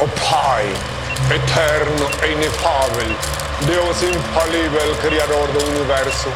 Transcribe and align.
O 0.00 0.08
Pai, 0.08 0.66
eterno 1.34 2.08
e 2.26 2.32
inefável, 2.32 3.06
Deus 3.62 4.02
infalível, 4.02 4.96
Criador 5.02 5.48
do 5.48 5.64
Universo, 5.66 6.28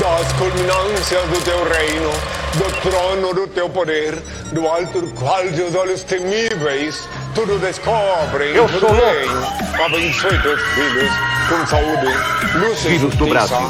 das 0.00 0.32
culminâncias 0.32 1.22
do 1.28 1.40
teu 1.44 1.62
reino, 1.68 2.10
do 2.54 2.90
trono 2.90 3.34
do 3.34 3.46
teu 3.48 3.68
poder, 3.68 4.14
do 4.52 4.66
alto 4.66 5.02
do 5.02 5.08
qual 5.12 5.42
teus 5.48 5.74
olhos 5.74 6.02
temíveis 6.04 7.06
tudo 7.34 7.58
descobrem, 7.58 8.54
Eu 8.54 8.66
tudo 8.68 8.80
sou 8.80 8.88
louco. 8.94 9.04
bem. 9.04 9.84
Abençoe 9.84 10.38
teus 10.40 10.60
filhos 10.74 11.10
com 11.48 11.66
saúde, 11.66 12.06
luz 12.54 12.78
e 12.78 12.88
Filhos 12.88 13.14
do 13.16 13.26
justiça. 13.26 13.60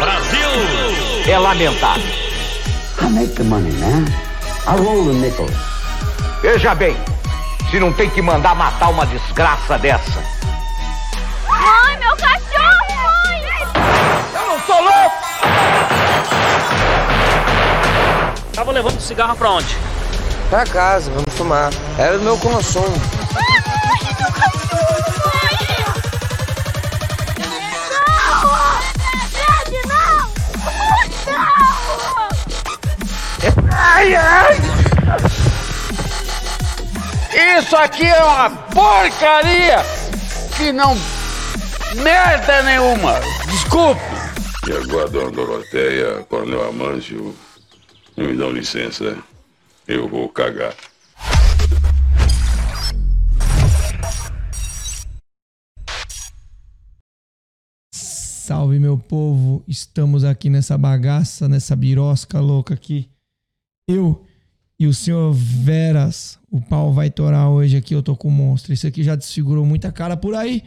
Brasil. 0.00 0.48
É 1.28 1.38
lamentável. 1.38 2.02
I 3.02 3.04
make 3.10 3.34
the 3.34 3.44
money, 3.44 3.70
man. 3.72 4.04
I 4.66 4.76
roll 4.82 5.04
the 5.04 5.12
nickels. 5.12 5.52
Veja 6.42 6.74
bem, 6.74 6.96
se 7.74 7.80
não 7.80 7.92
tem 7.92 8.08
que 8.08 8.22
mandar 8.22 8.54
matar 8.54 8.88
uma 8.88 9.04
desgraça 9.04 9.76
dessa. 9.76 10.22
Mãe, 11.48 11.96
meu 11.98 12.16
cachorro, 12.16 12.86
mãe! 12.94 13.42
Eu 14.32 14.46
não 14.46 14.60
sou 14.60 14.80
louco! 14.80 15.16
Tava 18.54 18.70
levando 18.70 19.00
cigarro 19.00 19.34
pra 19.34 19.50
onde? 19.50 19.76
Pra 20.50 20.64
casa, 20.64 21.10
vamos 21.10 21.34
fumar. 21.34 21.72
Era 21.98 22.16
do 22.16 22.22
meu 22.22 22.38
consumo. 22.38 22.94
Ai, 33.72 34.14
ai! 34.14 34.73
Isso 37.56 37.76
aqui 37.76 38.04
é 38.04 38.24
uma 38.24 38.50
porcaria 38.50 39.76
que 40.56 40.72
não. 40.72 40.96
merda 42.02 42.64
nenhuma! 42.64 43.20
Desculpe! 43.48 44.00
E 44.66 44.72
agora, 44.72 45.08
dona 45.08 45.30
Doroteia, 45.30 46.24
Coronel 46.24 46.68
Amâncio, 46.68 47.32
me 48.16 48.36
dão 48.36 48.50
licença, 48.50 49.16
eu 49.86 50.08
vou 50.08 50.28
cagar. 50.30 50.74
Salve, 57.92 58.80
meu 58.80 58.98
povo. 58.98 59.62
Estamos 59.68 60.24
aqui 60.24 60.50
nessa 60.50 60.76
bagaça, 60.76 61.48
nessa 61.48 61.76
birosca 61.76 62.40
louca 62.40 62.74
aqui. 62.74 63.08
Eu 63.88 64.26
e 64.84 64.88
o 64.88 64.94
senhor 64.94 65.32
Veras. 65.32 66.38
O 66.50 66.60
pau 66.60 66.92
vai 66.92 67.10
torar 67.10 67.48
hoje 67.48 67.76
aqui. 67.76 67.94
Eu 67.94 68.02
tô 68.02 68.14
com 68.14 68.28
o 68.28 68.30
monstro. 68.30 68.72
Isso 68.72 68.86
aqui 68.86 69.02
já 69.02 69.16
desfigurou 69.16 69.64
muita 69.64 69.90
cara 69.90 70.16
por 70.16 70.34
aí. 70.34 70.62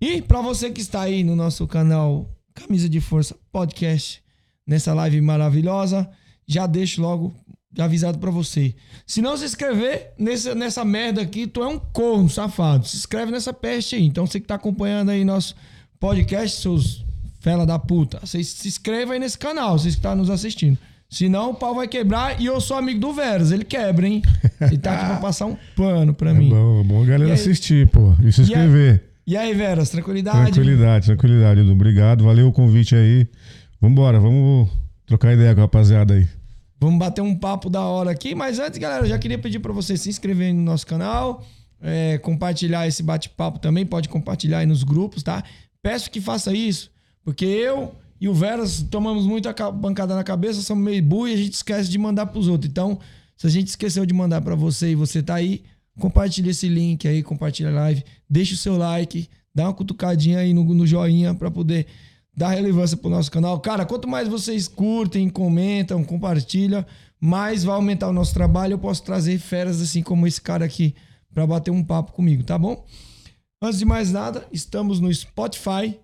E 0.00 0.20
pra 0.22 0.40
você 0.40 0.70
que 0.70 0.80
está 0.80 1.02
aí 1.02 1.24
no 1.24 1.34
nosso 1.34 1.66
canal 1.66 2.28
Camisa 2.54 2.88
de 2.88 3.00
Força 3.00 3.36
Podcast, 3.50 4.22
nessa 4.66 4.92
live 4.94 5.20
maravilhosa, 5.20 6.08
já 6.46 6.66
deixo 6.66 7.00
logo 7.00 7.34
avisado 7.78 8.18
pra 8.18 8.30
você. 8.30 8.74
Se 9.06 9.22
não 9.22 9.36
se 9.36 9.44
inscrever 9.44 10.12
nessa, 10.18 10.54
nessa 10.54 10.84
merda 10.84 11.22
aqui, 11.22 11.46
tu 11.46 11.62
é 11.62 11.68
um 11.68 11.78
corno, 11.78 12.28
safado. 12.28 12.86
Se 12.86 12.96
inscreve 12.96 13.30
nessa 13.30 13.52
peste 13.52 13.96
aí. 13.96 14.04
Então 14.04 14.26
você 14.26 14.40
que 14.40 14.46
tá 14.46 14.56
acompanhando 14.56 15.10
aí 15.10 15.24
nosso 15.24 15.54
podcast, 15.98 16.60
seus 16.60 17.04
fela 17.40 17.64
da 17.64 17.78
puta, 17.78 18.18
vocês 18.20 18.48
se 18.48 18.66
inscrevam 18.66 19.14
aí 19.14 19.20
nesse 19.20 19.38
canal, 19.38 19.78
vocês 19.78 19.94
que 19.94 20.00
estão 20.00 20.16
nos 20.16 20.28
assistindo. 20.28 20.76
Senão 21.10 21.50
o 21.50 21.54
pau 21.54 21.74
vai 21.74 21.88
quebrar 21.88 22.38
e 22.40 22.46
eu 22.46 22.60
sou 22.60 22.76
amigo 22.76 23.00
do 23.00 23.12
Veras, 23.14 23.50
ele 23.50 23.64
quebra, 23.64 24.06
hein? 24.06 24.22
Ele 24.60 24.76
tá 24.76 24.92
aqui 24.92 25.06
pra 25.06 25.16
passar 25.22 25.46
um 25.46 25.56
pano 25.74 26.12
pra 26.12 26.34
mim. 26.34 26.48
É 26.48 26.50
bom, 26.50 26.80
é 26.80 26.84
bom 26.84 27.02
a 27.02 27.06
galera 27.06 27.30
aí? 27.30 27.32
assistir, 27.32 27.88
pô. 27.88 28.12
E 28.22 28.30
se 28.30 28.40
E 28.40 28.44
aí? 28.44 28.48
inscrever. 28.50 29.04
E 29.26 29.36
aí, 29.36 29.54
Veras, 29.54 29.90
tranquilidade? 29.90 30.52
Tranquilidade, 30.52 31.06
tranquilidade, 31.06 31.60
Edu. 31.60 31.72
Obrigado, 31.72 32.24
valeu 32.24 32.48
o 32.48 32.52
convite 32.52 32.94
aí. 32.94 33.26
Vambora, 33.80 34.20
vamos 34.20 34.68
trocar 35.06 35.32
ideia 35.32 35.54
com 35.54 35.60
a 35.60 35.64
rapaziada 35.64 36.14
aí. 36.14 36.28
Vamos 36.80 36.98
bater 36.98 37.22
um 37.22 37.34
papo 37.34 37.68
da 37.70 37.80
hora 37.82 38.10
aqui, 38.10 38.34
mas 38.34 38.58
antes, 38.58 38.78
galera, 38.78 39.04
eu 39.04 39.08
já 39.08 39.18
queria 39.18 39.38
pedir 39.38 39.58
pra 39.60 39.72
você 39.72 39.96
se 39.96 40.08
inscrever 40.08 40.52
no 40.54 40.62
nosso 40.62 40.86
canal, 40.86 41.44
é, 41.80 42.18
compartilhar 42.18 42.86
esse 42.86 43.02
bate-papo 43.02 43.58
também, 43.58 43.84
pode 43.84 44.08
compartilhar 44.08 44.58
aí 44.58 44.66
nos 44.66 44.82
grupos, 44.84 45.22
tá? 45.22 45.42
Peço 45.82 46.10
que 46.10 46.20
faça 46.20 46.52
isso, 46.54 46.90
porque 47.24 47.44
eu 47.44 47.94
e 48.20 48.28
o 48.28 48.34
Veras 48.34 48.82
tomamos 48.90 49.26
muita 49.26 49.52
ca- 49.54 49.70
bancada 49.70 50.14
na 50.14 50.24
cabeça, 50.24 50.60
somos 50.62 50.84
meio 50.84 51.02
burro 51.02 51.28
e 51.28 51.34
a 51.34 51.36
gente 51.36 51.52
esquece 51.54 51.88
de 51.88 51.98
mandar 51.98 52.26
pros 52.26 52.48
outros. 52.48 52.70
Então, 52.70 52.98
se 53.36 53.46
a 53.46 53.50
gente 53.50 53.68
esqueceu 53.68 54.04
de 54.04 54.12
mandar 54.14 54.40
pra 54.40 54.54
você 54.54 54.90
e 54.90 54.94
você 54.94 55.22
tá 55.22 55.34
aí, 55.36 55.62
compartilha 55.98 56.50
esse 56.50 56.68
link 56.68 57.06
aí, 57.06 57.22
compartilha 57.22 57.70
a 57.70 57.72
live, 57.72 58.04
deixa 58.28 58.54
o 58.54 58.56
seu 58.56 58.76
like, 58.76 59.28
dá 59.54 59.64
uma 59.64 59.74
cutucadinha 59.74 60.38
aí 60.38 60.52
no, 60.52 60.62
no 60.64 60.86
joinha 60.86 61.34
pra 61.34 61.50
poder 61.50 61.86
dar 62.36 62.50
relevância 62.50 62.96
pro 62.96 63.10
nosso 63.10 63.30
canal. 63.30 63.58
Cara, 63.60 63.84
quanto 63.84 64.06
mais 64.08 64.28
vocês 64.28 64.68
curtem, 64.68 65.28
comentam, 65.28 66.04
compartilham, 66.04 66.84
mais 67.20 67.64
vai 67.64 67.74
aumentar 67.74 68.08
o 68.08 68.12
nosso 68.12 68.32
trabalho. 68.32 68.74
Eu 68.74 68.78
posso 68.78 69.02
trazer 69.02 69.38
feras 69.38 69.80
assim 69.80 70.02
como 70.02 70.26
esse 70.26 70.40
cara 70.40 70.64
aqui 70.64 70.94
pra 71.34 71.46
bater 71.46 71.70
um 71.72 71.82
papo 71.84 72.12
comigo, 72.12 72.42
tá 72.44 72.56
bom? 72.58 72.84
Antes 73.60 73.78
de 73.80 73.84
mais 73.84 74.12
nada, 74.12 74.46
estamos 74.52 75.00
no 75.00 75.12
Spotify. 75.12 75.98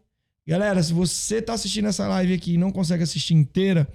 Galera, 0.47 0.83
se 0.83 0.93
você 0.93 1.41
tá 1.41 1.55
assistindo 1.55 1.89
essa 1.89 2.07
live 2.07 2.35
aqui 2.35 2.55
e 2.55 2.59
não 2.59 2.71
consegue 2.71 3.03
assistir 3.03 3.35
inteira, 3.35 3.89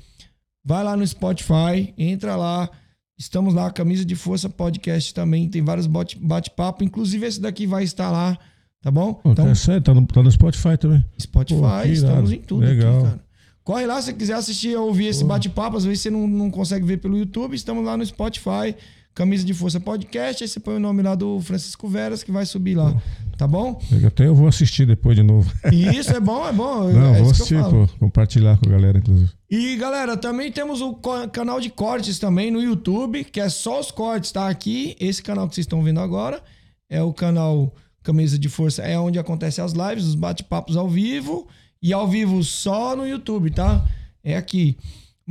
vai 0.63 0.83
lá 0.83 0.97
no 0.97 1.05
Spotify, 1.05 1.93
entra 1.97 2.35
lá. 2.35 2.69
Estamos 3.17 3.53
lá, 3.53 3.69
Camisa 3.69 4.03
de 4.05 4.15
Força 4.15 4.49
Podcast 4.49 5.13
também. 5.13 5.47
Tem 5.49 5.61
vários 5.61 5.85
bate- 5.85 6.17
bate-papo. 6.17 6.83
Inclusive, 6.83 7.25
esse 7.27 7.39
daqui 7.39 7.67
vai 7.67 7.83
estar 7.83 8.09
lá, 8.09 8.37
tá 8.81 8.89
bom? 8.89 9.13
Pô, 9.13 9.35
tá, 9.35 9.53
sério, 9.53 9.81
tá, 9.81 9.93
no, 9.93 10.05
tá 10.07 10.23
no 10.23 10.31
Spotify 10.31 10.77
também. 10.77 11.05
Spotify, 11.21 11.59
Pô, 11.59 11.83
estamos 11.85 12.31
em 12.31 12.39
tudo 12.39 12.65
Legal. 12.65 12.93
aqui, 12.99 13.03
cara. 13.09 13.29
Corre 13.63 13.85
lá 13.85 14.01
se 14.01 14.07
você 14.07 14.13
quiser 14.13 14.33
assistir 14.33 14.75
ou 14.75 14.87
ouvir 14.87 15.07
esse 15.07 15.23
bate-papo. 15.23 15.77
Às 15.77 15.83
vezes 15.85 16.01
você 16.01 16.09
não, 16.09 16.25
não 16.27 16.49
consegue 16.49 16.85
ver 16.85 16.97
pelo 16.97 17.17
YouTube. 17.17 17.53
Estamos 17.55 17.85
lá 17.85 17.95
no 17.95 18.03
Spotify, 18.05 18.73
Camisa 19.19 19.43
de 19.43 19.53
Força 19.53 19.81
Podcast. 19.81 20.41
Aí 20.41 20.47
você 20.47 20.61
põe 20.61 20.77
o 20.77 20.79
nome 20.79 21.03
lá 21.03 21.13
do 21.13 21.41
Francisco 21.41 21.89
Veras 21.89 22.23
que 22.23 22.31
vai 22.31 22.45
subir 22.45 22.75
lá. 22.75 22.95
Tá 23.37 23.45
bom? 23.45 23.77
Até 24.07 24.25
eu 24.25 24.33
vou 24.33 24.47
assistir 24.47 24.85
depois 24.85 25.13
de 25.13 25.23
novo. 25.23 25.51
Isso 25.73 26.13
é 26.13 26.21
bom, 26.21 26.47
é 26.47 26.53
bom. 26.53 26.87
Não, 26.87 27.15
é 27.15 27.21
vou 27.21 27.31
assistir, 27.31 27.61
pô. 27.65 27.85
Compartilhar 27.99 28.57
com 28.57 28.69
a 28.69 28.71
galera, 28.71 28.97
inclusive. 28.97 29.29
E 29.49 29.75
galera, 29.75 30.15
também 30.15 30.49
temos 30.53 30.79
o 30.79 30.93
canal 31.33 31.59
de 31.59 31.69
cortes 31.69 32.17
também 32.17 32.49
no 32.49 32.61
YouTube, 32.61 33.25
que 33.25 33.41
é 33.41 33.49
só 33.49 33.81
os 33.81 33.91
cortes, 33.91 34.31
tá? 34.31 34.47
Aqui, 34.47 34.95
esse 35.01 35.21
canal 35.21 35.49
que 35.49 35.55
vocês 35.55 35.65
estão 35.65 35.83
vendo 35.83 35.99
agora 35.99 36.41
é 36.89 37.03
o 37.03 37.11
canal 37.11 37.75
Camisa 38.01 38.39
de 38.39 38.47
Força, 38.47 38.83
é 38.83 38.97
onde 38.97 39.19
acontecem 39.19 39.61
as 39.61 39.73
lives, 39.73 40.05
os 40.05 40.15
bate-papos 40.15 40.77
ao 40.77 40.87
vivo 40.87 41.45
e 41.81 41.91
ao 41.91 42.07
vivo 42.07 42.41
só 42.41 42.95
no 42.95 43.05
YouTube, 43.05 43.51
tá? 43.51 43.85
É 44.23 44.37
aqui. 44.37 44.77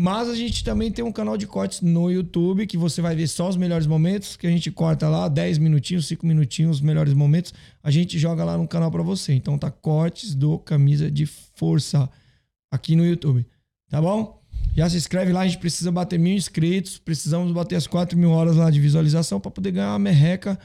Mas 0.00 0.28
a 0.28 0.36
gente 0.36 0.62
também 0.62 0.92
tem 0.92 1.04
um 1.04 1.10
canal 1.10 1.36
de 1.36 1.44
cortes 1.44 1.80
no 1.80 2.08
YouTube, 2.08 2.68
que 2.68 2.78
você 2.78 3.02
vai 3.02 3.16
ver 3.16 3.26
só 3.26 3.48
os 3.48 3.56
melhores 3.56 3.84
momentos, 3.84 4.36
que 4.36 4.46
a 4.46 4.50
gente 4.50 4.70
corta 4.70 5.08
lá 5.08 5.26
10 5.26 5.58
minutinhos, 5.58 6.06
5 6.06 6.24
minutinhos, 6.24 6.76
os 6.76 6.80
melhores 6.80 7.12
momentos, 7.14 7.52
a 7.82 7.90
gente 7.90 8.16
joga 8.16 8.44
lá 8.44 8.56
no 8.56 8.68
canal 8.68 8.92
pra 8.92 9.02
você. 9.02 9.32
Então 9.32 9.58
tá 9.58 9.72
cortes 9.72 10.36
do 10.36 10.56
Camisa 10.56 11.10
de 11.10 11.26
Força 11.26 12.08
aqui 12.70 12.94
no 12.94 13.04
YouTube. 13.04 13.44
Tá 13.90 14.00
bom? 14.00 14.40
Já 14.76 14.88
se 14.88 14.96
inscreve 14.96 15.32
lá, 15.32 15.40
a 15.40 15.46
gente 15.48 15.58
precisa 15.58 15.90
bater 15.90 16.16
mil 16.16 16.36
inscritos. 16.36 16.96
Precisamos 16.96 17.50
bater 17.50 17.74
as 17.74 17.88
4 17.88 18.16
mil 18.16 18.30
horas 18.30 18.54
lá 18.54 18.70
de 18.70 18.78
visualização 18.78 19.40
para 19.40 19.50
poder 19.50 19.72
ganhar 19.72 19.90
uma 19.90 19.98
merreca 19.98 20.56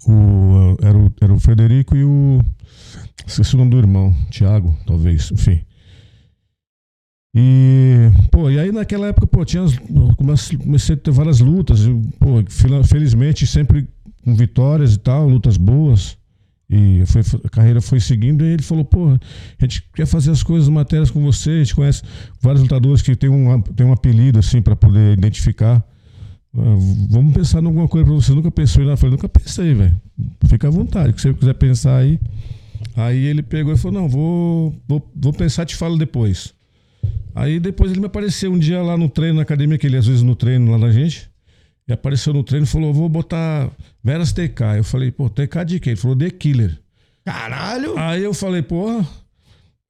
O, 0.07 0.77
era, 0.83 0.97
o, 0.99 1.13
era 1.21 1.33
o 1.35 1.39
Frederico 1.39 1.97
e 1.97 2.05
o. 2.05 2.41
Esqueci 3.27 3.55
o 3.55 3.59
nome 3.59 3.71
do 3.73 3.79
irmão, 3.79 4.15
Tiago, 4.31 4.75
talvez, 4.87 5.31
enfim. 5.31 5.61
E, 7.35 8.09
pô, 8.33 8.51
e 8.51 8.59
aí 8.59 8.73
naquela 8.73 9.07
época, 9.09 9.27
pô, 9.27 9.45
tinha 9.45 9.63
as, 9.63 9.79
comecei, 10.17 10.95
a 10.95 10.99
ter 10.99 11.11
várias 11.13 11.39
lutas, 11.41 11.81
e, 11.87 11.95
pô, 12.19 12.43
fel- 12.49 12.83
felizmente 12.85 13.47
sempre 13.47 13.87
com 14.25 14.35
vitórias 14.35 14.95
e 14.95 14.99
tal, 14.99 15.29
lutas 15.29 15.57
boas. 15.57 16.17
E 16.73 17.03
foi, 17.05 17.23
a 17.45 17.49
carreira 17.49 17.81
foi 17.81 17.99
seguindo, 17.99 18.45
e 18.45 18.53
ele 18.53 18.63
falou, 18.63 18.85
pô, 18.85 19.09
a 19.09 19.19
gente 19.61 19.83
quer 19.93 20.07
fazer 20.07 20.31
as 20.31 20.41
coisas, 20.41 20.69
matérias 20.69 21.11
com 21.11 21.21
você, 21.21 21.51
a 21.51 21.59
gente 21.59 21.75
conhece 21.75 22.03
vários 22.41 22.63
lutadores 22.63 23.03
que 23.03 23.17
tem 23.17 23.29
um, 23.29 23.61
tem 23.61 23.85
um 23.85 23.93
apelido, 23.93 24.39
assim, 24.39 24.63
para 24.63 24.77
poder 24.77 25.19
identificar. 25.19 25.85
Ah, 26.57 26.77
vamos 27.09 27.35
pensar 27.35 27.61
em 27.63 27.67
alguma 27.67 27.89
coisa 27.89 28.07
pra 28.07 28.15
você. 28.15 28.33
Nunca 28.33 28.51
pensou 28.51 28.83
em 28.83 28.87
nada? 28.87 28.95
Eu 28.95 28.99
falei, 28.99 29.13
nunca 29.13 29.29
pensei, 29.29 29.75
velho. 29.75 30.01
Fica 30.47 30.69
à 30.69 30.71
vontade, 30.71 31.13
que 31.13 31.21
você 31.21 31.35
quiser 31.35 31.55
pensar 31.55 31.97
aí. 31.97 32.21
Aí 32.97 33.25
ele 33.25 33.43
pegou 33.43 33.73
e 33.73 33.77
falou, 33.77 34.03
não, 34.03 34.09
vou, 34.09 34.75
vou, 34.87 35.11
vou 35.15 35.33
pensar, 35.33 35.65
te 35.65 35.77
falo 35.77 35.97
depois. 35.97 36.55
Aí 37.35 37.61
depois 37.61 37.91
ele 37.91 38.01
me 38.01 38.07
apareceu 38.07 38.53
um 38.53 38.59
dia 38.59 38.83
lá 38.83 38.97
no 38.97 39.09
treino, 39.09 39.37
na 39.37 39.43
academia, 39.43 39.79
que 39.79 39.87
ele 39.87 39.97
às 39.97 40.07
vezes 40.07 40.23
no 40.23 40.35
treino 40.35 40.71
lá 40.71 40.79
na 40.79 40.91
gente. 40.91 41.30
E 41.91 41.93
apareceu 41.93 42.33
no 42.33 42.45
treino 42.45 42.65
e 42.65 42.69
falou: 42.69 42.95
vou 42.95 43.09
botar 43.09 43.69
Veras 44.03 44.33
TK. 44.33 44.77
Eu 44.77 44.85
falei, 44.85 45.11
pô, 45.11 45.29
TK 45.29 45.65
de 45.67 45.81
quê? 45.81 45.91
Ele 45.91 45.97
falou, 45.97 46.17
The 46.17 46.31
Killer. 46.31 46.79
Caralho! 47.25 47.99
Aí 47.99 48.23
eu 48.23 48.33
falei, 48.33 48.63
porra. 48.63 49.05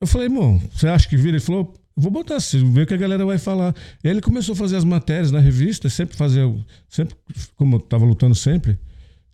Eu 0.00 0.06
falei, 0.06 0.29
irmão, 0.29 0.58
você 0.73 0.88
acha 0.88 1.06
que 1.06 1.14
vira? 1.14 1.37
Ele 1.37 1.44
falou, 1.44 1.75
vou 1.94 2.11
botar 2.11 2.37
assim, 2.37 2.73
ver 2.73 2.85
o 2.85 2.87
que 2.87 2.94
a 2.94 2.97
galera 2.97 3.26
vai 3.26 3.37
falar. 3.37 3.75
E 4.02 4.08
aí 4.08 4.14
ele 4.14 4.23
começou 4.23 4.55
a 4.55 4.56
fazer 4.56 4.76
as 4.76 4.85
matérias 4.85 5.31
na 5.31 5.41
revista, 5.41 5.91
sempre 5.91 6.17
fazia. 6.17 6.43
Sempre, 6.88 7.14
como 7.55 7.76
eu 7.76 7.81
tava 7.81 8.06
lutando 8.06 8.35
sempre. 8.35 8.79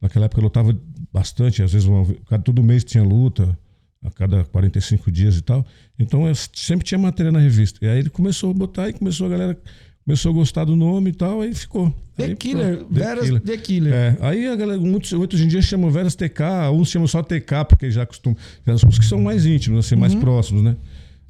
Naquela 0.03 0.25
época 0.25 0.41
eu 0.41 0.45
lutava 0.45 0.77
bastante, 1.13 1.63
às 1.63 1.73
vezes 1.73 1.87
uma, 1.87 2.05
todo 2.41 2.65
mês 2.65 2.83
tinha 2.83 3.05
luta, 3.05 3.57
a 4.03 4.11
cada 4.11 4.45
45 4.45 5.13
dias 5.13 5.37
e 5.37 5.41
tal. 5.41 5.65
Então 5.97 6.27
eu 6.27 6.35
sempre 6.35 6.85
tinha 6.85 6.99
matéria 6.99 7.31
na 7.31 7.39
revista. 7.39 7.79
E 7.85 7.89
aí 7.89 8.01
ele 8.01 8.11
começou 8.11 8.51
a 8.51 8.55
botar 8.55 8.89
e 8.89 8.93
começou 8.93 9.29
a 9.29 9.31
galera. 9.31 9.57
Começou 10.07 10.31
a 10.31 10.35
gostar 10.35 10.65
do 10.65 10.77
nome 10.77 11.11
e 11.11 11.13
tal, 11.13 11.41
aí 11.41 11.53
ficou. 11.53 11.93
The 12.17 12.27
Aí, 12.27 12.37
Killer, 12.37 12.77
pronto, 12.77 12.95
The 12.95 13.01
Veras 13.01 13.25
Killer. 13.25 13.41
The 13.43 13.57
Killer. 13.57 13.93
É, 13.93 14.17
aí 14.21 14.47
a 14.47 14.55
galera, 14.55 14.81
muitos, 14.81 15.13
hoje 15.13 15.45
em 15.45 15.49
dia 15.49 15.61
chamam 15.61 15.91
Veras 15.91 16.15
TK, 16.15 16.71
uns 16.73 16.91
chamam 16.91 17.09
só 17.09 17.25
TK, 17.25 17.65
porque 17.69 17.91
já 17.91 18.07
costumam. 18.07 18.39
Os 18.89 19.01
que 19.01 19.05
são 19.05 19.21
mais 19.21 19.45
íntimos, 19.45 19.85
assim, 19.85 19.97
mais 19.97 20.15
próximos, 20.15 20.63
né? 20.63 20.77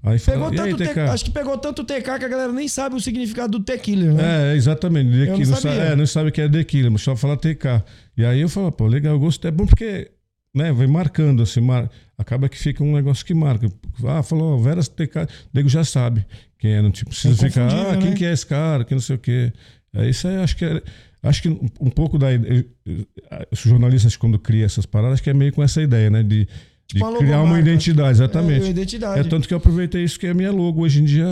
Aí 0.02 0.20
Pegou 0.20 0.50
fala, 0.50 0.50
aí, 0.50 0.56
tanto 0.56 0.76
TK? 0.76 0.88
TK, 0.90 1.00
acho 1.00 1.24
que 1.24 1.30
pegou 1.30 1.56
tanto 1.56 1.84
TK 1.84 2.02
que 2.02 2.24
a 2.26 2.28
galera 2.28 2.52
nem 2.52 2.68
sabe 2.68 2.94
o 2.96 3.00
significado 3.00 3.58
do 3.58 3.64
T-Killer, 3.64 4.12
né? 4.12 4.52
É, 4.52 4.56
exatamente. 4.56 5.10
The 5.10 5.24
não 5.24 5.36
Killer, 5.36 5.48
não, 5.48 5.56
sabia. 5.56 5.78
sabe, 5.78 5.92
é, 5.92 5.96
não 5.96 6.06
sabe 6.06 6.30
que 6.30 6.40
é 6.42 6.48
The 6.48 6.64
Killer, 6.64 6.90
mas 6.92 7.00
só 7.00 7.16
fala 7.16 7.34
TK. 7.34 7.82
E 8.14 8.26
aí 8.26 8.42
eu 8.42 8.48
falo, 8.50 8.70
pô, 8.70 8.86
legal, 8.86 9.14
eu 9.14 9.18
gosto. 9.18 9.48
É 9.48 9.50
bom 9.50 9.64
porque, 9.64 10.10
né, 10.54 10.70
vai 10.70 10.86
marcando, 10.86 11.42
assim, 11.42 11.62
mar... 11.62 11.90
acaba 12.18 12.46
que 12.46 12.58
fica 12.58 12.84
um 12.84 12.94
negócio 12.94 13.24
que 13.24 13.32
marca. 13.32 13.72
Ah, 14.04 14.22
falou, 14.22 14.62
Veras 14.62 14.86
TK, 14.86 15.16
o 15.22 15.28
nego 15.54 15.68
já 15.70 15.82
sabe 15.82 16.26
quem 16.58 16.72
é, 16.72 16.82
não 16.82 16.90
tipo, 16.90 17.10
precisa 17.10 17.46
É 17.46 17.48
ficar, 17.50 17.66
ah, 17.68 17.96
quem 17.96 18.10
né? 18.10 18.16
que 18.16 18.24
é 18.24 18.32
esse 18.32 18.46
cara, 18.46 18.84
que 18.84 18.94
não 18.94 19.00
sei 19.00 19.16
o 19.16 19.18
quê. 19.18 19.52
É, 19.94 20.08
isso 20.08 20.26
aí, 20.28 20.36
acho 20.36 20.56
que 20.56 20.64
é, 20.64 20.82
acho 21.22 21.42
que 21.42 21.48
um 21.48 21.90
pouco 21.90 22.18
da 22.18 22.32
eh, 22.32 22.64
eh, 22.86 23.48
os 23.50 23.58
jornalistas 23.60 24.16
quando 24.16 24.38
cria 24.38 24.64
essas 24.64 24.84
paradas, 24.86 25.14
acho 25.14 25.22
que 25.22 25.30
é 25.30 25.34
meio 25.34 25.52
com 25.52 25.62
essa 25.62 25.80
ideia, 25.82 26.10
né, 26.10 26.22
de, 26.22 26.46
de 26.92 27.00
criar 27.18 27.42
uma 27.42 27.58
identidade, 27.58 28.10
exatamente. 28.10 28.60
É, 28.60 28.64
uma 28.64 28.70
identidade. 28.70 29.20
É 29.20 29.24
tanto 29.24 29.48
que 29.48 29.54
eu 29.54 29.58
aproveitei 29.58 30.04
isso 30.04 30.18
que 30.20 30.26
é 30.26 30.30
a 30.30 30.34
minha 30.34 30.52
logo 30.52 30.82
hoje 30.82 31.00
em 31.00 31.04
dia 31.04 31.26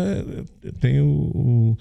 é, 0.65 0.71
tem 0.81 1.01
o, 1.01 1.07
o- 1.07 1.79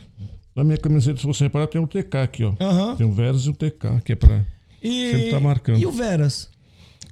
na 0.56 0.64
minha 0.64 0.78
camiseta, 0.78 1.20
se 1.20 1.26
você 1.26 1.46
reparar, 1.46 1.66
tem 1.68 1.82
um 1.82 1.88
TK 1.88 2.18
aqui, 2.18 2.44
ó. 2.44 2.54
Aham. 2.60 2.96
Tem 2.96 3.08
um 3.08 3.12
Veras 3.12 3.46
e 3.46 3.50
um 3.50 3.54
TK, 3.54 4.02
que 4.06 4.12
é 4.12 4.16
pra. 4.16 4.42
E, 4.84 5.12
Sempre 5.12 5.30
tá 5.32 5.40
marcando. 5.40 5.80
e 5.80 5.86
o 5.88 5.92
Veras? 5.92 6.48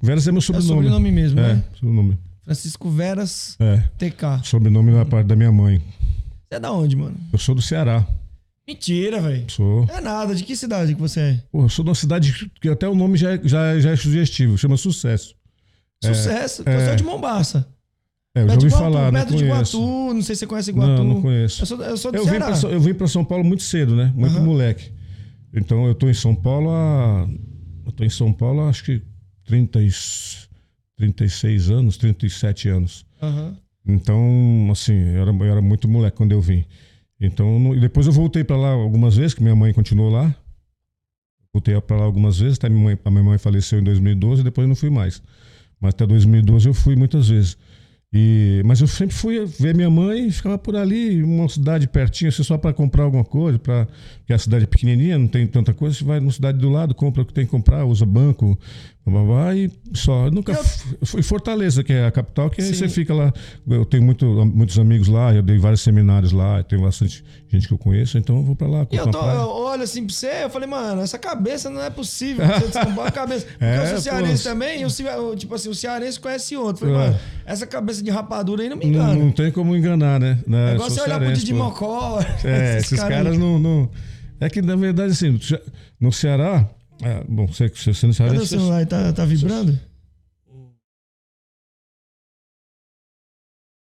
Veras 0.03 0.27
é 0.27 0.31
meu 0.31 0.39
É 0.39 0.41
sobrenome. 0.41 0.69
sobrenome 0.75 1.11
mesmo, 1.11 1.39
É, 1.39 1.53
né? 1.55 1.63
sobrenome. 1.73 2.19
Francisco 2.43 2.89
Veras 2.91 3.55
É. 3.59 3.77
TK. 3.97 4.41
Sobrenome 4.43 4.91
da 4.91 5.05
parte 5.05 5.25
da 5.27 5.35
minha 5.35 5.51
mãe. 5.51 5.81
Você 6.51 6.55
é 6.55 6.59
da 6.59 6.71
onde, 6.73 6.97
mano? 6.97 7.15
Eu 7.31 7.39
sou 7.39 7.55
do 7.55 7.61
Ceará. 7.61 8.05
Mentira, 8.67 9.21
velho. 9.21 9.49
Sou. 9.49 9.85
É 9.89 10.01
nada. 10.01 10.35
De 10.35 10.43
que 10.43 10.53
cidade 10.53 10.93
que 10.93 10.99
você 10.99 11.19
é? 11.21 11.43
Pô, 11.49 11.63
eu 11.63 11.69
sou 11.69 11.83
de 11.85 11.89
uma 11.89 11.95
cidade 11.95 12.51
que 12.59 12.67
até 12.67 12.89
o 12.89 12.93
nome 12.93 13.17
já 13.17 13.31
é, 13.35 13.41
já, 13.41 13.79
já 13.79 13.91
é 13.91 13.95
sugestivo, 13.95 14.57
chama 14.57 14.75
Sucesso. 14.75 15.33
Sucesso. 16.03 16.63
é. 16.65 16.75
Eu 16.75 16.85
sou 16.87 16.95
de 16.97 17.03
Mombaça. 17.05 17.65
É, 18.35 18.41
eu 18.41 18.43
já 18.43 18.47
Perto 18.49 18.59
de 18.59 18.65
ouvi 18.65 18.75
Iguatu, 18.75 18.93
falar, 18.93 19.05
não 19.05 19.11
perto 19.19 19.29
de 19.37 19.45
conheço. 19.47 19.77
Iguatu. 19.77 20.13
Não 20.13 20.21
sei 20.21 20.35
se 20.35 20.39
você 20.39 20.47
conhece 20.47 20.69
Iguatu. 20.71 20.91
Não, 20.91 21.03
não 21.05 21.21
conheço. 21.21 21.61
Eu 21.61 21.65
sou, 21.65 21.81
eu 21.83 21.97
sou 21.97 22.11
do 22.11 22.17
Eu 22.17 22.23
vim, 22.25 22.29
Ceará. 22.31 22.45
pra, 22.47 22.55
São- 22.55 22.69
eu 22.69 22.81
vim 22.81 22.93
pra 22.93 23.07
São 23.07 23.23
Paulo 23.23 23.43
muito 23.45 23.63
cedo, 23.63 23.95
né? 23.95 24.11
Muito 24.13 24.35
Aham. 24.35 24.43
moleque. 24.45 24.91
Então 25.53 25.87
eu 25.87 25.95
tô 25.95 26.09
em 26.09 26.13
São 26.13 26.35
Paulo 26.35 26.69
há. 26.69 27.27
Eu 27.85 27.91
tô 27.93 28.03
em 28.03 28.09
São 28.09 28.33
Paulo 28.33 28.61
há 28.61 28.69
acho 28.69 28.83
que 28.83 29.01
30, 29.45 29.81
e- 29.81 29.89
36 30.97 31.69
anos, 31.69 31.95
37 31.97 32.67
anos. 32.67 33.05
Aham. 33.21 33.55
Então, 33.85 34.67
assim, 34.71 34.93
eu 34.93 35.21
era, 35.21 35.31
eu 35.31 35.45
era 35.45 35.61
muito 35.61 35.87
moleque 35.87 36.17
quando 36.17 36.31
eu 36.31 36.41
vim. 36.41 36.65
Então, 37.19 37.59
não- 37.59 37.79
depois 37.79 38.07
eu 38.07 38.13
voltei 38.13 38.43
pra 38.43 38.57
lá 38.57 38.69
algumas 38.69 39.15
vezes, 39.15 39.33
que 39.33 39.41
minha 39.43 39.55
mãe 39.55 39.73
continuou 39.73 40.09
lá. 40.09 40.35
Voltei 41.53 41.79
pra 41.81 41.97
lá 41.97 42.03
algumas 42.05 42.39
vezes, 42.39 42.57
até 42.57 42.69
minha 42.69 42.83
mãe, 42.83 42.99
a 43.03 43.11
minha 43.11 43.23
mãe 43.23 43.37
faleceu 43.37 43.79
em 43.79 43.83
2012 43.83 44.41
e 44.41 44.43
depois 44.43 44.63
eu 44.63 44.69
não 44.69 44.75
fui 44.75 44.89
mais. 44.89 45.21
Mas 45.79 45.93
até 45.93 46.05
2012 46.05 46.67
eu 46.67 46.73
fui 46.73 46.95
muitas 46.95 47.27
vezes. 47.29 47.57
E, 48.13 48.61
mas 48.65 48.81
eu 48.81 48.87
sempre 48.87 49.15
fui 49.15 49.45
ver 49.45 49.73
minha 49.73 49.89
mãe 49.89 50.29
ficava 50.31 50.57
por 50.57 50.75
ali, 50.75 51.23
uma 51.23 51.47
cidade 51.47 51.87
pertinho, 51.87 52.27
assim, 52.27 52.43
só 52.43 52.57
para 52.57 52.73
comprar 52.73 53.03
alguma 53.03 53.23
coisa, 53.23 53.57
pra, 53.57 53.87
porque 54.17 54.33
a 54.33 54.37
cidade 54.37 54.65
é 54.65 54.67
pequenininha, 54.67 55.17
não 55.17 55.27
tem 55.27 55.47
tanta 55.47 55.73
coisa. 55.73 55.95
Você 55.95 56.03
vai 56.03 56.19
numa 56.19 56.31
cidade 56.31 56.57
do 56.57 56.69
lado, 56.69 56.93
compra 56.93 57.21
o 57.21 57.25
que 57.25 57.33
tem 57.33 57.45
que 57.45 57.51
comprar, 57.51 57.85
usa 57.85 58.05
banco, 58.05 58.57
e 59.55 59.69
só. 59.97 60.27
Eu 60.27 60.31
nunca 60.31 60.51
Eu- 60.53 61.05
fui 61.07 61.23
Fortaleza, 61.23 61.83
que 61.83 61.91
é 61.91 62.05
a 62.05 62.11
capital, 62.11 62.49
que 62.51 62.61
aí 62.61 62.73
você 62.73 62.87
fica 62.87 63.13
lá. 63.13 63.33
Eu 63.67 63.83
tenho 63.83 64.03
muito, 64.03 64.25
muitos 64.45 64.77
amigos 64.77 65.07
lá, 65.07 65.33
eu 65.33 65.41
dei 65.41 65.57
vários 65.57 65.81
seminários 65.81 66.31
lá, 66.31 66.61
tem 66.63 66.79
bastante 66.79 67.23
gente 67.49 67.67
que 67.67 67.73
eu 67.73 67.77
conheço, 67.79 68.17
então 68.19 68.37
eu 68.37 68.43
vou 68.43 68.55
para 68.55 68.67
lá. 68.67 68.87
Eu, 68.91 69.07
tô, 69.09 69.19
eu 69.19 69.49
olho 69.49 69.81
assim 69.83 70.05
pra 70.05 70.13
você, 70.13 70.43
eu 70.43 70.49
falei, 70.51 70.67
mano, 70.69 71.01
essa 71.01 71.17
cabeça 71.17 71.69
não 71.69 71.81
é 71.81 71.89
possível. 71.89 72.45
Você 72.45 72.79
a 72.79 73.11
cabeça. 73.11 73.45
Porque 73.57 73.65
É, 73.65 73.83
eu 73.83 73.87
sou 73.87 73.97
cearense 74.01 74.43
pô. 74.43 74.49
também, 74.49 74.81
e 74.81 74.85
o- 74.85 75.35
tipo 75.35 75.55
assim, 75.55 75.69
o 75.69 75.75
cearense 75.75 76.19
conhece 76.19 76.55
outro. 76.55 76.85
Falei, 76.85 76.95
É. 76.95 76.97
mano, 77.09 77.19
essa 77.45 77.65
cabeça 77.65 78.03
de 78.03 78.11
rapadura 78.11 78.61
aí 78.63 78.69
não 78.69 78.77
me 78.77 78.85
Não, 78.85 78.91
engana. 78.93 79.13
não 79.15 79.31
tem 79.31 79.51
como 79.51 79.75
enganar, 79.75 80.19
né? 80.19 80.37
né? 80.45 80.67
é 80.67 80.71
Eu 80.71 80.75
igual 80.75 80.89
você 80.89 81.01
olhar 81.01 81.19
pro 81.19 81.33
Didi. 81.33 81.53
Mocó. 81.53 82.19
É, 82.45 82.77
esses, 82.77 82.99
caras, 82.99 83.33
aí. 83.33 83.37
não, 83.37 83.57
não. 83.59 83.89
É 84.39 84.49
que, 84.49 84.61
na 84.61 84.75
verdade, 84.75 85.11
assim, 85.11 85.39
no 85.99 86.11
Ceará. 86.11 86.67
É, 87.01 87.23
bom, 87.27 87.47
você, 87.47 87.67
você 87.69 88.05
não 88.05 88.13
sabe. 88.13 88.31
Cadê 88.31 88.43
o 88.43 88.47
celular? 88.47 88.85
Tá, 88.85 89.11
tá 89.13 89.25
vibrando? 89.25 89.79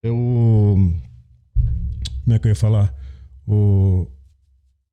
Eu. 0.02 0.14
Como 2.24 2.34
é 2.34 2.38
que 2.38 2.46
eu 2.46 2.50
ia 2.50 2.56
falar? 2.56 2.94
O, 3.46 4.06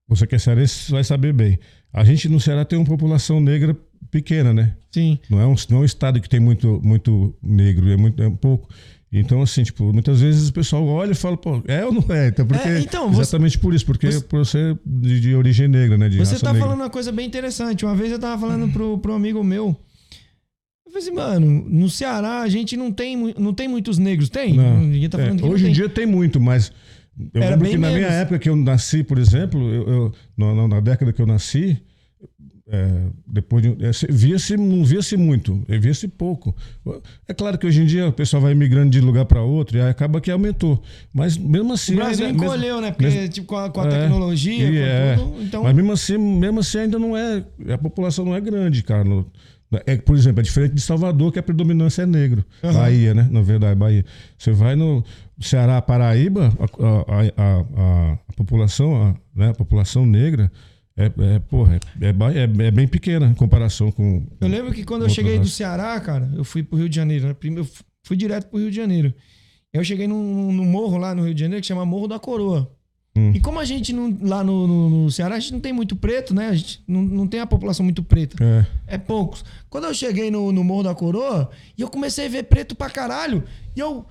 você 0.07 0.25
que 0.25 0.35
é 0.35 0.39
cearense 0.39 0.91
vai 0.91 1.03
saber 1.03 1.33
bem. 1.33 1.59
A 1.93 2.03
gente 2.03 2.27
no 2.27 2.39
Ceará 2.39 2.65
tem 2.65 2.77
uma 2.77 2.85
população 2.85 3.39
negra 3.39 3.75
pequena, 4.09 4.53
né? 4.53 4.75
Sim. 4.91 5.19
Não 5.29 5.39
é 5.39 5.45
um, 5.45 5.55
não 5.69 5.77
é 5.77 5.81
um 5.81 5.85
estado 5.85 6.19
que 6.19 6.29
tem 6.29 6.39
muito, 6.39 6.81
muito 6.83 7.35
negro, 7.41 7.89
é, 7.89 7.97
muito, 7.97 8.21
é 8.21 8.27
um 8.27 8.35
pouco. 8.35 8.69
Então, 9.19 9.41
assim, 9.41 9.63
tipo, 9.63 9.91
muitas 9.93 10.21
vezes 10.21 10.49
o 10.49 10.53
pessoal 10.53 10.85
olha 10.85 11.11
e 11.11 11.15
fala, 11.15 11.37
pô, 11.37 11.61
é 11.67 11.85
ou 11.85 11.91
não 11.91 12.03
é? 12.09 12.27
Então, 12.27 12.45
porque, 12.45 12.67
É, 12.67 12.79
então, 12.79 13.09
você- 13.11 13.21
exatamente 13.21 13.57
por 13.57 13.73
isso, 13.73 13.85
porque 13.85 14.11
você- 14.11 14.21
por 14.21 14.45
ser 14.45 14.77
de, 14.85 15.19
de 15.19 15.35
origem 15.35 15.67
negra, 15.67 15.97
né? 15.97 16.09
De 16.09 16.17
Você 16.17 16.39
tá 16.39 16.51
negra. 16.53 16.67
falando 16.67 16.81
uma 16.81 16.89
coisa 16.89 17.11
bem 17.11 17.25
interessante. 17.27 17.85
Uma 17.85 17.95
vez 17.95 18.11
eu 18.11 18.19
tava 18.19 18.39
falando 18.39 18.71
pro, 18.71 18.97
pro 18.99 19.13
amigo 19.13 19.43
meu. 19.43 19.75
Eu 20.85 20.91
falei 20.91 21.07
assim, 21.07 21.15
mano, 21.15 21.65
no 21.69 21.89
Ceará 21.89 22.41
a 22.41 22.47
gente 22.49 22.77
não 22.77 22.91
tem, 22.91 23.33
não 23.37 23.53
tem 23.53 23.67
muitos 23.67 23.97
negros. 23.97 24.29
Tem? 24.29 24.53
Não. 24.53 24.79
Ninguém 24.79 25.09
tá 25.09 25.19
É, 25.21 25.31
hoje 25.45 25.67
em 25.67 25.71
dia 25.73 25.89
tem 25.89 26.05
muito, 26.05 26.39
mas 26.39 26.71
eu 27.33 27.41
Era 27.41 27.55
lembro 27.55 27.69
que 27.69 27.77
na 27.77 27.87
minha 27.89 27.99
menos. 28.01 28.13
época 28.15 28.39
que 28.39 28.49
eu 28.49 28.55
nasci, 28.55 29.03
por 29.03 29.17
exemplo, 29.17 29.59
eu, 29.73 29.87
eu- 29.87 30.13
na- 30.37 30.67
na 30.67 30.79
década 30.79 31.11
que 31.11 31.21
eu 31.21 31.25
nasci, 31.27 31.77
é, 32.69 33.05
depois 33.25 33.63
de, 33.63 33.85
é, 33.85 33.93
se- 33.93 34.07
via-se, 34.09 34.57
não 34.57 34.83
via-se 34.83 35.15
muito, 35.15 35.63
é, 35.69 35.77
via-se 35.77 36.07
pouco. 36.07 36.55
É 37.27 37.33
claro 37.33 37.57
que 37.57 37.65
hoje 37.65 37.81
em 37.81 37.85
dia 37.85 38.07
o 38.07 38.11
pessoal 38.13 38.41
vai 38.41 38.53
migrando 38.53 38.89
de 38.89 38.99
lugar 38.99 39.25
para 39.25 39.41
outro 39.41 39.77
e 39.77 39.81
aí 39.81 39.89
acaba 39.89 40.19
que 40.19 40.29
aumentou. 40.29 40.81
Mas 41.13 41.37
mesmo 41.37 41.73
assim. 41.73 41.93
O 41.93 41.97
Brasil 41.97 42.25
ainda- 42.27 42.43
encolheu, 42.45 42.81
né? 42.81 42.91
Porque, 42.91 43.05
mesmo- 43.05 43.29
tipo, 43.29 43.47
com 43.47 43.55
a, 43.57 43.69
com 43.69 43.81
a 43.81 43.85
É, 43.87 43.89
tecnologia, 44.01 44.67
com 44.69 44.75
é. 44.75 45.15
tudo. 45.15 45.43
Então, 45.43 45.63
Mas 45.63 45.75
mesmo 45.75 45.91
assim, 45.93 46.17
mesmo 46.17 46.59
assim 46.59 46.77
ainda 46.79 46.99
não 46.99 47.15
é. 47.15 47.43
A 47.73 47.77
população 47.77 48.25
não 48.25 48.35
é 48.35 48.41
grande, 48.41 48.83
cara. 48.83 49.03
No- 49.03 49.25
é, 49.85 49.97
por 49.97 50.15
exemplo, 50.15 50.39
é 50.39 50.43
diferente 50.43 50.73
de 50.75 50.81
Salvador, 50.81 51.31
que 51.31 51.39
a 51.39 51.43
predominância 51.43 52.01
é 52.03 52.05
negro. 52.05 52.43
Aham. 52.63 52.73
Bahia, 52.73 53.13
né? 53.13 53.27
Na 53.31 53.41
verdade, 53.41 53.77
Bahia. 53.77 54.05
Você 54.37 54.51
vai 54.51 54.75
no 54.77 55.03
Ceará, 55.39 55.81
Paraíba, 55.81 56.53
a, 56.59 56.65
a- 56.65 57.31
a- 57.37 57.65
a- 58.13 58.17
população, 58.35 59.15
né? 59.35 59.49
a 59.49 59.53
população 59.53 60.05
negra 60.05 60.49
é, 60.97 61.35
é, 61.35 61.39
porra, 61.39 61.75
é, 62.01 62.05
é 62.07 62.09
é- 62.09 62.67
é 62.67 62.71
bem 62.71 62.87
pequena 62.87 63.27
em 63.27 63.33
comparação 63.33 63.91
com. 63.91 64.25
eu 64.41 64.47
lembro 64.47 64.73
que 64.73 64.83
quando 64.83 65.03
eu 65.03 65.09
cheguei 65.09 65.33
do 65.35 65.39
raças. 65.39 65.53
Ceará, 65.53 65.99
cara, 65.99 66.29
eu 66.35 66.43
fui 66.43 66.63
pro 66.63 66.77
Rio 66.77 66.89
de 66.89 66.95
Janeiro. 66.95 67.27
Né? 67.27 67.33
Primeiro, 67.33 67.61
eu 67.63 67.65
fu- 67.65 67.83
fui 68.03 68.17
direto 68.17 68.47
pro 68.47 68.59
Rio 68.59 68.69
de 68.71 68.75
Janeiro. 68.75 69.13
Eu 69.71 69.83
cheguei 69.83 70.07
num, 70.07 70.51
num 70.51 70.65
morro 70.65 70.97
lá 70.97 71.13
no 71.13 71.23
Rio 71.23 71.33
de 71.35 71.39
Janeiro 71.41 71.61
que 71.61 71.67
chama 71.67 71.85
Morro 71.85 72.07
da 72.07 72.17
Coroa. 72.17 72.71
Hum. 73.15 73.31
E 73.35 73.39
como 73.39 73.59
a 73.59 73.65
gente 73.65 73.91
não, 73.93 74.15
lá 74.21 74.43
no, 74.43 74.67
no- 74.67 74.89
no 75.03 75.11
Ceará, 75.11 75.35
a 75.35 75.39
gente 75.39 75.53
não 75.53 75.59
tem 75.59 75.73
muito 75.73 75.95
preto, 75.95 76.33
né? 76.33 76.47
A 76.49 76.55
gente 76.55 76.81
não, 76.87 77.01
não 77.01 77.27
tem 77.27 77.39
a 77.39 77.45
população 77.47 77.83
muito 77.83 78.01
preta. 78.03 78.35
É. 78.43 78.95
É 78.95 78.97
poucos. 78.97 79.43
Quando 79.69 79.85
eu 79.85 79.93
cheguei 79.93 80.31
no, 80.31 80.51
no 80.51 80.63
Morro 80.63 80.83
da 80.83 80.95
Coroa, 80.95 81.49
e 81.77 81.81
eu 81.81 81.89
comecei 81.89 82.25
a 82.25 82.29
ver 82.29 82.43
preto 82.43 82.75
pra 82.75 82.89
caralho, 82.89 83.43
e 83.75 83.79
eu 83.79 84.05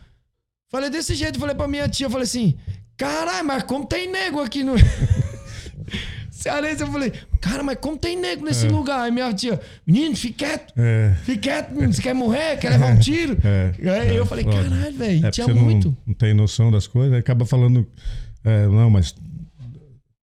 falei 0.71 0.91
desse 0.91 1.15
jeito, 1.15 1.39
falei 1.39 1.55
pra 1.55 1.67
minha 1.69 1.89
tia, 1.89 2.07
eu 2.07 2.11
falei 2.11 2.25
assim, 2.25 2.55
caralho, 2.97 3.47
mas 3.47 3.63
como 3.65 3.87
tem 3.87 4.11
nego 4.11 4.41
aqui 4.41 4.63
no... 4.63 4.75
Cearense, 6.47 6.83
eu 6.83 6.87
falei, 6.93 7.13
cara, 7.41 7.63
mas 7.63 7.77
como 7.81 7.97
tem 7.97 8.17
nego 8.19 8.45
nesse 8.45 8.67
É. 8.67 8.71
lugar? 8.71 9.01
Aí 9.03 9.11
minha 9.11 9.33
tia, 9.33 9.61
menino, 9.87 10.15
fique 10.17 10.35
quieto, 10.45 10.73
É. 10.77 11.15
fique 11.25 11.39
quieto, 11.39 11.71
menino, 11.73 11.93
você 11.93 12.03
quer 12.03 12.15
morrer, 12.15 12.57
quer 12.59 12.71
levar 12.71 12.93
um 12.95 12.99
tiro? 13.01 13.37
É, 13.45 13.73
Aí 13.91 14.09
é, 14.17 14.19
eu 14.19 14.25
falei, 14.27 14.45
caralho, 14.45 14.97
velho, 14.97 15.27
É, 15.27 15.31
tinha 15.31 15.49
muito. 15.49 15.89
Não, 15.89 15.97
não 16.07 16.15
tem 16.15 16.33
noção 16.35 16.71
das 16.71 16.87
coisas, 16.87 17.19
acaba 17.19 17.45
falando. 17.45 17.87
é, 18.45 18.67
não, 18.67 18.89
mas. 18.91 19.15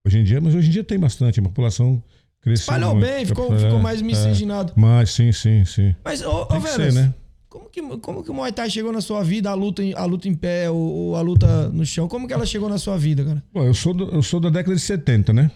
Hoje 0.07 0.19
em 0.19 0.25
dia, 0.25 0.41
mas 0.41 0.55
hoje 0.55 0.69
em 0.69 0.71
dia 0.73 0.85
tem 0.85 0.99
bastante. 0.99 1.41
A 1.41 1.43
população 1.43 2.03
cresceu. 2.41 2.62
Espalhou 2.62 2.95
muito. 2.95 3.07
bem, 3.07 3.27
ficou- 3.27 3.55
É, 3.55 3.59
ficou 3.59 3.79
mais 3.79 4.00
é. 4.00 4.05
miscigenado. 4.05 4.73
Mas 4.77 5.11
sim, 5.11 5.31
sim, 5.33 5.65
sim. 5.65 5.95
Mas, 6.05 6.23
ô, 6.23 6.45
ô 6.50 6.61
ser, 6.62 6.93
né? 6.93 7.12
como, 7.49 7.69
que, 7.69 7.83
como 7.99 8.23
que 8.25 8.31
o 8.31 8.35
Muay 8.35 8.50
Thai 8.50 8.71
chegou 8.71 8.93
na 8.93 9.00
sua 9.03 9.23
vida, 9.23 9.50
a 9.50 9.55
luta 9.55 9.83
em, 9.83 9.93
a 9.95 10.05
luta 10.07 10.27
em 10.27 10.35
pé, 10.35 10.71
ou, 10.71 10.77
ou 10.79 11.17
a 11.17 11.21
luta 11.21 11.69
no 11.69 11.85
chão? 11.85 12.09
Como 12.09 12.27
que 12.27 12.33
ela 12.33 12.47
chegou 12.47 12.69
na 12.69 12.79
sua 12.79 12.97
vida, 12.97 13.25
cara? 13.25 13.43
Bom, 13.53 13.62
eu 13.65 13.75
sou, 13.75 13.93
do- 13.93 14.09
eu 14.11 14.23
sou 14.23 14.41
da 14.41 14.49
década 14.49 14.75
de 14.75 14.81
70, 14.81 15.33
né? 15.35 15.50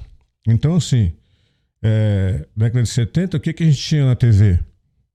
Então, 0.46 0.76
assim, 0.76 1.12
é, 1.82 2.46
década 2.56 2.82
de 2.82 2.88
70, 2.88 3.36
o 3.36 3.40
que, 3.40 3.52
que 3.52 3.62
a 3.62 3.66
gente 3.66 3.78
tinha 3.78 4.06
na 4.06 4.16
TV? 4.16 4.58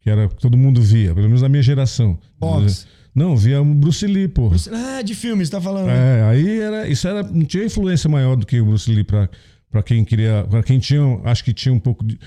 Que 0.01 0.09
era 0.09 0.27
todo 0.27 0.57
mundo 0.57 0.81
via, 0.81 1.13
pelo 1.13 1.27
menos 1.27 1.41
na 1.41 1.49
minha 1.49 1.63
geração. 1.63 2.17
Boxe. 2.39 2.85
Não, 3.13 3.35
via 3.35 3.61
o 3.61 3.65
Bruce 3.65 4.05
Lee, 4.05 4.27
porra. 4.27 4.55
Ah, 4.71 5.01
de 5.01 5.13
filme, 5.15 5.45
você 5.45 5.51
tá 5.51 5.59
falando. 5.59 5.89
É, 5.89 6.23
aí 6.23 6.59
era, 6.59 6.87
isso 6.87 7.07
era, 7.07 7.23
não 7.23 7.43
tinha 7.43 7.65
influência 7.65 8.09
maior 8.09 8.35
do 8.35 8.45
que 8.45 8.61
o 8.61 8.65
Bruce 8.65 8.89
Lee 8.89 9.03
pra, 9.03 9.27
pra 9.69 9.83
quem 9.83 10.05
queria, 10.05 10.45
pra 10.49 10.63
quem 10.63 10.79
tinha, 10.79 11.01
acho 11.23 11.43
que 11.43 11.51
tinha 11.51 11.73
um 11.73 11.79
pouco 11.79 12.05
de 12.05 12.17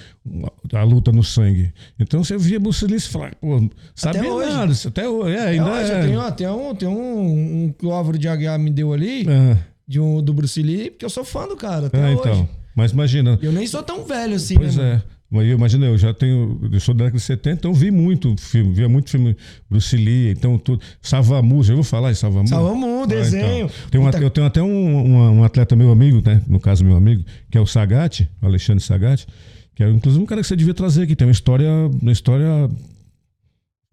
a 0.75 0.83
luta 0.83 1.13
no 1.13 1.23
sangue. 1.23 1.73
Então 1.99 2.23
você 2.23 2.37
via 2.37 2.61
Bruce 2.61 2.85
Lee 2.85 2.97
e 2.97 3.01
falava, 3.01 3.33
pô, 3.41 3.71
sabia 3.95 4.33
hoje. 4.33 4.51
nada, 4.53 4.73
isso 4.73 4.89
até 4.89 5.09
hoje, 5.09 5.37
é, 5.37 5.41
ainda 5.49 5.73
Ainda 5.73 5.93
é. 5.93 6.07
Tem, 6.07 6.17
ó, 6.17 6.31
tem 6.31 6.49
um, 6.49 6.75
tem 6.75 6.89
um, 6.89 7.65
um 7.65 7.73
que 7.73 7.87
o 7.87 7.93
Álvaro 7.93 8.19
de 8.19 8.29
Aguiar 8.29 8.59
me 8.59 8.71
deu 8.71 8.93
ali, 8.93 9.27
É, 9.29 9.57
de 9.87 10.01
um, 10.01 10.23
do 10.23 10.35
Bruce 10.35 10.61
Lee, 10.61 10.91
porque 10.91 11.05
eu 11.05 11.11
sou 11.11 11.25
fã 11.25 11.47
do 11.47 11.57
cara, 11.57 11.87
até 11.87 11.99
é, 11.99 12.15
hoje. 12.15 12.21
então, 12.21 12.49
mas 12.75 12.93
imagina, 12.93 13.39
Eu 13.43 13.53
nem 13.53 13.67
sou 13.67 13.83
tão 13.83 14.05
velho 14.05 14.35
assim, 14.37 14.55
pois 14.55 14.77
né? 14.77 14.83
mano? 14.83 14.95
é. 15.09 15.23
Mas 15.35 15.47
eu 15.47 15.55
imagina, 15.57 15.87
eu 15.87 15.97
já 15.97 16.13
tenho, 16.13 16.61
eu 16.71 16.79
sou 16.79 16.95
da 16.95 17.05
década 17.05 17.17
de 17.19 17.25
70, 17.25 17.57
então 17.59 17.73
vi 17.73 17.91
muito 17.91 18.37
filme, 18.37 18.75
via 18.75 18.87
muito 18.87 19.09
filme 19.09 19.35
Bruce 19.71 19.97
Lee, 19.97 20.29
então 20.31 20.59
tudo, 20.59 20.83
Savamu, 21.01 21.65
já 21.65 21.73
ouviu 21.73 21.83
falar 21.85 22.11
em 22.11 22.15
Savamu? 22.15 22.47
Savamu, 22.47 23.05
Ah, 23.05 23.07
desenho. 23.07 23.65
então. 23.65 23.71
Tem 23.91 23.99
um 23.99 24.07
at- 24.07 24.21
eu 24.21 24.29
tenho 24.29 24.47
até 24.47 24.63
um, 24.63 25.05
uma- 25.07 25.31
um 25.31 25.43
atleta 25.43 25.75
meu 25.75 25.91
amigo, 25.91 26.21
né? 26.23 26.43
No 26.47 26.61
caso, 26.61 26.85
meu 26.85 26.97
amigo, 26.97 27.25
que 27.51 27.57
é 27.57 27.61
o 27.63 27.67
Sagat, 27.67 28.29
o 28.43 28.47
Alexandre 28.47 28.85
Sagat, 28.85 29.27
que 29.75 29.83
é 29.83 29.89
inclusive 29.89 30.23
um 30.23 30.27
cara 30.27 30.43
que 30.43 30.47
você 30.47 30.55
devia 30.55 30.75
trazer 30.75 31.05
aqui. 31.05 31.17
Tem 31.17 31.27
uma 31.27 31.33
história. 31.33 31.71
Uma 32.03 32.13
história. 32.13 32.69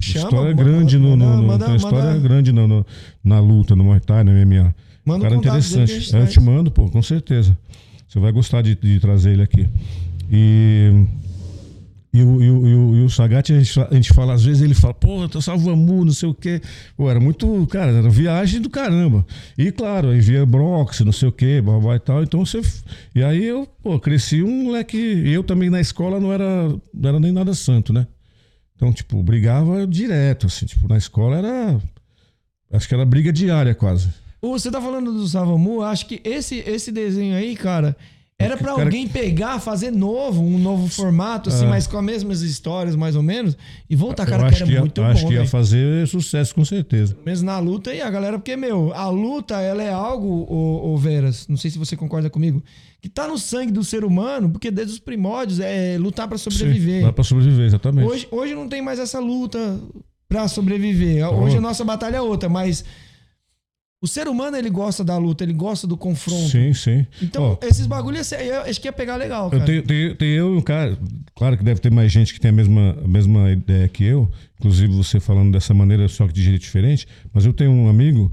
Chama, 0.02 0.26
história 0.26 0.56
manda- 0.56 0.64
grande 0.64 0.98
no, 0.98 1.16
no, 1.16 1.38
no- 1.38 1.44
manda- 1.48 1.66
tem 1.66 1.74
uma 1.74 1.78
história 1.78 2.10
manda- 2.12 2.20
grande 2.20 2.52
no, 2.52 2.68
no- 2.68 2.86
na 3.24 3.40
luta, 3.40 3.76
no 3.78 3.84
Muay 3.86 4.00
Thai, 4.02 4.24
no 4.26 4.32
MMA. 4.32 4.74
Manda 5.06 5.20
o 5.20 5.22
cara 5.24 5.36
interessante. 5.36 6.00
gente 6.02 6.14
Eu 6.16 6.28
te 6.28 6.40
mando, 6.42 6.70
pô, 6.72 6.90
com 6.90 7.02
certeza. 7.02 7.58
Você 8.10 8.20
vai 8.20 8.32
gostar 8.32 8.64
de, 8.64 8.74
de 8.76 9.00
trazer 9.00 9.34
ele 9.34 9.44
aqui. 9.44 9.70
E. 10.32 11.06
E 12.12 12.24
o, 12.24 12.42
e 12.42 12.50
o, 12.50 12.96
e 12.96 13.04
o, 13.04 13.10
Sagat, 13.10 13.54
a 13.54 13.60
gente, 13.60 13.80
a 13.80 13.94
gente 13.94 14.12
fala, 14.16 14.34
às 14.34 14.44
vezes 14.44 14.64
ele 14.64 14.74
fala, 14.74 14.96
pô, 14.96 15.22
eu 15.22 15.30
tô 15.30 15.40
salvamu, 15.40 16.04
não 16.04 16.12
sei 16.12 16.28
o 16.28 16.34
quê. 16.34 16.60
Pô, 16.98 17.08
era 17.08 17.20
muito, 17.20 17.68
cara, 17.68 17.92
era 17.92 18.10
viagem 18.10 18.60
do 18.60 18.68
caramba. 18.68 19.24
E 19.56 19.72
claro, 19.72 20.10
aí 20.10 20.20
via 20.20 20.44
Brox, 20.44 21.02
não 21.02 21.12
sei 21.12 21.30
o 21.30 21.32
quê, 21.32 21.62
babá 21.62 21.96
e 21.96 22.00
tal. 22.00 22.24
Então 22.24 22.44
você. 22.44 22.62
E 23.14 23.22
aí 23.22 23.46
eu, 23.46 23.68
pô, 23.84 24.00
cresci 24.00 24.42
um 24.42 24.64
moleque. 24.64 24.98
Eu 24.98 25.44
também 25.44 25.70
na 25.70 25.80
escola 25.80 26.20
não 26.20 26.34
era, 26.34 26.68
não 26.92 27.10
era 27.10 27.20
nem 27.20 27.32
nada 27.32 27.54
santo, 27.54 27.94
né? 27.94 28.08
Então, 28.76 28.92
tipo, 28.92 29.22
brigava 29.22 29.86
direto, 29.86 30.48
assim, 30.48 30.66
tipo, 30.66 30.88
na 30.88 30.98
escola 30.98 31.38
era. 31.38 31.80
Acho 32.72 32.88
que 32.88 32.96
era 32.96 33.06
briga 33.06 33.32
diária 33.32 33.76
quase. 33.76 34.10
Você 34.42 34.72
tá 34.72 34.82
falando 34.82 35.12
do 35.14 35.28
Savamu, 35.28 35.82
acho 35.82 36.06
que 36.06 36.22
esse, 36.24 36.58
esse 36.66 36.92
desenho 36.92 37.36
aí, 37.36 37.56
cara, 37.56 37.96
era 38.42 38.56
pra 38.56 38.70
cara- 38.74 38.84
alguém 38.84 39.06
pegar, 39.06 39.60
fazer 39.60 39.92
novo, 39.92 40.42
um 40.42 40.58
novo 40.58 40.88
formato, 40.88 41.50
assim, 41.50 41.66
É. 41.66 41.68
mas 41.68 41.86
com 41.88 41.98
as 41.98 42.04
mesmas 42.06 42.42
histórias, 42.42 42.96
mais 42.96 43.18
ou 43.18 43.22
menos, 43.22 43.58
e 43.90 43.98
voltar, 43.98 44.24
eu 44.24 44.30
cara, 44.30 44.44
que 44.44 44.48
acho 44.54 44.56
era 44.64 44.66
que 44.66 44.72
ia, 44.76 44.80
muito 44.80 45.02
acho 45.02 45.22
bom, 45.24 45.28
que 45.28 45.34
ia 45.34 45.40
velho. 45.40 45.50
fazer 45.52 46.08
sucesso, 46.08 46.56
com 46.56 46.64
certeza. 46.64 47.18
Mesmo 47.26 47.46
na 47.48 47.60
luta 47.60 47.94
e 47.94 48.00
a 48.02 48.10
galera, 48.10 48.40
porque, 48.40 48.56
meu, 48.56 48.94
a 48.94 49.10
luta, 49.10 49.60
ela 49.60 49.84
é 49.84 49.92
algo, 49.92 50.46
ô, 50.50 50.94
ô 50.94 50.98
Veras, 50.98 51.46
não 51.50 51.58
sei 51.58 51.70
se 51.70 51.78
você 51.78 51.98
concorda 51.98 52.30
comigo, 52.30 52.64
que 53.02 53.10
tá 53.10 53.28
no 53.28 53.38
sangue 53.38 53.74
do 53.74 53.84
ser 53.84 54.06
humano, 54.06 54.50
porque 54.50 54.72
desde 54.72 54.94
os 54.94 55.00
primórdios 55.00 55.60
é 55.60 55.98
lutar 56.00 56.30
pra 56.30 56.38
sobreviver. 56.38 57.06
Sim, 57.06 57.12
pra 57.12 57.24
sobreviver, 57.26 57.66
exatamente. 57.66 58.08
Hoje, 58.08 58.26
hoje 58.32 58.56
não 58.56 58.70
tem 58.70 58.82
mais 58.82 59.00
essa 59.00 59.20
luta 59.20 59.78
pra 60.30 60.48
sobreviver. 60.48 61.28
Hoje 61.30 61.58
a 61.58 61.62
nossa 61.62 61.84
batalha 61.84 62.16
é 62.18 62.22
outra, 62.22 62.48
mas 62.48 62.86
o 64.02 64.08
ser 64.08 64.28
humano 64.30 64.56
ele 64.56 64.70
gosta 64.70 65.04
da 65.04 65.18
luta, 65.18 65.44
ele 65.44 65.52
gosta 65.54 65.86
do 65.86 65.98
confronto. 65.98 66.48
Sim, 66.50 66.74
sim. 66.74 67.06
Então, 67.22 67.58
Ó, 67.62 67.66
esses 67.66 67.86
bagulho 67.86 68.16
ia 68.18 68.24
ser- 68.24 68.42
eu 68.46 68.62
acho 68.62 68.80
que 68.80 68.88
ia 68.88 68.94
pegar 68.94 69.18
legal, 69.18 69.50
cara. 69.50 69.64
Eu 69.64 69.84
tenho, 69.84 70.16
tenho, 70.16 70.32
eu 70.34 70.54
e 70.54 70.58
um 70.58 70.62
cara. 70.62 70.98
Claro 71.36 71.58
que 71.58 71.64
deve 71.64 71.82
ter 71.82 71.92
mais 71.92 72.12
gente 72.12 72.34
que 72.34 72.40
tem 72.40 72.50
a 72.50 72.54
mesma, 72.54 72.98
a 73.04 73.08
mesma 73.08 73.52
ideia 73.52 73.88
que 73.90 74.04
eu. 74.04 74.30
Inclusive 74.60 74.94
você 74.94 75.20
falando 75.20 75.52
dessa 75.52 75.74
maneira, 75.74 76.08
só 76.08 76.26
que 76.28 76.34
de 76.34 76.42
jeito 76.44 76.62
diferente. 76.62 77.06
Mas 77.34 77.46
eu 77.46 77.52
tenho 77.54 77.72
um 77.72 77.90
amigo, 77.90 78.32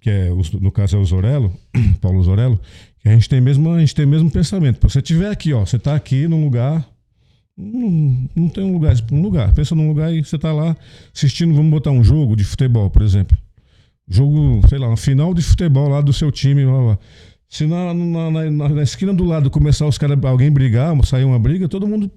que 0.00 0.10
é, 0.10 0.30
no 0.60 0.70
caso 0.70 0.96
é 0.96 1.00
o 1.00 1.04
Zorello, 1.04 1.50
Paulo 2.00 2.22
Zorello, 2.22 2.60
que 3.00 3.08
a 3.08 3.12
gente 3.12 3.28
tem 3.28 3.40
mesmo, 3.40 3.70
a 3.72 3.80
gente 3.80 3.94
tem 3.94 4.04
o 4.04 4.08
mesmo 4.08 4.30
pensamento. 4.30 4.78
Pô, 4.80 4.88
Você 4.88 4.98
estiver 4.98 5.30
aqui, 5.30 5.52
ó, 5.52 5.64
você 5.64 5.78
tá 5.78 5.94
aqui 5.94 6.28
num 6.28 6.44
lugar. 6.44 6.86
Não, 7.56 8.28
não 8.36 8.48
tem 8.50 8.62
um 8.64 8.72
lugar, 8.74 8.94
um 9.10 9.22
lugar. 9.22 9.52
Pensa 9.54 9.74
num 9.74 9.88
lugar 9.88 10.12
e 10.12 10.22
você 10.22 10.38
tá 10.38 10.52
lá 10.52 10.76
assistindo, 11.14 11.54
vamos 11.54 11.70
botar 11.70 11.90
um 11.90 12.04
jogo 12.04 12.36
de 12.36 12.44
futebol, 12.44 12.90
por 12.90 13.00
exemplo. 13.00 13.36
Jogo, 14.08 14.60
sei 14.68 14.78
lá, 14.78 14.88
uma 14.88 14.96
final 14.96 15.34
de 15.34 15.42
futebol 15.42 15.88
lá 15.88 16.00
do 16.00 16.12
seu 16.12 16.30
time. 16.30 16.62
Se 17.48 17.66
na, 17.66 17.92
na, 17.94 18.30
na- 18.30 18.50
na- 18.50 18.68
na 18.68 18.82
esquina 18.82 19.12
do 19.12 19.24
lado 19.24 19.50
começar 19.50 19.86
os 19.86 19.98
caras, 19.98 20.18
alguém 20.24 20.50
brigar, 20.50 20.94
sair 21.04 21.24
uma 21.24 21.38
briga, 21.38 21.68
todo 21.68 21.86
mundo 21.86 22.10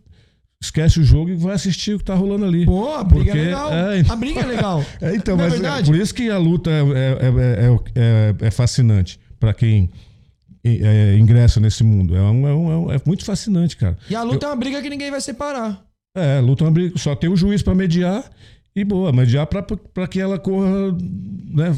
esquece 0.61 0.99
o 0.99 1.03
jogo 1.03 1.29
e 1.31 1.35
vai 1.35 1.53
assistir 1.55 1.95
o 1.95 1.99
que 1.99 2.03
tá 2.03 2.13
rolando 2.15 2.45
ali. 2.45 2.65
Pô, 2.65 2.93
a 2.93 3.03
briga 3.03 3.25
Porque- 3.25 3.39
é 3.39 3.43
legal. 3.45 3.73
é, 3.73 3.99
A 4.09 4.15
briga 4.15 4.39
é 4.41 4.45
legal. 4.45 4.85
É, 5.01 5.15
então, 5.15 5.37
Não 5.37 5.45
é 5.45 5.49
mas 5.49 5.63
é 5.63 5.83
por 5.83 5.95
isso 5.95 6.13
que 6.13 6.29
a 6.29 6.37
luta 6.37 6.69
é, 6.69 6.81
é, 6.81 6.85
é, 7.25 7.79
é- 7.95 8.47
é 8.47 8.51
fascinante 8.51 9.19
para 9.39 9.53
quem 9.53 9.89
é, 10.63 11.17
ingressa 11.17 11.59
nesse 11.59 11.83
mundo. 11.83 12.15
É, 12.15 12.21
um- 12.21 12.47
é 12.47 12.53
um- 12.53 12.71
é 12.71 12.77
um- 12.77 12.91
é 12.93 13.01
muito 13.05 13.23
fascinante, 13.25 13.77
cara. 13.77 13.97
E 14.09 14.15
a 14.15 14.21
luta 14.23 14.45
é 14.45 14.49
uma 14.49 14.55
briga 14.55 14.81
que 14.81 14.89
ninguém 14.89 15.09
vai 15.09 15.21
separar. 15.21 15.81
É, 16.15 16.39
luta 16.41 16.63
é 16.63 16.67
uma 16.67 16.71
briga, 16.73 16.97
só 16.97 17.15
tem 17.15 17.29
o 17.29 17.35
juiz 17.37 17.61
para 17.61 17.73
mediar 17.73 18.23
e 18.75 18.83
boa, 18.83 19.11
mediar 19.11 19.47
para 19.47 20.07
que 20.07 20.19
ela 20.21 20.37
corra, 20.39 20.91
né, 21.51 21.77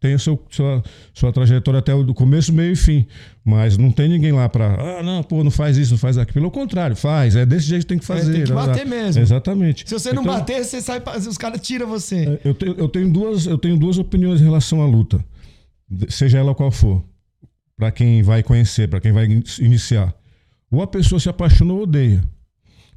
tenha 0.00 0.18
seu, 0.18 0.42
sua, 0.50 0.82
sua 1.14 1.32
trajetória 1.32 1.78
até 1.78 1.94
o 1.94 2.12
começo, 2.14 2.52
meio 2.52 2.72
e 2.72 2.76
fim. 2.76 3.06
Mas 3.44 3.76
não 3.76 3.92
tem 3.92 4.08
ninguém 4.08 4.32
lá 4.32 4.48
para, 4.48 4.98
ah, 4.98 5.02
não, 5.02 5.22
pô, 5.22 5.44
não 5.44 5.50
faz 5.50 5.76
isso, 5.76 5.92
não 5.92 5.98
faz 5.98 6.16
aquilo. 6.18 6.34
Pelo 6.34 6.50
contrário, 6.50 6.96
faz, 6.96 7.36
é 7.36 7.44
desse 7.44 7.66
jeito 7.66 7.82
que 7.82 7.88
tem 7.88 7.98
que 7.98 8.04
fazer. 8.04 8.32
tem 8.32 8.44
que 8.44 8.50
né, 8.50 8.54
bater 8.54 8.86
né? 8.86 9.02
mesmo. 9.02 9.20
Exatamente. 9.22 9.84
Se 9.88 9.92
você 9.94 10.12
não 10.12 10.22
Então, 10.22 10.34
bater, 10.34 10.64
você 10.64 10.80
sai, 10.80 11.02
os 11.28 11.38
caras 11.38 11.60
tiram 11.60 11.86
você. 11.86 12.40
eu 12.44 12.54
tenho, 12.54 12.74
eu, 12.76 12.88
tenho 12.88 13.12
duas, 13.12 13.46
eu 13.46 13.58
tenho 13.58 13.76
duas 13.76 13.98
opiniões 13.98 14.40
em 14.40 14.44
relação 14.44 14.80
à 14.80 14.86
luta, 14.86 15.22
seja 16.08 16.38
ela 16.38 16.54
qual 16.54 16.70
for, 16.70 17.04
para 17.76 17.90
quem 17.92 18.22
vai 18.22 18.42
conhecer, 18.42 18.88
para 18.88 19.00
quem 19.00 19.12
vai 19.12 19.26
in- 19.26 19.42
iniciar. 19.60 20.14
Ou 20.70 20.80
a 20.82 20.86
pessoa 20.86 21.20
se 21.20 21.28
apaixona 21.28 21.72
ou 21.74 21.82
odeia. 21.82 22.22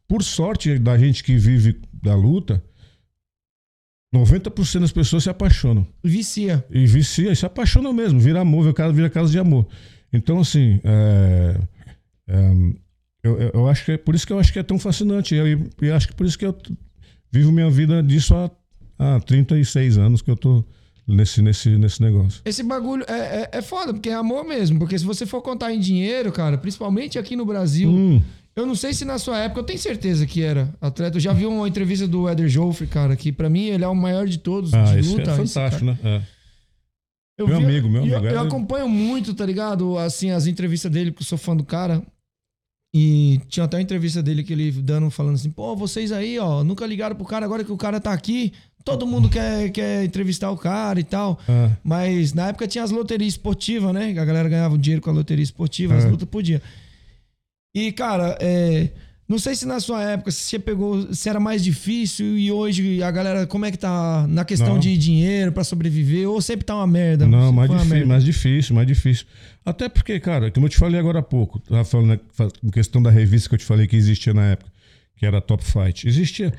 Por 0.08 0.24
sorte 0.24 0.78
da 0.80 0.98
gente 0.98 1.24
que 1.24 1.36
vive 1.36 1.82
da 2.02 2.16
luta, 2.16 2.64
90% 4.16 4.80
das 4.80 4.92
pessoas 4.92 5.24
se 5.24 5.30
apaixonam. 5.30 5.86
Vicia. 6.04 6.66
E 6.70 6.86
vicia, 6.86 7.32
e 7.32 7.36
se 7.36 7.46
apaixonam 7.46 7.94
mesmo, 7.94 8.20
vira 8.20 8.42
amor, 8.42 8.64
vira 8.64 8.74
casa, 8.74 8.94
vira 8.94 9.10
casa 9.10 9.32
de 9.32 9.40
amor. 9.40 9.68
Então, 10.12 10.40
assim, 10.40 10.80
é, 10.84 11.58
é, 12.28 12.52
Eu, 13.24 13.40
eu, 13.54 13.68
acho 13.68 13.84
que 13.84 13.92
é 13.94 13.98
por 13.98 14.16
isso 14.16 14.26
que 14.26 14.32
eu 14.32 14.40
acho 14.40 14.54
que 14.54 14.60
é 14.60 14.64
tão 14.64 14.80
fascinante. 14.80 15.36
Eu, 15.36 15.46
eu 15.82 15.96
acho 15.96 16.08
que 16.08 16.16
por 16.16 16.26
isso 16.26 16.38
que 16.38 16.46
eu 16.46 16.56
vivo 17.32 17.52
minha 17.52 17.70
vida 17.70 18.02
disso 18.02 18.36
há, 18.36 18.50
há 18.98 19.20
36 19.20 19.98
anos 19.98 20.22
que 20.22 20.32
eu 20.32 20.36
tô 20.38 20.64
nesse, 21.08 21.42
nesse, 21.42 21.70
nesse 21.78 22.02
negócio. 22.02 22.42
Esse 22.46 22.64
bagulho 22.64 23.04
é, 23.08 23.14
é, 23.14 23.50
é 23.54 23.62
foda, 23.62 23.94
porque 23.94 24.10
é 24.10 24.14
amor 24.14 24.46
mesmo. 24.46 24.80
Porque 24.80 24.98
se 24.98 25.06
você 25.06 25.26
for 25.26 25.42
contar 25.42 25.74
em 25.74 25.80
dinheiro, 25.80 26.32
cara, 26.32 26.58
principalmente 26.58 27.20
aqui 27.20 27.36
no 27.36 27.46
Brasil, 27.46 27.90
Hum, 27.90 28.22
eu 28.56 28.66
não 28.66 28.76
sei 28.76 28.94
se 28.94 29.04
na 29.06 29.18
sua 29.20 29.38
época, 29.40 29.60
eu 29.62 29.66
tenho 29.66 29.80
certeza 29.80 30.26
que 30.26 30.42
era 30.42 30.74
atleta. 30.80 31.18
Eu 31.18 31.22
já 31.22 31.34
vi 31.34 31.46
uma 31.46 31.68
entrevista 31.68 32.08
do 32.08 32.30
Eder 32.30 32.48
Joffre, 32.48 32.88
cara, 32.88 33.16
que 33.16 33.32
pra 33.32 33.50
mim 33.50 33.66
ele 33.66 33.84
é 33.84 33.88
o 33.88 33.96
maior 33.96 34.28
de 34.28 34.38
todos 34.40 34.74
ah, 34.74 34.84
de 34.84 35.00
isso 35.00 35.18
luta. 35.18 35.32
é 35.32 35.36
fantástico, 35.36 35.86
né? 35.86 35.98
É. 36.04 36.22
Eu 37.38 37.48
Meu 37.48 37.58
vi- 37.60 37.66
amigo, 37.66 37.90
meu 37.90 38.06
eu- 38.06 38.18
amigo, 38.18 38.34
Eu, 38.34 38.40
é- 38.44 38.48
acompanho 38.48 38.88
muito, 38.88 39.34
tá 39.34 39.46
ligado? 39.46 39.98
Assim, 39.98 40.32
as 40.32 40.48
entrevistas 40.48 40.90
dele, 40.92 41.12
porque 41.12 41.24
eu 41.24 41.28
sou 41.28 41.38
fã 41.38 41.56
do 41.56 41.64
cara. 41.66 42.02
E 42.98 43.42
tinha 43.50 43.66
até 43.66 43.76
uma 43.76 43.84
entrevista 43.84 44.24
dele 44.24 44.42
que 44.42 44.54
ele 44.54 44.72
dando, 44.72 45.10
falando 45.12 45.36
assim, 45.36 45.52
pô, 45.52 45.76
vocês 45.76 46.14
aí, 46.14 46.40
ó, 46.40 46.64
nunca 46.64 46.86
ligaram 46.86 47.14
pro 47.14 47.26
cara, 47.26 47.44
agora 47.46 47.62
que 47.62 47.72
o 47.74 47.76
cara 47.76 48.00
tá 48.00 48.14
aqui, 48.14 48.54
todo 48.86 49.06
mundo 49.06 49.28
quer, 49.28 49.70
quer 49.72 50.06
entrevistar 50.06 50.50
o 50.50 50.56
cara 50.56 50.98
e 50.98 51.04
tal. 51.04 51.38
Ah, 51.50 51.72
Mas 51.84 52.34
na 52.34 52.48
época 52.48 52.66
tinha 52.70 52.86
as 52.86 52.92
loterias 52.92 53.34
esportivas, 53.34 53.94
né? 53.94 54.18
A 54.18 54.24
galera 54.24 54.48
ganhava 54.48 54.78
dinheiro 54.78 55.02
com 55.02 55.10
a 55.10 55.14
loteria 55.14 55.44
esportiva, 55.44 55.94
as 55.94 56.06
É. 56.06 56.08
lutas 56.08 56.30
podia. 56.30 56.62
E, 57.76 57.92
cara, 57.92 58.38
é, 58.40 58.90
não 59.28 59.38
sei 59.38 59.54
se 59.54 59.66
na 59.66 59.82
sua 59.82 60.02
época 60.02 60.32
se 60.32 60.44
você 60.44 60.58
pegou, 60.58 61.14
se 61.14 61.28
era 61.28 61.42
mais 61.42 61.62
difícil 61.62 62.38
e 62.38 62.50
hoje 62.50 63.04
a 63.04 63.12
galera, 63.12 63.46
como 63.46 63.66
é 63.66 63.72
que 63.72 63.78
tá 63.78 64.26
na 64.30 64.46
questão 64.46 64.76
Não. 64.76 64.80
de 64.80 64.98
dinheiro 64.98 65.52
pra 65.52 65.64
sobreviver? 65.64 66.30
Ou 66.30 66.42
sempre 66.42 66.64
tá 66.66 66.74
uma 66.74 66.88
merda? 66.88 67.28
Não, 67.28 67.52
mais 67.52 67.70
difícil, 67.70 67.90
merda? 67.90 68.06
mais 68.06 68.24
difícil, 68.24 68.76
mais 68.76 68.88
difícil. 68.88 69.26
Até 69.66 69.90
porque, 69.90 70.20
cara, 70.22 70.50
como 70.52 70.68
eu 70.68 70.70
te 70.70 70.78
falei 70.78 70.98
agora 70.98 71.20
há 71.20 71.24
pouco, 71.24 71.60
tava 71.60 71.84
falando 71.84 72.10
né, 72.10 72.20
em 72.64 72.70
questão 72.70 73.04
da 73.04 73.10
revista 73.10 73.50
que 73.50 73.56
eu 73.56 73.60
te 73.60 73.66
falei 73.66 73.88
que 73.88 73.98
existia 73.98 74.34
na 74.34 74.46
época, 74.46 74.72
que 75.18 75.26
era 75.26 75.42
Top 75.42 75.64
Fight. 75.66 76.08
Existia. 76.08 76.54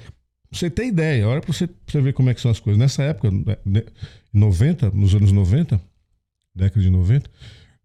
Você 0.53 0.69
tem 0.69 0.89
ideia, 0.89 1.27
olha 1.27 1.41
pra 1.41 1.53
você, 1.53 1.67
pra 1.67 1.77
você 1.87 2.01
ver 2.03 2.13
como 2.13 2.29
é 2.29 2.35
que 2.35 2.41
são 2.43 2.51
as 2.51 2.61
coisas. 2.61 2.79
Nessa 2.79 3.03
época, 3.05 3.31
né, 3.31 3.57
né, 3.65 3.83
90, 4.33 4.91
nos 4.91 5.15
anos 5.15 5.33
90, 5.33 5.81
década 6.55 6.83
de 6.83 6.91
90, 6.91 7.31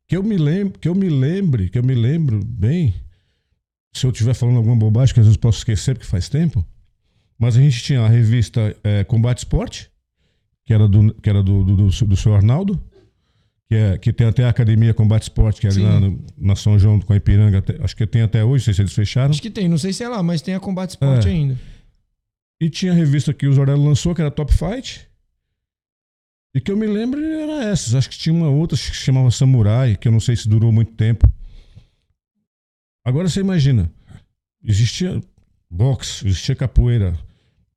que 0.07 0.17
eu 0.17 0.23
me 0.23 0.38
lembro, 0.38 0.79
que 0.79 0.89
eu 0.89 0.95
me 0.95 1.07
lembre, 1.07 1.69
que 1.69 1.77
eu 1.77 1.83
me 1.83 1.95
lembro 1.95 2.43
bem, 2.43 2.93
se 3.93 4.05
eu 4.05 4.12
estiver 4.12 4.33
falando 4.33 4.57
alguma 4.57 4.75
bobagem, 4.75 5.13
que 5.13 5.19
às 5.19 5.25
vezes 5.25 5.38
posso 5.38 5.60
esquecer 5.60 5.95
porque 5.95 6.07
faz 6.07 6.29
tempo, 6.29 6.65
mas 7.38 7.57
a 7.57 7.62
gente 7.62 7.81
tinha 7.83 8.01
a 8.01 8.07
revista 8.07 8.75
eh, 8.83 9.03
Combate 9.03 9.39
Esporte, 9.39 9.89
que 10.65 10.74
era 10.74 10.88
do, 10.88 11.13
que 11.15 11.29
era 11.29 11.41
do, 11.43 11.63
do, 11.63 11.75
do, 11.75 12.05
do 12.05 12.15
seu 12.17 12.33
Arnaldo, 12.36 12.81
que, 13.67 13.75
é, 13.75 13.98
que 13.98 14.13
tem 14.13 14.27
até 14.27 14.43
a 14.45 14.50
Academia 14.50 14.93
Combate 14.93 15.24
Esporte, 15.24 15.60
que 15.62 15.67
é 15.67 15.69
ali 15.71 15.81
na, 15.83 16.17
na 16.38 16.55
São 16.55 16.77
João 16.77 17.00
com 17.00 17.13
a 17.13 17.15
Ipiranga, 17.17 17.57
até- 17.60 17.77
acho 17.83 17.95
que 17.95 18.05
tem 18.05 18.21
até 18.21 18.43
hoje, 18.43 18.62
não 18.62 18.65
sei 18.65 18.74
se 18.74 18.81
eles 18.81 18.93
fecharam. 18.93 19.31
Acho 19.31 19.41
que 19.41 19.50
tem, 19.50 19.67
não 19.67 19.77
sei 19.77 19.91
se 19.91 20.03
é 20.03 20.07
lá, 20.10 20.21
mas 20.21 20.41
tem 20.41 20.53
a 20.53 20.60
Combate 20.60 20.91
Esporte 20.91 21.27
É. 21.27 21.31
ainda. 21.31 21.57
E 22.62 22.69
tinha 22.69 22.91
a 22.91 22.95
revista 22.95 23.33
que 23.33 23.48
o 23.48 23.53
Zorello 23.53 23.83
lançou, 23.83 24.13
que 24.13 24.21
era 24.21 24.29
Top 24.29 24.53
Fight. 24.53 25.07
E 26.53 26.60
que 26.62 26.71
eu 26.71 26.77
me 26.77 26.86
lembro 26.86 27.19
era 27.24 27.63
essas. 27.71 27.95
Acho 27.95 28.10
que 28.10 28.17
tinha 28.19 28.33
uma 28.36 28.50
outra 28.50 28.77
que 28.77 28.83
se 28.83 28.93
chamava 28.93 29.31
Samurai, 29.31 29.95
que 29.95 30.07
eu 30.07 30.12
não 30.12 30.19
sei 30.19 30.36
se 30.36 30.48
durou 30.48 30.71
muito 30.71 30.91
tempo. 30.91 31.27
Agora 33.03 33.27
você 33.27 33.39
imagina, 33.39 33.91
existia 34.63 35.20
boxe, 35.70 36.25
existia 36.27 36.55
capoeira. 36.55 37.17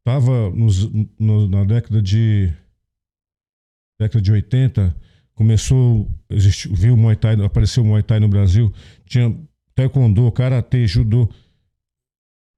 Tava 0.05 0.51
nos- 0.51 0.91
no- 1.19 1.49
na 1.49 1.65
década 1.65 2.03
de 2.03 2.53
década 3.99 4.21
de 4.21 4.33
80, 4.33 4.95
começou, 5.35 6.11
existiu, 6.29 6.75
viu 6.75 6.97
Muay 6.97 7.17
Thai, 7.17 7.43
apareceu 7.45 7.83
o 7.83 7.87
Muay 7.87 8.03
Thai 8.03 8.21
no 8.21 8.29
Brasil, 8.29 8.73
tinha 9.07 9.35
taekwondo, 9.75 10.31
karatê, 10.33 10.87
judô. 10.87 11.29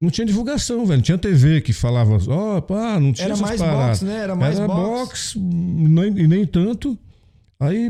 Não 0.01 0.09
tinha 0.11 0.25
divulgação, 0.27 0.85
velho. 0.85 0.97
Não 0.97 1.03
tinha 1.03 1.17
TV 1.17 1.61
que 1.61 1.73
falava, 1.73 2.17
ó, 2.27 2.61
pá, 2.61 2.99
não 2.99 3.11
tinha 3.13 3.25
Era 3.29 3.37
mais 3.37 3.59
paradas. 3.59 3.99
boxe, 3.99 4.05
né? 4.05 4.17
Era 4.17 4.35
mais 4.35 4.57
Era 4.59 4.67
boxe. 4.67 5.39
boxe, 5.39 5.39
nem- 5.39 6.17
e 6.19 6.27
nem 6.27 6.45
tanto. 6.45 6.97
Aí. 7.59 7.89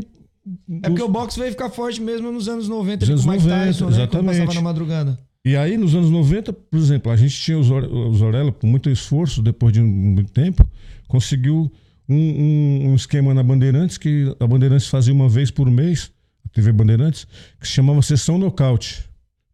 É 0.82 0.88
porque 0.88 1.02
o 1.02 1.08
boxe 1.08 1.38
veio 1.38 1.50
ficar 1.50 1.70
forte 1.70 2.00
mesmo 2.00 2.30
nos 2.32 2.48
anos 2.48 2.68
90, 2.68 3.06
Nos 3.06 3.10
ali 3.10 3.22
com 3.24 3.30
anos 3.30 3.42
Mike 3.44 3.48
90, 3.54 3.66
Tyson, 3.66 3.84
né? 3.84 3.90
Quando 3.90 4.00
exatamente. 4.00 4.36
passava 4.38 4.54
na 4.54 4.60
madrugada. 4.62 5.18
E 5.44 5.56
aí, 5.56 5.76
nos 5.78 5.94
anos 5.94 6.10
90, 6.10 6.52
por 6.52 6.78
exemplo, 6.78 7.10
a 7.12 7.16
gente 7.16 7.34
tinha 7.40 7.58
o 7.58 7.62
Zor- 7.62 7.84
o 7.90 8.14
Zorella, 8.14 8.52
por 8.52 8.66
muito 8.66 8.90
esforço, 8.90 9.40
depois 9.42 9.72
de 9.72 9.80
muito 9.80 10.30
tempo, 10.32 10.68
conseguiu 11.06 11.70
um, 12.08 12.14
um- 12.16 12.90
um 12.90 12.94
esquema 12.94 13.32
na 13.32 13.42
Bandeirantes, 13.42 13.96
que 13.98 14.34
a 14.40 14.46
Bandeirantes 14.46 14.88
fazia 14.88 15.12
uma 15.14 15.28
vez 15.28 15.50
por 15.50 15.70
mês, 15.70 16.10
a 16.44 16.48
TV 16.50 16.72
Bandeirantes, 16.72 17.26
que 17.60 17.66
se 17.66 17.72
chamava 17.74 18.02
Sessão 18.02 18.36
Nocaute. 18.38 19.04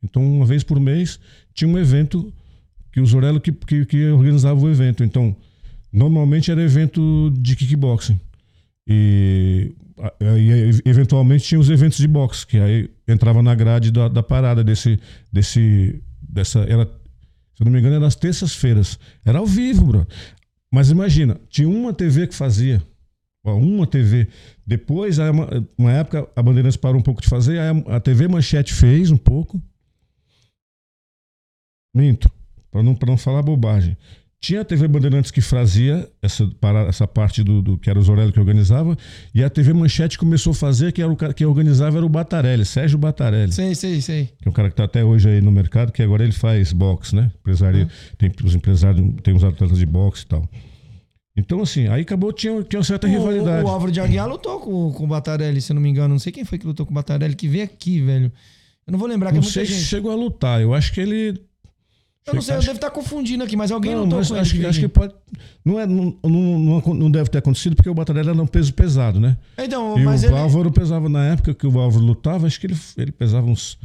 Então, 0.02 0.22
uma 0.24 0.46
vez 0.46 0.62
por 0.64 0.80
mês, 0.80 1.18
tinha 1.54 1.68
um 1.68 1.78
evento 1.78 2.32
que 2.92 3.00
o 3.00 3.06
Zorello 3.06 3.40
que, 3.40 3.52
que, 3.52 3.84
que 3.86 4.06
organizava 4.08 4.60
o 4.60 4.70
evento. 4.70 5.02
Então, 5.04 5.34
normalmente 5.92 6.50
era 6.50 6.62
evento 6.62 7.32
de 7.38 7.54
kickboxing. 7.56 8.18
E 8.86 9.72
aí, 10.20 10.80
eventualmente 10.84 11.44
tinha 11.44 11.60
os 11.60 11.70
eventos 11.70 11.98
de 11.98 12.08
boxe, 12.08 12.46
que 12.46 12.58
aí 12.58 12.90
entrava 13.06 13.42
na 13.42 13.54
grade 13.54 13.90
da, 13.90 14.08
da 14.08 14.22
parada 14.22 14.64
desse, 14.64 14.98
desse, 15.32 16.02
dessa, 16.20 16.60
era, 16.60 16.84
se 16.84 17.62
eu 17.62 17.64
não 17.64 17.72
me 17.72 17.78
engano, 17.78 17.94
era 17.94 18.04
nas 18.04 18.16
terças-feiras. 18.16 18.98
Era 19.24 19.38
ao 19.38 19.46
vivo, 19.46 19.86
bro. 19.86 20.06
Mas 20.70 20.90
imagina, 20.90 21.40
tinha 21.48 21.68
uma 21.68 21.92
TV 21.92 22.26
que 22.26 22.34
fazia, 22.34 22.82
uma 23.44 23.86
TV. 23.86 24.28
Depois, 24.66 25.18
uma, 25.18 25.48
uma 25.78 25.92
época, 25.92 26.28
a 26.34 26.42
Bandeirantes 26.42 26.76
parou 26.76 26.98
um 26.98 27.02
pouco 27.02 27.20
de 27.20 27.28
fazer, 27.28 27.58
a, 27.58 27.96
a 27.96 28.00
TV 28.00 28.26
Manchete 28.26 28.72
fez 28.72 29.10
um 29.10 29.16
pouco. 29.16 29.62
Minto, 31.94 32.28
para 32.70 32.82
não, 32.82 32.98
não 33.06 33.16
falar 33.16 33.42
bobagem. 33.42 33.96
Tinha 34.44 34.60
a 34.60 34.64
TV 34.64 34.86
Bandeirantes 34.86 35.30
que 35.30 35.40
fazia 35.40 36.06
essa, 36.20 36.46
para- 36.60 36.82
essa 36.86 37.06
parte 37.08 37.42
do, 37.42 37.62
do- 37.62 37.78
que 37.78 37.88
era 37.88 37.98
o 37.98 38.02
Zorello 38.02 38.30
que 38.30 38.38
organizava, 38.38 38.94
e 39.34 39.42
a 39.42 39.48
TV 39.48 39.72
Manchete 39.72 40.18
começou 40.18 40.50
a 40.50 40.54
fazer, 40.54 40.92
que 40.92 41.00
era 41.00 41.10
o 41.10 41.16
cara 41.16 41.32
que 41.32 41.46
organizava 41.46 41.96
era 41.96 42.04
o 42.04 42.08
Batarelli, 42.10 42.62
Sérgio 42.66 42.98
Batarelli, 42.98 43.52
Sei, 43.52 43.74
sei, 43.74 44.02
sei. 44.02 44.26
que 44.42 44.46
é 44.46 44.50
um 44.50 44.52
cara 44.52 44.68
que 44.68 44.74
está 44.74 44.84
até 44.84 45.02
hoje 45.02 45.30
aí 45.30 45.40
no 45.40 45.50
mercado, 45.50 45.90
que 45.92 46.02
agora 46.02 46.22
ele 46.22 46.32
faz 46.32 46.74
boxe, 46.74 47.16
né? 47.16 47.30
Empresário, 47.40 47.88
tem 48.18 48.30
os 48.44 48.54
empresários, 48.54 49.14
tem 49.22 49.34
os 49.34 49.42
atletas 49.42 49.78
de 49.78 49.86
boxe 49.86 50.24
e 50.24 50.26
tal. 50.26 50.46
Então, 51.36 51.62
assim, 51.62 51.88
aí 51.88 52.02
acabou, 52.02 52.30
tinha, 52.30 52.62
tinha 52.64 52.78
uma 52.80 52.84
certa 52.84 53.06
O, 53.06 53.10
rivalidade. 53.10 53.64
o 53.64 53.68
Álvaro 53.68 53.90
de 53.90 53.98
Aguiar 53.98 54.28
lutou 54.28 54.60
com, 54.60 54.92
com 54.92 55.04
o 55.04 55.06
Batarelli, 55.06 55.60
se 55.62 55.72
eu 55.72 55.74
não 55.74 55.82
me 55.82 55.88
engano. 55.88 56.12
Não 56.14 56.18
sei 56.18 56.30
quem 56.30 56.44
foi 56.44 56.58
que 56.58 56.66
lutou 56.66 56.84
com 56.84 56.92
o 56.92 56.94
Batarelli, 56.94 57.34
que 57.34 57.48
veio 57.48 57.64
aqui, 57.64 58.00
velho. 58.02 58.30
Eu 58.86 58.92
não 58.92 58.98
vou 58.98 59.08
lembrar, 59.08 59.30
que 59.30 59.38
é 59.38 59.40
não 59.40 59.42
muita 59.42 59.52
sei 59.54 59.64
se 59.64 59.72
gente. 59.72 59.84
chegou 59.86 60.12
a 60.12 60.14
lutar, 60.14 60.60
eu 60.60 60.74
acho 60.74 60.92
que 60.92 61.00
ele. 61.00 61.40
Eu 62.26 62.34
não 62.34 62.40
sei, 62.42 62.56
eu 62.56 62.60
devo 62.60 62.72
estar 62.72 62.90
confundindo 62.90 63.44
aqui, 63.44 63.54
mas 63.54 63.70
alguém 63.70 63.92
Não, 63.94 64.04
lutou 64.04 64.18
mas 64.18 64.28
com 64.30 64.34
acho, 64.36 64.54
ele. 64.54 64.60
que, 64.62 64.66
acho 64.66 64.80
que 64.80 64.88
pode. 64.88 65.12
Não, 65.64 65.78
é, 65.78 65.86
não, 65.86 66.16
não, 66.22 66.30
não, 66.58 66.94
não 66.94 67.10
deve 67.10 67.28
ter 67.28 67.38
acontecido 67.38 67.76
porque 67.76 67.88
o 67.90 67.94
Batarelli 67.94 68.30
era 68.30 68.42
um 68.42 68.46
peso 68.46 68.72
pesado, 68.72 69.20
né? 69.20 69.36
Então, 69.58 69.98
E 69.98 70.02
mas 70.04 70.22
o 70.22 70.26
ele... 70.26 70.34
Álvaro 70.36 70.70
pesava, 70.72 71.08
na 71.08 71.24
época 71.26 71.52
que 71.52 71.66
o 71.66 71.78
Álvaro 71.78 72.02
lutava, 72.04 72.46
acho 72.46 72.58
que 72.58 72.66
ele, 72.66 72.76
ele 72.96 73.12
pesava 73.12 73.46
uns 73.46 73.76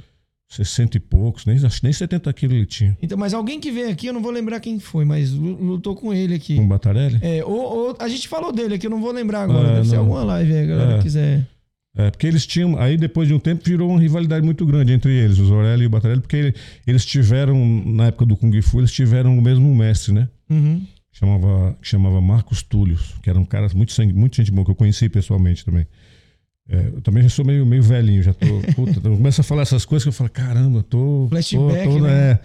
60 0.51 0.95
e 0.95 0.99
poucos, 1.01 1.45
nem, 1.45 1.57
acho 1.57 1.77
que 1.79 1.83
nem 1.83 1.91
70 1.93 2.31
quilos 2.33 2.55
ele 2.55 2.65
tinha. 2.65 2.97
Então, 3.03 3.17
mas 3.17 3.33
alguém 3.33 3.59
que 3.59 3.71
veio 3.71 3.89
aqui, 3.91 4.07
eu 4.07 4.13
não 4.13 4.21
vou 4.21 4.31
lembrar 4.31 4.59
quem 4.61 4.79
foi, 4.79 5.03
mas 5.03 5.31
lu- 5.33 5.61
lutou 5.61 5.93
com 5.93 6.13
ele 6.13 6.33
aqui. 6.33 6.55
Com 6.55 6.63
o 6.63 6.67
Batarelli? 6.67 7.19
É, 7.21 7.43
ou, 7.43 7.59
ou- 7.89 7.95
a 7.99 8.07
gente 8.07 8.27
falou 8.29 8.51
dele 8.53 8.75
aqui, 8.75 8.87
eu 8.87 8.91
não 8.91 9.01
vou 9.01 9.11
lembrar 9.11 9.41
agora. 9.43 9.67
É, 9.67 9.73
Deve 9.75 9.89
ser 9.89 9.95
não. 9.95 10.03
alguma 10.03 10.23
live 10.23 10.53
aí, 10.53 10.63
a 10.63 10.65
galera 10.65 10.93
É. 10.97 11.01
quiser. 11.01 11.45
É, 11.97 12.11
porque 12.11 12.27
eles 12.27 12.45
tinham. 12.45 12.77
Aí 12.79 12.95
depois 12.97 13.27
de 13.27 13.33
um 13.33 13.39
tempo 13.39 13.63
virou 13.65 13.89
uma 13.89 13.99
rivalidade 13.99 14.45
muito 14.45 14.65
grande 14.65 14.93
entre 14.93 15.11
eles, 15.11 15.39
o 15.39 15.45
Zorelli 15.45 15.83
e 15.83 15.87
o 15.87 15.89
Batarelli, 15.89 16.21
porque 16.21 16.35
ele- 16.37 16.55
eles 16.85 17.03
tiveram, 17.05 17.57
na 17.85 18.07
época 18.07 18.25
do 18.25 18.37
Kung 18.37 18.61
Fu, 18.61 18.79
eles 18.79 18.91
tiveram 18.91 19.37
o 19.37 19.41
mesmo 19.41 19.73
mestre, 19.75 20.13
né? 20.13 20.27
Uhum. 20.49 20.85
chamava, 21.11 21.75
que 21.81 21.87
chamava 21.87 22.21
Marcos 22.21 22.61
Túlio, 22.63 22.97
que 23.21 23.29
era 23.29 23.37
um 23.39 23.43
cara 23.43 23.67
muito 23.75 23.91
sangue, 23.91 24.13
muito 24.13 24.35
gente 24.37 24.51
boa, 24.51 24.63
que 24.63 24.71
eu 24.71 24.75
conheci 24.75 25.09
pessoalmente 25.09 25.65
também. 25.65 25.85
É, 26.69 26.91
eu 26.93 27.01
também 27.01 27.23
já 27.23 27.29
sou 27.29 27.43
meio, 27.43 27.65
meio 27.65 27.81
velhinho, 27.83 28.21
já 28.23 28.33
tô. 28.33 28.45
Puta, 28.75 28.99
eu 29.05 29.17
começo 29.17 29.41
a 29.41 29.43
falar 29.43 29.63
essas 29.63 29.83
coisas 29.83 30.03
que 30.03 30.09
eu 30.09 30.13
falo, 30.13 30.29
caramba, 30.29 30.83
tô. 30.83 31.25
Flashback, 31.29 31.83
tô, 31.85 31.97
tô, 31.97 32.03
né? 32.03 32.31
é, 32.31 32.39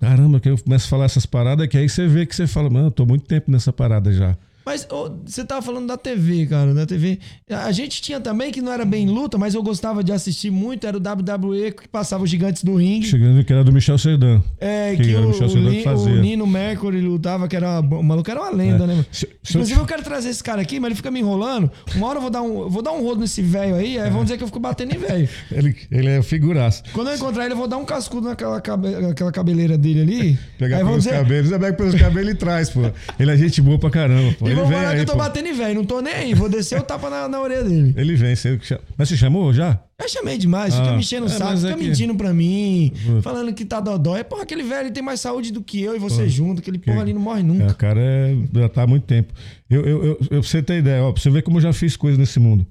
caramba, 0.00 0.40
que 0.40 0.48
eu 0.50 0.58
começo 0.58 0.86
a 0.86 0.88
falar 0.90 1.04
essas 1.04 1.24
paradas, 1.24 1.66
que 1.68 1.78
aí 1.78 1.88
você 1.88 2.06
vê 2.08 2.26
que 2.26 2.34
você 2.34 2.46
fala, 2.48 2.68
mano, 2.68 2.88
eu 2.88 2.90
tô 2.90 3.06
muito 3.06 3.24
tempo 3.24 3.50
nessa 3.50 3.72
parada 3.72 4.12
já. 4.12 4.36
Mas 4.70 4.86
ô, 4.88 5.10
você 5.26 5.44
tava 5.44 5.60
falando 5.62 5.88
da 5.88 5.96
TV, 5.96 6.46
cara, 6.46 6.72
da 6.72 6.86
TV. 6.86 7.18
A 7.48 7.72
gente 7.72 8.00
tinha 8.00 8.20
também, 8.20 8.52
que 8.52 8.62
não 8.62 8.70
era 8.72 8.84
bem 8.84 9.04
luta, 9.08 9.36
mas 9.36 9.52
eu 9.52 9.64
gostava 9.64 10.04
de 10.04 10.12
assistir 10.12 10.48
muito, 10.48 10.86
era 10.86 10.96
o 10.96 11.00
WWE, 11.00 11.72
que 11.72 11.88
passava 11.88 12.22
os 12.22 12.30
gigantes 12.30 12.62
do 12.62 12.76
ringue. 12.76 13.04
Chegando 13.06 13.42
que 13.44 13.52
era 13.52 13.64
do 13.64 13.72
Michel 13.72 13.98
Serdan. 13.98 14.40
É, 14.60 14.94
que 14.94 15.02
que, 15.02 15.14
o 15.16 15.26
Michel 15.28 15.46
o, 15.48 15.50
Serdan 15.50 15.70
Li- 15.70 15.82
fazia. 15.82 16.12
o 16.12 16.20
Nino 16.20 16.46
Mercury 16.46 17.00
lutava, 17.00 17.48
que 17.48 17.56
era. 17.56 17.80
O 17.80 18.00
maluco 18.04 18.30
era 18.30 18.40
uma 18.42 18.50
lenda, 18.52 18.84
É. 18.84 18.86
né? 18.86 19.04
Se- 19.10 19.26
se 19.42 19.54
eu 19.56 19.60
Inclusive, 19.60 19.80
eu 19.80 19.86
quero 19.86 20.02
trazer 20.04 20.28
esse 20.28 20.44
cara 20.44 20.62
aqui, 20.62 20.78
mas 20.78 20.86
ele 20.88 20.94
fica 20.94 21.10
me 21.10 21.18
enrolando. 21.18 21.68
Uma 21.96 22.06
hora 22.06 22.18
eu 22.18 22.22
vou 22.22 22.30
dar 22.30 22.42
um, 22.42 22.68
vou 22.68 22.80
dar 22.82 22.92
um 22.92 23.02
rodo 23.02 23.20
nesse 23.22 23.42
velho 23.42 23.74
aí, 23.74 23.98
aí 23.98 24.08
vão 24.08 24.22
dizer 24.22 24.36
que 24.36 24.44
eu 24.44 24.46
fico 24.46 24.60
batendo 24.60 24.94
em 24.94 24.98
velho. 24.98 25.28
Ele, 25.50 25.76
ele 25.90 26.08
é 26.10 26.22
figuraça. 26.22 26.84
Quando 26.92 27.08
eu 27.10 27.16
encontrar 27.16 27.44
ele, 27.46 27.54
eu 27.54 27.58
vou 27.58 27.66
dar 27.66 27.76
um 27.78 27.84
cascudo 27.84 28.28
naquela 28.28 28.60
cabe- 28.60 28.94
aquela 29.10 29.32
cabeleira 29.32 29.76
dele 29.76 30.00
ali. 30.02 30.38
Pegar 30.58 30.78
pelos 30.78 30.98
dizer. 31.02 31.10
cabelos, 31.16 31.50
é 31.50 31.58
pega 31.58 31.72
pelos 31.76 31.94
cabelos 31.96 32.32
e 32.32 32.34
traz, 32.36 32.70
pô. 32.70 32.82
Ele 33.18 33.30
é 33.32 33.36
gente 33.36 33.60
boa 33.60 33.76
pra 33.80 33.90
caramba, 33.90 34.32
pô. 34.38 34.46
Ele 34.60 34.68
vem 34.68 34.78
falar 34.78 34.88
aí, 34.90 34.96
que 34.96 35.02
eu 35.02 35.06
tô 35.06 35.12
pô. 35.12 35.18
batendo 35.18 35.48
em 35.48 35.52
velho, 35.52 35.74
não 35.74 35.84
tô 35.84 36.00
nem 36.00 36.12
aí. 36.14 36.34
Vou 36.34 36.48
descer 36.48 36.78
o 36.78 36.82
tapa 36.82 37.10
na, 37.10 37.28
na 37.28 37.40
orelha 37.40 37.64
dele. 37.64 37.94
Ele 37.96 38.14
vem, 38.14 38.34
você... 38.36 38.58
mas 38.96 39.08
você 39.08 39.16
chamou 39.16 39.52
já? 39.52 39.78
Eu 40.00 40.08
chamei 40.08 40.38
demais, 40.38 40.74
fica 40.74 40.88
Ah, 40.88 40.92
me 40.92 41.00
enchendo 41.00 41.26
o 41.26 41.28
é, 41.28 41.32
saco, 41.32 41.44
mas 41.50 41.64
é 41.64 41.68
fica 41.68 41.78
que- 41.80 41.86
mentindo 41.88 42.14
pra 42.14 42.32
mim, 42.32 42.92
falando 43.22 43.52
que 43.52 43.64
tá 43.64 43.80
dodói. 43.80 44.24
Porra, 44.24 44.42
aquele 44.44 44.62
velho 44.62 44.90
tem 44.90 45.02
mais 45.02 45.20
saúde 45.20 45.52
do 45.52 45.62
que 45.62 45.80
eu 45.82 45.94
e 45.94 45.98
você 45.98 46.28
junto, 46.28 46.60
aquele 46.60 46.78
porra 46.78 47.02
ali 47.02 47.12
não 47.12 47.20
morre 47.20 47.40
É, 47.40 47.42
nunca. 47.42 47.72
o 47.72 47.74
cara 47.76 48.00
é, 48.00 48.34
já 48.54 48.68
tá 48.68 48.82
há 48.82 48.86
muito 48.86 49.04
tempo. 49.04 49.32
Eu, 49.68 49.84
eu, 49.84 50.04
eu, 50.04 50.18
eu- 50.22 50.26
pra 50.28 50.36
você 50.42 50.62
ter 50.62 50.78
ideia, 50.78 51.02
ó, 51.02 51.12
pra 51.12 51.20
você 51.20 51.28
ver 51.30 51.42
como 51.42 51.58
eu 51.58 51.62
já 51.62 51.72
fiz 51.72 51.96
coisas 51.96 52.18
nesse 52.18 52.40
mundo. 52.40 52.66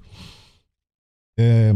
É, 1.38 1.74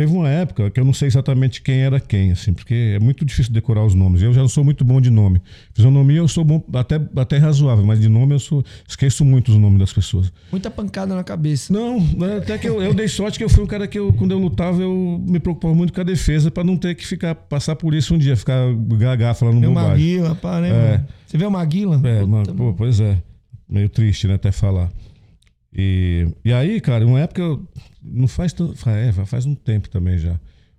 teve 0.00 0.14
uma 0.14 0.30
época 0.30 0.70
que 0.70 0.80
eu 0.80 0.84
não 0.84 0.94
sei 0.94 1.08
exatamente 1.08 1.60
quem 1.60 1.82
era 1.82 2.00
quem, 2.00 2.32
assim, 2.32 2.54
porque 2.54 2.94
é 2.96 2.98
muito 2.98 3.22
difícil 3.22 3.52
decorar 3.52 3.84
os 3.84 3.94
nomes. 3.94 4.22
Eu 4.22 4.32
já 4.32 4.40
não 4.40 4.48
sou 4.48 4.64
muito 4.64 4.82
bom 4.82 4.98
de 4.98 5.10
nome. 5.10 5.42
Fisionomia 5.74 6.16
eu 6.16 6.28
sou 6.28 6.42
bom, 6.42 6.64
até, 6.72 6.98
até 7.16 7.36
razoável, 7.36 7.84
mas 7.84 8.00
de 8.00 8.08
nome 8.08 8.34
eu 8.34 8.38
sou, 8.38 8.64
esqueço 8.88 9.26
muito 9.26 9.50
os 9.50 9.58
nomes 9.58 9.78
das 9.78 9.92
pessoas. 9.92 10.32
Muita 10.50 10.70
pancada 10.70 11.14
na 11.14 11.22
cabeça. 11.22 11.70
Não, 11.70 11.98
é 12.26 12.38
até 12.38 12.56
que 12.56 12.66
eu, 12.66 12.80
eu 12.80 12.94
dei 12.94 13.08
sorte 13.08 13.36
que 13.36 13.44
eu 13.44 13.50
fui 13.50 13.62
um 13.62 13.66
cara 13.66 13.86
que 13.86 13.98
eu, 13.98 14.10
quando 14.14 14.30
eu 14.30 14.38
lutava, 14.38 14.80
eu 14.80 15.22
me 15.22 15.38
preocupava 15.38 15.74
muito 15.74 15.92
com 15.92 16.00
a 16.00 16.04
defesa 16.04 16.50
pra 16.50 16.64
não 16.64 16.78
ter 16.78 16.94
que 16.94 17.06
ficar, 17.06 17.34
passar 17.34 17.76
por 17.76 17.92
isso 17.92 18.14
um 18.14 18.18
dia, 18.18 18.34
ficar 18.34 18.72
gaga 18.98 19.34
falando 19.34 19.60
Meu 19.60 19.68
bobagem. 19.68 19.90
Maguila, 19.90 20.34
pá, 20.34 20.62
né? 20.62 20.70
É. 20.70 21.04
Você 21.26 21.36
vê 21.36 21.44
o 21.44 21.50
Maguila? 21.50 22.00
É, 22.02 22.24
Puta, 22.24 22.54
pô, 22.54 22.72
pois 22.72 23.00
é. 23.00 23.18
Meio 23.68 23.90
triste, 23.90 24.26
né, 24.26 24.34
até 24.34 24.50
falar. 24.50 24.88
E, 25.76 26.26
e 26.44 26.52
aí, 26.52 26.80
cara, 26.80 27.06
uma 27.06 27.20
época, 27.20 27.40
eu- 27.42 27.66
não 28.02 28.26
faz 28.26 28.52
tanto, 28.52 28.74
é, 28.88 29.12
faz 29.12 29.46
um 29.46 29.54
tempo 29.54 29.88
também 29.88 30.18
já. 30.18 30.38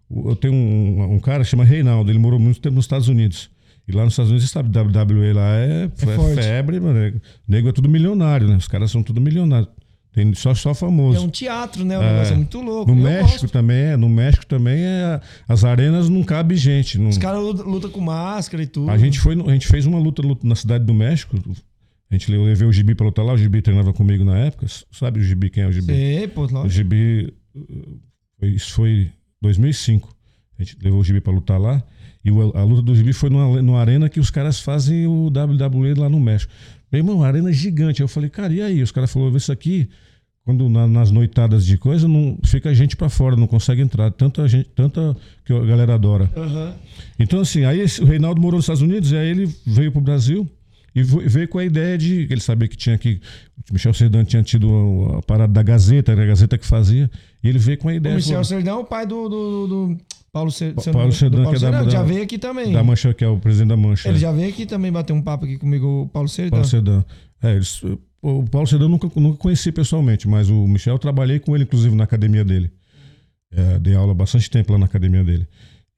O- 0.10 0.30
Eu 0.32 0.36
tenho 0.36 0.54
um, 0.54 1.14
um 1.14 1.20
cara 1.20 1.44
que 1.44 1.50
chama 1.50 1.64
Reinaldo, 1.64 2.12
ele 2.12 2.20
morou 2.20 2.40
muito 2.40 2.60
tempo 2.60 2.76
nos 2.76 2.86
Estados 2.86 3.08
Unidos. 3.08 3.50
E 3.88 3.92
lá 3.94 4.04
nos 4.04 4.14
Estados 4.14 4.30
Unidos, 4.32 4.48
você 4.50 4.54
sabe, 4.54 4.70
WWE 4.70 5.34
lá 5.34 5.56
é, 5.58 5.84
é 5.86 6.06
forte. 6.16 6.36
febre, 6.44 6.80
mano. 6.80 7.00
é- 7.00 7.14
Nego 7.48 7.70
é 7.70 7.72
tudo 7.72 7.90
milionário, 7.90 8.48
né? 8.48 8.56
Os 8.58 8.68
caras 8.68 8.92
são 8.92 9.02
tudo 9.02 9.20
milionários. 9.22 9.70
Tem 10.14 10.34
só, 10.34 10.54
só 10.54 10.74
famoso. 10.74 11.18
É 11.18 11.22
um 11.22 11.30
teatro, 11.30 11.86
né? 11.86 11.98
O 11.98 12.02
negócio 12.02 12.34
é 12.34 12.36
muito 12.36 12.60
louco. 12.60 12.92
No 12.94 12.98
Eu 13.00 13.04
México 13.04 13.32
gosto. 13.44 13.48
também 13.50 13.78
é. 13.78 13.96
No 13.98 14.10
México 14.10 14.46
também 14.46 14.78
é. 14.84 15.22
As 15.48 15.64
arenas 15.64 16.10
não 16.10 16.22
cabe 16.22 16.58
gente. 16.58 16.98
Não, 17.00 17.08
Os 17.10 17.18
caras 17.18 17.40
lutam 17.42 17.66
luta 17.66 17.88
com 17.88 18.02
máscara 18.02 18.62
e 18.62 18.68
tudo. 18.68 18.92
a 18.92 18.98
gente, 18.98 19.20
foi, 19.22 19.40
a 19.42 19.54
gente 19.54 19.68
fez 19.68 19.86
uma 19.86 19.98
luta, 19.98 20.22
luta 20.22 20.46
na 20.46 20.54
cidade 20.56 20.84
do 20.84 20.94
México. 20.94 21.38
A 22.12 22.16
gente 22.16 22.32
eu 22.32 22.44
levei 22.44 22.68
o 22.68 22.74
Gibi 22.74 22.94
pra 22.94 23.06
lutar 23.06 23.24
lá. 23.24 23.34
O 23.34 23.38
Gibi 23.38 23.62
treinava 23.62 23.94
comigo 23.94 24.24
na 24.26 24.38
época. 24.38 24.68
Sabe 24.92 25.20
o 25.20 25.24
Gibi 25.24 25.50
quem 25.50 25.64
é 25.64 25.68
o 25.68 25.72
Gibi? 25.72 25.94
Sei, 25.94 26.28
pô, 26.28 26.42
O 26.42 26.52
lógico. 26.52 26.70
Gibi. 26.70 27.34
uh, 27.56 28.00
foi- 28.38 28.50
Isso 28.50 28.74
foi 28.74 29.10
2005. 29.42 30.14
A 30.60 30.64
gente 30.64 30.78
levou 30.84 31.00
o 31.00 31.04
Gibi 31.04 31.22
pra 31.22 31.32
lutar 31.34 31.60
lá. 31.60 31.82
E 32.24 32.30
o- 32.30 32.56
a 32.56 32.64
luta 32.64 32.82
do 32.82 32.94
Gibi 32.96 33.14
foi 33.14 33.30
numa, 33.30 33.62
numa 33.62 33.80
arena 33.80 34.10
que 34.10 34.20
os 34.20 34.30
caras 34.30 34.60
fazem 34.60 35.08
o 35.08 35.30
WWE 35.30 35.94
lá 35.96 36.10
no 36.10 36.20
México. 36.20 36.52
Meu 36.92 37.00
irmão, 37.00 37.16
uma 37.18 37.28
arena 37.28 37.52
gigante. 37.52 38.02
Eu 38.02 38.08
falei, 38.08 38.30
cara, 38.30 38.52
e 38.54 38.62
aí? 38.62 38.82
Os 38.84 38.92
caras 38.92 39.12
falaram, 39.12 39.36
isso 39.38 39.52
aqui, 39.52 39.88
quando 40.44 40.68
na- 40.70 40.88
nas 40.88 41.10
noitadas 41.12 41.66
de 41.66 41.78
coisa, 41.78 42.08
não 42.10 42.38
fica 42.44 42.76
gente 42.76 42.96
pra 42.98 43.08
fora, 43.10 43.36
não 43.38 43.48
consegue 43.48 43.82
entrar. 43.82 44.12
Tanta 44.12 44.46
gente, 44.50 44.70
tanta 44.76 45.16
que 45.46 45.54
a 45.54 45.60
galera 45.66 45.96
adora. 45.96 46.30
Aham. 46.36 46.76
Então, 47.18 47.40
assim, 47.40 47.64
aí 47.64 47.80
esse- 47.80 48.02
o 48.02 48.06
Reinaldo 48.06 48.42
morou 48.42 48.58
nos 48.58 48.66
Estados 48.66 48.82
Unidos, 48.82 49.12
e 49.14 49.16
aí 49.18 49.30
ele 49.30 49.50
veio 49.66 49.92
pro 49.94 50.02
Brasil 50.02 50.48
e 50.94 51.04
veio 51.04 51.48
com 51.48 51.58
a 51.58 51.64
ideia 51.64 51.98
de. 51.98 52.28
Ele 52.30 52.42
sabia 52.42 52.68
que 52.68 52.76
tinha 52.78 52.98
que. 52.98 53.22
O 53.70 53.74
Michel 53.74 53.94
Serdan 53.94 54.24
tinha 54.26 54.44
tido 54.44 55.16
a, 55.18 55.22
parada 55.22 55.52
da 55.54 55.64
Gazeta, 55.64 56.12
era 56.12 56.24
a 56.24 56.26
Gazeta 56.26 56.58
que 56.58 56.66
fazia, 56.66 57.10
e 57.44 57.48
ele 57.48 57.60
veio 57.60 57.78
com 57.78 57.88
a 57.90 57.92
O 57.92 57.96
ideia. 57.96 58.16
Michel 58.16 58.32
falou, 58.32 58.44
Serdão 58.46 58.78
é 58.78 58.82
o 58.82 58.84
pai 58.84 59.06
do, 59.06 59.30
do, 59.30 59.68
do- 59.68 59.98
Paulo 60.34 60.52
Serdão. 60.52 60.84
Pa- 60.84 60.92
Paulo 60.92 61.12
Serdão, 61.12 61.44
que 61.50 61.56
é 61.56 61.60
da- 61.60 61.90
Já 61.90 62.00
da- 62.00 62.04
veio 62.04 62.24
aqui 62.24 62.38
também. 62.38 62.72
da 62.74 62.84
Mancha, 62.84 63.14
que 63.14 63.24
é 63.24 63.28
o 63.28 63.38
presidente 63.40 63.70
da 63.70 63.78
Mancha. 63.78 64.08
Ele 64.10 64.18
é. 64.18 64.20
já 64.22 64.32
veio 64.32 64.50
aqui 64.50 64.66
também 64.66 64.92
bater 64.92 65.14
um 65.14 65.22
papo 65.22 65.46
aqui 65.46 65.58
comigo, 65.58 66.04
o 66.04 66.08
Paulo 66.10 66.28
Serdão. 66.30 66.52
Paulo 66.60 66.66
Sedã. 66.68 67.04
É, 67.44 67.54
eles, 67.56 67.82
o 68.22 68.44
Paulo 68.50 68.68
Sedã 68.68 68.86
eu 68.86 68.90
nunca, 68.90 69.10
nunca 69.16 69.38
conheci 69.38 69.72
pessoalmente, 69.72 70.28
mas 70.28 70.50
o 70.50 70.68
Michel 70.68 70.96
eu 70.96 71.00
trabalhei 71.00 71.40
com 71.40 71.54
ele, 71.56 71.64
inclusive, 71.66 71.96
na 71.96 72.04
academia 72.06 72.44
dele. 72.46 72.72
É, 73.54 73.80
dei 73.80 73.94
aula 73.96 74.14
bastante 74.14 74.50
tempo 74.50 74.72
lá 74.72 74.78
na 74.80 74.86
academia 74.86 75.24
dele. 75.24 75.46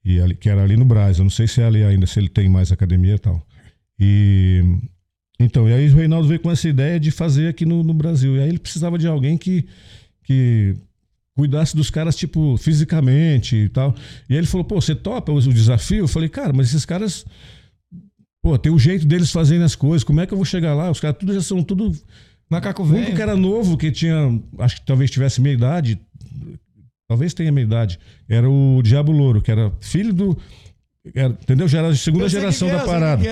E 0.04 0.20
ali, 0.20 0.34
que 0.34 0.48
era 0.48 0.62
ali 0.62 0.76
no 0.76 0.84
Brás. 0.84 1.18
Eu 1.18 1.24
não 1.24 1.30
sei 1.30 1.46
se 1.46 1.60
é 1.60 1.64
ali 1.64 1.82
ainda, 1.84 2.06
se 2.06 2.18
ele 2.18 2.28
tem 2.28 2.48
mais 2.48 2.70
academia 2.72 3.14
e 3.14 3.18
tal. 3.18 3.44
E. 3.98 4.62
Então, 5.38 5.68
e 5.68 5.72
aí 5.72 5.88
o 5.88 5.96
Reinaldo 5.96 6.28
veio 6.28 6.40
com 6.40 6.50
essa 6.50 6.68
ideia 6.68 6.98
de 6.98 7.10
fazer 7.10 7.48
aqui 7.48 7.66
no, 7.66 7.82
no 7.82 7.92
Brasil. 7.92 8.36
E 8.36 8.40
aí 8.40 8.48
ele 8.48 8.58
precisava 8.58 8.96
de 8.96 9.06
alguém 9.06 9.36
que, 9.36 9.66
que 10.22 10.76
cuidasse 11.36 11.76
dos 11.76 11.90
caras, 11.90 12.14
tipo, 12.16 12.56
fisicamente 12.56 13.56
e 13.56 13.68
tal. 13.68 13.94
E 14.28 14.34
aí 14.34 14.38
ele 14.38 14.46
falou, 14.46 14.64
pô, 14.64 14.80
você 14.80 14.94
topa 14.94 15.32
o, 15.32 15.40
desafio? 15.40 16.04
Eu 16.04 16.08
falei, 16.08 16.28
cara, 16.28 16.52
mas 16.52 16.68
esses 16.68 16.84
caras 16.84 17.26
Pô, 18.44 18.58
tem 18.58 18.70
o 18.70 18.78
jeito 18.78 19.06
deles 19.06 19.32
fazerem 19.32 19.64
as 19.64 19.74
coisas. 19.74 20.04
Como 20.04 20.20
é 20.20 20.26
que 20.26 20.34
eu 20.34 20.36
vou 20.36 20.44
chegar 20.44 20.74
lá? 20.74 20.90
Os 20.90 21.00
caras 21.00 21.16
tudo 21.16 21.32
já 21.32 21.40
são 21.40 21.62
tudo. 21.62 21.90
Macaco 22.50 22.82
O 22.82 22.84
único 22.84 23.04
velho. 23.04 23.16
que 23.16 23.22
era 23.22 23.34
novo, 23.34 23.78
que 23.78 23.90
tinha. 23.90 24.38
Acho 24.58 24.76
que 24.76 24.86
talvez 24.86 25.10
tivesse 25.10 25.40
meia 25.40 25.54
idade. 25.54 25.98
Talvez 27.08 27.32
tenha 27.32 27.50
meia 27.50 27.64
idade. 27.64 27.98
Era 28.28 28.48
o 28.48 28.82
Diabo 28.82 29.12
Louro, 29.12 29.40
que 29.40 29.50
era 29.50 29.72
filho 29.80 30.12
do. 30.12 30.38
era- 31.14 31.30
entendeu? 31.30 31.66
Já 31.66 31.78
era 31.78 31.88
a 31.88 31.96
segunda 31.96 32.28
geração 32.28 32.68
é, 32.68 32.72
da 32.72 32.84
parada. 32.84 33.24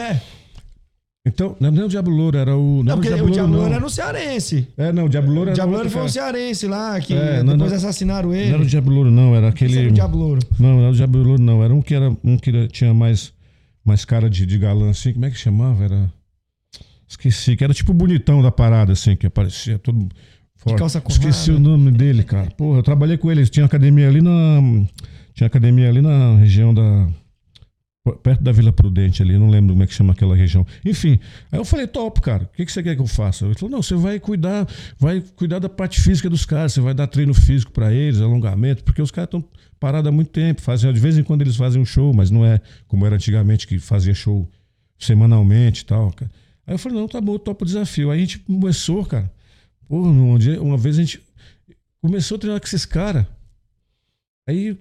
É. 1.24 1.28
Então, 1.28 1.56
não, 1.61 1.70
não 1.70 1.82
é 1.82 1.85
o 1.85 1.88
Diabo 1.88 2.11
Louro, 2.11 2.37
era 2.37 2.56
o. 2.56 2.82
Não, 2.82 2.82
Não, 2.82 2.92
era 2.92 2.96
porque 2.96 3.08
o 3.22 3.30
Diabo 3.30 3.48
Louro, 3.52 3.62
não. 3.68 3.72
era 3.74 3.80
no 3.80 3.88
Cearense. 3.90 4.68
É, 4.76 4.92
não, 4.92 5.04
o 5.04 5.08
Diabo 5.08 5.28
Louro 5.28 5.40
O 5.40 5.44
era. 5.48 5.54
Diabo 5.54 5.70
outro 5.72 5.85
Louro 5.85 5.90
foi 5.90 6.02
um 6.02 6.08
cearense 6.08 6.66
lá, 6.66 7.00
que 7.00 7.14
É, 7.14 7.42
não, 7.42 7.52
depois 7.52 7.70
não. 7.70 7.78
assassinaram 7.78 8.35
ele. 8.35 8.46
Não 8.48 8.54
era 8.54 8.62
o 8.62 8.66
Diabo 8.66 8.90
Louro, 8.90 9.11
não, 9.11 9.35
era 9.37 9.48
aquele. 9.48 9.78
era 9.78 10.06
o 10.06 10.16
Louro. 10.16 10.40
Não, 10.58 10.74
não 10.74 10.80
era 10.80 10.90
o 10.90 10.94
Diabo 10.94 11.18
Louro, 11.18 11.40
não. 11.42 11.62
Era 11.62 11.72
um 11.74 11.80
que, 11.80 11.94
era, 11.94 12.11
um 12.24 12.37
que 12.37 12.66
tinha 12.68 12.92
mais, 12.92 13.32
mais 13.85 14.04
cara 14.04 14.28
de, 14.28 14.44
de 14.44 14.58
galã, 14.58 14.90
assim. 14.90 15.12
Como 15.12 15.24
é 15.24 15.30
que 15.30 15.38
chamava? 15.38 15.85
Era. 15.85 16.12
Esqueci, 17.08 17.56
que 17.56 17.62
era 17.62 17.74
tipo 17.74 17.92
o 17.92 17.94
bonitão 17.94 18.42
da 18.42 18.50
parada, 18.50 18.92
assim, 18.92 19.14
que 19.14 19.26
aparecia 19.26 19.78
todo. 19.78 20.08
forte. 20.56 20.78
calça 20.78 21.02
Esqueci 21.08 21.50
colada. 21.52 21.68
o 21.68 21.70
nome 21.76 21.90
dele, 21.92 22.22
cara. 22.24 22.50
Porra, 22.56 22.78
eu 22.78 22.82
trabalhei 22.82 23.16
com 23.18 23.30
ele. 23.30 23.46
Tinha 23.46 23.66
academia 23.66 24.08
ali 24.08 24.20
na. 24.22 24.61
Tinha 25.35 25.46
academia 25.46 25.88
ali 25.88 26.00
na 26.02 26.37
região 26.37 26.72
da. 26.74 27.06
Perto 28.23 28.43
da 28.43 28.51
Vila 28.51 28.73
Prudente 28.73 29.23
ali, 29.23 29.38
não 29.38 29.49
lembro 29.49 29.75
como 29.75 29.85
é 29.85 29.87
que 29.87 29.95
chama 29.95 30.12
aquela 30.12 30.35
região. 30.35 30.67
Enfim, 30.85 31.21
aí 31.53 31.59
eu 31.59 31.65
falei, 31.65 31.87
top, 31.87 32.21
cara, 32.21 32.45
o 32.45 32.57
que, 32.57 32.67
que 32.67 32.73
você 32.73 32.83
quer 32.83 32.97
que 32.97 33.01
eu 33.01 33.07
faça? 33.07 33.45
Ele 33.45 33.55
falou, 33.55 33.71
não, 33.71 33.81
você 33.83 33.95
vai 33.95 34.19
cuidar, 34.19 34.67
vai 34.99 35.21
cuidar 35.37 35.61
da 35.61 35.69
parte 35.69 36.01
física 36.01 36.29
dos 36.29 36.45
caras, 36.45 36.73
você 36.73 36.81
vai 36.81 36.95
dar 36.95 37.07
treino 37.07 37.33
físico 37.33 37.71
pra 37.71 37.93
eles, 37.93 38.21
alongamento, 38.21 38.83
porque 38.83 39.01
os 39.01 39.12
caras 39.12 39.29
estão 39.29 39.45
parados 39.79 40.09
há 40.09 40.12
muito 40.12 40.33
tempo, 40.33 40.61
fazem, 40.61 40.93
de 40.93 40.99
vez 40.99 41.17
em 41.17 41.23
quando 41.23 41.43
eles 41.43 41.55
fazem 41.55 41.81
um 41.81 41.85
show, 41.85 42.12
mas 42.12 42.29
não 42.29 42.45
é 42.45 42.61
como 42.88 43.07
era 43.07 43.15
antigamente, 43.15 43.69
que 43.69 43.79
fazia 43.79 44.15
show 44.15 44.51
semanalmente 44.99 45.83
e 45.83 45.87
tal, 45.87 46.12
cara. 46.12 46.31
Aí 46.67 46.75
eu 46.75 46.79
falei, 46.79 46.99
não, 46.99 47.07
tá 47.07 47.21
bom, 47.21 47.35
eu 47.35 47.38
topo 47.38 47.65
o 47.65 47.67
desafio. 47.67 48.11
Aí 48.11 48.19
a 48.19 48.21
gente 48.21 48.38
começou, 48.41 49.05
cara. 49.05 49.33
Pô, 49.88 50.01
um 50.01 50.38
dia, 50.38 50.61
uma 50.62 50.79
vez 50.79 50.99
a 50.99 51.03
gente 51.03 51.21
começou 52.01 52.37
a 52.37 52.38
treinar 52.38 52.61
com 52.61 52.67
esses 52.67 52.85
caras. 52.85 53.27
Aí, 54.47 54.77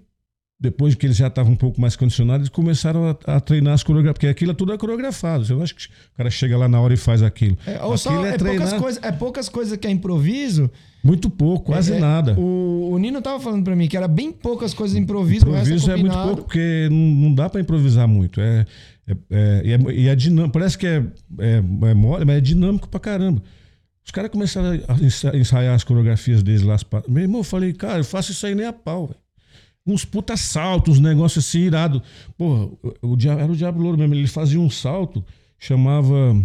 depois 0.62 0.94
que 0.94 1.08
eles 1.08 1.18
já 1.18 1.26
estavam 1.26 1.54
um 1.54 1.56
pouco 1.56 1.82
mais 1.82 1.96
condicionados, 1.96 2.42
eles 2.46 2.50
começaram 2.50 3.10
a, 3.26 3.36
a 3.38 3.40
treinar 3.40 3.74
as 3.74 3.82
coreografias, 3.82 4.14
porque 4.14 4.28
aquilo 4.28 4.52
é 4.52 4.54
tudo 4.54 4.72
é 4.72 4.78
coreografado. 4.78 5.44
Você 5.44 5.54
não 5.56 5.64
acha 5.64 5.74
que 5.74 5.86
o 5.88 6.18
cara 6.18 6.30
chega 6.30 6.56
lá 6.56 6.68
na 6.68 6.80
hora 6.80 6.94
e 6.94 6.98
faz 6.98 7.24
aquilo. 7.24 7.58
É, 7.66 7.82
ou 7.84 7.98
só, 7.98 8.12
Aquilo 8.12 8.26
é, 8.28 8.38
poucas 8.38 8.74
coisas, 8.74 9.04
é 9.04 9.12
poucas 9.12 9.50
coisas 9.50 9.76
que 9.76 9.88
é 9.88 9.90
improviso. 9.90 10.70
Muito 11.04 11.32
pouco, 11.32 11.66
quase 11.72 11.94
É, 11.94 11.98
é, 11.98 12.00
nada. 12.00 12.40
O, 12.40 12.92
o 12.92 12.98
Nino 13.00 13.24
tava 13.24 13.40
falando 13.40 13.64
pra 13.64 13.76
mim 13.76 13.88
que 13.88 13.98
era 13.98 14.08
bem 14.08 14.32
poucas 14.32 14.72
coisas 14.72 14.96
improviso, 14.96 15.50
resto 15.50 15.66
Improviso 15.74 15.90
é 15.90 15.94
é 15.96 15.98
muito 15.98 16.18
pouco, 16.20 16.44
porque 16.44 16.88
não, 16.92 16.98
não 16.98 17.34
dá 17.34 17.50
pra 17.50 17.60
improvisar 17.60 18.08
muito. 18.08 18.40
É, 18.40 18.68
é, 19.08 19.16
é, 19.32 19.92
e 19.96 20.08
é, 20.08 20.12
é 20.12 20.16
dinâmico. 20.16 20.54
Parece 20.54 20.78
que 20.78 20.86
é, 20.86 21.04
é, 21.40 21.56
é 21.58 21.94
mole, 21.96 22.24
mas 22.24 22.38
é 22.38 22.42
dinâmico 22.42 22.88
pra 22.88 23.00
caramba. 23.00 23.42
Os 24.06 24.12
caras 24.12 24.30
começaram 24.30 24.80
a 24.88 24.94
ensa- 25.04 25.36
ensaiar 25.36 25.74
as 25.74 25.84
coreografias 25.84 26.44
deles 26.44 26.62
lá. 26.62 26.76
Meu 27.08 27.24
irmão, 27.24 27.40
eu 27.40 27.44
falei, 27.44 27.74
cara, 27.74 28.00
eu 28.00 28.04
faço 28.04 28.32
isso 28.32 28.46
aí 28.46 28.54
nem 28.54 28.68
a 28.68 28.74
pau, 28.74 29.08
velho. 29.08 29.20
Uns 29.86 30.06
puta 30.06 30.38
saltos, 30.38 30.96
uns 30.98 31.00
negócios 31.00 31.46
assim 31.46 31.60
irado. 31.62 32.02
Porra, 32.38 32.66
o, 33.02 33.14
o 33.14 33.16
dia- 33.18 33.34
era 33.34 33.52
o 33.52 33.56
Diabo 33.56 33.82
Louro 33.82 33.98
mesmo. 33.98 34.14
Ele 34.14 34.28
fazia 34.28 34.60
um 34.60 34.70
salto, 34.70 35.24
chamava. 35.60 36.36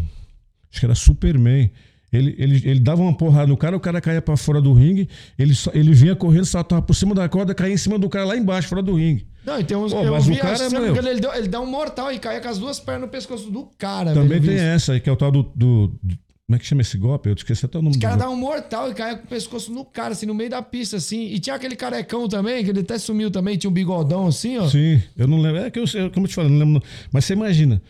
Acho 0.71 0.81
que 0.81 0.87
era 0.87 0.95
Superman. 0.95 1.71
Ele, 2.13 2.35
ele, 2.39 2.63
ele 2.71 2.81
dava 2.81 3.03
uma 3.03 3.15
porrada 3.15 3.49
no 3.49 3.57
cara, 3.57 3.77
o 3.77 3.81
cara 3.81 4.01
caía 4.01 4.23
pra 4.23 4.37
fora 4.37 4.61
do 4.61 4.73
ringue, 4.73 5.09
ele, 5.39 5.53
ele 5.75 5.93
vinha 5.93 6.15
correndo, 6.15 6.47
saltava 6.47 6.81
por 6.81 6.95
cima 6.95 7.15
da 7.15 7.29
corda, 7.29 7.53
caía 7.55 7.75
em 7.75 7.77
cima 7.77 7.99
do 7.99 8.09
cara 8.09 8.25
lá 8.25 8.37
embaixo, 8.37 8.69
fora 8.69 8.81
do 8.81 8.95
ringue. 8.95 9.27
Não, 9.45 9.59
e 9.61 9.65
tem 9.65 9.77
uns. 9.77 9.93
Pô, 9.93 10.03
eu 10.03 10.13
mas 10.13 10.25
o 10.27 10.31
vi, 10.31 10.37
cara, 10.39 10.53
acho 10.55 10.71
meu- 10.71 10.97
ele, 10.97 11.21
deu- 11.21 11.35
ele 11.35 11.49
dá 11.49 11.61
um 11.61 11.67
mortal 11.67 12.11
e 12.13 12.19
cai 12.19 12.41
com 12.41 12.49
as 12.49 12.59
duas 12.59 12.79
pernas 12.81 13.03
no 13.03 13.09
pescoço 13.09 13.51
do 13.51 13.69
cara. 13.77 14.15
Também 14.15 14.41
tem 14.41 14.51
vi 14.51 14.55
isso. 14.55 14.65
essa 14.65 14.93
aí, 14.93 15.01
que 15.01 15.11
é 15.11 15.13
o 15.13 15.17
tal 15.17 15.31
do, 15.31 15.43
do- 15.55 15.89
do- 16.03 16.19
Como 16.49 16.55
é 16.55 16.59
que 16.61 16.65
chama 16.65 16.81
esse 16.83 16.97
golpe? 16.97 17.29
Eu 17.29 17.35
esqueci 17.35 17.67
até 17.67 17.77
o 17.77 17.83
nome 17.83 17.97
O 17.97 17.99
do 17.99 18.03
cara 18.03 18.15
golpe. 18.17 18.29
dá 18.31 18.35
um 18.35 18.39
mortal 18.39 18.89
e 18.91 18.95
cai 18.95 19.17
com 19.19 19.25
o 19.25 19.27
pescoço 19.27 19.73
no 19.73 19.85
cara, 19.85 20.13
assim, 20.13 20.27
no 20.27 20.35
meio 20.35 20.49
da 20.49 20.63
pista, 20.63 20.97
assim. 20.97 21.25
E 21.27 21.41
tinha 21.41 21.57
aquele 21.57 21.75
carecão 21.75 22.29
também, 22.29 22.63
que 22.65 22.71
ele 22.71 22.81
até 22.81 22.99
sumiu 22.99 23.33
também, 23.33 23.59
tinha 23.59 23.69
um 23.69 23.75
bigodão 23.75 24.29
assim, 24.29 24.57
ó. 24.59 24.69
Sim, 24.69 25.03
eu 25.17 25.27
não 25.27 25.41
lembro. 25.41 25.63
É 25.63 25.71
que 25.73 25.79
eu 25.81 25.85
como 26.13 26.27
eu 26.27 26.29
te 26.31 26.35
falei, 26.37 26.51
não 26.53 26.59
lembro. 26.59 26.83
Mas 27.13 27.25
você 27.25 27.33
imagina. 27.33 27.83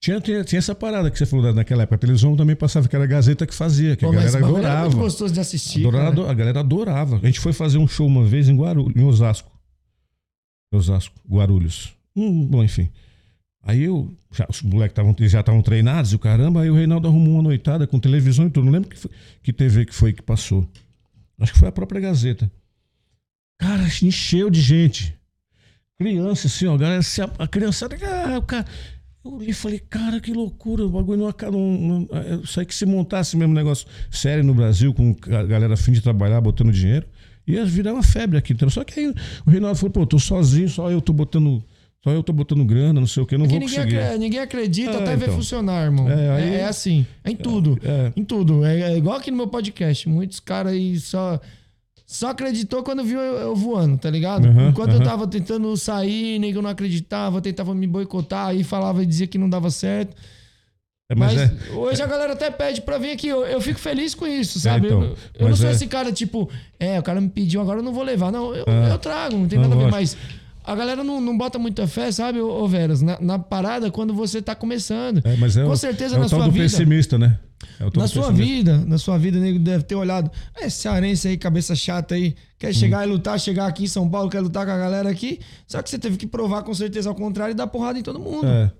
Tinha, 0.00 0.18
tinha, 0.20 0.44
tinha 0.44 0.60
essa 0.60 0.74
parada 0.74 1.10
que 1.10 1.18
você 1.18 1.26
falou 1.26 1.52
naquela 1.52 1.82
época. 1.82 1.96
A 1.96 1.98
televisão 1.98 2.34
também 2.36 2.54
passava, 2.56 2.88
que 2.88 2.94
era 2.96 3.04
a 3.04 3.08
Gazeta 3.08 3.44
que 3.46 3.54
fazia, 3.54 3.96
que 3.96 4.04
Pô, 4.06 4.12
a 4.12 4.14
galera 4.14 4.32
bagulho 4.32 4.56
era 4.58 4.66
adorava. 4.68 4.88
muito 4.90 4.98
gostoso 5.00 5.34
de 5.34 5.40
assistir. 5.40 5.80
Adorava- 5.80 6.30
a 6.30 6.34
galera 6.34 6.60
adorava. 6.60 7.16
A 7.22 7.26
gente 7.26 7.40
foi 7.40 7.52
fazer 7.52 7.76
um 7.78 7.86
show 7.88 8.06
uma 8.06 8.24
vez 8.24 8.48
em 8.48 8.56
Guarulhos, 8.56 8.94
em 8.96 9.04
Osasco. 9.04 9.50
Osasco, 10.72 11.14
Guarulhos. 11.28 11.92
Hum, 12.16 12.46
bom, 12.46 12.62
enfim. 12.62 12.88
Aí 13.62 13.82
eu, 13.84 14.14
já, 14.32 14.46
os 14.48 14.62
moleques 14.62 14.94
tavam, 14.94 15.14
já 15.20 15.40
estavam 15.40 15.60
treinados 15.62 16.12
e 16.12 16.16
o 16.16 16.18
caramba, 16.18 16.62
aí 16.62 16.70
o 16.70 16.74
Reinaldo 16.74 17.06
arrumou 17.08 17.34
uma 17.34 17.42
noitada 17.42 17.86
com 17.86 17.98
televisão 17.98 18.46
e 18.46 18.50
tudo. 18.50 18.64
Não 18.64 18.72
lembro 18.72 18.88
que, 18.88 18.96
foi- 18.98 19.10
que 19.42 19.52
TV 19.52 19.84
que 19.84 19.94
foi 19.94 20.12
que 20.12 20.22
passou. 20.22 20.66
Acho 21.38 21.52
que 21.52 21.58
foi 21.58 21.68
a 21.68 21.72
própria 21.72 22.00
Gazeta. 22.00 22.50
Cara, 23.58 23.84
encheu 24.02 24.48
de 24.50 24.60
gente. 24.60 25.14
Criança, 25.98 26.46
assim, 26.46 26.66
ó, 26.66 26.76
galera, 26.76 27.00
a, 27.02 27.44
a 27.44 27.48
criançada, 27.48 27.96
ah, 28.06 28.38
o 28.38 28.42
cara. 28.42 28.64
Eu 29.24 29.32
olhei 29.32 29.50
e 29.50 29.52
falei, 29.52 29.80
cara, 29.80 30.20
que 30.20 30.32
loucura, 30.32 30.84
o 30.86 30.90
bagulho 30.90 31.18
não. 31.18 31.50
Não, 31.50 31.78
não, 32.08 32.08
é, 32.16 32.36
isso 32.36 32.60
aí 32.60 32.64
que 32.64 32.74
se 32.74 32.86
montasse 32.86 33.36
mesmo 33.36 33.52
negócio 33.52 33.86
sério 34.10 34.44
no 34.44 34.54
Brasil, 34.54 34.94
com 34.94 35.14
a 35.26 35.42
galera 35.42 35.74
a 35.74 35.76
fim 35.76 35.90
de 35.92 36.00
trabalhar, 36.00 36.40
botando 36.40 36.72
dinheiro, 36.72 37.04
ia 37.46 37.64
virar 37.66 37.92
uma 37.94 38.02
febre 38.02 38.38
aqui. 38.38 38.56
Só 38.70 38.84
que 38.84 39.00
aí 39.00 39.14
o 39.44 39.50
Reinaldo 39.50 39.76
falou, 39.76 39.90
pô, 39.92 40.06
tô 40.06 40.18
sozinho, 40.20 40.68
só 40.68 40.88
eu 40.90 41.00
tô 41.02 41.12
botando. 41.12 41.62
Só 42.04 42.10
eu 42.10 42.22
tô 42.22 42.32
botando 42.32 42.64
grana, 42.64 43.00
não 43.00 43.06
sei 43.08 43.22
o 43.22 43.26
que, 43.26 43.36
não 43.36 43.44
É 43.46 43.48
vou 43.48 43.58
ninguém, 43.58 43.74
conseguir. 43.76 43.98
acre- 43.98 44.18
ninguém 44.18 44.40
acredita 44.40 44.92
É, 44.92 44.96
até 45.02 45.16
ver 45.16 45.24
então. 45.26 45.36
funcionar, 45.36 45.84
irmão. 45.84 46.08
É, 46.08 46.12
É, 46.26 46.30
aí- 46.30 46.54
é 46.56 46.64
assim. 46.64 47.04
É 47.24 47.30
em 47.30 47.36
tudo. 47.36 47.76
É. 47.82 48.12
Em 48.16 48.24
tudo. 48.24 48.64
É, 48.64 48.92
é 48.92 48.96
igual 48.96 49.16
aqui 49.16 49.30
no 49.30 49.36
meu 49.36 49.48
podcast. 49.48 50.08
Muitos 50.08 50.38
caras 50.40 50.72
aí 50.72 50.98
só. 51.00 51.40
Só 52.06 52.28
acreditou 52.30 52.82
quando 52.82 53.04
viu 53.04 53.18
eu, 53.20 53.34
eu 53.38 53.54
voando, 53.56 53.98
tá 53.98 54.08
ligado? 54.08 54.46
Aham, 54.48 54.68
Enquanto 54.70 54.92
eu 54.92 54.96
aham. 54.96 55.04
tava 55.04 55.26
tentando 55.26 55.76
sair, 55.76 56.38
nego 56.38 56.62
não 56.62 56.70
acreditava, 56.70 57.38
tentava 57.42 57.74
me 57.74 57.86
boicotar, 57.86 58.46
aí 58.46 58.64
falava 58.64 59.02
e 59.02 59.06
dizia 59.06 59.26
que 59.26 59.36
não 59.36 59.50
dava 59.50 59.68
certo. 59.70 60.16
É, 61.10 61.14
mas, 61.14 61.34
Mas, 61.34 61.68
é. 61.68 61.72
hoje 61.72 62.02
a 62.02 62.06
galera 62.06 62.32
até 62.34 62.50
pede 62.50 62.80
pra 62.80 62.96
vir 62.96 63.10
aqui. 63.10 63.28
Eu, 63.28 63.44
eu 63.44 63.60
fico 63.60 63.78
feliz 63.80 64.14
com 64.14 64.26
isso, 64.26 64.58
sabe? 64.60 64.86
então, 64.86 65.02
eu 65.02 65.16
eu 65.38 65.48
não 65.48 65.56
sou 65.56 65.68
é- 65.68 65.72
esse 65.72 65.86
cara, 65.86 66.10
tipo, 66.12 66.48
é, 66.78 66.98
o 66.98 67.02
cara 67.02 67.20
me 67.20 67.28
pediu, 67.28 67.60
agora 67.60 67.80
eu 67.80 67.82
não 67.82 67.92
vou 67.92 68.04
levar. 68.04 68.30
Não, 68.32 68.54
eu, 68.54 68.64
Ah. 68.66 68.88
eu 68.90 68.98
trago, 68.98 69.36
não 69.36 69.48
tem 69.48 69.58
nada 69.58 69.74
a 69.74 69.78
ver. 69.78 69.90
Mas 69.90 70.16
a 70.72 70.74
galera 70.76 71.02
não, 71.02 71.20
não 71.20 71.36
bota 71.36 71.58
muita 71.58 71.86
fé, 71.86 72.12
sabe, 72.12 72.40
ô, 72.40 72.68
Veras? 72.68 73.00
Na, 73.00 73.18
na 73.20 73.38
parada, 73.38 73.90
quando 73.90 74.12
você 74.12 74.42
tá 74.42 74.54
começando. 74.54 75.22
É, 75.24 75.34
mas 75.36 75.56
é 75.56 75.64
com 75.64 75.70
o, 75.70 75.76
certeza 75.76 76.16
é 76.16 76.18
o 76.18 76.22
na 76.22 76.28
tal 76.28 76.38
sua 76.40 76.46
do 76.46 76.52
vida. 76.52 76.64
pessimista, 76.64 77.16
né? 77.18 77.38
É 77.80 77.86
o 77.86 77.90
tal 77.90 78.02
Na 78.02 78.06
do 78.06 78.12
sua 78.12 78.22
pessimista. 78.28 78.54
vida, 78.54 78.84
na 78.86 78.98
sua 78.98 79.18
vida, 79.18 79.38
nego 79.40 79.58
deve 79.58 79.84
ter 79.84 79.94
olhado. 79.94 80.30
É, 80.54 80.68
cearense 80.68 81.26
aí, 81.28 81.38
cabeça 81.38 81.74
chata 81.74 82.14
aí, 82.14 82.36
quer 82.58 82.74
chegar 82.74 83.06
e 83.06 83.10
lutar, 83.10 83.40
chegar 83.40 83.66
aqui 83.66 83.84
em 83.84 83.88
São 83.88 84.08
Paulo, 84.08 84.28
quer 84.28 84.40
lutar 84.40 84.66
com 84.66 84.72
a 84.72 84.76
galera 84.78 85.08
aqui. 85.08 85.40
Só 85.66 85.80
que 85.80 85.88
você 85.88 85.98
teve 85.98 86.16
que 86.18 86.26
provar 86.26 86.62
com 86.62 86.74
certeza 86.74 87.08
ao 87.08 87.14
contrário 87.14 87.52
e 87.52 87.54
dar 87.54 87.66
porrada 87.66 87.98
em 87.98 88.02
todo 88.02 88.20
mundo. 88.20 88.46
É. 88.46 88.70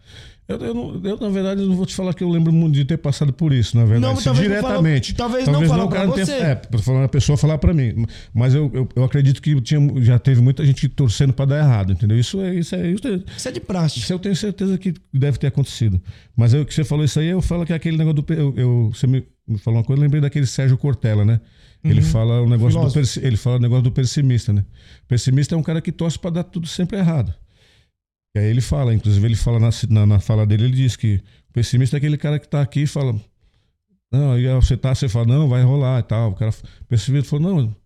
Eu, 0.49 0.57
eu, 0.59 0.73
não- 0.75 1.01
eu, 1.05 1.19
na 1.21 1.29
verdade, 1.29 1.61
não 1.61 1.77
vou 1.77 1.85
te 1.85 1.95
falar 1.95 2.15
que 2.15 2.25
eu 2.25 2.29
lembro 2.31 2.51
muito 2.51 2.75
de 2.75 2.83
ter 2.85 2.97
passado 2.97 3.35
por 3.35 3.53
isso, 3.53 3.77
na 3.77 3.85
verdade. 3.85 4.15
Não, 4.15 4.23
talvez 4.23 4.49
não 4.49 4.57
diretamente. 4.57 5.13
falou- 5.15 5.31
talvez 5.31 5.47
não 5.47 5.69
falou 5.69 5.89
pra 5.89 6.05
o 6.05 6.07
cara 6.07 6.25
você. 6.25 6.33
Tenha, 6.37 6.61
é, 6.73 6.79
falar 6.79 7.05
a 7.05 7.09
pessoa 7.09 7.37
falar 7.37 7.59
pra 7.59 7.75
mim. 7.75 8.07
Mas 8.33 8.55
eu, 8.55 8.71
eu, 8.73 8.89
eu 8.97 9.05
acredito 9.05 9.43
que 9.43 9.61
tinha, 9.61 9.79
já 10.03 10.19
teve 10.19 10.41
muita 10.41 10.65
gente 10.65 10.89
torcendo 10.89 11.35
pra 11.35 11.45
dar 11.45 11.59
errado, 11.59 11.93
entendeu? 11.93 12.19
Isso 12.19 12.41
é. 12.41 12.55
Isso 12.55 12.75
é, 12.75 12.91
isso 12.91 13.07
é 13.07 13.21
Isso 13.37 13.49
é 13.49 13.53
de 13.53 13.61
praxe. 13.61 13.99
isso 13.99 14.11
eu 14.11 14.19
tenho 14.19 14.35
certeza 14.35 14.79
que 14.79 14.95
deve 15.13 15.37
ter 15.37 15.49
acontecido. 15.49 16.01
Mas 16.35 16.55
eu, 16.55 16.65
que 16.65 16.73
você 16.73 16.83
falou 16.83 17.05
isso 17.05 17.21
aí, 17.21 17.27
eu 17.29 17.43
falo 17.43 17.67
que 17.67 17.73
é 17.75 17.77
aquele 17.77 17.99
negócio 17.99 18.23
do. 18.23 18.33
Eu, 18.33 18.55
eu- 18.57 18.91
você 18.95 19.07
me, 19.07 19.23
me 19.47 19.59
falou 19.59 19.79
uma 19.81 19.85
coisa, 19.85 20.01
eu 20.01 20.05
lembrei 20.05 20.23
daquele 20.23 20.47
Sérgio 20.47 20.79
Cortella, 20.79 21.27
né? 21.27 21.41
Ele 21.85 22.01
fala 22.01 22.41
o 22.41 22.49
negócio 22.49 22.79
do 22.81 22.85
Uhum. 22.87 22.91
Filósofo. 22.91 23.21
ele 23.27 23.37
fala 23.37 23.57
o 23.57 23.61
negócio 23.61 23.83
do 23.85 23.93
pessimista, 23.93 24.51
né? 24.53 24.65
O 25.05 25.09
pessimista 25.09 25.55
é 25.55 25.59
um 25.59 25.63
cara 25.63 25.81
que 25.83 25.93
torce 25.93 26.19
pra 26.19 26.31
dar 26.31 26.43
tudo 26.43 26.67
sempre 26.67 26.99
errado. 26.99 27.35
E 28.35 28.39
aí 28.39 28.47
ele 28.47 28.61
fala, 28.61 28.95
inclusive 28.95 29.27
ele 29.27 29.37
fala 29.37 29.59
na, 29.59 29.71
na, 29.89 30.07
na 30.07 30.21
fala 30.21 30.47
dele, 30.47 30.65
ele 30.65 30.77
diz 30.77 30.97
que 30.97 31.17
o 31.49 31.53
pessimista 31.53 31.97
é 31.97 31.99
aquele 31.99 32.17
cara 32.17 32.39
que 32.39 32.49
tá 32.49 32.61
aqui 32.61 32.83
e 32.83 32.87
fala. 32.87 33.15
Não, 34.13 34.33
aí 34.33 34.47
você 34.55 34.77
tá, 34.77 34.95
você 34.95 35.09
fala, 35.09 35.27
não, 35.27 35.49
vai 35.49 35.63
rolar 35.63 36.01
e 36.01 36.03
tal. 36.03 36.31
O 36.31 36.35
cara 36.35 36.51
o 36.51 36.85
pessimista 36.87 37.29
falou, 37.29 37.63
não, 37.63 37.77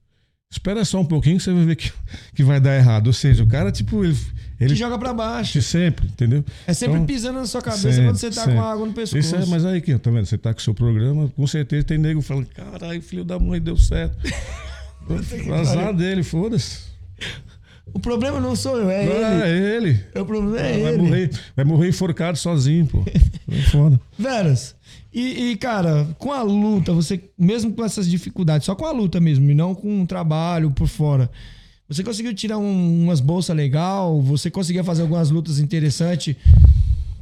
espera 0.51 0.85
só 0.85 1.01
um 1.01 1.05
pouquinho 1.05 1.39
que 1.39 1.43
você 1.43 1.53
vai 1.53 1.65
ver 1.65 1.77
que, 1.77 1.91
que 2.35 2.45
vai 2.45 2.61
dar 2.61 2.77
errado. 2.77 3.07
Ou 3.09 3.13
seja, 3.13 3.43
o 3.43 3.47
cara, 3.47 3.73
tipo, 3.73 4.05
ele. 4.05 4.17
ele 4.61 4.75
Te 4.75 4.79
joga 4.79 4.99
pra 4.99 5.13
baixo. 5.15 5.61
sempre, 5.63 6.07
entendeu? 6.07 6.45
É 6.67 6.75
sempre 6.75 6.97
Então, 6.97 7.07
pisando 7.07 7.39
na 7.41 7.47
sua 7.47 7.63
cabeça 7.63 7.91
sempre, 7.91 8.05
quando 8.05 8.17
você 8.17 8.31
tá 8.31 8.43
sempre. 8.43 8.55
com 8.55 8.61
a 8.63 8.73
água 8.73 8.87
no 8.87 8.93
pescoço. 8.93 9.19
Isso 9.19 9.35
é, 9.35 9.47
mas 9.47 9.65
aí, 9.65 9.81
que 9.81 9.97
tá 9.99 10.11
vendo? 10.11 10.27
Você 10.27 10.39
tá 10.39 10.53
com 10.53 10.61
o 10.61 10.63
seu 10.63 10.75
programa, 10.75 11.29
com 11.29 11.47
certeza 11.47 11.85
tem 11.85 11.99
nego 11.99 12.21
falando, 12.21 12.47
caralho, 12.49 13.01
filho 13.03 13.25
da 13.25 13.39
mãe, 13.39 13.61
deu 13.61 13.77
certo. 13.77 14.17
Azar 15.61 15.95
dele, 15.95 16.23
foda-se. 16.23 16.93
O 17.95 17.99
problema 18.01 18.41
não 18.41 18.57
sou 18.57 18.79
eu, 18.79 18.91
é 18.91 19.01
Ah, 19.25 19.47
ele. 19.49 19.65
é 19.67 19.77
ele. 19.77 20.01
O 20.21 20.25
problema 20.25 20.59
é 20.59 20.81
vai, 20.83 20.93
ele. 20.95 21.03
morrer, 21.03 21.31
vai 21.55 21.65
morrer 21.65 21.89
enforcado 21.89 22.39
sozinho, 22.39 22.87
pô. 22.87 23.03
É 23.51 23.59
foda. 23.71 24.01
Veras, 24.19 24.75
e, 25.13 25.51
e, 25.51 25.57
cara, 25.57 26.07
com 26.19 26.33
a 26.33 26.43
luta, 26.43 26.93
você, 26.93 27.21
mesmo 27.37 27.73
com 27.73 27.85
essas 27.85 28.09
dificuldades, 28.09 28.65
só 28.65 28.75
com 28.75 28.87
a 28.87 28.93
luta 28.93 29.21
mesmo, 29.21 29.51
e 29.51 29.55
não 29.55 29.75
com 29.75 30.01
um 30.01 30.07
trabalho 30.07 30.71
por 30.71 30.89
fora, 30.89 31.31
você 31.89 32.03
conseguiu 32.03 32.33
tirar 32.35 32.57
um- 32.57 33.03
umas 33.05 33.21
bolsas 33.21 33.55
legal? 33.55 34.23
Você 34.23 34.51
conseguia 34.51 34.83
fazer 34.83 35.03
algumas 35.03 35.31
lutas 35.31 35.59
interessantes? 35.59 36.35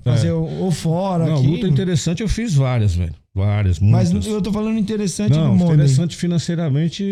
Fazer 0.05 0.29
É. 0.29 0.33
ou, 0.33 0.49
ou 0.61 0.71
fora 0.71 1.27
Não, 1.27 1.37
aqui? 1.39 1.47
luta 1.49 1.67
interessante 1.67 2.23
eu 2.23 2.29
fiz 2.29 2.55
várias, 2.55 2.95
velho. 2.95 3.15
Várias, 3.41 3.79
Mas 3.79 4.13
muitas. 4.13 4.31
eu 4.31 4.43
tô 4.43 4.53
falando 4.53 4.79
interessante 4.79 5.31
Não, 5.31 5.57
no 5.57 5.65
interessante 5.65 6.15
financeiramente, 6.15 7.03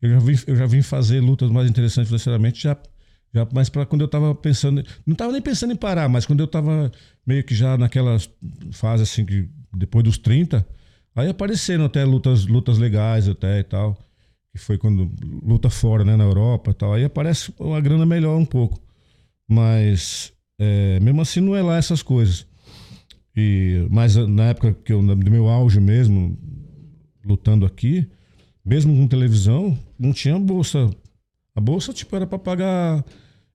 eu 0.00 0.10
já, 0.10 0.18
vim, 0.18 0.38
eu 0.46 0.56
já 0.56 0.66
vim 0.66 0.80
fazer 0.80 1.20
lutas 1.20 1.50
mais 1.50 1.68
interessantes 1.68 2.08
financeiramente, 2.08 2.62
já, 2.62 2.74
já 3.34 3.46
mas 3.52 3.68
para 3.68 3.84
quando 3.84 4.00
eu 4.00 4.08
tava 4.08 4.34
pensando, 4.34 4.82
não 5.06 5.14
tava 5.14 5.32
nem 5.32 5.42
pensando 5.42 5.74
em 5.74 5.76
parar, 5.76 6.08
mas 6.08 6.24
quando 6.24 6.40
eu 6.40 6.46
tava 6.46 6.90
meio 7.26 7.44
que 7.44 7.54
já 7.54 7.76
naquela 7.76 8.16
fase 8.72 9.02
assim, 9.02 9.26
que 9.26 9.50
depois 9.76 10.02
dos 10.02 10.16
30, 10.16 10.66
aí 11.14 11.28
apareceram 11.28 11.84
até 11.84 12.04
lutas, 12.04 12.46
lutas 12.46 12.78
legais 12.78 13.28
até 13.28 13.58
e 13.58 13.64
tal, 13.64 13.98
que 14.50 14.58
foi 14.58 14.78
quando 14.78 15.10
luta 15.42 15.68
fora, 15.68 16.04
né, 16.06 16.16
na 16.16 16.24
Europa 16.24 16.70
e 16.70 16.74
tal, 16.74 16.94
aí 16.94 17.04
aparece 17.04 17.52
uma 17.60 17.80
grana 17.82 18.06
melhor 18.06 18.38
um 18.38 18.46
pouco, 18.46 18.80
mas 19.46 20.32
é, 20.58 20.98
mesmo 21.00 21.20
assim 21.20 21.40
não 21.40 21.54
é 21.54 21.60
lá 21.62 21.76
essas 21.76 22.02
coisas. 22.02 22.48
E, 23.40 23.86
mas 23.90 24.16
na 24.16 24.50
época 24.50 24.76
que 24.84 24.92
eu, 24.92 25.00
do 25.02 25.30
meu 25.30 25.48
auge 25.48 25.80
mesmo, 25.80 26.36
lutando 27.24 27.64
aqui, 27.64 28.06
mesmo 28.64 28.94
com 28.94 29.08
televisão, 29.08 29.76
não 29.98 30.12
tinha 30.12 30.38
bolsa. 30.38 30.90
A 31.54 31.60
bolsa, 31.60 31.92
tipo, 31.92 32.14
era 32.14 32.26
pra 32.26 32.38
pagar. 32.38 33.02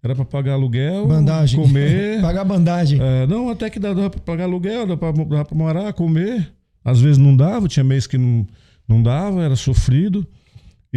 Era 0.03 0.15
pra 0.15 0.25
pagar 0.25 0.53
aluguel, 0.53 1.07
Bandagem. 1.07 1.59
comer. 1.59 2.21
Pagar 2.21 2.43
bandagem. 2.43 2.99
É, 3.01 3.25
não, 3.25 3.49
até 3.49 3.71
que 3.71 3.79
dava 3.79 4.07
pra 4.07 4.19
pagar 4.19 4.43
aluguel, 4.43 4.85
dava 4.85 5.13
pra 5.45 5.57
morar, 5.57 5.93
comer. 5.93 6.51
Às 6.83 7.01
vezes 7.01 7.17
não 7.17 7.35
dava, 7.35 7.67
tinha 7.67 7.83
mês 7.83 8.05
que 8.05 8.15
não, 8.15 8.45
não 8.87 9.01
dava, 9.01 9.43
era 9.43 9.55
sofrido. 9.55 10.25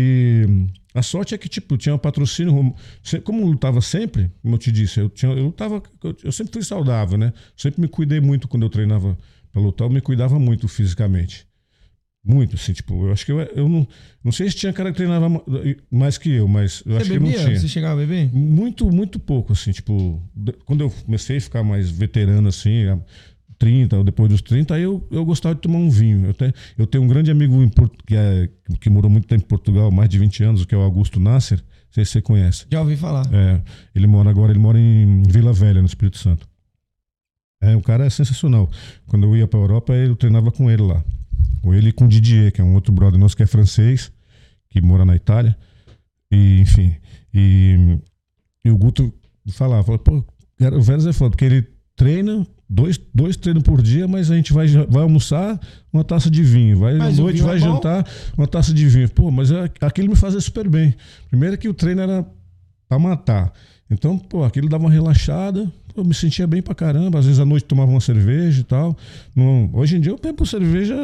E 0.01 0.47
a 0.95 1.03
sorte 1.03 1.35
é 1.35 1.39
que, 1.39 1.49
tipo, 1.49 1.77
tinha 1.77 1.93
um 1.95 1.99
patrocínio. 1.99 2.73
Como 3.25 3.43
eu 3.43 3.47
lutava 3.47 3.81
sempre, 3.81 4.31
como 4.41 4.55
eu 4.55 4.59
te 4.59 4.71
disse, 4.71 5.01
eu, 5.01 5.09
tinha, 5.11 5.33
eu 5.33 5.47
lutava. 5.47 5.83
Eu, 6.05 6.17
eu 6.23 6.31
sempre 6.31 6.53
fui 6.53 6.63
saudável, 6.63 7.19
né? 7.19 7.33
Sempre 7.57 7.81
me 7.81 7.89
cuidei 7.89 8.21
muito 8.21 8.47
quando 8.47 8.63
eu 8.63 8.71
treinava 8.71 9.19
pra 9.53 9.61
lutar, 9.61 9.89
eu 9.89 9.93
me 9.93 10.01
cuidava 10.01 10.39
muito 10.39 10.69
fisicamente. 10.69 11.47
Muito, 12.25 12.57
assim, 12.57 12.73
tipo, 12.73 13.07
eu 13.07 13.13
acho 13.13 13.25
que 13.27 13.33
eu, 13.33 13.41
eu 13.41 13.69
não. 13.69 13.89
Não 14.23 14.31
sei 14.31 14.49
se 14.51 14.57
tinha 14.57 14.73
cara 14.73 14.91
que 14.91 14.97
treinava 14.99 15.29
ma- 15.29 15.43
mais 15.91 16.17
que 16.19 16.31
eu, 16.31 16.47
mas 16.47 16.83
eu 16.87 16.93
Você 16.93 16.99
acho 16.99 17.11
que 17.11 17.19
não 17.19 17.27
bebia? 17.27 17.45
tinha. 17.45 17.57
Você 17.59 17.69
chegava 17.69 17.95
a 18.03 18.07
beber? 18.07 18.33
Muito, 18.35 18.91
muito 18.91 19.19
pouco, 19.19 19.53
assim, 19.53 19.73
tipo, 19.73 20.23
quando 20.65 20.83
eu 20.83 20.91
comecei 20.91 21.39
a 21.39 21.41
ficar 21.41 21.63
mais 21.65 21.91
veterano, 21.91 22.49
assim, 22.49 22.85
30, 23.59 23.97
ou 23.99 24.05
depois 24.05 24.31
dos 24.31 24.41
30, 24.43 24.75
aí 24.75 24.83
eu, 24.83 25.07
eu 25.11 25.25
gostava 25.25 25.55
de 25.55 25.61
tomar 25.61 25.79
um 25.79 25.91
vinho. 25.91 26.27
Eu, 26.27 26.35
te- 26.35 26.55
eu 26.77 26.87
tenho 26.87 27.05
um 27.05 27.09
grande 27.09 27.31
amigo 27.31 27.61
em 27.63 27.69
Porto- 27.69 28.03
que, 28.07 28.15
é, 28.15 28.49
que 28.81 28.89
morou 28.89 29.11
muito 29.11 29.27
tempo 29.27 29.45
em 29.45 29.49
Portugal, 29.49 29.91
mais 29.91 30.09
de 30.09 30.19
20 30.19 30.43
anos, 30.45 30.65
que 30.65 30.75
é 30.75 30.79
o 30.79 30.83
Augusto 30.83 31.19
Nasser, 31.19 31.59
não 31.59 31.93
sei 31.93 32.05
se 32.05 32.13
você 32.13 32.23
conhece. 32.23 32.67
Já 32.71 32.81
ouvi 32.81 32.97
falar. 32.97 33.27
É, 33.33 33.61
ele 33.95 34.07
mora 34.07 34.31
agora, 34.31 34.53
ele 34.53 34.59
mora 34.61 34.79
em 34.79 35.23
Vila 35.25 35.53
Velha, 35.53 35.81
no 35.81 35.87
Espírito 35.87 36.19
Santo. 36.19 36.47
É, 37.61 37.75
o 37.75 37.81
cara 37.83 38.07
é 38.07 38.11
sensacional. 38.11 38.71
Quando 39.07 39.25
eu 39.27 39.37
ia 39.37 39.47
pra 39.49 39.59
Europa, 39.59 39.93
eu 39.93 40.15
treinava 40.15 40.53
com 40.53 40.71
ele 40.71 40.83
lá. 40.83 41.05
Com 41.61 41.75
ele 41.75 41.89
e 41.89 41.93
com 41.93 42.05
o 42.05 42.09
Didier, 42.09 42.53
que 42.53 42.61
é 42.61 42.65
um 42.65 42.75
outro 42.75 42.93
brother 42.93 43.19
nosso 43.19 43.37
que 43.37 43.43
é 43.43 43.47
francês, 43.47 44.13
que 44.71 44.81
mora 44.81 45.05
na 45.05 45.17
Itália. 45.17 45.57
E, 46.31 46.61
enfim. 46.61 46.95
E, 47.35 47.99
e 48.65 48.71
o 48.71 48.79
Guto 48.79 49.13
falava, 49.51 49.99
pô, 49.99 50.25
o 50.61 50.83
Veras 50.83 51.07
é 51.07 51.13
foda, 51.13 51.31
porque 51.31 51.45
ele 51.47 51.67
treina, 51.97 52.47
dois, 52.69 53.01
dois 53.15 53.37
treinos 53.37 53.63
por 53.63 53.81
dia, 53.81 54.07
mas 54.07 54.31
a 54.31 54.37
gente 54.37 54.53
vai, 54.53 54.67
vai 54.69 55.03
almoçar 55.03 55.59
uma 55.93 56.05
taça 56.05 56.31
de 56.31 56.43
vinho, 56.43 56.79
vai 56.79 56.95
Mas 56.95 57.19
à 57.19 57.23
noite 57.23 57.37
vinho 57.37 57.47
vai 57.47 57.57
é 57.57 57.61
jantar 57.61 58.07
uma 58.37 58.47
taça 58.47 58.75
de 58.75 58.87
vinho. 58.87 59.09
Pô, 59.09 59.31
mas 59.31 59.51
é- 59.51 59.71
aquilo 59.81 60.09
me 60.09 60.17
fazia 60.17 60.41
super 60.41 60.69
bem. 60.69 60.95
Primeiro 61.29 61.57
que 61.57 61.69
o 61.69 61.75
treino 61.75 62.01
era 62.03 62.27
pra 62.89 62.99
matar. 62.99 63.53
Então, 63.91 64.19
pô, 64.19 64.45
aquilo 64.45 64.69
dava 64.69 64.85
uma 64.85 64.91
relaxada, 64.91 65.71
eu 65.97 66.05
me 66.05 66.15
sentia 66.15 66.47
bem 66.47 66.61
pra 66.61 66.75
caramba. 66.75 67.19
Às 67.19 67.25
vezes 67.25 67.41
à 67.41 67.45
noite 67.45 67.65
tomava 67.65 67.91
uma 67.91 68.01
cerveja 68.01 68.61
e 68.61 68.65
tal. 68.65 68.97
Não, 69.35 69.71
hoje 69.73 69.97
em 69.97 70.01
dia 70.01 70.13
eu 70.13 70.19
bebo 70.23 70.45
cerveja 70.45 70.95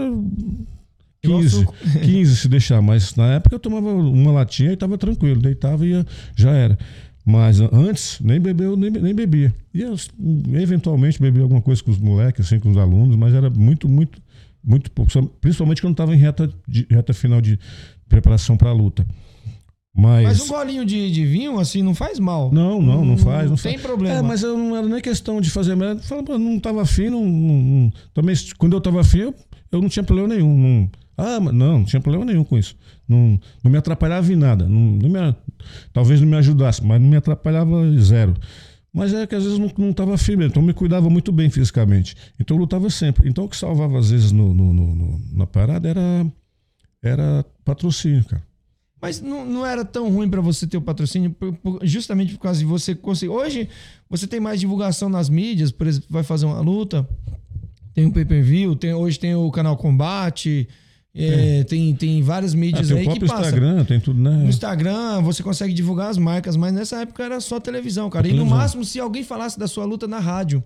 Igual 1.24 1.40
15, 1.40 1.56
suco. 1.56 1.74
15 2.02 2.36
se 2.36 2.48
deixar, 2.48 2.82
mas 2.82 3.14
na 3.16 3.34
época 3.34 3.54
eu 3.54 3.58
tomava 3.58 3.88
uma 3.88 4.30
latinha 4.30 4.72
e 4.72 4.76
tava 4.76 4.98
tranquilo, 4.98 5.40
deitava 5.40 5.86
e 5.86 5.90
ia, 5.90 6.06
já 6.36 6.50
era. 6.50 6.78
Mas 7.24 7.58
antes, 7.60 8.20
nem 8.20 8.38
bebeu, 8.38 8.76
nem, 8.76 8.90
nem 8.90 9.14
bebia. 9.14 9.54
Ia 9.72 9.92
eventualmente 10.60 11.20
bebia 11.20 11.42
alguma 11.42 11.62
coisa 11.62 11.82
com 11.82 11.90
os 11.90 11.98
moleques, 11.98 12.46
assim, 12.46 12.60
com 12.60 12.70
os 12.70 12.76
alunos, 12.76 13.16
mas 13.16 13.32
era 13.32 13.48
muito, 13.48 13.88
muito, 13.88 14.20
muito 14.62 14.90
pouco. 14.90 15.10
Principalmente 15.40 15.80
quando 15.80 15.94
estava 15.94 16.14
em 16.14 16.18
reta, 16.18 16.52
de, 16.68 16.86
reta 16.90 17.14
final 17.14 17.40
de 17.40 17.58
preparação 18.08 18.56
para 18.58 18.68
a 18.68 18.74
luta. 18.74 19.06
Mas, 19.96 20.24
Mas 20.24 20.40
um 20.40 20.48
golinho 20.48 20.84
de, 20.84 21.10
de 21.10 21.24
vinho, 21.24 21.58
assim, 21.58 21.80
não 21.80 21.94
faz 21.94 22.18
mal. 22.18 22.50
Não, 22.52 22.82
não, 22.82 23.04
não 23.04 23.16
faz. 23.16 23.48
Não 23.48 23.56
tem 23.56 23.74
faz. 23.74 23.82
problema. 23.82 24.16
É, 24.18 24.22
mas 24.22 24.42
eu 24.42 24.58
não 24.58 24.76
era 24.76 24.86
nem 24.88 25.00
questão 25.00 25.40
de 25.40 25.48
fazer. 25.50 25.76
Eu 26.10 26.24
pô, 26.24 26.36
não 26.36 26.58
tava 26.58 26.82
afim, 26.82 27.08
não, 27.08 27.24
não- 27.24 27.62
não- 27.62 27.92
Também, 28.12 28.34
quando 28.58 28.72
eu 28.74 28.80
tava 28.80 29.00
afim, 29.00 29.18
eu, 29.20 29.34
eu 29.70 29.80
não 29.80 29.88
tinha 29.88 30.02
problema 30.02 30.34
nenhum. 30.34 30.58
Não, 30.58 30.90
ah, 31.16 31.40
mas 31.40 31.54
não, 31.54 31.78
não 31.78 31.84
tinha 31.84 32.00
problema 32.00 32.24
nenhum 32.24 32.44
com 32.44 32.58
isso. 32.58 32.76
Não, 33.08 33.38
não 33.62 33.70
me 33.70 33.78
atrapalhava 33.78 34.32
em 34.32 34.36
nada. 34.36 34.66
Não, 34.68 34.80
não 34.80 35.08
me, 35.08 35.34
talvez 35.92 36.20
não 36.20 36.28
me 36.28 36.36
ajudasse, 36.36 36.84
mas 36.84 37.00
não 37.00 37.08
me 37.08 37.16
atrapalhava 37.16 37.76
zero. 38.00 38.34
Mas 38.92 39.12
é 39.12 39.26
que 39.26 39.34
às 39.34 39.42
vezes 39.42 39.58
não, 39.58 39.70
não 39.76 39.92
tava 39.92 40.14
afim 40.14 40.36
mesmo. 40.36 40.50
Então 40.52 40.62
me 40.62 40.72
cuidava 40.72 41.10
muito 41.10 41.32
bem 41.32 41.50
fisicamente. 41.50 42.14
Então 42.38 42.56
eu 42.56 42.60
lutava 42.60 42.88
sempre. 42.90 43.28
Então 43.28 43.44
o 43.44 43.48
que 43.48 43.56
salvava 43.56 43.98
às 43.98 44.10
vezes 44.10 44.30
no, 44.32 44.54
no- 44.54 44.72
no- 44.72 45.20
na 45.32 45.46
parada 45.46 45.88
era, 45.88 46.26
era 47.02 47.44
patrocínio, 47.64 48.24
cara. 48.24 48.42
Mas 49.02 49.20
não, 49.20 49.44
não 49.44 49.66
era 49.66 49.84
tão 49.84 50.10
ruim 50.10 50.30
pra 50.30 50.40
você 50.40 50.66
ter 50.66 50.76
o 50.78 50.80
patrocínio, 50.80 51.30
por- 51.30 51.52
por- 51.54 51.80
justamente 51.86 52.32
por 52.34 52.40
causa 52.40 52.58
de 52.60 52.64
você 52.64 52.94
conseguir. 52.94 53.30
Hoje, 53.32 53.68
você 54.08 54.26
tem 54.26 54.40
mais 54.40 54.60
divulgação 54.60 55.08
nas 55.10 55.28
mídias, 55.28 55.70
por 55.70 55.86
exemplo, 55.86 56.08
vai 56.10 56.22
fazer 56.22 56.46
uma 56.46 56.60
luta, 56.60 57.06
tem 57.92 58.06
o 58.06 58.12
pay 58.12 58.24
per 58.24 58.42
view, 58.42 58.74
tem, 58.74 58.94
hoje 58.94 59.18
tem 59.18 59.34
o 59.34 59.50
canal 59.50 59.76
Combate, 59.76 60.66
é, 61.16 61.64
tem, 61.64 61.94
tem 61.94 62.22
várias 62.22 62.54
Ah, 62.54 62.56
mídias 62.56 62.90
o 62.90 62.96
aí 62.96 63.06
que 63.08 63.20
passam. 63.20 63.40
Instagram, 63.44 63.84
tem 63.84 64.00
tudo, 64.00 64.20
né? 64.20 64.30
No 64.30 64.48
Instagram, 64.48 65.20
você 65.22 65.42
consegue 65.42 65.72
divulgar 65.72 66.10
as 66.10 66.18
marcas, 66.18 66.56
mas 66.56 66.72
nessa 66.72 67.00
época 67.02 67.22
era 67.22 67.40
só 67.40 67.60
televisão, 67.60 68.10
cara. 68.10 68.26
E 68.26 68.30
no 68.32 68.38
Televisão. 68.38 68.58
máximo, 68.58 68.84
se 68.84 68.98
alguém 68.98 69.22
falasse 69.22 69.58
da 69.58 69.68
sua 69.68 69.84
luta 69.84 70.08
na 70.08 70.18
rádio. 70.18 70.62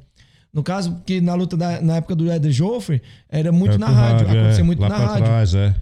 No 0.53 0.63
caso, 0.63 0.93
porque 0.93 1.21
na 1.21 1.35
luta 1.35 1.57
da, 1.59 1.81
na 1.83 1.97
época 1.97 2.15
do 2.15 2.33
Eder 2.33 2.51
Joffre, 2.51 3.03
era 3.29 3.53
muito 3.53 3.73
Era 3.75 3.79
na 3.81 3.87
por 3.89 3.93
rádio, 3.95 4.27
acontecia 4.31 4.61
é, 4.61 4.63
muito 4.65 4.81
na 4.81 4.89
rádio. 4.97 5.25
Trás, 5.27 5.55
é. 5.55 5.75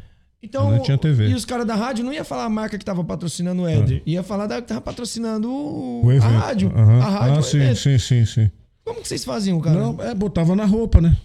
Então, 0.42 0.70
Não 0.70 0.82
tinha 0.82 0.98
TV. 0.98 1.28
e 1.28 1.34
os 1.34 1.44
caras 1.44 1.66
da 1.66 1.74
rádio 1.74 2.04
não 2.04 2.12
ia 2.12 2.24
falar 2.24 2.44
a 2.44 2.48
marca 2.48 2.76
que 2.76 2.84
tava 2.84 3.02
patrocinando 3.02 3.62
o 3.62 3.68
Éder. 3.68 4.02
Ia 4.04 4.22
falar 4.22 4.46
da 4.46 4.60
que 4.60 4.68
tava 4.68 4.80
patrocinando 4.80 5.48
o, 5.50 6.02
O 6.06 6.10
a 6.10 6.18
rádio. 6.18 6.70
A 6.74 7.08
rádio, 7.08 7.38
Ah, 7.38 7.42
sim, 7.42 7.56
evento. 7.58 7.76
sim, 7.78 7.98
sim, 7.98 8.24
sim. 8.26 8.50
Como 8.84 9.00
que 9.00 9.08
vocês 9.08 9.24
faziam, 9.24 9.60
cara? 9.60 9.78
Não, 9.80 9.96
é, 10.00 10.14
botava 10.14 10.54
na 10.54 10.64
roupa, 10.64 11.00
né? 11.00 11.16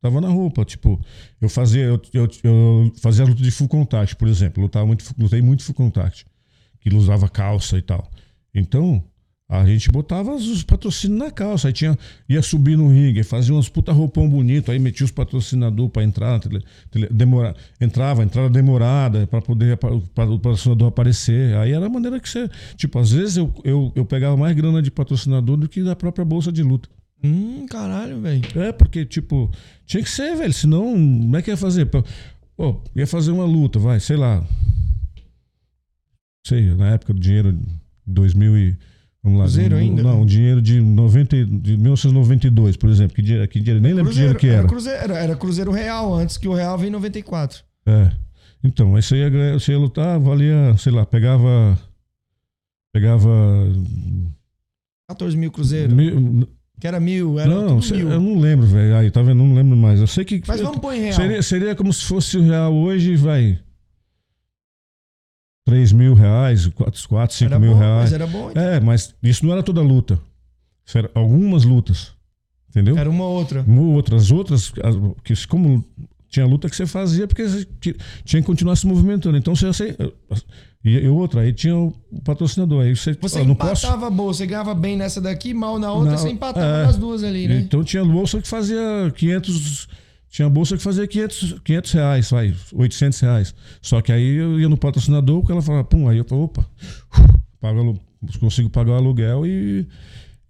Tava 0.00 0.20
na 0.20 0.28
roupa, 0.28 0.64
tipo, 0.64 1.00
eu 1.40 1.48
fazia, 1.48 1.82
eu, 1.82 2.00
eu, 2.14 2.28
eu 2.44 2.92
fazia 3.02 3.24
luta 3.24 3.42
de 3.42 3.50
full 3.50 3.66
contact, 3.68 4.14
por 4.14 4.28
exemplo, 4.28 4.62
lutava 4.62 4.86
muito, 4.86 5.04
lutei 5.18 5.42
muito 5.42 5.64
full 5.64 5.74
contact, 5.74 6.24
que 6.80 6.94
usava 6.94 7.28
calça 7.28 7.76
e 7.76 7.82
tal. 7.82 8.08
Então, 8.54 9.02
a 9.48 9.66
gente 9.66 9.90
botava 9.90 10.34
os 10.34 10.62
patrocínios 10.62 11.18
na 11.18 11.30
calça, 11.32 11.66
aí 11.68 11.72
tinha, 11.72 11.98
ia 12.28 12.42
subir 12.42 12.76
no 12.76 12.88
ringue, 12.88 13.24
fazia 13.24 13.52
umas 13.54 13.68
puta 13.68 13.90
roupão 13.92 14.28
bonito, 14.28 14.70
aí 14.70 14.78
metia 14.78 15.04
os 15.04 15.10
patrocinadores 15.10 15.90
pra 15.90 16.04
entrar, 16.04 16.38
tele, 16.38 16.62
tele- 16.92 17.08
demora, 17.10 17.56
entrava, 17.80 18.24
demorada, 18.52 19.26
pra 19.26 19.40
poder 19.40 19.78
o 19.82 20.00
patrocinador 20.38 20.88
aparecer. 20.88 21.56
Aí 21.56 21.72
era 21.72 21.86
a 21.86 21.88
maneira 21.88 22.20
que 22.20 22.28
você, 22.28 22.48
tipo, 22.76 22.98
às 23.00 23.10
vezes 23.10 23.36
eu, 23.38 23.52
eu, 23.64 23.90
eu 23.96 24.04
pegava 24.04 24.36
mais 24.36 24.54
grana 24.54 24.80
de 24.80 24.90
patrocinador 24.90 25.56
do 25.56 25.68
que 25.68 25.82
da 25.82 25.96
própria 25.96 26.24
bolsa 26.24 26.52
de 26.52 26.62
luta. 26.62 26.88
Hum, 27.22 27.66
caralho, 27.66 28.20
velho. 28.20 28.42
É, 28.56 28.70
porque, 28.72 29.04
tipo, 29.04 29.50
tinha 29.86 30.02
que 30.02 30.10
ser, 30.10 30.36
velho. 30.36 30.52
Senão, 30.52 30.84
como 30.92 31.36
é 31.36 31.42
que 31.42 31.50
ia 31.50 31.56
fazer? 31.56 31.86
Pô, 31.86 32.02
ia 32.94 33.06
fazer 33.06 33.32
uma 33.32 33.44
luta, 33.44 33.78
vai, 33.78 33.98
sei 34.00 34.16
lá. 34.16 34.44
Sei, 36.46 36.74
na 36.74 36.90
época 36.90 37.12
do 37.12 37.20
dinheiro 37.20 37.52
de 37.52 37.60
2000 38.06 38.56
e... 38.58 38.76
Vamos 39.22 39.38
lá. 39.40 39.44
Cruzeiro 39.46 39.74
no- 39.74 39.80
ainda? 39.80 40.02
Não, 40.02 40.24
dinheiro 40.24 40.62
de, 40.62 40.80
90, 40.80 41.36
e- 41.36 41.44
de 41.44 41.76
1992, 41.76 42.76
por 42.76 42.88
exemplo. 42.88 43.14
Que 43.16 43.22
dinheiro, 43.22 43.48
que 43.48 43.58
dinheiro 43.60 43.80
nem 43.80 43.92
lembro 43.92 44.10
que 44.10 44.16
dinheiro 44.16 44.38
que 44.38 44.46
era. 44.46 44.58
era. 44.58 44.68
Cruzeiro, 44.68 45.12
era, 45.12 45.36
Cruzeiro 45.36 45.72
Real, 45.72 46.14
antes 46.14 46.36
que 46.36 46.46
o 46.48 46.54
Real 46.54 46.78
veio 46.78 46.88
em 46.88 46.92
94. 46.92 47.62
É. 47.84 48.12
Então, 48.62 48.94
aí 48.96 49.02
você 49.02 49.16
ia, 49.16 49.52
você 49.58 49.72
ia 49.72 49.78
lutar, 49.78 50.18
valia, 50.20 50.76
sei 50.78 50.92
lá, 50.92 51.04
pegava... 51.04 51.76
Pegava... 52.94 53.28
14 55.08 55.36
mil 55.36 55.50
Cruzeiro. 55.50 55.94
mil- 55.94 56.48
Que 56.80 56.86
era 56.86 57.00
mil, 57.00 57.38
era 57.40 57.48
não, 57.50 57.76
mil. 57.80 58.10
eu 58.10 58.20
não 58.20 58.38
lembro, 58.38 58.66
velho. 58.66 58.96
Aí, 58.96 59.10
tá 59.10 59.20
vendo? 59.20 59.38
Não 59.42 59.52
lembro 59.54 59.76
mais. 59.76 60.00
Eu 60.00 60.06
sei 60.06 60.24
que... 60.24 60.40
Mas 60.46 60.60
vamos 60.60 60.78
pôr 60.78 60.94
em 60.94 61.00
real. 61.00 61.12
Seria, 61.14 61.42
seria 61.42 61.74
como 61.74 61.92
se 61.92 62.04
fosse 62.04 62.36
o 62.38 62.42
real 62.42 62.72
hoje, 62.72 63.16
vai. 63.16 63.58
3 65.64 65.92
mil 65.92 66.14
reais, 66.14 66.66
4, 66.68 67.08
4 67.08 67.36
5 67.36 67.50
Era 67.50 67.58
mil 67.58 67.72
bom, 67.72 67.78
reais. 67.78 68.02
mas 68.04 68.12
era 68.12 68.26
bom, 68.26 68.50
então. 68.50 68.62
É, 68.62 68.80
mas 68.80 69.14
isso 69.22 69.44
não 69.44 69.52
era 69.52 69.62
toda 69.62 69.82
luta. 69.82 70.18
Isso 70.86 70.96
era 70.96 71.10
algumas 71.14 71.64
lutas. 71.64 72.12
Entendeu? 72.70 72.96
Era 72.96 73.10
uma 73.10 73.24
outra. 73.26 73.62
Uma 73.66 73.82
ou 73.82 73.88
outra. 73.94 74.16
As 74.16 74.30
outras, 74.30 74.72
as- 74.82 74.96
que 75.22 75.46
como 75.46 75.84
tinha 76.28 76.46
luta 76.46 76.68
que 76.68 76.76
você 76.76 76.86
fazia 76.86 77.26
porque 77.26 77.42
você 77.48 77.66
ti- 77.80 77.96
tinha 78.24 78.40
que 78.42 78.46
continuar 78.46 78.76
se 78.76 78.86
movimentando. 78.86 79.36
Então 79.38 79.54
você 79.56 79.66
você- 79.66 79.96
e, 80.84 80.90
e 80.98 81.08
outra, 81.08 81.40
aí 81.40 81.52
tinha 81.52 81.76
o 81.76 81.92
patrocinador. 82.24 82.82
Aí 82.84 82.94
você, 82.94 83.12
Você 83.20 83.40
ó, 83.40 83.44
não 83.44 83.54
posso. 83.54 83.84
empatava 83.86 84.10
boa, 84.10 84.32
você 84.32 84.46
ganhava 84.46 84.74
bem 84.74 84.96
nessa 84.96 85.20
daqui, 85.20 85.52
mal 85.52 85.78
na 85.78 85.92
outra, 85.92 86.12
Não, 86.12 86.18
você 86.18 86.28
empatava 86.30 86.64
é. 86.82 86.86
nas 86.86 86.96
duas 86.96 87.24
ali, 87.24 87.48
né? 87.48 87.58
Então 87.60 87.82
tinha 87.82 88.04
bolsa 88.04 88.40
que 88.40 88.48
fazia 88.48 88.78
500. 89.16 89.88
Tinha 90.30 90.48
bolsa 90.48 90.76
que 90.76 90.82
fazia 90.82 91.06
500, 91.06 91.56
500 91.64 91.92
reais, 91.92 92.30
vai, 92.30 92.54
800 92.74 93.18
reais. 93.20 93.54
Só 93.80 94.02
que 94.02 94.12
aí 94.12 94.34
eu 94.36 94.60
ia 94.60 94.68
no 94.68 94.76
patrocinador, 94.76 95.44
que 95.44 95.50
ela 95.50 95.62
falava, 95.62 95.84
pum, 95.84 96.06
aí 96.06 96.18
eu 96.18 96.24
falava, 96.24 96.44
opa, 96.44 96.66
pago, 97.60 97.98
consigo 98.38 98.68
pagar 98.68 98.92
o 98.92 98.96
aluguel 98.96 99.46
e, 99.46 99.86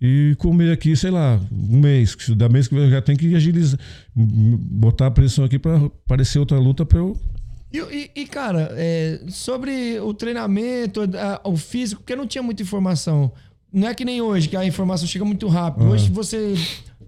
e 0.01 0.35
comer 0.39 0.73
aqui, 0.73 0.95
sei 0.97 1.11
lá, 1.11 1.41
um 1.53 1.79
mês. 1.79 2.17
Da 2.37 2.49
mês 2.49 2.69
que 2.69 2.75
eu 2.77 2.91
já 2.91 3.03
tenho 3.03 3.19
que 3.19 3.35
agilizar, 3.35 3.79
botar 4.15 5.07
a 5.07 5.11
pressão 5.11 5.45
aqui 5.45 5.59
para 5.59 5.77
aparecer 5.77 6.39
outra 6.39 6.59
luta 6.59 6.85
para 6.87 6.99
eu. 6.99 7.17
E, 7.73 7.79
e- 7.79 8.11
e, 8.23 8.27
cara, 8.27 8.71
é, 8.73 9.21
sobre 9.29 9.99
o 10.01 10.15
treinamento, 10.15 11.03
a- 11.03 11.41
o 11.45 11.57
físico, 11.57 12.01
porque 12.01 12.17
não 12.17 12.27
tinha 12.27 12.43
muita 12.43 12.63
informação. 12.63 13.31
Não 13.73 13.89
é 13.89 13.95
que 13.95 14.05
nem 14.05 14.23
hoje, 14.23 14.49
que 14.49 14.57
a 14.57 14.65
informação 14.65 15.07
chega 15.07 15.25
muito 15.25 15.47
rápido. 15.49 15.85
Uhum. 15.85 15.91
Hoje 15.93 16.09
você 16.11 16.55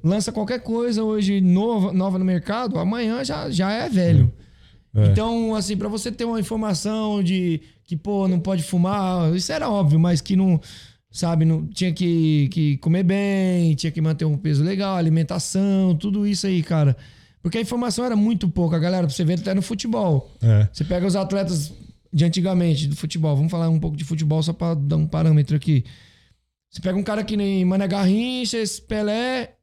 lança 0.04 0.30
qualquer 0.32 0.60
coisa 0.60 1.02
hoje 1.02 1.40
nova, 1.40 1.92
nova 1.92 2.18
no 2.18 2.24
mercado, 2.24 2.78
amanhã 2.78 3.24
já, 3.24 3.50
já 3.50 3.72
é 3.72 3.88
velho. 3.88 4.30
É. 4.94 5.06
Então, 5.06 5.54
assim, 5.54 5.76
pra 5.76 5.88
você 5.88 6.10
ter 6.12 6.24
uma 6.24 6.40
informação 6.40 7.22
de 7.22 7.60
que, 7.84 7.96
pô, 7.96 8.26
não 8.28 8.38
pode 8.40 8.62
fumar, 8.62 9.34
isso 9.34 9.50
era 9.52 9.70
óbvio, 9.70 9.98
mas 9.98 10.20
que 10.20 10.36
não, 10.36 10.60
sabe, 11.10 11.44
não 11.44 11.66
tinha 11.66 11.92
que, 11.92 12.48
que 12.52 12.76
comer 12.78 13.02
bem, 13.02 13.74
tinha 13.74 13.90
que 13.90 14.00
manter 14.00 14.24
um 14.24 14.36
peso 14.36 14.62
legal, 14.62 14.96
alimentação, 14.96 15.94
tudo 15.96 16.26
isso 16.26 16.46
aí, 16.46 16.62
cara. 16.62 16.96
Porque 17.42 17.58
a 17.58 17.60
informação 17.60 18.04
era 18.04 18.14
muito 18.14 18.48
pouca, 18.48 18.78
galera, 18.78 19.08
você 19.08 19.24
ver 19.24 19.40
até 19.40 19.54
no 19.54 19.62
futebol. 19.62 20.30
É. 20.42 20.68
Você 20.72 20.84
pega 20.84 21.06
os 21.06 21.16
atletas 21.16 21.72
de 22.12 22.24
antigamente, 22.24 22.86
do 22.86 22.96
futebol. 22.96 23.34
Vamos 23.34 23.50
falar 23.50 23.68
um 23.68 23.80
pouco 23.80 23.96
de 23.96 24.04
futebol 24.04 24.42
só 24.42 24.52
pra 24.52 24.74
dar 24.74 24.96
um 24.96 25.06
parâmetro 25.06 25.56
aqui. 25.56 25.84
Você 26.70 26.80
pega 26.80 26.98
um 26.98 27.02
cara 27.02 27.24
que 27.24 27.36
nem 27.36 27.64
Mané 27.64 27.88
Garrincha, 27.88 28.58
esse 28.58 28.80
Pelé. 28.80 29.54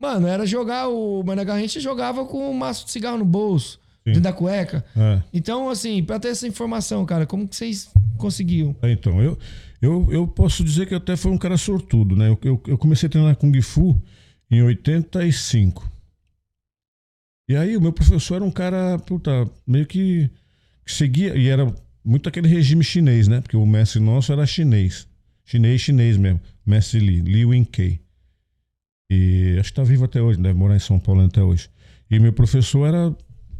Mano, 0.00 0.26
era 0.26 0.44
jogar 0.44 0.88
o 0.88 1.22
Mané 1.22 1.44
Garrincha 1.44 1.78
jogava 1.80 2.24
com 2.24 2.50
um 2.50 2.52
maço 2.52 2.86
de 2.86 2.90
cigarro 2.90 3.18
no 3.18 3.24
bolso, 3.24 3.78
dentro 4.04 4.20
da 4.20 4.32
cueca. 4.32 4.84
É. 4.96 5.22
Então, 5.32 5.70
assim, 5.70 6.02
pra 6.02 6.18
ter 6.18 6.28
essa 6.28 6.46
informação, 6.46 7.06
cara, 7.06 7.24
como 7.24 7.46
que 7.46 7.54
vocês 7.54 7.88
conseguiam? 8.22 8.74
É, 8.80 8.90
Então, 8.90 9.20
eu, 9.20 9.38
eu, 9.80 10.08
eu 10.10 10.26
posso 10.26 10.64
dizer 10.64 10.86
que 10.86 10.94
até 10.94 11.16
fui 11.16 11.30
um 11.30 11.38
cara 11.38 11.56
sortudo, 11.58 12.16
né? 12.16 12.28
Eu, 12.28 12.38
eu, 12.42 12.62
eu 12.68 12.78
comecei 12.78 13.06
a 13.08 13.10
treinar 13.10 13.36
Kung 13.36 13.60
Fu 13.60 14.00
em 14.50 14.62
85. 14.62 15.90
E 17.48 17.56
aí 17.56 17.76
o 17.76 17.80
meu 17.80 17.92
professor 17.92 18.36
era 18.36 18.44
um 18.44 18.50
cara, 18.50 18.98
puta, 19.00 19.50
meio 19.66 19.84
que, 19.84 20.30
que 20.86 20.92
seguia, 20.92 21.36
e 21.36 21.48
era 21.48 21.74
muito 22.04 22.28
aquele 22.28 22.48
regime 22.48 22.84
chinês, 22.84 23.28
né? 23.28 23.40
Porque 23.40 23.56
o 23.56 23.66
mestre 23.66 24.00
nosso 24.00 24.32
era 24.32 24.46
chinês. 24.46 25.06
Chinês, 25.44 25.80
chinês 25.80 26.16
mesmo. 26.16 26.40
Mestre 26.64 27.00
Li, 27.00 27.20
Li 27.20 27.44
Wing-Kei. 27.44 28.00
E 29.10 29.56
acho 29.58 29.70
que 29.70 29.76
tá 29.76 29.82
vivo 29.82 30.04
até 30.04 30.22
hoje, 30.22 30.40
deve 30.40 30.58
morar 30.58 30.76
em 30.76 30.80
São 30.80 30.98
Paulo 30.98 31.22
até 31.22 31.42
hoje. 31.42 31.68
E 32.10 32.18
meu 32.18 32.32
professor 32.32 32.86
era 32.86 33.14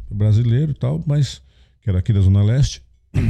brasileiro 0.09 0.71
e 0.71 0.75
tal, 0.75 1.03
mas 1.05 1.41
que 1.81 1.89
era 1.89 1.99
aqui 1.99 2.13
da 2.13 2.21
Zona 2.21 2.43
Leste. 2.43 2.81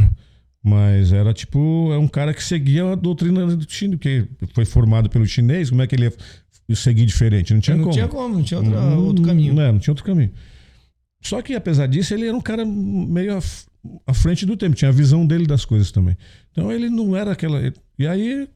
Mas 0.64 1.12
era 1.12 1.34
tipo, 1.34 1.92
é 1.92 1.98
um 1.98 2.08
cara 2.08 2.34
que 2.34 2.42
seguia 2.42 2.92
a 2.94 2.96
doutrina 2.96 3.46
do 3.56 3.70
chinês, 3.70 3.98
porque 4.00 4.26
foi 4.54 4.64
formado 4.64 5.10
pelo 5.10 5.26
chinês, 5.26 5.70
como 5.70 5.82
é 5.82 5.88
que 5.88 5.94
ele 5.96 6.06
ia 6.70 6.76
seguir 6.76 7.06
diferente? 7.06 7.54
Não 7.54 7.60
tinha 7.60 7.76
não 7.76 7.84
como. 7.84 7.94
tinha 7.94 8.08
como, 8.08 8.36
não 8.36 8.44
tinha 8.44 8.60
outra- 8.62 8.80
Não- 8.82 9.06
outro 9.06 9.24
caminho. 9.26 9.54
Não, 9.54 9.74
não 9.74 9.80
tinha 9.80 9.92
outro 9.92 10.06
caminho. 10.06 10.32
Só 11.22 11.42
que 11.42 11.54
apesar 11.54 11.88
disso, 11.88 12.14
ele 12.14 12.28
era 12.28 12.36
um 12.36 12.42
cara 12.42 12.64
meio 12.66 13.38
à, 14.08 14.14
frente 14.14 14.46
do 14.46 14.56
tempo, 14.56 14.76
tinha 14.76 14.88
a 14.90 14.94
visão 14.94 15.26
dele 15.28 15.46
das 15.46 15.66
coisas 15.66 15.92
também. 15.92 16.16
Então 16.52 16.72
ele 16.72 16.90
não 16.90 17.16
era 17.16 17.32
aquela. 17.34 17.62
E 18.00 18.08
aí 18.08 18.48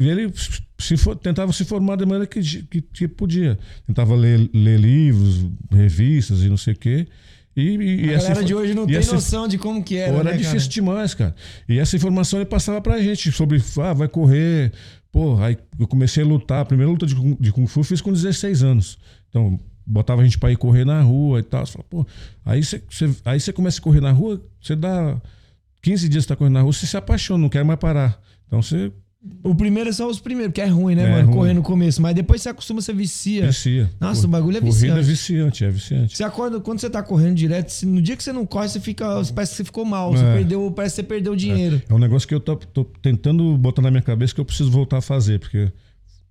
ele 0.00 0.32
se 0.78 0.96
for- 0.96 1.16
tentava 1.16 1.52
se 1.52 1.64
formar 1.64 1.96
da 1.96 2.04
maneira 2.06 2.26
que, 2.26 2.40
que, 2.64 2.80
que 2.82 3.08
podia. 3.08 3.58
Tentava 3.86 4.14
ler, 4.14 4.50
ler 4.52 4.80
livros, 4.80 5.46
revistas 5.70 6.42
e 6.42 6.48
não 6.48 6.56
sei 6.56 6.72
o 6.74 6.76
quê. 6.78 7.06
E, 7.56 8.06
e, 8.06 8.14
A 8.14 8.18
galera 8.18 8.42
de 8.44 8.54
hoje 8.54 8.74
não 8.74 8.86
tem 8.86 8.96
essa- 8.96 9.14
noção 9.14 9.46
de 9.46 9.56
como 9.58 9.82
que 9.82 9.96
era, 9.96 10.12
era 10.16 10.24
né, 10.24 10.32
difícil 10.36 10.58
cara? 10.58 10.70
demais, 10.70 11.14
cara. 11.14 11.34
E 11.68 11.78
essa 11.78 11.94
informação 11.96 12.38
ele 12.40 12.46
passava 12.46 12.80
pra 12.80 13.00
gente 13.00 13.30
sobre, 13.30 13.62
ah, 13.80 13.92
vai 13.92 14.08
correr. 14.08 14.72
Pô, 15.12 15.36
aí 15.40 15.56
eu 15.78 15.86
comecei 15.86 16.24
a 16.24 16.26
lutar. 16.26 16.60
A 16.62 16.64
primeira 16.64 16.90
luta 16.90 17.06
de, 17.06 17.14
Kung- 17.14 17.36
de 17.38 17.52
Kung 17.52 17.66
Fu 17.68 17.80
eu 17.80 17.84
fiz 17.84 18.00
com 18.00 18.12
16 18.12 18.64
anos. 18.64 18.98
Então, 19.28 19.60
botava 19.86 20.22
a 20.22 20.24
gente 20.24 20.38
pra 20.38 20.50
ir 20.50 20.56
correr 20.56 20.84
na 20.84 21.00
rua 21.02 21.38
e 21.38 21.42
tal. 21.44 21.64
Você 21.64 21.72
fala, 21.74 21.84
pô, 21.88 22.04
aí 22.44 22.64
você, 22.64 22.82
você- 22.90 23.14
aí 23.24 23.38
você 23.38 23.52
começa 23.52 23.78
a 23.78 23.82
correr 23.82 24.00
na 24.00 24.10
rua, 24.10 24.42
você 24.60 24.74
dá 24.74 25.16
15 25.80 26.08
dias 26.08 26.24
você 26.24 26.28
tá 26.28 26.34
correndo 26.36 26.54
na 26.54 26.62
rua, 26.62 26.72
você 26.72 26.86
se 26.86 26.96
apaixona, 26.96 27.40
não 27.42 27.48
quer 27.48 27.64
mais 27.64 27.78
parar. 27.78 28.20
Então 28.48 28.60
você 28.60 28.90
O 29.42 29.54
primeiro 29.54 29.88
é 29.88 29.92
só 29.92 30.06
os 30.08 30.20
primeiros, 30.20 30.52
que 30.52 30.60
é 30.60 30.66
ruim, 30.66 30.94
né, 30.94 31.04
É 31.04 31.10
mano? 31.10 31.26
ruim. 31.28 31.36
Correr 31.36 31.54
no 31.54 31.62
começo. 31.62 32.02
Mas 32.02 32.14
depois 32.14 32.42
você 32.42 32.50
acostuma, 32.50 32.82
você 32.82 32.92
vicia. 32.92 33.46
vicia. 33.46 33.90
Nossa, 33.98 34.20
Cor- 34.20 34.28
o 34.28 34.32
bagulho 34.32 34.56
é 34.58 34.60
Corrida 34.60 34.76
viciante. 34.76 34.98
é 34.98 35.02
viciante, 35.02 35.64
é 35.64 35.70
viciante. 35.70 36.16
Você 36.16 36.24
acorda, 36.24 36.60
quando 36.60 36.78
você 36.80 36.90
tá 36.90 37.02
correndo 37.02 37.34
direto, 37.34 37.70
se- 37.70 37.86
no 37.86 38.02
dia 38.02 38.16
que 38.16 38.22
você 38.22 38.32
não 38.34 38.44
corre, 38.44 38.68
você 38.68 38.80
fica. 38.80 39.06
Parece 39.34 39.52
que 39.52 39.56
você 39.58 39.64
ficou 39.64 39.84
mal. 39.84 40.12
Você 40.12 40.24
É. 40.24 40.34
perdeu, 40.34 40.70
parece 40.72 40.96
que 40.96 41.02
você 41.02 41.08
perdeu 41.08 41.34
dinheiro. 41.34 41.80
É 41.88 41.94
um 41.94 41.98
negócio 41.98 42.28
que 42.28 42.34
eu 42.34 42.40
tô, 42.40 42.56
tô 42.56 42.84
tentando 42.84 43.56
botar 43.56 43.80
na 43.80 43.90
minha 43.90 44.02
cabeça 44.02 44.34
que 44.34 44.40
eu 44.40 44.44
preciso 44.44 44.70
voltar 44.70 44.98
a 44.98 45.02
fazer, 45.02 45.38
porque 45.40 45.72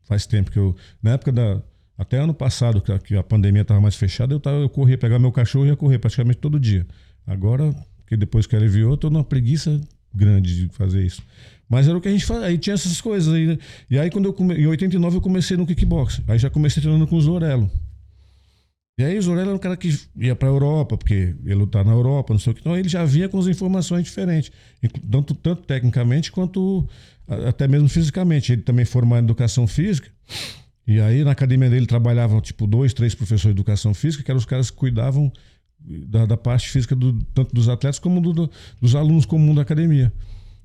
faz 0.08 0.28
tempo 0.28 0.52
que 0.52 0.60
eu. 0.60 0.76
Na 1.02 1.12
época 1.12 1.32
da. 1.32 1.62
Até 1.98 2.18
ano 2.20 2.34
passado, 2.34 2.82
que 2.82 2.92
a, 2.92 2.98
que 3.00 3.16
a 3.16 3.24
pandemia 3.24 3.62
estava 3.62 3.80
mais 3.80 3.96
fechada, 3.96 4.34
eu, 4.34 4.40
tava, 4.40 4.58
eu 4.58 4.68
corria, 4.70 4.98
pegar 4.98 5.20
meu 5.20 5.32
cachorro 5.32 5.66
e 5.66 5.70
ia 5.70 5.76
correr 5.76 6.00
praticamente 6.00 6.38
todo 6.40 6.60
dia. 6.60 6.86
Agora, 7.26 7.74
que 8.08 8.18
depois 8.18 8.46
que 8.48 8.56
aliviou, 8.56 8.92
eu 8.92 8.98
tô 8.98 9.10
numa 9.12 9.24
preguiça 9.24 9.80
grande 10.14 10.68
de 10.68 10.74
fazer 10.76 11.04
isso. 11.06 11.22
Mas 11.70 11.88
era 11.88 11.98
o 11.98 12.02
que 12.02 12.08
a 12.08 12.12
gente 12.12 12.26
fazia. 12.26 12.48
Aí 12.48 12.58
tinha 12.58 12.74
essas 12.74 13.00
coisas 13.02 13.34
aí. 13.34 13.48
né? 13.48 13.58
E 13.90 13.98
aí, 13.98 14.10
quando 14.12 14.26
eu 14.26 14.34
come... 14.34 14.54
em 14.56 14.68
89, 14.68 15.18
eu 15.18 15.22
comecei 15.22 15.58
no 15.58 15.66
kickbox. 15.66 16.22
Aí 16.28 16.38
já 16.38 16.50
comecei 16.50 16.82
treinando 16.82 17.08
com 17.08 17.16
o 17.16 17.22
Zorello. 17.22 17.70
E 18.98 19.04
aí 19.04 19.18
o 19.18 19.22
Zorello 19.22 19.48
era 19.50 19.56
um 19.56 19.60
cara 19.60 19.76
que 19.76 19.98
ia 20.16 20.36
pra 20.36 20.48
Europa, 20.48 20.96
porque 20.98 21.34
ia 21.44 21.56
lutar 21.56 21.84
na 21.84 21.92
Europa, 21.92 22.32
não 22.34 22.40
sei 22.40 22.52
o 22.52 22.54
que. 22.54 22.62
Então 22.62 22.78
ele 22.78 22.88
já 22.88 23.04
vinha 23.04 23.28
com 23.28 23.40
as 23.40 23.48
informações 23.48 24.04
diferentes. 24.04 24.52
Tanto, 25.10 25.34
tanto 25.34 25.64
tecnicamente 25.64 26.32
quanto 26.32 26.88
a- 27.28 27.50
até 27.50 27.68
mesmo 27.68 27.90
fisicamente. 27.90 28.52
Ele 28.52 28.62
também 28.62 28.86
formado 28.86 29.22
em 29.22 29.26
educação 29.26 29.66
física. 29.66 30.10
E 30.86 31.00
aí 31.00 31.24
na 31.24 31.32
academia 31.32 31.70
dele 31.72 31.88
trabalhavam 31.88 32.40
tipo 32.40 32.68
dois, 32.68 32.94
três 32.94 33.16
professores 33.16 33.56
de 33.56 33.60
educação 33.62 33.94
física, 33.96 34.22
que 34.24 34.30
eram 34.30 34.38
os 34.38 34.46
caras 34.46 34.70
que 34.70 34.78
cuidavam 34.78 35.32
da, 35.80 36.26
da 36.28 36.38
parte 36.38 36.70
física 36.70 36.96
do- 36.96 37.14
tanto 37.34 37.54
dos 37.56 37.68
atletas 37.70 37.98
como 37.98 38.22
do- 38.22 38.34
do- 38.34 38.52
dos 38.80 38.94
alunos 38.94 39.26
comuns 39.26 39.56
da 39.56 39.64
academia. 39.64 40.14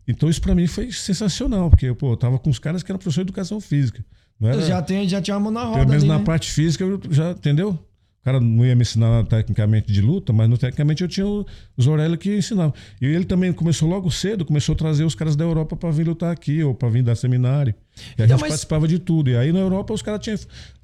Então 0.08 0.28
isso 0.30 0.40
pra 0.40 0.54
mim 0.54 0.66
foi 0.66 0.90
sensacional, 0.90 1.68
porque 1.70 1.92
pô, 1.94 2.12
eu 2.12 2.16
tava 2.16 2.38
com 2.38 2.48
os 2.50 2.58
caras 2.58 2.82
que 2.82 2.90
eram 2.90 2.98
professor 2.98 3.20
de 3.22 3.26
educação 3.28 3.60
física. 3.60 4.02
Era, 4.40 4.60
Já, 4.62 4.80
tem, 4.80 5.06
já 5.08 5.20
tinha 5.20 5.36
uma 5.36 5.44
mão 5.44 5.52
na 5.52 5.64
roda. 5.64 5.78
pelo 5.80 5.88
menos 5.90 6.02
ali, 6.04 6.12
na 6.12 6.18
né? 6.18 6.24
parte 6.24 6.50
física, 6.50 6.82
eu 6.84 7.00
já, 7.10 7.32
entendeu? 7.32 7.70
O 7.70 8.24
cara 8.24 8.40
não 8.40 8.64
ia 8.64 8.74
me 8.74 8.82
ensinar 8.82 9.24
tecnicamente 9.24 9.92
de 9.92 10.00
luta, 10.00 10.32
mas 10.32 10.48
no, 10.48 10.56
tecnicamente 10.58 11.02
eu 11.02 11.08
tinha 11.08 11.26
o 11.26 11.46
Zorelli 11.80 12.16
que 12.18 12.36
ensinava. 12.36 12.74
E 13.00 13.06
ele 13.06 13.24
também 13.24 13.52
começou 13.52 13.88
logo 13.88 14.10
cedo, 14.10 14.44
começou 14.44 14.74
a 14.74 14.76
trazer 14.76 15.04
os 15.04 15.14
caras 15.14 15.34
da 15.36 15.44
Europa 15.44 15.76
para 15.76 15.90
vir 15.90 16.06
lutar 16.06 16.30
aqui, 16.32 16.62
ou 16.62 16.74
para 16.74 16.88
vir 16.88 17.02
dar 17.02 17.14
seminário. 17.16 17.74
E 17.96 18.22
a 18.22 18.24
Então, 18.24 18.26
gente 18.26 18.40
mas- 18.40 18.48
participava 18.50 18.86
de 18.88 18.98
tudo. 18.98 19.30
E 19.30 19.36
aí 19.36 19.52
na 19.52 19.60
Europa 19.60 19.94
os 19.94 20.02
caras 20.02 20.20
tinham 20.20 20.38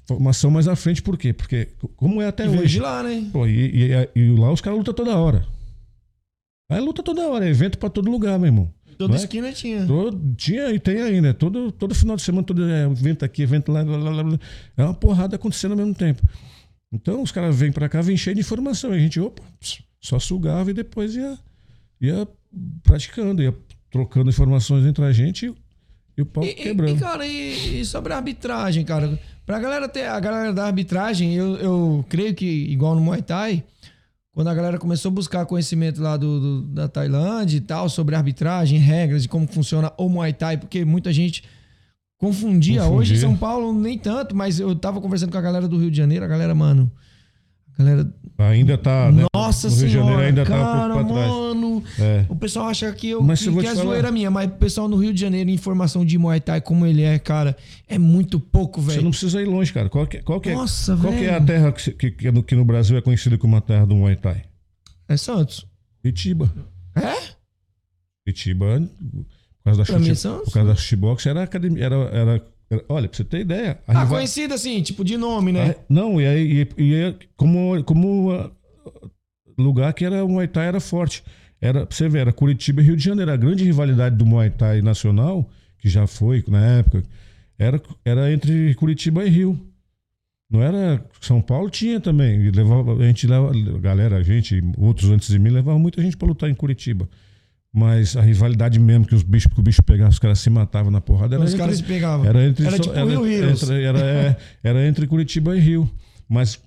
formação 0.07 0.49
mais 0.51 0.67
à 0.67 0.75
frente, 0.75 1.01
por 1.01 1.17
quê? 1.17 1.33
Porque 1.33 1.67
como 1.95 2.21
é 2.21 2.27
até 2.27 2.45
E 2.45 2.49
hoje. 2.49 2.79
lá, 2.79 3.03
né? 3.03 3.27
Pô, 3.31 3.45
e, 3.47 3.91
e- 3.91 4.09
e 4.15 4.31
lá 4.37 4.51
os 4.51 4.61
caras 4.61 4.77
lutam 4.79 4.93
toda 4.93 5.15
hora. 5.15 5.45
Aí 6.69 6.79
luta 6.81 7.03
toda 7.03 7.27
hora, 7.27 7.45
é 7.45 7.49
evento 7.49 7.77
pra 7.77 7.89
todo 7.89 8.09
lugar, 8.09 8.39
meu 8.39 8.47
irmão. 8.47 8.73
Toda 8.97 9.13
é? 9.13 9.17
esquina 9.17 9.51
tinha. 9.51 9.85
Todo, 9.85 10.35
tinha 10.35 10.69
e 10.71 10.79
tem 10.79 11.01
ainda. 11.01 11.33
Todo, 11.33 11.71
todo 11.71 11.93
final 11.93 12.15
de 12.15 12.21
semana, 12.21 12.45
todo 12.45 12.63
é, 12.69 12.85
evento 12.85 13.25
aqui, 13.25 13.41
evento 13.41 13.71
lá, 13.71 13.83
lá, 13.83 13.97
lá, 13.97 14.21
lá. 14.21 14.39
É 14.77 14.83
uma 14.83 14.93
porrada 14.93 15.35
acontecendo 15.35 15.71
ao 15.71 15.77
mesmo 15.77 15.93
tempo. 15.93 16.21
Então 16.91 17.21
os 17.21 17.31
caras 17.31 17.55
vêm 17.55 17.71
pra 17.71 17.89
cá, 17.89 18.01
vêm 18.01 18.15
cheio 18.15 18.35
de 18.35 18.41
informação. 18.41 18.93
E 18.93 18.97
a 18.97 18.99
gente, 18.99 19.19
opa, 19.19 19.43
só 20.01 20.19
sugava 20.19 20.71
e 20.71 20.73
depois 20.73 21.15
ia, 21.15 21.37
ia 21.99 22.27
praticando, 22.83 23.41
ia 23.43 23.53
trocando 23.91 24.29
informações 24.29 24.85
entre 24.85 25.03
a 25.03 25.11
gente 25.11 25.53
e, 26.17 26.21
o 26.21 26.25
pau 26.25 26.43
e- 26.43 26.53
quebrando. 26.53 26.95
e, 26.95 26.99
cara, 26.99 27.27
e, 27.27 27.81
e 27.81 27.85
sobre 27.85 28.13
a 28.13 28.17
arbitragem, 28.17 28.85
cara? 28.85 29.19
Pra 29.45 29.59
galera 29.59 29.87
ter. 29.89 30.05
A 30.05 30.19
galera 30.19 30.53
da 30.53 30.65
arbitragem, 30.65 31.33
eu, 31.33 31.55
eu 31.57 32.05
creio 32.09 32.33
que, 32.33 32.45
igual 32.45 32.95
no 32.95 33.01
Muay 33.01 33.21
Thai, 33.21 33.63
quando 34.35 34.49
a 34.49 34.53
galera 34.53 34.77
começou 34.77 35.09
a 35.09 35.13
buscar 35.15 35.45
conhecimento 35.47 35.99
lá 36.01 36.15
do, 36.17 36.39
do- 36.39 36.61
da 36.67 36.87
Tailândia 36.87 37.57
e 37.57 37.61
tal, 37.61 37.89
sobre 37.89 38.15
arbitragem, 38.15 38.77
regras 38.77 39.23
de 39.23 39.29
como 39.29 39.47
funciona 39.47 39.91
o 39.97 40.07
Muay 40.09 40.33
Thai, 40.33 40.57
porque 40.57 40.85
muita 40.85 41.11
gente 41.11 41.43
confundia. 42.17 42.81
Confundia. 42.81 42.85
Hoje 42.85 43.13
em 43.15 43.17
São 43.17 43.35
Paulo, 43.35 43.73
nem 43.73 43.97
tanto, 43.97 44.35
mas 44.35 44.59
eu 44.59 44.75
tava 44.75 44.99
conversando 45.01 45.31
com 45.31 45.37
a 45.37 45.41
galera 45.41 45.67
do 45.67 45.77
Rio 45.77 45.89
de 45.89 45.97
Janeiro, 45.97 46.23
a 46.25 46.27
galera, 46.27 46.53
mano. 46.53 46.91
Galera. 47.77 48.09
Ainda 48.37 48.77
tá. 48.77 49.11
né, 49.11 49.25
Nossa 49.33 49.69
no 49.69 49.75
Rio 49.75 49.89
senhora, 49.89 50.09
Janeiro 50.09 50.21
ainda 50.27 50.45
cara, 50.45 50.59
tá 50.63 50.85
um 50.85 50.91
pouco 50.91 51.05
pra 51.13 51.13
trás. 51.13 51.29
mano. 51.31 51.83
É. 51.99 52.25
O 52.29 52.35
pessoal 52.35 52.67
acha 52.67 52.91
que, 52.93 53.09
eu, 53.09 53.21
Mas 53.23 53.41
que, 53.41 53.47
eu 53.49 53.57
que 53.57 53.65
é 53.67 53.75
zoeira 53.75 54.11
minha, 54.11 54.29
mas 54.29 54.47
o 54.49 54.53
pessoal 54.53 54.87
no 54.89 54.97
Rio 54.97 55.13
de 55.13 55.21
Janeiro, 55.21 55.49
informação 55.49 56.05
de 56.05 56.17
Muay 56.17 56.39
Thai, 56.41 56.59
como 56.61 56.85
ele 56.85 57.01
é, 57.01 57.17
cara, 57.17 57.55
é 57.87 57.97
muito 57.97 58.39
pouco, 58.39 58.81
Você 58.81 58.91
velho. 58.93 59.03
não 59.03 59.11
precisa 59.11 59.41
ir 59.41 59.45
longe, 59.45 59.71
cara. 59.71 59.89
Qual 59.89 60.05
que, 60.05 60.21
qual 60.21 60.41
que, 60.41 60.49
é- 60.49 60.53
Nossa, 60.53 60.97
qual 60.97 61.13
que 61.13 61.23
é 61.25 61.33
a 61.35 61.39
terra 61.41 61.71
que, 61.71 61.91
que, 61.91 62.11
que 62.11 62.31
no, 62.31 62.43
que 62.43 62.55
no 62.55 62.65
Brasil 62.65 62.97
é 62.97 63.01
conhecida 63.01 63.37
como 63.37 63.55
a 63.55 63.61
terra 63.61 63.85
do 63.85 63.95
Muay 63.95 64.15
Thai? 64.17 64.43
É 65.07 65.15
Santos. 65.15 65.65
Curitiba. 66.01 66.51
É? 66.95 67.35
Curitiba, 68.25 68.81
por 68.81 69.63
causa 69.63 69.79
da 69.79 69.85
chute, 69.85 70.27
por 70.45 70.51
causa 70.53 70.69
da 70.69 70.75
chutebox, 70.75 71.25
era 71.25 71.43
academia, 71.43 71.85
era, 71.85 71.95
era- 71.95 72.47
olha, 72.89 73.07
pra 73.07 73.17
você 73.17 73.23
ter 73.23 73.39
ideia. 73.41 73.79
Ah, 73.87 73.93
rival- 74.03 74.07
conhecido 74.17 74.53
assim, 74.53 74.81
tipo 74.81 75.03
de 75.03 75.17
nome, 75.17 75.51
né? 75.51 75.71
a- 75.71 75.75
não, 75.89 76.19
e 76.19 76.25
aí 76.25 76.67
e, 76.77 76.83
e 76.83 76.95
é 76.95 77.15
como 77.37 77.83
como 77.83 78.31
ah, 78.31 78.51
lugar 79.57 79.93
que 79.93 80.05
era 80.05 80.23
o 80.23 80.29
Muay 80.29 80.47
Thai 80.47 80.67
era 80.67 80.79
forte. 80.79 81.23
Era, 81.61 81.85
você 81.89 82.07
ver, 82.09 82.19
era 82.19 82.33
Curitiba 82.33 82.81
e 82.81 82.85
Rio 82.85 82.97
de 82.97 83.03
Janeiro. 83.03 83.31
A 83.31 83.37
grande 83.37 83.63
rivalidade 83.63 84.15
do 84.15 84.25
Muay 84.25 84.49
Thai 84.49 84.81
nacional, 84.81 85.49
que 85.79 85.89
já 85.89 86.05
foi 86.05 86.43
na 86.47 86.63
época, 86.79 87.03
era, 87.57 87.81
era 88.03 88.31
entre 88.31 88.75
Curitiba 88.75 89.23
e 89.25 89.29
Rio. 89.29 89.59
Não 90.51 90.61
era. 90.61 91.03
São 91.21 91.41
Paulo 91.41 91.69
tinha 91.69 91.99
também. 91.99 92.51
Levava, 92.51 92.93
a 92.95 93.07
gente 93.07 93.25
leva, 93.25 93.51
a 93.51 93.79
galera, 93.79 94.17
a 94.17 94.23
gente, 94.23 94.61
outros 94.77 95.09
antes 95.09 95.29
de 95.29 95.39
mim, 95.39 95.49
levavam 95.49 95.79
muita 95.79 96.01
gente 96.01 96.15
pra 96.17 96.27
lutar 96.27 96.49
em 96.49 96.53
Curitiba. 96.53 97.09
Mas 97.77 98.15
a 98.15 98.21
rivalidade 98.21 98.79
mesmo, 98.79 99.05
que 99.05 99.13
os 99.13 99.21
bichos, 99.21 99.51
que 99.53 99.59
o 99.59 99.63
bicho 99.63 99.83
pegava, 99.83 100.09
os 100.09 100.17
caras 100.17 100.39
se 100.39 100.49
matavam 100.49 100.89
na 100.89 101.01
porrada, 101.01 101.35
era 101.35 101.43
Os 101.43 101.49
entre, 101.51 101.59
caras 101.61 101.77
se 101.77 101.83
pegavam. 101.83 102.25
era 102.25 102.45
entre, 102.47 102.65
Era 102.65 102.79
tipo 102.79 102.95
era, 102.95 103.05
Rio 103.05 103.27
entre- 103.49 103.83
era, 103.83 103.99
é, 103.99 104.37
era 104.63 104.87
entre 104.87 105.05
Curitiba 105.05 105.57
e 105.57 105.59
Rio. 105.59 105.91
Mas 106.29 106.57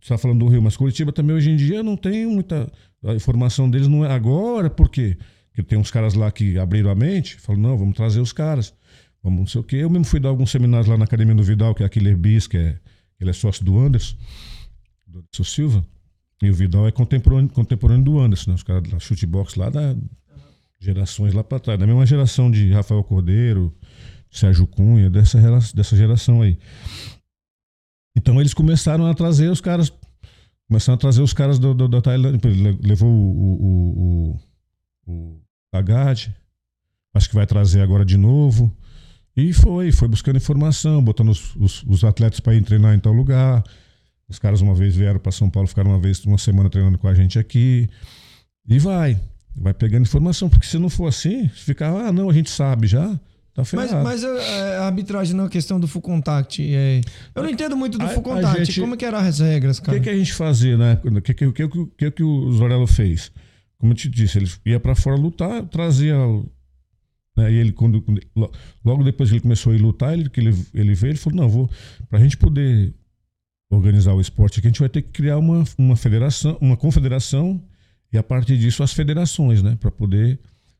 você 0.00 0.08
tá 0.10 0.16
falando 0.18 0.38
do 0.38 0.46
Rio, 0.46 0.62
mas 0.62 0.76
Curitiba 0.76 1.10
também 1.10 1.34
hoje 1.34 1.50
em 1.50 1.56
dia 1.56 1.82
não 1.82 1.96
tem 1.96 2.26
muita. 2.26 2.70
A 3.04 3.12
informação 3.12 3.68
deles 3.68 3.88
não 3.88 4.04
é 4.04 4.12
agora, 4.12 4.70
por 4.70 4.88
quê? 4.88 5.16
Porque 5.48 5.64
tem 5.64 5.76
uns 5.76 5.90
caras 5.90 6.14
lá 6.14 6.30
que 6.30 6.56
abriram 6.56 6.90
a 6.92 6.94
mente, 6.94 7.34
falaram, 7.40 7.62
não, 7.70 7.76
vamos 7.76 7.96
trazer 7.96 8.20
os 8.20 8.32
caras. 8.32 8.72
Vamos 9.20 9.40
não 9.40 9.46
sei 9.48 9.60
o 9.60 9.64
quê. 9.64 9.76
Eu 9.78 9.90
mesmo 9.90 10.04
fui 10.04 10.20
dar 10.20 10.28
alguns 10.28 10.50
seminários 10.52 10.86
lá 10.86 10.96
na 10.96 11.04
Academia 11.04 11.34
do 11.34 11.42
Vidal, 11.42 11.74
que 11.74 11.82
é 11.82 11.86
aquele 11.86 12.14
Bis, 12.14 12.46
que 12.46 12.56
é, 12.56 12.78
ele 13.20 13.30
é 13.30 13.32
sócio 13.32 13.64
do 13.64 13.76
Anderson, 13.80 14.14
do 15.08 15.18
Anderson 15.18 15.44
Silva. 15.44 15.84
E 16.40 16.48
o 16.50 16.54
Vidal 16.54 16.86
é 16.86 16.92
contemporâneo, 16.92 17.48
contemporâneo 17.50 18.04
do 18.04 18.20
Anderson, 18.20 18.50
né? 18.50 18.54
Os 18.54 18.62
caras 18.62 18.82
da 18.84 18.98
chutebox 19.00 19.56
lá 19.56 19.68
da 19.70 19.96
gerações 20.82 21.32
lá 21.32 21.44
pra 21.44 21.58
trás. 21.58 21.78
Da 21.78 21.86
mesma 21.86 22.04
geração 22.04 22.50
de 22.50 22.70
Rafael 22.72 23.02
Cordeiro, 23.04 23.74
Sérgio 24.30 24.66
Cunha, 24.66 25.08
dessa, 25.08 25.38
dessa 25.74 25.96
geração 25.96 26.42
aí. 26.42 26.58
Então 28.16 28.40
eles 28.40 28.52
começaram 28.52 29.06
a 29.06 29.14
trazer 29.14 29.48
os 29.48 29.60
caras. 29.60 29.92
Começaram 30.68 30.94
a 30.94 30.98
trazer 30.98 31.22
os 31.22 31.32
caras 31.32 31.58
do, 31.58 31.74
do- 31.74 31.88
da 31.88 32.00
Tailândia. 32.00 32.40
Levou 32.82 33.08
o, 33.10 33.62
o, 33.62 34.40
o, 35.06 35.12
o 35.12 35.40
acho 37.14 37.28
que 37.28 37.34
vai 37.34 37.46
trazer 37.46 37.80
agora 37.82 38.04
de 38.04 38.16
novo. 38.16 38.74
E 39.36 39.52
foi, 39.52 39.92
foi 39.92 40.08
buscando 40.08 40.36
informação, 40.36 41.02
botando 41.02 41.30
os, 41.30 41.56
os, 41.56 41.82
os 41.84 42.04
atletas 42.04 42.40
para 42.40 42.54
ir 42.54 42.62
treinar 42.62 42.94
em 42.94 42.98
tal 43.00 43.12
lugar. 43.12 43.62
Os 44.28 44.38
caras 44.38 44.60
uma 44.60 44.74
vez 44.74 44.94
vieram 44.94 45.18
para 45.20 45.32
São 45.32 45.48
Paulo, 45.48 45.68
ficaram 45.68 45.90
uma 45.90 45.98
vez, 45.98 46.24
uma 46.24 46.38
semana 46.38 46.68
treinando 46.70 46.98
com 46.98 47.08
a 47.08 47.14
gente 47.14 47.38
aqui. 47.38 47.88
E 48.66 48.78
vai, 48.78 49.18
vai 49.54 49.74
pegando 49.74 50.02
informação, 50.02 50.48
porque 50.48 50.66
se 50.66 50.78
não 50.78 50.88
for 50.88 51.06
assim, 51.06 51.48
ficar, 51.48 51.88
ah, 51.90 52.12
não, 52.12 52.28
a 52.30 52.32
gente 52.32 52.50
sabe 52.50 52.86
já, 52.86 53.08
tá 53.54 53.62
Mas, 53.74 53.92
mas 53.92 54.24
a, 54.24 54.28
a 54.80 54.86
arbitragem 54.86 55.36
na 55.36 55.48
questão 55.48 55.78
do 55.78 55.86
full 55.86 56.00
contact. 56.02 56.62
É... 56.74 57.00
Eu 57.34 57.42
não 57.42 57.50
entendo 57.50 57.76
muito 57.76 57.98
do 57.98 58.04
A- 58.04 58.08
full 58.08 58.22
contact. 58.22 58.64
gente- 58.66 58.80
Como 58.80 58.96
que 58.96 59.04
eram 59.04 59.18
as 59.18 59.40
regras, 59.40 59.78
O 59.78 59.82
cara? 59.82 59.98
que, 59.98 60.04
que 60.04 60.10
a 60.10 60.16
gente 60.16 60.32
fazia 60.32 60.76
época? 60.92 61.18
O 61.18 61.22
que, 61.22 61.34
que, 61.34 61.46
o 61.46 61.52
que, 61.52 61.64
o 61.64 61.86
que, 61.86 62.10
que 62.10 62.22
o 62.22 62.52
Zorello 62.52 62.86
fez? 62.86 63.30
Como 63.78 63.92
eu 63.92 63.96
te 63.96 64.08
disse, 64.08 64.38
ele 64.38 64.50
ia 64.64 64.80
para 64.80 64.94
fora 64.94 65.16
lutar, 65.16 65.62
trazia. 65.66 66.16
o- 66.18 66.48
Né, 67.36 67.50
e 67.52 67.56
ele, 67.56 67.72
quando, 67.72 68.00
quando- 68.02 68.20
lo- 68.36 68.52
logo 68.84 69.02
depois 69.04 69.28
que 69.28 69.34
ele 69.36 69.42
começou 69.42 69.72
a 69.72 69.76
ir 69.76 69.80
lutar, 69.80 70.12
ele, 70.14 70.28
que 70.30 70.40
ele, 70.40 70.54
ele 70.74 70.94
veio, 70.94 71.12
ele 71.12 71.18
falou: 71.18 71.40
não, 71.40 71.48
vou. 71.48 71.70
Para 72.08 72.18
a 72.18 72.22
gente 72.22 72.36
poder 72.36 72.94
organizar 73.70 74.12
o 74.14 74.20
esporte 74.20 74.58
aqui, 74.58 74.68
a 74.68 74.70
gente 74.70 74.80
vai 74.80 74.88
ter 74.88 75.02
que 75.02 75.08
criar 75.10 75.38
uma, 75.38 75.64
uma 75.78 75.96
federação, 75.96 76.56
uma 76.60 76.76
confederação, 76.76 77.60
e 78.12 78.18
a 78.18 78.22
partir 78.22 78.58
disso 78.58 78.82
as 78.82 78.92
federações, 78.92 79.62
né? 79.62 79.76
Para 79.80 79.90
poder. 79.90 80.38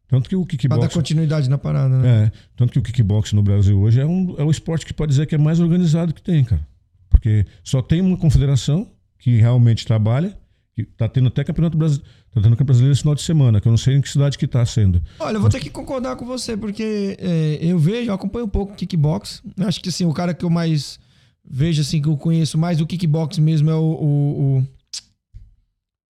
Tanto 0.08 0.28
que 0.28 0.36
o 0.36 0.44
Pra 0.44 0.52
dar 0.52 0.58
kickbox. 0.58 0.94
continuidade 0.94 1.48
na 1.48 1.56
parada, 1.56 1.98
né? 1.98 2.24
É, 2.26 2.32
tanto 2.54 2.70
que 2.72 2.78
o 2.78 2.82
kickbox 2.82 3.32
no 3.32 3.42
Brasil 3.42 3.78
hoje 3.80 3.98
é 4.00 4.04
um, 4.04 4.34
é 4.38 4.44
o 4.44 4.50
esporte 4.50 4.84
que 4.84 4.92
pode 4.92 5.10
dizer 5.10 5.26
que 5.26 5.34
é 5.34 5.38
mais 5.38 5.58
organizado 5.58 6.12
que 6.12 6.20
tem, 6.20 6.44
cara. 6.44 6.66
Porque 7.08 7.46
só 7.64 7.80
tem 7.80 8.02
uma 8.02 8.16
confederação 8.18 8.86
que 9.18 9.36
realmente 9.38 9.86
trabalha, 9.86 10.36
que 10.74 10.84
tá 10.84 11.08
tendo 11.08 11.28
até 11.28 11.42
campeonato 11.44 11.78
brasileiro, 11.78 12.10
tá 12.30 12.40
tendo 12.42 12.42
campeonato 12.50 12.64
brasileiro 12.64 12.92
esse 12.92 13.00
final 13.02 13.14
de 13.14 13.22
semana, 13.22 13.58
que 13.60 13.68
eu 13.68 13.70
não 13.70 13.78
sei 13.78 13.96
em 13.96 14.02
que 14.02 14.08
cidade 14.10 14.36
que 14.36 14.46
tá 14.46 14.64
sendo. 14.66 15.02
Olha, 15.18 15.36
eu 15.36 15.40
vou 15.40 15.48
ter 15.48 15.60
que 15.60 15.70
concordar 15.70 16.16
com 16.16 16.26
você, 16.26 16.56
porque 16.58 17.16
é, 17.18 17.58
eu 17.62 17.78
vejo, 17.78 18.10
eu 18.10 18.14
acompanho 18.14 18.44
um 18.44 18.50
pouco 18.50 18.74
kickbox. 18.74 19.42
Acho 19.60 19.80
que 19.80 19.88
assim, 19.88 20.04
o 20.04 20.12
cara 20.12 20.34
que 20.34 20.44
eu 20.44 20.50
mais 20.50 20.98
vejo, 21.42 21.80
assim, 21.80 22.02
que 22.02 22.08
eu 22.08 22.16
conheço 22.18 22.58
mais 22.58 22.76
do 22.78 22.86
kickbox 22.86 23.38
mesmo 23.38 23.70
é 23.70 23.74
o, 23.74 23.78
o, 23.78 24.58
o 24.58 24.66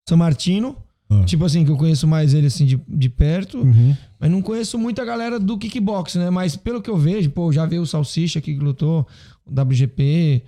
San 0.08 0.16
Martino. 0.16 0.76
Ah. 1.20 1.24
Tipo 1.24 1.44
assim, 1.44 1.64
que 1.64 1.70
eu 1.70 1.76
conheço 1.76 2.06
mais 2.06 2.32
ele 2.34 2.46
assim 2.46 2.64
de, 2.64 2.80
de 2.88 3.08
perto. 3.08 3.58
Uhum. 3.58 3.96
Mas 4.18 4.30
não 4.30 4.40
conheço 4.40 4.78
muita 4.78 5.04
galera 5.04 5.38
do 5.38 5.58
kickbox, 5.58 6.14
né? 6.16 6.30
Mas 6.30 6.56
pelo 6.56 6.80
que 6.80 6.88
eu 6.88 6.96
vejo, 6.96 7.30
pô, 7.30 7.52
já 7.52 7.66
veio 7.66 7.82
o 7.82 7.86
Salsicha 7.86 8.38
aqui 8.38 8.54
que 8.54 8.60
lutou, 8.64 9.06
o 9.44 9.60
WGP. 9.60 10.42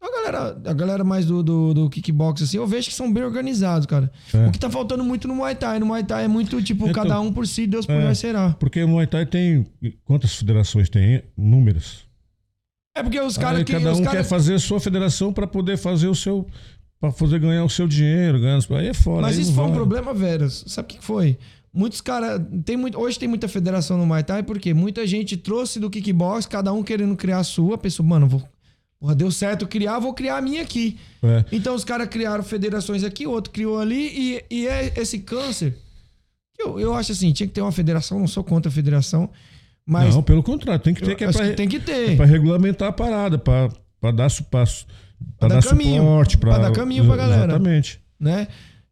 A 0.00 0.10
galera, 0.12 0.60
a 0.64 0.72
galera 0.72 1.02
mais 1.04 1.26
do, 1.26 1.42
do, 1.42 1.74
do 1.74 1.90
kickbox, 1.90 2.42
assim, 2.42 2.56
eu 2.56 2.66
vejo 2.66 2.88
que 2.88 2.94
são 2.94 3.12
bem 3.12 3.24
organizados, 3.24 3.84
cara. 3.86 4.10
É. 4.32 4.46
O 4.46 4.52
que 4.52 4.58
tá 4.58 4.70
faltando 4.70 5.02
muito 5.02 5.26
no 5.26 5.34
Muay 5.34 5.56
Thai. 5.56 5.80
No 5.80 5.86
Muay 5.86 6.04
Thai 6.04 6.24
é 6.24 6.28
muito, 6.28 6.62
tipo, 6.62 6.88
Então, 6.88 7.02
cada 7.02 7.20
um 7.20 7.32
por 7.32 7.46
si, 7.46 7.66
Deus 7.66 7.84
por 7.84 7.96
é. 7.96 8.04
nós 8.04 8.18
será. 8.18 8.50
Porque 8.60 8.82
o 8.82 8.88
Muay 8.88 9.06
Thai 9.08 9.26
tem. 9.26 9.66
Quantas 10.04 10.34
federações 10.36 10.88
tem? 10.88 11.22
Números. 11.36 12.06
É 12.96 13.02
porque 13.02 13.20
os 13.20 13.36
caras 13.38 13.62
que. 13.64 13.72
cada 13.72 13.94
um 13.94 14.02
cara- 14.02 14.18
quer 14.18 14.24
fazer 14.24 14.54
a 14.54 14.58
sua 14.58 14.80
federação 14.80 15.32
para 15.32 15.46
poder 15.46 15.76
fazer 15.76 16.08
o 16.08 16.14
seu. 16.14 16.46
Para 17.00 17.12
poder 17.12 17.38
ganhar 17.40 17.64
o 17.64 17.70
seu 17.70 17.86
dinheiro. 17.86 18.40
Ganhar, 18.40 18.58
aí 18.70 18.88
é 18.88 18.94
fora. 18.94 19.22
Mas 19.22 19.38
isso 19.38 19.52
foi 19.52 19.64
um 19.64 19.68
vai. 19.68 19.76
problema, 19.76 20.12
velho. 20.14 20.50
Sabe 20.50 20.86
o 20.94 20.96
que 20.96 21.04
foi? 21.04 21.38
Muitos 21.72 22.00
caras. 22.00 22.40
Tem 22.64 22.76
muito, 22.76 22.98
hoje 22.98 23.18
tem 23.18 23.28
muita 23.28 23.46
federação 23.46 23.96
no 23.98 24.06
Muay 24.06 24.22
Thai, 24.22 24.42
porque 24.42 24.72
muita 24.74 25.06
gente 25.06 25.36
trouxe 25.36 25.78
do 25.78 25.90
kickbox, 25.90 26.46
cada 26.46 26.72
um 26.72 26.82
querendo 26.82 27.14
criar 27.16 27.38
a 27.38 27.44
sua. 27.44 27.74
A 27.76 27.78
pessoa, 27.78 28.06
mano, 28.08 28.26
vou, 28.26 28.42
porra, 28.98 29.14
deu 29.14 29.30
certo 29.30 29.66
criar, 29.66 29.98
vou 29.98 30.12
criar 30.14 30.38
a 30.38 30.42
minha 30.42 30.62
aqui. 30.62 30.96
É. 31.22 31.44
Então 31.52 31.74
os 31.74 31.84
caras 31.84 32.08
criaram 32.08 32.42
federações 32.42 33.04
aqui, 33.04 33.26
o 33.26 33.30
outro 33.30 33.52
criou 33.52 33.78
ali, 33.78 34.40
e, 34.50 34.62
e 34.62 34.66
é 34.66 34.92
esse 34.96 35.18
câncer. 35.20 35.76
Eu, 36.58 36.80
eu 36.80 36.94
acho 36.94 37.12
assim, 37.12 37.32
tinha 37.32 37.46
que 37.46 37.52
ter 37.54 37.60
uma 37.62 37.70
federação, 37.70 38.18
não 38.18 38.26
sou 38.26 38.42
contra 38.42 38.68
a 38.68 38.72
federação, 38.72 39.30
mas. 39.86 40.14
Não, 40.14 40.22
pelo 40.22 40.42
contrário, 40.42 40.82
tem 40.82 40.92
que 40.94 41.02
ter 41.02 41.14
que, 41.14 41.22
é 41.22 41.30
pra, 41.30 41.48
que 41.50 41.54
tem 41.54 41.68
que 41.68 41.78
ter. 41.78 42.10
é 42.10 42.16
pra 42.16 42.26
regulamentar 42.26 42.88
a 42.88 42.92
parada, 42.92 43.38
pra, 43.38 43.68
pra 44.00 44.10
dar, 44.10 44.28
su- 44.28 44.44
pra, 45.38 45.48
pra 45.48 45.48
dar 45.48 45.60
dar 45.60 45.68
caminho, 45.68 46.02
suporte, 46.02 46.38
pra, 46.38 46.50
pra 46.54 46.62
dar 46.68 46.72
caminho 46.72 47.04
pra 47.06 47.16
galera. 47.16 47.44
Exatamente. 47.52 48.00
né? 48.18 48.48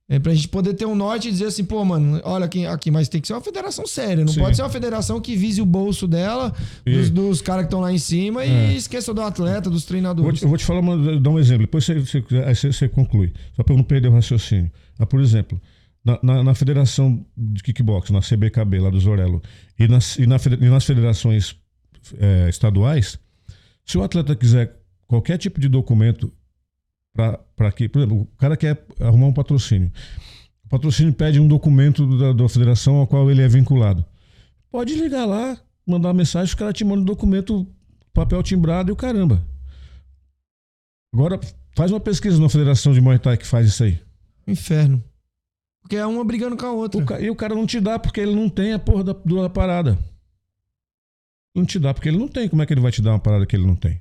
É 0.09 0.21
pra 0.21 0.33
gente 0.33 0.47
poder 0.47 0.75
ter 0.75 0.87
um 0.87 0.95
norte 0.95 1.27
e 1.27 1.33
dizer 1.33 1.47
assim, 1.47 1.65
pô, 1.65 1.85
mano, 1.85 2.21
olha 2.23 2.45
aqui, 2.45 2.65
aqui, 2.65 2.93
mas 2.93 3.09
tem 3.09 3.21
que 3.21 3.27
ser 3.27 3.33
uma 3.33 3.41
federação 3.41 3.85
séria. 3.89 4.25
Não 4.25 4.33
Sim. 4.33 4.39
pode 4.41 4.55
ser 4.55 4.63
uma 4.63 4.69
federação 4.71 5.21
que 5.21 5.35
vise 5.35 5.61
o 5.61 5.67
bolso 5.67 6.07
dela, 6.07 6.55
E- 6.87 6.93
dos, 6.93 7.11
dos 7.11 7.43
caras 7.43 7.63
que 7.63 7.67
estão 7.67 7.81
lá 7.81 7.93
em 7.93 7.99
cima 7.99 8.45
É. 8.45 8.73
e 8.73 8.77
esqueça 8.77 9.13
do 9.13 9.21
atleta, 9.21 9.69
dos 9.69 9.83
Vou 9.83 9.89
treinadores. 9.89 10.39
te- 10.39 10.43
eu 10.45 10.49
vou 10.49 10.57
te 10.57 10.65
falar, 10.65 10.79
uma, 10.79 11.19
dar 11.19 11.31
um 11.31 11.41
exemplo, 11.41 11.63
depois 11.63 11.85
você, 11.85 11.99
você, 11.99 12.21
você, 12.21 12.73
você 12.73 12.89
conclui, 12.89 13.33
só 13.57 13.65
para 13.65 13.75
eu 13.75 13.79
não 13.79 13.85
perder 13.85 14.07
o 14.07 14.13
raciocínio. 14.13 14.71
Ah, 14.97 15.05
por 15.07 15.21
exemplo, 15.21 15.61
na, 16.05 16.21
na, 16.23 16.45
na 16.45 16.55
federação 16.55 17.27
de 17.37 17.61
kickbox, 17.65 18.11
na 18.11 18.21
CBKB, 18.21 18.79
lá 18.79 18.91
do 18.91 19.01
Zorello, 19.01 19.43
e 19.77 19.89
nas, 19.89 20.17
e 20.21 20.25
na 20.25 20.37
e 20.37 20.69
nas 20.69 20.85
federações 20.85 21.57
eh, 22.17 22.47
estaduais, 22.49 23.19
se 23.85 23.99
o 23.99 24.05
atleta 24.05 24.37
quiser 24.37 24.73
qualquer 25.07 25.39
tipo 25.39 25.61
de 25.61 25.69
documento 25.69 26.33
para 27.15 27.73
que, 27.73 27.89
por 27.89 27.99
exemplo, 28.01 28.23
o 28.23 28.27
cara 28.37 28.57
quer 28.57 28.85
arrumar 29.01 29.27
um 29.29 29.33
patrocínio, 29.33 29.91
o 30.65 30.69
patrocínio 30.69 31.13
pede 31.15 31.41
um 31.41 31.49
documento 31.49 32.07
da, 32.19 32.33
da 32.33 32.49
federação 32.49 32.97
ao 32.97 33.07
qual 33.07 33.31
ele 33.31 33.41
é 33.43 33.49
vinculado. 33.49 34.05
Pode 34.71 34.95
ligar 34.95 35.25
lá, 35.25 35.59
mandar 35.87 36.09
uma 36.09 36.15
mensagem, 36.15 36.53
o 36.55 36.57
cara 36.59 36.73
te 36.73 36.85
manda 36.85 37.01
o 37.03 37.05
documento, 37.07 37.67
papel 38.13 38.43
timbrado 38.43 38.91
e 38.91 38.93
o 38.93 38.97
caramba. 38.97 39.43
Agora, 41.15 41.41
faz 41.75 41.91
uma 41.91 42.01
pesquisa 42.01 42.39
na 42.41 42.49
Federação 42.49 42.93
de 42.93 43.01
Muay 43.01 43.19
Thai 43.19 43.37
que 43.39 43.47
faz 43.47 43.67
isso 43.69 43.85
aí. 43.85 43.99
Inferno. 44.47 45.03
Porque 45.81 45.97
é 45.97 46.05
uma 46.05 46.25
brigando 46.25 46.57
com 46.57 46.67
a 46.67 46.73
outra. 46.73 47.01
O 47.01 47.07
ca- 47.07 47.21
e 47.21 47.31
o 47.31 47.37
cara 47.37 47.55
não 47.55 47.65
te 47.67 47.81
dá 47.81 47.99
porque 47.99 48.21
ele 48.21 48.35
não 48.35 48.49
tem 48.51 48.73
a 48.73 48.79
porra 48.79 49.05
da, 49.05 49.13
da 49.15 49.49
parada. 49.49 49.97
Não 51.55 51.65
te 51.65 51.79
dá 51.79 51.95
porque 51.95 52.09
ele 52.09 52.19
não 52.19 52.29
tem. 52.29 52.49
Como 52.49 52.61
é 52.61 52.67
que 52.67 52.75
ele 52.75 52.81
vai 52.81 52.93
te 52.93 53.01
dar 53.01 53.13
uma 53.13 53.19
parada 53.21 53.47
que 53.47 53.57
ele 53.57 53.65
não 53.67 53.77
tem? 53.77 54.01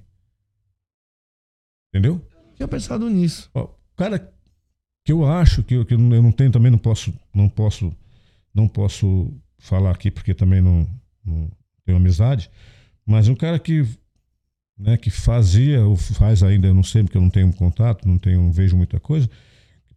Entendeu? 1.96 2.22
Tinha 2.58 2.68
pensado 2.68 3.10
nisso. 3.10 3.50
Ó, 3.54 3.70
cara, 3.96 4.30
que 5.06 5.14
eu 5.14 5.26
acho 5.26 5.64
que, 5.64 5.76
eu- 5.76 5.86
que 5.86 5.94
eu 5.94 5.98
não 5.98 6.30
tenho 6.34 6.52
também, 6.52 6.70
não 6.70 6.78
posso, 6.78 7.14
não 7.34 7.48
posso, 7.48 7.90
não 8.54 8.68
posso 8.68 9.32
falar 9.58 9.92
aqui 9.92 10.12
porque 10.12 10.34
também 10.34 10.60
não, 10.62 10.86
não 11.26 11.50
tenho 11.86 11.98
amizade, 11.98 12.52
mas 13.06 13.30
um 13.30 13.36
cara 13.36 13.58
que, 13.58 13.88
né, 14.78 14.98
que 14.98 15.10
fazia 15.10 15.86
ou 15.86 15.96
faz 15.96 16.44
ainda, 16.44 16.68
eu 16.68 16.74
não 16.74 16.84
sei 16.84 17.02
porque 17.02 17.16
eu 17.18 17.22
não 17.22 17.30
tenho 17.30 17.54
contato, 17.54 18.06
não 18.06 18.18
tenho, 18.18 18.42
não 18.42 18.52
vejo 18.52 18.76
muita 18.76 19.00
coisa. 19.00 19.30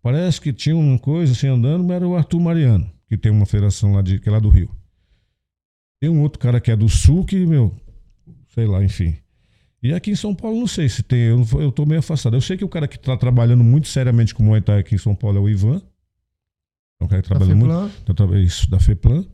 Parece 0.00 0.40
que 0.40 0.52
tinha 0.52 0.76
uma 0.76 1.00
coisa 1.00 1.32
assim 1.32 1.48
andando, 1.48 1.82
mas 1.82 1.96
era 1.96 2.06
o 2.06 2.14
Arthur 2.16 2.38
Mariano, 2.38 2.88
que 3.08 3.18
tem 3.18 3.32
uma 3.32 3.44
federação 3.44 3.92
lá 3.94 4.02
de, 4.02 4.20
que 4.20 4.28
é 4.28 4.32
lá 4.32 4.38
do 4.38 4.48
Rio. 4.50 4.70
Tem 6.00 6.08
um 6.08 6.22
outro 6.22 6.38
cara 6.38 6.60
que 6.60 6.70
é 6.70 6.76
do 6.76 6.88
Sul 6.88 7.24
que, 7.24 7.44
meu, 7.44 7.74
sei 8.54 8.66
lá, 8.66 8.84
enfim. 8.84 9.16
E 9.82 9.92
aqui 9.94 10.10
em 10.10 10.16
São 10.16 10.34
Paulo, 10.34 10.58
não 10.58 10.66
sei 10.66 10.88
se 10.88 11.02
tem. 11.02 11.20
Eu, 11.20 11.46
eu 11.60 11.70
tô 11.70 11.86
meio 11.86 12.00
afastado. 12.00 12.34
Eu 12.36 12.40
sei 12.40 12.56
que 12.56 12.64
o 12.64 12.68
cara 12.68 12.88
que 12.88 12.96
está 12.96 13.16
trabalhando 13.16 13.62
muito 13.62 13.86
seriamente 13.88 14.34
com 14.34 14.42
Muay 14.42 14.60
Thai 14.60 14.80
aqui 14.80 14.94
em 14.96 14.98
São 14.98 15.14
Paulo 15.14 15.38
é 15.38 15.40
o 15.40 15.48
Ivan. 15.48 15.80
É 17.00 17.04
um 17.04 17.06
cara 17.08 17.22
que 17.22 17.28
trabalha 17.28 17.54
muito. 17.54 17.72
FEPLAN. 17.72 18.14
tá 18.30 18.38
Isso, 18.38 18.68
da 18.70 18.80
FEPLAN. 18.80 19.24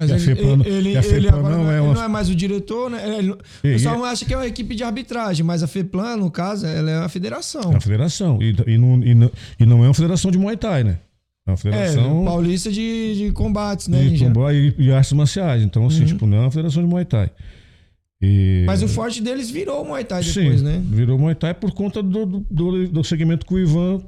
Mas 0.00 0.10
E 0.10 0.14
ele, 0.14 0.20
FEPLAN 0.20 0.56
não- 0.56 0.66
ele, 0.66 0.88
e 0.88 0.96
ele 0.96 1.02
FEPLAN 1.02 1.38
agora 1.38 1.56
não 1.56 1.70
é 1.70 1.74
é, 1.74 1.78
ele 1.78 1.86
uma- 1.86 1.94
não 1.94 2.02
é 2.02 2.08
mais 2.08 2.28
o 2.28 2.34
diretor, 2.34 2.90
né? 2.90 3.18
Ele- 3.18 3.30
o 3.30 3.38
E- 3.62 3.68
e 3.68 3.72
pessoal 3.74 4.04
é- 4.04 4.10
acha 4.10 4.24
que 4.24 4.34
é 4.34 4.36
uma 4.36 4.46
equipe 4.48 4.74
de 4.74 4.82
arbitragem, 4.82 5.46
mas 5.46 5.62
a 5.62 5.68
FEPLAN, 5.68 6.16
no 6.16 6.28
caso, 6.28 6.66
ela 6.66 6.90
é 6.90 6.98
uma 6.98 7.08
federação. 7.08 7.62
É 7.62 7.66
uma 7.68 7.80
federação. 7.80 8.42
E, 8.42 8.56
e, 8.66 8.76
não, 8.78 9.02
e, 9.04 9.14
não, 9.14 9.30
e 9.60 9.64
não 9.66 9.84
é 9.84 9.86
uma 9.86 9.94
federação 9.94 10.32
de 10.32 10.38
Muay 10.38 10.56
Thai, 10.56 10.82
né? 10.82 10.98
É 11.46 11.50
uma 11.50 11.54
É, 11.54 11.56
federação 11.56 12.24
paulista 12.24 12.72
de, 12.72 13.14
de 13.16 13.32
combates, 13.32 13.86
né? 13.86 14.02
de 14.08 14.24
e, 14.24 14.74
e 14.86 14.92
artes 14.92 15.12
marciais. 15.12 15.62
Então, 15.62 15.86
assim, 15.86 16.00
Uhum. 16.00 16.06
tipo, 16.06 16.26
não 16.26 16.38
é 16.38 16.40
uma 16.40 16.50
federação 16.50 16.82
de 16.82 16.88
Muay 16.88 17.04
Thai. 17.04 17.30
E- 18.22 18.62
Mas 18.66 18.82
o 18.82 18.88
forte 18.88 19.20
deles 19.20 19.50
virou 19.50 19.82
o 19.82 19.86
Muay 19.88 20.04
Thai 20.04 20.22
Sim, 20.22 20.42
depois, 20.42 20.62
né? 20.62 20.80
virou 20.84 21.18
Muay 21.18 21.34
Thai 21.34 21.52
por 21.54 21.72
conta 21.72 22.00
do, 22.02 22.24
do, 22.48 22.86
do, 22.88 23.02
segmento 23.04 23.44
que 23.44 23.52
o 23.54 23.58
Ivan 23.58 24.00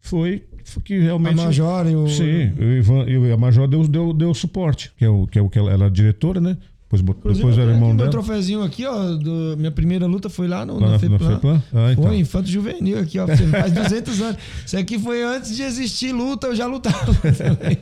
foi, 0.00 0.44
que 0.84 0.94
A 0.98 1.02
realmente... 1.02 1.36
Major 1.36 1.86
e 1.86 1.94
o. 1.94 2.08
Sim, 2.08 2.52
o 2.58 2.64
Ivan, 2.64 3.04
e 3.06 3.30
a 3.32 3.36
Major 3.36 3.68
deu, 3.68 3.86
deu, 3.86 4.12
deu 4.14 4.32
suporte, 4.32 4.90
que 4.96 5.04
é 5.04 5.08
o 5.10 5.26
que, 5.26 5.38
é 5.38 5.42
o 5.42 5.50
que 5.50 5.58
ela, 5.58 5.70
ela 5.70 5.86
é 5.86 5.90
diretora, 5.90 6.40
né? 6.40 6.56
Depois, 6.90 7.02
Inclusive, 7.02 7.34
depois 7.34 7.58
era 7.58 7.70
irmão 7.72 7.88
aqui 7.88 7.96
meu 7.96 8.06
dela. 8.06 8.10
troféuzinho 8.10 8.62
aqui, 8.62 8.86
ó. 8.86 9.12
do- 9.16 9.54
minha 9.58 9.70
primeira 9.70 10.06
luta 10.06 10.30
foi 10.30 10.48
lá 10.48 10.64
no, 10.64 10.74
Lá 10.74 10.80
na, 10.80 10.86
na, 10.86 10.92
na 10.92 10.98
FEPLAN. 10.98 11.34
FEPLAN? 11.34 11.62
Ah, 11.74 11.92
então. 11.92 12.04
Foi 12.04 12.16
infanto 12.16 12.48
juvenil 12.48 12.98
aqui, 12.98 13.18
ó. 13.18 13.26
Faz 13.26 13.72
200 13.72 14.22
anos. 14.22 14.38
Isso 14.64 14.78
aqui 14.78 14.98
foi 14.98 15.22
antes 15.22 15.54
de 15.54 15.62
existir 15.62 16.12
luta, 16.12 16.46
eu 16.46 16.56
já 16.56 16.64
lutava 16.66 17.12
também. 17.36 17.76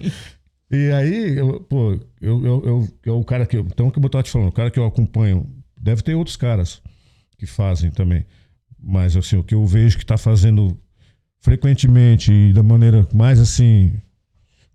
E 0.72 0.90
aí, 0.90 1.38
eu, 1.38 1.60
pô, 1.60 1.92
eu, 2.20 2.44
eu, 2.44 2.62
eu, 2.66 2.88
eu- 3.04 3.18
o 3.20 3.24
cara 3.24 3.46
que. 3.46 3.56
Então, 3.56 3.86
o 3.86 3.92
que 3.92 4.00
eu 4.00 4.08
tava 4.08 4.24
te 4.24 4.30
falando, 4.32 4.48
o 4.48 4.52
cara 4.52 4.72
que 4.72 4.78
eu 4.80 4.84
acompanho, 4.84 5.46
deve 5.76 6.02
ter 6.02 6.14
outros 6.14 6.36
caras 6.36 6.80
que 7.38 7.46
fazem 7.46 7.90
também. 7.90 8.24
Mas, 8.82 9.16
assim, 9.16 9.36
o 9.36 9.44
que 9.44 9.54
eu 9.54 9.66
vejo 9.66 9.98
que 9.98 10.06
tá 10.06 10.16
fazendo 10.16 10.78
frequentemente 11.40 12.32
e 12.32 12.52
da 12.52 12.62
maneira 12.62 13.06
mais 13.14 13.38
assim, 13.38 13.92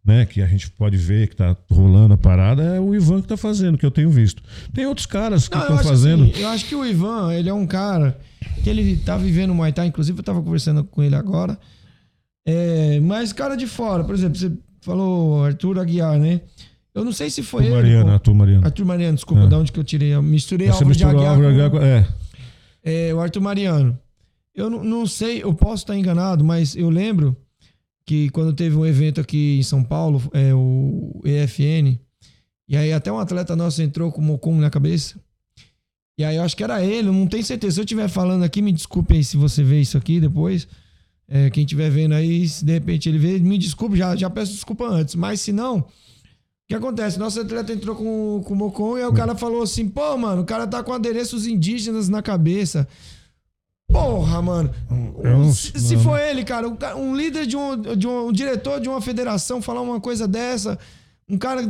né, 0.05 0.25
que 0.25 0.41
a 0.41 0.47
gente 0.47 0.69
pode 0.71 0.97
ver 0.97 1.27
que 1.27 1.35
tá 1.35 1.55
rolando 1.69 2.13
a 2.13 2.17
parada, 2.17 2.63
é 2.63 2.79
o 2.79 2.95
Ivan 2.95 3.21
que 3.21 3.27
tá 3.27 3.37
fazendo, 3.37 3.77
que 3.77 3.85
eu 3.85 3.91
tenho 3.91 4.09
visto. 4.09 4.41
Tem 4.73 4.85
outros 4.85 5.05
caras 5.05 5.47
que 5.47 5.57
estão 5.57 5.75
acho 5.75 5.87
fazendo. 5.87 6.23
assim, 6.23 6.39
eu 6.39 6.47
acho 6.47 6.65
que 6.65 6.75
o 6.75 6.85
Ivan, 6.85 7.33
ele 7.33 7.49
é 7.49 7.53
um 7.53 7.67
cara 7.67 8.17
que 8.63 8.69
ele 8.69 8.97
tá 8.97 9.17
vivendo 9.17 9.53
Muay 9.53 9.71
Thai, 9.71 9.87
inclusive 9.87 10.17
eu 10.17 10.23
tava 10.23 10.41
conversando 10.41 10.83
com 10.83 11.03
ele 11.03 11.15
agora. 11.15 11.57
É, 12.45 12.99
mas 13.01 13.31
cara 13.33 13.55
de 13.55 13.67
fora, 13.67 14.03
por 14.03 14.15
exemplo, 14.15 14.37
você 14.37 14.51
falou 14.81 15.43
Arthur 15.45 15.79
Aguiar, 15.79 16.17
né? 16.17 16.41
Eu 16.93 17.05
não 17.05 17.11
sei 17.13 17.29
se 17.29 17.41
foi 17.41 17.65
ele. 17.65 17.75
Mariana, 17.75 18.05
pô. 18.05 18.11
Arthur 18.11 18.33
Mariano. 18.35 18.65
Arthur 18.65 18.85
Mariano, 18.85 19.15
desculpa, 19.15 19.43
É. 19.43 19.47
de 19.47 19.55
onde 19.55 19.71
que 19.71 19.79
eu 19.79 19.83
tirei? 19.83 20.09
Eu 20.13 20.21
misturei 20.21 20.67
Você 20.67 20.83
Álvaro 20.83 20.95
de 20.97 21.03
Aguiar 21.05 21.29
Álvaro 21.31 21.41
com- 21.43 21.49
Aguiar 21.49 21.71
com- 21.71 21.79
É. 21.81 22.07
É, 22.83 23.13
o 23.13 23.19
Arthur 23.19 23.41
Mariano. 23.41 23.97
Eu 24.53 24.69
não, 24.69 24.83
não 24.83 25.05
sei, 25.07 25.41
eu 25.43 25.53
posso 25.53 25.83
estar 25.83 25.97
enganado, 25.97 26.43
mas 26.43 26.75
eu 26.75 26.89
lembro 26.89 27.35
que 28.05 28.29
quando 28.31 28.51
teve 28.53 28.75
um 28.75 28.85
evento 28.85 29.21
aqui 29.21 29.57
em 29.59 29.63
São 29.63 29.83
Paulo, 29.83 30.21
é, 30.33 30.53
o 30.53 31.21
EFN, 31.23 31.97
e 32.67 32.75
aí 32.75 32.91
até 32.91 33.09
um 33.11 33.19
atleta 33.19 33.55
nosso 33.55 33.81
entrou 33.81 34.11
com 34.11 34.19
o 34.19 34.23
Mocum 34.23 34.57
na 34.59 34.69
cabeça. 34.69 35.17
E 36.17 36.23
aí 36.25 36.35
eu 36.35 36.43
acho 36.43 36.57
que 36.57 36.63
era 36.63 36.83
ele, 36.83 37.07
eu 37.07 37.13
não 37.13 37.25
tenho 37.27 37.43
certeza. 37.43 37.75
Se 37.75 37.79
eu 37.79 37.85
estiver 37.85 38.09
falando 38.09 38.43
aqui, 38.43 38.61
me 38.61 38.71
desculpe 38.73 39.13
aí 39.15 39.23
se 39.23 39.37
você 39.37 39.63
vê 39.63 39.79
isso 39.79 39.97
aqui 39.97 40.19
depois. 40.19 40.67
É, 41.27 41.49
quem 41.49 41.63
estiver 41.63 41.89
vendo 41.89 42.13
aí, 42.13 42.47
se 42.49 42.65
de 42.65 42.73
repente 42.73 43.07
ele 43.07 43.17
vê, 43.17 43.39
me 43.39 43.57
desculpe, 43.57 43.95
já, 43.95 44.13
já 44.17 44.29
peço 44.29 44.51
desculpa 44.51 44.85
antes. 44.85 45.15
Mas 45.15 45.39
se 45.39 45.53
não, 45.53 45.85
que 46.71 46.75
acontece? 46.75 47.19
Nosso 47.19 47.41
atleta 47.41 47.73
entrou 47.73 47.95
com, 47.95 48.41
com 48.45 48.53
o 48.53 48.57
Mocon 48.57 48.97
e 48.97 49.01
aí 49.01 49.07
o 49.07 49.13
cara 49.13 49.35
falou 49.35 49.61
assim: 49.61 49.89
pô, 49.89 50.17
mano, 50.17 50.41
o 50.41 50.45
cara 50.45 50.65
tá 50.65 50.81
com 50.81 50.93
adereços 50.93 51.45
indígenas 51.45 52.07
na 52.07 52.21
cabeça. 52.21 52.87
Porra, 53.91 54.41
mano. 54.41 54.71
Não- 54.89 55.51
se, 55.51 55.77
se 55.77 55.97
for 55.97 56.17
ele, 56.17 56.45
cara, 56.45 56.67
um, 56.95 57.13
líder 57.13 57.45
de 57.45 57.57
um, 57.57 57.75
de 57.75 58.07
um, 58.07 58.27
um 58.27 58.31
diretor 58.31 58.79
de 58.79 58.87
uma 58.87 59.01
federação 59.01 59.61
falar 59.61 59.81
uma 59.81 59.99
coisa 59.99 60.25
dessa, 60.25 60.79
um 61.27 61.37
cara 61.37 61.69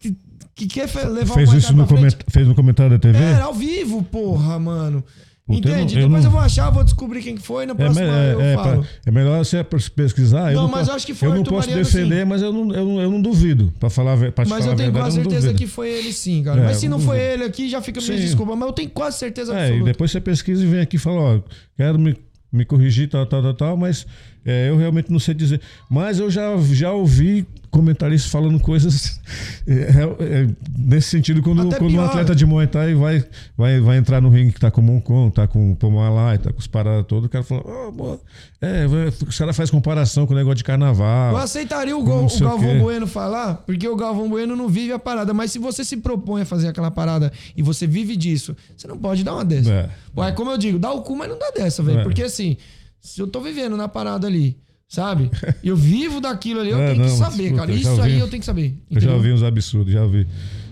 que, 0.00 0.16
que 0.56 0.66
quer 0.66 0.88
levar 1.08 1.34
Fez 1.34 1.48
Muay 1.48 1.58
isso 1.58 1.72
no, 1.72 1.86
frente, 1.86 2.16
fez 2.28 2.48
no 2.48 2.54
comentário 2.54 2.90
da 2.90 2.98
TV? 2.98 3.18
é, 3.18 3.40
ao 3.40 3.54
vivo, 3.54 4.02
porra, 4.02 4.58
mano. 4.58 5.04
Puta, 5.46 5.68
eu 5.68 5.74
Entende? 5.74 5.94
não- 5.96 6.02
eu 6.02 6.08
Depois 6.08 6.24
não- 6.24 6.30
eu 6.30 6.32
vou 6.36 6.40
achar, 6.40 6.70
vou 6.70 6.84
descobrir 6.84 7.22
quem 7.22 7.34
que 7.34 7.42
foi, 7.42 7.66
na 7.66 7.72
É, 7.72 7.74
próxima 7.76 8.06
é, 8.06 8.54
falo. 8.54 8.82
pra- 8.82 8.90
é 9.04 9.10
melhor 9.10 9.44
você 9.44 9.64
pesquisar. 9.64 10.52
Não, 10.52 10.62
eu 10.62 10.68
mas 10.68 10.86
po- 10.86 10.92
eu 10.92 10.96
acho 10.96 11.06
que 11.06 11.14
foi 11.14 11.28
Eu 11.28 11.34
não 11.34 11.42
posso 11.42 11.68
Mariano, 11.68 11.84
defender, 11.84 12.18
sim. 12.20 12.24
mas 12.24 12.42
eu 12.42 12.52
não, 12.52 12.72
eu, 12.72 12.84
não, 12.86 13.00
eu 13.00 13.10
não 13.10 13.20
duvido. 13.20 13.72
Pra 13.80 13.90
falar, 13.90 14.16
pra 14.16 14.44
Mas 14.44 14.48
falar 14.48 14.60
eu 14.60 14.64
tenho 14.64 14.76
verdade, 14.76 14.92
quase 15.04 15.16
não 15.20 15.30
certeza 15.30 15.54
que 15.54 15.66
foi 15.66 15.88
ele 15.90 16.12
sim, 16.12 16.44
cara. 16.44 16.60
É, 16.60 16.64
mas 16.66 16.76
se 16.76 16.88
não 16.88 16.98
não 16.98 17.04
foi 17.04 17.18
ele 17.18 17.42
aqui, 17.44 17.68
já 17.68 17.82
fica 17.82 18.00
me 18.00 18.06
desculpa. 18.16 18.54
Mas 18.54 18.68
eu 18.68 18.72
tenho 18.72 18.90
quase 18.90 19.18
certeza 19.18 19.52
É, 19.52 19.56
e 19.56 19.60
absoluta. 19.62 19.84
depois 19.86 20.10
você 20.12 20.20
pesquisa 20.20 20.62
e 20.62 20.66
vem 20.68 20.80
aqui 20.80 20.94
e 20.96 20.98
fala, 21.00 21.20
ó, 21.20 21.40
quero 21.76 21.98
me, 21.98 22.16
me 22.52 22.64
corrigir, 22.64 23.08
tal, 23.08 23.26
tal, 23.26 23.42
tal, 23.42 23.54
tal, 23.54 23.76
mas 23.76 24.06
É, 24.46 24.70
eu 24.70 24.76
realmente 24.78 25.12
não 25.12 25.18
sei 25.18 25.34
dizer. 25.34 25.60
Mas 25.90 26.18
eu 26.18 26.30
já, 26.30 26.56
já 26.72 26.92
ouvi 26.92 27.46
comentaristas 27.70 28.30
falando 28.30 28.58
coisas 28.58 29.20
é, 29.66 30.02
é, 30.42 30.48
nesse 30.76 31.08
sentido 31.08 31.40
quando, 31.42 31.62
Até 31.62 31.78
quando 31.78 31.94
um 31.94 32.00
atleta 32.04 32.34
de 32.34 32.44
Muay 32.44 32.66
Thai 32.66 32.94
vai, 32.94 33.24
vai, 33.56 33.80
vai 33.80 33.96
entrar 33.96 34.20
no 34.20 34.28
ringue 34.28 34.52
que 34.52 34.60
tá 34.60 34.70
com 34.70 34.80
o 34.80 34.84
Moncon, 34.84 35.30
tá 35.30 35.46
com 35.46 35.72
o 35.72 35.76
Pomalai, 35.76 36.38
tá 36.38 36.52
com 36.52 36.58
os 36.58 36.66
paradas 36.66 37.06
todos, 37.06 37.26
o 37.26 37.28
cara 37.28 37.44
fala, 37.44 37.62
"Ah, 37.66 37.90
boa." 37.90 38.20
é, 38.60 38.84
os 39.26 39.38
caras 39.38 39.56
fazem 39.56 39.72
comparação 39.72 40.26
com 40.26 40.34
o 40.34 40.36
negócio 40.36 40.56
de 40.56 40.64
carnaval. 40.64 41.32
Eu 41.32 41.38
aceitaria 41.38 41.96
o, 41.96 42.02
Gal- 42.02 42.24
o 42.24 42.26
o 42.26 42.38
Galvão 42.40 42.72
quê. 42.72 42.78
Bueno 42.78 43.06
falar, 43.06 43.54
porque 43.66 43.88
o 43.88 43.96
Galvão 43.96 44.28
Bueno 44.28 44.54
não 44.56 44.68
vive 44.68 44.92
a 44.92 44.98
parada. 44.98 45.32
Mas 45.32 45.52
se 45.52 45.58
você 45.58 45.84
se 45.84 45.96
propõe 45.96 46.42
a 46.42 46.44
fazer 46.44 46.68
aquela 46.68 46.90
parada 46.90 47.32
e 47.56 47.62
você 47.62 47.86
vive 47.86 48.16
disso, 48.16 48.56
você 48.76 48.86
não 48.86 48.98
pode 48.98 49.24
dar 49.24 49.34
uma 49.34 49.44
dessa. 49.44 49.70
É. 49.72 49.88
Pô, 50.14 50.24
é 50.24 50.32
como 50.32 50.50
eu 50.50 50.58
digo, 50.58 50.78
dá 50.78 50.90
o 50.92 51.02
cu, 51.02 51.16
mas 51.16 51.28
não 51.28 51.38
dá 51.38 51.50
dessa, 51.54 51.82
velho. 51.82 52.00
É. 52.00 52.02
Porque 52.02 52.22
assim, 52.22 52.56
se 53.00 53.20
eu 53.20 53.26
tô 53.26 53.40
vivendo 53.40 53.76
na 53.76 53.88
parada 53.88 54.26
ali, 54.26 54.58
sabe? 54.90 55.30
Eu 55.64 55.74
vivo 55.76 56.20
daquilo 56.20 56.60
ali, 56.60 56.70
eu 56.70 56.78
É, 56.78 56.90
tenho 56.92 57.04
que 57.04 57.08
não, 57.10 57.16
saber, 57.16 57.44
puta, 57.50 57.60
cara. 57.60 57.70
eu 57.72 57.76
Isso 57.78 57.88
aí 57.88 57.96
ouvi. 57.98 58.18
eu 58.18 58.28
tenho 58.28 58.40
que 58.40 58.46
saber. 58.46 58.74
Eu 58.90 59.00
já 59.00 59.14
ouvi 59.14 59.32
uns 59.32 59.42
absurdos, 59.42 59.90
já 59.92 60.02
ouvi. 60.02 60.26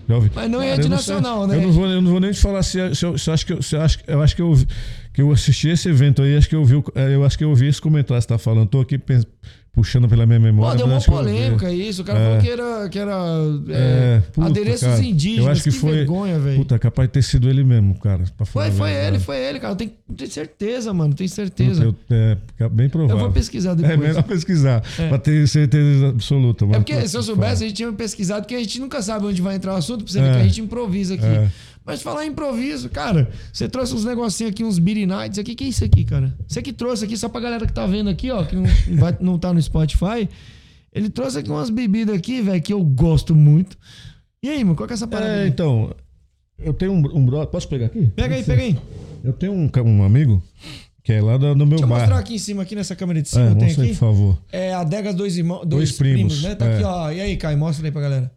Já 0.07 0.15
ouvi. 0.15 0.31
Mas 0.35 0.49
não 0.51 0.61
é 0.61 0.69
Cara, 0.71 0.75
de 0.75 0.91
eu 0.91 0.97
sei- 0.99 1.15
nacional, 1.15 1.47
né? 1.47 1.55
Eu 1.55 1.61
não 1.61 1.71
vou, 1.71 1.85
eu 1.87 2.01
não 2.01 2.11
vou 2.11 2.19
nem 2.19 2.31
te 2.31 2.39
falar 2.39 2.61
se, 2.63 2.95
se, 2.95 3.05
eu, 3.05 3.17
se 3.17 3.29
eu 3.29 3.33
acho 3.33 3.45
que 3.45 3.53
eu, 3.53 3.61
se 3.61 3.75
eu 3.75 3.81
acho, 3.81 3.99
eu 4.07 4.21
acho 4.21 4.35
que 4.35 4.41
eu, 4.41 4.53
que 5.13 5.21
eu 5.21 5.31
assisti 5.31 5.69
esse 5.69 5.87
evento 5.87 6.21
aí, 6.23 6.35
acho 6.35 6.49
que 6.49 6.55
eu 6.55 6.59
ouvi, 6.61 6.75
o- 6.75 6.83
eu 6.95 7.23
acho 7.23 7.37
que 7.37 7.43
eu 7.43 7.49
ouvi 7.49 7.67
esse 7.67 7.79
comentário 7.79 8.19
que 8.19 8.23
você 8.23 8.27
tá 8.27 8.37
falando. 8.37 8.67
Tô 8.67 8.81
aqui 8.81 8.97
pens- 8.97 9.25
puxando 9.71 10.07
pela 10.09 10.25
minha 10.25 10.39
memória. 10.39 10.71
Pô, 10.71 10.77
deu 10.77 10.93
uma 10.93 11.01
que 11.01 11.09
eu 11.09 11.13
polêmica 11.13 11.71
isso. 11.71 12.01
O 12.01 12.05
cara 12.05 12.19
É. 12.19 12.25
falou 12.25 12.41
que 12.41 12.49
era, 12.49 12.89
que 12.89 12.99
era 12.99 13.13
É, 13.69 14.17
é, 14.17 14.19
puta, 14.31 14.47
adereços 14.47 14.87
cara, 14.87 15.03
indígenas. 15.03 15.45
Eu 15.45 15.51
acho 15.51 15.63
que, 15.63 15.71
foi. 15.71 15.91
vergonha, 15.91 16.39
velho. 16.39 16.57
Puta, 16.57 16.77
capaz 16.79 17.07
de 17.07 17.13
ter 17.13 17.21
sido 17.21 17.49
ele 17.49 17.63
mesmo, 17.63 17.97
cara. 17.99 18.23
Foi, 18.45 18.71
foi 18.71 18.91
ele, 18.91 19.19
foi 19.19 19.37
ele, 19.37 19.59
cara. 19.59 19.73
Eu 19.73 19.77
tenho, 19.77 19.91
certeza, 20.29 20.93
mano. 20.93 21.13
Tenho 21.13 21.29
certeza. 21.29 21.83
Eu, 21.83 21.95
é, 22.09 22.37
bem 22.69 22.89
provável. 22.89 23.15
Eu 23.17 23.23
vou 23.23 23.31
pesquisar 23.31 23.71
É 23.71 23.75
depois. 23.75 23.99
melhor 23.99 24.23
pesquisar, 24.23 24.83
É. 24.97 25.07
pra 25.07 25.17
ter 25.17 25.47
certeza 25.47 26.09
absoluta. 26.09 26.65
É 26.65 26.67
mas- 26.67 26.77
porque 26.77 27.07
se 27.07 27.15
eu 27.15 27.23
soubesse, 27.23 27.63
a 27.63 27.67
gente 27.67 27.77
tinha 27.77 27.91
pesquisado, 27.93 28.41
porque 28.41 28.55
a 28.55 28.59
gente 28.59 28.79
nunca 28.79 29.01
sabe 29.01 29.25
onde 29.25 29.41
vai 29.41 29.55
entrar 29.55 29.73
o 29.73 29.77
assunto, 29.77 30.03
pra 30.03 30.11
você 30.13 30.19
ver 30.21 30.29
É. 30.29 30.31
que 30.33 30.39
a 30.39 30.43
gente 30.43 30.61
improvisa 30.61 31.13
aqui. 31.15 31.23
É. 31.89 31.93
Mas 31.93 32.01
falar 32.01 32.25
improviso, 32.25 32.89
cara, 32.89 33.29
você 33.51 33.67
trouxe 33.67 33.93
uns 33.93 34.05
negocinhos 34.05 34.51
aqui, 34.51 34.63
uns 34.63 34.79
Beer 34.79 35.07
Nights 35.07 35.39
aqui. 35.39 35.55
que 35.55 35.63
é 35.63 35.67
isso 35.67 35.83
aqui, 35.83 36.05
cara? 36.05 36.35
Você 36.47 36.61
que 36.61 36.71
trouxe 36.71 37.05
aqui, 37.05 37.17
só 37.17 37.27
pra 37.27 37.41
galera 37.41 37.65
que 37.65 37.73
tá 37.73 37.85
vendo 37.85 38.09
aqui, 38.09 38.29
ó, 38.31 38.43
que 38.43 38.55
não, 38.55 38.63
vai, 38.97 39.17
não 39.19 39.39
tá 39.39 39.53
no 39.53 39.61
Spotify. 39.61 40.29
Ele 40.93 41.09
trouxe 41.09 41.39
aqui 41.39 41.49
umas 41.49 41.69
bebidas 41.69 42.15
aqui, 42.15 42.41
velho, 42.41 42.61
que 42.61 42.73
eu 42.73 42.83
gosto 42.83 43.35
muito. 43.35 43.77
E 44.41 44.49
aí, 44.49 44.63
mano, 44.63 44.75
qual 44.75 44.87
que 44.87 44.93
é 44.93 44.95
essa 44.95 45.07
parada? 45.07 45.31
É, 45.31 45.43
aí? 45.43 45.49
então, 45.49 45.93
eu 46.57 46.73
tenho 46.73 46.91
um, 46.91 47.17
um 47.17 47.25
brother. 47.25 47.47
Posso 47.47 47.67
pegar 47.67 47.87
aqui? 47.87 48.07
Pega 48.15 48.35
aí, 48.35 48.43
pega 48.43 48.61
aí. 48.61 48.77
Eu 49.23 49.33
tenho 49.33 49.53
um, 49.53 49.69
um 49.85 50.03
amigo 50.03 50.41
que 51.03 51.13
é 51.13 51.21
lá 51.21 51.37
do, 51.37 51.53
do 51.53 51.65
meu 51.65 51.69
Deixa 51.69 51.83
eu 51.83 51.87
mostrar 51.87 52.17
aqui 52.19 52.35
em 52.35 52.37
cima, 52.37 52.63
aqui 52.63 52.75
nessa 52.75 52.95
câmera 52.95 53.21
de 53.21 53.29
cima, 53.29 53.45
É, 53.45 53.55
tem 53.55 53.67
mostra 53.67 53.83
aqui. 53.83 53.93
por 53.93 53.99
favor. 53.99 54.37
É 54.51 54.73
Adegas 54.73 55.15
Dois 55.15 55.37
Irmãos, 55.37 55.59
dois, 55.65 55.89
Dois 55.89 55.91
primos, 55.93 56.39
primos, 56.39 56.43
né? 56.43 56.55
Tá 56.55 56.65
aqui, 56.65 56.83
é. 56.83 56.85
ó. 56.85 57.11
E 57.11 57.21
aí, 57.21 57.37
Caio, 57.37 57.57
mostra 57.57 57.85
aí 57.85 57.91
pra 57.91 58.01
galera. 58.01 58.31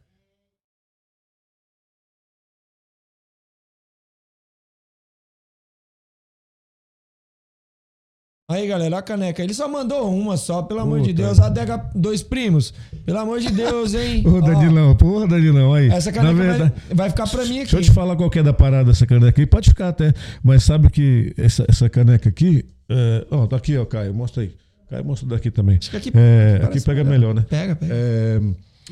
Aí, 8.53 8.67
galera, 8.67 8.99
a 8.99 9.03
caneca. 9.03 9.43
Ele 9.43 9.55
só 9.55 9.67
mandou 9.69 10.15
uma 10.15 10.37
só, 10.37 10.63
pelo 10.63 10.81
amor 10.81 11.01
de. 11.01 11.13
Deus. 11.13 11.41
Adega 11.41 11.85
dois 11.95 12.23
primos. 12.23 12.73
Pelo 13.07 13.19
amor 13.19 13.41
de 13.41 13.51
Deus, 13.51 13.95
hein? 13.95 14.23
Ô, 14.27 14.41
Danilão, 14.41 14.95
porra, 14.95 15.27
Danilão, 15.27 15.75
aí. 15.75 15.89
essa 15.89 16.13
caneca 16.13 16.35
verdade, 16.35 16.73
vai, 16.89 16.95
vai 16.97 17.11
ficar 17.11 17.27
pra 17.29 17.45
mim 17.45 17.61
aqui. 17.61 17.71
Deixa 17.73 17.77
eu 17.79 17.83
te 17.83 17.91
falar 17.91 18.15
qual 18.17 18.29
que 18.31 18.39
é 18.39 18.43
da 18.43 18.53
parada 18.53 18.85
dessa 18.91 19.07
caneca 19.07 19.29
aqui. 19.31 19.47
Pode 19.47 19.71
ficar 19.71 19.89
até. 19.89 20.13
Mas 20.43 20.63
sabe 20.65 20.89
que 20.91 21.33
essa, 21.37 21.65
essa 21.69 21.89
caneca 21.89 22.29
aqui. 22.29 22.65
É... 22.89 23.27
Ó, 23.31 23.47
tá 23.47 23.57
aqui, 23.57 23.77
ó, 23.77 23.85
Caio. 23.85 24.13
Mostra 24.13 24.43
aí. 24.43 24.53
Caio, 24.91 25.05
mostra 25.05 25.27
daqui 25.29 25.51
também. 25.51 25.79
Acho 25.81 25.91
que 25.91 25.97
aqui 25.97 26.13
É, 26.15 26.61
aqui 26.65 26.81
pega 26.81 27.03
melhor. 27.03 27.35
né? 27.35 27.45
Pega, 27.49 27.75
pega. 27.75 27.93
É, 27.95 28.41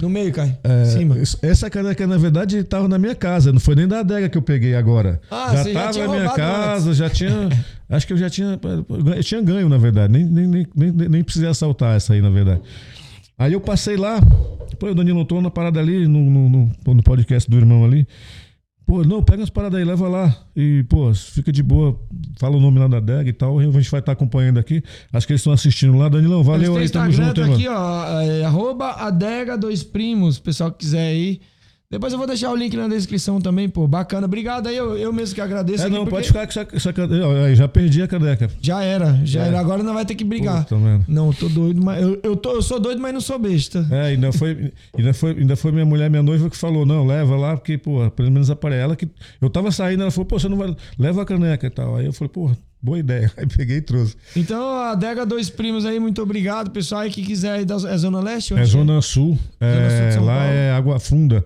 No 0.00 0.08
meio, 0.08 0.32
Caio. 0.32 0.56
é, 0.64 0.84
Cima. 0.86 1.16
Essa 1.42 1.68
caneca, 1.68 2.06
na 2.06 2.16
verdade, 2.16 2.56
estava 2.58 2.88
na 2.88 2.98
minha 2.98 3.14
casa. 3.14 3.52
Não 3.52 3.60
foi 3.60 3.74
nem 3.74 3.86
da 3.86 4.00
adega 4.00 4.28
que 4.28 4.38
eu 4.38 4.42
peguei 4.42 4.74
agora. 4.74 5.20
Ah, 5.30 5.50
já 5.54 5.62
você 5.64 5.72
já 5.74 5.80
tava 5.80 5.92
tinha 5.92 6.08
na 6.08 6.14
minha 6.14 6.30
casa, 6.30 6.94
já 6.94 7.10
tinha. 7.10 7.48
acho 7.96 8.06
que 8.06 8.12
eu 8.12 8.16
já 8.16 8.30
tinha. 8.30 8.58
Eu 9.16 9.24
tinha 9.24 9.40
ganho, 9.42 9.68
na 9.68 9.78
verdade. 9.78 10.12
Nem, 10.12 10.24
nem, 10.24 10.46
nem, 10.46 10.66
nem, 10.74 11.08
nem 11.08 11.24
precisei 11.24 11.48
assaltar 11.48 11.96
essa 11.96 12.14
aí, 12.14 12.22
na 12.22 12.30
verdade. 12.30 12.60
Aí 13.38 13.54
eu 13.54 13.60
passei 13.60 13.96
lá. 13.96 14.20
Pô, 14.78 14.88
o 14.88 14.94
Danilo 14.94 15.24
tô 15.24 15.40
na 15.40 15.50
parada 15.50 15.80
ali, 15.80 16.06
no, 16.06 16.48
no, 16.48 16.70
no, 16.86 17.02
podcast 17.02 17.50
do 17.50 17.56
irmão 17.56 17.84
ali. 17.84 18.06
Pô, 18.86 19.02
não, 19.02 19.22
pega 19.22 19.42
as 19.42 19.48
paradas 19.48 19.78
aí, 19.78 19.84
leva 19.84 20.08
lá. 20.08 20.36
E, 20.54 20.84
pô, 20.88 21.14
fica 21.14 21.50
de 21.50 21.62
boa, 21.62 21.98
fala 22.38 22.56
o 22.56 22.60
nome 22.60 22.78
lá 22.78 22.86
da 22.86 22.98
adega 22.98 23.30
e 23.30 23.32
tal. 23.32 23.58
A 23.58 23.62
gente 23.62 23.90
vai 23.90 24.00
estar 24.00 24.12
acompanhando 24.12 24.58
aqui. 24.58 24.82
Acho 25.12 25.26
que 25.26 25.32
eles 25.32 25.40
estão 25.40 25.52
assistindo 25.52 25.96
lá. 25.96 26.08
Danilão, 26.08 26.42
valeu 26.42 26.76
aí, 26.76 26.88
tamo 26.88 27.08
Instagram, 27.08 27.28
junto, 27.28 27.40
tá 27.40 27.54
aqui, 27.54 27.64
mano. 27.66 27.78
ó. 27.78 28.20
É, 28.20 28.44
arroba 28.44 28.90
adega 28.90 29.56
dois 29.56 29.82
primos, 29.82 30.38
pessoal 30.38 30.70
que 30.70 30.78
quiser 30.78 31.08
aí. 31.08 31.40
Depois 31.90 32.12
eu 32.12 32.18
vou 32.20 32.26
deixar 32.28 32.52
o 32.52 32.54
link 32.54 32.76
na 32.76 32.86
descrição 32.86 33.40
também, 33.40 33.68
pô. 33.68 33.84
Bacana. 33.88 34.24
Obrigado 34.24 34.68
aí, 34.68 34.76
eu, 34.76 34.96
eu 34.96 35.12
mesmo 35.12 35.34
que 35.34 35.40
agradeço. 35.40 35.82
É, 35.82 35.88
não, 35.88 36.04
porque 36.04 36.10
pode 36.10 36.26
ficar 36.28 36.46
com 36.46 36.76
essa, 36.76 36.94
aí, 37.44 37.56
Já 37.56 37.66
perdi 37.66 38.00
a 38.00 38.06
caneca. 38.06 38.48
Já 38.62 38.80
era, 38.84 39.20
já 39.24 39.44
É. 39.44 39.48
era. 39.48 39.58
Agora 39.58 39.82
não 39.82 39.92
vai 39.92 40.06
ter 40.06 40.14
que 40.14 40.22
brigar. 40.22 40.64
Puta. 40.64 40.76
Não, 41.08 41.32
tô 41.32 41.48
doido, 41.48 41.82
mas 41.84 42.00
eu, 42.00 42.20
eu, 42.22 42.36
tô, 42.36 42.52
eu 42.52 42.62
sou 42.62 42.78
doido, 42.78 43.00
mas 43.02 43.12
não 43.12 43.20
sou 43.20 43.40
besta. 43.40 43.84
É, 43.90 44.02
ainda 44.02 44.32
foi, 44.32 44.72
ainda 44.96 45.12
foi, 45.12 45.30
ainda 45.32 45.56
foi 45.56 45.72
minha 45.72 45.84
mulher, 45.84 46.08
minha 46.08 46.22
noiva 46.22 46.48
que 46.48 46.56
falou, 46.56 46.86
não, 46.86 47.04
leva 47.04 47.36
lá, 47.36 47.56
porque, 47.56 47.76
pô, 47.76 48.08
pelo 48.12 48.30
menos 48.30 48.50
aparece 48.50 48.80
ela 48.82 48.94
que. 48.94 49.08
Eu 49.42 49.50
tava 49.50 49.72
saindo, 49.72 50.02
ela 50.02 50.12
falou, 50.12 50.26
pô, 50.26 50.38
você 50.38 50.48
não 50.48 50.56
vai. 50.58 50.76
Leva 50.96 51.22
a 51.22 51.24
caneca 51.24 51.66
e 51.66 51.70
tal. 51.70 51.96
Aí 51.96 52.06
eu 52.06 52.12
falei, 52.12 52.28
pô, 52.32 52.52
boa 52.80 53.00
ideia. 53.00 53.32
Aí 53.36 53.48
peguei 53.48 53.78
e 53.78 53.82
trouxe. 53.82 54.14
Então, 54.36 54.62
a 54.76 54.92
Adega 54.92 55.26
Dois 55.26 55.50
Primos 55.50 55.84
aí, 55.84 55.98
muito 55.98 56.22
obrigado. 56.22 56.70
Pessoal 56.70 57.00
aí 57.00 57.10
que 57.10 57.22
quiser 57.24 57.50
aí 57.50 57.64
da 57.64 57.74
é 57.74 57.96
Zona 57.98 58.20
Leste? 58.20 58.54
É 58.54 58.58
Onde 58.58 58.66
Zona 58.66 59.02
Sul. 59.02 59.36
Zona 59.60 59.90
Sul 59.90 60.06
É, 60.06 60.20
lá 60.20 60.34
Paulo. 60.36 60.52
é 60.52 60.70
Água 60.70 61.00
Funda. 61.00 61.44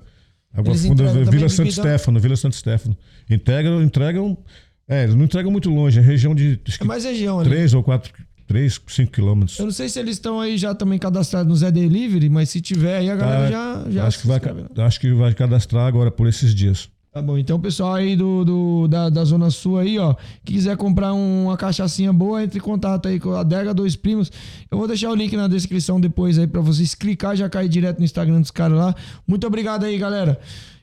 Funda, 0.63 1.03
entregam 1.03 1.15
também 1.15 1.25
Vila 1.31 1.49
Santo? 1.49 1.73
Stefano, 1.73 2.21
Vila 2.21 2.37
Santo 2.37 2.57
Stefano. 2.57 2.97
Entregam, 3.29 3.83
entregam. 3.83 4.39
É, 4.87 5.05
eles 5.05 5.15
não 5.15 5.25
entregam 5.25 5.51
muito 5.51 5.71
longe, 5.71 5.99
é 5.99 6.03
região 6.03 6.35
de 6.35 6.61
É 6.81 6.85
mais 6.85 7.05
região 7.05 7.41
ali. 7.41 7.49
3 7.49 7.75
ou 7.75 7.83
4, 7.83 8.13
3, 8.47 8.81
5 8.87 9.11
quilômetros. 9.11 9.59
Eu 9.59 9.65
não 9.65 9.73
sei 9.73 9.89
se 9.89 9.99
eles 9.99 10.17
estão 10.17 10.39
aí 10.41 10.59
já 10.59 10.75
também 10.75 10.99
cadastrados 10.99 11.49
no 11.49 11.57
Zé 11.57 11.71
Delivery, 11.71 12.29
mas 12.29 12.51
se 12.51 12.61
tiver 12.61 12.99
aí, 12.99 13.11
a 13.11 13.17
galera 13.17 13.45
Tá, 13.45 13.51
já, 13.51 13.91
já 13.91 14.07
acho, 14.07 14.21
que 14.21 14.27
vai, 14.27 14.39
né? 14.41 14.65
acho 14.79 15.01
que 15.01 15.13
vai 15.13 15.35
cadastrar 15.35 15.87
agora 15.87 16.11
por 16.11 16.29
esses 16.29 16.55
dias. 16.55 16.89
Tá 17.15 17.23
bom, 17.23 17.39
então 17.39 17.61
pessoal 17.61 17.95
aí 17.95 18.17
do, 18.17 18.45
do- 18.45 18.89
da, 18.89 19.09
da 19.09 19.25
Zona 19.25 19.49
Sul 19.49 19.79
aí, 19.79 20.01
ó, 20.01 20.15
que 20.45 20.55
quiser 20.55 20.77
comprar 20.77 21.13
um- 21.15 21.45
uma 21.45 21.57
cachaçinha 21.57 22.13
boa, 22.13 22.43
entre 22.43 22.59
em 22.59 22.61
contato 22.61 23.07
aí 23.07 23.21
com 23.21 23.31
a 23.35 23.41
Adega 23.43 23.73
Dois 23.73 23.95
Primos. 23.95 24.33
Eu 24.69 24.77
vou 24.77 24.89
deixar 24.89 25.11
o 25.11 25.15
link 25.15 25.37
na 25.37 25.47
descrição 25.47 26.01
depois 26.01 26.41
aí 26.41 26.49
pra 26.49 26.61
vocês 26.61 26.93
clicar, 26.93 27.37
já 27.37 27.49
cair 27.49 27.69
direto 27.69 28.01
no 28.01 28.05
Instagram 28.05 28.41
dos 28.41 28.51
caras 28.51 28.77
lá. 28.77 28.95
Muito 29.29 29.47
obrigado 29.47 29.85
aí, 29.85 29.97
galera. 29.97 30.41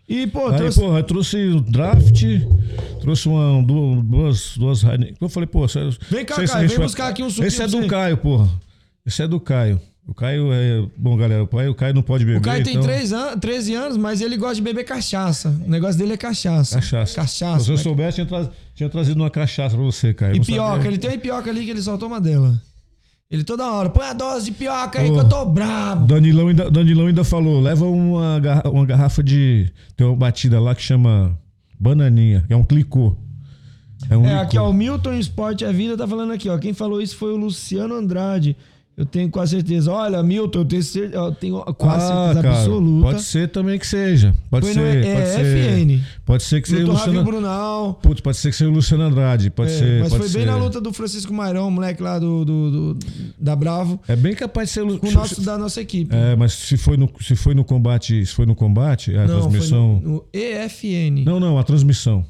E, 0.08 0.26
pô, 0.26 0.48
Aí, 0.48 0.56
trouxe... 0.56 0.80
porra, 0.80 1.00
eu 1.00 1.04
trouxe 1.04 1.38
o 1.48 1.60
draft, 1.60 2.24
trouxe 3.02 3.28
uma, 3.28 3.62
du- 3.62 4.02
duas, 4.02 4.54
duas 4.58 4.84
Heineken. 4.84 5.16
Eu 5.20 5.28
falei, 5.28 5.48
pô, 5.48 5.68
sério. 5.68 5.94
Vem 6.10 6.24
cá, 6.24 6.36
Caio, 6.36 6.70
vem 6.70 6.80
buscar 6.80 7.10
aqui 7.10 7.24
um 7.24 7.30
suquinho 7.30 7.48
Esse 7.48 7.62
é 7.62 7.68
do. 7.68 7.86
Caio, 7.88 8.16
porra. 8.16 8.48
Esse 9.06 9.22
é 9.22 9.28
do 9.28 9.38
Caio. 9.38 9.82
O 10.08 10.14
Caio 10.14 10.52
é. 10.52 10.86
Bom, 10.98 11.16
galera, 11.16 11.44
o 11.44 11.48
Caio, 11.48 11.72
o 11.72 11.76
Caio 11.76 11.94
não 11.94 12.02
pode 12.02 12.26
beber. 12.26 12.40
O 12.40 12.42
Caio 12.42 12.64
tem 12.64 12.74
então... 12.74 12.84
3 12.84 13.14
an 13.14 13.38
13 13.38 13.76
anos, 13.76 13.98
mas 13.98 14.20
ele 14.20 14.36
gosta 14.36 14.56
de 14.56 14.62
beber 14.62 14.84
cachaça. 14.84 15.50
O 15.66 15.70
negócio 15.70 15.98
dele 15.98 16.14
é 16.14 16.18
cachaça. 16.18 16.76
Cachaça. 16.76 17.16
Cachaça. 17.16 17.64
Se 17.64 17.72
eu 17.72 17.78
né? 17.78 17.82
soubesse, 17.84 18.16
tinha, 18.16 18.26
tra- 18.26 18.50
tinha 18.76 18.90
trazido 18.90 19.22
uma 19.22 19.30
cachaça 19.30 19.76
pra 19.76 19.86
você, 19.86 20.14
Caio. 20.14 20.36
E 20.36 20.40
pioca, 20.42 20.72
sabia. 20.76 20.88
ele 20.90 20.98
tem 20.98 21.12
uma 21.12 21.18
pioca 21.18 21.50
ali 21.50 21.64
que 21.64 21.72
ele 21.72 21.82
só 21.82 21.98
toma 21.98 22.20
dela. 22.20 22.60
Ele 23.30 23.46
toda 23.46 23.72
hora, 23.72 23.90
põe 23.90 24.06
a 24.06 24.12
dose 24.14 24.46
de 24.46 24.52
pioca 24.52 25.00
aí 25.00 25.10
Ô. 25.10 25.14
que 25.14 25.20
eu 25.20 25.30
tô 25.30 25.46
brabo. 25.46 26.06
Danilão 26.06 26.50
ainda, 26.50 26.70
Danilão 26.70 27.08
ainda 27.08 27.24
falou: 27.24 27.62
leva 27.62 27.86
uma, 27.86 28.40
garra- 28.40 28.70
uma 28.70 28.86
garrafa 28.86 29.24
de. 29.24 29.72
Tem 29.96 30.06
uma 30.06 30.16
batida 30.16 30.60
lá 30.60 30.76
que 30.76 30.82
chama 30.82 31.40
Bananinha, 31.80 32.44
que 32.48 32.52
é 32.52 32.58
um 32.58 32.64
clicô. 32.64 33.16
É 34.10 34.18
um 34.18 34.26
É, 34.26 34.40
aqui, 34.42 34.58
ó, 34.58 34.68
o 34.70 34.74
Milton 34.74 35.14
Esporte 35.14 35.64
é 35.64 35.72
Vida 35.72 35.96
tá 35.96 36.06
falando 36.08 36.34
aqui, 36.34 36.50
ó. 36.50 36.58
Quem 36.58 36.74
falou 36.74 37.00
isso 37.02 37.16
foi 37.16 37.32
o 37.32 37.38
Luciano 37.38 37.94
Andrade. 37.96 38.58
Eu 38.98 39.06
tenho 39.06 39.30
quase 39.32 39.52
certeza. 39.56 39.92
Olha, 39.92 40.22
Milton, 40.22 40.60
eu 40.60 40.66
tenho, 40.66 40.84
cer- 40.84 41.12
eu 41.14 41.32
tenho 41.34 41.60
quase 41.76 42.06
Ah, 42.12 42.26
certeza 42.28 42.42
cara, 42.44 42.58
absoluta. 42.58 43.08
Pode 43.08 43.24
ser 43.24 43.48
também 43.48 43.80
que 43.80 43.88
seja. 43.88 44.36
Pode 44.50 44.66
Foi 44.66 44.74
ser. 44.76 45.06
é, 45.06 45.14
pode 45.16 45.28
ser. 45.28 45.46
FN. 45.46 46.02
Pode 46.26 46.44
ser 46.44 46.62
que 46.62 46.70
seja 46.70 46.84
o 46.86 46.92
Luciano. 46.92 47.24
Brunal. 47.24 47.94
Putz, 47.96 48.22
pode 48.22 48.38
ser 48.38 48.50
que 48.52 48.56
seja 48.58 48.70
o 48.70 48.74
Luciano 48.74 49.04
Andrade. 49.04 49.50
Pode 49.50 49.72
É, 49.72 49.78
ser. 49.78 50.00
mas 50.02 50.10
pode 50.10 50.24
foi 50.24 50.34
bem 50.34 50.46
ser. 50.46 50.52
na 50.52 50.58
luta 50.58 50.80
do 50.82 50.92
Francisco 50.94 51.34
Mairão, 51.34 51.72
moleque 51.72 52.04
lá 52.04 52.20
do, 52.20 52.44
do- 52.46 52.94
do- 52.94 53.00
da 53.40 53.56
Bravo, 53.56 54.00
É 54.08 54.16
bem 54.16 54.36
capaz 54.36 54.68
de 54.70 54.74
ser 54.74 54.82
o 54.84 55.00
com 55.00 55.08
o 55.08 55.12
nosso, 55.12 55.42
da 55.42 55.58
nossa 55.58 55.82
equipe. 55.82 56.14
É, 56.14 56.36
mas 56.36 56.54
se 56.54 56.78
foi 56.78 56.98
no, 56.98 57.10
se 57.22 57.36
foi 57.36 57.56
no 57.56 57.64
combate, 57.64 58.26
se 58.26 58.34
foi 58.34 58.46
no 58.46 58.54
combate, 58.54 59.16
a 59.16 59.26
não, 59.26 59.40
transmissão. 59.40 60.00
foi 60.02 60.10
no, 60.12 60.16
no 60.18 60.26
EFN. 60.34 61.24
Não, 61.26 61.40
não, 61.40 61.58
a 61.58 61.64
transmissão. 61.64 62.24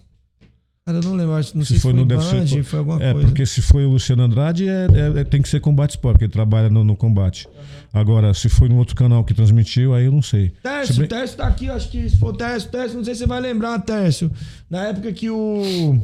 Cara, 0.85 0.97
eu 0.97 1.03
não 1.03 1.13
lembro, 1.13 1.35
acho- 1.35 1.55
não 1.55 1.63
Se 1.63 1.69
sei 1.69 1.77
se 1.77 1.81
foi 1.83 1.91
foi, 1.91 1.99
no 1.99 2.05
Band, 2.07 2.17
deve 2.17 2.47
ser- 2.47 2.63
foi 2.63 2.79
alguma 2.79 3.03
É, 3.03 3.13
coisa. 3.13 3.27
porque 3.27 3.45
se 3.45 3.61
foi 3.61 3.85
o 3.85 3.89
Luciano 3.89 4.23
Andrade, 4.23 4.67
é, 4.67 4.87
é- 4.91 5.19
é- 5.21 5.23
tem 5.23 5.39
que 5.41 5.47
ser 5.47 5.59
combate 5.59 5.91
esporte, 5.91 6.13
porque 6.13 6.25
ele 6.25 6.31
trabalha 6.33 6.69
no, 6.71 6.83
no 6.83 6.95
combate. 6.95 7.47
Agora, 7.93 8.33
se 8.33 8.49
foi 8.49 8.67
no 8.67 8.77
outro 8.77 8.95
canal 8.95 9.23
que 9.23 9.31
transmitiu, 9.33 9.93
aí 9.93 10.05
eu 10.05 10.11
não 10.11 10.23
sei. 10.23 10.47
Se 10.49 10.61
Tércio, 10.63 10.95
bem- 10.95 11.05
o 11.05 11.07
Tércio 11.09 11.37
tá 11.37 11.45
aqui, 11.47 11.69
acho 11.69 11.87
que 11.89 12.09
se 12.09 12.17
for 12.17 12.35
Tércio, 12.35 12.69
Tércio, 12.71 12.97
não 12.97 13.03
sei 13.05 13.13
se 13.13 13.19
você 13.19 13.27
vai 13.27 13.39
lembrar, 13.39 13.77
Tércio. 13.79 14.31
Na 14.69 14.87
época 14.87 15.11
que 15.13 15.29
o. 15.29 15.99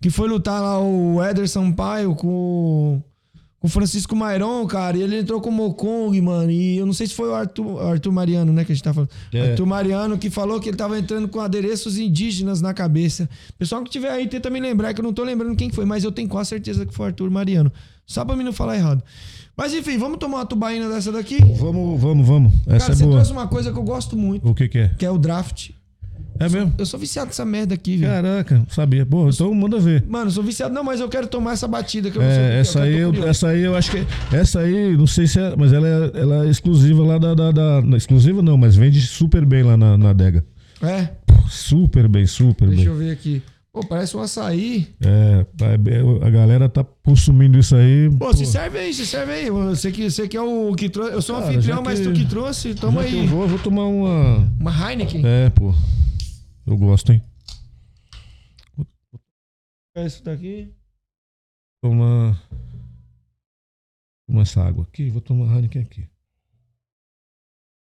Que 0.00 0.10
foi 0.10 0.28
lutar 0.28 0.60
lá 0.60 0.80
o 0.80 1.22
Éder 1.22 1.48
Sampaio 1.48 2.16
com, 2.16 3.00
com 3.62 3.68
o 3.68 3.70
Francisco 3.70 4.16
Mairon, 4.16 4.66
cara, 4.66 4.96
e 4.98 5.02
ele 5.02 5.20
entrou 5.20 5.40
com 5.40 5.48
o 5.48 5.52
Mokong, 5.52 6.20
mano. 6.20 6.50
E 6.50 6.78
eu 6.78 6.84
não 6.84 6.92
sei 6.92 7.06
se 7.06 7.14
foi 7.14 7.28
o 7.28 7.34
Arthur, 7.34 7.80
Arthur 7.80 8.10
Mariano, 8.10 8.52
né, 8.52 8.64
que 8.64 8.72
a 8.72 8.74
gente 8.74 8.82
tá 8.82 8.92
falando. 8.92 9.08
É. 9.32 9.50
Arthur 9.50 9.66
Mariano 9.66 10.18
que 10.18 10.28
falou 10.30 10.58
que 10.58 10.68
ele 10.68 10.76
tava 10.76 10.98
entrando 10.98 11.28
com 11.28 11.38
adereços 11.38 11.96
indígenas 11.96 12.60
na 12.60 12.74
cabeça. 12.74 13.30
Pessoal 13.56 13.84
que 13.84 13.88
tiver 13.90 14.10
aí, 14.10 14.26
tenta 14.26 14.50
me 14.50 14.58
lembrar, 14.58 14.92
que 14.92 15.00
eu 15.00 15.04
não 15.04 15.12
tô 15.12 15.22
lembrando 15.22 15.54
quem 15.54 15.70
foi, 15.70 15.84
mas 15.84 16.02
eu 16.02 16.10
tenho 16.10 16.28
quase 16.28 16.50
certeza 16.50 16.84
que 16.84 16.92
foi 16.92 17.06
o 17.06 17.08
Arthur 17.10 17.30
Mariano. 17.30 17.72
Só 18.04 18.24
pra 18.24 18.34
mim 18.34 18.42
não 18.42 18.52
falar 18.52 18.74
errado. 18.74 19.00
Mas 19.56 19.72
enfim, 19.72 19.96
vamos 19.96 20.18
tomar 20.18 20.38
uma 20.38 20.46
tubaína 20.46 20.88
dessa 20.88 21.12
daqui? 21.12 21.38
Vamos, 21.54 22.00
vamos, 22.00 22.26
vamos. 22.26 22.52
Essa 22.66 22.78
cara, 22.78 22.92
é 22.92 22.96
você 22.96 23.04
boa. 23.04 23.14
trouxe 23.16 23.30
uma 23.32 23.46
coisa 23.46 23.70
que 23.70 23.78
eu 23.78 23.84
gosto 23.84 24.16
muito, 24.16 24.48
O 24.48 24.56
que 24.56 24.66
que 24.66 24.78
é? 24.78 24.88
que 24.98 25.06
é 25.06 25.10
o 25.10 25.18
draft. 25.18 25.70
É 26.38 26.48
mesmo? 26.48 26.72
Eu 26.78 26.86
sou 26.86 26.98
viciado 26.98 27.26
nessa 27.28 27.44
merda 27.44 27.74
aqui, 27.74 27.96
velho. 27.96 28.10
Caraca, 28.12 28.62
sabia. 28.68 29.04
Pô, 29.06 29.28
então 29.28 29.52
manda 29.54 29.78
ver. 29.78 30.04
Mano, 30.08 30.26
eu 30.26 30.30
sou 30.30 30.42
viciado. 30.42 30.74
Não, 30.74 30.82
mas 30.82 31.00
eu 31.00 31.08
quero 31.08 31.26
tomar 31.26 31.52
essa 31.52 31.68
batida 31.68 32.10
que 32.10 32.18
eu 32.18 32.22
não 32.22 32.28
sei. 32.30 32.38
É, 32.40 32.58
essa 32.60 32.82
aí, 32.82 32.96
eu, 32.98 33.28
essa 33.28 33.48
aí 33.48 33.60
eu 33.62 33.76
acho 33.76 33.90
que. 33.90 34.06
Essa 34.34 34.60
aí, 34.60 34.96
não 34.96 35.06
sei 35.06 35.26
se 35.26 35.38
é. 35.38 35.54
Mas 35.56 35.72
ela 35.72 35.86
é, 35.86 36.20
ela 36.20 36.46
é 36.46 36.50
exclusiva 36.50 37.02
lá 37.04 37.18
da, 37.18 37.34
da, 37.34 37.50
da- 37.52 37.96
Exclusiva 37.96 38.42
não, 38.42 38.56
mas 38.56 38.74
vende 38.74 39.00
super 39.00 39.44
bem 39.44 39.62
lá 39.62 39.76
na, 39.76 39.96
na 39.98 40.10
adega. 40.10 40.44
É, 40.82 41.08
Super 41.48 42.08
bem, 42.08 42.26
super 42.26 42.68
deixa 42.68 42.84
bem. 42.84 42.92
eu 42.92 42.96
ver 42.96 43.10
aqui. 43.12 43.42
Pô, 43.72 43.80
parece 43.86 44.14
um 44.16 44.20
açaí. 44.20 44.88
É, 45.00 45.46
tá 45.56 45.78
bem- 45.78 46.18
a 46.22 46.28
galera 46.28 46.68
tá 46.68 46.84
consumindo 47.04 47.58
isso 47.58 47.74
aí. 47.74 48.10
Pô, 48.18 48.34
se 48.34 48.44
serve 48.44 48.78
aí, 48.78 48.92
se 48.92 49.06
serve 49.06 49.32
aí. 49.32 49.50
Você 49.50 49.90
que, 49.90 50.10
você 50.10 50.28
que 50.28 50.36
é 50.36 50.42
o 50.42 50.74
que 50.74 50.88
trouxe. 50.90 51.12
Eu 51.14 51.22
sou 51.22 51.36
um 51.36 51.40
Cara, 51.40 51.52
anfitrião, 51.52 51.82
mas 51.82 52.00
tu 52.00 52.12
que 52.12 52.24
trouxe, 52.26 52.74
toma 52.74 53.00
aí. 53.02 53.18
Eu 53.20 53.26
vou, 53.28 53.42
eu 53.42 53.48
vou 53.48 53.58
tomar 53.58 53.84
uma. 53.84 54.46
Uma 54.60 54.90
Heineken. 54.90 55.22
É, 55.24 55.48
pô. 55.50 55.72
Eu 56.66 56.76
gosto, 56.76 57.12
hein? 57.12 57.22
É 59.94 60.06
isso 60.06 60.22
daqui. 60.22 60.72
Tomar. 61.82 62.40
Tomar 64.26 64.42
essa 64.42 64.62
água 64.62 64.84
aqui. 64.84 65.10
Vou 65.10 65.20
tomar 65.20 65.54
Heineken 65.54 65.82
aqui. 65.82 66.08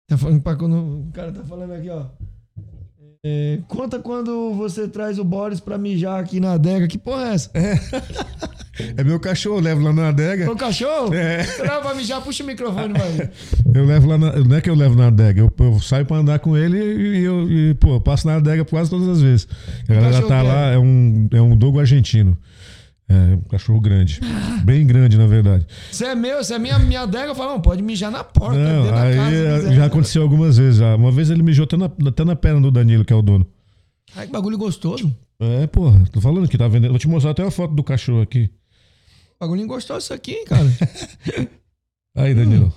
Tá 0.08 0.18
falando 0.18 0.42
pra 0.42 0.56
quando. 0.56 1.08
O 1.08 1.12
cara 1.12 1.32
tá 1.32 1.44
falando 1.44 1.72
aqui, 1.72 1.88
ó. 1.90 2.10
É, 3.24 3.60
conta 3.68 4.00
quando 4.00 4.52
você 4.54 4.88
traz 4.88 5.16
o 5.16 5.22
Boris 5.22 5.60
pra 5.60 5.78
mijar 5.78 6.18
aqui 6.18 6.40
na 6.40 6.54
adega. 6.54 6.88
Que 6.88 6.98
porra 6.98 7.28
é 7.28 7.34
essa? 7.34 7.50
É 8.96 9.04
meu 9.04 9.20
cachorro, 9.20 9.58
eu 9.58 9.62
levo 9.62 9.82
lá 9.82 9.92
na 9.92 10.08
adega. 10.08 10.50
O 10.50 10.56
cachorro? 10.56 11.14
É. 11.14 11.44
Você 11.44 11.62
leva 11.62 11.80
pra 11.82 11.94
mijar, 11.94 12.22
puxa 12.22 12.42
o 12.42 12.46
microfone, 12.46 12.94
vai. 12.94 13.30
Eu 13.72 13.84
levo 13.84 14.08
lá 14.08 14.18
na, 14.18 14.32
Não 14.38 14.56
é 14.56 14.60
que 14.60 14.68
eu 14.68 14.74
levo 14.74 14.96
na 14.96 15.08
adega, 15.08 15.40
eu, 15.40 15.52
eu 15.56 15.80
saio 15.80 16.06
pra 16.06 16.16
andar 16.16 16.38
com 16.38 16.56
ele 16.56 16.78
e, 16.78 17.22
eu, 17.22 17.48
e, 17.48 17.74
pô, 17.74 17.94
eu 17.94 18.00
passo 18.00 18.26
na 18.26 18.36
adega 18.36 18.64
quase 18.64 18.90
todas 18.90 19.06
as 19.06 19.20
vezes. 19.20 19.46
A 19.88 19.94
galera 19.94 20.26
tá 20.26 20.38
é? 20.38 20.42
lá, 20.42 20.66
é 20.70 20.78
um, 20.78 21.28
é 21.32 21.40
um 21.40 21.54
dogo 21.54 21.78
argentino. 21.78 22.36
É, 23.08 23.34
um 23.34 23.40
cachorro 23.42 23.80
grande. 23.80 24.20
Bem 24.64 24.86
grande, 24.86 25.18
na 25.18 25.26
verdade. 25.26 25.66
Você 25.90 26.06
é 26.06 26.14
meu, 26.14 26.42
você 26.42 26.54
é 26.54 26.58
minha, 26.58 26.78
minha 26.78 27.02
adega. 27.02 27.28
Eu 27.28 27.34
falo, 27.34 27.52
não, 27.52 27.60
pode 27.60 27.82
mijar 27.82 28.10
na 28.10 28.24
porta, 28.24 28.58
Não, 28.58 28.86
da 28.86 29.02
aí 29.02 29.16
casa. 29.16 29.70
é, 29.70 29.74
já 29.74 29.84
aconteceu 29.86 30.22
algumas 30.22 30.56
vezes. 30.56 30.76
Já. 30.78 30.96
Uma 30.96 31.12
vez 31.12 31.28
ele 31.28 31.42
mijou 31.42 31.64
até 31.64 31.76
na, 31.76 31.90
até 32.06 32.24
na 32.24 32.34
perna 32.36 32.60
do 32.60 32.70
Danilo, 32.70 33.04
que 33.04 33.12
é 33.12 33.16
o 33.16 33.20
dono. 33.22 33.46
Ai, 34.16 34.26
que 34.26 34.32
bagulho 34.32 34.56
gostoso. 34.56 35.14
É, 35.40 35.66
porra, 35.66 36.04
tô 36.12 36.20
falando 36.20 36.48
que 36.48 36.56
tá 36.56 36.68
vendendo. 36.68 36.90
Vou 36.90 36.98
te 36.98 37.08
mostrar 37.08 37.32
até 37.32 37.42
a 37.42 37.50
foto 37.50 37.74
do 37.74 37.82
cachorro 37.82 38.22
aqui. 38.22 38.48
Bagulhinho 39.40 39.66
gostoso 39.66 39.98
isso 40.04 40.14
aqui, 40.14 40.32
hein, 40.32 40.44
cara. 40.46 40.64
Aí, 42.16 42.34
Danilo. 42.34 42.72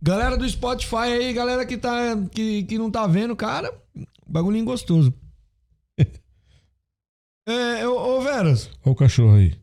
galera 0.00 0.36
do 0.36 0.48
Spotify 0.48 0.96
aí, 1.20 1.32
galera 1.32 1.66
que, 1.66 1.76
tá, 1.76 2.16
que, 2.30 2.62
que 2.62 2.78
não 2.78 2.90
tá 2.90 3.06
vendo, 3.06 3.34
cara, 3.36 3.72
bagulhinho 4.26 4.64
gostoso. 4.64 5.12
É, 7.48 7.88
ô, 7.88 8.18
ô 8.18 8.20
Veras, 8.20 8.68
Olha 8.84 8.92
o 8.92 8.94
cachorro 8.94 9.34
aí. 9.36 9.54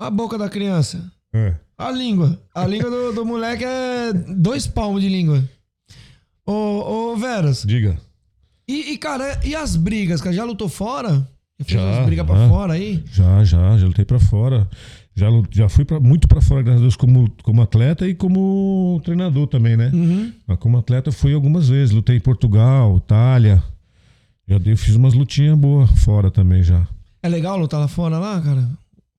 a 0.00 0.10
boca 0.10 0.36
da 0.38 0.48
criança. 0.48 1.10
É. 1.34 1.54
A 1.78 1.90
língua. 1.90 2.40
A 2.54 2.66
língua 2.66 2.90
do, 2.90 3.12
do 3.12 3.24
moleque 3.26 3.64
é 3.64 4.12
dois 4.12 4.66
palmos 4.66 5.02
de 5.02 5.08
língua. 5.08 5.42
Ô, 6.46 7.12
ô 7.12 7.16
Veras, 7.16 7.62
Diga. 7.66 7.96
e, 8.68 8.92
e, 8.92 8.98
cara, 8.98 9.40
e 9.44 9.54
as 9.54 9.76
brigas, 9.76 10.20
cara? 10.20 10.34
Já 10.34 10.44
lutou 10.44 10.68
fora? 10.68 11.28
Já 11.64 12.02
brigas 12.04 12.26
pra 12.26 12.34
já. 12.36 12.48
fora 12.48 12.72
aí? 12.72 13.04
Já, 13.12 13.44
já, 13.44 13.78
já 13.78 13.86
lutei 13.86 14.04
pra 14.04 14.18
fora. 14.18 14.68
Já, 15.14 15.26
já 15.50 15.68
fui 15.68 15.84
pra, 15.84 16.00
muito 16.00 16.26
pra 16.26 16.40
fora, 16.40 16.62
graças 16.62 16.80
a 16.80 16.82
Deus, 16.82 16.96
como, 16.96 17.30
como 17.42 17.62
atleta 17.62 18.08
e 18.08 18.14
como 18.14 19.00
treinador 19.04 19.46
também, 19.46 19.76
né? 19.76 19.90
Uhum. 19.92 20.32
Mas 20.46 20.58
como 20.58 20.78
atleta 20.78 21.12
fui 21.12 21.32
algumas 21.34 21.68
vezes. 21.68 21.94
Lutei 21.94 22.16
em 22.16 22.20
Portugal, 22.20 22.96
Itália. 22.96 23.62
Já 24.52 24.58
dei, 24.58 24.76
fiz 24.76 24.94
umas 24.96 25.14
lutinhas 25.14 25.56
boas 25.56 25.88
fora 26.00 26.30
também 26.30 26.62
já. 26.62 26.86
É 27.22 27.28
legal 27.28 27.56
lutar 27.56 27.80
lá 27.80 27.88
fora, 27.88 28.18
lá, 28.18 28.38
cara? 28.38 28.68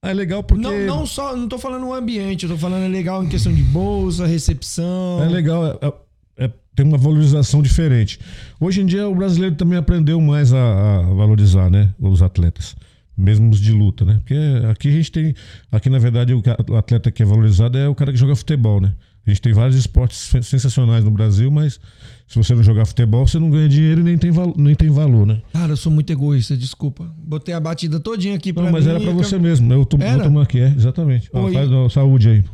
É 0.03 0.13
legal 0.13 0.43
porque. 0.43 0.61
Não, 0.61 0.77
não 0.85 1.05
só, 1.07 1.35
não 1.35 1.47
tô 1.47 1.57
falando 1.57 1.87
o 1.87 1.93
ambiente, 1.93 2.43
eu 2.43 2.51
tô 2.51 2.57
falando 2.57 2.83
é 2.83 2.87
legal 2.87 3.23
em 3.23 3.27
questão 3.29 3.51
de 3.51 3.63
bolsa, 3.63 4.27
recepção. 4.27 5.23
É 5.23 5.27
legal, 5.27 5.65
é- 5.65 5.87
é- 5.87 6.45
é- 6.45 6.51
tem 6.75 6.85
uma 6.85 6.99
valorização 6.99 7.63
diferente. 7.63 8.19
Hoje 8.59 8.81
em 8.81 8.85
dia 8.85 9.07
o 9.09 9.15
brasileiro 9.15 9.55
também 9.55 9.77
aprendeu 9.79 10.21
mais 10.21 10.53
a, 10.53 10.97
a 10.99 11.01
valorizar, 11.15 11.67
né? 11.71 11.89
Os 11.99 12.21
atletas, 12.21 12.75
mesmo 13.17 13.49
os 13.49 13.59
de 13.59 13.71
luta, 13.71 14.05
né? 14.05 14.15
Porque 14.15 14.35
aqui 14.69 14.89
a 14.89 14.91
gente 14.91 15.11
tem, 15.11 15.33
aqui 15.71 15.89
na 15.89 15.97
verdade 15.97 16.31
o 16.35 16.43
atleta 16.77 17.09
que 17.09 17.23
é 17.23 17.25
valorizado 17.25 17.75
é 17.75 17.87
o 17.89 17.95
cara 17.95 18.11
que 18.11 18.19
joga 18.19 18.35
futebol, 18.35 18.79
né? 18.79 18.93
A 19.25 19.29
gente 19.29 19.41
tem 19.41 19.53
vários 19.53 19.77
esportes 19.77 20.17
sen- 20.19 20.41
sensacionais 20.41 21.03
no 21.05 21.09
Brasil, 21.11 21.49
mas 21.49 21.79
se 22.27 22.35
você 22.35 22.53
não 22.53 22.61
jogar 22.61 22.85
futebol, 22.85 23.25
você 23.25 23.39
não 23.39 23.49
ganha 23.49 23.69
dinheiro 23.69 24.01
e 24.01 24.03
nem 24.03 24.17
tem, 24.17 24.31
nem 24.57 24.75
tem 24.75 24.89
valor, 24.89 25.25
né? 25.25 25.41
Cara, 25.53 25.71
eu 25.71 25.77
sou 25.77 25.89
muito 25.91 26.11
egoísta, 26.11 26.57
desculpa. 26.57 27.09
Botei 27.17 27.53
a 27.53 27.59
batida 27.59 27.99
todinha 28.01 28.35
aqui 28.35 28.51
pra 28.51 28.63
Não, 28.63 28.71
mas 28.71 28.83
mim. 28.83 28.91
era 28.91 28.99
pra 28.99 29.11
você 29.13 29.35
acabou. 29.35 29.49
mesmo. 29.49 29.71
Eu 29.73 29.85
tô, 29.85 29.97
vou 29.97 30.19
tomar 30.23 30.41
aqui, 30.43 30.59
é, 30.59 30.67
exatamente. 30.75 31.29
Ó, 31.31 31.43
Oi. 31.45 31.53
faz 31.53 31.71
ó, 31.71 31.87
saúde 31.87 32.27
aí, 32.29 32.41
pô. 32.43 32.51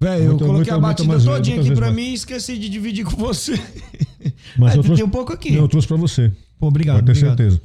Velho, 0.00 0.22
eu 0.22 0.28
Muito- 0.28 0.44
coloquei 0.44 0.56
muito- 0.56 0.70
a 0.70 0.74
muito 0.74 0.86
batida 0.86 1.08
mais- 1.08 1.24
todinha 1.24 1.60
aqui 1.60 1.72
pra 1.74 1.90
mim 1.90 2.10
e 2.10 2.14
esqueci 2.14 2.56
de 2.58 2.68
dividir 2.68 3.04
com 3.04 3.16
você. 3.16 3.54
Mas 4.58 4.74
Ah, 4.74 4.76
eu 4.76 4.82
trouxe, 4.84 5.02
um 5.02 5.08
pouco 5.08 5.32
aqui. 5.32 5.52
Não, 5.52 5.60
eu 5.62 5.68
trouxe 5.68 5.88
pra 5.88 5.96
você. 5.96 6.30
Pô, 6.58 6.68
obrigado. 6.68 6.96
Pode 6.96 7.06
ter 7.06 7.12
obrigado. 7.26 7.36
certeza. 7.38 7.62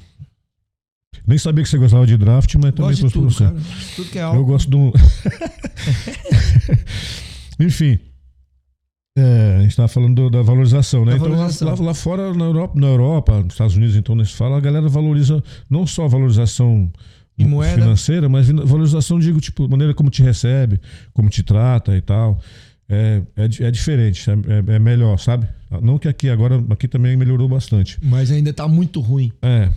Nem 1.27 1.37
sabia 1.37 1.63
que 1.63 1.69
você 1.69 1.77
gostava 1.77 2.07
de 2.07 2.17
draft, 2.17 2.55
mas 2.55 2.73
também 2.73 2.95
trouxe 2.95 3.01
tudo, 3.13 3.27
pra 3.27 3.35
você. 3.35 3.43
cara. 3.43 3.57
Tudo 3.95 4.09
que 4.09 4.17
é 4.17 4.21
Eu 4.21 4.27
álcool. 4.27 4.45
gosto 4.45 4.69
de 4.69 4.75
um. 4.77 4.91
Enfim. 7.59 7.99
É, 9.17 9.57
a 9.59 9.63
gente 9.63 9.75
tava 9.75 9.89
falando 9.89 10.15
do- 10.15 10.29
da 10.29 10.41
valorização, 10.41 11.03
né? 11.03 11.11
Da 11.11 11.17
então 11.17 11.27
lá- 11.29 11.35
valorização. 11.35 11.67
Lá, 11.67 11.75
lá 11.87 11.93
fora, 11.93 12.33
na 12.33 12.45
Europa, 12.45 12.79
na 12.79 12.87
Europa, 12.87 13.43
nos 13.43 13.53
Estados 13.53 13.75
Unidos, 13.75 13.95
então, 13.97 14.15
nesse 14.15 14.33
fala, 14.33 14.57
a 14.57 14.59
galera 14.61 14.87
valoriza 14.87 15.43
não 15.69 15.85
só 15.85 16.05
a 16.05 16.07
valorização 16.07 16.89
financeira, 17.75 18.29
mas 18.29 18.47
valorização, 18.49 19.19
digo, 19.19 19.41
tipo, 19.41 19.67
maneira 19.67 19.93
como 19.93 20.09
te 20.09 20.21
recebe, 20.23 20.79
como 21.13 21.27
te 21.29 21.43
trata 21.43 21.95
e 21.97 22.01
tal. 22.01 22.39
É, 22.87 23.21
é, 23.35 23.43
é 23.67 23.71
diferente, 23.71 24.29
é, 24.29 24.33
é- 24.33 24.75
é 24.75 24.79
melhor, 24.79 25.17
sabe? 25.17 25.47
Não 25.81 25.97
que 25.97 26.07
aqui, 26.07 26.29
agora, 26.29 26.63
aqui 26.69 26.87
também 26.87 27.15
melhorou 27.17 27.47
bastante. 27.49 27.97
Mas 28.01 28.31
ainda 28.31 28.53
tá 28.53 28.67
muito 28.67 28.99
ruim. 29.01 29.31
É. 29.41 29.69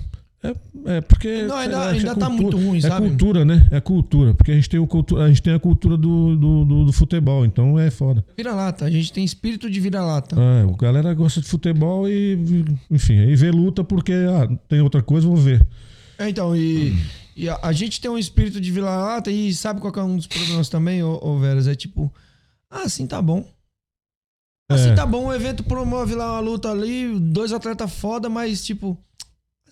É, 0.44 0.96
é 0.96 1.00
porque. 1.00 1.42
Não, 1.44 1.56
ainda- 1.56 1.74
sei 1.76 1.84
lá, 1.84 1.90
ainda 1.92 2.10
é 2.10 2.14
tá 2.14 2.28
muito 2.28 2.56
ruim, 2.58 2.76
é 2.76 2.80
sabe? 2.82 3.08
cultura, 3.08 3.44
né? 3.46 3.66
É 3.70 3.80
cultura. 3.80 4.34
Porque 4.34 4.52
a 4.52 4.54
gente 4.54 4.68
tem, 4.68 4.78
o 4.78 4.86
cultu- 4.86 5.16
a, 5.16 5.26
gente 5.28 5.40
tem 5.42 5.54
a 5.54 5.58
cultura 5.58 5.96
do, 5.96 6.36
do, 6.36 6.64
do- 6.66 6.84
do 6.84 6.92
futebol, 6.92 7.46
então 7.46 7.78
é 7.78 7.90
foda. 7.90 8.22
Vira-lata. 8.36 8.84
A 8.84 8.90
gente 8.90 9.10
tem 9.10 9.24
espírito 9.24 9.70
de 9.70 9.80
vira-lata. 9.80 10.36
É, 10.38 10.62
a 10.70 10.76
galera 10.76 11.14
gosta 11.14 11.40
de 11.40 11.46
futebol 11.48 12.06
e, 12.08 12.64
enfim, 12.90 13.18
aí 13.20 13.34
vê 13.34 13.50
luta 13.50 13.82
porque 13.82 14.12
ah, 14.12 14.46
tem 14.68 14.82
outra 14.82 15.02
coisa, 15.02 15.26
vou 15.26 15.36
ver. 15.36 15.64
É, 16.18 16.28
então, 16.28 16.54
e, 16.54 16.94
e 17.34 17.48
a, 17.48 17.58
a 17.62 17.72
gente 17.72 17.98
tem 18.00 18.10
um 18.10 18.18
espírito 18.18 18.60
de 18.60 18.70
vira-lata 18.70 19.30
e 19.30 19.52
sabe 19.54 19.80
qual 19.80 19.92
que 19.92 19.98
é 19.98 20.02
um 20.02 20.16
dos 20.16 20.26
problemas 20.26 20.68
também, 20.68 21.02
ô, 21.02 21.18
ô 21.22 21.38
Veras? 21.38 21.66
É 21.66 21.74
tipo, 21.74 22.12
ah, 22.70 22.82
assim 22.82 23.06
tá 23.06 23.22
bom. 23.22 23.48
Assim 24.70 24.90
É. 24.90 24.94
tá 24.94 25.04
bom, 25.06 25.26
o 25.26 25.32
evento 25.34 25.62
promove 25.64 26.14
lá 26.14 26.32
uma 26.32 26.40
luta 26.40 26.70
ali, 26.70 27.18
dois 27.18 27.52
atletas 27.52 27.92
foda, 27.92 28.28
mas 28.28 28.64
tipo, 28.64 28.98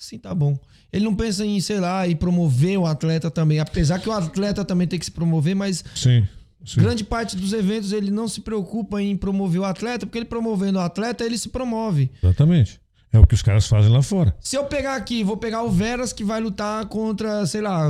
assim 0.02 0.18
tá 0.18 0.34
bom. 0.34 0.58
Ele 0.92 1.04
não 1.04 1.14
pensa 1.14 1.46
em, 1.46 1.60
sei 1.60 1.80
lá, 1.80 2.06
em 2.06 2.16
promover 2.16 2.78
o 2.78 2.86
atleta 2.86 3.30
também. 3.30 3.60
Apesar 3.60 3.98
que 3.98 4.08
o 4.08 4.12
atleta 4.12 4.64
também 4.64 4.86
tem 4.86 4.98
que 4.98 5.04
se 5.04 5.10
promover, 5.10 5.54
mas 5.54 5.84
Sim. 5.94 6.26
sim. 6.64 6.80
grande 6.80 7.04
parte 7.04 7.36
dos 7.36 7.52
eventos 7.52 7.92
ele 7.92 8.10
não 8.10 8.26
se 8.28 8.40
preocupa 8.40 9.00
em 9.00 9.16
promover 9.16 9.60
o 9.60 9.64
atleta, 9.64 10.04
porque 10.04 10.18
ele 10.18 10.24
promovendo 10.24 10.78
o 10.78 10.82
atleta, 10.82 11.24
ele 11.24 11.38
se 11.38 11.48
promove. 11.48 12.10
Exatamente. 12.22 12.80
É 13.12 13.18
o 13.18 13.26
que 13.26 13.34
os 13.34 13.42
caras 13.42 13.66
fazem 13.66 13.90
lá 13.90 14.02
fora. 14.02 14.34
Se 14.40 14.56
eu 14.56 14.64
pegar 14.64 14.96
aqui, 14.96 15.22
vou 15.22 15.36
pegar 15.36 15.62
o 15.62 15.70
Veras 15.70 16.12
que 16.12 16.24
vai 16.24 16.40
lutar 16.40 16.84
contra, 16.86 17.46
sei 17.46 17.60
lá, 17.60 17.88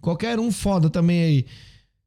qualquer 0.00 0.38
um 0.38 0.50
foda 0.50 0.88
também 0.88 1.22
aí. 1.22 1.46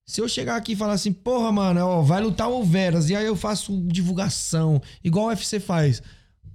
Se 0.05 0.19
eu 0.19 0.27
chegar 0.27 0.55
aqui 0.55 0.71
e 0.73 0.75
falar 0.75 0.93
assim, 0.93 1.13
porra, 1.13 1.51
mano, 1.51 1.79
ó, 1.81 2.01
vai 2.01 2.21
lutar 2.21 2.49
o 2.49 2.63
Veras, 2.63 3.09
e 3.09 3.15
aí 3.15 3.25
eu 3.25 3.35
faço 3.35 3.81
divulgação, 3.87 4.81
igual 5.03 5.25
o 5.25 5.29
UFC 5.29 5.59
faz. 5.59 6.01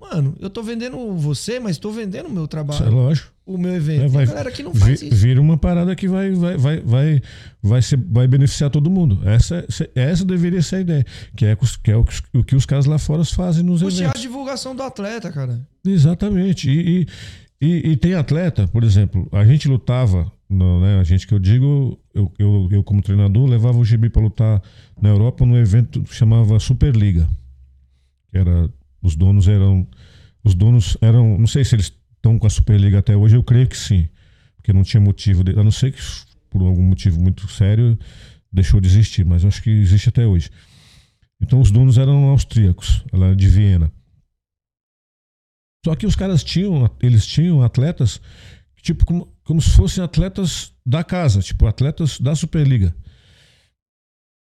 Mano, 0.01 0.35
eu 0.39 0.49
tô 0.49 0.63
vendendo 0.63 1.13
você, 1.17 1.59
mas 1.59 1.77
tô 1.77 1.91
vendendo 1.91 2.27
o 2.27 2.31
meu 2.31 2.43
Isso 2.43 2.47
é 2.47 2.49
trabalho, 2.49 2.91
lógico. 2.93 3.29
o 3.45 3.59
meu 3.59 3.75
evento. 3.75 4.05
É, 4.05 4.09
vai, 4.09 4.27
galera 4.27 4.51
que 4.53 4.63
não 4.63 4.73
faz 4.75 5.01
vi- 5.01 5.09
isso. 5.09 5.17
Vira 5.17 5.41
uma 5.41 5.57
parada 5.59 5.95
que 5.97 6.07
vai, 6.07 6.31
vai, 6.31 6.57
vai, 6.57 6.81
vai, 6.81 7.23
vai, 7.63 7.83
ser, 7.83 7.97
vai 8.09 8.29
beneficiar 8.29 8.71
todo 8.71 8.89
mundo. 8.89 9.21
Essa, 9.29 9.67
essa 9.95 10.25
deveria 10.25 10.63
ser 10.63 10.77
a 10.77 10.81
ideia. 10.81 11.07
Que 11.37 11.47
é, 11.47 11.57
que 11.83 11.91
é 11.91 11.97
o, 11.97 12.05
que 12.05 12.13
os- 12.13 12.23
o 12.33 12.45
que 12.45 12.55
os 12.57 12.65
caras 12.65 12.87
lá 12.87 12.99
fora 12.99 13.25
fazem 13.25 13.65
nos 13.65 13.83
Puxar 13.83 13.97
a 13.99 14.05
eventos. 14.05 14.23
divulgação 14.23 14.75
do 14.75 14.83
atleta, 14.85 15.33
cara. 15.33 15.61
Exatamente. 15.85 16.71
E, 16.71 17.01
e, 17.03 17.07
E, 17.61 17.91
e 17.91 17.97
tem 17.97 18.15
atleta, 18.15 18.69
por 18.69 18.85
exemplo, 18.85 19.29
a 19.33 19.45
gente 19.45 19.67
lutava, 19.67 20.31
no, 20.49 20.81
né, 20.81 21.01
a 21.01 21.03
gente 21.03 21.27
que 21.27 21.35
eu 21.35 21.41
digo, 21.41 21.99
eu, 22.15 22.33
eu, 22.39 22.69
eu 22.71 22.85
como 22.85 23.03
treinador 23.03 23.47
levava 23.49 23.77
o 23.79 23.85
Gibi 23.85 24.09
para 24.09 24.23
lutar 24.23 24.63
na 25.03 25.09
Europa 25.09 25.45
num 25.45 25.57
evento 25.57 26.01
que 26.05 26.15
chamava 26.15 26.61
Superliga. 26.61 27.29
Que 28.31 28.39
era, 28.39 28.71
os 29.03 29.17
donos 29.17 29.49
eram, 29.49 29.87
os 30.43 30.55
donos 30.55 30.97
eram, 31.01 31.39
não 31.39 31.47
sei 31.47 31.65
se 31.65 31.75
eles 31.75 31.93
estão 32.17 32.39
com 32.39 32.47
a 32.47 32.51
Superliga 32.51 32.99
até 32.99 33.17
hoje, 33.17 33.37
eu 33.37 33.43
creio 33.43 33.67
que 33.67 33.77
sim, 33.77 34.09
porque 34.57 34.73
não 34.73 34.83
tinha 34.83 35.01
motivo, 35.01 35.45
de, 35.45 35.53
a 35.53 35.63
não 35.63 35.71
ser 35.71 35.93
que 35.93 36.01
por 36.51 36.63
algum 36.63 36.83
motivo 36.83 37.21
muito 37.21 37.49
sério 37.49 37.99
deixou 38.53 38.81
de 38.81 38.89
existir, 38.89 39.25
mas 39.25 39.45
acho 39.45 39.63
que 39.63 39.71
existe 39.71 40.09
até 40.09 40.27
hoje. 40.27 40.51
Então 41.41 41.61
os 41.61 41.71
donos 41.71 41.99
eram 41.99 42.25
austríacos, 42.31 43.05
ela 43.13 43.27
era 43.27 43.37
de 43.37 43.49
Viena. 43.49 43.93
Só 45.85 45.95
que 45.95 46.07
os 46.07 46.17
caras 46.17 46.43
tinham, 46.43 46.91
eles 47.01 47.27
tinham 47.27 47.63
atletas, 47.63 48.21
tipo, 48.83 49.07
como, 49.07 49.33
como 49.45 49.63
se 49.63 49.71
fossem 49.71 50.03
atletas 50.03 50.73
da 50.85 51.05
casa, 51.05 51.41
tipo, 51.41 51.67
atletas 51.67 52.19
da 52.19 52.35
Superliga. 52.35 52.95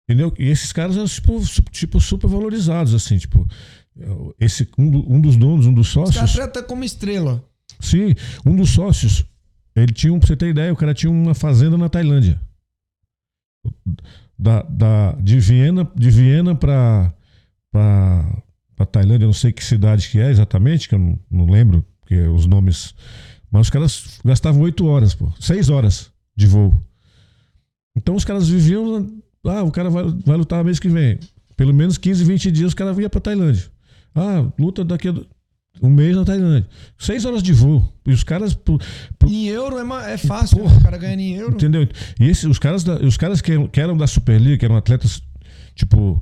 Entendeu? 0.09 0.33
E 0.39 0.45
esses 0.45 0.71
caras 0.71 0.95
eram, 0.95 1.07
tipo, 1.07 1.39
tipo 1.71 2.01
super 2.01 2.27
valorizados, 2.27 2.95
assim, 2.95 3.17
tipo. 3.17 3.47
Esse, 4.39 4.67
um, 4.77 5.15
um 5.15 5.21
dos 5.21 5.35
donos, 5.35 5.65
um 5.65 5.73
dos 5.73 5.87
Os 5.87 5.93
sócios. 5.93 6.15
caras 6.15 6.33
tratam 6.33 6.63
como 6.63 6.83
estrela. 6.83 7.43
Sim, 7.79 8.13
um 8.45 8.55
dos 8.55 8.69
sócios, 8.71 9.25
ele 9.75 9.93
tinha, 9.93 10.13
um- 10.13 10.19
pra 10.19 10.27
você 10.27 10.35
ter 10.35 10.49
ideia, 10.49 10.71
o 10.73 10.75
cara 10.75 10.93
tinha 10.93 11.11
uma 11.11 11.33
fazenda 11.33 11.77
na 11.77 11.87
Tailândia. 11.89 12.39
Da, 14.37 14.61
da, 14.63 15.11
de 15.13 15.39
Viena, 15.39 15.89
de 15.95 16.09
Viena 16.09 16.55
pra, 16.55 17.13
pra, 17.71 18.41
pra 18.75 18.85
Tailândia, 18.85 19.25
eu 19.25 19.29
não 19.29 19.33
sei 19.33 19.51
que 19.51 19.63
cidade 19.63 20.07
que 20.09 20.19
é 20.19 20.29
exatamente, 20.31 20.87
que 20.87 20.95
eu 20.95 20.99
não, 20.99 21.19
não 21.29 21.45
lembro, 21.49 21.85
porque 21.99 22.15
os 22.21 22.45
nomes. 22.45 22.95
Mas 23.51 23.63
os 23.67 23.69
caras 23.69 24.19
gastavam 24.23 24.61
oito 24.61 24.85
horas, 24.85 25.13
pô, 25.13 25.31
seis 25.39 25.69
horas 25.69 26.09
de 26.35 26.47
voo. 26.47 26.73
Então 27.95 28.15
os 28.15 28.23
caras 28.23 28.47
viviam. 28.47 29.09
Ah, 29.45 29.63
o 29.63 29.71
cara 29.71 29.89
vai, 29.89 30.03
vai 30.25 30.37
lutar 30.37 30.63
mês 30.63 30.79
que 30.79 30.87
vem. 30.87 31.19
Pelo 31.57 31.73
menos 31.73 31.97
15, 31.97 32.23
20 32.23 32.51
dias 32.51 32.69
os 32.69 32.73
caras 32.73 32.97
iam 32.97 33.09
pra 33.09 33.19
Tailândia. 33.19 33.65
Ah, 34.15 34.45
luta 34.57 34.83
daqui 34.83 35.07
a 35.09 35.13
um 35.81 35.89
mês 35.89 36.15
na 36.15 36.25
Tailândia. 36.25 36.67
Seis 36.97 37.23
horas 37.25 37.41
de 37.41 37.53
voo. 37.53 37.87
E 38.05 38.11
os 38.11 38.23
caras. 38.23 38.53
por- 38.53 38.81
por- 39.17 39.29
Em 39.31 39.47
euro 39.47 39.77
é, 39.77 40.13
é 40.13 40.17
fácil, 40.17 40.57
Porra. 40.57 40.71
né? 40.73 40.77
o 40.79 40.83
cara 40.83 40.97
ganhando 40.97 41.19
em 41.21 41.35
euro. 41.35 41.53
entendeu? 41.55 41.87
E 42.19 42.25
esses, 42.25 42.43
os 42.43 42.59
caras, 42.59 42.83
da- 42.83 42.97
os 42.97 43.15
caras 43.17 43.39
que, 43.41 43.67
que 43.69 43.79
eram 43.79 43.95
da 43.95 44.07
Superliga, 44.07 44.57
que 44.57 44.65
eram 44.65 44.75
atletas, 44.77 45.21
tipo. 45.75 46.21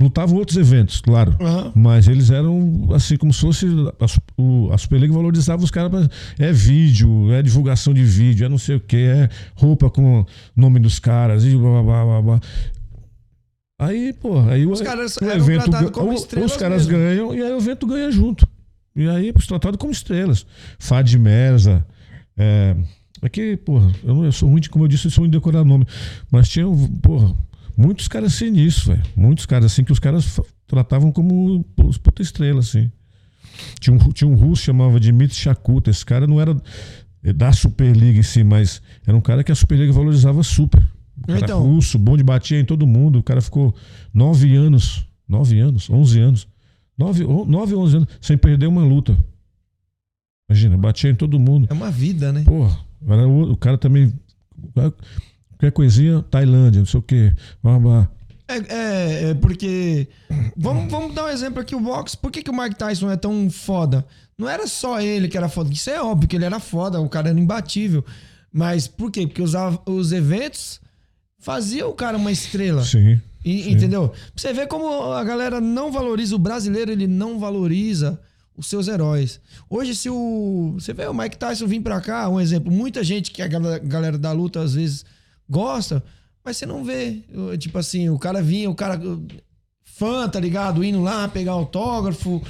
Lutavam 0.00 0.36
outros 0.38 0.56
eventos, 0.56 1.00
claro. 1.00 1.34
Aham. 1.40 1.72
Mas 1.74 2.06
eles 2.06 2.30
eram 2.30 2.88
assim 2.94 3.16
como 3.16 3.32
se 3.32 3.40
fosse. 3.40 3.66
A, 3.66 4.40
o- 4.40 4.70
a 4.72 4.78
Superliga 4.78 5.12
valorizava 5.12 5.64
os 5.64 5.72
caras. 5.72 5.90
pra- 5.90 6.08
É 6.38 6.52
vídeo, 6.52 7.32
é 7.32 7.42
divulgação 7.42 7.92
de 7.92 8.04
vídeo, 8.04 8.46
é 8.46 8.48
não 8.48 8.58
sei 8.58 8.76
o 8.76 8.80
que, 8.80 8.96
é 8.96 9.28
roupa 9.56 9.90
com 9.90 10.20
o 10.20 10.26
nome 10.54 10.78
dos 10.78 11.00
caras 11.00 11.44
e 11.44 11.50
blá 11.56 11.82
blá 11.82 12.04
blá 12.04 12.22
blá. 12.22 12.40
Aí, 13.78 14.12
pô, 14.12 14.40
aí 14.40 14.66
o, 14.66 14.72
Os 14.72 14.80
caras 14.82 15.16
o 15.18 15.24
evento. 15.24 15.70
o- 16.00 16.44
os 16.44 16.56
caras 16.56 16.86
mesmo. 16.86 16.92
ganham 16.98 17.34
e 17.34 17.42
aí 17.42 17.52
o 17.52 17.58
evento 17.58 17.86
ganha 17.86 18.10
junto. 18.10 18.46
E 18.96 19.08
aí, 19.08 19.32
pô, 19.32 19.40
tratado 19.46 19.78
como 19.78 19.92
estrelas. 19.92 20.44
Fad 20.78 21.12
Merza. 21.14 21.86
É, 22.36 22.74
é 23.22 23.28
que, 23.28 23.56
porra, 23.56 23.92
eu, 24.02 24.14
não, 24.16 24.24
eu 24.24 24.32
sou 24.32 24.48
ruim, 24.48 24.60
de- 24.60 24.68
como 24.68 24.84
eu 24.84 24.88
disse, 24.88 25.06
eu 25.06 25.10
sou 25.12 25.22
ruim 25.22 25.30
de 25.30 25.38
decorar 25.38 25.64
nome. 25.64 25.86
Mas 26.30 26.48
tinha, 26.48 26.66
porra, 27.00 27.36
muitos 27.76 28.08
caras 28.08 28.34
assim 28.34 28.50
nisso, 28.50 28.88
velho. 28.90 29.02
Muitos 29.14 29.46
caras 29.46 29.66
assim 29.72 29.84
que 29.84 29.92
os 29.92 30.00
caras 30.00 30.40
tratavam 30.66 31.12
como 31.12 31.62
pô, 31.76 31.86
os 31.86 31.98
puta 31.98 32.20
estrelas, 32.20 32.70
assim. 32.70 32.90
Tinha 33.78 33.94
um, 33.94 33.98
tinha 34.12 34.28
um 34.28 34.34
russo 34.34 34.62
que 34.62 34.66
chamava 34.66 34.98
Dmitry 34.98 35.36
Shakuta. 35.36 35.88
Esse 35.90 36.04
cara 36.04 36.26
não 36.26 36.40
era 36.40 36.56
da 37.36 37.52
Superliga 37.52 38.18
em 38.18 38.22
si, 38.24 38.42
mas 38.42 38.82
era 39.06 39.16
um 39.16 39.20
cara 39.20 39.44
que 39.44 39.52
a 39.52 39.54
Superliga 39.54 39.92
valorizava 39.92 40.42
super. 40.42 40.84
Cara 41.26 41.40
Então. 41.40 41.62
russo, 41.62 41.98
bom 41.98 42.16
de 42.16 42.22
batia 42.22 42.58
em 42.60 42.64
todo 42.64 42.86
mundo. 42.86 43.18
O 43.18 43.22
cara 43.22 43.40
ficou 43.40 43.74
nove 44.14 44.54
anos, 44.56 45.06
nove 45.28 45.58
anos, 45.58 45.88
onze 45.90 46.20
anos. 46.20 46.46
Nove, 46.96 47.24
nove 47.24 47.74
onze 47.74 47.96
anos, 47.96 48.08
sem 48.20 48.36
perder 48.36 48.66
uma 48.66 48.82
luta. 48.82 49.16
Imagina, 50.50 50.76
batia 50.76 51.10
em 51.10 51.14
todo 51.14 51.38
mundo. 51.38 51.66
É 51.70 51.72
uma 51.74 51.90
vida, 51.90 52.32
né? 52.32 52.42
Porra, 52.44 52.78
o, 53.50 53.56
cara 53.56 53.76
também. 53.78 54.12
Qualquer 54.74 55.72
coisinha, 55.72 56.22
Tailândia, 56.30 56.80
não 56.80 56.86
sei 56.86 57.00
o 57.00 57.02
quê. 57.02 57.32
Blá. 57.62 58.08
É, 58.48 58.56
é, 58.56 59.30
é 59.30 59.34
porque. 59.34 60.08
Vamos, 60.56 60.90
vamos 60.90 61.14
dar 61.14 61.26
um 61.26 61.28
exemplo 61.28 61.60
aqui: 61.60 61.74
o 61.74 61.80
boxe. 61.80 62.16
Por 62.16 62.30
que, 62.32 62.42
que 62.42 62.50
o 62.50 62.56
Mike 62.56 62.76
Tyson 62.76 63.10
é 63.10 63.16
tão 63.16 63.50
foda? 63.50 64.06
Não 64.38 64.48
era 64.48 64.66
só 64.66 65.00
ele 65.00 65.28
que 65.28 65.36
era 65.36 65.48
foda. 65.48 65.70
Isso 65.72 65.90
é 65.90 66.02
óbvio 66.02 66.28
que 66.28 66.36
ele 66.36 66.44
era 66.44 66.58
foda, 66.60 67.00
o 67.00 67.08
cara 67.08 67.28
era 67.28 67.38
imbatível. 67.38 68.04
Mas 68.52 68.88
por 68.88 69.10
quê? 69.10 69.26
Porque 69.26 69.42
os, 69.42 69.54
a- 69.54 69.78
os 69.84 70.12
eventos 70.12 70.80
faziam 71.38 71.88
o 71.90 71.94
cara 71.94 72.16
uma 72.16 72.32
estrela. 72.32 72.84
Sim. 72.84 73.20
E- 73.44 73.62
Sim. 73.64 73.70
Entendeu? 73.72 74.08
Pra 74.08 74.18
você 74.36 74.52
ver 74.52 74.66
como 74.66 75.12
a 75.12 75.22
galera 75.24 75.60
não 75.60 75.90
valoriza, 75.92 76.34
o 76.34 76.38
brasileiro 76.38 76.90
ele 76.90 77.06
não 77.06 77.38
valoriza 77.38 78.20
os 78.56 78.66
seus 78.66 78.88
heróis. 78.88 79.40
Hoje, 79.70 79.94
se 79.94 80.10
o. 80.10 80.74
Você 80.78 80.92
vê 80.92 81.06
o 81.06 81.14
Mike 81.14 81.36
Tyson 81.38 81.66
vir 81.66 81.80
pra 81.80 82.00
cá, 82.00 82.28
um 82.28 82.40
exemplo, 82.40 82.72
muita 82.72 83.04
gente 83.04 83.30
que 83.30 83.40
a 83.40 83.46
galera, 83.48 84.18
da 84.18 84.32
luta 84.32 84.60
às 84.60 84.74
vezes 84.74 85.04
gosta, 85.48 86.02
mas 86.44 86.56
você 86.56 86.66
não 86.66 86.82
vê. 86.84 87.22
Eu, 87.32 87.56
Tipo 87.56 87.78
assim, 87.78 88.08
o 88.10 88.18
cara 88.18 88.42
vinha, 88.42 88.68
o 88.68 88.74
cara. 88.74 89.00
fã, 89.84 90.28
tá 90.28 90.38
ligado? 90.40 90.82
Indo 90.84 91.02
lá 91.02 91.28
pegar 91.28 91.52
autógrafo. 91.52 92.42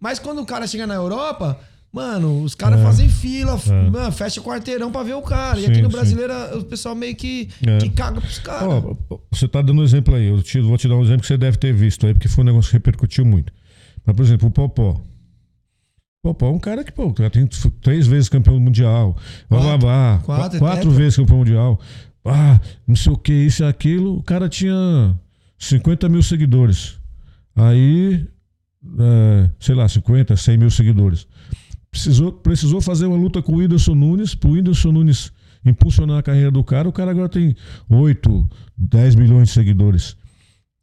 Mas 0.00 0.18
quando 0.18 0.40
o 0.42 0.46
cara 0.46 0.66
chega 0.66 0.86
na 0.86 0.94
Europa. 0.94 1.58
Mano, 1.92 2.42
os 2.42 2.54
caras 2.54 2.80
É. 2.80 2.82
fazem 2.82 3.08
fila, 3.08 3.58
É. 3.66 3.90
mano, 3.90 4.12
fecha 4.12 4.40
quarteirão 4.42 4.92
pra 4.92 5.02
ver 5.02 5.14
o 5.14 5.22
cara. 5.22 5.58
e 5.58 5.64
Sim, 5.64 5.70
aqui 5.72 5.82
no 5.82 5.90
sim. 5.90 5.96
brasileiro, 5.96 6.32
o 6.58 6.64
pessoal 6.64 6.94
meio 6.94 7.16
que, 7.16 7.48
É. 7.66 7.78
que 7.78 7.88
caga 7.90 8.20
pros 8.20 8.38
caras. 8.38 8.84
Você 9.32 9.48
tá 9.48 9.62
dando 9.62 9.80
um 9.80 9.84
exemplo 9.84 10.14
aí. 10.14 10.26
Eu 10.28 10.42
te- 10.42 10.60
vou 10.60 10.76
te 10.76 10.86
dar 10.86 10.96
um 10.96 11.02
exemplo 11.02 11.22
que 11.22 11.26
você 11.26 11.38
deve 11.38 11.56
ter 11.56 11.72
visto 11.72 12.06
aí, 12.06 12.12
porque 12.12 12.28
foi 12.28 12.44
um 12.44 12.46
negócio 12.46 12.70
que 12.70 12.76
repercutiu 12.76 13.24
muito. 13.24 13.52
Mas, 14.04 14.14
por 14.14 14.22
exemplo, 14.22 14.48
o 14.48 14.50
Popó. 14.50 14.90
O 14.90 15.00
Popó 16.34 16.48
é 16.48 16.50
um 16.52 16.58
cara 16.58 16.84
que, 16.84 16.92
pô, 16.92 17.06
o 17.06 17.14
cara 17.14 17.30
tem 17.30 17.46
três 17.80 18.06
vezes 18.06 18.28
campeão 18.28 18.58
mundial. 18.60 19.16
Quatro, 19.48 19.78
Qu- 20.20 20.26
quatro 20.26 20.50
tetra. 20.82 20.90
vezes 20.90 21.16
campeão 21.16 21.38
mundial. 21.38 21.80
Ah, 22.24 22.60
não 22.86 22.96
sei 22.96 23.12
o 23.12 23.16
que, 23.16 23.32
isso 23.32 23.62
e 23.62 23.66
aquilo. 23.66 24.18
O 24.18 24.22
cara 24.22 24.48
tinha 24.48 25.18
50 25.58 26.08
mil 26.08 26.22
seguidores. 26.22 26.98
Aí, 27.56 28.26
é, 28.98 29.50
sei 29.58 29.74
lá, 29.74 29.88
50, 29.88 30.36
100 30.36 30.58
mil 30.58 30.70
seguidores. 30.70 31.26
Precisou, 31.90 32.32
precisou 32.32 32.80
fazer 32.80 33.06
uma 33.06 33.16
luta 33.16 33.42
com 33.42 33.52
o 33.52 33.56
Whindersson 33.56 33.94
Nunes, 33.94 34.34
pro 34.34 34.50
Whindersson 34.50 34.92
Nunes 34.92 35.32
impulsionar 35.64 36.18
a 36.18 36.22
carreira 36.22 36.50
do 36.50 36.62
cara. 36.62 36.88
O 36.88 36.92
cara 36.92 37.10
agora 37.10 37.28
tem 37.28 37.54
8, 37.88 38.48
10 38.76 39.14
milhões 39.16 39.48
de 39.48 39.54
seguidores. 39.54 40.16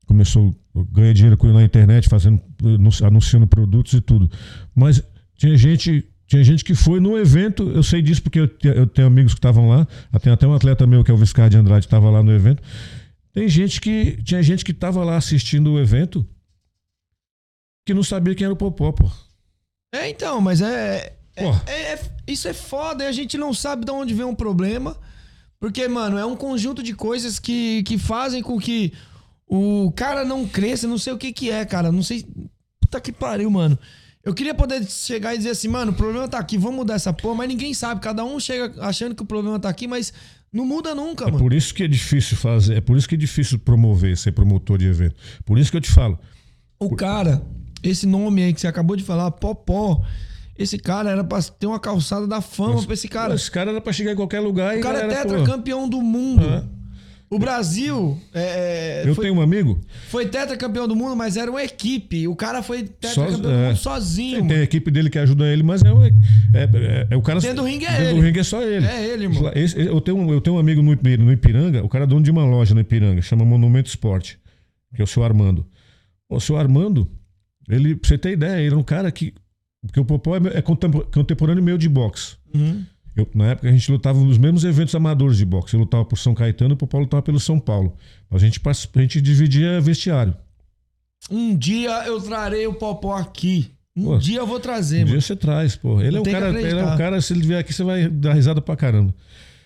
Começou, 0.06 0.54
ganha 0.92 1.14
dinheiro 1.14 1.38
com- 1.38 1.52
na 1.52 1.64
internet, 1.64 2.08
fazendo, 2.10 2.40
anunci- 2.64 3.04
anunciando 3.04 3.48
produtos 3.48 3.94
e 3.94 4.02
tudo. 4.02 4.30
Mas 4.76 5.02
tinha 5.38 5.58
gente, 5.58 6.06
tinha 6.28 6.44
gente 6.44 6.64
que 6.64 6.76
foi 6.76 7.00
no 7.00 7.18
evento, 7.18 7.70
eu 7.70 7.82
sei 7.84 8.02
disso 8.02 8.22
porque 8.22 8.40
eu, 8.40 8.50
eu 8.64 8.86
tenho 8.88 9.08
amigos 9.08 9.34
que 9.34 9.40
estavam 9.40 9.68
lá. 9.70 9.88
Tem 10.22 10.32
até 10.34 10.46
um 10.48 10.54
atleta 10.54 10.86
meu 10.86 11.04
que 11.04 11.10
é 11.10 11.14
o 11.14 11.18
Viscar 11.18 11.50
de 11.50 11.58
Andrade, 11.58 11.86
estava 11.86 12.10
lá 12.10 12.22
no 12.22 12.32
evento. 12.32 12.62
Tem 13.34 13.48
gente 13.50 13.82
que. 13.82 14.18
Tinha 14.24 14.42
gente 14.44 14.64
que 14.64 14.72
estava 14.72 15.04
lá 15.04 15.18
assistindo 15.18 15.72
o 15.72 15.80
evento 15.80 16.26
que 17.86 17.94
não 17.94 18.04
sabia 18.04 18.34
quem 18.36 18.46
era 18.46 18.54
o 18.54 18.58
Popó, 18.58 18.92
pô. 18.92 19.10
É, 19.96 20.10
então, 20.10 20.40
mas 20.42 20.62
é. 20.62 21.14
é- 21.36 21.46
é- 21.66 21.94
é- 21.94 22.00
isso 22.28 22.48
é 22.48 22.54
foda 22.54 23.04
e 23.04 23.08
a 23.08 23.12
gente 23.12 23.38
não 23.38 23.54
sabe 23.54 23.86
de 23.86 23.92
onde 23.92 24.14
vem 24.14 24.26
um 24.26 24.36
problema. 24.36 24.98
Porque, 25.60 25.88
mano, 25.88 26.18
é 26.18 26.26
um 26.26 26.36
conjunto 26.36 26.84
de 26.84 26.94
coisas 26.94 27.40
que, 27.40 27.82
que 27.84 27.98
fazem 27.98 28.42
com 28.44 28.60
que 28.60 28.92
o 29.48 29.92
cara 29.96 30.24
não 30.26 30.48
cresça. 30.48 30.88
Não 30.88 30.98
sei 30.98 31.14
o 31.14 31.18
que 31.18 31.32
que 31.32 31.50
é, 31.50 31.66
cara. 31.66 31.92
Não 31.92 32.04
sei. 32.04 32.26
Puta 32.82 33.00
que 33.00 33.12
pariu, 33.12 33.50
mano. 33.50 33.78
Eu 34.24 34.34
queria 34.34 34.56
poder 34.56 34.84
chegar 34.86 35.34
e 35.36 35.38
dizer 35.38 35.52
assim, 35.52 35.68
mano, 35.68 35.92
o 35.92 35.96
problema 35.96 36.28
tá 36.28 36.40
aqui, 36.40 36.58
vamos 36.58 36.78
mudar 36.78 36.96
essa 36.96 37.14
porra, 37.14 37.36
mas 37.36 37.48
ninguém 37.48 37.74
sabe. 37.76 38.02
Cada 38.02 38.24
um 38.26 38.40
chega 38.40 38.74
achando 38.84 39.14
que 39.14 39.22
o 39.22 39.26
problema 39.26 39.60
tá 39.60 39.70
aqui, 39.70 39.88
mas 39.88 40.12
não 40.52 40.66
muda 40.66 40.96
nunca, 40.96 41.26
É 41.26 41.28
mano. 41.28 41.38
por 41.38 41.54
isso 41.54 41.72
que 41.74 41.84
é 41.84 41.88
difícil 41.88 42.36
fazer, 42.36 42.78
é 42.78 42.82
por 42.82 42.98
isso 42.98 43.08
que 43.08 43.14
é 43.14 43.18
difícil 43.18 43.60
promover, 43.60 44.18
ser 44.18 44.32
promotor 44.32 44.80
de 44.80 44.88
evento. 44.88 45.16
Por 45.46 45.60
isso 45.60 45.70
que 45.70 45.78
eu 45.78 45.82
te 45.82 45.92
falo. 45.92 46.18
O 46.80 46.96
cara, 46.96 47.44
esse 47.90 48.06
nome 48.06 48.44
aí 48.44 48.54
que 48.54 48.62
você 48.62 48.68
acabou 48.68 48.96
de 48.96 49.04
falar, 49.04 49.30
Popó, 49.32 50.02
esse 50.58 50.78
cara 50.78 51.10
era 51.12 51.24
pra 51.24 51.42
ter 51.42 51.68
uma 51.68 51.80
calçada 51.80 52.26
da 52.28 52.42
fama 52.42 52.82
pra 52.84 52.94
esse 52.94 53.08
cara. 53.08 53.36
Esse 53.36 53.52
cara 53.52 53.72
era 53.72 53.82
pra 53.82 53.92
chegar 53.94 54.14
em 54.14 54.16
qualquer 54.16 54.40
lugar 54.40 54.76
e 54.76 54.80
O 54.80 54.84
cara 54.84 55.00
é 55.00 55.02
galera, 55.02 55.24
pô, 55.24 55.30
tetracampeão 55.36 55.88
do 55.90 56.02
mundo. 56.02 56.46
É. 56.46 56.64
O 57.28 57.40
Brasil 57.40 58.18
é, 58.34 59.02
é, 59.04 59.10
Eu 59.10 59.16
foi, 59.16 59.26
tenho 59.26 59.36
um 59.38 59.42
amigo, 59.42 59.82
foi 60.10 60.28
tetracampeão 60.28 60.88
do 60.88 60.96
mundo, 60.96 61.16
mas 61.16 61.36
era 61.36 61.50
uma 61.50 61.64
equipe. 61.64 62.28
O 62.28 62.36
cara 62.36 62.62
foi 62.62 62.84
tetracampeão 62.84 63.40
do 63.42 63.50
é. 63.52 63.68
mundo 63.70 63.78
sozinho. 63.78 64.48
tem, 64.48 64.58
a 64.58 64.64
equipe 64.64 64.92
dele 64.92 65.10
que 65.10 65.18
ajuda 65.18 65.46
ele, 65.52 65.64
mas 65.64 65.82
é, 65.84 65.92
o- 65.92 66.06
é, 66.06 66.12
é- 66.54 67.08
é 67.10 67.18
o 67.18 67.22
cara. 67.24 67.40
Dentro 67.42 67.58
do 67.58 67.64
ringue 67.64 67.84
é 67.84 67.90
dentro 67.90 68.04
ele. 68.06 68.14
do 68.20 68.22
ringue 68.26 68.40
é 68.40 68.44
só 68.44 68.62
ele. 68.62 68.86
É 68.86 69.06
ele, 69.08 69.24
irmão. 69.24 69.52
Esse- 69.56 69.78
eu, 69.78 70.00
tenho, 70.00 70.18
um- 70.18 70.32
eu 70.32 70.40
tenho 70.40 70.56
um 70.56 70.60
amigo 70.60 70.84
no, 70.84 70.92
no 70.96 71.32
Ipiranga, 71.34 71.84
o 71.84 71.90
cara 71.90 72.04
é 72.04 72.08
dono 72.08 72.22
de 72.24 72.30
uma 72.32 72.46
loja 72.46 72.76
no 72.76 72.80
Ipiranga, 72.80 73.22
chama 73.24 73.44
Monumento 73.44 73.90
Esporte, 73.90 74.38
que 74.96 75.02
é 75.02 75.04
o 75.04 75.08
seu 75.08 75.24
Armando. 75.24 75.66
O 76.30 76.40
seu 76.40 76.56
Armando, 76.56 77.10
ele, 77.70 77.96
pra 77.96 78.08
você 78.08 78.18
ter 78.18 78.32
ideia, 78.32 78.58
ele 78.60 78.68
era 78.68 78.78
um 78.78 78.84
cara 78.84 79.12
que 79.12 79.34
Porque 79.86 80.00
o 80.00 80.06
Popó 80.06 80.36
é, 80.36 80.40
é 80.58 80.62
contempo- 80.62 81.06
contemporâneo 81.14 81.64
meu 81.64 81.78
de 81.78 81.88
boxe. 81.88 82.38
Uhum. 82.54 82.84
Eu- 83.16 83.28
na 83.36 83.52
época 83.52 83.70
a 83.70 83.72
gente 83.72 83.92
lutava 83.92 84.20
nos 84.20 84.38
mesmos 84.38 84.64
eventos 84.64 84.96
amadores 84.96 85.38
de 85.38 85.46
boxe. 85.46 85.76
Eu 85.76 85.80
lutava 85.82 86.04
por 86.04 86.18
São 86.18 86.34
Caetano, 86.34 86.74
o 86.74 86.78
Popó 86.78 86.98
lutava 87.00 87.22
pelo 87.22 87.40
São 87.40 87.60
Paulo. 87.60 87.96
A 88.32 88.38
gente, 88.40 88.60
a 88.66 89.00
gente 89.02 89.22
dividia 89.22 89.80
vestiário. 89.80 90.36
Um 91.30 91.56
dia 91.56 92.06
eu 92.08 92.20
trarei 92.22 92.68
o 92.68 92.74
Popó 92.74 93.14
aqui. 93.16 93.72
Um 93.96 94.04
Pô, 94.06 94.18
dia 94.18 94.40
eu 94.40 94.46
vou 94.48 94.60
trazer, 94.60 94.98
Um 94.98 95.00
mano. 95.02 95.12
dia 95.12 95.22
você 95.22 95.36
traz, 95.36 95.76
pô. 95.76 96.02
Ele 96.02 96.18
é, 96.18 96.20
um 96.20 96.24
cara, 96.24 96.50
ele 96.62 96.80
é 96.80 96.84
um 96.86 96.98
cara, 96.98 97.22
se 97.22 97.32
ele 97.32 97.48
vier 97.48 97.60
aqui, 97.60 97.72
você 97.74 97.84
vai 97.84 98.10
dar 98.10 98.34
risada 98.34 98.60
pra 98.62 98.76
caramba. 98.76 99.14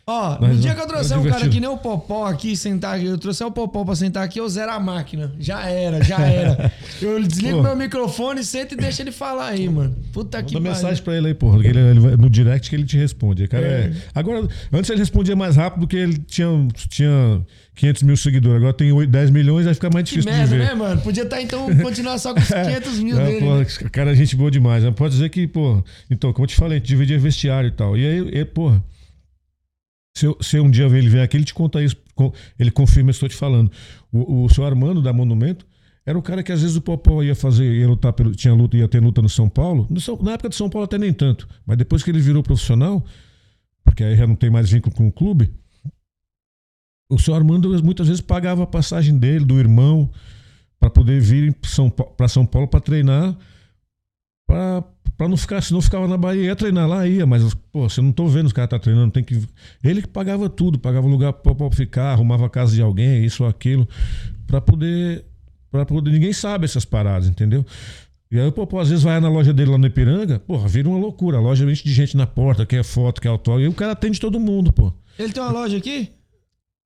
Ó, 0.09 0.37
Mas 0.41 0.55
no 0.55 0.61
dia 0.61 0.71
é- 0.71 0.73
que 0.73 0.79
eu 0.81 0.85
é 0.85 0.87
trouxer 0.87 1.19
um 1.19 1.23
cara 1.23 1.47
que 1.47 1.59
nem 1.59 1.69
o 1.69 1.77
Popó 1.77 2.25
aqui, 2.25 2.55
sentar 2.57 2.95
aqui, 2.95 3.05
eu 3.05 3.17
trouxer 3.17 3.45
o 3.45 3.51
Popó 3.51 3.85
pra 3.85 3.95
sentar 3.95 4.23
aqui, 4.23 4.39
eu 4.39 4.49
zero 4.49 4.71
a 4.71 4.79
máquina. 4.79 5.31
Já 5.39 5.69
era, 5.69 6.03
já 6.03 6.19
era. 6.19 6.71
Eu 7.01 7.21
desligo 7.23 7.57
Pô. 7.57 7.63
meu 7.63 7.75
microfone, 7.75 8.43
sento 8.43 8.73
e 8.73 8.75
deixa 8.77 9.01
ele 9.03 9.11
falar 9.11 9.49
aí, 9.49 9.69
mano. 9.69 9.95
Puta 10.11 10.41
que 10.43 10.55
Manda 10.55 10.69
pariu. 10.69 10.81
mensagem 10.83 11.03
pra 11.03 11.15
ele 11.15 11.27
aí, 11.27 11.33
porra. 11.33 11.59
que 11.61 11.67
Ele, 11.67 11.79
ele 11.79 11.99
vai- 11.99 12.17
no 12.17 12.29
direct 12.29 12.69
que 12.69 12.75
ele 12.75 12.83
te 12.85 12.97
responde. 12.97 13.47
Cara 13.47 13.65
É. 13.65 13.69
é- 13.69 13.93
Agora, 14.13 14.47
antes 14.73 14.89
ele 14.89 14.99
respondia 14.99 15.35
mais 15.35 15.55
rápido 15.55 15.81
porque 15.81 15.95
ele 15.95 16.17
tinha, 16.27 16.47
tinha 16.89 17.41
500 17.75 18.03
mil 18.03 18.17
seguidores. 18.17 18.57
Agora 18.57 18.73
tem 18.73 18.91
8, 18.91 19.09
10 19.09 19.29
milhões, 19.29 19.65
vai 19.65 19.73
ficar 19.73 19.89
mais 19.93 20.09
Que 20.09 20.15
difícil 20.17 20.31
merda, 20.37 20.51
de 20.53 20.57
ver. 20.57 20.67
né, 20.69 20.73
mano? 20.75 21.01
Podia 21.01 21.23
estar 21.23 21.41
então 21.41 21.73
continuar 21.77 22.17
só 22.17 22.33
com 22.33 22.39
os 22.39 22.47
500 22.49 22.99
mil 22.99 23.15
Não, 23.15 23.23
dele. 23.25 23.39
porra, 23.39 23.59
né? 23.59 23.65
cara 23.91 24.11
é 24.11 24.15
gente 24.15 24.35
boa 24.35 24.49
demais. 24.51 24.83
Né? 24.83 24.91
Pode 24.91 25.13
dizer 25.13 25.29
que, 25.29 25.47
pô. 25.47 25.81
Então, 26.09 26.33
como 26.33 26.43
eu 26.43 26.47
te 26.49 26.55
falei, 26.55 26.77
a 26.77 26.79
gente 26.79 26.87
dividia 26.87 27.17
vestiário 27.19 27.67
e 27.67 27.71
tal. 27.71 27.95
E 27.95 28.05
aí, 28.05 28.39
e, 28.41 28.45
porra. 28.45 28.83
Se, 30.19 30.25
eu- 30.25 30.37
se 30.41 30.59
um 30.59 30.69
dia 30.69 30.85
ele 30.85 31.09
vier 31.09 31.23
aqui, 31.23 31.37
ele 31.37 31.45
te 31.45 31.53
conta 31.53 31.81
isso. 31.83 31.95
Ele 32.57 32.69
confirma 32.71 33.11
isso 33.11 33.19
que 33.19 33.25
tô 33.25 33.29
te 33.29 33.35
falando. 33.35 33.71
O, 34.11 34.43
o 34.43 34.49
seu 34.49 34.65
Armando 34.65 35.01
da 35.01 35.13
Monumento 35.13 35.65
era 36.05 36.17
o 36.17 36.21
cara 36.21 36.43
que 36.43 36.51
às 36.51 36.61
vezes 36.61 36.75
o 36.75 36.81
Popó 36.81 37.23
ia 37.23 37.35
fazer, 37.35 37.63
ia 37.73 37.87
lutar 37.87 38.11
pelo. 38.13 38.33
Tinha 38.35 38.53
luta, 38.53 38.75
ia 38.75 38.87
ter 38.87 39.01
luta 39.01 39.21
no 39.21 39.29
São 39.29 39.47
Paulo. 39.47 39.87
No 39.89 40.23
na 40.23 40.33
época 40.33 40.49
de 40.49 40.55
São 40.55 40.69
Paulo 40.69 40.85
até 40.85 40.97
nem 40.97 41.13
tanto. 41.13 41.47
Mas 41.65 41.77
depois 41.77 42.03
que 42.03 42.09
ele 42.11 42.19
virou 42.19 42.43
profissional, 42.43 43.05
porque 43.83 44.03
aí 44.03 44.15
já 44.17 44.27
não 44.27 44.35
tem 44.35 44.49
mais 44.49 44.69
vínculo 44.69 44.93
com 44.95 45.07
o 45.07 45.11
clube, 45.11 45.51
o 47.09 47.17
seu 47.17 47.33
Armando 47.33 47.69
muitas 47.83 48.07
vezes 48.07 48.21
pagava 48.21 48.63
a 48.63 48.67
passagem 48.67 49.17
dele, 49.17 49.45
do 49.45 49.57
irmão, 49.59 50.11
para 50.79 50.89
poder 50.89 51.19
vir 51.21 51.53
para 52.17 52.27
São 52.27 52.45
Paulo 52.45 52.67
para 52.67 52.79
treinar, 52.81 53.37
para 54.47 54.83
não 55.27 55.35
ficar, 55.35 55.61
se 55.61 55.73
não 55.73 55.81
ficava 55.81 56.07
na 56.07 56.17
Bahia, 56.17 56.45
ia 56.45 56.55
treinar 56.55 56.87
lá, 56.87 57.07
ia, 57.07 57.25
mas, 57.25 57.53
pô, 57.71 57.89
você 57.89 58.01
não 58.01 58.11
tô 58.11 58.27
vendo 58.27 58.45
os 58.45 58.53
caras 58.53 58.69
tá 58.69 58.79
treinando, 58.79 59.11
tem 59.11 59.23
que. 59.23 59.41
Ele 59.83 60.01
que 60.01 60.07
pagava 60.07 60.49
tudo, 60.49 60.79
pagava 60.79 61.07
lugar 61.07 61.33
para 61.33 61.71
ficar, 61.71 62.13
arrumava 62.13 62.45
a 62.45 62.49
casa 62.49 62.73
de 62.73 62.81
alguém, 62.81 63.25
isso 63.25 63.43
ou 63.43 63.49
aquilo, 63.49 63.87
para 64.47 64.61
poder. 64.61 65.25
para 65.69 65.85
poder. 65.85 66.11
Ninguém 66.11 66.31
sabe 66.31 66.65
essas 66.65 66.85
paradas, 66.85 67.27
entendeu? 67.27 67.65
E 68.31 68.39
aí 68.39 68.47
o 68.47 68.51
Popó 68.51 68.79
às 68.79 68.89
vezes 68.89 69.03
vai 69.03 69.19
na 69.19 69.27
loja 69.27 69.51
dele 69.51 69.71
lá 69.71 69.77
no 69.77 69.87
Ipiranga, 69.87 70.39
porra, 70.39 70.67
vira 70.67 70.87
uma 70.87 70.99
loucura. 70.99 71.37
A 71.37 71.41
loja 71.41 71.69
enche 71.69 71.83
de 71.83 71.91
gente 71.91 72.15
na 72.15 72.27
porta, 72.27 72.65
quer 72.65 72.83
foto, 72.83 73.19
quer 73.19 73.29
autógrafo. 73.29 73.65
E 73.65 73.67
o 73.67 73.73
cara 73.73 73.93
atende 73.93 74.19
todo 74.19 74.39
mundo, 74.39 74.71
pô. 74.71 74.93
Ele 75.17 75.33
tem 75.33 75.41
uma 75.41 75.51
loja 75.51 75.77
aqui? 75.77 76.13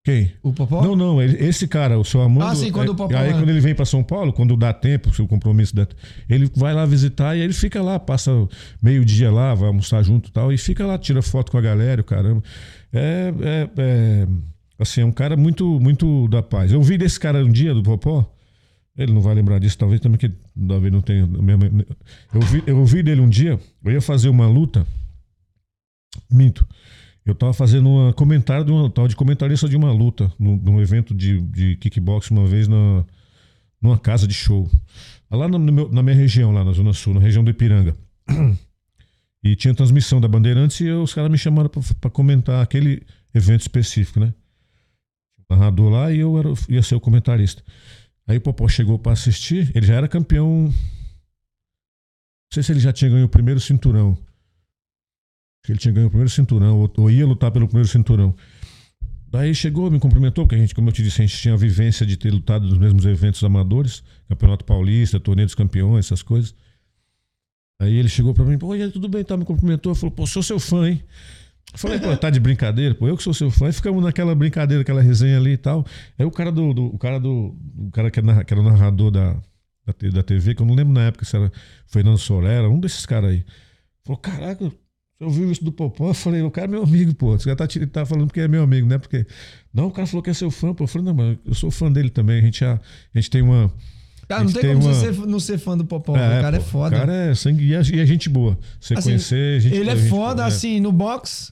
Quem? 0.06 0.34
O 0.44 0.52
Popó? 0.52 0.82
Não, 0.84 0.98
não, 0.98 1.22
ele- 1.22 1.38
esse 1.46 1.66
cara, 1.66 1.98
o 1.98 2.04
seu 2.04 2.22
Armando. 2.22 2.44
Ah, 2.46 2.54
sim, 2.54 2.70
quando 2.72 2.90
é- 2.90 2.92
o 2.92 2.96
Popó 2.96 3.16
Aí 3.16 3.32
quando 3.32 3.50
ele 3.50 3.62
vem 3.62 3.74
pra 3.74 3.86
São 3.86 4.04
Paulo, 4.04 4.34
quando 4.34 4.58
dá 4.58 4.74
tempo, 4.74 5.14
se 5.16 5.22
o 5.22 5.28
compromisso 5.28 5.74
der, 5.74 5.88
ele 6.30 6.52
vai 6.58 6.74
lá 6.74 6.86
visitar 6.86 7.38
e 7.38 7.40
ele 7.40 7.54
fica 7.54 7.82
lá, 7.82 7.98
passa 7.98 8.32
meio-dia 8.82 9.32
lá, 9.32 9.56
vai 9.56 9.70
almoçar 9.70 10.04
junto 10.04 10.28
e 10.30 10.32
tal, 10.34 10.52
e 10.52 10.58
fica 10.58 10.86
lá, 10.86 10.98
tira 10.98 11.22
foto 11.22 11.54
com 11.54 11.58
a 11.58 11.62
galera, 11.62 12.02
o 12.02 12.04
caramba. 12.04 12.44
É, 12.92 13.34
é, 13.42 13.70
é, 13.78 14.28
assim, 14.78 15.00
é 15.02 15.06
um 15.06 15.12
cara 15.12 15.38
muito, 15.38 15.80
muito 15.80 16.28
da 16.28 16.44
paz. 16.44 16.74
Eu 16.74 16.82
vi 16.82 16.98
desse 16.98 17.18
cara 17.18 17.44
um 17.44 17.50
dia, 17.52 17.74
do 17.74 17.82
Popó, 17.82 18.30
ele 18.98 19.14
não 19.14 19.22
vai 19.22 19.34
lembrar 19.34 19.58
disso, 19.58 19.78
talvez 19.78 20.02
também 20.02 20.18
que 20.20 20.30
talvez 20.68 20.92
não 20.92 21.00
tenha. 21.02 21.22
Eu 22.34 22.42
vi, 22.42 22.62
eu 22.68 22.86
vi 22.86 23.02
dele 23.02 23.22
um 23.22 23.30
dia, 23.30 23.58
eu 23.86 23.92
ia 23.94 24.02
fazer 24.02 24.28
uma 24.28 24.48
luta. 24.48 24.86
Minto. 26.30 26.68
Eu 27.26 27.34
tava 27.34 27.54
fazendo 27.54 27.88
um 27.90 28.12
comentário 28.14 28.66
de 28.66 28.72
uma 28.72 28.90
tava 28.90 29.08
de 29.08 29.16
comentarista 29.16 29.70
de 29.70 29.78
uma 29.78 29.92
luta 29.92 30.32
num, 30.38 30.58
num 30.58 30.82
evento 30.82 31.14
de, 31.14 31.40
de 31.42 31.76
kickbox 31.78 32.30
uma 32.32 32.46
vez 32.46 32.68
na 32.68 33.06
numa 33.82 33.98
casa 33.98 34.28
de 34.28 34.34
show. 34.34 34.70
Lá 35.30 35.48
no- 35.48 35.58
no 35.60 35.72
meu- 35.72 35.92
na 35.92 36.02
minha 36.04 36.16
região, 36.16 36.52
lá 36.52 36.64
na 36.64 36.72
Zona 36.72 36.94
Sul, 36.94 37.14
na 37.14 37.20
região 37.20 37.44
do 37.44 37.50
Ipiranga. 37.52 37.96
E 39.44 39.56
tinha 39.58 39.74
transmissão 39.76 40.22
da 40.22 40.28
Bandeirantes 40.28 40.80
e 40.80 40.90
os 40.90 41.14
caras 41.14 41.30
me 41.30 41.38
chamaram 41.38 41.70
pra 42.00 42.10
comentar 42.10 42.62
aquele 42.64 43.04
evento 43.34 43.62
específico, 43.62 44.20
né? 44.20 44.34
Narrador 45.50 45.90
lá 45.92 46.12
e 46.14 46.20
eu 46.20 46.38
era, 46.40 46.50
ia 46.70 46.82
ser 46.82 46.96
o 46.96 47.00
comentarista. 47.00 47.62
Aí 48.26 48.38
o 48.38 48.42
Popó 48.42 48.68
chegou 48.70 48.98
pra 48.98 49.12
assistir, 49.12 49.70
ele 49.76 49.86
já 49.86 49.96
era 49.96 50.08
campeão. 50.08 50.66
Não 50.68 50.74
sei 52.54 52.64
se 52.64 52.72
ele 52.72 52.80
já 52.80 52.94
tinha 52.94 53.12
ganho 53.12 53.26
o 53.26 53.30
primeiro 53.30 53.60
cinturão. 53.60 54.18
Ele 55.68 55.78
tinha 55.80 55.94
ganho 55.94 56.08
o 56.08 56.10
primeiro 56.10 56.30
cinturão, 56.30 56.90
ou, 56.98 57.10
ia 57.10 57.26
lutar 57.26 57.50
pelo 57.52 57.68
primeiro 57.68 57.88
cinturão. 57.88 58.36
Daí 59.30 59.56
chegou, 59.56 59.90
me 59.90 60.00
cumprimentou, 60.00 60.44
porque 60.46 60.56
a 60.56 60.58
gente, 60.60 60.76
como 60.76 60.90
eu 60.90 60.94
te 60.94 61.02
disse, 61.02 61.22
a 61.22 61.26
gente 61.26 61.38
tinha 61.40 61.54
a 61.54 61.58
vivência 61.58 62.06
de 62.06 62.18
ter 62.18 62.32
lutado 62.32 62.68
nos 62.68 62.78
mesmos 62.78 63.06
eventos 63.06 63.44
amadores, 63.44 64.04
Campeonato 64.28 64.66
Paulista, 64.66 65.20
Torneio 65.20 65.48
dos 65.48 65.56
Campeões, 65.56 66.06
essas 66.06 66.22
coisas. 66.22 66.54
Aí 67.82 67.96
ele 67.96 68.10
chegou 68.10 68.34
pra 68.34 68.46
mim, 68.46 68.58
pô, 68.58 68.76
e 68.76 68.84
aí, 68.84 68.92
tudo 68.92 69.08
bem, 69.10 69.24
tá? 69.24 69.36
Me 69.36 69.46
cumprimentou, 69.46 69.96
falou, 69.96 70.12
pô, 70.12 70.28
sou 70.28 70.44
seu 70.44 70.60
fã, 70.60 70.88
hein? 70.90 71.02
Eu 71.72 71.80
falei, 71.80 72.00
pô, 72.00 72.16
tá 72.16 72.30
de 72.30 72.40
brincadeira? 72.40 72.94
Pô, 72.94 73.08
eu 73.08 73.18
que 73.18 73.24
sou 73.24 73.34
seu 73.34 73.50
fã. 73.50 73.66
Aí 73.66 73.74
ficamos 73.74 74.04
naquela 74.04 74.36
brincadeira, 74.36 74.82
aquela 74.84 75.02
resenha 75.02 75.38
ali 75.38 75.52
e 75.54 75.58
tal. 75.58 75.84
Aí 76.20 76.26
o 76.26 76.30
cara 76.30 76.52
do. 76.52 76.72
do- 76.74 76.86
o 76.94 76.98
cara 77.00 77.20
do. 77.20 77.56
O 77.78 77.90
cara 77.92 78.12
que, 78.12 78.20
é 78.20 78.22
narra- 78.22 78.44
que 78.44 78.54
era 78.54 78.62
narrador 78.62 79.10
da, 79.10 79.34
da, 79.86 80.10
da 80.12 80.22
TV, 80.24 80.54
que 80.54 80.62
eu 80.62 80.66
não 80.68 80.76
lembro 80.76 80.94
na 80.94 81.02
época 81.06 81.26
se 81.26 81.36
era 81.36 81.52
Fernando 81.88 82.18
Sorella, 82.20 82.70
um 82.70 82.80
desses 82.80 83.06
caras 83.08 83.32
aí. 83.32 83.44
Falou, 84.06 84.20
caraca, 84.20 84.72
você 85.24 85.40
ouviu 85.40 85.52
isso 85.52 85.64
do 85.64 85.72
Popó? 85.72 86.10
Eu 86.10 86.14
falei, 86.14 86.42
o 86.42 86.52
cara 86.52 86.68
é 86.68 86.70
meu 86.70 86.84
amigo, 86.84 87.14
pô. 87.16 87.38
Você 87.38 87.56
tá, 87.56 87.66
tir- 87.68 87.88
tá 87.88 88.06
falando 88.06 88.28
porque 88.28 88.42
é 88.42 88.48
meu 88.48 88.64
amigo, 88.64 88.88
né? 88.88 88.98
Porque. 88.98 89.26
Não, 89.74 89.88
o 89.88 89.92
cara 89.92 90.06
falou 90.08 90.22
que 90.24 90.30
é 90.30 90.34
seu 90.34 90.52
fã, 90.52 90.74
pô. 90.74 90.84
Eu 90.84 90.88
falei, 90.88 91.06
não, 91.08 91.14
mas 91.14 91.38
eu 91.46 91.54
sou 91.54 91.72
fã 91.72 91.92
dele 91.92 92.10
também. 92.10 92.40
A 92.40 92.42
gente, 92.42 92.60
já, 92.60 92.74
a 92.74 92.80
gente 93.20 93.30
tem 93.30 93.42
uma. 93.42 93.72
Cara, 94.28 94.42
a 94.42 94.44
não 94.46 94.50
gente 94.52 94.62
tem 94.62 94.74
como 94.74 94.88
uma- 94.88 94.94
você 94.94 95.12
não 95.28 95.40
ser 95.40 95.58
fã 95.58 95.78
do 95.78 95.84
Popó. 95.86 96.14
o 96.14 96.16
cara 96.16 96.56
é 96.56 96.60
pô, 96.60 96.66
foda. 96.66 96.96
O 96.96 97.00
cara 97.00 97.14
é 97.14 97.36
sangue 97.36 97.66
e 97.66 97.74
é, 97.76 97.82
e 97.82 98.00
é 98.00 98.06
gente 98.06 98.30
boa. 98.30 98.58
Você 98.80 98.94
Assim, 98.94 99.10
conhecer, 99.10 99.60
gente 99.60 99.76
ele 99.76 99.90
é 99.90 99.96
gente 99.96 100.10
foda, 100.10 100.36
boa, 100.36 100.46
é. 100.46 100.48
assim, 100.48 100.80
no 100.80 100.92
box. 100.92 101.52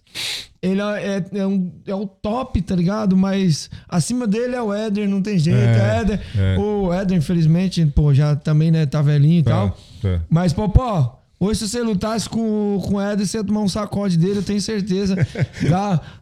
Ele 0.62 0.80
é, 0.80 1.18
é, 1.34 1.40
é 1.40 1.48
um, 1.48 1.72
é 1.88 1.96
o 1.96 2.06
top, 2.06 2.62
tá 2.62 2.76
ligado? 2.76 3.18
Mas 3.18 3.70
acima 3.90 4.28
dele 4.28 4.56
é 4.56 4.62
o 4.62 4.72
Éder, 4.74 5.10
não 5.10 5.22
tem 5.22 5.38
jeito. 5.40 5.58
É, 5.60 6.00
Éder, 6.02 6.22
é. 6.38 6.58
O 6.60 6.94
Éder, 6.94 7.18
infelizmente, 7.18 7.84
pô, 7.88 8.14
já 8.14 8.36
também, 8.36 8.70
né, 8.72 8.86
tá 8.86 9.02
velhinho 9.02 9.40
e 9.40 9.44
Tá, 9.44 9.52
tal. 9.52 9.78
tá. 10.02 10.22
Mas, 10.30 10.54
Popó, 10.54 11.21
hoje 11.42 11.60
se 11.60 11.68
você 11.70 11.82
lutasse 11.82 12.30
com, 12.30 12.80
com 12.86 12.96
o 12.96 13.02
Éder, 13.02 13.26
você 13.28 13.38
ia 13.38 13.44
tomar 13.44 13.62
um 13.62 13.68
sacode 13.68 14.18
dele, 14.18 14.38
eu 14.38 14.44
tenho 14.44 14.62
certeza. 14.62 15.16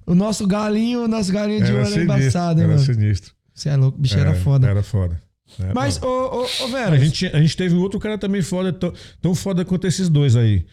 O 0.07 0.15
nosso 0.15 0.47
galinho, 0.47 1.03
o 1.03 1.07
nosso 1.07 1.31
galinho 1.31 1.63
de 1.63 1.71
Era 1.71 1.83
ouro 1.83 1.99
é 1.99 2.03
embaçado, 2.03 2.59
hein, 2.59 2.65
era 2.65 2.73
mano. 2.73 2.85
sinistro. 2.85 3.33
Você 3.53 3.69
é 3.69 3.75
louco, 3.75 3.97
o 3.97 4.01
bicho 4.01 4.17
era 4.17 4.31
É, 4.31 4.35
foda. 4.35 4.67
Era 4.67 4.81
foda. 4.81 5.21
É, 5.59 5.73
Mas, 5.73 6.01
ô, 6.01 6.07
ô, 6.07 6.43
ô, 6.63 6.67
Vera, 6.69 6.95
A 6.95 6.99
gente, 6.99 7.25
a 7.27 7.41
gente 7.41 7.57
teve 7.57 7.75
um 7.75 7.79
outro 7.79 7.99
cara 7.99 8.17
também 8.17 8.41
foda, 8.41 8.71
tão, 8.71 8.93
tão 9.21 9.35
foda 9.35 9.65
quanto 9.65 9.85
esses 9.87 10.07
dois 10.09 10.35
aí. 10.35 10.65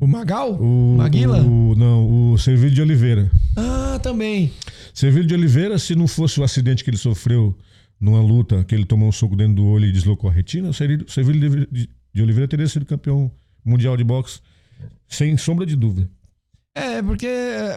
o 0.00 0.06
Magal? 0.06 0.52
O, 0.60 0.96
Maguila? 0.98 1.40
O, 1.42 1.74
não, 1.76 2.32
o 2.32 2.38
Servilho 2.38 2.74
de 2.74 2.82
Oliveira. 2.82 3.30
Ah, 3.56 3.98
também. 4.02 4.52
Servilho 4.92 5.26
de 5.26 5.34
Oliveira, 5.34 5.78
se 5.78 5.94
não 5.94 6.06
fosse 6.08 6.40
o 6.40 6.44
acidente 6.44 6.82
que 6.84 6.90
ele 6.90 6.96
sofreu 6.96 7.56
numa 8.00 8.20
luta, 8.20 8.64
que 8.64 8.74
ele 8.74 8.84
tomou 8.84 9.08
um 9.08 9.12
soco 9.12 9.36
dentro 9.36 9.54
do 9.54 9.64
olho 9.64 9.86
e 9.86 9.92
deslocou 9.92 10.28
a 10.28 10.32
retina, 10.32 10.68
o 10.70 10.74
Servilho 10.74 11.04
Servilho 11.08 11.66
de, 11.70 11.88
de 12.12 12.22
Oliveira 12.22 12.48
teria 12.48 12.66
sido 12.66 12.84
campeão 12.84 13.30
mundial 13.64 13.96
de 13.96 14.04
boxe, 14.04 14.40
sem 15.08 15.36
sombra 15.36 15.64
de 15.66 15.76
dúvida. 15.76 16.08
É, 16.74 17.02
porque. 17.02 17.26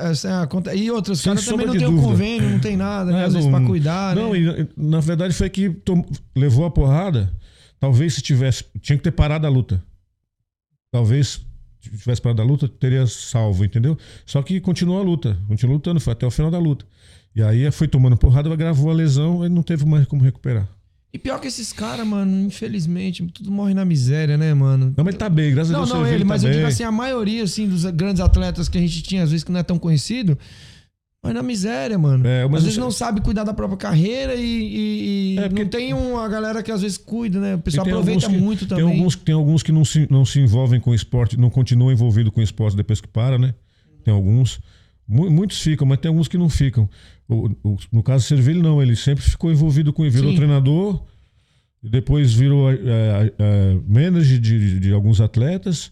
Assim, 0.02 0.28
aconte- 0.28 0.70
e 0.76 0.92
outros 0.92 1.20
Sem 1.20 1.32
caras 1.32 1.46
também 1.46 1.66
não 1.66 1.74
tem 1.74 1.88
um 1.88 1.92
dúvida. 1.92 2.08
convênio, 2.08 2.50
não 2.52 2.60
tem 2.60 2.78
nada, 2.78 3.12
né? 3.12 3.22
É, 3.22 3.26
Às 3.26 3.34
vezes 3.34 3.50
não- 3.50 3.58
pra 3.60 3.68
cuidar, 3.68 4.16
Não, 4.16 4.34
né? 4.34 4.40
e, 4.40 4.70
na 4.78 5.00
verdade 5.00 5.34
foi 5.34 5.50
que 5.50 5.70
tom- 5.70 6.06
levou 6.36 6.66
a 6.66 6.72
porrada. 6.72 7.34
Talvez 7.80 8.14
se 8.14 8.22
tivesse. 8.22 8.64
Tinha 8.82 8.98
que 8.98 9.04
ter 9.04 9.12
parado 9.12 9.46
a 9.48 9.50
luta. 9.50 9.84
Talvez 10.92 11.42
se 11.82 11.90
tivesse 11.98 12.22
parado 12.22 12.42
a 12.42 12.46
luta, 12.46 12.68
teria 12.68 13.06
salvo, 13.08 13.66
entendeu? 13.66 13.98
Só 14.26 14.42
que 14.42 14.62
continuou 14.62 15.00
a 15.00 15.04
luta. 15.04 15.38
Continuou 15.48 15.76
lutando, 15.78 16.00
foi 16.00 16.14
até 16.14 16.26
o 16.26 16.32
final 16.32 16.52
da 16.52 16.60
luta. 16.60 16.86
E 17.36 17.42
aí 17.42 17.70
foi 17.72 17.88
tomando 17.88 18.16
porrada, 18.16 18.56
gravou 18.56 18.92
a 18.92 18.94
lesão 18.94 19.44
e 19.44 19.50
não 19.50 19.64
teve 19.64 19.86
mais 19.86 20.06
como 20.06 20.24
recuperar. 20.24 20.70
E 21.14 21.20
pior 21.20 21.40
que 21.40 21.48
esses 21.48 21.72
caras, 21.72 22.08
mano, 22.08 22.48
infelizmente, 22.48 23.24
tudo 23.32 23.52
morre 23.52 23.74
na 23.76 23.86
miséria, 23.86 24.36
né, 24.36 24.52
mano? 24.54 24.94
Não, 24.98 25.04
mas 25.04 25.14
ele 25.14 25.20
tá 25.20 25.30
bem, 25.30 25.54
graças 25.54 25.70
a 25.72 25.74
Não, 25.78 25.82
Deus. 25.82 25.90
não 25.92 25.98
Servilho 26.00 26.16
ele, 26.16 26.24
tá 26.24 26.28
mas 26.30 26.44
eu 26.44 26.50
bem. 26.50 26.58
digo 26.58 26.68
assim, 26.68 26.84
a 26.84 26.92
maioria, 26.92 27.44
assim, 27.44 27.68
dos 27.68 27.86
grandes 27.86 28.20
atletas 28.20 28.68
que 28.68 28.78
a 28.80 28.82
gente 28.82 29.04
tinha, 29.04 29.22
às 29.24 29.30
vezes 29.30 29.44
que 29.44 29.52
não 29.52 29.60
é 29.60 29.64
tão 29.64 29.78
conhecido, 29.78 30.36
mas 31.22 31.34
na 31.36 31.44
miséria, 31.44 32.00
mano. 32.00 32.26
É, 32.28 32.46
mas 32.48 32.58
às 32.58 32.64
vezes 32.64 32.80
não 32.80 32.90
sabe 32.90 33.22
cuidar 33.22 33.44
da 33.44 33.54
própria 33.54 33.78
carreira 33.78 34.34
e, 34.36 35.36
e- 35.36 35.38
É, 35.38 35.48
porque- 35.48 35.64
não 35.64 35.70
tem 35.70 35.94
uma 35.94 36.28
galera 36.28 36.64
que 36.64 36.72
às 36.72 36.82
vezes 36.82 36.98
cuida, 36.98 37.40
né? 37.40 37.56
O 37.56 37.60
pessoal 37.60 37.86
tem 37.86 37.94
aproveita 37.94 38.28
que- 38.28 38.36
muito 38.38 38.60
tem 38.66 38.68
também. 38.70 38.86
Alguns, 38.98 39.16
tem 39.16 39.36
alguns 39.36 39.62
que 39.62 39.72
não 39.72 39.86
se, 39.86 40.08
não 40.10 40.26
se 40.26 40.40
envolvem 40.40 40.80
com 40.82 40.90
o 40.90 40.96
esporte, 40.96 41.38
não 41.38 41.52
continuam 41.52 41.92
envolvidos 41.92 42.34
com 42.34 42.42
o 42.42 42.44
esporte 42.44 42.76
depois 42.76 43.00
que 43.00 43.08
para, 43.08 43.38
né? 43.38 43.54
Tem 44.04 44.12
alguns. 44.12 44.60
Mu- 45.08 45.30
Muitos 45.30 45.62
ficam, 45.62 45.86
mas 45.86 46.00
tem 46.00 46.10
alguns 46.10 46.28
que 46.28 46.38
não 46.40 46.50
ficam. 46.50 46.90
O- 47.34 47.58
o- 47.64 47.78
no 47.92 48.04
caso 48.04 48.26
do 48.26 48.28
Cervelho, 48.28 48.62
não. 48.62 48.82
Ele 48.82 48.96
sempre 48.96 49.24
ficou 49.24 49.52
envolvido 49.52 49.92
com. 49.94 50.04
Virou 50.10 50.32
Sim. 50.32 50.36
treinador, 50.38 51.04
e 51.84 51.90
depois 51.90 52.34
virou 52.34 52.72
é, 52.72 52.78
é, 53.40 53.78
manager 53.88 54.40
de, 54.40 54.80
de 54.80 54.94
alguns 54.94 55.20
atletas. 55.22 55.92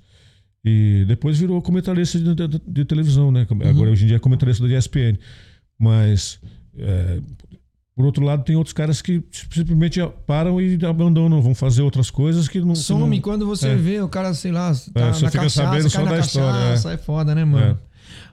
E 0.63 1.05
depois 1.07 1.39
virou 1.39 1.59
comentarista 1.61 2.19
de, 2.19 2.35
de- 2.35 2.61
de 2.67 2.85
televisão, 2.85 3.31
né? 3.31 3.47
Uhum. 3.49 3.67
Agora, 3.67 3.89
hoje 3.89 4.03
em 4.03 4.07
dia, 4.07 4.17
é 4.17 4.19
comentarista 4.19 4.67
da 4.67 4.77
ESPN. 4.77 5.17
Mas, 5.79 6.39
é, 6.77 7.19
por 7.95 8.05
outro 8.05 8.23
lado, 8.23 8.43
tem 8.43 8.55
outros 8.55 8.73
caras 8.73 9.01
que 9.01 9.23
simplesmente 9.31 9.99
param 10.27 10.61
e 10.61 10.77
abandonam, 10.85 11.41
vão 11.41 11.55
fazer 11.55 11.81
outras 11.81 12.11
coisas 12.11 12.47
que 12.47 12.59
não. 12.59 12.73
que 12.73 12.79
Some 12.79 13.15
não- 13.15 13.21
quando 13.21 13.45
você 13.47 13.69
é. 13.69 13.75
vê 13.75 13.99
o 14.01 14.07
cara, 14.07 14.33
sei 14.35 14.51
lá, 14.51 14.71
tá 14.93 15.07
É, 15.07 15.13
você 15.13 15.25
na 15.25 15.31
fica 15.31 15.43
cachaça, 15.43 15.63
sabendo 15.63 15.89
só 15.89 16.05
da 16.05 16.19
história, 16.19 16.51
cachaça, 16.61 16.91
é. 16.91 16.93
é 16.93 16.97
foda, 16.97 17.33
né, 17.33 17.43
mano? 17.43 17.79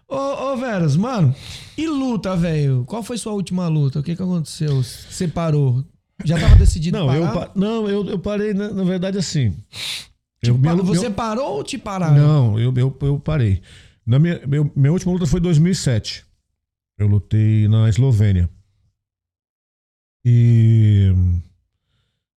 Ô, 0.08 0.16
ô, 0.16 0.56
Veras, 0.56 0.96
mano, 0.96 1.34
e 1.76 1.86
luta, 1.86 2.34
velho? 2.34 2.84
Qual 2.86 3.02
foi 3.02 3.18
sua 3.18 3.32
última 3.34 3.68
luta? 3.68 4.00
O 4.00 4.02
que 4.02 4.16
que 4.16 4.22
aconteceu? 4.22 4.82
Você 4.82 5.28
parou? 5.28 5.84
Já 6.24 6.38
tava 6.40 6.56
decidido 6.56 6.98
Não, 6.98 7.06
parar? 7.06 7.18
eu, 7.18 7.32
pa- 7.32 7.50
não 7.54 7.88
eu, 7.88 8.04
eu 8.06 8.18
parei, 8.18 8.54
na, 8.54 8.72
na 8.72 8.84
verdade, 8.84 9.18
assim. 9.18 9.54
Eu, 10.42 10.58
pa- 10.58 10.74
meu- 10.74 10.84
você 10.84 11.02
meu- 11.02 11.12
parou 11.12 11.56
ou 11.56 11.62
te 11.64 11.76
pararam? 11.76 12.16
Não, 12.16 12.58
eu, 12.58 12.72
eu, 12.74 12.96
eu 13.02 13.20
parei. 13.20 13.60
Na 14.06 14.18
minha, 14.18 14.40
meu- 14.46 14.72
minha 14.74 14.92
última 14.92 15.12
luta 15.12 15.26
foi 15.26 15.38
em 15.40 15.42
2007. 15.42 16.24
Eu 16.98 17.06
lutei 17.06 17.68
na 17.68 17.88
Eslovênia. 17.88 18.48
E. 20.24 21.10
O 21.12 21.40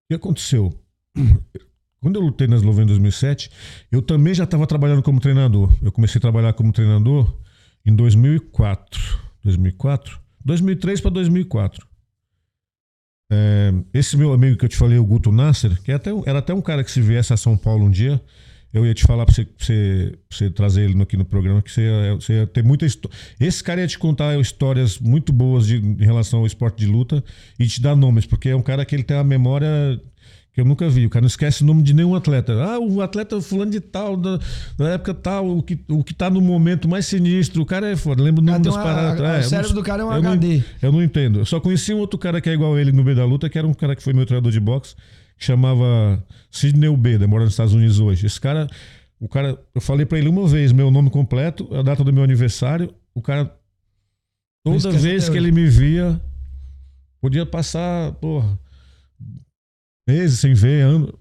que 0.09 0.15
aconteceu? 0.15 0.74
Quando 2.01 2.15
eu 2.17 2.22
lutei 2.22 2.47
na 2.47 2.55
Eslovênia 2.57 2.84
em 2.86 2.88
2007, 2.88 3.49
eu 3.91 4.01
também 4.01 4.34
já 4.34 4.43
estava 4.43 4.67
trabalhando 4.67 5.01
como 5.03 5.19
treinador. 5.19 5.72
Eu 5.82 5.91
comecei 5.91 6.17
a 6.19 6.22
trabalhar 6.22 6.53
como 6.53 6.72
treinador 6.74 7.32
em 7.86 7.95
2004. 7.95 9.19
2004? 9.43 10.19
2003 10.43 11.01
para 11.01 11.11
2004. 11.11 11.88
É, 13.32 13.73
esse 13.93 14.17
meu 14.17 14.34
amigo 14.34 14.57
que 14.57 14.65
eu 14.65 14.69
te 14.69 14.75
falei, 14.75 14.97
o 14.97 15.05
Guto 15.05 15.32
Nasser, 15.32 15.82
que 15.82 15.91
é 15.91 15.95
até 15.95 16.11
era 16.25 16.39
até 16.39 16.53
um 16.53 16.61
cara 16.61 16.84
que 16.84 16.91
se 16.91 17.01
viesse 17.01 17.32
a 17.32 17.38
São 17.38 17.55
Paulo 17.55 17.86
um 17.86 17.91
dia, 17.91 18.21
eu 18.73 18.86
ia 18.86 18.93
te 18.93 19.03
falar 19.03 19.25
pra 19.25 19.34
você, 19.34 19.47
você, 19.57 20.19
você 20.29 20.49
trazer 20.49 20.89
ele 20.89 21.01
aqui 21.01 21.15
no 21.15 21.25
programa, 21.25 21.61
que 21.61 21.71
você 21.71 21.82
ia, 21.82 22.15
você 22.15 22.34
ia 22.34 22.47
ter 22.47 22.63
muita 22.63 22.86
história. 22.86 23.15
Esse 23.39 23.63
cara 23.63 23.82
ia 23.82 23.88
te 23.88 23.97
contar 23.97 24.38
histórias 24.39 24.99
muito 24.99 25.32
boas 25.32 25.67
de- 25.67 25.77
em 25.77 26.03
relação 26.03 26.39
ao 26.39 26.45
esporte 26.45 26.77
de 26.79 26.86
luta 26.88 27.23
e 27.59 27.65
te 27.67 27.82
dar 27.82 27.95
nomes, 27.95 28.25
porque 28.25 28.49
é 28.49 28.55
um 28.55 28.61
cara 28.61 28.86
que 28.86 28.95
ele 28.95 29.03
tem 29.03 29.15
uma 29.15 29.23
memória 29.23 30.01
que 30.54 30.60
eu 30.60 30.66
nunca 30.66 30.89
vi. 30.89 31.06
O 31.06 31.10
cara 31.10 31.22
não 31.22 31.28
esquece 31.28 31.64
o 31.64 31.66
nome 31.66 31.82
de 31.82 31.93
nenhum 31.93 32.14
atleta. 32.16 32.54
Ah, 32.62 32.78
o 32.80 33.02
atleta 33.02 33.39
fulano 33.41 33.72
de 33.72 33.80
tal, 33.80 34.18
da, 34.18 34.38
da 34.78 34.89
época 34.89 35.14
tal, 35.14 35.58
o 35.58 35.64
que, 35.64 35.80
o 35.88 36.04
que 36.04 36.14
tá 36.14 36.30
no 36.30 36.41
momento 36.41 36.89
mais 36.89 37.06
sinistro. 37.06 37.62
O 37.62 37.66
cara 37.66 37.89
é 37.89 37.95
foda, 37.95 38.22
lembra 38.22 38.41
o 38.41 38.45
nome 38.45 38.60
das 38.60 38.74
uma- 38.76 38.84
paradas. 38.84 39.22
a- 39.22 39.28
É, 39.28 39.38
o 39.38 39.39
eu 39.39 39.43
cérebro 39.43 39.70
não- 39.70 39.82
do 39.82 39.86
cara 39.86 40.04
é 40.04 40.06
um 40.06 40.14
eu 40.14 40.22
não- 40.22 40.32
HD. 40.34 40.64
eu 40.82 40.91
não 40.91 41.02
entendo. 41.04 41.39
Eu 41.39 41.45
só 41.45 41.60
conheci 41.60 41.93
um 41.93 41.99
outro 41.99 42.20
cara 42.20 42.41
que 42.41 42.49
é 42.49 42.54
igual 42.54 42.76
a 42.76 42.82
ele 42.82 42.91
no 42.91 43.04
meio 43.04 43.16
da 43.16 43.24
luta, 43.26 43.49
que 43.49 43.58
era 43.58 43.66
um 43.68 43.74
cara 43.74 43.95
que 43.95 44.04
foi 44.04 44.12
meu 44.14 44.26
treinador 44.26 44.52
de 44.52 44.60
boxe, 44.60 44.93
que 45.38 45.45
chamava 45.45 46.22
Sidney 46.52 46.89
Ubeda, 46.89 47.26
mora 47.28 47.45
nos 47.45 47.54
Estados 47.54 47.74
Unidos 47.74 47.99
hoje. 47.99 48.26
Esse 48.26 48.39
cara, 48.41 48.68
o 49.22 49.30
cara, 49.30 49.58
eu 49.74 49.80
falei 49.80 50.06
pra 50.06 50.18
ele 50.20 50.28
uma 50.28 50.45
vez 50.47 50.72
meu 50.74 50.91
nome 50.91 51.10
completo, 51.10 51.68
a 51.74 51.82
data 51.82 52.04
do 52.04 52.12
meu 52.12 52.24
aniversário, 52.24 52.93
o 53.16 53.22
cara 53.22 53.56
Não 54.66 54.78
toda 54.78 54.91
vez 54.97 55.30
que 55.30 55.38
ele 55.38 55.52
me 55.52 55.66
via, 55.66 56.20
podia 57.22 57.45
passar, 57.45 58.12
porra, 58.14 58.60
meses 60.12 60.39
sem 60.39 60.53
ver, 60.53 60.82
ano. 60.84 61.14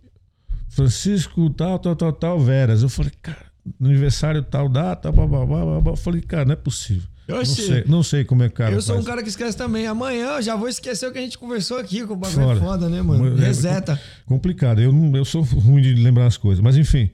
Francisco, 0.68 1.50
tal, 1.50 1.78
tal, 1.78 1.96
tal, 1.96 2.12
tal, 2.12 2.40
Veras. 2.40 2.82
Eu 2.82 2.88
falei, 2.88 3.12
cara, 3.22 3.46
aniversário 3.80 4.42
tal 4.42 4.68
data, 4.68 5.10
blá, 5.10 5.26
blá, 5.26 5.44
blá, 5.46 5.64
blá, 5.64 5.80
blá. 5.80 5.92
Eu 5.92 5.96
falei, 5.96 6.20
cara, 6.22 6.44
não 6.44 6.52
é 6.52 6.56
possível. 6.56 7.08
Eu 7.26 7.36
não, 7.36 7.44
sei. 7.44 7.64
sei, 7.66 7.84
não 7.86 8.02
sei 8.02 8.24
como 8.24 8.42
é 8.42 8.48
cara 8.48 8.72
eu 8.74 8.82
sou 8.82 8.94
um 8.96 8.98
faz. 8.98 9.06
cara 9.06 9.22
que 9.22 9.28
esquece 9.28 9.56
também. 9.56 9.86
Amanhã 9.86 10.36
eu 10.36 10.42
já 10.42 10.56
vou 10.56 10.68
esquecer 10.68 11.06
o 11.08 11.12
que 11.12 11.18
a 11.18 11.22
gente 11.22 11.38
conversou 11.38 11.78
aqui, 11.78 12.04
com 12.04 12.14
o 12.14 12.16
bagulho 12.16 12.42
Fora. 12.42 12.58
é 12.58 12.60
foda, 12.60 12.88
né, 12.88 13.02
mano? 13.02 13.40
É, 13.40 13.46
Reseta. 13.46 14.00
Complicado. 14.26 14.80
Eu, 14.80 14.92
não, 14.92 15.16
eu 15.16 15.24
sou 15.24 15.42
ruim 15.42 15.80
de 15.80 15.94
lembrar 15.94 16.26
as 16.26 16.36
coisas. 16.36 16.60
Mas 16.62 16.76
enfim, 16.76 17.08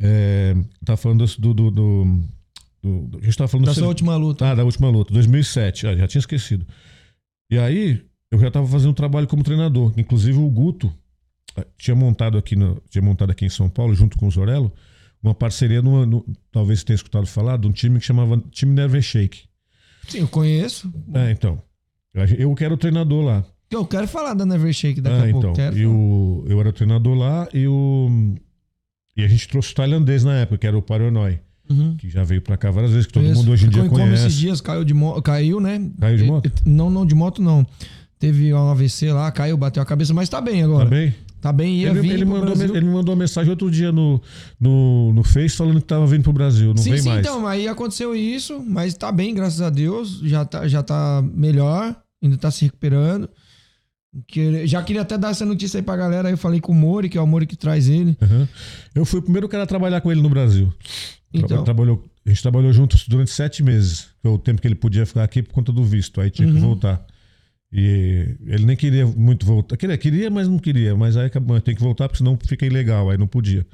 é, 0.00 0.56
tá 0.84 0.96
falando 0.96 1.26
do. 1.26 1.54
do, 1.54 1.70
do, 1.70 2.04
do- 2.82 3.18
a 3.20 3.24
gente 3.24 3.36
tava 3.36 3.48
falando 3.48 3.66
Da 3.66 3.74
sua 3.74 3.88
última 3.88 4.16
luta. 4.16 4.50
Ah, 4.50 4.54
da 4.54 4.64
última 4.64 4.88
luta, 4.88 5.12
2007. 5.12 5.86
Ah, 5.86 5.94
já 5.96 6.08
tinha 6.08 6.20
esquecido. 6.20 6.66
E 7.50 7.58
aí, 7.58 8.02
eu 8.30 8.38
já 8.38 8.50
tava 8.50 8.66
fazendo 8.66 8.94
trabalho 8.94 9.26
como 9.26 9.42
treinador. 9.42 9.92
Inclusive, 9.98 10.38
o 10.38 10.48
Guto 10.48 10.90
tinha 11.78 11.94
montado 11.94 12.36
aqui, 12.38 12.54
no, 12.56 12.80
tinha 12.90 13.02
montado 13.02 13.30
aqui 13.30 13.44
em 13.44 13.48
São 13.50 13.68
Paulo, 13.68 13.94
junto 13.94 14.16
com 14.18 14.26
o 14.26 14.30
Zorello, 14.30 14.72
uma 15.22 15.34
parceria, 15.34 15.82
numa, 15.82 16.04
no- 16.06 16.24
talvez 16.50 16.80
você 16.80 16.86
tenha 16.86 16.94
escutado 16.96 17.26
falar, 17.26 17.56
de 17.58 17.66
um 17.66 17.72
time 17.72 17.98
que 17.98 18.06
chamava 18.06 18.38
Time 18.50 18.72
Never 18.72 19.00
Shake. 19.02 19.42
Sim, 20.08 20.18
eu 20.20 20.28
conheço. 20.28 20.92
É, 21.14 21.30
então. 21.30 21.60
Eu 22.38 22.54
que 22.54 22.64
era 22.64 22.74
o 22.74 22.76
treinador 22.76 23.24
lá. 23.24 23.44
Eu 23.70 23.84
quero 23.86 24.08
falar 24.08 24.34
da 24.34 24.44
Never 24.44 24.72
Shake 24.72 25.00
daqui 25.00 25.16
Ah, 25.16 25.22
a 25.22 25.28
então. 25.28 25.40
pouco. 25.42 25.56
Quero 25.56 25.78
E 25.78 25.86
o, 25.86 26.44
eu 26.48 26.58
era 26.58 26.72
treinador 26.72 27.14
lá 27.16 27.48
e 27.54 27.68
o. 27.68 28.34
E 29.16 29.22
a 29.22 29.28
gente 29.28 29.46
trouxe 29.46 29.72
o 29.72 29.74
tailandês 29.74 30.24
na 30.24 30.34
época, 30.40 30.58
que 30.58 30.66
era 30.66 30.76
o 30.76 30.82
Paranoi, 30.82 31.38
Uhum. 31.68 31.96
que 31.96 32.08
já 32.10 32.24
veio 32.24 32.42
pra 32.42 32.56
cá 32.56 32.70
várias 32.72 32.90
vezes, 32.90 33.06
que 33.06 33.12
todo 33.12 33.22
Conheço. 33.22 33.40
mundo 33.40 33.52
hoje 33.52 33.66
em 33.66 33.68
dia 33.68 33.82
em 33.84 33.88
coma 33.88 34.00
conhece. 34.04 34.26
esses 34.26 34.38
dias, 34.38 34.60
caiu 34.60 34.84
de 34.84 34.92
moto. 34.94 35.22
Caiu, 35.22 35.60
né? 35.60 35.88
Caiu 36.00 36.16
de 36.16 36.24
moto? 36.24 36.50
Não, 36.66 36.90
não, 36.90 37.06
de 37.06 37.14
moto 37.14 37.40
não. 37.40 37.64
Teve 38.18 38.52
um 38.52 38.70
AVC 38.70 39.12
lá, 39.12 39.30
caiu, 39.30 39.56
bateu 39.56 39.80
a 39.82 39.86
cabeça, 39.86 40.12
mas 40.12 40.28
tá 40.28 40.40
bem 40.40 40.62
agora. 40.64 40.84
Tá 40.86 40.90
bem? 40.90 41.14
Tá 41.40 41.52
bem, 41.52 41.76
ia 41.76 41.88
Ele, 41.90 42.00
vir 42.00 42.10
ele 42.12 42.24
mandou, 42.26 42.54
Brasil. 42.54 42.76
ele 42.76 42.86
mandou 42.86 43.14
uma 43.14 43.20
mensagem 43.20 43.48
outro 43.50 43.70
dia 43.70 43.90
no, 43.90 44.20
no, 44.60 45.12
no 45.14 45.22
Face 45.24 45.56
falando 45.56 45.80
que 45.80 45.86
tava 45.86 46.06
vindo 46.06 46.22
pro 46.22 46.32
Brasil. 46.34 46.68
Não 46.74 46.76
sim, 46.82 46.90
vem 46.90 47.00
sim, 47.00 47.08
mais. 47.08 47.20
então, 47.20 47.46
aí 47.46 47.66
aconteceu 47.66 48.14
isso, 48.14 48.62
mas 48.66 48.92
tá 48.94 49.10
bem, 49.10 49.34
graças 49.34 49.62
a 49.62 49.70
Deus. 49.70 50.20
Já 50.22 50.44
tá, 50.44 50.68
já 50.68 50.82
tá 50.82 51.24
melhor, 51.34 51.96
ainda 52.22 52.36
tá 52.36 52.50
se 52.50 52.64
recuperando. 52.66 53.28
Que- 54.26 54.66
já 54.66 54.82
queria 54.82 55.02
até 55.02 55.16
dar 55.16 55.30
essa 55.30 55.46
notícia 55.46 55.78
aí 55.78 55.82
pra 55.82 55.96
galera. 55.96 56.28
Aí 56.28 56.34
eu 56.34 56.38
falei 56.38 56.60
com 56.60 56.72
o 56.72 56.74
Mori, 56.74 57.08
que 57.08 57.16
é 57.16 57.20
o 57.20 57.26
Mori 57.26 57.46
que 57.46 57.56
traz 57.56 57.88
ele. 57.88 58.18
Uhum. 58.20 58.46
Eu 58.94 59.04
fui 59.04 59.20
o 59.20 59.22
primeiro 59.22 59.48
cara 59.48 59.62
a 59.62 59.66
trabalhar 59.66 60.00
com 60.00 60.10
ele 60.10 60.20
no 60.20 60.28
Brasil. 60.28 60.72
Então. 61.32 61.62
trabalhou, 61.62 62.04
a 62.26 62.28
gente 62.28 62.42
trabalhou 62.42 62.72
juntos 62.72 63.06
durante 63.06 63.30
sete 63.30 63.62
meses. 63.62 64.08
Foi 64.20 64.32
o 64.32 64.38
tempo 64.38 64.60
que 64.60 64.66
ele 64.66 64.74
podia 64.74 65.06
ficar 65.06 65.22
aqui 65.22 65.42
por 65.42 65.54
conta 65.54 65.70
do 65.72 65.84
visto. 65.84 66.20
Aí 66.20 66.28
tinha 66.28 66.48
que 66.48 66.54
Uhum. 66.54 66.60
voltar. 66.60 67.00
E 67.72 68.36
ele 68.46 68.66
nem 68.66 68.76
queria 68.76 69.06
muito 69.06 69.46
voltar. 69.46 69.76
Queria, 69.76 69.96
queria, 69.96 70.30
mas 70.30 70.48
não 70.48 70.58
queria. 70.58 70.96
Mas 70.96 71.16
aí 71.16 71.26
acabou, 71.26 71.60
tem 71.60 71.74
que 71.74 71.82
voltar 71.82 72.08
porque 72.08 72.18
senão 72.18 72.36
fica 72.44 72.66
ilegal. 72.66 73.10
Aí 73.10 73.16
não 73.16 73.28
podia. 73.28 73.64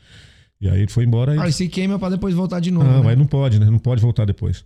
E 0.61 0.69
aí 0.69 0.81
ele 0.81 0.91
foi 0.91 1.05
embora. 1.05 1.35
E... 1.35 1.39
Aí 1.39 1.53
se 1.53 1.69
queima 1.69 1.99
pra 1.99 2.11
depois 2.11 2.35
voltar 2.35 2.61
de 2.61 2.71
novo. 2.71 2.87
Não, 2.87 3.03
né? 3.03 3.11
aí 3.11 3.17
não 3.17 3.27
pode, 3.27 3.59
né? 3.59 3.67
Não 3.67 3.79
pode 3.79 4.03
voltar 4.03 4.25
depois. 4.25 4.65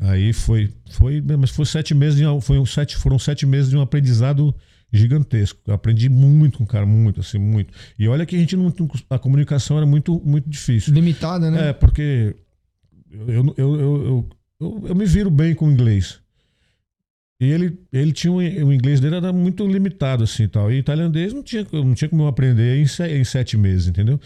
Aí 0.00 0.32
foi, 0.32 0.70
foi, 0.90 1.20
mas 1.20 1.50
foi 1.50 1.66
sete 1.66 1.94
meses, 1.94 2.18
de, 2.18 2.24
foi 2.40 2.58
um 2.58 2.64
sete, 2.64 2.96
foram 2.96 3.18
sete 3.18 3.44
meses 3.44 3.68
de 3.68 3.76
um 3.76 3.82
aprendizado 3.82 4.54
gigantesco. 4.90 5.60
Eu 5.66 5.74
aprendi 5.74 6.08
muito 6.08 6.58
com 6.58 6.64
o 6.64 6.66
cara, 6.66 6.86
muito, 6.86 7.20
assim, 7.20 7.38
muito. 7.38 7.72
E 7.98 8.08
olha 8.08 8.24
que 8.24 8.34
a 8.34 8.38
gente 8.38 8.56
não, 8.56 8.72
a 9.10 9.18
comunicação 9.18 9.76
era 9.76 9.86
muito, 9.86 10.20
muito 10.24 10.48
difícil. 10.48 10.94
Limitada, 10.94 11.50
né? 11.50 11.68
É, 11.68 11.72
porque 11.74 12.34
eu, 13.10 13.28
eu, 13.28 13.54
eu, 13.56 13.80
eu, 13.80 14.28
eu, 14.60 14.86
eu 14.88 14.94
me 14.94 15.04
viro 15.04 15.30
bem 15.30 15.54
com 15.54 15.66
o 15.66 15.70
inglês. 15.70 16.18
E 17.40 17.46
ele, 17.46 17.78
ele 17.90 18.12
tinha 18.12 18.30
um, 18.30 18.36
o 18.36 18.72
inglês 18.72 19.00
dele 19.00 19.16
era 19.16 19.32
muito 19.32 19.66
limitado, 19.66 20.22
assim, 20.24 20.46
tal. 20.46 20.70
E 20.70 20.82
tailandês 20.82 21.32
não 21.32 21.42
tinha, 21.42 21.66
não 21.72 21.94
tinha 21.94 22.08
como 22.08 22.22
eu 22.24 22.26
aprender 22.28 22.76
em, 22.82 22.86
se- 22.86 23.08
em 23.08 23.24
sete 23.24 23.56
meses, 23.56 23.88
entendeu? 23.88 24.20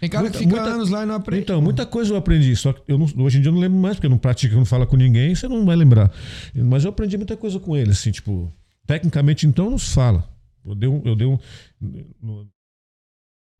Tem 0.00 0.10
cara 0.10 0.24
muita- 0.24 0.38
que 0.38 0.44
fica 0.44 0.56
muita- 0.56 0.74
anos 0.74 0.90
lá 0.90 1.04
e 1.04 1.06
não 1.06 1.14
aprende. 1.14 1.42
Então, 1.44 1.62
muita 1.62 1.86
coisa 1.86 2.12
eu 2.12 2.16
aprendi, 2.16 2.56
só 2.56 2.72
que 2.72 2.82
eu 2.88 2.98
não- 2.98 3.06
hoje 3.24 3.38
em 3.38 3.42
dia 3.42 3.48
eu 3.50 3.54
não 3.54 3.60
lembro 3.60 3.78
mais, 3.78 3.94
porque 3.94 4.06
eu 4.06 4.10
não 4.10 4.18
pratico, 4.18 4.54
eu 4.54 4.58
não 4.58 4.64
falo 4.64 4.84
com 4.88 4.96
ninguém, 4.96 5.32
você 5.34 5.46
não 5.46 5.64
vai 5.64 5.76
lembrar. 5.76 6.10
Mas 6.52 6.82
eu 6.84 6.90
aprendi 6.90 7.16
muita 7.16 7.36
coisa 7.36 7.60
com 7.60 7.76
ele, 7.76 7.92
assim, 7.92 8.10
tipo, 8.10 8.52
tecnicamente 8.88 9.46
então 9.46 9.70
não 9.70 9.78
se 9.78 9.94
fala. 9.94 10.28
Eu 10.66 10.74
dei 10.74 10.88
um. 10.88 11.00
Eu 11.04 11.14
dei 11.14 11.26
um 11.28 11.38
no, 11.80 12.48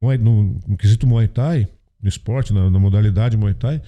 no, 0.03 0.19
no- 0.19 0.61
no 0.67 0.77
quesito 0.77 1.07
Muay 1.07 1.29
Thai, 1.29 1.69
no 2.03 2.09
esporte, 2.09 2.53
na, 2.53 2.69
na 2.69 2.79
modalidade 2.81 3.37
Muay 3.37 3.55
Thai, 3.55 3.81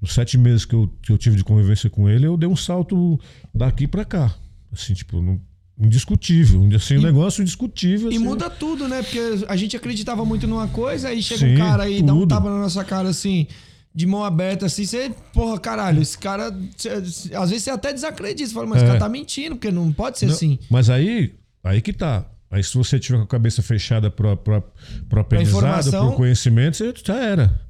nos 0.00 0.12
sete 0.12 0.36
meses 0.36 0.66
que 0.66 0.74
eu, 0.74 0.90
que 1.02 1.10
eu 1.12 1.16
tive 1.16 1.36
de 1.36 1.44
convivência 1.44 1.88
com 1.88 2.08
ele, 2.08 2.26
eu 2.26 2.36
dei 2.36 2.46
um 2.48 2.56
salto 2.56 3.18
daqui 3.54 3.86
pra 3.86 4.04
cá. 4.04 4.34
Assim, 4.72 4.94
tipo, 4.94 5.20
não- 5.20 5.40
indiscutível. 5.78 6.68
Assim, 6.74 6.98
um 6.98 7.02
negócio 7.02 7.42
indiscutível. 7.42 8.10
E 8.10 8.16
assim. 8.16 8.24
muda 8.24 8.48
tudo, 8.48 8.88
né? 8.88 9.02
Porque 9.02 9.20
a 9.48 9.56
gente 9.56 9.76
acreditava 9.76 10.24
muito 10.24 10.46
numa 10.46 10.68
coisa, 10.68 11.08
aí 11.08 11.22
chega 11.22 11.40
Sim, 11.46 11.54
um 11.54 11.58
cara 11.58 11.82
aí, 11.84 12.02
dá 12.02 12.14
um 12.14 12.26
tapa 12.26 12.48
na 12.50 12.58
nossa 12.58 12.84
cara 12.84 13.08
assim, 13.08 13.46
de 13.94 14.06
mão 14.06 14.24
aberta, 14.24 14.66
assim, 14.66 14.84
você, 14.84 15.10
porra, 15.32 15.58
caralho, 15.58 16.00
esse 16.00 16.16
cara. 16.16 16.54
cê- 16.76 16.88
às 17.34 17.50
vezes 17.50 17.64
você 17.64 17.70
até 17.70 17.92
desacredita, 17.92 18.48
você 18.48 18.54
fala, 18.54 18.66
mas 18.66 18.78
É. 18.78 18.80
esse 18.80 18.86
cara 18.86 18.98
tá 18.98 19.08
mentindo, 19.08 19.56
porque 19.56 19.70
não 19.70 19.92
pode 19.92 20.18
ser 20.18 20.26
Não, 20.26 20.34
assim. 20.34 20.58
Mas 20.70 20.88
aí, 20.88 21.34
aí 21.64 21.80
que 21.80 21.92
tá. 21.92 22.26
Aí 22.50 22.62
se 22.62 22.76
você 22.76 22.98
tiver 22.98 23.16
com 23.16 23.24
a 23.24 23.26
cabeça 23.26 23.62
fechada 23.62 24.10
pro, 24.10 24.36
pro, 24.36 24.62
pro 25.08 25.20
aprendizado, 25.20 25.90
pro 25.90 26.12
conhecimento, 26.12 26.76
você 26.76 26.92
já 27.04 27.16
era. 27.16 27.60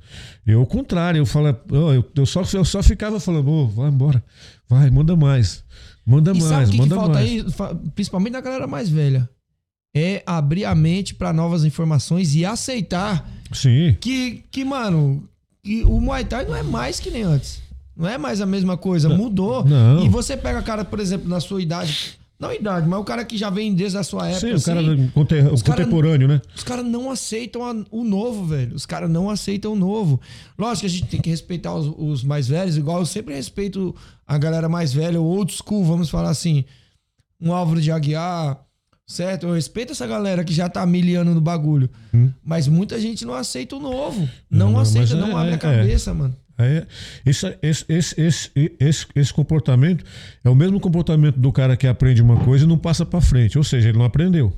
Eu, 0.45 0.59
ao 0.61 0.67
contrário, 0.67 1.19
eu 1.21 1.25
falo, 1.27 1.57
eu, 1.71 2.05
eu, 2.17 2.27
só, 2.27 2.43
eu 2.53 2.65
só 2.65 2.83
ficava 2.83 3.19
falando, 3.21 3.49
ô, 3.49 3.69
vai 3.69 3.89
embora, 3.89 4.23
vai, 4.69 4.91
manda 4.91 5.15
mais, 5.17 5.65
manda 6.05 6.33
E 6.33 6.41
sabe 6.41 6.53
mais, 6.55 6.69
o 6.69 6.73
que, 6.73 6.77
que 6.79 6.83
manda 6.83 6.95
falta 6.97 7.15
mais. 7.15 7.31
aí, 7.31 7.45
principalmente 7.95 8.33
na 8.33 8.41
galera 8.41 8.67
mais 8.67 8.89
velha? 8.89 9.29
É 9.95 10.23
abrir 10.25 10.65
a 10.65 10.75
mente 10.75 11.15
pra 11.15 11.33
novas 11.33 11.65
informações 11.65 12.35
e 12.35 12.45
aceitar 12.47 13.29
Sim, 13.53 13.97
que, 14.01 14.43
que 14.51 14.65
mano, 14.65 15.29
que 15.63 15.83
o 15.85 16.01
Muay 16.01 16.25
Thai 16.25 16.47
não 16.47 16.57
é 16.57 16.63
mais 16.63 16.99
que 16.99 17.11
nem 17.11 17.23
antes. 17.23 17.61
Não 17.95 18.09
é 18.09 18.17
mais 18.17 18.41
a 18.41 18.47
mesma 18.47 18.77
coisa, 18.77 19.09
mudou. 19.11 19.65
não. 19.65 20.03
E 20.03 20.09
você 20.09 20.35
pega 20.37 20.63
cara, 20.63 20.83
por 20.85 20.99
exemplo, 20.99 21.29
na 21.29 21.41
sua 21.41 21.61
idade. 21.61 22.19
Não 22.43 22.53
idade, 22.53 22.89
mas 22.89 22.99
o 22.99 23.05
cara 23.05 23.25
que 23.25 23.39
já 23.39 23.49
vem 23.51 23.73
desde 23.73 23.97
a 23.99 24.03
sua 24.03 24.27
época. 24.29 24.41
Sim, 24.41 24.53
o 24.53 24.57
assim, 24.57 24.65
cara 24.65 24.83
conte- 25.15 25.35
o 25.37 25.55
os 25.55 25.63
cara- 25.63 25.79
contemporâneo, 25.85 26.27
né? 26.27 26.43
Os 26.57 26.65
caras 26.65 26.85
não 26.85 27.09
aceitam 27.09 27.65
a- 27.65 27.85
o 27.89 28.03
novo, 28.03 28.45
velho. 28.45 28.75
Os 28.75 28.85
caras 28.85 29.09
não 29.09 29.31
aceitam 29.31 29.75
o 29.75 29.77
novo. 29.77 30.21
Lógico 30.59 30.81
que 30.81 30.87
a 30.87 30.89
gente 30.91 31.07
tem 31.07 31.21
que 31.21 31.31
respeitar 31.31 31.73
os, 31.73 31.87
os 31.97 32.25
mais 32.25 32.49
velhos, 32.49 32.77
igual 32.77 32.99
eu 32.99 33.07
sempre 33.07 33.33
respeito 33.33 33.95
a 34.27 34.37
galera 34.39 34.69
mais 34.69 34.93
velha, 34.93 35.21
o 35.21 35.25
old 35.25 35.53
school, 35.53 35.85
vamos 35.85 36.11
falar 36.11 36.31
assim. 36.31 36.65
Um 37.41 37.53
Álvaro 37.53 37.81
de 37.81 37.93
Aguiar, 37.93 38.61
certo? 39.07 39.47
Eu 39.47 39.55
respeito 39.55 39.93
essa 39.93 40.07
galera 40.07 40.43
que 40.43 40.53
já 40.53 40.69
tá 40.69 40.85
miliano 40.85 41.35
no 41.35 41.41
bagulho. 41.41 41.89
Mas 42.45 42.67
muita 42.67 43.01
gente 43.01 43.25
não 43.25 43.35
aceita 43.35 43.77
o 43.77 43.81
novo. 43.81 44.21
Não, 44.21 44.27
Hum. 44.27 44.29
Não, 44.51 44.71
não, 44.73 44.81
aceita, 44.81 45.15
mas 45.17 45.29
não 45.29 45.39
é- 45.39 45.41
abre 45.41 45.53
é- 45.53 45.55
a 45.55 45.59
cabeça, 45.59 46.13
mano. 46.13 46.37
Aí, 46.63 46.87
esse, 47.27 47.59
esse, 47.63 48.21
esse, 48.21 49.07
esse, 49.15 49.33
comportamento 49.35 50.05
é 50.45 50.51
o 50.51 50.55
mesmo 50.55 50.81
comportamento 50.81 51.39
do 51.39 51.53
cara 51.53 51.77
que 51.77 51.87
aprende 51.87 52.23
uma 52.23 52.37
coisa 52.39 52.65
e 52.65 52.69
não 52.69 52.79
passa 52.79 53.05
pra 53.05 53.21
frente. 53.21 53.59
Ou 53.59 53.65
seja, 53.65 53.89
ele 53.89 53.99
não 53.99 54.05
aprendeu. 54.05 54.53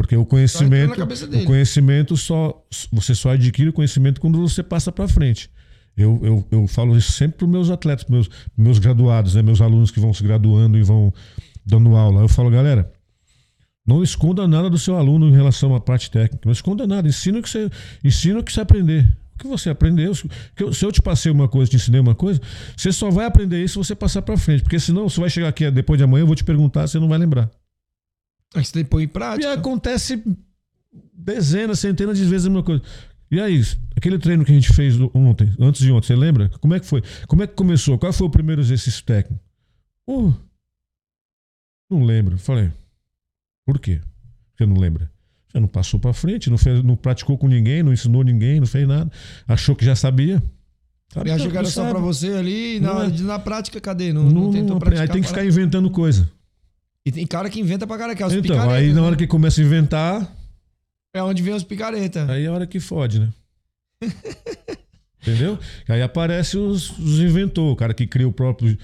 Porque 0.00 0.16
o 0.16 0.24
conhecimento, 0.24 0.94
o 1.02 1.44
conhecimento 1.44 2.16
só 2.16 2.66
você 2.90 3.14
só 3.14 3.32
adquire 3.32 3.68
o 3.68 3.72
conhecimento 3.72 4.18
quando 4.18 4.40
você 4.40 4.62
passa 4.62 4.90
pra 4.90 5.06
frente. 5.06 5.50
Eu, 5.94 6.18
eu, 6.22 6.46
eu 6.50 6.66
falo 6.66 6.96
isso 6.96 7.12
sempre 7.12 7.36
para 7.36 7.46
meus 7.46 7.68
atletas, 7.68 8.04
pros 8.04 8.26
meus, 8.26 8.30
meus 8.56 8.78
graduados, 8.78 9.34
né, 9.34 9.42
meus 9.42 9.60
alunos 9.60 9.90
que 9.90 10.00
vão 10.00 10.14
se 10.14 10.22
graduando 10.22 10.78
e 10.78 10.82
vão 10.82 11.12
dando 11.66 11.94
aula. 11.96 12.22
Eu 12.22 12.28
falo, 12.28 12.50
galera, 12.50 12.90
não 13.86 14.02
esconda 14.02 14.48
nada 14.48 14.70
do 14.70 14.78
seu 14.78 14.96
aluno 14.96 15.28
em 15.28 15.32
relação 15.32 15.74
à 15.74 15.80
parte 15.80 16.10
técnica. 16.10 16.40
Não 16.46 16.52
esconda 16.52 16.86
nada. 16.86 17.06
Ensina 17.06 17.38
o 17.38 17.42
que 17.42 17.50
você, 17.50 17.70
ensina 18.02 18.40
o 18.40 18.42
que 18.42 18.52
você 18.52 18.62
aprender. 18.62 19.06
Que 19.40 19.46
você 19.48 19.70
aprendeu. 19.70 20.14
Se 20.14 20.28
eu- 20.84 20.92
te 20.92 21.00
passei 21.00 21.32
uma 21.32 21.48
coisa, 21.48 21.70
te 21.70 21.76
ensinei 21.76 21.98
uma 22.00 22.14
coisa, 22.14 22.38
você 22.76 22.92
só 22.92 23.10
vai 23.10 23.24
aprender 23.24 23.62
isso 23.64 23.82
se 23.82 23.88
você 23.88 23.94
passar 23.94 24.20
pra 24.20 24.36
frente. 24.36 24.62
Porque 24.62 24.78
senão 24.78 25.08
você 25.08 25.18
vai 25.18 25.30
chegar 25.30 25.48
aqui 25.48 25.70
depois 25.70 25.96
de 25.98 26.04
amanhã, 26.04 26.22
eu 26.22 26.26
vou 26.26 26.36
te 26.36 26.44
perguntar, 26.44 26.86
você 26.86 26.98
não 27.00 27.08
vai 27.08 27.18
lembrar. 27.18 27.50
Aí 28.54 28.62
você 28.64 28.72
tem 28.72 28.84
que 28.84 28.90
pôr 28.90 29.00
em 29.00 29.04
E 29.04 29.08
prática. 29.08 29.52
acontece 29.54 30.22
dezenas, 31.14 31.78
centenas 31.78 32.18
de 32.18 32.24
vezes 32.24 32.46
a 32.46 32.50
mesma 32.50 32.62
coisa. 32.62 32.82
E 33.30 33.40
aí, 33.40 33.62
aquele 33.96 34.18
treino 34.18 34.44
que 34.44 34.50
a 34.50 34.54
gente 34.54 34.72
fez 34.74 34.96
ontem, 35.14 35.54
antes 35.58 35.80
de 35.80 35.90
ontem, 35.92 36.08
você 36.08 36.16
lembra? 36.16 36.48
Como 36.60 36.74
é 36.74 36.80
que 36.80 36.86
foi? 36.86 37.02
Como 37.26 37.42
é 37.42 37.46
que 37.46 37.54
começou? 37.54 37.96
Qual 37.98 38.12
foi 38.12 38.26
o 38.26 38.30
primeiro 38.30 38.60
exercício 38.60 39.02
técnico? 39.04 39.42
Uh, 40.06 40.34
não 41.88 42.02
lembro. 42.04 42.36
Falei, 42.38 42.70
por 43.64 43.78
quê? 43.78 44.00
Você 44.56 44.66
não 44.66 44.76
lembra? 44.76 45.10
Você 45.50 45.58
não 45.60 45.66
passou 45.68 45.98
pra 45.98 46.12
frente, 46.12 46.48
não, 46.48 46.56
fez, 46.58 46.82
não 46.84 46.94
praticou 46.94 47.36
com 47.36 47.48
ninguém, 47.48 47.82
não 47.82 47.92
ensinou 47.92 48.22
ninguém, 48.22 48.60
não 48.60 48.66
fez 48.66 48.86
nada. 48.86 49.10
Achou 49.48 49.74
que 49.74 49.84
já 49.84 49.96
sabia. 49.96 50.42
Sabe? 51.12 51.28
E 51.28 51.32
achou 51.32 51.46
Não, 51.46 51.50
que 51.50 51.56
era 51.58 51.64
não 51.64 51.70
só 51.72 51.90
pra 51.90 51.98
você 51.98 52.28
ali, 52.34 52.78
na, 52.78 52.94
Não 52.94 53.02
é. 53.02 53.08
na 53.22 53.38
prática, 53.38 53.80
cadê? 53.80 54.12
Não, 54.12 54.22
Não, 54.24 54.42
não 54.44 54.50
tentou 54.52 54.78
praticar. 54.78 55.02
aí 55.02 55.08
tem 55.08 55.20
que 55.20 55.28
para- 55.28 55.38
ficar 55.42 55.44
inventando 55.48 55.90
coisa. 55.90 56.30
E 57.04 57.10
tem 57.10 57.26
cara 57.26 57.50
que 57.50 57.58
inventa 57.58 57.84
pra 57.86 57.98
cara 57.98 58.14
que 58.14 58.22
é 58.22 58.26
os 58.26 58.32
Então, 58.32 58.70
aí 58.70 58.88
na 58.92 59.00
né? 59.00 59.06
hora 59.06 59.16
que 59.16 59.26
começa 59.26 59.60
a 59.60 59.64
inventar, 59.64 60.36
É 61.12 61.20
onde 61.20 61.42
vem 61.42 61.52
os 61.54 61.64
picareta. 61.64 62.30
Aí 62.30 62.44
é 62.44 62.46
a 62.46 62.52
hora 62.52 62.66
que 62.66 62.78
fode, 62.78 63.18
né? 63.18 63.28
Entendeu? 65.22 65.58
Aí 65.88 66.00
aparece 66.00 66.56
os, 66.56 66.96
os 66.98 67.18
inventores, 67.20 67.72
o 67.72 67.76
cara 67.76 67.92
que 67.92 68.06
cria 68.06 68.26
o 68.28 68.32
próprio, 68.32 68.78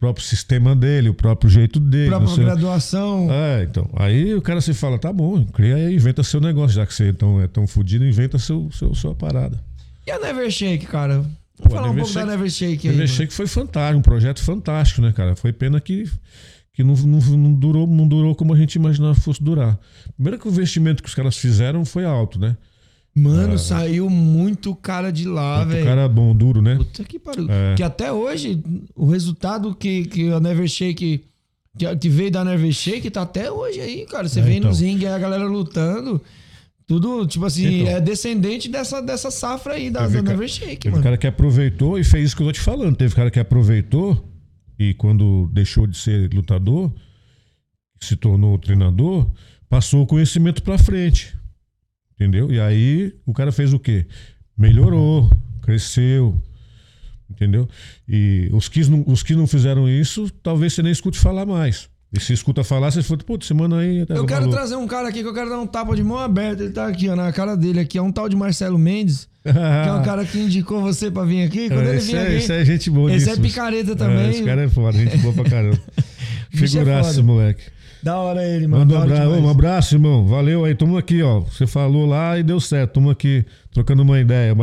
próprio 0.00 0.24
sistema 0.24 0.74
dele, 0.74 1.10
o 1.10 1.14
próprio 1.14 1.50
jeito 1.50 1.78
dele. 1.78 2.08
Própria 2.08 2.28
não 2.28 2.34
sei. 2.34 2.44
graduação. 2.44 3.28
É, 3.30 3.62
então. 3.64 3.88
Aí 3.94 4.34
o 4.34 4.40
cara 4.42 4.60
se 4.60 4.72
fala, 4.74 4.98
tá 4.98 5.12
bom, 5.12 5.44
cria 5.44 5.76
aí, 5.76 5.94
inventa 5.94 6.22
seu 6.22 6.40
negócio, 6.40 6.74
já 6.74 6.86
que 6.86 6.94
você 6.94 7.10
é 7.10 7.12
tão, 7.12 7.40
é 7.40 7.46
tão 7.46 7.66
fudido, 7.66 8.04
inventa 8.06 8.38
seu, 8.38 8.70
seu, 8.72 8.94
sua 8.94 9.14
parada. 9.14 9.62
E 10.06 10.10
a 10.10 10.18
Never 10.18 10.50
Shake, 10.50 10.86
cara? 10.86 11.16
Vamos 11.16 11.30
Pô, 11.62 11.68
falar 11.70 11.90
um 11.90 11.94
pouco 11.94 12.08
da 12.14 12.20
Shake- 12.20 12.26
Never 12.30 12.50
Shake 12.50 12.88
aí. 12.88 12.94
Never 12.94 13.06
mano. 13.08 13.08
Shake 13.18 13.32
foi 13.34 13.46
fantástico, 13.46 13.98
um 13.98 14.02
projeto 14.02 14.42
fantástico, 14.42 15.02
né, 15.02 15.12
cara? 15.12 15.36
Foi 15.36 15.52
pena 15.52 15.78
que, 15.80 16.10
que 16.72 16.82
não, 16.82 16.94
não, 16.94 17.18
não 17.36 17.52
durou, 17.52 17.86
não 17.86 18.08
durou 18.08 18.34
como 18.34 18.54
a 18.54 18.56
gente 18.56 18.76
imaginava 18.76 19.14
que 19.14 19.20
fosse 19.20 19.42
durar. 19.44 19.78
Primeiro 20.16 20.38
que 20.40 20.48
o 20.48 20.50
investimento 20.50 21.02
que 21.02 21.08
os 21.10 21.14
caras 21.14 21.36
fizeram 21.36 21.84
foi 21.84 22.06
alto, 22.06 22.38
né? 22.40 22.56
Mano, 23.14 23.58
saiu 23.58 24.08
muito 24.08 24.74
cara 24.74 25.10
de 25.10 25.26
lá, 25.26 25.64
velho. 25.64 25.84
cara 25.84 26.08
bom, 26.08 26.34
duro, 26.34 26.62
né? 26.62 26.76
Puta 26.76 27.02
que 27.04 27.18
pariu. 27.18 27.46
É. 27.50 27.74
Que 27.74 27.82
até 27.82 28.12
hoje, 28.12 28.62
o 28.94 29.06
resultado 29.06 29.74
que, 29.74 30.04
que 30.06 30.30
a 30.32 30.38
Never 30.40 30.68
Shake. 30.68 31.24
Que, 31.76 31.96
que 31.96 32.08
veio 32.08 32.30
da 32.30 32.44
Never 32.44 32.72
Shake 32.72 33.10
tá 33.10 33.22
até 33.22 33.50
hoje 33.50 33.80
aí, 33.80 34.06
cara. 34.06 34.28
Você 34.28 34.40
É, 34.40 34.42
vê 34.42 34.54
então. 34.56 34.70
nos 34.70 34.80
ringues 34.80 35.06
aí 35.08 35.12
a 35.14 35.18
galera 35.18 35.44
lutando. 35.46 36.20
Tudo, 36.86 37.24
tipo 37.26 37.44
assim, 37.44 37.82
Então. 37.82 37.92
é 37.96 38.00
descendente 38.00 38.68
dessa, 38.68 39.00
dessa 39.00 39.30
safra 39.30 39.74
aí 39.74 39.90
da, 39.90 40.08
da 40.08 40.22
Never 40.22 40.48
Shake, 40.48 40.76
Teve 40.78 40.90
mano. 40.90 41.02
cara 41.04 41.16
que 41.16 41.26
aproveitou 41.26 41.98
e 41.98 42.04
fez 42.04 42.26
isso 42.26 42.36
que 42.36 42.42
eu 42.42 42.46
tô 42.46 42.52
te 42.52 42.60
falando. 42.60 42.96
Teve 42.96 43.14
cara 43.14 43.30
que 43.30 43.38
aproveitou 43.38 44.28
e 44.78 44.94
quando 44.94 45.48
deixou 45.52 45.86
de 45.86 45.96
ser 45.96 46.32
lutador, 46.34 46.92
se 48.00 48.16
tornou 48.16 48.58
treinador, 48.58 49.28
passou 49.68 50.02
o 50.02 50.06
conhecimento 50.06 50.62
pra 50.64 50.78
frente. 50.78 51.34
Entendeu? 52.20 52.52
E 52.52 52.60
aí 52.60 53.14
o 53.24 53.32
cara 53.32 53.50
fez 53.50 53.72
o 53.72 53.78
quê? 53.78 54.04
Melhorou, 54.56 55.30
cresceu. 55.62 56.38
Entendeu? 57.30 57.66
E 58.06 58.50
os 58.52 58.68
que 58.68 58.84
não, 58.90 59.02
os 59.06 59.22
que 59.22 59.34
não 59.34 59.46
fizeram 59.46 59.88
isso, 59.88 60.28
talvez 60.42 60.74
você 60.74 60.82
nem 60.82 60.92
escute 60.92 61.18
falar 61.18 61.46
mais. 61.46 61.88
E 62.12 62.20
se 62.20 62.34
escuta 62.34 62.62
falar, 62.62 62.90
você 62.90 63.02
fala, 63.02 63.20
putz, 63.20 63.46
semana 63.46 63.78
aí. 63.78 64.04
tá 64.04 64.14
Eu 64.14 64.26
quero 64.26 64.40
maluco." 64.40 64.56
trazer 64.58 64.76
um 64.76 64.86
cara 64.86 65.08
aqui 65.08 65.22
que 65.22 65.28
eu 65.28 65.32
quero 65.32 65.48
dar 65.48 65.60
um 65.60 65.66
tapa 65.66 65.96
de 65.96 66.02
mão 66.02 66.18
aberta. 66.18 66.62
Ele 66.62 66.72
tá 66.72 66.86
aqui, 66.88 67.08
ó, 67.08 67.16
na 67.16 67.32
cara 67.32 67.56
dele 67.56 67.80
aqui. 67.80 67.96
É 67.96 68.02
um 68.02 68.12
tal 68.12 68.28
de 68.28 68.36
Marcelo 68.36 68.76
Mendes, 68.78 69.26
que 69.42 69.48
é 69.48 69.92
um 69.92 70.02
cara 70.02 70.24
que 70.26 70.38
indicou 70.38 70.82
você 70.82 71.10
pra 71.10 71.24
vir 71.24 71.44
aqui. 71.44 71.68
Quando 71.68 71.86
ele 71.88 71.98
esse, 71.98 72.10
vir 72.10 72.18
é, 72.18 72.22
aqui. 72.22 72.34
esse 72.34 72.52
é 72.52 72.64
gente 72.66 72.90
boa 72.90 73.10
Esse 73.14 73.26
disso. 73.26 73.38
é 73.38 73.42
picareta 73.42 73.96
também. 73.96 74.26
É, 74.26 74.30
esse 74.30 74.42
cara 74.44 74.62
é 74.62 74.68
foda, 74.68 74.98
gente 74.98 75.16
boa 75.18 75.32
pra 75.32 75.44
caramba. 75.44 75.80
Bicho 76.52 76.78
é 76.78 77.22
moleque. 77.22 77.62
Da 78.02 78.18
hora 78.18 78.42
ele, 78.46 78.66
mano. 78.66 78.84
Manda 78.86 78.98
um 78.98 79.06
demais. 79.06 79.42
um 79.44 79.48
abraço, 79.50 79.94
irmão. 79.94 80.26
Valeu 80.26 80.64
aí, 80.64 80.74
tamo 80.74 80.96
aqui, 80.96 81.22
ó. 81.22 81.40
Você 81.40 81.66
falou 81.66 82.06
lá 82.06 82.38
e 82.38 82.42
deu 82.42 82.58
certo. 82.60 82.94
Tamo 82.94 83.10
aqui 83.10 83.44
trocando 83.72 84.02
uma 84.02 84.18
ideia. 84.20 84.54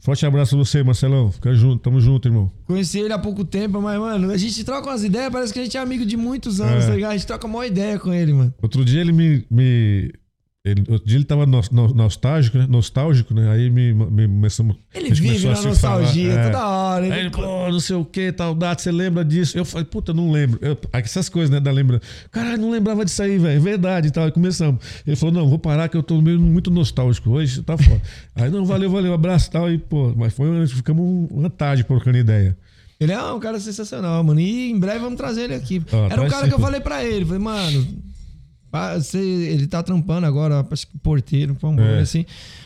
Forte 0.00 0.24
abraço 0.24 0.56
pra 0.56 0.64
você, 0.64 0.82
Marcelão. 0.82 1.32
Fica 1.32 1.52
junto, 1.54 1.82
tamo 1.82 2.00
junto, 2.00 2.28
irmão. 2.28 2.50
Conheci 2.66 3.00
ele 3.00 3.12
há 3.12 3.18
pouco 3.18 3.44
tempo, 3.44 3.80
mas, 3.82 3.98
mano, 3.98 4.30
a 4.30 4.36
gente 4.36 4.62
troca 4.64 4.88
umas 4.88 5.02
ideias, 5.04 5.30
parece 5.32 5.52
que 5.52 5.58
a 5.58 5.64
gente 5.64 5.76
é 5.76 5.80
amigo 5.80 6.06
de 6.06 6.16
muitos 6.16 6.60
anos, 6.60 6.84
É. 6.84 6.88
tá 6.88 6.94
ligado? 6.94 7.10
A 7.12 7.16
gente 7.16 7.26
troca 7.26 7.46
uma 7.46 7.66
ideia 7.66 7.98
com 7.98 8.12
ele, 8.12 8.32
mano. 8.32 8.54
Outro 8.62 8.84
dia 8.84 9.00
ele 9.00 9.12
me. 9.12 9.44
me- 9.50 10.12
ele, 10.66 10.84
outro 10.88 11.06
dia 11.06 11.16
ele 11.16 11.24
tava 11.24 11.46
nos- 11.46 11.70
no- 11.70 11.94
nostálgico, 11.94 12.58
né? 12.58 12.66
Nostálgico, 12.68 13.32
né? 13.32 13.48
Aí 13.50 13.70
me, 13.70 13.94
me 13.94 14.26
começamos. 14.26 14.76
Ele 14.92 15.14
vive 15.14 15.46
na 15.46 15.62
nostalgia 15.62 16.32
falar, 16.32 16.42
é. 16.42 16.50
toda 16.50 16.66
hora. 16.68 17.06
Ele... 17.06 17.14
Aí 17.14 17.20
ele, 17.20 17.30
pô, 17.30 17.70
não 17.70 17.78
sei 17.78 17.94
o 17.94 18.04
que, 18.04 18.32
tal 18.32 18.52
data, 18.52 18.82
você 18.82 18.90
lembra 18.90 19.24
disso? 19.24 19.56
Eu 19.56 19.64
falei, 19.64 19.84
puta, 19.84 20.12
não 20.12 20.32
lembro. 20.32 20.58
Eu, 20.60 20.76
essas 20.92 21.28
coisas, 21.28 21.50
né, 21.50 21.60
da 21.60 21.70
lembrança. 21.70 22.02
Caralho, 22.32 22.60
não 22.60 22.70
lembrava 22.70 23.04
disso 23.04 23.22
aí, 23.22 23.38
velho. 23.38 23.56
É 23.56 23.60
verdade 23.60 24.08
e 24.08 24.10
tal. 24.10 24.24
Aí 24.24 24.32
começamos. 24.32 24.84
Ele 25.06 25.14
falou, 25.14 25.34
não, 25.34 25.48
vou 25.48 25.58
parar 25.58 25.88
que 25.88 25.96
eu 25.96 26.02
tô 26.02 26.20
meio 26.20 26.40
muito 26.40 26.68
nostálgico 26.68 27.30
hoje, 27.30 27.62
tá 27.62 27.78
foda. 27.78 28.02
aí, 28.34 28.50
não, 28.50 28.64
valeu, 28.64 28.90
valeu, 28.90 29.14
abraço 29.14 29.48
e 29.48 29.50
tal. 29.52 29.70
E, 29.70 29.78
pô, 29.78 30.12
mas 30.16 30.34
foi, 30.34 30.66
ficamos 30.66 31.30
uma 31.30 31.48
tarde 31.48 31.84
trocando 31.84 32.18
ideia. 32.18 32.56
Ele 32.98 33.12
é 33.12 33.22
um 33.32 33.38
cara 33.38 33.60
sensacional, 33.60 34.24
mano. 34.24 34.40
E 34.40 34.70
em 34.70 34.78
breve 34.78 34.98
vamos 34.98 35.16
trazer 35.16 35.42
ele 35.42 35.54
aqui. 35.54 35.82
Ah, 35.92 36.08
Era 36.10 36.14
um 36.22 36.26
traz 36.26 36.32
cara 36.32 36.48
que 36.48 36.54
eu 36.54 36.58
falei 36.58 36.80
pra 36.80 37.04
ele. 37.04 37.24
Falei, 37.24 37.40
mano, 37.40 37.86
pá, 38.76 38.94
você- 38.98 39.18
ele 39.18 39.66
tá 39.66 39.82
trampando 39.82 40.26
agora, 40.26 40.66
acho 40.70 40.86
que 40.86 40.98
porteiro, 40.98 41.52
um 41.52 41.70
bagulho 41.76 41.96
É. 41.96 42.00
assim. 42.00 42.24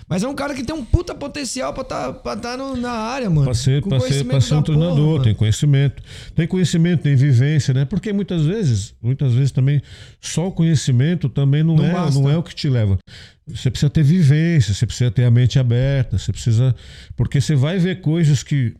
Mas 0.09 0.25
é 0.25 0.29
um 0.29 0.35
cara 0.35 0.55
que 0.55 0.65
tem 0.65 0.75
um 0.75 0.85
puta 0.85 1.15
potencial 1.15 1.73
pra 1.73 1.85
tá, 1.85 2.13
pra 2.13 2.37
tá 2.37 2.57
no- 2.57 2.77
na 2.77 2.91
área, 2.91 3.31
mano. 3.31 3.45
Pra 3.45 3.55
ser, 3.55 3.81
pra 3.83 4.01
ser, 4.01 4.25
pra 4.25 4.41
ser 4.41 4.55
um 4.55 4.63
porra, 4.63 4.77
treinador, 4.79 5.23
tem 5.23 5.35
conhecimento. 5.35 6.03
Tem 6.35 6.49
conhecimento, 6.49 7.03
tem 7.03 7.15
vivência, 7.15 7.73
né? 7.73 7.85
Porque 7.85 8.13
muitas 8.13 8.45
vezes, 8.45 8.93
muitas 9.01 9.33
vezes 9.35 9.53
também, 9.53 9.81
só 10.21 10.49
o 10.49 10.53
conhecimento 10.53 11.29
também 11.29 11.63
não, 11.63 11.77
Não 11.77 11.85
é, 11.87 11.93
basta. 11.93 12.21
não 12.21 12.29
é 12.29 12.37
o 12.37 12.43
que 12.43 12.55
te 12.55 12.69
leva. 12.69 12.99
Você 13.47 13.71
precisa 13.71 13.89
ter 13.91 14.03
vivência, 14.03 14.75
você 14.75 14.85
precisa 14.85 15.11
ter 15.13 15.25
a 15.25 15.31
mente 15.31 15.59
aberta, 15.59 16.19
você 16.19 16.33
precisa. 16.33 16.75
Porque 17.17 17.41
você 17.41 17.55
vai 17.55 17.79
ver 17.79 18.01
coisas 18.01 18.43
que, 18.43 18.75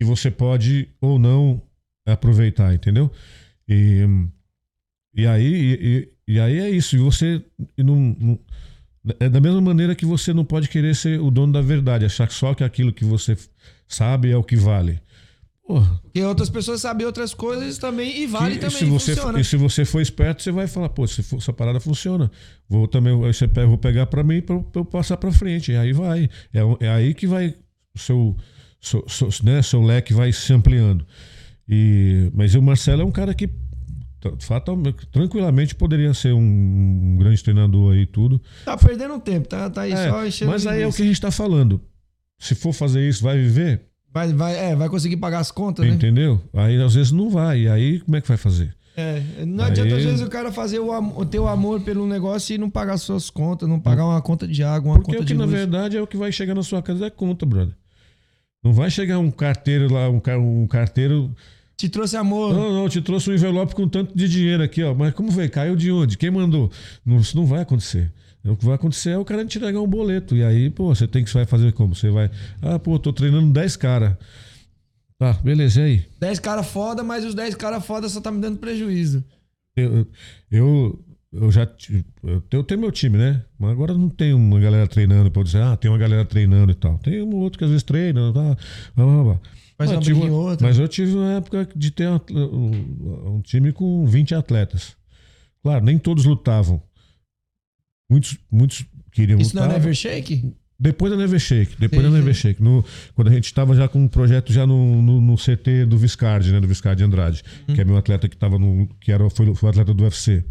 que 0.00 0.04
você 0.06 0.30
pode 0.30 0.88
ou 1.00 1.18
não 1.18 1.60
aproveitar, 2.06 2.72
entendeu? 2.74 3.10
E, 3.68 4.04
e 5.14 5.26
aí, 5.26 5.44
e, 5.80 6.11
e- 6.26 6.38
aí 6.40 6.58
é 6.58 6.70
isso. 6.70 6.96
E 6.96 6.98
você 6.98 7.42
e 7.76 7.82
não, 7.82 7.96
não- 8.18 8.38
é 9.20 9.28
da 9.28 9.40
mesma 9.40 9.60
maneira 9.60 9.94
que 9.94 10.06
você 10.06 10.32
não 10.32 10.44
pode 10.44 10.68
querer 10.68 10.94
ser 10.94 11.20
o 11.20 11.30
dono 11.30 11.52
da 11.52 11.60
verdade, 11.60 12.04
achar 12.04 12.26
que 12.26 12.34
só 12.34 12.54
que 12.54 12.62
aquilo 12.64 12.92
que 12.92 13.04
você 13.04 13.36
sabe 13.88 14.30
é 14.30 14.36
o 14.36 14.44
que 14.44 14.56
vale. 14.56 15.00
Porra, 15.66 16.00
Porque 16.02 16.22
outras 16.24 16.50
pessoas 16.50 16.80
sabem 16.80 17.06
outras 17.06 17.32
coisas 17.32 17.78
também 17.78 18.20
e 18.22 18.26
vale 18.26 18.56
e, 18.56 18.58
também, 18.58 18.76
se 18.78 18.84
você, 18.84 19.14
funciona. 19.14 19.40
e 19.40 19.44
se 19.44 19.56
você 19.56 19.84
for 19.84 20.00
esperto, 20.00 20.42
você 20.42 20.50
vai 20.50 20.66
falar, 20.66 20.88
pô, 20.88 21.06
se 21.06 21.22
for- 21.22 21.36
essa 21.38 21.52
parada 21.52 21.78
funciona. 21.80 22.30
Vou 22.68 22.88
também, 22.88 23.16
você 23.16 23.46
pega, 23.46 23.66
vou 23.68 23.78
pegar 23.78 24.06
pra 24.06 24.24
mim 24.24 24.40
pra 24.42 24.56
eu 24.74 24.84
passar 24.84 25.16
pra 25.16 25.30
frente. 25.32 25.70
E 25.72 25.76
aí 25.76 25.92
vai. 25.92 26.28
É, 26.52 26.60
é 26.86 26.88
aí 26.90 27.14
que 27.14 27.26
vai 27.28 27.54
o 27.94 27.98
seu, 27.98 28.36
seu, 28.80 29.04
seu, 29.08 29.28
né, 29.44 29.62
seu 29.62 29.80
leque 29.80 30.12
vai 30.12 30.32
se 30.32 30.52
ampliando. 30.52 31.06
E, 31.68 32.28
mas 32.34 32.54
o 32.56 32.60
Marcelo 32.62 33.02
é 33.02 33.04
um 33.04 33.12
cara 33.12 33.32
que 33.32 33.48
fatalmente, 34.38 35.06
tranquilamente 35.06 35.74
poderia 35.74 36.12
ser 36.14 36.32
um, 36.32 37.16
grande 37.18 37.42
treinador 37.42 37.94
aí 37.94 38.06
tudo. 38.06 38.40
Tá 38.64 38.76
perdendo 38.76 39.18
tempo, 39.20 39.48
tá, 39.48 39.68
tá 39.70 39.82
aí 39.82 39.92
É, 39.92 40.08
só 40.10 40.26
enchendo 40.26 40.50
mas 40.50 40.66
aí 40.66 40.82
é 40.82 40.86
o 40.86 40.92
que 40.92 41.02
a 41.02 41.06
gente 41.06 41.20
tá 41.20 41.30
falando. 41.30 41.80
Se 42.38 42.54
for 42.54 42.72
fazer 42.72 43.06
isso, 43.08 43.22
vai 43.22 43.38
viver? 43.38 43.82
Vai, 44.12 44.32
vai, 44.32 44.54
é, 44.56 44.76
vai 44.76 44.88
conseguir 44.88 45.16
pagar 45.16 45.38
as 45.38 45.50
contas, 45.50 45.86
né? 45.86 45.92
Entendeu? 45.92 46.40
Aí 46.52 46.80
às 46.82 46.94
vezes 46.94 47.12
não 47.12 47.30
vai. 47.30 47.60
E 47.60 47.68
aí 47.68 48.00
como 48.00 48.16
é 48.16 48.20
que 48.20 48.28
vai 48.28 48.36
fazer? 48.36 48.74
É, 48.96 49.22
não 49.46 49.64
Aí- 49.64 49.70
adianta 49.70 49.96
às 49.96 50.04
vezes 50.04 50.20
o 50.20 50.28
cara 50.28 50.52
fazer 50.52 50.78
o, 50.78 50.90
o 51.18 51.24
teu 51.24 51.48
amor 51.48 51.80
pelo 51.80 52.06
negócio 52.06 52.54
e 52.54 52.58
não 52.58 52.68
pagar 52.68 52.98
suas 52.98 53.30
contas, 53.30 53.66
não 53.68 53.80
pagar 53.80 54.04
uma 54.04 54.20
conta 54.20 54.46
de 54.46 54.62
água, 54.62 54.90
uma 54.90 54.96
Porque 54.96 55.12
conta 55.12 55.22
o 55.22 55.24
de 55.26 55.32
que 55.32 55.38
na 55.38 55.46
verdade 55.46 55.96
é 55.96 56.02
o 56.02 56.06
que 56.06 56.16
vai 56.16 56.30
chegar 56.30 56.54
na 56.54 56.62
sua 56.62 56.82
casa 56.82 57.06
é 57.06 57.10
conta, 57.10 57.46
brother. 57.46 57.74
Não 58.62 58.72
vai 58.72 58.90
chegar 58.90 59.18
um 59.18 59.30
carteiro 59.30 59.92
lá, 59.92 60.08
um, 60.08 60.20
um 60.62 60.66
carteiro. 60.66 61.34
Te 61.82 61.88
trouxe 61.88 62.16
amor. 62.16 62.54
Não, 62.54 62.72
não, 62.72 62.88
te 62.88 63.02
trouxe 63.02 63.28
um 63.28 63.34
envelope 63.34 63.74
com 63.74 63.88
tanto 63.88 64.16
de 64.16 64.28
dinheiro 64.28 64.62
aqui, 64.62 64.84
ó. 64.84 64.94
Mas 64.94 65.12
como 65.14 65.32
veio? 65.32 65.50
Caiu 65.50 65.74
de 65.74 65.90
onde? 65.90 66.16
Quem 66.16 66.30
mandou? 66.30 66.70
Não, 67.04 67.16
isso 67.16 67.36
não 67.36 67.44
vai 67.44 67.62
acontecer. 67.62 68.12
O 68.44 68.56
que 68.56 68.64
vai 68.64 68.76
acontecer 68.76 69.10
é 69.10 69.18
o 69.18 69.24
cara 69.24 69.44
te 69.44 69.58
entregar 69.58 69.80
um 69.80 69.86
boleto. 69.88 70.36
E 70.36 70.44
aí, 70.44 70.70
pô, 70.70 70.94
você 70.94 71.08
tem 71.08 71.24
que 71.24 71.30
você 71.30 71.38
vai 71.38 71.44
fazer 71.44 71.72
como? 71.72 71.92
Você 71.92 72.08
vai. 72.08 72.30
Ah, 72.62 72.78
pô, 72.78 72.96
tô 73.00 73.12
treinando 73.12 73.52
10 73.52 73.74
caras. 73.74 74.16
Tá, 75.18 75.32
beleza, 75.32 75.80
e 75.80 75.84
aí? 75.84 76.06
10 76.20 76.38
caras 76.38 76.68
foda, 76.68 77.02
mas 77.02 77.24
os 77.24 77.34
10 77.34 77.56
caras 77.56 77.84
foda 77.84 78.08
só 78.08 78.20
tá 78.20 78.30
me 78.30 78.40
dando 78.40 78.58
prejuízo. 78.58 79.24
Eu, 79.74 80.06
eu, 80.52 81.04
eu 81.32 81.50
já 81.50 81.62
eu 82.22 82.40
tenho, 82.42 82.60
eu 82.60 82.62
tenho 82.62 82.80
meu 82.80 82.92
time, 82.92 83.18
né? 83.18 83.42
Mas 83.58 83.72
agora 83.72 83.92
não 83.92 84.08
tem 84.08 84.32
uma 84.32 84.60
galera 84.60 84.86
treinando 84.86 85.32
pra 85.32 85.40
eu 85.40 85.44
dizer, 85.44 85.62
ah, 85.62 85.76
tem 85.76 85.90
uma 85.90 85.98
galera 85.98 86.24
treinando 86.24 86.70
e 86.70 86.76
tal. 86.76 86.96
Tem 86.98 87.20
um 87.20 87.34
outro 87.34 87.58
que 87.58 87.64
às 87.64 87.70
vezes 87.70 87.82
treina, 87.82 88.32
tá, 88.32 88.56
blá, 88.94 89.04
blá, 89.04 89.24
blá. 89.24 89.40
Mas 89.86 89.90
eu 89.92 90.00
tive 90.00 90.30
outra. 90.30 90.66
Mas 90.66 90.78
eu 90.78 90.88
tive 90.88 91.14
uma 91.14 91.32
época 91.32 91.68
de 91.74 91.90
ter 91.90 92.08
um, 92.08 93.36
um- 93.36 93.40
time 93.42 93.72
com 93.72 94.06
20 94.06 94.34
atletas. 94.34 94.96
Claro, 95.62 95.84
nem 95.84 95.98
todos 95.98 96.24
lutavam. 96.24 96.82
Muitos, 98.10 98.36
muitos 98.50 98.84
queriam 99.10 99.38
Isso 99.40 99.56
é 99.58 99.62
lutar. 99.62 99.78
Never 99.78 99.94
Shake? 99.94 100.54
Depois 100.78 101.12
da 101.12 101.16
Never 101.16 101.38
Shake. 101.38 101.76
Depois 101.78 102.02
Sim, 102.02 102.08
da 102.10 102.16
sim. 102.16 102.18
Never 102.18 102.34
Shake. 102.34 102.62
No, 102.62 102.84
quando 103.14 103.28
a 103.28 103.32
gente 103.32 103.44
estava 103.44 103.74
já 103.76 103.86
com 103.86 104.00
um 104.00 104.08
projeto 104.08 104.52
já 104.52 104.66
no, 104.66 105.00
no, 105.00 105.20
no 105.20 105.36
CT 105.36 105.86
do 105.86 105.96
Viscardi, 105.96 106.50
né? 106.50 106.60
Do 106.60 106.66
Viscardi 106.66 107.04
Andrade. 107.04 107.42
Uhum. 107.68 107.74
Que 107.74 107.80
é 107.80 107.84
meu 107.84 107.96
atleta 107.96 108.28
que 108.28 108.36
tava 108.36 108.58
no. 108.58 108.88
que 109.00 109.12
era, 109.12 109.30
foi, 109.30 109.54
foi 109.54 109.68
o 109.68 109.70
atleta 109.70 109.94
do 109.94 110.02
UFC. 110.02 110.44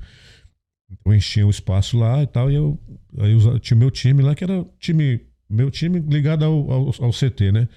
Então 0.90 1.14
enchia 1.14 1.46
o 1.46 1.50
espaço 1.50 1.98
lá 1.98 2.24
e 2.24 2.28
tal. 2.28 2.50
E 2.50 2.56
eu. 2.56 2.80
Aí 3.18 3.34
eu 3.34 3.60
tinha 3.60 3.78
meu 3.78 3.92
time 3.92 4.24
lá, 4.24 4.34
que 4.34 4.44
era 4.44 4.66
time. 4.80 5.20
Meu 5.50 5.70
time 5.70 6.00
ligado 6.00 6.46
ao, 6.46 6.72
ao, 6.72 6.96
ao 7.00 7.12
CT, 7.12 7.52
né? 7.52 7.68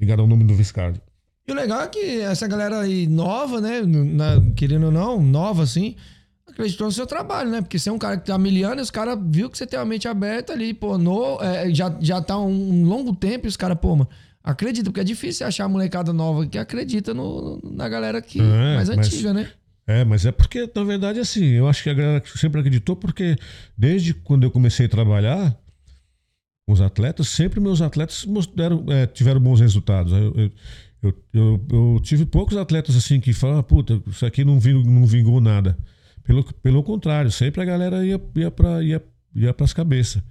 Ligado 0.00 0.20
ao 0.22 0.26
nome 0.26 0.44
do 0.44 0.54
Viscardi. 0.54 1.00
E 1.46 1.52
o 1.52 1.54
legal 1.54 1.82
é 1.82 1.88
que 1.88 2.20
essa 2.20 2.46
galera 2.46 2.80
aí 2.80 3.06
nova, 3.06 3.60
né? 3.60 3.82
na- 3.82 4.40
querendo 4.56 4.86
ou 4.86 4.92
não, 4.92 5.20
nova 5.22 5.62
assim, 5.64 5.96
acreditou 6.48 6.86
no 6.86 6.92
seu 6.92 7.06
trabalho, 7.06 7.50
né? 7.50 7.60
Porque 7.60 7.78
você 7.78 7.88
é 7.88 7.92
um 7.92 7.98
cara 7.98 8.16
que 8.16 8.26
tá 8.26 8.38
miliano 8.38 8.80
e 8.80 8.82
os 8.82 8.90
caras 8.90 9.18
viu 9.28 9.50
que 9.50 9.58
você 9.58 9.66
tem 9.66 9.78
a 9.78 9.84
mente 9.84 10.06
aberta 10.08 10.52
ali, 10.52 10.72
pô, 10.72 10.96
no, 10.96 11.40
é, 11.42 11.72
já, 11.74 11.94
já 12.00 12.20
tá 12.22 12.38
um 12.38 12.84
longo 12.84 13.14
tempo 13.14 13.46
e 13.46 13.48
os 13.48 13.56
caras, 13.56 13.78
pô, 13.80 13.96
mano, 13.96 14.08
acredita, 14.42 14.90
porque 14.90 15.00
é 15.00 15.04
difícil 15.04 15.46
achar 15.46 15.68
molecada 15.68 16.12
nova 16.12 16.46
que 16.46 16.56
acredita 16.58 17.12
no, 17.12 17.60
na 17.62 17.88
galera 17.88 18.22
que 18.22 18.40
É, 18.40 18.74
mais 18.76 18.88
mas- 18.88 19.06
antiga, 19.08 19.32
né? 19.34 19.48
É, 19.86 20.04
mas 20.04 20.24
é 20.24 20.30
porque, 20.30 20.70
na 20.72 20.84
verdade, 20.84 21.18
assim, 21.18 21.44
eu 21.46 21.66
acho 21.68 21.82
que 21.82 21.90
a 21.90 21.94
galera 21.94 22.22
sempre 22.36 22.60
acreditou, 22.60 22.94
porque 22.94 23.36
desde 23.76 24.14
quando 24.14 24.44
eu 24.44 24.50
comecei 24.50 24.86
a 24.86 24.88
trabalhar 24.88 25.56
com 26.70 26.74
os 26.74 26.80
atletas, 26.80 27.26
sempre 27.28 27.58
meus 27.58 27.82
atletas 27.82 28.24
mostraram, 28.24 28.84
é, 28.88 29.04
tiveram 29.06 29.40
bons 29.40 29.58
resultados. 29.58 30.12
Eu, 30.12 30.34
eu, 30.36 30.50
eu, 31.02 31.14
eu- 31.32 31.66
eu 31.94 32.00
tive 32.00 32.24
poucos 32.24 32.56
atletas 32.56 32.94
assim 32.94 33.18
que 33.18 33.32
falaram, 33.32 33.62
puta, 33.64 34.00
isso 34.06 34.24
aqui 34.24 34.44
não, 34.44 34.60
vingou, 34.60 34.84
não 34.84 35.04
vingou 35.04 35.40
nada. 35.40 35.76
Pelo, 36.22 36.44
pelo 36.44 36.82
contrário, 36.84 37.30
sempre 37.32 37.60
a 37.60 37.64
galera 37.64 38.06
ia, 38.06 38.20
ia 38.36 38.50
para 38.52 38.82
ia, 38.84 39.02
ia 39.34 39.54
as 39.58 39.72
cabeças. 39.72 40.22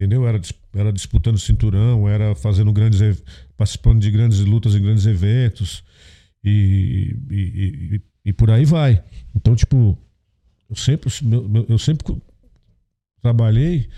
Entendeu? 0.00 0.28
Era, 0.28 0.40
era 0.74 0.92
disputando 0.92 1.38
cinturão, 1.38 2.08
era 2.08 2.34
fazendo 2.36 2.72
grandes. 2.72 3.00
participando 3.56 4.00
de 4.00 4.10
grandes 4.10 4.38
lutas 4.40 4.74
em 4.76 4.82
grandes 4.82 5.06
eventos. 5.06 5.82
E, 6.44 7.16
e, 7.30 7.36
e- 7.96 8.00
e 8.26 8.32
por 8.32 8.48
aí 8.50 8.64
vai. 8.64 9.02
Então, 9.34 9.56
tipo, 9.56 9.98
eu 10.70 10.76
sempre, 10.76 11.10
eu 11.68 11.78
sempre 11.78 12.14
trabalhei 13.20 13.88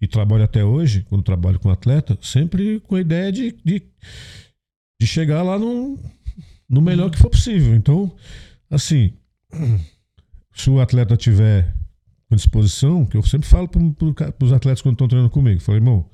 e 0.00 0.06
trabalho 0.06 0.44
até 0.44 0.64
hoje, 0.64 1.04
quando 1.08 1.22
trabalho 1.22 1.58
com 1.58 1.70
atleta, 1.70 2.18
sempre 2.22 2.80
com 2.80 2.96
a 2.96 3.00
ideia 3.00 3.32
de, 3.32 3.52
de, 3.64 3.82
de 5.00 5.06
chegar 5.06 5.42
lá 5.42 5.58
no, 5.58 5.98
no 6.68 6.80
melhor 6.82 7.10
que 7.10 7.18
for 7.18 7.30
possível. 7.30 7.74
Então, 7.74 8.14
assim, 8.70 9.12
se 10.54 10.68
o 10.70 10.80
atleta 10.80 11.16
tiver 11.16 11.74
com 12.28 12.36
disposição, 12.36 13.06
que 13.06 13.16
eu 13.16 13.22
sempre 13.22 13.48
falo 13.48 13.68
para 13.68 13.80
os 14.44 14.52
atletas 14.52 14.82
quando 14.82 14.94
estão 14.94 15.08
treinando 15.08 15.30
comigo, 15.32 15.60
falo, 15.60 15.78
irmão, 15.78 16.10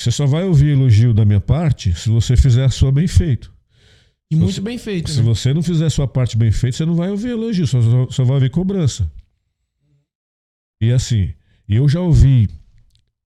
você 0.00 0.10
só 0.10 0.26
vai 0.26 0.44
ouvir 0.44 0.70
elogio 0.72 1.12
da 1.12 1.24
minha 1.24 1.40
parte 1.40 1.92
se 1.94 2.08
você 2.08 2.36
fizer 2.36 2.64
a 2.64 2.70
sua 2.70 2.90
bem 2.90 3.06
feito. 3.06 3.52
E 4.30 4.34
Se 4.34 4.40
muito 4.40 4.54
você- 4.54 4.60
bem 4.60 4.78
feito, 4.78 5.10
Se 5.10 5.18
né? 5.18 5.22
você 5.22 5.54
não 5.54 5.62
fizer 5.62 5.86
a 5.86 5.90
sua 5.90 6.06
parte 6.06 6.36
bem 6.36 6.50
feita, 6.52 6.76
você 6.76 6.84
não 6.84 6.94
vai 6.94 7.10
ouvir 7.10 7.30
elogio, 7.30 7.66
só, 7.66 7.80
só, 7.82 8.10
só 8.10 8.24
vai 8.24 8.34
ouvir 8.36 8.50
cobrança. 8.50 9.10
E 10.80 10.92
assim, 10.92 11.32
eu 11.76 11.88
já 11.88 12.00
ouvi 12.00 12.48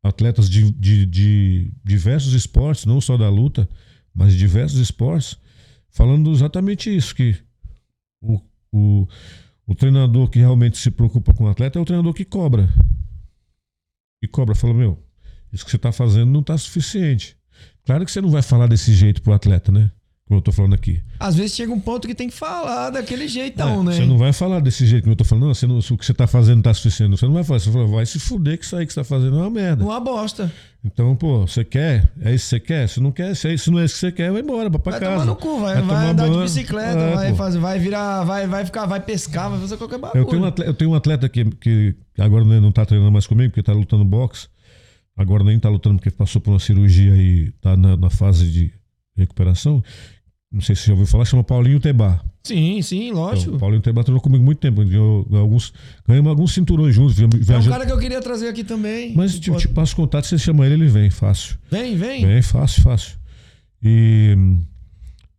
atletas 0.02 0.50
de, 0.50 0.70
de, 0.72 1.06
de 1.06 1.72
diversos 1.84 2.32
esportes, 2.32 2.84
não 2.84 3.00
só 3.00 3.16
da 3.16 3.28
luta, 3.28 3.68
mas 4.14 4.32
de 4.32 4.38
diversos 4.38 4.78
esportes, 4.78 5.38
falando 5.90 6.30
exatamente 6.32 6.94
isso, 6.94 7.14
que 7.14 7.36
o, 8.20 8.40
o, 8.72 9.06
o 9.66 9.74
treinador 9.74 10.28
que 10.28 10.38
realmente 10.38 10.78
se 10.78 10.90
preocupa 10.90 11.32
com 11.32 11.44
o 11.44 11.48
atleta 11.48 11.78
é 11.78 11.82
o 11.82 11.84
treinador 11.84 12.12
que 12.12 12.24
cobra. 12.24 12.68
E 14.22 14.26
cobra, 14.28 14.54
fala, 14.54 14.74
meu, 14.74 15.02
isso 15.52 15.64
que 15.64 15.70
você 15.70 15.76
está 15.76 15.92
fazendo 15.92 16.30
não 16.30 16.40
está 16.40 16.56
suficiente. 16.58 17.36
Claro 17.84 18.04
que 18.04 18.10
você 18.10 18.20
não 18.20 18.30
vai 18.30 18.42
falar 18.42 18.66
desse 18.66 18.92
jeito 18.92 19.22
pro 19.22 19.32
atleta, 19.32 19.70
né? 19.70 19.90
Como 20.32 20.38
eu 20.38 20.42
tô 20.42 20.50
falando 20.50 20.72
aqui. 20.74 21.02
Às 21.20 21.36
vezes 21.36 21.54
chega 21.54 21.70
um 21.70 21.78
ponto 21.78 22.08
que 22.08 22.14
tem 22.14 22.26
que 22.26 22.34
falar 22.34 22.88
daquele 22.88 23.28
jeitão, 23.28 23.82
É, 23.82 23.84
né? 23.84 23.92
Você 23.96 24.06
não 24.06 24.16
vai 24.16 24.32
falar 24.32 24.60
desse 24.60 24.86
jeito 24.86 25.04
que 25.04 25.10
eu 25.10 25.14
tô 25.14 25.24
falando, 25.24 25.44
não, 25.48 25.54
você 25.54 25.66
não, 25.66 25.78
o 25.78 25.98
que 25.98 26.06
você 26.06 26.14
tá 26.14 26.26
fazendo 26.26 26.56
não 26.56 26.62
tá 26.62 26.72
suficiente. 26.72 27.10
Você 27.10 27.26
não 27.26 27.34
vai 27.34 27.44
falar, 27.44 27.58
você 27.60 27.70
fala, 27.70 27.86
vai 27.86 28.06
se 28.06 28.18
fuder 28.18 28.56
que 28.56 28.64
isso 28.64 28.74
aí 28.74 28.86
que 28.86 28.94
você 28.94 29.00
tá 29.00 29.04
fazendo 29.04 29.36
é 29.36 29.40
uma 29.42 29.50
merda. 29.50 29.84
Uma 29.84 30.00
bosta. 30.00 30.50
Então, 30.82 31.14
pô, 31.14 31.46
você 31.46 31.66
quer? 31.66 32.10
É 32.22 32.34
isso 32.34 32.44
que 32.46 32.48
você 32.48 32.60
quer? 32.60 32.88
Se 32.88 32.98
não 32.98 33.12
quer, 33.12 33.36
se, 33.36 33.46
é 33.46 33.52
isso- 33.52 33.64
se 33.64 33.70
não 33.70 33.78
é 33.78 33.84
isso 33.84 33.92
que 33.94 34.00
você 34.00 34.10
quer, 34.12 34.32
vai 34.32 34.40
embora, 34.40 34.70
vai 34.70 34.80
pra 34.80 34.92
Vai 34.92 35.00
casa. 35.00 35.12
tomar 35.12 35.24
no 35.26 35.36
cu, 35.36 35.60
vai, 35.60 35.74
vai, 35.74 35.82
tomar 35.82 36.04
andar 36.06 36.24
de 36.24 36.30
banho. 36.30 36.42
bicicleta, 36.44 36.98
É, 36.98 37.14
vai, 37.14 37.34
fazer, 37.34 37.58
vai 37.58 37.78
virar, 37.78 38.24
vai, 38.24 38.46
vai 38.46 38.64
ficar, 38.64 38.86
vai 38.86 39.00
pescar, 39.00 39.50
vai 39.50 39.60
fazer 39.60 39.76
qualquer 39.76 39.98
bagulho. 39.98 40.22
Eu 40.22 40.24
tenho 40.26 40.40
um 40.42 40.46
atleta, 40.46 40.70
eu 40.70 40.74
tenho 40.74 40.90
um 40.92 40.94
atleta 40.94 41.28
que, 41.28 41.44
que 41.44 41.94
agora 42.18 42.42
né, 42.46 42.58
não 42.58 42.72
tá 42.72 42.86
treinando 42.86 43.12
mais 43.12 43.26
comigo, 43.26 43.50
porque 43.50 43.62
tá 43.62 43.74
lutando 43.74 44.02
boxe. 44.02 44.48
Agora 45.14 45.44
nem 45.44 45.58
tá 45.60 45.68
lutando 45.68 45.96
porque 45.96 46.10
passou 46.10 46.40
por 46.40 46.52
uma 46.52 46.58
cirurgia 46.58 47.14
e 47.18 47.50
tá 47.60 47.76
na, 47.76 47.98
na 47.98 48.08
fase 48.08 48.50
de 48.50 48.72
recuperação. 49.14 49.84
Não 50.52 50.60
sei 50.60 50.76
se 50.76 50.82
você 50.82 50.86
já 50.88 50.92
ouviu 50.92 51.06
falar, 51.06 51.24
chama 51.24 51.42
Paulinho 51.42 51.80
Tebar. 51.80 52.22
Sim, 52.44 52.82
sim, 52.82 53.10
lógico. 53.12 53.50
Então, 53.50 53.58
Paulinho 53.60 53.80
Tebar 53.80 54.04
treinou 54.04 54.20
comigo 54.20 54.44
muito 54.44 54.58
tempo. 54.58 54.84
Ganhou, 54.84 55.26
alguns, 55.32 55.72
ganhamos 56.06 56.28
alguns 56.28 56.52
cinturões 56.52 56.94
juntos. 56.94 57.18
é 57.18 57.24
um 57.24 57.28
Viajando. 57.30 57.70
cara 57.70 57.86
que 57.86 57.92
eu 57.92 57.98
queria 57.98 58.20
trazer 58.20 58.48
aqui 58.48 58.62
também. 58.62 59.14
Mas 59.14 59.38
tipo, 59.38 59.56
te 59.56 59.68
passo 59.68 59.96
contato, 59.96 60.26
você 60.26 60.36
chama 60.36 60.66
ele, 60.66 60.74
ele 60.74 60.88
vem, 60.88 61.08
fácil. 61.08 61.56
Vem, 61.70 61.96
vem. 61.96 62.26
Vem, 62.26 62.42
fácil, 62.42 62.82
fácil. 62.82 63.16
E, 63.82 64.36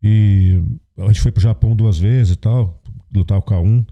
e 0.01 0.61
a 0.97 1.07
gente 1.07 1.21
foi 1.21 1.31
pro 1.31 1.43
Japão 1.43 1.75
duas 1.75 1.99
vezes 1.99 2.33
e 2.33 2.37
tal, 2.37 2.81
lutar 3.13 3.37
o 3.37 3.41
K1. 3.43 3.85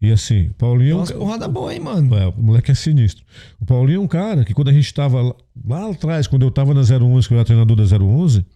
E 0.00 0.12
assim, 0.12 0.46
o 0.48 0.54
Paulinho. 0.54 0.92
é 0.92 0.94
um 0.94 0.98
Nossa, 0.98 1.14
porrada 1.14 1.48
boa, 1.48 1.74
hein, 1.74 1.80
mano? 1.80 2.14
é, 2.16 2.28
o 2.28 2.40
moleque 2.40 2.70
é 2.70 2.74
sinistro. 2.74 3.24
O 3.60 3.64
Paulinho 3.64 3.96
é 3.96 4.00
um 4.00 4.06
cara 4.06 4.44
que 4.44 4.54
quando 4.54 4.68
a 4.68 4.72
gente 4.72 4.94
tava 4.94 5.20
lá, 5.20 5.34
lá 5.66 5.90
atrás, 5.90 6.28
quando 6.28 6.42
eu 6.42 6.52
tava 6.52 6.72
na 6.72 6.82
011, 6.82 7.26
que 7.26 7.34
eu 7.34 7.38
era 7.38 7.44
treinador 7.44 7.76
da 7.76 7.82
011, 7.82 8.46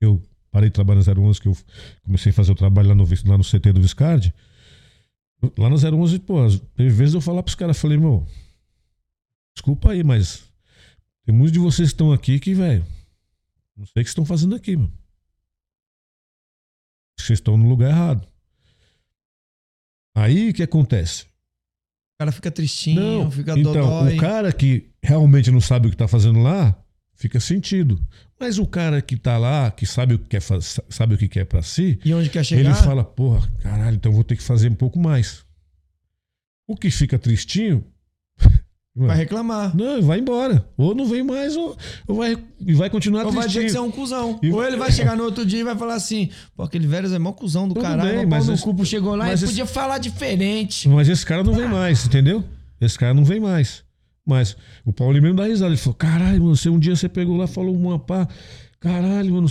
eu 0.00 0.20
parei 0.58 0.70
de 0.70 0.74
trabalhar 0.74 1.04
na 1.04 1.20
011, 1.20 1.40
que 1.40 1.46
eu 1.46 1.56
comecei 2.02 2.30
a 2.30 2.34
fazer 2.34 2.50
o 2.50 2.56
trabalho 2.56 2.88
lá 2.88 2.94
no, 2.96 3.04
lá 3.04 3.38
no 3.38 3.44
CT 3.44 3.72
do 3.72 3.80
Viscardi. 3.80 4.34
Lá 5.56 5.70
na 5.70 5.76
011, 5.76 6.18
pô, 6.18 6.36
teve 6.74 6.90
vezes 6.90 7.14
eu 7.14 7.20
falar 7.20 7.44
pros 7.44 7.54
caras, 7.54 7.78
falei, 7.78 7.96
meu, 7.96 8.26
desculpa 9.54 9.92
aí, 9.92 10.02
mas 10.02 10.42
tem 11.24 11.32
muitos 11.32 11.52
de 11.52 11.60
vocês 11.60 11.90
que 11.90 11.94
estão 11.94 12.12
aqui 12.12 12.40
que, 12.40 12.54
velho, 12.54 12.84
não 13.76 13.86
sei 13.86 14.00
o 14.00 14.04
que 14.04 14.08
estão 14.08 14.24
fazendo 14.24 14.56
aqui, 14.56 14.76
mano. 14.76 14.92
Vocês 17.16 17.38
estão 17.38 17.56
no 17.56 17.68
lugar 17.68 17.90
errado. 17.90 18.26
Aí 20.16 20.50
o 20.50 20.54
que 20.54 20.64
acontece? 20.64 21.22
O 21.22 22.18
cara 22.18 22.32
fica 22.32 22.50
tristinho, 22.50 23.00
Não, 23.00 23.30
fica 23.30 23.56
então, 23.56 23.72
dodói. 23.74 24.16
o 24.16 24.20
cara 24.20 24.52
que 24.52 24.90
realmente 25.00 25.52
não 25.52 25.60
sabe 25.60 25.86
o 25.86 25.90
que 25.90 25.96
tá 25.96 26.08
fazendo 26.08 26.40
lá, 26.40 26.76
fica 27.18 27.38
sentido. 27.38 28.00
Mas 28.40 28.58
o 28.58 28.66
cara 28.66 29.02
que 29.02 29.16
tá 29.16 29.36
lá, 29.36 29.70
que 29.70 29.84
sabe 29.84 30.14
o 30.14 30.18
que 30.18 30.28
quer, 30.28 30.40
sabe 30.88 31.14
o 31.14 31.18
que 31.18 31.28
quer 31.28 31.44
para 31.44 31.60
si, 31.60 31.98
E 32.04 32.14
onde 32.14 32.30
quer 32.30 32.44
chegar? 32.44 32.62
ele 32.70 32.74
fala, 32.74 33.04
porra, 33.04 33.46
caralho, 33.60 33.96
então 33.96 34.10
vou 34.12 34.24
ter 34.24 34.36
que 34.36 34.42
fazer 34.42 34.70
um 34.70 34.74
pouco 34.74 34.98
mais. 34.98 35.44
O 36.66 36.76
que 36.76 36.90
fica 36.90 37.18
tristinho, 37.18 37.84
Vai 38.94 39.16
reclamar. 39.16 39.76
não, 39.76 40.02
vai 40.02 40.18
embora. 40.18 40.68
Ou 40.76 40.92
não 40.94 41.06
vem 41.06 41.22
mais, 41.22 41.56
ou, 41.56 41.76
ou 42.06 42.16
vai, 42.16 42.36
e 42.60 42.74
vai 42.74 42.90
continuar 42.90 43.24
Ou 43.26 43.30
vai 43.32 43.46
dizer 43.46 43.60
tristinho. 43.60 43.66
que 43.66 43.72
você 43.72 43.78
é 43.78 43.80
um 43.80 43.90
cuzão. 44.02 44.40
E- 44.42 44.50
Ou 44.50 44.64
ele 44.64 44.76
vai 44.76 44.90
chegar 44.92 45.16
no 45.16 45.22
outro 45.24 45.46
dia 45.46 45.60
e 45.60 45.64
vai 45.64 45.76
falar 45.76 45.94
assim: 45.94 46.30
pô, 46.56 46.64
aquele 46.64 46.86
velho 46.86 47.12
é 47.14 47.18
mó 47.18 47.30
cuzão 47.32 47.68
do 47.68 47.74
Tudo 47.74 47.82
caralho, 47.84 48.18
bem, 48.18 48.26
mas 48.26 48.48
esse- 48.48 48.62
cu, 48.62 48.84
chegou 48.84 49.14
lá 49.14 49.30
e 49.30 49.34
esse- 49.34 49.46
podia 49.46 49.66
falar 49.66 49.98
diferente. 49.98 50.88
Mas 50.88 51.08
esse 51.08 51.24
cara 51.24 51.44
não 51.44 51.52
vem 51.52 51.68
mais, 51.68 52.04
entendeu? 52.06 52.42
Esse 52.80 52.98
cara 52.98 53.14
não 53.14 53.24
vem 53.24 53.38
mais. 53.40 53.84
Mas 54.28 54.54
o 54.84 54.92
Paulinho 54.92 55.22
mesmo 55.22 55.38
dá 55.38 55.46
risada. 55.46 55.70
Ele 55.70 55.78
falou: 55.78 55.94
caralho, 55.94 56.42
mano, 56.42 56.54
você, 56.54 56.68
um 56.68 56.78
dia 56.78 56.94
você 56.94 57.08
pegou 57.08 57.34
lá 57.34 57.46
falou 57.46 57.74
uma 57.74 57.98
pá. 57.98 58.28
Caralho, 58.78 59.32
mano. 59.32 59.50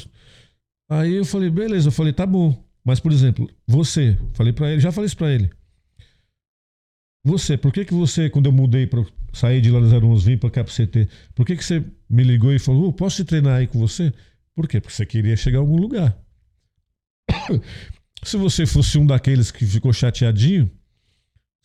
Aí 0.87 1.15
eu 1.15 1.25
falei: 1.25 1.49
beleza. 1.49 1.87
Eu 1.87 1.91
falei: 1.91 2.13
tá 2.13 2.27
bom. 2.27 2.63
Mas, 2.85 2.99
por 2.99 3.11
exemplo, 3.11 3.49
você, 3.65 4.17
falei 4.33 4.53
pra 4.53 4.71
ele, 4.71 4.79
já 4.79 4.91
falei 4.91 5.07
isso 5.07 5.17
pra 5.17 5.33
ele. 5.33 5.49
Você, 7.25 7.57
por 7.57 7.73
que 7.73 7.83
que 7.83 7.93
você, 7.93 8.29
quando 8.29 8.45
eu 8.45 8.51
mudei 8.51 8.85
para 8.85 9.03
sair 9.33 9.59
de 9.59 9.71
lá 9.71 9.79
do 9.79 10.07
011 10.07 10.25
vim 10.25 10.37
pra 10.37 10.49
cá 10.49 10.63
pro 10.63 10.73
CT, 10.73 11.09
por 11.35 11.45
que 11.45 11.57
que 11.57 11.65
você 11.65 11.83
me 12.09 12.23
ligou 12.23 12.53
e 12.53 12.59
falou, 12.59 12.87
"Ô, 12.87 12.93
posso 12.93 13.17
te 13.17 13.25
treinar 13.25 13.57
aí 13.57 13.67
com 13.67 13.79
você? 13.79 14.13
Por 14.55 14.67
quê? 14.67 14.79
Porque 14.79 14.95
você 14.95 15.05
queria 15.05 15.35
chegar 15.35 15.57
a 15.57 15.61
algum 15.61 15.75
lugar. 15.75 16.17
Se 18.23 18.37
você 18.37 18.65
fosse 18.65 18.97
um 18.97 19.05
daqueles 19.05 19.51
que 19.51 19.65
ficou 19.65 19.91
chateadinho, 19.91 20.71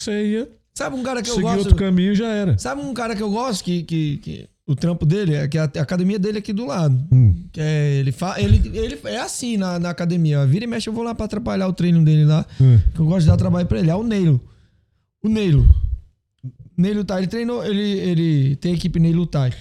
você 0.01 0.33
ia 0.33 0.62
Sabe 0.74 0.97
um 0.97 1.03
cara 1.03 1.23
que 1.23 1.28
eu 1.31 1.35
seguir 1.35 1.47
gosto? 1.47 1.59
outro 1.59 1.77
caminho 1.77 2.15
já 2.15 2.28
era. 2.28 2.57
Sabe 2.59 2.81
um 2.82 2.94
cara 2.94 3.15
que 3.15 3.23
eu 3.23 3.31
gosto 3.31 3.62
que, 3.62 3.82
que, 3.82 4.16
que 4.19 4.49
o 4.66 4.74
trampo 4.74 5.05
dele 5.05 5.35
é 5.35 5.47
que 5.47 5.59
a, 5.59 5.65
a 5.65 5.81
academia 5.82 6.19
dele 6.19 6.39
é 6.39 6.40
aqui 6.40 6.53
do 6.53 6.65
lado. 6.65 6.99
Hum. 7.12 7.35
Que 7.53 7.61
é, 7.61 7.94
ele, 7.97 8.11
fa, 8.12 8.40
ele, 8.40 8.70
ele 8.77 8.99
é 9.05 9.19
assim 9.20 9.57
na, 9.57 9.78
na 9.78 9.90
academia. 9.90 10.47
Vira 10.47 10.65
e 10.65 10.66
mexe, 10.69 10.89
eu 10.89 10.93
vou 10.94 11.03
lá 11.05 11.15
pra 11.15 11.27
atrapalhar 11.27 11.69
o 11.69 11.73
treino 11.73 12.03
dele 12.05 12.24
lá. 12.24 12.47
Hum. 12.61 12.78
Que 12.94 13.01
eu 13.01 13.05
gosto 13.07 13.23
de 13.23 13.27
dar 13.27 13.36
trabalho 13.36 13.66
pra 13.66 13.78
ele. 13.81 13.90
É 13.90 13.94
o 13.94 14.03
Neilo. 14.03 14.40
O 15.23 15.28
Neilo. 15.28 15.69
Neilo 16.77 17.05
Tai. 17.05 17.19
Ele 17.20 17.27
treinou. 17.27 17.65
Ele, 17.65 17.82
ele 17.82 18.57
tem 18.57 18.73
equipe 18.74 18.99
Neilo 18.99 19.27
Tai. 19.27 19.53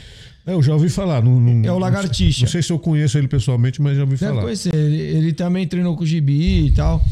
É, 0.46 0.54
eu 0.54 0.64
já 0.64 0.74
ouvi 0.74 0.88
falar. 0.90 1.22
Não, 1.24 1.40
não- 1.40 1.52
É 1.68 1.72
o 1.72 1.74
não 1.74 1.80
Lagartixa. 1.80 2.38
sei- 2.40 2.46
Não 2.46 2.52
sei 2.52 2.62
se 2.64 2.72
eu 2.72 2.80
conheço 2.80 3.18
ele 3.18 3.28
pessoalmente, 3.28 3.82
mas 3.82 3.96
já 3.98 4.04
ouvi 4.04 4.16
Deve 4.16 4.26
falar. 4.32 4.42
conhecer. 4.44 4.74
Ele, 4.74 4.98
ele 4.98 5.34
também 5.34 5.68
treinou 5.68 5.96
com 5.96 6.04
o 6.04 6.06
Gibi 6.06 6.68
e 6.68 6.72
tal. 6.72 7.04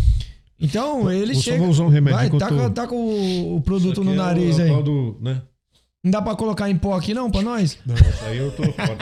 Então, 0.60 1.12
ele 1.12 1.34
Vou 1.34 1.42
só 1.42 1.52
chega. 1.52 1.64
usar 1.64 1.84
um 1.84 1.88
remédio 1.90 2.18
Vai, 2.20 2.30
tá, 2.40 2.48
tô- 2.50 2.56
com, 2.56 2.70
tá 2.72 2.88
com 2.88 3.56
o- 3.56 3.62
produto 3.62 4.04
no 4.04 4.12
é 4.14 4.16
nariz 4.16 4.58
o, 4.58 4.62
aí. 4.62 4.84
do, 4.84 5.18
né? 5.22 5.42
Não 6.04 6.12
dá 6.12 6.22
pra 6.22 6.36
colocar 6.36 6.70
em 6.70 6.78
pó 6.78 6.96
aqui, 6.96 7.14
não, 7.14 7.30
pra 7.32 7.42
nós? 7.42 7.78
Não, 7.86 7.96
isso 7.96 8.26
aí 8.26 8.38
eu 8.38 8.52
tô 8.52 8.64
fora. 8.72 8.98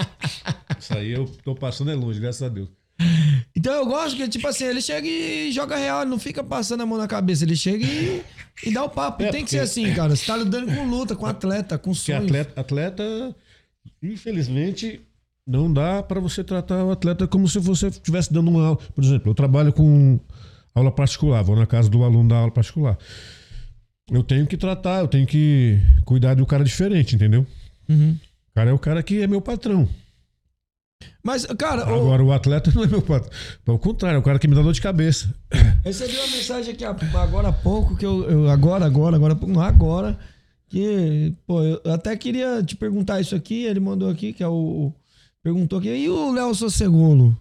Isso 0.80 0.94
aí 0.94 1.12
eu 1.12 1.26
tô 1.44 1.56
passando 1.56 1.92
é 1.92 1.96
longe, 1.96 2.20
graças 2.20 2.42
a 2.44 2.50
Deus. 2.50 2.70
Então 3.56 3.74
eu 3.74 3.86
gosto 3.86 4.16
que, 4.18 4.28
tipo 4.28 4.48
assim, 4.48 4.64
ele 4.66 4.82
chega 4.82 5.08
e 5.08 5.52
joga 5.52 5.76
real, 5.76 6.06
não 6.06 6.18
fica 6.18 6.44
passando 6.44 6.82
a 6.82 6.86
mão 6.86 6.98
na 6.98 7.08
cabeça, 7.08 7.44
ele 7.44 7.56
chega 7.56 7.86
e, 7.86 8.24
e 8.66 8.72
dá 8.74 8.84
o 8.84 8.90
papo. 8.90 9.22
É, 9.24 9.30
Tem 9.30 9.46
que 9.46 9.52
porque- 9.52 9.58
ser 9.58 9.60
assim, 9.60 9.94
cara. 9.94 10.16
Você 10.16 10.26
tá 10.26 10.36
lidando 10.38 10.74
com 10.76 10.88
luta, 10.88 11.16
com 11.16 11.26
atleta, 11.26 11.78
com 11.78 11.92
Porque 11.92 12.06
sonhos. 12.12 12.24
atleta, 12.26 12.60
atleta, 12.60 13.36
infelizmente, 14.02 15.02
não 15.46 15.72
dá 15.72 16.02
pra 16.04 16.20
você 16.20 16.44
tratar 16.44 16.84
o 16.84 16.92
atleta 16.92 17.28
como 17.28 17.48
se 17.48 17.60
você 17.60 17.88
estivesse 17.88 18.32
dando 18.34 18.50
uma 18.50 18.66
aula. 18.68 18.80
Por 18.96 19.04
exemplo, 19.04 19.32
eu 19.32 19.36
trabalho 19.36 19.72
com 19.74 20.20
aula 20.78 20.91
particular, 20.91 21.44
vou 21.44 21.56
na 21.56 21.66
casa 21.66 21.90
do 21.90 22.04
aluno 22.04 22.30
da 22.30 22.38
aula 22.38 22.52
particular. 22.52 22.98
Eu 24.10 24.24
tenho 24.24 24.48
que 24.48 24.56
tratar, 24.56 25.02
eu 25.02 25.08
tenho 25.08 25.28
que 25.28 25.80
cuidar 26.06 26.34
do 26.36 26.45
cara 26.45 26.64
diferente, 26.64 27.16
entendeu? 27.16 27.45
Uhum. 27.90 28.18
O 28.52 28.54
cara 28.56 28.70
é 28.70 28.74
o 28.74 28.80
cara 28.80 29.04
que 29.04 29.22
é 29.22 29.28
meu 29.28 29.41
patrão. 29.41 29.88
Mas, 31.24 31.45
cara, 31.45 31.84
Agora 31.84 32.24
o 32.24 32.32
atleta 32.32 32.72
não 32.74 32.84
é 32.84 32.88
meu 32.88 33.02
patrão. 33.02 33.30
Pelo 33.66 33.78
contrário, 33.78 34.16
é 34.16 34.20
o 34.20 34.24
cara 34.24 34.40
que 34.40 34.48
me 34.48 34.56
dá 34.56 34.62
dor 34.62 34.74
de 34.74 34.82
cabeça. 34.82 35.34
recebi 35.84 36.16
uma 36.16 36.28
mensagem 36.28 36.74
aqui 36.74 36.84
agora 36.86 37.49
há 37.49 37.54
pouco, 37.54 37.95
que 37.98 38.06
eu, 38.06 38.30
eu- 38.30 38.49
agora, 38.49 38.86
agora, 38.86 39.16
agora, 39.16 39.36
não 39.45 39.62
agora, 39.62 40.18
que, 40.70 41.34
pô, 41.45 41.62
eu 41.64 41.94
até 41.94 42.16
queria 42.16 42.64
te 42.64 42.76
perguntar 42.76 43.20
isso 43.22 43.36
aqui, 43.36 43.64
ele 43.66 43.80
mandou 43.80 44.10
aqui, 44.10 44.34
que 44.34 44.41
é 44.44 44.48
o, 44.48 44.91
perguntou 45.44 45.80
aqui, 45.80 45.90
e 45.90 46.10
o 46.10 46.32
Léo 46.32 46.54
Sossegolo? 46.56 47.38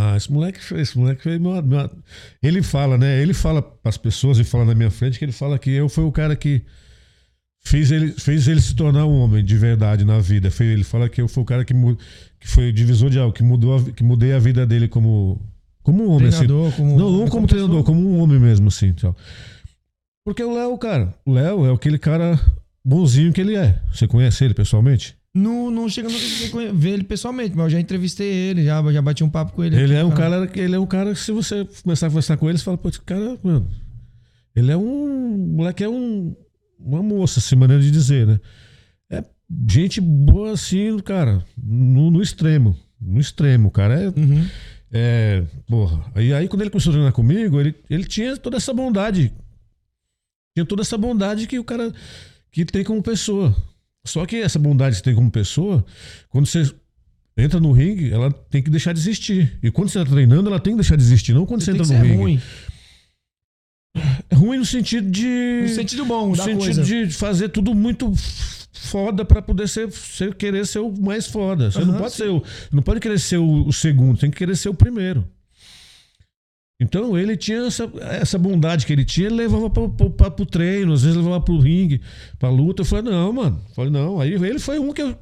Ah, 0.00 0.16
esse 0.16 0.30
moleque 0.32 0.62
fez, 0.62 0.82
esse 0.90 0.98
moleque 0.98 1.22
fez 1.22 1.40
meu- 1.40 1.60
meu- 1.62 1.90
Ele 2.42 2.62
fala, 2.62 2.96
né? 2.96 3.20
Ele 3.20 3.34
fala 3.34 3.60
pras 3.60 3.96
pessoas 3.96 4.38
e 4.38 4.44
fala 4.44 4.64
na 4.64 4.74
minha 4.74 4.90
frente 4.90 5.18
que 5.18 5.24
ele 5.24 5.32
fala 5.32 5.58
que 5.58 5.70
eu 5.70 5.88
fui 5.88 6.04
o 6.04 6.12
cara 6.12 6.36
que 6.36 6.62
fez 7.64 7.90
ele, 7.90 8.12
fez 8.12 8.46
ele 8.46 8.60
se 8.60 8.74
tornar 8.76 9.06
um 9.06 9.18
homem 9.20 9.44
de 9.44 9.56
verdade 9.56 10.04
na 10.04 10.20
vida. 10.20 10.50
Foi- 10.50 10.66
Ele 10.66 10.84
fala 10.84 11.08
que 11.08 11.20
eu 11.20 11.26
fui 11.26 11.42
o 11.42 11.46
cara 11.46 11.64
que, 11.64 11.74
que 12.38 12.46
foi 12.48 12.68
o 12.68 12.72
divisor 12.72 13.10
de 13.10 13.18
algo, 13.18 13.32
que 13.34 13.42
mudou 13.42 13.76
a 13.76 13.82
que 13.92 14.04
mudei 14.04 14.32
a 14.32 14.38
vida 14.38 14.64
dele 14.66 14.86
como 14.88 15.40
como 15.82 16.04
um 16.04 16.10
homem 16.12 16.28
Treinador, 16.28 16.68
assim. 16.68 16.76
como- 16.76 16.98
não, 16.98 17.10
não 17.12 17.28
como, 17.28 17.46
treinador, 17.46 17.82
como 17.82 18.00
um 18.08 18.20
homem 18.20 18.38
mesmo 18.38 18.68
assim, 18.68 18.92
tal. 18.92 19.16
Porque 20.24 20.44
o 20.44 20.54
Léo, 20.54 20.76
cara, 20.78 21.14
o 21.26 21.32
Léo 21.32 21.66
é 21.66 21.72
aquele 21.74 21.98
cara 21.98 22.38
bonzinho 22.84 23.32
que 23.32 23.40
ele 23.40 23.56
é. 23.56 23.80
Você 23.92 24.06
conhece 24.06 24.44
ele 24.44 24.54
pessoalmente? 24.54 25.16
Não, 25.34 25.70
não 25.70 25.88
chega 25.88 26.08
nunca 26.08 26.72
ver 26.72 26.90
ele 26.90 27.04
pessoalmente, 27.04 27.54
mas 27.54 27.64
eu 27.66 27.70
já 27.70 27.80
entrevistei 27.80 28.26
ele, 28.28 28.64
já, 28.64 28.82
já 28.92 29.02
bati 29.02 29.22
um 29.22 29.28
papo 29.30 29.52
com 29.52 29.62
ele. 29.62 29.76
Ele 29.80 29.94
é 29.94 30.04
um 30.04 30.10
cara, 30.10 30.46
que- 30.46 30.58
ele 30.58 30.74
é 30.74 30.78
um 30.78 30.86
cara 30.86 31.12
que 31.12 31.20
se 31.20 31.30
você 31.32 31.66
começar 31.82 32.06
a 32.06 32.10
conversar 32.10 32.36
com 32.36 32.48
ele, 32.48 32.58
você 32.58 32.64
fala, 32.64 32.78
pô, 32.78 32.88
esse 32.88 33.00
cara, 33.00 33.38
mano, 33.42 33.70
ele 34.56 34.72
é 34.72 34.76
um, 34.76 35.34
o 35.34 35.56
moleque 35.56 35.84
é 35.84 35.88
um, 35.88 36.34
uma 36.78 37.02
moça, 37.02 37.38
assim, 37.38 37.54
maneira 37.54 37.82
de 37.82 37.90
dizer, 37.90 38.26
né? 38.26 38.40
É 39.10 39.22
gente 39.70 40.00
boa 40.00 40.52
assim, 40.52 40.98
cara, 41.00 41.44
no, 41.62 42.10
no 42.10 42.20
extremo, 42.22 42.74
no 43.00 43.20
extremo, 43.20 43.70
cara, 43.70 44.00
é, 44.00 44.08
Uhum. 44.08 44.46
é 44.90 45.44
porra. 45.68 46.04
Aí, 46.14 46.32
aí 46.32 46.48
quando 46.48 46.62
ele 46.62 46.70
começou 46.70 46.90
a 46.90 46.94
treinar 46.94 47.12
comigo, 47.12 47.60
ele, 47.60 47.74
ele 47.88 48.04
tinha 48.04 48.36
toda 48.36 48.56
essa 48.56 48.72
bondade, 48.74 49.32
tinha 50.56 50.66
toda 50.66 50.82
essa 50.82 50.98
bondade 50.98 51.46
que 51.46 51.58
o 51.58 51.64
cara, 51.64 51.92
que 52.50 52.64
tem 52.64 52.82
como 52.82 53.02
pessoa. 53.02 53.54
Só 54.06 54.24
que 54.26 54.36
essa 54.36 54.58
bondade 54.58 54.96
que 54.96 55.02
tem 55.02 55.14
como 55.14 55.30
pessoa, 55.30 55.84
quando 56.30 56.46
você 56.46 56.70
entra 57.36 57.60
no 57.60 57.72
ringue, 57.72 58.10
ela 58.12 58.30
tem 58.32 58.62
que 58.62 58.70
deixar 58.70 58.92
de 58.92 59.00
existir. 59.00 59.58
E 59.62 59.70
quando 59.70 59.88
você 59.90 59.98
está 60.00 60.10
treinando, 60.10 60.48
ela 60.48 60.58
tem 60.60 60.72
que 60.72 60.78
deixar 60.78 60.96
de 60.96 61.02
existir, 61.02 61.32
não 61.34 61.44
quando 61.46 61.60
você, 61.62 61.72
que 61.72 61.78
entra 61.78 61.94
no 61.94 62.00
ser 62.00 62.06
ringue. 62.06 62.16
ruim. 62.22 62.40
É 64.30 64.34
ruim 64.34 64.58
no 64.58 64.64
sentido 64.64 65.10
de. 65.10 65.60
No 65.62 65.68
sentido 65.68 66.04
bom 66.04 66.30
no 66.30 66.36
da 66.36 66.44
sentido 66.44 66.64
coisa. 66.64 66.84
de 66.84 67.10
fazer 67.10 67.48
tudo 67.48 67.74
muito 67.74 68.12
foda 68.72 69.24
pra 69.24 69.42
poder 69.42 69.68
ser, 69.68 69.90
ser- 69.90 70.34
querer 70.34 70.66
ser 70.66 70.78
o 70.78 70.92
mais 71.00 71.26
foda. 71.26 71.70
Você 71.70 71.80
não 71.80 71.90
Aham, 71.90 71.98
pode 71.98 72.12
sim. 72.12 72.16
ser 72.18 72.28
o, 72.30 72.42
não 72.72 72.82
pode 72.82 73.00
querer 73.00 73.18
ser 73.18 73.38
o, 73.38 73.66
o 73.66 73.72
segundo, 73.72 74.18
tem 74.18 74.30
que 74.30 74.36
querer 74.36 74.56
ser 74.56 74.68
o 74.68 74.74
primeiro. 74.74 75.26
Então 76.80 77.18
ele 77.18 77.36
tinha 77.36 77.66
essa, 77.66 77.90
essa 78.00 78.38
bondade 78.38 78.86
que 78.86 78.92
ele 78.92 79.04
tinha, 79.04 79.26
ele 79.26 79.34
levava 79.34 79.68
para 79.68 80.30
pro 80.30 80.46
treino, 80.46 80.92
às 80.92 81.02
vezes 81.02 81.16
levava 81.16 81.40
pro 81.40 81.58
ringue, 81.58 82.00
pra 82.38 82.48
luta. 82.50 82.82
Eu 82.82 82.86
falei, 82.86 83.10
não, 83.10 83.32
mano. 83.32 83.60
Eu 83.68 83.74
falei, 83.74 83.90
não. 83.90 84.20
Aí 84.20 84.32
ele 84.32 84.60
foi 84.60 84.78
um 84.78 84.92
que 84.92 85.02
eu 85.02 85.16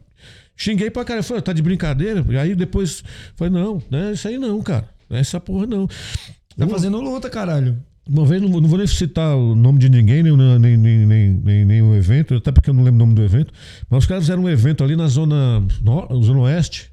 xinguei 0.55 0.91
pra 0.91 1.03
cara. 1.05 1.21
Eu 1.21 1.25
falei, 1.25 1.43
tá 1.43 1.55
de 1.55 1.63
brincadeira? 1.63 2.25
E 2.29 2.37
aí 2.37 2.55
depois, 2.55 3.03
falei, 3.37 3.53
não, 3.55 3.83
não 3.91 3.99
é 3.99 4.13
isso 4.13 4.29
aí 4.29 4.39
não, 4.39 4.61
cara. 4.63 4.87
É 5.09 5.19
essa 5.19 5.41
porra 5.41 5.67
não. 5.67 5.87
Tá 6.59 6.67
fazendo 6.69 7.01
luta, 7.01 7.31
caralho. 7.31 7.79
Uma 8.07 8.25
vez, 8.27 8.41
não, 8.41 8.49
não 8.51 8.69
vou 8.69 8.77
nem 8.79 8.87
citar 8.87 9.35
o 9.35 9.55
nome 9.57 9.79
de 9.79 9.89
ninguém, 9.89 10.23
nem, 10.23 10.31
o- 10.33 10.59
nem, 10.59 10.77
nem, 10.77 11.07
nem, 11.07 11.31
nem, 11.33 11.65
nem 11.65 11.83
o 11.83 11.95
evento, 11.97 12.35
até 12.35 12.53
porque 12.53 12.69
eu 12.71 12.75
não 12.75 12.85
lembro 12.85 12.97
o 12.97 13.07
nome 13.07 13.15
do 13.15 13.23
evento, 13.25 13.53
mas 13.91 14.05
os 14.05 14.07
caras 14.07 14.23
fizeram 14.25 14.43
um 14.45 14.49
evento 14.49 14.85
ali 14.85 14.95
na 14.95 15.09
zona, 15.09 15.61
no, 15.83 16.23
zona 16.23 16.41
oeste. 16.41 16.89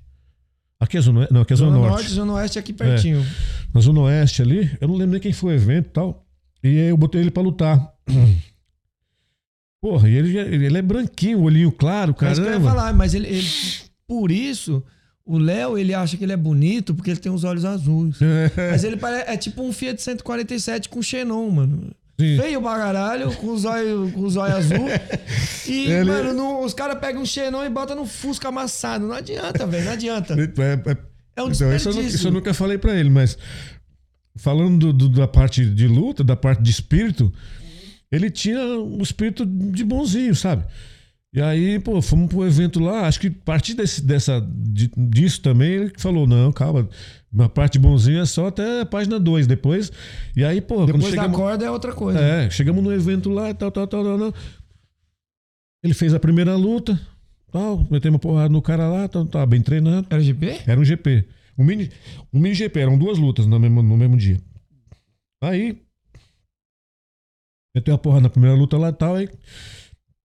Aqui 0.84 0.98
é 0.98 1.02
zona 1.02 1.20
oeste? 1.22 1.34
Não, 1.34 1.42
aqui 1.42 1.54
é 1.54 1.56
zona, 1.56 1.72
Zona 1.72 1.82
norte. 1.82 1.94
Norte, 2.02 2.12
Zona 2.14 2.34
Oeste 2.34 2.60
aqui 2.60 2.74
pertinho. 2.74 3.26
Na 3.74 3.82
zona 3.82 4.00
oeste 4.02 4.42
ali, 4.42 4.70
eu 4.82 4.88
não 4.88 4.96
lembro 4.96 5.12
nem 5.14 5.22
quem 5.22 5.34
foi 5.34 5.54
o 5.54 5.56
evento 5.56 5.88
e 5.88 5.92
tal. 5.92 6.26
E 6.64 6.68
aí 6.68 6.90
eu 6.90 6.98
botei 6.98 7.22
ele 7.22 7.32
pra 7.32 7.42
lutar. 7.44 7.94
Porra, 9.82 10.10
e 10.10 10.14
ele, 10.16 10.38
ele 10.38 10.78
é 10.78 10.82
branquinho, 10.82 11.42
olhinho 11.42 11.72
claro, 11.72 12.16
Mas 12.22 12.38
eu 12.38 12.46
ia 12.46 12.60
falar, 12.62 12.94
mas 12.94 13.14
ele, 13.14 13.28
ele- 13.28 13.48
por 14.08 14.32
isso, 14.32 14.82
o 15.26 15.38
Léo, 15.38 15.78
ele 15.78 15.94
acha 15.94 16.16
que 16.16 16.24
ele 16.24 16.32
é 16.32 16.38
bonito 16.38 16.94
porque 16.96 17.10
ele 17.12 17.20
tem 17.20 17.32
os 17.32 17.44
olhos 17.44 17.66
azuis. 17.66 18.18
Mas 18.72 18.84
ele 18.86 18.96
parece, 18.96 19.30
é 19.30 19.36
tipo 19.38 19.62
um 19.62 19.74
Fiat 19.74 20.02
147 20.02 20.88
com 20.88 21.02
Xenon, 21.02 21.50
mano. 21.50 21.92
Sim. 22.36 22.42
Feio 22.42 22.62
pra 22.62 22.76
caralho, 22.78 23.32
com 23.36 23.54
os 23.54 23.66
olhos 23.66 24.12
com 24.14 24.22
os 24.22 24.36
olhos 24.36 24.56
azul. 24.58 24.88
E, 25.68 25.86
Ele- 25.92 26.04
mano, 26.12 26.34
não- 26.34 26.64
os 26.64 26.74
caras 26.74 26.98
pegam 27.00 27.22
um 27.22 27.26
Xenon 27.26 27.64
e 27.64 27.70
botam 27.70 27.96
no 27.96 28.06
Fusca 28.06 28.48
amassado. 28.50 29.06
Não 29.08 29.16
adianta, 29.16 29.66
velho, 29.68 29.86
não 29.86 29.92
adianta. 29.94 30.34
É, 30.34 30.92
é- 30.92 30.98
É 31.36 31.42
um 31.44 31.50
então, 31.50 31.52
isso, 31.52 31.64
eu, 31.64 31.70
nu- 31.70 31.78
desperdício. 31.78 32.16
isso 32.16 32.28
eu 32.28 32.32
nunca 32.32 32.54
falei 32.54 32.78
pra 32.78 32.94
ele, 32.96 33.10
mas 33.10 33.38
falando 34.36 34.92
do- 34.92 35.10
do- 35.10 35.10
da 35.20 35.28
parte 35.28 35.66
de 35.66 35.88
luta, 35.88 36.24
da 36.24 36.36
parte 36.36 36.62
de 36.62 36.70
espírito, 36.72 37.32
ele 38.12 38.30
tinha 38.30 38.60
um 38.62 39.02
espírito 39.02 39.46
de 39.46 39.84
bonzinho, 39.84 40.36
sabe? 40.36 40.64
E 41.34 41.42
aí, 41.42 41.80
pô, 41.80 42.00
fomos 42.00 42.30
pro 42.30 42.46
evento 42.46 42.80
lá, 42.80 43.08
acho 43.08 43.20
que 43.20 43.28
a 43.28 43.34
partir 43.44 43.74
desse, 43.74 44.04
dessa, 44.04 44.40
de- 44.40 44.92
disso 44.96 45.42
também, 45.42 45.72
ele 45.72 45.94
falou, 45.98 46.28
não, 46.28 46.52
calma, 46.52 46.88
uma 47.32 47.50
parte 47.50 47.74
de 47.74 47.80
bonzinho 47.80 48.20
é 48.22 48.26
só 48.26 48.48
até 48.48 48.82
a 48.82 48.86
página 48.86 49.20
2 49.20 49.48
depois. 49.48 49.92
E 50.38 50.44
aí, 50.44 50.62
pô, 50.62 50.86
Depois 50.86 51.06
da 51.06 51.10
chegamos... 51.10 51.36
corda 51.36 51.66
é 51.66 51.72
outra 51.72 51.92
coisa. 51.92 52.20
É, 52.20 52.50
chegamos 52.52 52.84
no 52.84 52.94
evento 52.94 53.30
lá 53.32 53.50
e 53.50 53.54
tal, 53.56 53.72
tal, 53.72 53.88
tal, 53.88 54.04
tal, 54.04 54.20
tal. 54.20 54.34
Ele 55.84 55.96
fez 55.96 56.14
a 56.14 56.20
primeira 56.20 56.56
luta, 56.56 57.02
tal, 57.52 57.80
metemos 57.90 58.14
uma 58.16 58.20
porrada 58.20 58.50
no 58.50 58.62
cara 58.62 58.88
lá, 58.88 59.08
tal, 59.08 59.26
tava 59.26 59.48
bem 59.48 59.62
treinado. 59.64 60.06
Era 60.12 60.22
GP? 60.22 60.62
Era 60.68 60.80
um 60.80 60.86
GP. 60.86 61.28
Um 61.58 61.64
mini, 61.64 61.90
um 62.32 62.40
mini 62.40 62.54
GP, 62.54 62.80
eram 62.80 62.98
duas 62.98 63.18
lutas 63.18 63.48
no 63.48 63.60
mesmo, 63.60 63.82
no 63.82 63.98
mesmo 63.98 64.16
dia. 64.18 64.40
Aí. 65.44 65.82
Meteu 67.76 67.96
a 67.96 67.98
porra 67.98 68.22
na 68.22 68.30
primeira 68.30 68.56
luta 68.56 68.78
lá 68.78 68.90
e 68.90 68.94
tal, 68.94 69.16
aí. 69.16 69.28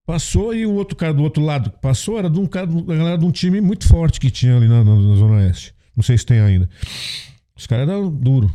Passou 0.09 0.55
e 0.55 0.64
o 0.64 0.72
outro 0.72 0.97
cara 0.97 1.12
do 1.12 1.22
outro 1.22 1.44
lado 1.44 1.70
que 1.70 1.78
passou 1.82 2.18
era 2.18 2.30
de 2.30 2.39
um 2.40 2.47
cara, 2.47 2.66
da 2.66 2.97
galera 2.97 3.18
de 3.18 3.26
um 3.26 3.30
time 3.30 3.60
muito 3.60 3.86
forte 3.86 4.18
que 4.18 4.30
tinha 4.30 4.56
ali 4.56 4.66
na, 4.66 4.82
na- 4.82 4.97
na 4.97 5.14
Zona 5.16 5.35
Oeste. 5.35 5.74
Não 5.94 6.02
sei 6.02 6.16
se 6.16 6.24
tem 6.24 6.40
ainda. 6.40 6.66
Os 7.55 7.66
caras 7.66 7.86
eram 7.86 8.10
duro. 8.10 8.51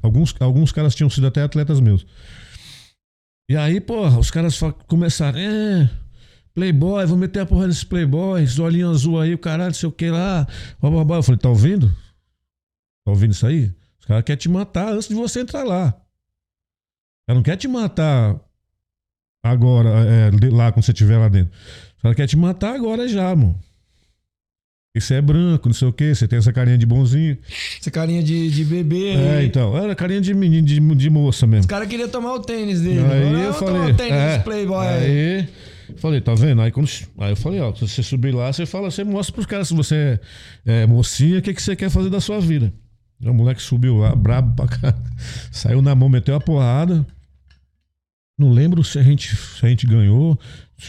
Alguns, 0.00 0.32
alguns 0.38 0.70
caras 0.70 0.94
tinham 0.94 1.10
sido 1.10 1.26
até 1.26 1.42
atletas 1.42 1.80
meus. 1.80 2.06
E 3.50 3.56
aí, 3.56 3.80
porra, 3.80 4.16
os 4.16 4.30
caras 4.30 4.60
começaram. 4.86 5.36
É, 5.40 5.90
Playboy, 6.54 7.04
vou 7.04 7.18
meter 7.18 7.40
a 7.40 7.46
porra 7.46 7.66
nesses 7.66 7.82
Playboys, 7.82 8.60
olhinho 8.60 8.88
azul 8.88 9.20
aí, 9.20 9.34
o 9.34 9.38
caralho, 9.38 9.74
sei 9.74 9.88
o 9.88 9.92
que 9.92 10.08
lá. 10.08 10.46
Blá. 10.80 11.16
Eu 11.16 11.22
falei, 11.24 11.38
tá 11.40 11.48
ouvindo? 11.48 11.88
Tá 13.04 13.10
ouvindo 13.10 13.32
isso 13.32 13.44
aí? 13.44 13.74
Os 13.98 14.06
caras 14.06 14.22
querem 14.22 14.38
te 14.38 14.48
matar 14.48 14.92
antes 14.92 15.08
de 15.08 15.16
você 15.16 15.40
entrar 15.40 15.64
lá. 15.64 16.00
Ela 17.28 17.34
não 17.38 17.42
quer 17.42 17.56
te 17.56 17.66
matar 17.66 18.40
agora, 19.50 19.88
é, 19.88 20.30
lá 20.50 20.72
quando 20.72 20.84
você 20.84 20.92
estiver 20.92 21.18
lá 21.18 21.28
dentro. 21.28 21.52
Ela 22.02 22.14
quer 22.14 22.26
te 22.26 22.36
matar 22.36 22.74
agora 22.74 23.08
já, 23.08 23.34
mano. 23.34 23.58
Você 25.00 25.14
é 25.14 25.20
branco, 25.20 25.68
não 25.68 25.74
sei 25.74 25.88
o 25.88 25.92
quê, 25.92 26.14
você 26.14 26.26
tem 26.26 26.38
essa 26.38 26.52
carinha 26.52 26.78
de 26.78 26.86
bonzinho. 26.86 27.36
Essa 27.78 27.90
carinha 27.90 28.22
de, 28.22 28.50
de 28.50 28.64
bebê. 28.64 29.10
É, 29.10 29.36
aí. 29.38 29.46
então. 29.46 29.76
Era 29.76 29.94
carinha 29.94 30.20
de 30.20 30.32
menino, 30.32 30.66
de, 30.66 30.80
de 30.80 31.10
moça 31.10 31.46
mesmo. 31.46 31.60
Os 31.60 31.66
caras 31.66 31.86
queriam 31.86 32.08
tomar 32.08 32.32
o 32.34 32.40
tênis 32.40 32.80
dele. 32.80 33.00
Aí 33.00 33.28
Agora, 33.28 33.44
eu 33.44 33.54
falei. 33.54 33.92
o 33.92 33.94
tênis 33.94 34.12
é, 34.12 34.38
Playboy. 34.38 34.86
aí. 34.86 35.04
aí, 35.04 35.48
falei, 35.98 36.20
tá 36.20 36.34
vendo? 36.34 36.62
Aí, 36.62 36.70
quando, 36.70 36.88
aí 37.18 37.32
eu 37.32 37.36
falei, 37.36 37.60
ó, 37.60 37.74
se 37.74 37.86
você 37.86 38.02
subir 38.02 38.34
lá, 38.34 38.50
você 38.50 38.64
fala, 38.64 38.90
você 38.90 39.04
mostra 39.04 39.34
pros 39.34 39.46
caras 39.46 39.68
se 39.68 39.74
você 39.74 40.18
é, 40.64 40.82
é 40.82 40.86
mocinha, 40.86 41.40
o 41.40 41.42
que, 41.42 41.52
que 41.52 41.62
você 41.62 41.76
quer 41.76 41.90
fazer 41.90 42.08
da 42.08 42.20
sua 42.20 42.40
vida. 42.40 42.72
O 43.22 43.32
moleque 43.32 43.62
subiu 43.62 43.98
lá, 43.98 44.14
brabo 44.14 44.54
pra 44.56 44.66
cá. 44.66 44.94
Saiu 45.52 45.82
na 45.82 45.94
mão, 45.94 46.08
meteu 46.08 46.34
a 46.34 46.40
porrada. 46.40 47.06
Não 48.38 48.50
lembro 48.50 48.84
se 48.84 48.98
a 48.98 49.02
gente, 49.02 49.34
se 49.34 49.64
a 49.64 49.68
gente 49.68 49.86
ganhou. 49.86 50.38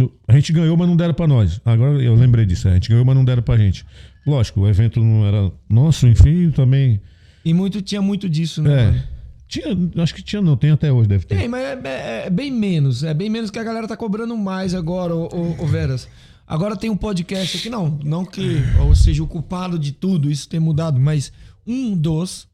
o- 0.02 0.12
a 0.28 0.34
gente 0.34 0.52
ganhou, 0.52 0.76
mas 0.76 0.86
não 0.88 0.98
deram 0.98 1.14
pra 1.14 1.26
nós. 1.26 1.62
Agora 1.64 2.02
eu 2.04 2.14
lembrei 2.14 2.46
disso. 2.46 2.68
A 2.68 2.74
gente 2.74 2.90
ganhou, 2.90 3.06
mas 3.06 3.16
não 3.16 3.24
deram 3.24 3.42
pra 3.42 3.58
gente. 3.58 3.86
Lógico, 4.26 4.60
o 4.62 4.68
evento 4.68 5.00
não 5.00 5.26
era 5.26 5.50
nosso, 5.70 6.08
enfim, 6.08 6.52
também. 6.52 7.00
E 7.46 7.54
muito, 7.54 7.82
tinha 7.82 8.02
muito 8.02 8.28
disso, 8.28 8.62
né? 8.62 8.90
É. 8.98 9.18
Tinha, 9.48 9.68
acho 10.04 10.14
que 10.14 10.22
tinha, 10.22 10.42
não, 10.42 10.58
tem 10.58 10.72
até 10.72 10.92
hoje, 10.92 11.08
deve 11.08 11.26
ter. 11.26 11.38
Tem, 11.38 11.48
mas 11.48 11.62
é, 11.64 11.80
é- 11.86 12.24
é 12.28 12.30
bem 12.30 12.52
menos. 12.52 13.02
É 13.06 13.14
bem 13.14 13.30
menos 13.30 13.50
que 13.50 13.58
a 13.58 13.64
galera 13.64 13.88
tá 13.88 13.96
cobrando 13.96 14.36
mais 14.36 14.74
agora, 14.76 15.16
ô, 15.16 15.30
ô- 15.34 15.64
ô 15.64 15.66
Veras. 15.66 16.10
Agora 16.46 16.76
tem 16.76 16.90
um 16.90 16.98
podcast 16.98 17.56
aqui, 17.58 17.70
não. 17.70 17.98
Não 18.04 18.26
que 18.26 18.58
ou 18.82 18.94
seja 18.94 19.24
o 19.24 19.28
culpado 19.28 19.80
de 19.80 19.94
tudo 19.94 20.30
isso 20.30 20.50
ter 20.50 20.60
mudado, 20.60 21.00
mas 21.00 21.32
um 21.66 21.96
dos 21.96 22.46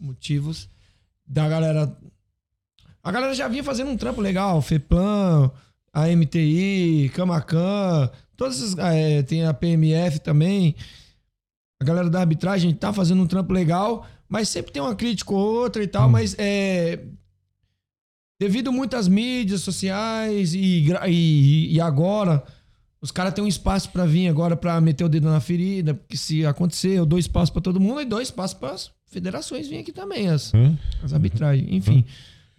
motivos 0.00 0.68
da 1.28 1.48
galera. 1.48 1.96
A 3.02 3.10
galera 3.10 3.34
já 3.34 3.48
vinha 3.48 3.64
fazendo 3.64 3.90
um 3.90 3.96
trampo 3.96 4.20
legal, 4.20 4.62
FEPLAN, 4.62 5.50
a 5.92 6.06
MTI, 6.08 7.10
Camacan, 7.14 8.08
todas 8.36 8.56
essas. 8.56 8.78
é, 8.78 9.22
tem 9.22 9.44
a 9.44 9.52
PMF 9.52 10.20
também. 10.20 10.74
A 11.80 11.84
galera 11.84 12.08
da 12.08 12.20
arbitragem 12.20 12.72
tá 12.72 12.92
fazendo 12.92 13.22
um 13.22 13.26
trampo 13.26 13.52
legal, 13.52 14.06
mas 14.28 14.48
sempre 14.48 14.72
tem 14.72 14.80
uma 14.80 14.94
crítica 14.94 15.32
ou 15.34 15.40
outra 15.40 15.82
e 15.82 15.86
tal, 15.86 16.08
mas 16.08 16.36
é. 16.38 17.00
Devido 18.40 18.72
muito 18.72 18.96
às 18.96 19.06
mídias 19.06 19.60
sociais 19.60 20.52
e, 20.54 20.84
e, 21.08 21.74
e 21.74 21.80
agora, 21.80 22.42
os 23.00 23.10
caras 23.12 23.34
têm 23.34 23.44
um 23.44 23.48
espaço 23.48 23.90
pra 23.90 24.04
vir 24.04 24.26
agora 24.28 24.56
pra 24.56 24.80
meter 24.80 25.04
o 25.04 25.08
dedo 25.08 25.28
na 25.28 25.38
ferida, 25.40 25.94
porque 25.94 26.16
se 26.16 26.44
acontecer, 26.44 26.90
eu 26.90 27.06
dou 27.06 27.18
espaço 27.18 27.52
pra 27.52 27.62
todo 27.62 27.78
mundo 27.80 28.00
e 28.00 28.04
dou 28.04 28.20
espaço 28.20 28.56
pras 28.56 28.90
federações 29.06 29.68
vir 29.68 29.78
aqui 29.78 29.92
também, 29.92 30.28
as, 30.28 30.52
Hã? 30.54 30.76
as 31.04 31.12
arbitragens, 31.12 31.68
enfim. 31.70 32.04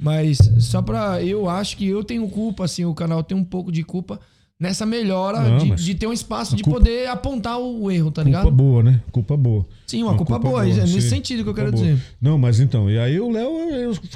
Mas 0.04 0.38
só 0.60 0.82
pra. 0.82 1.24
Eu 1.24 1.50
acho 1.50 1.78
que 1.78 1.88
eu 1.88 2.04
tenho 2.04 2.28
culpa, 2.30 2.66
assim, 2.66 2.84
o 2.86 2.94
canal 2.94 3.24
tem 3.24 3.36
um 3.38 3.44
pouco 3.44 3.72
de 3.72 3.84
culpa 3.84 4.20
nessa 4.60 4.86
melhora 4.86 5.40
Não, 5.42 5.58
de, 5.58 5.84
de 5.84 5.96
ter 5.96 6.08
um 6.08 6.14
espaço 6.14 6.56
de 6.56 6.64
culpa- 6.64 6.80
poder 6.80 7.08
apontar 7.08 7.58
o 7.60 7.90
erro, 7.90 8.12
tá 8.12 8.22
ligado? 8.24 8.44
Culpa 8.44 8.56
boa, 8.58 8.84
né? 8.84 9.02
Culpa 9.12 9.36
boa. 9.38 9.66
Sim, 9.88 10.04
uma, 10.04 10.16
culpa, 10.16 10.38
boa, 10.40 10.64
é 10.66 10.74
nesse 10.74 11.02
sim. 11.02 11.10
sentido 11.10 11.44
que 11.44 11.50
eu 11.50 11.54
Culpa 11.54 11.62
quero 11.70 11.72
boa. 11.72 11.84
dizer. 11.96 12.02
Não, 12.22 12.38
mas 12.38 12.60
então, 12.60 12.90
e 12.90 12.98
aí 13.00 13.20
o 13.20 13.30
Léo, 13.32 13.52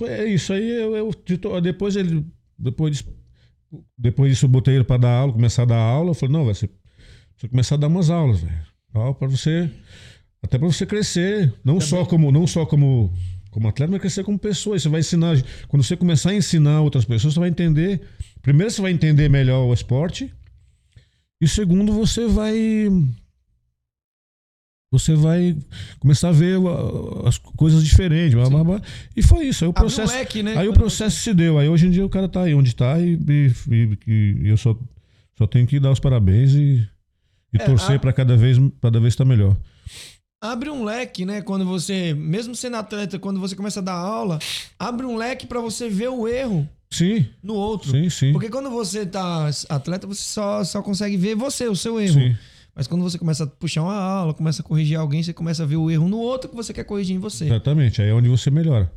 é 0.08 0.26
isso 0.26 0.54
aí, 0.54 0.70
eu, 0.70 0.96
eu- 0.96 1.62
depois 1.62 1.96
ele, 1.96 2.26
depois 2.58 2.92
disso, 2.98 3.06
depois 3.98 4.32
disso 4.32 4.46
eu 4.46 4.50
botei 4.50 4.76
ele 4.76 4.84
pra 4.84 4.98
dar 4.98 5.12
aula, 5.12 5.34
começar 5.34 5.64
a 5.64 5.66
dar 5.66 5.78
aula, 5.82 6.12
eu 6.12 6.14
falei, 6.14 6.34
não, 6.34 6.46
vai 6.46 6.54
ser, 6.54 6.70
você 7.36 7.48
começar 7.48 7.76
a 7.76 7.78
dar 7.80 7.88
umas 7.88 8.10
aulas, 8.10 8.40
velho. 8.40 8.54
Tal, 8.94 9.16
Pra 9.16 9.28
você, 9.28 9.70
até 10.42 10.58
pra 10.58 10.68
você 10.68 10.86
crescer, 10.86 11.54
não 11.64 11.82
só 11.82 12.06
como, 12.06 12.32
não 12.32 12.48
só 12.48 12.66
como, 12.66 13.12
como 13.58 13.68
atleta, 13.70 13.92
mas 13.92 14.02
crescer 14.02 14.24
como 14.24 14.38
pessoa. 14.38 14.76
E 14.76 14.80
Você 14.80 14.88
vai 14.88 15.00
ensinar, 15.00 15.36
quando 15.68 15.84
você 15.84 15.98
começar 15.98 16.30
a 16.30 16.36
ensinar 16.36 16.82
outras 16.82 17.06
pessoas, 17.06 17.34
você 17.34 17.40
vai 17.40 17.50
entender, 17.50 18.02
primeiro 18.44 18.70
você 18.72 18.82
vai 18.82 18.92
entender 18.92 19.28
melhor 19.30 19.66
o 19.66 19.74
esporte, 19.74 20.32
e 21.42 21.48
segundo, 21.48 21.92
você 21.92 22.28
vai. 22.28 22.88
Você 24.92 25.16
vai 25.16 25.58
começar 26.00 26.30
a 26.30 26.32
ver 26.32 26.58
uh, 26.60 27.28
as 27.28 27.38
coisas 27.38 27.84
diferentes. 27.84 28.34
blá, 28.36 28.50
blá, 28.50 28.64
blá. 28.64 28.82
E 29.16 29.22
foi 29.22 29.48
isso. 29.48 29.66
Aí 29.66 29.70
o 29.70 29.74
processo, 29.74 30.14
leque, 30.14 30.42
né? 30.44 30.56
aí 30.56 30.68
o 30.70 30.74
processo 30.74 31.18
se 31.20 31.34
deu. 31.34 31.58
Aí 31.60 31.68
hoje 31.68 31.88
em 31.88 31.92
dia 31.92 32.06
o 32.06 32.10
cara 32.10 32.30
tá 32.30 32.44
aí 32.44 32.54
onde 32.54 32.74
tá 32.76 32.98
e, 33.00 33.20
e- 33.28 33.98
e- 34.08 34.48
eu 34.48 34.56
só, 34.56 34.78
só 35.38 35.46
tenho 35.46 35.68
que 35.68 35.80
dar 35.80 35.92
os 35.92 36.00
parabéns 36.00 36.54
e, 36.54 36.88
e 37.54 37.58
É, 37.62 37.66
torcer 37.66 37.98
a- 37.98 38.00
pra 38.00 38.14
cada 38.14 38.38
vez 38.38 38.58
cada 38.82 39.00
vez 39.00 39.14
estar 39.14 39.26
melhor. 39.26 39.58
Abre 40.42 40.70
um 40.70 40.84
leque, 40.84 41.26
né? 41.26 41.42
Quando 41.42 41.66
você, 41.66 42.14
mesmo 42.14 42.56
sendo 42.56 42.78
atleta, 42.78 43.20
quando 43.20 43.40
você 43.40 43.56
começa 43.56 43.80
a 43.80 43.84
dar 43.84 43.94
aula, 43.94 44.40
abre 44.78 45.06
um 45.06 45.18
leque 45.18 45.48
pra 45.48 45.60
você 45.60 45.90
ver 45.90 46.10
o 46.10 46.28
erro 46.28 46.68
Sim, 46.90 47.26
no 47.44 47.54
outro. 47.54 47.92
sim, 47.92 48.10
sim. 48.10 48.32
Porque 48.32 48.50
quando 48.50 48.70
você 48.70 49.06
tá 49.06 49.50
atleta, 49.70 50.08
você 50.08 50.22
só, 50.22 50.64
só 50.64 50.82
consegue 50.82 51.18
ver 51.18 51.36
você, 51.36 51.68
o 51.68 51.76
seu 51.76 52.00
erro. 52.00 52.20
Sim. 52.20 52.36
Mas 52.74 52.86
quando 52.86 53.02
você 53.02 53.18
começa 53.18 53.44
a 53.44 53.48
puxar 53.48 53.82
uma 53.82 53.96
aula, 53.96 54.34
começa 54.34 54.62
a 54.62 54.66
corrigir 54.66 54.98
alguém, 54.98 55.24
você 55.24 55.34
começa 55.34 55.64
a 55.64 55.66
ver 55.66 55.78
o 55.78 55.90
erro 55.90 56.08
no 56.08 56.20
outro 56.20 56.48
que 56.50 56.56
você 56.56 56.72
quer 56.72 56.84
corrigir 56.84 57.16
em 57.16 57.20
você. 57.20 57.46
Exatamente. 57.46 58.02
Aí 58.02 58.10
é 58.10 58.14
onde 58.14 58.30
você 58.30 58.52
melhora. 58.52 58.92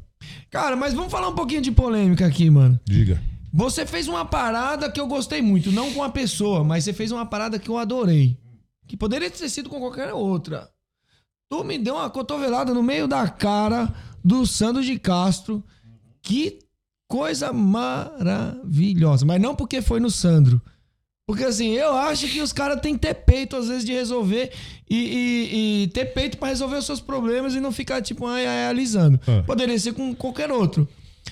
Cara, 0.51 0.77
mas 0.77 0.93
vamos 0.93 1.11
falar 1.11 1.29
um 1.29 1.35
pouquinho 1.35 1.63
de 1.63 1.73
polêmica 1.73 2.27
aqui, 2.27 2.51
mano. 2.51 2.79
Diga. 2.85 3.21
Você 3.53 3.87
fez 3.87 4.07
uma 4.07 4.25
parada 4.25 4.91
que 4.91 5.01
eu 5.01 5.07
gostei 5.07 5.41
muito, 5.41 5.73
não 5.73 5.93
com 5.93 6.05
a 6.05 6.11
pessoa, 6.11 6.63
mas 6.63 6.85
você 6.85 6.93
fez 6.93 7.11
uma 7.11 7.25
parada 7.25 7.59
que 7.59 7.71
eu 7.71 7.79
adorei. 7.79 8.37
Que 8.87 8.97
poderia 8.99 9.31
ter 9.31 9.49
sido 9.49 9.71
com 9.71 9.81
qualquer 9.81 10.13
outra. 10.13 10.69
Tu 11.51 11.65
me 11.65 11.79
deu 11.79 11.97
uma 11.97 12.09
cotovelada 12.09 12.73
no 12.73 12.83
meio 12.83 13.09
da 13.09 13.29
cara 13.29 13.93
do 14.25 14.47
Sandro 14.47 14.83
de 14.85 14.99
Castro. 14.99 15.63
Que 16.23 16.61
coisa 17.09 17.53
maravilhosa. 17.53 19.27
Mas 19.27 19.41
não 19.41 19.55
porque 19.57 19.83
foi 19.83 19.99
no 19.99 20.11
Sandro. 20.11 20.63
Porque 21.27 21.45
assim, 21.45 21.71
eu 21.71 21.93
acho 21.97 22.29
que 22.29 22.41
os 22.41 22.53
caras 22.53 22.81
têm 22.81 22.95
que 22.95 23.01
ter 23.01 23.15
peito, 23.15 23.57
às 23.57 23.69
vezes, 23.69 23.85
de 23.85 23.93
resolver 23.93 24.53
e, 24.89 24.97
e- 24.97 25.83
e 25.85 25.89
ter 25.89 26.07
peito 26.07 26.39
pra 26.39 26.49
resolver 26.49 26.77
os 26.77 26.87
seus 26.87 27.01
problemas 27.01 27.55
e 27.55 27.61
não 27.61 27.71
ficar, 27.73 28.01
tipo, 28.03 28.27
ai, 28.27 28.47
ai, 28.47 28.67
alisando. 28.67 29.21
É. 29.27 29.43
Poderia 29.43 29.79
ser 29.79 29.93
com 29.93 30.15
qualquer 30.15 30.51
outro. 30.51 30.89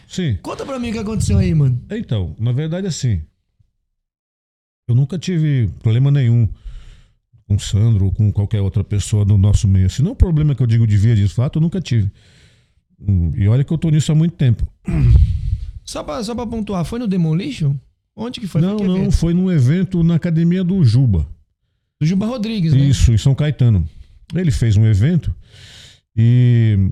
Sim. 0.07 0.37
Conta 0.43 0.65
pra 0.67 0.79
mim 0.79 0.91
o 0.91 0.93
que 0.93 0.99
aconteceu 0.99 1.39
aí, 1.39 1.53
mano. 1.55 1.81
Então, 1.91 2.35
na 2.39 2.53
verdade, 2.53 2.87
assim, 2.87 3.23
eu 4.89 4.95
nunca 4.95 5.19
tive 5.19 5.69
problema 5.81 6.11
nenhum 6.13 6.49
com 7.49 7.55
o 7.57 7.59
Sandro 7.59 8.05
ou 8.05 8.13
com 8.13 8.31
qualquer 8.31 8.61
outra 8.61 8.85
pessoa 8.85 9.25
do 9.25 9.39
nosso 9.39 9.67
meio. 9.67 9.87
Assim, 9.87 10.03
não 10.03 10.11
é 10.11 10.13
um 10.13 10.17
problema 10.17 10.55
que 10.55 10.63
eu 10.63 10.67
digo 10.67 10.87
de 10.87 10.97
via 10.99 11.17
de 11.17 11.27
fato, 11.27 11.57
eu 11.57 11.63
nunca 11.63 11.81
tive. 11.81 12.11
Hum, 13.01 13.33
E 13.35 13.49
olha 13.49 13.65
que 13.65 13.73
eu 13.73 13.79
tô 13.79 13.89
nisso 13.89 14.13
há 14.13 14.15
muito 14.15 14.35
tempo. 14.37 14.69
Só 15.83 16.05
pra, 16.05 16.23
só 16.23 16.35
pra 16.35 16.47
pontuar, 16.47 16.85
foi 16.85 16.99
no 16.99 17.09
Demolition? 17.09 17.75
Onde 18.15 18.41
que 18.41 18.47
foi? 18.47 18.61
não, 18.61 18.77
que 18.77 18.85
não, 18.87 18.99
evento? 18.99 19.13
foi 19.17 19.33
num 19.33 19.51
evento 19.51 20.05
na 20.05 20.17
academia 20.17 20.63
do 20.63 20.85
Juba. 20.85 21.27
Do 21.99 22.07
Juba 22.07 22.27
Rodrigues, 22.27 22.75
né? 22.75 22.81
Isso, 22.81 23.11
em 23.11 23.17
São 23.17 23.35
Caetano. 23.35 23.89
Ele 24.35 24.51
fez 24.51 24.77
um 24.77 24.85
evento 24.85 25.35
e. 26.15 26.91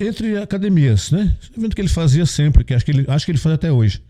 Entre 0.00 0.38
academias, 0.38 1.10
né? 1.10 1.36
Evento 1.56 1.74
que 1.74 1.82
ele 1.82 1.88
fazia 1.88 2.24
sempre, 2.24 2.64
que 2.64 2.72
acho 2.72 2.84
que 2.86 2.90
ele, 2.90 3.04
acho 3.06 3.26
que 3.26 3.32
ele 3.32 3.38
faz 3.38 3.54
até 3.54 3.70
hoje. 3.70 4.00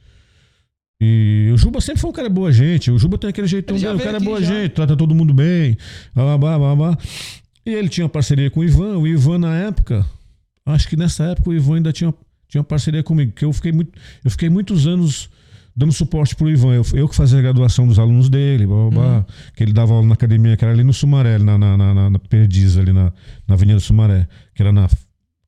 E 1.06 1.50
o 1.52 1.56
Juba 1.58 1.80
sempre 1.80 2.00
foi 2.00 2.10
um 2.10 2.12
cara 2.12 2.28
boa 2.30 2.50
gente. 2.50 2.90
O 2.90 2.98
Juba 2.98 3.18
tem 3.18 3.28
aquele 3.30 3.46
jeitão 3.46 3.76
dele, 3.76 3.94
o 3.94 3.98
cara 3.98 4.16
é 4.16 4.20
boa 4.20 4.40
já. 4.42 4.54
gente, 4.54 4.72
trata 4.72 4.96
todo 4.96 5.14
mundo 5.14 5.34
bem. 5.34 5.76
Blá, 6.14 6.38
blá, 6.38 6.58
blá, 6.58 6.76
blá. 6.76 6.98
E 7.66 7.70
ele 7.70 7.88
tinha 7.88 8.08
parceria 8.08 8.50
com 8.50 8.60
o 8.60 8.64
Ivan. 8.64 8.98
O 8.98 9.06
Ivan, 9.06 9.38
na 9.38 9.54
época, 9.54 10.06
acho 10.66 10.88
que 10.88 10.96
nessa 10.96 11.24
época 11.24 11.50
o 11.50 11.54
Ivan 11.54 11.76
ainda 11.76 11.92
tinha, 11.92 12.12
tinha 12.48 12.62
parceria 12.64 13.02
comigo, 13.02 13.32
porque 13.32 13.44
eu 13.44 13.52
fiquei, 13.52 13.72
muito, 13.72 13.98
eu 14.24 14.30
fiquei 14.30 14.48
muitos 14.48 14.86
anos 14.86 15.28
dando 15.76 15.92
suporte 15.92 16.36
pro 16.36 16.48
Ivan. 16.48 16.74
Eu, 16.74 16.84
eu 16.94 17.08
que 17.08 17.14
fazia 17.16 17.38
a 17.38 17.42
graduação 17.42 17.86
dos 17.86 17.98
alunos 17.98 18.28
dele, 18.30 18.66
blá, 18.66 18.76
blá, 18.76 18.90
blá, 18.90 19.16
Uhum. 19.18 19.24
que 19.56 19.62
ele 19.64 19.72
dava 19.72 19.92
aula 19.92 20.06
na 20.06 20.14
academia, 20.14 20.56
que 20.56 20.64
era 20.64 20.72
ali 20.72 20.84
no 20.84 20.92
Sumaré, 20.92 21.36
na, 21.38 21.58
na, 21.58 21.76
na, 21.76 21.94
na- 21.94 22.10
na 22.10 22.18
Perdiz, 22.18 22.76
ali 22.78 22.92
na, 22.92 23.12
na 23.46 23.54
Avenida 23.54 23.80
Sumaré, 23.80 24.26
que 24.54 24.62
era 24.62 24.72
na. 24.72 24.88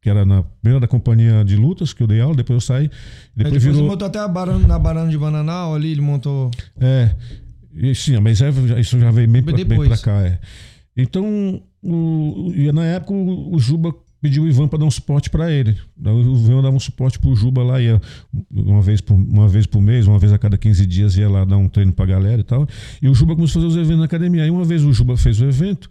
Que 0.06 0.10
era 0.10 0.24
na 0.24 0.44
primeira 0.62 0.78
da 0.78 0.86
companhia 0.86 1.44
de 1.44 1.56
lutas, 1.56 1.92
que 1.92 2.00
eu 2.00 2.06
dei 2.06 2.20
aula, 2.20 2.36
depois 2.36 2.54
eu 2.58 2.60
saí. 2.60 2.84
Aí 2.84 2.90
Depois, 3.34 3.54
depois 3.54 3.64
ele 3.64 3.72
virou. 3.72 3.88
montou 3.90 4.06
até 4.06 4.20
a 4.20 4.28
barana, 4.28 4.68
na 4.68 4.78
Barana 4.78 5.10
de 5.10 5.18
Bananal 5.18 5.74
ali, 5.74 5.90
ele 5.90 6.00
montou. 6.00 6.48
É. 6.78 7.10
E, 7.74 7.92
sim, 7.92 8.16
mas 8.20 8.40
é- 8.40 8.50
isso 8.78 9.00
já 9.00 9.10
veio 9.10 9.28
bem 9.28 9.42
pra, 9.42 9.52
bem 9.52 9.64
Depois. 9.64 9.88
pra 9.88 9.98
cá, 9.98 10.22
é. 10.24 10.38
Então, 10.96 11.60
o, 11.82 12.52
e 12.54 12.70
na 12.70 12.84
época, 12.84 13.14
o, 13.14 13.56
o 13.56 13.58
Juba 13.58 13.92
pediu 14.22 14.44
o 14.44 14.48
Ivan 14.48 14.68
para 14.68 14.78
dar 14.78 14.84
um 14.84 14.90
suporte 14.92 15.28
para 15.28 15.50
ele. 15.50 15.76
O 16.00 16.36
Ivan 16.36 16.62
dava 16.62 16.76
um 16.76 16.78
suporte 16.78 17.18
pro 17.18 17.34
Juba 17.34 17.64
lá, 17.64 17.80
ia 17.80 18.00
uma 18.48 18.80
vez, 18.82 19.00
por, 19.00 19.14
uma 19.14 19.48
vez 19.48 19.66
por 19.66 19.82
mês, 19.82 20.06
uma 20.06 20.20
vez 20.20 20.32
a 20.32 20.38
cada 20.38 20.56
15 20.56 20.86
dias, 20.86 21.16
ia 21.16 21.28
lá 21.28 21.44
dar 21.44 21.56
um 21.56 21.68
treino 21.68 21.92
pra 21.92 22.06
galera 22.06 22.42
e 22.42 22.44
tal. 22.44 22.64
E 23.02 23.08
o 23.08 23.14
Juba 23.14 23.34
começou 23.34 23.58
a 23.60 23.64
fazer 23.64 23.74
os 23.74 23.76
eventos 23.76 23.98
na 23.98 24.04
academia. 24.04 24.44
Aí 24.44 24.50
uma 24.50 24.64
vez 24.64 24.84
o 24.84 24.92
Juba 24.92 25.16
fez 25.16 25.40
o 25.40 25.44
evento, 25.46 25.90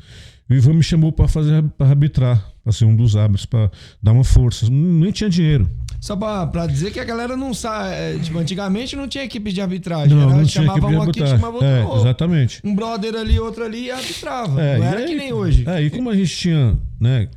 o 0.50 0.54
Ivan 0.54 0.74
me 0.74 0.84
chamou 0.84 1.12
para 1.12 1.28
fazer 1.28 1.64
para 1.78 1.88
arbitrar, 1.88 2.46
para 2.64 2.72
ser 2.72 2.86
um 2.86 2.96
dos 2.96 3.16
árbitros, 3.16 3.46
para 3.46 3.72
dar 4.02 4.12
uma 4.12 4.24
força. 4.24 4.68
Nem 4.70 5.12
tinha 5.12 5.30
dinheiro. 5.30 5.70
Só 6.00 6.16
pra 6.16 6.68
dizer 6.68 6.92
que 6.92 7.00
a 7.00 7.04
galera 7.04 7.36
não 7.36 7.52
sabe. 7.54 7.90
é, 7.96 8.20
Tipo, 8.20 8.38
antigamente 8.38 8.96
não 8.96 9.08
tinha 9.08 9.24
equipe 9.24 9.52
de 9.52 9.60
arbitragem. 9.60 10.16
Não, 10.16 10.28
era, 10.30 10.38
não 10.38 10.46
tinha 10.46 10.64
chamava 10.66 10.78
equipe 10.80 10.92
de 10.92 10.98
um 10.98 11.02
aqui, 11.10 11.20
chamava 11.28 11.54
outro. 11.56 11.68
É, 11.68 11.84
outro. 11.84 12.00
exatamente. 12.02 12.62
Um 12.64 12.76
brother 12.76 13.16
ali, 13.16 13.40
outro 13.40 13.64
ali 13.64 13.86
e 13.86 13.92
arbitrava. 13.92 14.62
É, 14.62 14.78
não 14.78 14.86
era 14.86 15.00
aí- 15.00 15.06
que 15.08 15.16
nem 15.16 15.34
hoje. 15.34 15.64
É, 15.68 15.82
e 15.82 15.90
como 15.90 16.10
a 16.12 16.16
gente 16.16 16.36
tinha, 16.36 16.78
né? 17.00 17.28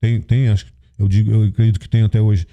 tem, 0.00 0.20
tem 0.20 0.48
acho, 0.48 0.64
que- 0.66 0.72
eu 0.98 1.06
digo, 1.08 1.30
eu 1.32 1.44
acredito 1.44 1.78
que 1.78 1.88
tem 1.88 2.02
até 2.02 2.20
hoje 2.20 2.46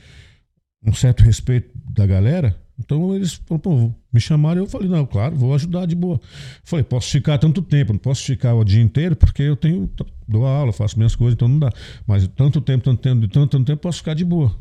um 0.85 0.93
certo 0.93 1.23
respeito 1.23 1.69
da 1.89 2.05
galera. 2.05 2.55
Então 2.79 3.13
eles 3.13 3.33
falaram, 3.33 3.59
pô, 3.59 3.93
me 4.11 4.21
chamaram 4.21 4.61
e 4.61 4.63
eu 4.63 4.69
falei, 4.69 4.87
não, 4.87 5.05
claro, 5.05 5.35
vou 5.35 5.53
ajudar 5.53 5.85
de 5.85 5.95
boa. 5.95 6.19
Falei, 6.63 6.83
posso 6.83 7.09
ficar 7.09 7.37
tanto 7.37 7.61
tempo, 7.61 7.91
não 7.91 7.99
posso 7.99 8.23
ficar 8.23 8.55
o 8.55 8.63
dia 8.63 8.81
inteiro, 8.81 9.15
porque 9.15 9.43
eu 9.43 9.57
tenho, 9.57 9.89
dou 10.27 10.45
aula, 10.45 10.71
faço 10.71 10.97
minhas 10.97 11.15
coisas, 11.15 11.33
então 11.33 11.47
não 11.47 11.59
dá. 11.59 11.71
Mas 12.07 12.27
tanto 12.29 12.61
tempo, 12.61 12.85
tanto 12.85 13.01
tempo, 13.01 13.27
tanto, 13.27 13.47
tanto 13.49 13.65
tempo, 13.65 13.81
posso 13.81 13.97
ficar 13.97 14.13
de 14.13 14.23
boa. 14.23 14.55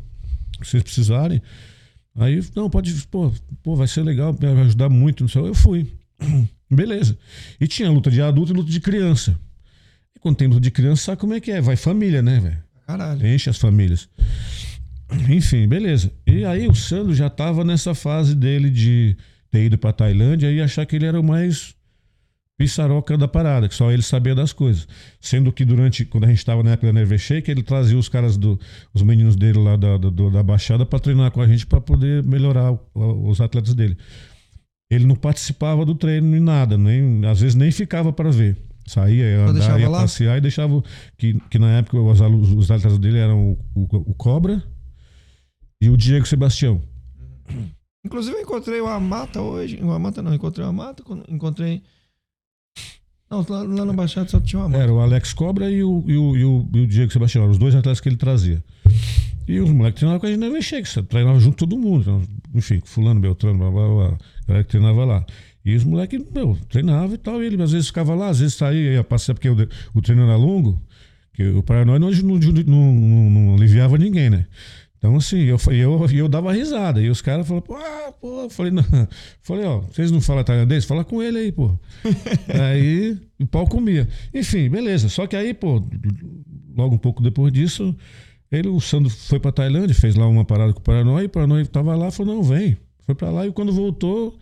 Se 0.61 0.71
vocês 0.71 0.83
precisarem. 0.83 1.41
Aí, 2.15 2.43
não, 2.53 2.69
pode, 2.69 2.93
pô, 3.07 3.31
pô, 3.63 3.75
vai 3.75 3.87
ser 3.87 4.03
legal, 4.03 4.33
vai 4.33 4.51
ajudar 4.63 4.89
muito, 4.89 5.23
não 5.23 5.29
sei. 5.29 5.41
Eu 5.41 5.55
fui. 5.55 5.87
Beleza. 6.69 7.17
E 7.59 7.67
tinha 7.67 7.89
luta 7.89 8.11
de 8.11 8.21
adulto 8.21 8.51
e 8.51 8.55
luta 8.55 8.69
de 8.69 8.81
criança. 8.81 9.39
E 10.13 10.19
quando 10.19 10.35
tem 10.35 10.47
luta 10.47 10.59
de 10.59 10.71
criança, 10.71 11.03
sabe 11.03 11.21
como 11.21 11.33
é 11.33 11.39
que 11.39 11.51
é? 11.51 11.61
Vai 11.61 11.77
família, 11.77 12.21
né, 12.21 12.39
velho? 12.39 12.57
Caralho. 12.85 13.25
Enche 13.25 13.49
as 13.49 13.57
famílias. 13.57 14.09
Enfim, 15.29 15.67
beleza. 15.67 16.11
E 16.27 16.45
aí 16.45 16.67
o 16.67 16.75
Sandro 16.75 17.13
já 17.13 17.29
tava 17.29 17.63
nessa 17.63 17.95
fase 17.95 18.35
dele 18.35 18.69
de 18.69 19.15
ter 19.49 19.65
ido 19.65 19.77
pra 19.77 19.91
Tailândia 19.93 20.51
e 20.51 20.61
achar 20.61 20.85
que 20.85 20.95
ele 20.95 21.05
era 21.05 21.19
o 21.19 21.23
mais 21.23 21.73
pissaroca 22.57 23.17
da 23.17 23.27
parada, 23.27 23.69
que 23.69 23.73
só 23.73 23.89
ele 23.91 24.01
sabia 24.01 24.35
das 24.35 24.51
coisas. 24.51 24.87
Sendo 25.21 25.51
que 25.51 25.63
durante, 25.63 26.03
quando 26.05 26.25
a 26.25 26.27
gente 26.27 26.43
tava 26.45 26.61
na 26.61 26.71
época 26.71 26.87
da 26.87 26.93
Nerve 26.93 27.17
Shake, 27.17 27.49
ele 27.49 27.63
trazia 27.63 27.97
os 27.97 28.09
caras 28.09 28.35
do, 28.37 28.59
os 28.93 29.01
meninos 29.01 29.35
dele 29.35 29.57
lá 29.59 29.77
da, 29.77 29.97
da, 29.97 30.09
da 30.09 30.43
Baixada 30.43 30.85
pra 30.85 30.99
treinar 30.99 31.31
com 31.31 31.41
a 31.41 31.47
gente 31.47 31.65
pra 31.65 31.79
poder 31.79 32.21
melhorar 32.23 32.73
o- 32.73 33.29
os 33.29 33.39
atletas 33.39 33.73
dele. 33.73 33.97
Ele 34.91 35.05
não 35.05 35.15
participava 35.15 35.85
do 35.85 35.95
treino 35.95 36.27
nem 36.27 36.39
nada, 36.41 36.77
nem, 36.77 37.25
às 37.25 37.39
vezes 37.39 37.55
nem 37.55 37.71
ficava 37.71 38.11
pra 38.11 38.29
ver. 38.29 38.57
Saía, 38.85 39.23
ia 39.23 39.45
andar, 39.51 39.79
ia 39.79 39.89
lá? 39.89 40.01
passear 40.01 40.37
e 40.37 40.41
deixava. 40.41 40.83
Que, 41.17 41.39
que 41.49 41.59
na 41.59 41.77
época 41.77 41.97
os, 41.99 42.19
os 42.51 42.71
atletas 42.71 42.97
dele 42.97 43.19
eram 43.19 43.51
o, 43.51 43.59
o- 43.75 44.11
o 44.11 44.13
Cobra 44.15 44.61
e 45.81 45.89
o 45.89 45.97
Diego 45.97 46.27
Sebastião. 46.27 46.81
Inclusive, 48.03 48.37
eu 48.37 48.41
encontrei 48.41 48.81
o 48.81 48.87
Amata 48.87 49.41
hoje. 49.41 49.79
O 49.81 49.91
Amata 49.91 50.21
não, 50.21 50.33
encontrei 50.33 50.65
o 50.65 50.69
Amata. 50.69 51.03
Encontrei. 51.27 51.81
Não, 53.29 53.45
lá, 53.47 53.63
lá 53.63 53.85
no 53.85 53.93
Baixada 53.93 54.27
só 54.29 54.39
tinha 54.39 54.61
o 54.61 54.65
Amata. 54.65 54.83
Era 54.83 54.93
o 54.93 54.99
Alex 54.99 55.33
Cobra 55.33 55.69
e 55.69 55.83
o, 55.83 56.03
e 56.07 56.17
o, 56.17 56.37
e 56.37 56.45
o, 56.45 56.69
e 56.73 56.79
o 56.81 56.87
Diego 56.87 57.11
Sebastião, 57.11 57.43
eram 57.43 57.51
os 57.51 57.57
dois 57.57 57.75
atletas 57.75 57.99
que 57.99 58.09
ele 58.09 58.17
trazia. 58.17 58.63
E 59.47 59.59
os 59.59 59.69
moleques 59.69 59.99
treinavam 59.99 60.19
com 60.19 60.27
a 60.27 60.29
gente 60.29 60.39
na 60.39 60.49
Vexex, 60.49 60.99
treinava 61.09 61.39
junto 61.39 61.57
todo 61.57 61.77
mundo. 61.77 62.01
então, 62.01 62.23
enfim, 62.53 62.81
fulano, 62.85 63.19
Beltrano, 63.19 63.57
blá, 63.57 63.71
blá, 63.71 63.87
blá, 63.87 64.17
galera 64.47 64.63
que 64.63 64.69
treinava 64.69 65.05
lá. 65.05 65.25
E 65.65 65.75
os 65.75 65.83
moleques, 65.83 66.23
meu, 66.33 66.57
treinavam 66.69 67.13
e 67.13 67.17
tal. 67.17 67.41
E 67.41 67.47
ele 67.47 67.61
às 67.61 67.71
vezes 67.71 67.87
ficava 67.87 68.15
lá, 68.15 68.29
às 68.29 68.39
vezes 68.39 68.55
saía, 68.55 68.93
ia 68.93 69.03
passear, 69.03 69.35
porque 69.35 69.49
o, 69.49 69.55
o 69.93 70.01
treino 70.01 70.23
era 70.23 70.35
longo, 70.35 70.81
que 71.33 71.47
o 71.47 71.63
Paranói 71.63 71.99
não, 71.99 72.11
não, 72.11 72.37
não, 72.37 72.93
não, 72.93 73.29
não 73.29 73.55
aliviava 73.55 73.97
ninguém, 73.97 74.29
né? 74.29 74.45
Então, 74.99 75.15
assim, 75.15 75.39
eu, 75.43 75.57
eu, 75.71 76.05
eu 76.11 76.27
dava 76.27 76.51
risada. 76.51 77.01
E 77.01 77.09
os 77.09 77.21
caras 77.21 77.47
falaram, 77.47 77.65
pô, 77.65 77.75
ah, 77.75 78.11
pô, 78.11 78.41
eu 78.41 78.49
falei, 78.49 78.71
não. 78.71 78.83
Falei, 79.41 79.65
ó, 79.65 79.79
vocês 79.79 80.11
não 80.11 80.19
falam 80.19 80.43
tailandês? 80.43 80.83
Fala 80.83 81.05
com 81.05 81.23
ele 81.23 81.39
aí, 81.39 81.51
pô. 81.53 81.71
aí 82.53 83.17
o 83.39 83.47
pau 83.47 83.65
comia. 83.65 84.09
Enfim, 84.33 84.69
beleza. 84.69 85.07
Só 85.07 85.25
que 85.25 85.37
aí, 85.37 85.53
pô, 85.53 85.81
logo 86.75 86.95
um 86.95 86.97
pouco 86.97 87.23
depois 87.23 87.53
disso, 87.53 87.95
ele, 88.51 88.67
o 88.67 88.81
Sandro 88.81 89.09
foi 89.09 89.39
pra 89.39 89.53
Tailândia, 89.53 89.95
fez 89.95 90.15
lá 90.15 90.27
uma 90.27 90.43
parada 90.43 90.73
com 90.73 90.79
o 90.79 90.83
Paranói, 90.83 91.23
e 91.23 91.25
o 91.27 91.29
Paranói 91.29 91.65
tava 91.65 91.95
lá, 91.95 92.11
falou, 92.11 92.35
não, 92.35 92.43
vem. 92.43 92.77
Foi 93.05 93.15
pra 93.15 93.29
lá 93.29 93.47
e 93.47 93.53
quando 93.53 93.71
voltou, 93.71 94.37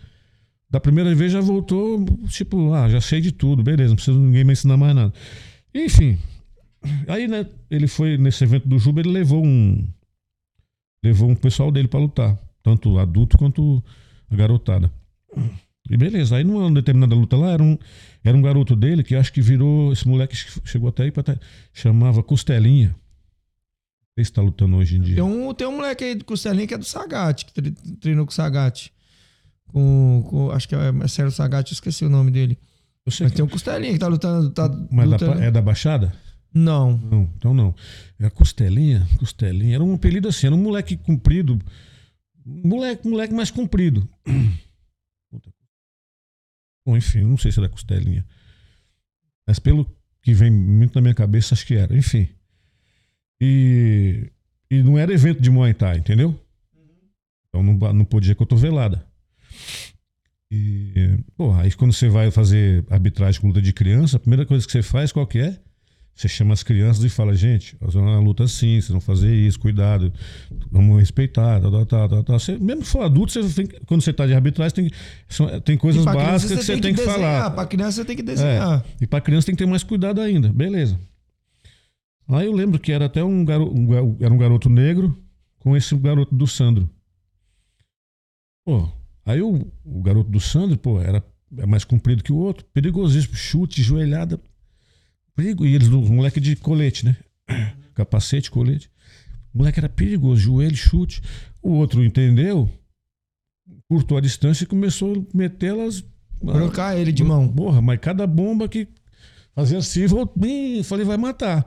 da 0.71 0.79
primeira 0.79 1.13
vez 1.13 1.31
já 1.31 1.39
voltou, 1.39 2.03
tipo, 2.29 2.73
ah, 2.73 2.89
já 2.89 2.99
sei 2.99 3.21
de 3.21 3.31
tudo, 3.31 3.61
beleza, 3.61 3.89
não 3.89 3.95
precisa 3.95 4.17
ninguém 4.17 4.43
me 4.43 4.53
ensinar 4.53 4.75
mais 4.75 4.95
nada. 4.95 5.13
Enfim, 5.73 6.17
aí, 7.07 7.27
né, 7.27 7.45
ele 7.69 7.87
foi 7.87 8.17
nesse 8.17 8.43
evento 8.43 8.67
do 8.67 8.79
Juba, 8.79 9.01
ele 9.01 9.11
levou 9.11 9.45
um 9.45 9.87
levou 11.03 11.29
um 11.29 11.35
pessoal 11.35 11.71
dele 11.71 11.87
pra 11.87 11.99
lutar, 11.99 12.37
tanto 12.63 12.97
adulto 12.97 13.37
quanto 13.37 13.83
a 14.29 14.35
garotada. 14.35 14.91
E 15.89 15.95
beleza, 15.95 16.35
aí 16.35 16.43
numa 16.43 16.69
determinada 16.71 17.15
luta 17.15 17.37
lá, 17.37 17.51
era 17.51 17.63
um, 17.63 17.77
era 18.23 18.35
um 18.37 18.41
garoto 18.41 18.75
dele 18.75 19.03
que 19.03 19.15
acho 19.15 19.31
que 19.31 19.41
virou, 19.41 19.93
esse 19.93 20.07
moleque 20.07 20.35
chegou 20.65 20.89
até 20.89 21.03
aí 21.03 21.11
pra 21.11 21.23
tá- 21.23 21.37
chamava 21.73 22.21
Costelinha. 22.21 22.89
Não 22.89 22.95
sei 24.15 24.25
se 24.25 24.33
tá 24.33 24.41
lutando 24.41 24.75
hoje 24.77 24.97
em 24.97 25.01
dia. 25.01 25.15
Tem 25.15 25.23
um, 25.23 25.53
tem 25.53 25.67
um 25.67 25.75
moleque 25.77 26.03
aí 26.03 26.15
do 26.15 26.25
Costelinha 26.25 26.67
que 26.67 26.73
é 26.73 26.77
do 26.77 26.83
Sagat, 26.85 27.45
que 27.45 27.53
tre- 27.53 27.71
treinou 28.01 28.25
com 28.25 28.31
o 28.31 28.35
Sagat. 28.35 28.91
Com, 29.67 30.25
com- 30.29 30.51
acho 30.51 30.67
que 30.67 30.75
é 30.75 30.91
Marcelo 30.91 31.29
Sagat, 31.31 31.69
eu 31.69 31.73
esqueci 31.75 32.03
o 32.03 32.09
nome 32.09 32.31
dele. 32.31 32.57
Mas 33.05 33.15
que- 33.17 33.29
tem 33.29 33.45
um 33.45 33.47
Costelinha 33.47 33.93
que 33.93 33.99
tá 33.99 34.07
lutando. 34.07 34.49
Tá 34.49 34.67
mas 34.91 35.07
lutando. 35.09 35.41
é 35.41 35.51
da 35.51 35.61
Baixada? 35.61 36.11
Não. 36.53 36.97
Não, 36.97 37.29
então 37.37 37.53
não. 37.53 37.75
Era 38.19 38.31
Costelinha, 38.31 39.07
Costelinha. 39.19 39.75
Era 39.75 39.83
um 39.83 39.93
apelido 39.93 40.27
assim, 40.27 40.47
era 40.47 40.55
um 40.55 40.61
moleque 40.61 40.97
comprido. 40.97 41.59
Moleque, 42.45 43.07
moleque 43.07 43.33
mais 43.33 43.51
comprido. 43.51 44.07
Bom, 46.85 46.95
enfim, 46.95 47.21
não 47.21 47.37
sei 47.37 47.51
se 47.51 47.59
era 47.59 47.69
Costelinha. 47.69 48.25
Mas 49.45 49.59
pelo 49.59 49.85
que 50.21 50.33
vem 50.33 50.51
muito 50.51 50.95
na 50.95 51.01
minha 51.01 51.13
cabeça, 51.13 51.53
acho 51.53 51.65
que 51.65 51.75
era. 51.75 51.95
Enfim. 51.95 52.27
E, 53.39 54.31
e 54.69 54.81
não 54.81 54.97
era 54.97 55.13
evento 55.13 55.41
de 55.41 55.49
Muay 55.49 55.73
Thai, 55.73 55.97
entendeu? 55.97 56.39
Então 57.47 57.61
não, 57.61 57.93
não 57.93 58.05
podia 58.05 58.35
cotovelada. 58.35 59.05
E, 60.49 61.19
pô, 61.35 61.53
aí 61.53 61.71
quando 61.73 61.93
você 61.93 62.07
vai 62.07 62.31
fazer 62.31 62.85
arbitragem 62.89 63.41
com 63.41 63.47
luta 63.47 63.61
de 63.61 63.73
criança, 63.73 64.17
a 64.17 64.19
primeira 64.19 64.45
coisa 64.45 64.65
que 64.65 64.71
você 64.71 64.81
faz, 64.81 65.11
qual 65.11 65.27
que 65.27 65.39
é? 65.39 65.59
Você 66.17 66.27
chama 66.27 66.51
as 66.51 66.63
crianças 66.63 67.03
e 67.03 67.09
fala, 67.09 67.35
gente, 67.35 67.77
nós 67.79 67.93
vamos 67.93 68.11
na 68.11 68.19
luta 68.19 68.43
assim, 68.45 68.71
vocês 68.81 68.87
vão 68.89 68.99
fazer 68.99 69.35
isso, 69.35 69.59
cuidado, 69.59 70.11
vamos 70.71 70.99
respeitar, 70.99 71.61
tal, 71.61 71.85
tal, 71.85 72.09
tal, 72.09 72.23
tal. 72.23 72.39
Você, 72.39 72.57
mesmo 72.57 72.81
que 72.81 72.87
for 72.87 73.01
adulto, 73.03 73.31
você 73.33 73.53
tem 73.53 73.67
que- 73.67 73.79
quando 73.85 74.01
você 74.01 74.09
está 74.09 74.25
de 74.25 74.33
arbitragem, 74.33 74.73
tem, 74.73 74.89
que- 74.89 74.95
são- 75.29 75.61
tem 75.61 75.77
coisas 75.77 76.03
básicas 76.17 76.57
que 76.57 76.65
você 76.65 76.81
tem 76.81 76.91
que, 76.95 77.01
desenhar, 77.05 77.19
falar. 77.43 77.51
Pra 77.51 77.65
criança 77.67 77.91
você 78.01 78.05
tem 78.05 78.15
que 78.15 78.23
desenhar. 78.23 78.83
É, 78.99 79.03
e 79.03 79.05
pra 79.05 79.21
criança 79.21 79.45
tem 79.45 79.53
que 79.53 79.63
ter 79.63 79.69
mais 79.69 79.83
cuidado 79.83 80.19
ainda. 80.19 80.51
Beleza. 80.51 80.99
Aí 82.29 82.47
eu 82.47 82.51
lembro 82.51 82.79
que 82.79 82.91
era 82.91 83.05
até 83.05 83.23
um 83.23 83.45
garoto, 83.45 83.71
um, 83.79 84.17
era 84.19 84.33
um 84.33 84.37
garoto 84.39 84.69
negro 84.71 85.15
com 85.59 85.77
esse 85.77 85.95
garoto 85.95 86.33
do 86.33 86.47
Sandro. 86.47 86.89
Pô, 88.65 88.89
aí 89.23 89.41
o, 89.41 89.71
o 89.85 90.01
garoto 90.01 90.29
do 90.31 90.39
Sandro, 90.39 90.77
pô, 90.79 90.99
era 90.99 91.23
é 91.59 91.65
mais 91.67 91.83
comprido 91.85 92.23
que 92.23 92.33
o 92.33 92.37
outro. 92.37 92.65
Perigosíssimo. 92.73 93.35
Chute, 93.35 93.81
joelhada. 93.83 94.39
Perigo. 95.37 95.65
E 95.65 95.73
eles, 95.75 95.87
os 95.87 96.09
moleque 96.09 96.41
de 96.41 96.55
colete, 96.57 97.05
né? 97.05 97.15
Capacete, 97.93 98.51
colete. 98.51 98.89
O 99.53 99.59
moleque 99.59 99.79
era 99.79 99.87
perigoso. 99.87 100.41
Joelho, 100.41 100.75
chute. 100.75 101.21
O 101.61 101.71
outro 101.73 102.03
entendeu, 102.03 102.69
curtou 103.89 104.17
a 104.17 104.21
distância 104.21 104.63
e 104.63 104.67
começou 104.67 105.13
a 105.15 105.37
meter 105.37 105.67
elas. 105.67 106.03
Trocar 106.39 106.97
ele 106.97 107.11
de 107.11 107.23
mão. 107.23 107.47
Porra, 107.47 107.81
mas 107.81 107.99
cada 107.99 108.25
bomba 108.27 108.67
que 108.67 108.87
fazia 109.55 109.77
assim, 109.79 110.05
voltei, 110.07 110.83
falei, 110.83 111.05
vai 111.05 111.17
matar. 111.17 111.65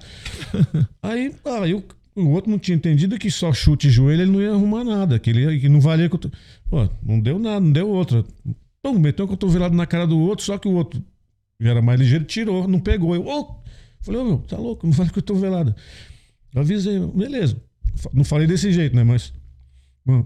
aí, 1.02 1.34
aí 1.44 1.74
o, 1.74 1.82
o 2.16 2.28
outro 2.30 2.50
não 2.50 2.58
tinha 2.58 2.76
entendido 2.76 3.18
que 3.18 3.30
só 3.30 3.52
chute 3.52 3.88
e 3.88 3.90
joelho 3.90 4.22
ele 4.22 4.30
não 4.30 4.40
ia 4.40 4.50
arrumar 4.52 4.84
nada, 4.84 5.18
que 5.18 5.30
ele 5.30 5.42
ia- 5.44 5.60
que 5.60 5.68
não 5.68 5.80
valia. 5.80 6.08
Pô, 6.08 6.88
não 7.02 7.20
deu 7.20 7.38
nada, 7.38 7.60
não 7.60 7.72
deu 7.72 7.88
outra. 7.88 8.24
Pô, 8.82 8.92
meteu 8.94 9.24
um 9.26 9.28
cotovelado 9.28 9.74
na 9.76 9.86
cara 9.86 10.06
do 10.06 10.18
outro, 10.18 10.44
só 10.44 10.56
que 10.56 10.68
o 10.68 10.72
outro 10.72 11.02
já 11.60 11.70
era 11.70 11.82
mais 11.82 12.00
ligeiro, 12.00 12.24
tirou, 12.24 12.66
não 12.68 12.80
pegou. 12.80 13.14
Eu, 13.14 13.26
ô! 13.26 13.59
Falei, 14.02 14.20
ô 14.20 14.24
meu, 14.24 14.38
tá 14.38 14.56
louco, 14.56 14.86
não 14.86 14.92
vale 14.92 15.10
cotovelada. 15.10 15.74
Eu 16.54 16.62
avisei, 16.62 16.98
beleza. 17.14 17.60
Não 18.12 18.24
falei 18.24 18.46
desse 18.46 18.72
jeito, 18.72 18.94
né? 18.96 19.04
Mas. 19.04 19.32
Bom, 20.04 20.24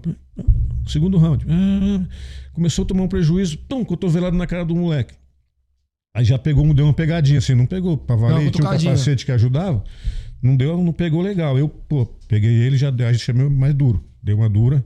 Segundo 0.87 1.17
round. 1.17 1.45
Ah, 1.49 2.05
Começou 2.53 2.83
a 2.83 2.87
tomar 2.87 3.03
um 3.03 3.07
prejuízo, 3.07 3.57
pum, 3.57 3.83
cotovelado 3.83 4.37
na 4.37 4.47
cara 4.47 4.63
do 4.63 4.75
moleque. 4.75 5.15
Aí 6.15 6.23
já 6.23 6.39
pegou, 6.39 6.73
deu 6.73 6.85
uma 6.85 6.93
pegadinha 6.93 7.39
assim, 7.39 7.53
não 7.53 7.65
pegou. 7.65 7.97
Pra 7.97 8.15
valer, 8.15 8.49
tinha 8.49 8.65
um 8.65 8.71
capacete 8.71 9.25
que 9.25 9.31
ajudava. 9.31 9.83
Não 10.41 10.55
deu, 10.55 10.81
não 10.81 10.93
pegou 10.93 11.21
legal. 11.21 11.57
Eu, 11.57 11.67
pô, 11.67 12.05
peguei 12.27 12.51
ele 12.51 12.77
já 12.77 12.89
aí 12.89 13.19
chamei 13.19 13.49
mais 13.49 13.73
duro. 13.73 14.03
Dei 14.23 14.33
uma 14.33 14.49
dura. 14.49 14.85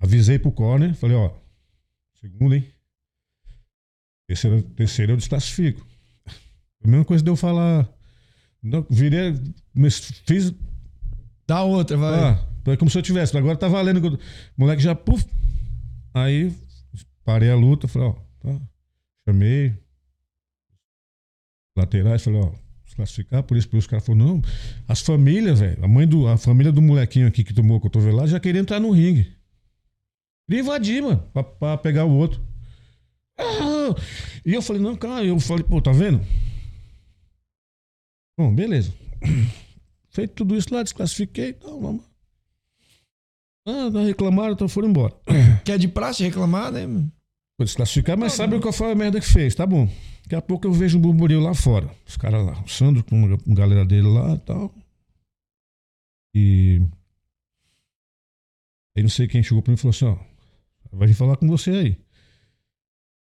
Avisei 0.00 0.38
pro 0.38 0.50
corner, 0.50 0.94
falei, 0.94 1.16
ó, 1.16 1.30
segundo, 2.20 2.54
hein? 2.54 2.64
Terceiro, 4.26 4.62
terceiro 4.62 5.12
eu 5.12 5.16
desclassifico. 5.16 5.86
A 6.84 6.88
mesma 6.88 7.04
coisa 7.04 7.22
de 7.22 7.30
eu 7.30 7.36
falar. 7.36 7.88
Não, 8.68 8.86
virei. 8.88 9.34
mas 9.74 9.98
Fiz. 10.26 10.52
Dá 11.46 11.62
outra, 11.62 11.96
vai. 11.96 12.20
Ah, 12.20 12.46
é 12.66 12.76
como 12.76 12.90
se 12.90 12.98
eu 12.98 13.02
tivesse. 13.02 13.36
Agora 13.36 13.56
tá 13.56 13.68
valendo. 13.68 14.14
O 14.14 14.18
moleque 14.56 14.82
já. 14.82 14.94
Puf, 14.94 15.24
aí 16.14 16.52
parei 17.24 17.50
a 17.50 17.56
luta, 17.56 17.86
falei, 17.86 18.08
ó, 18.08 18.12
tá. 18.40 18.60
Chamei. 19.28 19.74
Laterais, 21.76 22.24
falei, 22.24 22.40
ó, 22.40 22.50
desclassificar, 22.84 23.42
por 23.42 23.56
isso, 23.56 23.68
por 23.68 23.76
isso 23.76 23.84
os 23.84 23.90
caras 23.90 24.06
falaram, 24.06 24.26
não. 24.26 24.42
As 24.88 25.00
famílias, 25.00 25.60
velho, 25.60 25.84
a 25.84 25.86
mãe 25.86 26.08
do. 26.08 26.26
A 26.26 26.36
família 26.38 26.72
do 26.72 26.80
molequinho 26.80 27.26
aqui 27.28 27.44
que 27.44 27.52
tomou 27.52 27.76
a 27.76 27.80
cotovelada 27.80 28.28
já 28.28 28.40
queria 28.40 28.60
entrar 28.60 28.80
no 28.80 28.90
ringue. 28.90 29.30
Queria 30.48 30.62
invadir, 30.62 31.02
mano, 31.02 31.22
pra, 31.32 31.42
pra 31.42 31.76
pegar 31.76 32.06
o 32.06 32.10
outro. 32.10 32.40
Ah! 33.38 33.94
E 34.44 34.54
eu 34.54 34.62
falei, 34.62 34.80
não, 34.80 34.96
cara, 34.96 35.24
eu 35.24 35.38
falei, 35.38 35.62
pô, 35.62 35.80
tá 35.82 35.92
vendo? 35.92 36.20
Bom, 38.38 38.54
beleza. 38.54 38.94
feito 40.10 40.32
tudo 40.34 40.56
isso 40.56 40.72
lá, 40.72 40.84
desclassifiquei, 40.84 41.50
então 41.50 41.80
vamos. 41.80 42.04
Ah, 43.66 43.90
não 43.90 44.04
reclamaram, 44.04 44.52
então 44.52 44.68
foram 44.68 44.88
embora. 44.88 45.12
Que 45.64 45.72
é 45.72 45.76
de 45.76 45.88
praxe 45.88 46.22
reclamar, 46.22 46.70
né? 46.70 46.86
Vou 46.86 47.64
desclassificar, 47.64 48.16
mas 48.16 48.34
sabe 48.34 48.54
o 48.54 48.60
que 48.60 48.70
foi 48.70 48.92
a 48.92 48.94
merda 48.94 49.20
que 49.20 49.26
fez, 49.26 49.56
tá 49.56 49.66
bom. 49.66 49.90
Daqui 50.22 50.36
a 50.36 50.40
pouco 50.40 50.68
eu 50.68 50.72
vejo 50.72 50.96
um 50.96 51.00
burburinho 51.00 51.40
lá 51.40 51.52
fora. 51.52 51.90
Os 52.06 52.16
caras 52.16 52.46
lá, 52.46 52.62
o 52.62 52.68
Sandro 52.68 53.02
com 53.02 53.16
uma 53.16 53.54
galera 53.54 53.84
dele 53.84 54.06
lá 54.06 54.34
e 54.34 54.38
tal. 54.38 54.72
E. 56.34 56.80
Aí 58.96 59.02
não 59.02 59.10
sei 59.10 59.26
quem 59.26 59.42
chegou 59.42 59.62
pra 59.62 59.72
mim 59.72 59.74
e 59.74 59.80
falou 59.80 59.90
assim: 59.90 60.04
ó, 60.04 60.16
vai 60.92 61.08
vir 61.08 61.14
falar 61.14 61.36
com 61.36 61.48
você 61.48 61.70
aí. 61.70 61.98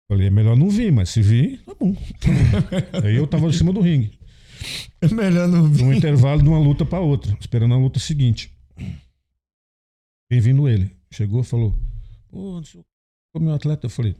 Falei, 0.09 0.29
é 0.29 0.31
melhor 0.31 0.57
não 0.57 0.71
vir, 0.71 0.93
mas 0.93 1.11
se 1.11 1.21
vir, 1.21 1.61
tá 1.65 1.75
bom. 1.75 1.97
aí 3.03 3.17
eu 3.17 3.27
tava 3.27 3.49
em 3.49 3.53
cima 3.53 3.73
do 3.73 3.81
ringue. 3.81 4.22
É 5.01 5.09
melhor 5.09 5.49
não 5.49 5.69
vir. 5.69 5.85
num 5.85 5.93
intervalo 5.93 6.43
de 6.43 6.49
uma 6.49 6.59
luta 6.59 6.85
pra 6.85 7.01
outra, 7.01 7.37
esperando 7.41 7.75
a 7.75 7.79
luta 7.79 7.99
seguinte. 7.99 8.57
Vem 10.31 10.41
vindo 10.41 10.69
ele. 10.69 10.91
Chegou, 11.11 11.43
falou: 11.45 11.79
o 12.31 12.63
que, 12.63 13.39
meu 13.39 13.53
atleta. 13.55 13.87
Eu 13.87 13.91
falei: 13.91 14.17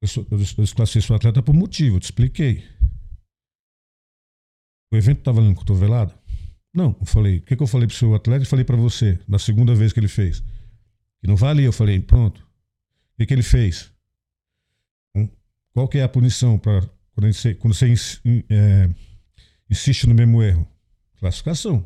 Eu, 0.00 0.08
sou, 0.08 0.26
eu 0.30 0.38
desclassifiquei 0.38 1.02
seu 1.02 1.16
atleta 1.16 1.42
por 1.42 1.54
motivo, 1.54 1.96
eu 1.96 2.00
te 2.00 2.04
expliquei. 2.04 2.64
O 4.92 4.96
evento 4.96 5.22
tá 5.22 5.32
valendo 5.32 5.54
cotovelada? 5.54 6.14
Não, 6.74 6.96
eu 6.98 7.06
falei: 7.06 7.38
O 7.38 7.42
que, 7.42 7.56
que 7.56 7.62
eu 7.62 7.66
falei 7.66 7.86
pro 7.86 7.96
seu 7.96 8.14
atleta 8.14 8.42
e 8.44 8.48
falei 8.48 8.64
pra 8.64 8.76
você, 8.76 9.20
na 9.28 9.38
segunda 9.38 9.74
vez 9.74 9.92
que 9.92 10.00
ele 10.00 10.08
fez? 10.08 10.40
Que 11.20 11.28
não 11.28 11.36
valia. 11.36 11.66
Eu 11.66 11.72
falei: 11.72 12.00
Pronto. 12.00 12.40
O 12.40 13.16
que, 13.18 13.26
que 13.26 13.34
ele 13.34 13.42
fez? 13.42 13.92
Hum, 15.14 15.28
Qual 15.72 15.86
que 15.86 15.98
é 15.98 16.02
a 16.02 16.08
punição 16.08 16.58
para 16.58 16.88
quando 17.14 17.32
você, 17.32 17.54
quando 17.54 17.74
você 17.74 17.94
é, 18.50 18.88
insiste 19.70 20.06
no 20.06 20.14
mesmo 20.14 20.42
erro? 20.42 20.66
Classificação. 21.18 21.84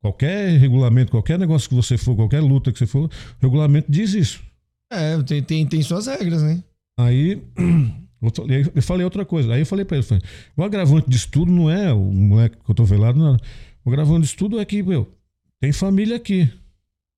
Qualquer 0.00 0.58
regulamento, 0.58 1.10
qualquer 1.10 1.38
negócio 1.38 1.68
que 1.68 1.74
você 1.74 1.98
for, 1.98 2.14
qualquer 2.14 2.40
luta 2.40 2.72
que 2.72 2.78
você 2.78 2.86
for, 2.86 3.04
o 3.04 3.10
regulamento 3.42 3.90
diz 3.90 4.14
isso. 4.14 4.42
É, 4.90 5.20
tem, 5.22 5.42
tem, 5.42 5.66
tem 5.66 5.82
suas 5.82 6.06
regras, 6.06 6.42
né? 6.42 6.62
Aí 6.96 7.42
eu 8.74 8.82
falei, 8.82 9.04
outra 9.04 9.24
coisa. 9.24 9.52
Aí 9.52 9.60
eu 9.60 9.66
falei 9.66 9.84
pra 9.84 9.96
ele, 9.96 10.06
falei, 10.06 10.22
o 10.56 10.62
agravante 10.62 11.10
disso 11.10 11.28
tudo 11.30 11.50
não 11.50 11.70
é 11.70 11.92
o 11.92 12.00
moleque 12.00 12.56
cotovelado, 12.58 13.18
não. 13.18 13.36
O 13.84 13.90
agravante 13.90 14.22
disso 14.22 14.36
tudo 14.36 14.60
é 14.60 14.64
que, 14.64 14.82
meu, 14.82 15.12
tem 15.60 15.72
família 15.72 16.16
aqui. 16.16 16.48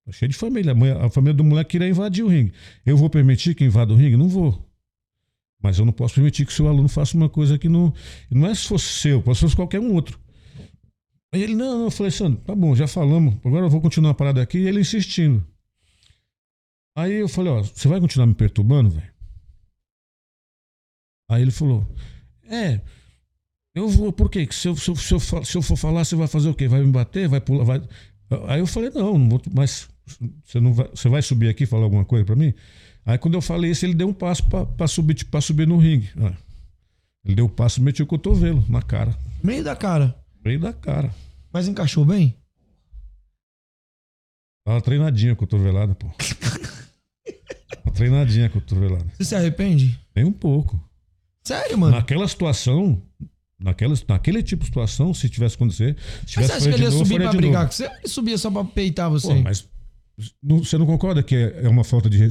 Tá 0.07 0.13
cheio 0.13 0.31
de 0.31 0.37
família. 0.37 0.75
A 1.05 1.11
família 1.11 1.35
do 1.35 1.45
moleque 1.45 1.73
queria 1.73 1.89
invadir 1.89 2.25
o 2.25 2.29
ringue. 2.29 2.53
Eu 2.87 2.97
vou 2.97 3.11
permitir 3.11 3.55
que 3.55 3.65
invada 3.65 3.93
o 3.93 3.97
ringue? 3.97 4.17
Não 4.17 4.29
vou. 4.29 4.68
Mas 5.63 5.79
eu 5.79 5.85
não 5.85 5.93
posso 5.93 6.15
permitir 6.15 6.47
que 6.47 6.53
seu 6.53 6.69
aluno 6.69 6.89
faça 6.89 7.17
uma 7.17 7.29
coisa 7.29 7.59
que 7.59 7.69
não. 7.69 7.93
Não 8.31 8.47
é 8.47 8.55
se 8.55 8.67
fosse 8.67 8.87
seu, 8.87 9.23
pode 9.23 9.39
ser 9.39 9.55
qualquer 9.57 9.81
um 9.81 9.93
outro. 9.93 10.19
Aí 11.33 11.43
ele, 11.43 11.55
não, 11.55 11.79
não, 11.79 11.85
eu 11.85 11.91
falei, 11.91 12.11
Sandro, 12.11 12.41
tá 12.41 12.55
bom, 12.55 12.75
já 12.75 12.87
falamos, 12.87 13.37
agora 13.45 13.67
eu 13.67 13.71
vou 13.71 13.81
continuar 13.81 14.13
a 14.13 14.15
parada 14.15 14.41
aqui. 14.41 14.59
E 14.59 14.69
ele 14.69 14.81
insistindo. 14.81 15.47
Aí 16.97 17.15
eu 17.15 17.29
falei, 17.29 17.53
ó, 17.53 17.63
você 17.63 17.87
vai 17.87 18.01
continuar 18.01 18.27
me 18.27 18.35
perturbando, 18.35 18.91
velho? 18.91 19.13
Aí 21.31 21.43
ele 21.43 21.51
falou, 21.51 21.87
é, 22.49 22.81
eu 23.75 23.89
vou, 23.89 24.13
por 24.13 24.31
quê? 24.31 24.47
Que 24.47 24.55
se 24.55 24.69
eu, 24.69 24.77
se, 24.77 24.91
eu, 24.91 24.97
se, 24.97 25.15
eu, 25.15 25.21
se 25.21 25.57
eu 25.57 25.63
for 25.63 25.77
falar, 25.77 26.05
você 26.05 26.17
vai 26.17 26.27
fazer 26.27 26.49
o 26.49 26.55
quê? 26.55 26.67
Vai 26.67 26.81
me 26.83 26.91
bater? 26.91 27.29
Vai 27.29 27.41
pular? 27.41 27.65
Vai... 27.65 27.89
Aí 28.49 28.61
eu 28.61 28.67
falei, 28.67 28.91
não, 28.91 29.19
não 29.19 29.29
vou, 29.29 29.43
mas 29.55 29.89
você, 30.45 30.59
não 30.59 30.73
vai, 30.73 30.89
você 30.89 31.09
vai 31.09 31.23
subir 31.23 31.49
aqui 31.49 31.65
e 31.65 31.67
falar 31.67 31.85
alguma 31.85 32.05
coisa 32.05 32.25
pra 32.25 32.35
mim? 32.35 32.53
Aí 33.09 33.17
quando 33.17 33.35
eu 33.35 33.41
falei 33.41 33.71
isso, 33.71 33.87
ele 33.87 33.95
deu 33.95 34.07
um 34.09 34.13
passo 34.13 34.45
pra, 34.49 34.67
pra 34.67 34.87
subir, 34.87 35.15
tipo, 35.15 35.31
pra 35.31 35.41
subir 35.41 35.67
no 35.67 35.79
ringue. 35.79 36.11
Ah, 36.21 36.35
Ele 37.25 37.37
deu 37.37 37.47
um 37.47 37.49
passo 37.49 37.81
e 37.81 37.83
meteu 37.83 38.05
o 38.05 38.07
cotovelo 38.07 38.63
na 38.69 38.83
cara. 38.83 39.17
Meio 39.43 39.65
da 39.65 39.75
cara. 39.75 40.15
Meio 40.45 40.61
da 40.61 40.73
cara. 40.75 41.11
Mas 41.51 41.67
encaixou 41.67 42.05
bem? 42.05 42.37
Tava 44.67 44.81
treinadinha 44.83 45.33
a 45.33 45.37
cotovelada, 45.37 45.95
pô. 45.95 46.07
Tava 47.71 47.91
treinadinha 47.97 48.47
a 48.47 48.51
cotovelada. 48.51 49.07
Você 49.17 49.25
se 49.25 49.35
arrepende? 49.35 49.99
Nem 50.15 50.27
um 50.27 50.33
pouco. 50.33 50.79
Sério, 51.43 51.79
mano? 51.79 51.97
Naquela 51.97 52.29
situação, 52.29 53.01
naquela, 53.59 53.95
naquele 54.07 54.43
tipo 54.43 54.61
de 54.61 54.67
situação, 54.67 55.15
se 55.15 55.31
tivesse 55.31 55.55
acontecer, 55.55 55.97
se 55.99 56.03
Mas 56.03 56.31
tivesse 56.31 56.49
você 56.49 56.53
acha 56.59 56.69
que 56.69 56.75
ele 56.75 56.83
ia 56.85 56.91
novo, 56.91 57.07
subir 57.07 57.21
pra 57.23 57.33
brigar 57.33 57.67
com 57.67 57.73
você 57.73 57.85
ele 57.87 58.09
subia 58.09 58.37
só 58.37 58.51
pra 58.51 58.65
peitar 58.65 59.09
você? 59.09 59.29
Pô, 59.29 59.35
mas 59.41 59.67
não- 60.43 60.59
você 60.63 60.77
não 60.77 60.85
concorda 60.85 61.23
que 61.23 61.35
é 61.35 61.65
é 61.65 61.69
uma 61.71 61.85
falta 61.85 62.11
de. 62.11 62.29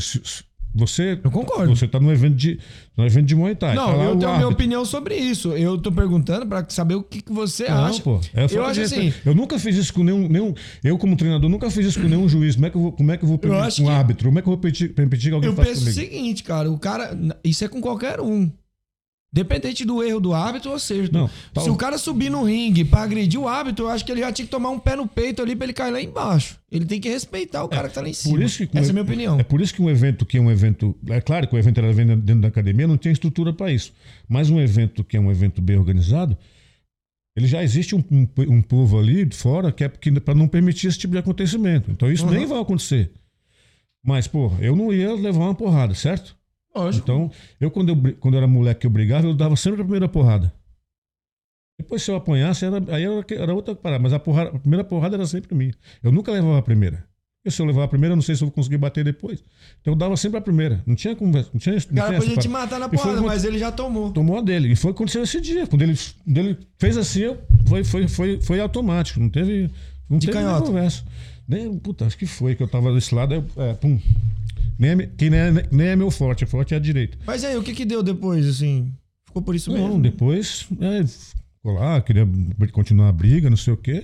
Você, 0.75 1.19
Eu 1.23 1.31
concordo. 1.31 1.75
Você 1.75 1.87
tá 1.87 1.99
num 1.99 2.11
evento 2.11 2.35
de, 2.35 2.59
num 2.95 3.05
evento 3.05 3.25
de 3.25 3.35
Muay 3.35 3.55
Thai. 3.55 3.73
Não, 3.75 3.85
tá 3.87 3.91
eu 3.91 3.97
tenho 3.97 4.11
a 4.11 4.15
minha 4.15 4.29
árbitro. 4.29 4.49
opinião 4.53 4.85
sobre 4.85 5.15
isso. 5.15 5.53
Eu 5.53 5.77
tô 5.77 5.91
perguntando 5.91 6.45
pra 6.45 6.65
saber 6.69 6.95
o 6.95 7.01
que, 7.03 7.21
que 7.21 7.31
você 7.33 7.67
Não, 7.67 7.85
acha. 7.85 8.01
pô. 8.01 8.19
É 8.33 8.45
eu 8.49 8.63
acho 8.65 8.81
assim. 8.81 9.11
Eu 9.25 9.33
nunca 9.33 9.57
fiz 9.57 9.75
isso 9.75 9.93
com 9.93 10.03
nenhum, 10.03 10.27
nenhum. 10.29 10.53
Eu, 10.83 10.97
como 10.97 11.15
treinador, 11.15 11.49
nunca 11.49 11.69
fiz 11.71 11.87
isso 11.87 11.99
com 12.01 12.07
nenhum 12.07 12.29
juiz. 12.29 12.55
Como 12.55 12.65
é 12.67 12.69
que 12.69 12.77
eu 12.77 12.81
vou, 12.81 12.91
como 12.91 13.11
é 13.11 13.17
que 13.17 13.23
eu 13.23 13.29
vou 13.29 13.37
permitir 13.37 13.81
um 13.81 13.89
árbitro? 13.89 14.27
Como 14.27 14.37
é 14.37 14.41
que 14.41 14.47
eu 14.47 14.51
vou 14.51 14.57
permitir, 14.59 14.89
permitir 14.89 15.29
que 15.29 15.33
alguém 15.33 15.49
Eu 15.49 15.55
faça 15.55 15.69
penso 15.69 15.87
o 15.89 15.91
seguinte, 15.91 16.43
cara, 16.43 16.69
o 16.69 16.77
cara. 16.77 17.17
Isso 17.43 17.65
é 17.65 17.67
com 17.67 17.81
qualquer 17.81 18.19
um. 18.21 18.51
Dependente 19.31 19.83
do 19.83 20.01
erro 20.01 20.21
do 20.21 20.33
árbitro, 20.33 20.71
ou 20.71 20.79
seja, 20.79 21.09
Não, 21.11 21.29
tá- 21.53 21.59
se 21.61 21.69
o 21.69 21.75
cara 21.75 21.97
subir 21.97 22.29
no 22.31 22.43
ringue 22.43 22.85
pra 22.85 23.01
agredir 23.03 23.37
o 23.39 23.45
árbitro, 23.47 23.85
eu 23.85 23.89
acho 23.89 24.05
que 24.05 24.11
ele 24.11 24.21
já 24.21 24.31
tinha 24.31 24.45
que 24.45 24.51
tomar 24.51 24.69
um 24.69 24.79
pé 24.79 24.95
no 24.95 25.05
peito 25.05 25.41
ali 25.41 25.53
pra 25.53 25.65
ele 25.65 25.73
cair 25.73 25.91
lá 25.91 26.01
embaixo. 26.01 26.57
Ele 26.71 26.85
tem 26.85 26.99
que 26.99 27.09
respeitar 27.09 27.61
o 27.63 27.67
cara 27.67 27.89
que 27.89 27.95
tá 27.95 28.01
lá 28.01 28.07
em 28.07 28.13
cima. 28.13 28.41
Essa 28.43 28.63
é 28.63 28.89
a 28.89 28.93
minha 28.93 29.03
opinião. 29.03 29.37
É 29.39 29.43
por 29.43 29.59
isso 29.59 29.73
que 29.73 29.81
um 29.81 29.89
evento 29.89 30.25
que 30.25 30.37
é 30.37 30.41
um 30.41 30.49
evento. 30.49 30.95
É 31.09 31.19
claro 31.19 31.45
que 31.45 31.53
o 31.55 31.57
evento 31.59 31.77
era 31.77 31.93
dentro 31.93 32.41
da 32.41 32.47
academia, 32.47 32.87
não 32.87 32.97
tem 32.97 33.11
estrutura 33.11 33.51
para 33.51 33.69
isso. 33.71 33.91
Mas 34.29 34.49
um 34.49 34.59
evento 34.61 35.03
que 35.03 35.17
é 35.17 35.19
um 35.19 35.29
evento 35.29 35.61
bem 35.61 35.77
organizado, 35.77 36.37
ele 37.35 37.47
já 37.47 37.61
existe 37.61 37.93
um, 37.95 38.03
um, 38.09 38.27
um 38.47 38.61
povo 38.61 38.97
ali 38.97 39.25
de 39.25 39.35
fora 39.35 39.73
que 39.73 39.83
é 39.83 39.89
para 39.89 40.33
não 40.35 40.47
permitir 40.47 40.87
esse 40.87 40.97
tipo 40.99 41.11
de 41.11 41.19
acontecimento. 41.19 41.91
Então 41.91 42.09
isso 42.09 42.25
Uhum. 42.25 42.31
nem 42.31 42.45
vai 42.45 42.61
acontecer. 42.61 43.11
Mas, 44.05 44.25
pô, 44.25 44.53
eu 44.61 44.73
não 44.73 44.93
ia 44.93 45.13
levar 45.15 45.39
uma 45.45 45.53
porrada, 45.55 45.93
certo? 45.93 46.36
Lógico. 46.77 47.03
Então, 47.03 47.31
eu 47.59 47.71
quando, 47.71 47.89
eu 47.89 48.15
quando 48.19 48.35
eu 48.35 48.37
era 48.39 48.47
moleque 48.47 48.81
que 48.81 48.87
eu 48.87 48.91
brigava, 48.91 49.27
eu 49.27 49.33
dava 49.33 49.55
sempre 49.55 49.81
a 49.81 49.83
primeira 49.83 50.07
porrada. 50.07 50.53
Depois, 51.79 52.01
se 52.01 52.09
eu 52.09 52.15
apanhasse, 52.15 52.65
era, 52.65 52.77
aí 52.93 53.03
era, 53.03 53.25
era 53.31 53.53
outra 53.53 53.75
parada. 53.75 54.01
Mas 54.01 54.13
a, 54.13 54.19
porrada, 54.19 54.49
a 54.49 54.59
primeira 54.59 54.83
porrada 54.83 55.15
era 55.15 55.27
sempre 55.27 55.53
minha. 55.55 55.73
Eu 56.03 56.11
nunca 56.11 56.31
levava 56.31 56.57
a 56.57 56.61
primeira. 56.61 57.05
Porque 57.47 57.55
se 57.55 57.61
eu 57.61 57.65
levar 57.65 57.83
a 57.83 57.87
primeira, 57.87 58.13
eu 58.13 58.15
não 58.17 58.21
sei 58.23 58.35
se 58.35 58.43
eu 58.43 58.47
vou 58.47 58.53
conseguir 58.53 58.77
bater 58.77 59.05
depois. 59.05 59.43
Então 59.79 59.93
eu 59.93 59.97
dava 59.97 60.17
sempre 60.17 60.37
a 60.37 60.41
primeira. 60.41 60.83
Não 60.85 60.95
tinha 60.95 61.15
conversa. 61.15 61.49
Não 61.53 61.59
tinha, 61.59 61.75
não 61.75 61.79
o 61.79 61.95
cara 61.95 62.09
tinha 62.09 62.19
podia 62.19 62.33
essa 62.33 62.41
te 62.41 62.49
matar 62.49 62.79
na 62.79 62.89
porrada, 62.89 63.21
mas 63.21 63.45
ele 63.45 63.59
já 63.59 63.71
tomou. 63.71 64.11
Tomou 64.11 64.37
a 64.37 64.41
dele. 64.41 64.71
E 64.71 64.75
foi 64.75 64.91
o 64.91 64.93
que 64.93 64.97
aconteceu 64.97 65.23
esse 65.23 65.39
dia. 65.39 65.67
Quando 65.67 65.83
ele, 65.83 65.97
quando 66.25 66.37
ele 66.37 66.57
fez 66.77 66.97
assim, 66.97 67.21
eu, 67.21 67.37
foi, 67.67 67.83
foi, 67.83 68.07
foi, 68.07 68.41
foi 68.41 68.59
automático. 68.59 69.19
Não 69.19 69.29
teve, 69.29 69.69
não 70.09 70.17
De 70.17 70.27
teve 70.27 70.43
conversa. 70.61 71.03
Nem, 71.47 71.77
puta, 71.77 72.05
acho 72.05 72.17
que 72.17 72.25
foi 72.25 72.55
que 72.55 72.61
eu 72.61 72.67
tava 72.67 72.93
desse 72.93 73.15
lado. 73.15 73.33
aí 73.35 73.43
é, 73.69 73.73
pum. 73.75 73.97
Nem 74.79 74.91
é, 74.91 74.95
que 75.07 75.29
nem 75.29 75.39
é, 75.39 75.51
nem 75.71 75.87
é 75.87 75.95
meu 75.95 76.11
forte. 76.11 76.43
O 76.43 76.47
forte 76.47 76.73
é 76.73 76.77
a 76.77 76.79
direita. 76.79 77.17
Mas 77.25 77.43
aí, 77.43 77.55
o 77.57 77.63
que 77.63 77.73
que 77.73 77.85
deu 77.85 78.03
depois, 78.03 78.47
assim? 78.47 78.91
Ficou 79.25 79.41
por 79.41 79.55
isso 79.55 79.71
Não, 79.71 79.87
mesmo? 79.87 80.01
depois 80.01 80.67
é, 80.79 81.05
ficou 81.05 81.73
lá, 81.73 81.99
queria 82.01 82.27
continuar 82.71 83.09
a 83.09 83.11
briga, 83.11 83.49
não 83.49 83.57
sei 83.57 83.73
o 83.73 83.77
quê. 83.77 84.03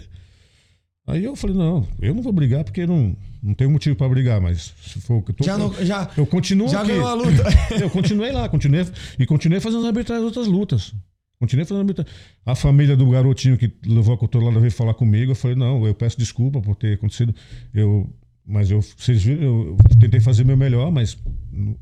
Aí 1.06 1.24
eu 1.24 1.36
falei, 1.36 1.56
não, 1.56 1.86
eu 2.02 2.14
não 2.16 2.22
vou 2.22 2.32
brigar 2.32 2.64
porque 2.64 2.86
não, 2.88 3.14
não 3.42 3.54
tenho 3.54 3.70
motivo 3.70 3.94
pra 3.96 4.08
brigar, 4.08 4.40
mas 4.40 4.74
se 4.82 5.02
for 5.02 5.16
o 5.16 5.22
que 5.22 5.32
eu 5.32 5.36
tô. 5.36 5.44
Já 5.44 5.58
não- 5.58 5.74
já- 5.86 6.10
eu 6.16 6.26
continuo 6.26 6.70
já 6.70 6.80
aqui. 6.80 6.92
ganhou 6.92 7.08
a 7.08 7.14
luta. 7.14 7.44
eu 7.82 7.90
continuei 7.90 8.32
lá, 8.32 8.48
continuei 8.48 8.86
e 9.20 9.26
continuei 9.26 9.60
fazendo 9.60 9.86
arbitragens 9.86 10.26
outras 10.26 10.48
lutas. 10.48 10.94
Continuei 11.40 11.66
fazendo 11.66 11.82
arbitragem. 11.82 12.12
A 12.46 12.56
família 12.56 12.96
do 12.96 13.10
garotinho 13.10 13.58
que 13.58 13.70
levou 13.86 14.16
a 14.16 14.18
cotorolada 14.18 14.62
veio 14.62 14.72
falar 14.72 14.94
comigo. 14.94 15.32
Eu 15.32 15.36
falei, 15.36 15.58
não, 15.58 15.86
eu 15.86 15.94
peço 15.94 16.18
desculpa 16.18 16.62
por 16.62 16.74
ter 16.78 16.94
acontecido. 16.94 17.36
Eu, 17.74 18.10
mas 18.46 18.70
eu, 18.70 18.82
vocês 18.82 19.24
viram, 19.24 19.44
eu 19.44 19.78
tentei 20.00 20.20
fazer 20.20 20.44
meu 20.44 20.58
melhor, 20.58 20.92
mas 20.92 21.18
não, 21.52 21.78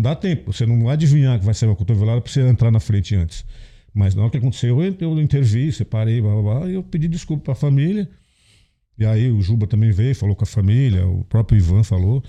dá 0.00 0.14
tempo. 0.14 0.52
Você 0.52 0.64
não 0.64 0.84
vai 0.84 0.94
adivinhar 0.94 1.38
que 1.38 1.44
vai 1.44 1.54
sair 1.54 1.68
uma 1.68 1.76
cotovelada 1.76 2.20
pra 2.20 2.30
você 2.30 2.40
entrar 2.42 2.70
na 2.70 2.80
frente 2.80 3.14
antes. 3.14 3.44
Mas 3.92 4.14
na 4.14 4.22
hora 4.22 4.30
que 4.30 4.36
aconteceu, 4.36 4.82
eu, 4.82 4.96
eu 5.00 5.20
intervi, 5.20 5.72
separei, 5.72 6.20
blá, 6.20 6.32
blá, 6.32 6.42
blá, 6.42 6.70
e 6.70 6.74
eu 6.74 6.82
pedi 6.82 7.08
desculpa 7.08 7.44
pra 7.44 7.54
família. 7.54 8.08
E 8.98 9.04
aí 9.04 9.30
o 9.30 9.40
Juba 9.40 9.66
também 9.66 9.90
veio, 9.90 10.14
falou 10.14 10.34
com 10.34 10.44
a 10.44 10.46
família, 10.46 11.06
o 11.06 11.24
próprio 11.24 11.58
Ivan 11.58 11.82
falou. 11.82 12.22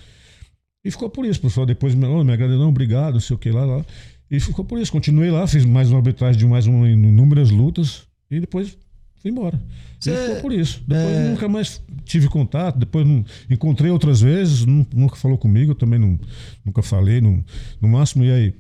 E 0.84 0.90
ficou 0.90 1.10
por 1.10 1.26
isso, 1.26 1.42
pessoal 1.42 1.66
depois 1.66 1.94
oh, 1.94 2.24
me 2.24 2.34
agradeceu, 2.34 2.62
obrigado, 2.62 3.14
não 3.14 3.20
sei 3.20 3.36
o 3.36 3.40
que 3.40 3.52
lá, 3.52 3.66
lá. 3.66 3.86
E 4.32 4.40
ficou 4.40 4.64
por 4.64 4.80
isso. 4.80 4.92
Continuei 4.92 5.32
lá, 5.32 5.46
fiz 5.48 5.66
mais 5.66 5.90
uma 5.90 5.98
arbitragem 5.98 6.40
de 6.40 6.46
mais 6.46 6.68
uma, 6.68 6.90
inúmeras 6.90 7.50
lutas 7.50 8.08
e 8.30 8.40
depois 8.40 8.78
fui 9.22 9.32
embora. 9.32 9.60
Cê- 10.00 10.12
e 10.12 10.16
ficou 10.28 10.42
por 10.42 10.54
isso. 10.54 10.82
Depois 10.88 11.16
é- 11.16 11.30
nunca 11.30 11.48
mais 11.50 11.82
tive 12.06 12.28
contato, 12.28 12.78
depois 12.80 13.06
não, 13.06 13.24
encontrei 13.50 13.92
outras 13.92 14.22
vezes, 14.22 14.66
nu- 14.66 14.88
nunca 14.94 15.16
falou 15.16 15.38
comigo, 15.38 15.72
eu 15.72 15.76
também 15.76 16.00
não, 16.00 16.20
nunca 16.66 16.82
falei, 16.82 17.22
no, 17.22 17.44
no 17.82 17.88
máximo, 17.88 18.24
e 18.26 18.32
aí? 18.32 18.54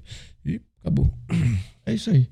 E 0.46 0.62
acabou. 0.82 1.10
É 1.86 1.94
isso 1.96 2.12
aí. 2.12 2.28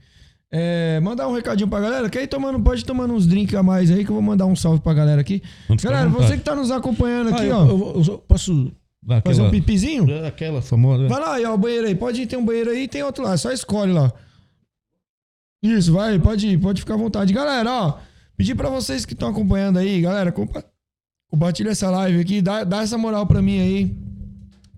É, 0.51 0.99
mandar 0.99 1.27
um 1.27 1.33
recadinho 1.33 1.67
pra 1.67 1.79
galera. 1.79 2.09
Quer 2.11 2.21
ir 2.23 2.27
tomando, 2.27 2.59
pode 2.59 2.81
ir 2.81 2.85
tomando 2.85 3.11
uns 3.13 3.25
drinks 3.25 3.55
a 3.55 3.63
mais 3.63 3.89
aí, 3.89 4.05
que 4.05 4.11
eu 4.11 4.13
vou 4.13 4.21
mandar 4.21 4.45
um 4.45 4.55
salve 4.55 4.79
pra 4.81 4.93
galera 4.93 5.19
aqui. 5.19 5.41
Não, 5.67 5.75
Galera, 5.77 6.07
você 6.09 6.37
que 6.37 6.43
tá 6.43 6.55
nos 6.55 6.69
acompanhando 6.69 7.29
aqui, 7.29 7.41
Ah, 7.41 7.45
eu, 7.45 7.55
ó. 7.57 7.65
eu 7.67 7.77
vou- 7.77 8.03
eu 8.03 8.17
posso 8.19 8.71
fazer 9.25 9.41
um 9.41 9.49
pipizinho? 9.49 10.07
É, 10.11 10.27
aquela 10.27 10.61
famosa. 10.61 11.07
Vai 11.07 11.19
lá, 11.19 11.33
aí, 11.35 11.43
ó, 11.45 11.55
o 11.55 11.57
banheiro 11.57 11.87
aí. 11.87 11.95
Pode 11.95 12.21
ir, 12.21 12.27
tem 12.27 12.37
um 12.37 12.45
banheiro 12.45 12.69
aí 12.69 12.87
tem 12.87 13.01
outro 13.01 13.23
lá. 13.23 13.35
Só 13.35 13.51
escolhe 13.51 13.91
lá. 13.91 14.13
Isso, 15.63 15.91
vai, 15.91 16.19
pode 16.19 16.47
ir, 16.47 16.57
pode 16.59 16.81
ficar 16.81 16.93
à 16.93 16.97
vontade. 16.97 17.33
Galera, 17.33 17.69
ó. 17.71 17.99
Pedir 18.38 18.55
pra 18.55 18.69
vocês 18.69 19.03
que 19.03 19.14
estão 19.14 19.30
acompanhando 19.30 19.80
aí, 19.80 19.99
galera, 19.99 20.31
compa 20.31 20.64
compartilha 21.30 21.72
essa 21.72 21.89
live 21.89 22.22
aqui, 22.22 22.41
dá, 22.41 22.64
dá 22.64 22.81
essa 22.84 22.97
moral 22.97 23.26
pra 23.26 23.41
mim 23.41 23.59
aí. 23.59 23.97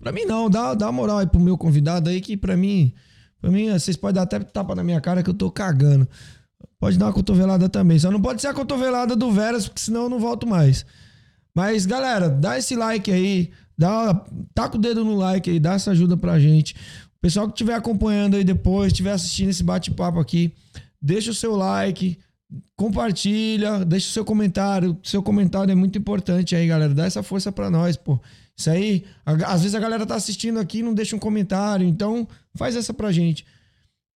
Pra 0.00 0.10
mim 0.10 0.24
não, 0.24 0.48
dá, 0.48 0.74
dá 0.74 0.90
moral 0.90 1.18
aí 1.18 1.26
pro 1.26 1.38
meu 1.38 1.56
convidado 1.56 2.08
aí, 2.08 2.20
que 2.20 2.36
pra 2.36 2.56
mim, 2.56 2.92
pra 3.40 3.50
mim, 3.50 3.70
vocês 3.70 3.96
podem 3.96 4.14
dar 4.14 4.22
até 4.22 4.40
tapa 4.40 4.74
na 4.74 4.82
minha 4.82 5.00
cara 5.00 5.22
que 5.22 5.30
eu 5.30 5.34
tô 5.34 5.50
cagando. 5.50 6.08
Pode 6.78 6.98
dar 6.98 7.06
uma 7.06 7.12
cotovelada 7.12 7.68
também. 7.68 7.98
Só 7.98 8.10
não 8.10 8.20
pode 8.20 8.40
ser 8.40 8.48
a 8.48 8.54
cotovelada 8.54 9.14
do 9.14 9.30
Veras, 9.30 9.68
porque 9.68 9.82
senão 9.82 10.04
eu 10.04 10.08
não 10.08 10.18
volto 10.18 10.46
mais. 10.46 10.86
Mas, 11.54 11.84
galera, 11.84 12.30
dá 12.30 12.58
esse 12.58 12.74
like 12.74 13.12
aí. 13.12 13.50
Dá, 13.76 14.14
taca 14.54 14.76
o 14.76 14.80
dedo 14.80 15.04
no 15.04 15.16
like 15.16 15.50
aí, 15.50 15.60
dá 15.60 15.74
essa 15.74 15.90
ajuda 15.90 16.16
pra 16.16 16.40
gente. 16.40 16.74
O 17.18 17.20
pessoal 17.20 17.46
que 17.46 17.52
estiver 17.52 17.74
acompanhando 17.74 18.36
aí 18.36 18.44
depois, 18.44 18.88
estiver 18.88 19.12
assistindo 19.12 19.50
esse 19.50 19.62
bate-papo 19.62 20.18
aqui, 20.18 20.54
deixa 21.00 21.30
o 21.30 21.34
seu 21.34 21.54
like, 21.54 22.18
compartilha, 22.76 23.84
deixa 23.84 24.08
o 24.08 24.12
seu 24.12 24.24
comentário. 24.24 24.96
Seu 25.02 25.22
comentário 25.22 25.70
é 25.70 25.74
muito 25.74 25.98
importante 25.98 26.54
aí, 26.56 26.66
galera. 26.66 26.94
Dá 26.94 27.04
essa 27.04 27.22
força 27.22 27.52
pra 27.52 27.70
nós, 27.70 27.96
pô. 27.96 28.20
Isso 28.56 28.70
aí, 28.70 29.04
às 29.24 29.62
vezes 29.62 29.74
a 29.74 29.80
galera 29.80 30.04
tá 30.04 30.14
assistindo 30.14 30.58
aqui 30.58 30.78
e 30.78 30.82
não 30.82 30.92
deixa 30.92 31.16
um 31.16 31.18
comentário, 31.18 31.86
então 31.86 32.28
faz 32.54 32.76
essa 32.76 32.92
pra 32.92 33.10
gente. 33.10 33.44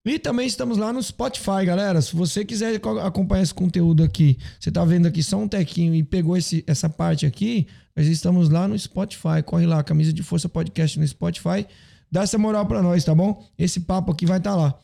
E 0.06 0.20
também 0.20 0.46
estamos 0.46 0.78
lá 0.78 0.92
no 0.92 1.02
Spotify, 1.02 1.66
galera. 1.66 2.02
Se 2.02 2.14
você 2.14 2.44
quiser 2.44 2.78
co- 2.80 3.00
acompanhar 3.00 3.44
esse 3.44 3.54
conteúdo 3.54 4.04
aqui, 4.04 4.38
você 4.60 4.70
tá 4.70 4.84
vendo 4.84 5.06
aqui 5.08 5.24
só 5.24 5.38
um 5.38 5.48
tequinho 5.48 5.96
e 5.96 6.04
pegou 6.04 6.36
esse, 6.36 6.62
essa 6.68 6.90
parte 6.90 7.26
aqui, 7.26 7.68
nós 7.96 8.06
estamos 8.08 8.50
lá 8.50 8.68
no 8.68 8.78
Spotify. 8.78 9.42
Corre 9.46 9.66
lá, 9.66 9.82
Camisa 9.82 10.12
de 10.12 10.22
Força 10.22 10.50
Podcast 10.50 11.00
no 11.00 11.08
Spotify. 11.08 11.66
Dá 12.12 12.24
essa 12.24 12.38
moral 12.38 12.66
pra 12.66 12.82
nós, 12.82 13.06
tá 13.06 13.16
bom? 13.16 13.42
Esse 13.58 13.80
papo 13.80 14.12
aqui 14.12 14.26
vai 14.26 14.40
estar 14.40 14.56
lá. 14.56 14.78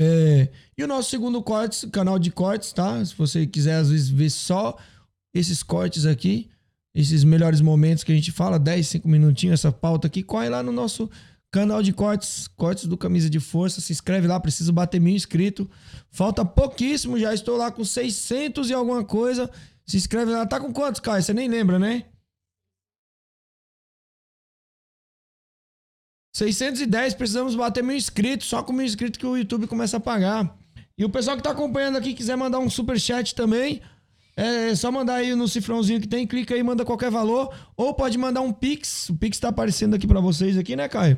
É, 0.00 0.48
e 0.76 0.82
o 0.82 0.88
nosso 0.88 1.10
segundo 1.10 1.42
cortes, 1.42 1.86
canal 1.92 2.18
de 2.18 2.30
cortes, 2.30 2.72
tá? 2.72 3.04
Se 3.04 3.14
você 3.14 3.46
quiser, 3.46 3.76
às 3.76 3.90
vezes, 3.90 4.08
ver 4.08 4.30
só 4.30 4.76
esses 5.32 5.62
cortes 5.62 6.06
aqui, 6.06 6.48
esses 6.94 7.24
melhores 7.24 7.60
momentos 7.60 8.04
que 8.04 8.12
a 8.12 8.14
gente 8.14 8.32
fala, 8.32 8.58
10, 8.58 8.86
5 8.86 9.08
minutinhos, 9.08 9.60
essa 9.60 9.72
pauta 9.72 10.06
aqui, 10.06 10.22
corre 10.22 10.48
lá 10.48 10.62
no 10.62 10.72
nosso 10.72 11.10
canal 11.50 11.82
de 11.82 11.92
cortes, 11.92 12.48
cortes 12.48 12.86
do 12.86 12.96
Camisa 12.96 13.30
de 13.30 13.38
Força, 13.38 13.80
se 13.80 13.92
inscreve 13.92 14.26
lá, 14.26 14.40
preciso 14.40 14.72
bater 14.72 15.00
mil 15.00 15.14
inscritos. 15.14 15.66
Falta 16.10 16.44
pouquíssimo, 16.44 17.18
já 17.18 17.32
estou 17.32 17.56
lá 17.56 17.70
com 17.70 17.84
600 17.84 18.70
e 18.70 18.74
alguma 18.74 19.04
coisa. 19.04 19.48
Se 19.86 19.96
inscreve 19.96 20.32
lá, 20.32 20.44
tá 20.46 20.58
com 20.58 20.72
quantos, 20.72 21.00
Caio? 21.00 21.22
Você 21.22 21.32
nem 21.32 21.48
lembra, 21.48 21.78
né? 21.78 22.06
610, 26.34 27.14
precisamos 27.14 27.54
bater 27.54 27.82
mil 27.82 27.96
inscritos. 27.96 28.48
Só 28.48 28.62
com 28.62 28.72
mil 28.72 28.84
inscritos 28.84 29.16
que 29.16 29.26
o 29.26 29.36
YouTube 29.36 29.68
começa 29.68 29.96
a 29.96 30.00
pagar. 30.00 30.58
E 30.98 31.04
o 31.04 31.08
pessoal 31.08 31.36
que 31.36 31.42
tá 31.42 31.50
acompanhando 31.50 31.96
aqui, 31.96 32.12
quiser 32.12 32.36
mandar 32.36 32.58
um 32.58 32.68
super 32.68 32.98
chat 33.00 33.34
também, 33.34 33.80
é 34.36 34.74
só 34.74 34.90
mandar 34.90 35.14
aí 35.14 35.34
no 35.34 35.46
cifrãozinho 35.48 36.00
que 36.00 36.08
tem, 36.08 36.26
clica 36.26 36.54
aí, 36.54 36.62
manda 36.62 36.84
qualquer 36.84 37.10
valor. 37.10 37.54
Ou 37.76 37.94
pode 37.94 38.18
mandar 38.18 38.40
um 38.40 38.52
Pix. 38.52 39.08
O 39.08 39.14
Pix 39.14 39.38
tá 39.38 39.48
aparecendo 39.48 39.94
aqui 39.94 40.08
pra 40.08 40.20
vocês 40.20 40.58
aqui, 40.58 40.74
né, 40.74 40.88
Caio? 40.88 41.16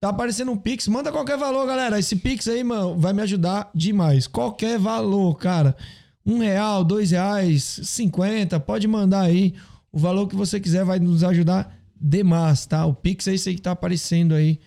Tá 0.00 0.08
aparecendo 0.08 0.50
um 0.50 0.56
Pix. 0.56 0.88
Manda 0.88 1.12
qualquer 1.12 1.36
valor, 1.36 1.66
galera. 1.66 1.98
Esse 1.98 2.16
Pix 2.16 2.48
aí, 2.48 2.64
mano, 2.64 2.96
vai 2.96 3.12
me 3.12 3.20
ajudar 3.20 3.70
demais. 3.74 4.26
Qualquer 4.26 4.78
valor, 4.78 5.34
cara. 5.36 5.76
Um 6.24 6.38
real, 6.38 6.82
dois 6.82 7.10
reais, 7.10 7.80
cinquenta. 7.84 8.58
Pode 8.58 8.88
mandar 8.88 9.20
aí. 9.20 9.54
O 9.92 9.98
valor 9.98 10.26
que 10.26 10.34
você 10.34 10.58
quiser 10.58 10.86
vai 10.86 10.98
nos 10.98 11.22
ajudar 11.22 11.81
demais, 12.02 12.66
tá? 12.66 12.84
O 12.84 12.94
Pix 12.94 13.28
é 13.28 13.34
esse 13.34 13.48
aí 13.48 13.54
que 13.54 13.62
tá 13.62 13.70
aparecendo 13.70 14.34
aí. 14.34 14.58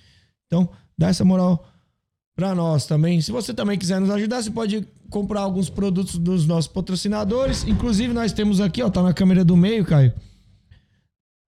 Então, 0.48 0.70
dá 0.98 1.10
essa 1.10 1.26
moral 1.26 1.68
pra 2.36 2.56
nós 2.56 2.86
também. 2.86 3.22
Se 3.22 3.32
você 3.32 3.54
também 3.54 3.78
quiser 3.78 4.00
nos 4.00 4.10
ajudar, 4.10 4.42
você 4.42 4.52
pode 4.52 4.88
comprar 5.10 5.42
alguns 5.42 5.70
produtos 5.70 6.18
dos 6.18 6.46
nossos 6.46 6.72
patrocinadores. 6.72 7.64
Inclusive, 7.66 8.14
nós 8.14 8.32
temos 8.32 8.62
aqui, 8.62 8.82
ó, 8.82 8.90
tá 8.90 9.04
na 9.04 9.14
câmera 9.14 9.44
do 9.44 9.58
meio, 9.58 9.86
Caio. 9.86 10.14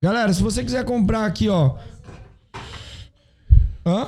Galera, 0.04 0.34
se 0.34 0.44
você 0.44 0.64
quiser 0.64 0.86
comprar 0.86 1.26
aqui, 1.26 1.50
ó. 1.50 1.78
Hã? 3.86 4.08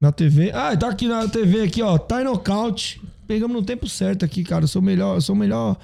Na 0.00 0.10
TV. 0.10 0.50
Ah, 0.52 0.76
tá 0.76 0.88
aqui 0.88 1.06
na 1.06 1.28
TV 1.28 1.62
aqui, 1.62 1.82
ó. 1.82 1.96
Tá 1.98 2.22
Knockout. 2.22 3.00
Pegamos 3.26 3.56
no 3.56 3.62
tempo 3.62 3.88
certo 3.88 4.24
aqui, 4.24 4.42
cara. 4.42 4.64
Eu 4.64 4.68
sou 4.68 4.82
melhor, 4.82 5.16
eu 5.16 5.20
sou 5.20 5.36
melhor 5.36 5.78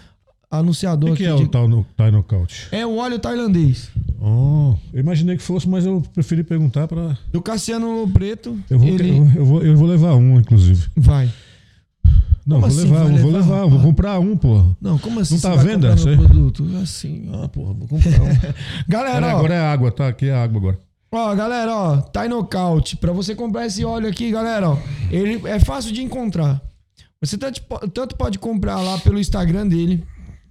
anunciador 0.50 1.10
O 1.10 1.12
que, 1.14 1.22
que 1.24 1.28
aqui. 1.28 1.34
é 1.34 1.36
de- 1.38 1.44
o 1.44 1.48
tal 1.48 1.68
no, 1.68 1.84
Thai 1.96 2.10
Knockout? 2.10 2.68
É 2.72 2.86
o 2.86 2.96
óleo 2.96 3.18
tailandês. 3.18 3.90
Oh, 4.20 4.74
eu 4.92 5.00
imaginei 5.00 5.36
que 5.36 5.42
fosse, 5.42 5.68
mas 5.68 5.84
eu 5.84 6.02
preferi 6.14 6.42
perguntar 6.42 6.88
pra. 6.88 7.16
Do 7.32 7.40
Cassiano 7.42 8.08
Preto. 8.12 8.58
Eu 8.70 8.78
vou, 8.78 8.88
ele 8.88 9.10
eu, 9.10 9.30
eu 9.36 9.44
vou, 9.44 9.62
eu 9.62 9.76
vou 9.76 9.86
levar 9.88 10.14
um, 10.14 10.38
inclusive. 10.40 10.88
vai. 10.96 11.30
Não, 12.46 12.60
Como 12.60 12.72
vou 12.72 12.80
assim 12.82 12.92
levar 12.92 13.04
um, 13.06 13.16
vou 13.16 13.30
levar, 13.32 13.38
levar 13.40 13.56
um, 13.56 13.60
vou 13.60 13.68
rapaz? 13.70 13.82
comprar 13.82 14.18
um, 14.20 14.36
porra. 14.36 14.76
Não, 14.80 14.98
como 14.98 15.18
assim 15.18 15.34
Não 15.34 15.40
tá 15.40 15.48
vai 15.50 15.58
à 15.58 15.62
venda 15.62 15.74
comprar 15.88 15.94
isso 15.96 16.08
meu 16.08 16.20
aí? 16.20 16.26
produto? 16.26 16.64
Assim. 16.80 17.28
Ah, 17.32 17.48
porra, 17.48 17.74
vou 17.74 17.88
comprar 17.88 18.22
um. 18.22 18.54
Galera, 18.88 19.26
ó. 19.26 19.38
agora 19.38 19.54
é 19.54 19.60
água, 19.60 19.90
tá? 19.90 20.06
Aqui 20.08 20.26
é 20.28 20.34
água 20.34 20.58
agora. 20.58 20.78
Ó, 21.12 21.34
galera, 21.34 21.74
ó, 21.74 21.96
tá 22.00 22.28
Knockout. 22.28 22.96
Pra 22.98 23.10
você 23.12 23.34
comprar 23.34 23.64
esse 23.66 23.84
óleo 23.84 24.08
aqui, 24.08 24.30
galera, 24.30 24.70
ó, 24.70 24.78
ele 25.10 25.40
é 25.48 25.58
fácil 25.58 25.92
de 25.92 26.02
encontrar. 26.02 26.60
Você 27.20 27.38
tanto, 27.38 27.62
tanto 27.92 28.16
pode 28.16 28.38
comprar 28.38 28.76
lá 28.80 28.98
pelo 28.98 29.18
Instagram 29.18 29.66
dele, 29.66 30.04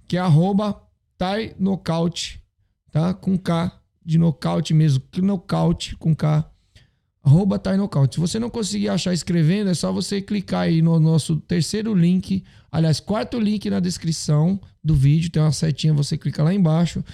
que 0.06 0.16
é 0.16 0.20
arroba 0.20 0.80
Thai 1.18 1.54
Knockout, 1.58 2.40
tá? 2.90 3.12
Com 3.14 3.36
K, 3.36 3.72
de 4.04 4.18
nocaute 4.18 4.72
mesmo, 4.72 5.02
que 5.10 5.20
nocaute 5.20 5.96
com 5.96 6.14
K. 6.14 6.48
Arroba 7.22 7.58
Thai 7.58 7.76
Knockout. 7.76 8.14
Se 8.14 8.20
você 8.20 8.38
não 8.38 8.48
conseguir 8.48 8.88
achar 8.88 9.12
escrevendo, 9.12 9.68
é 9.68 9.74
só 9.74 9.90
você 9.90 10.20
clicar 10.20 10.62
aí 10.62 10.80
no 10.80 11.00
nosso 11.00 11.36
terceiro 11.36 11.92
link, 11.92 12.44
aliás, 12.70 13.00
quarto 13.00 13.40
link 13.40 13.68
na 13.68 13.80
descrição 13.80 14.60
do 14.82 14.94
vídeo, 14.94 15.30
tem 15.30 15.42
uma 15.42 15.50
setinha, 15.50 15.92
você 15.92 16.16
clica 16.16 16.44
lá 16.44 16.54
embaixo. 16.54 17.04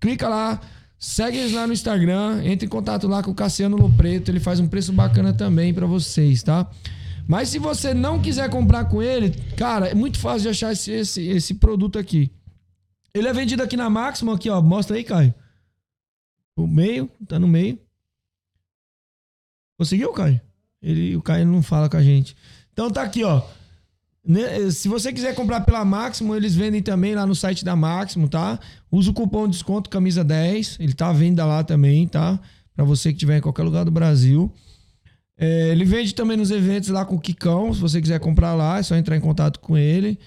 Clica 0.00 0.28
lá, 0.28 0.60
segue 0.98 1.38
eles 1.38 1.52
lá 1.52 1.64
no 1.64 1.72
Instagram, 1.72 2.42
entre 2.44 2.66
em 2.66 2.68
contato 2.68 3.06
lá 3.06 3.22
com 3.22 3.30
o 3.30 3.34
Cassiano 3.34 3.76
Lopreto, 3.76 4.32
ele 4.32 4.40
faz 4.40 4.58
um 4.58 4.66
preço 4.66 4.92
bacana 4.92 5.32
também 5.32 5.72
pra 5.72 5.86
vocês, 5.86 6.42
tá? 6.42 6.68
Mas 7.32 7.48
se 7.48 7.58
você 7.58 7.94
não 7.94 8.20
quiser 8.20 8.50
comprar 8.50 8.84
com 8.84 9.02
ele, 9.02 9.30
cara, 9.56 9.88
é 9.88 9.94
muito 9.94 10.18
fácil 10.18 10.42
de 10.42 10.48
achar 10.50 10.70
esse, 10.70 10.90
esse, 10.92 11.26
esse 11.28 11.54
produto 11.54 11.98
aqui. 11.98 12.30
Ele 13.14 13.26
é 13.26 13.32
vendido 13.32 13.62
aqui 13.62 13.74
na 13.74 13.88
Máximo, 13.88 14.32
aqui, 14.32 14.50
ó. 14.50 14.60
Mostra 14.60 14.98
aí, 14.98 15.02
Caio. 15.02 15.34
O 16.54 16.66
meio, 16.66 17.08
tá 17.26 17.38
no 17.38 17.48
meio. 17.48 17.78
Conseguiu, 19.78 20.12
Caio? 20.12 20.42
Ele, 20.82 21.16
o 21.16 21.22
Caio 21.22 21.46
não 21.46 21.62
fala 21.62 21.88
com 21.88 21.96
a 21.96 22.02
gente. 22.02 22.36
Então 22.70 22.90
tá 22.90 23.02
aqui, 23.02 23.24
ó. 23.24 23.40
Né, 24.22 24.70
Se 24.70 24.86
você 24.86 25.10
quiser 25.10 25.34
comprar 25.34 25.62
pela 25.62 25.86
Máximo, 25.86 26.36
eles 26.36 26.54
vendem 26.54 26.82
também 26.82 27.14
lá 27.14 27.24
no 27.24 27.34
site 27.34 27.64
da 27.64 27.74
Máximo, 27.74 28.28
tá? 28.28 28.60
Usa 28.90 29.10
o 29.10 29.14
cupom 29.14 29.46
de 29.46 29.52
desconto 29.52 29.88
camisa 29.88 30.22
10. 30.22 30.76
Ele 30.78 30.92
tá 30.92 31.08
à 31.08 31.14
venda 31.14 31.46
lá 31.46 31.64
também, 31.64 32.06
tá? 32.06 32.38
Pra 32.76 32.84
você 32.84 33.08
que 33.08 33.16
estiver 33.16 33.38
em 33.38 33.40
qualquer 33.40 33.62
lugar 33.62 33.86
do 33.86 33.90
Brasil. 33.90 34.52
É, 35.38 35.70
ele 35.70 35.84
vende 35.84 36.14
também 36.14 36.36
nos 36.36 36.50
eventos 36.50 36.88
lá 36.90 37.04
com 37.04 37.16
o 37.16 37.20
Kikão. 37.20 37.72
Se 37.74 37.80
você 37.80 38.00
quiser 38.00 38.20
comprar 38.20 38.54
lá, 38.54 38.78
é 38.78 38.82
só 38.82 38.94
entrar 38.96 39.16
em 39.16 39.20
contato 39.20 39.60
com 39.60 39.76
ele. 39.76 40.18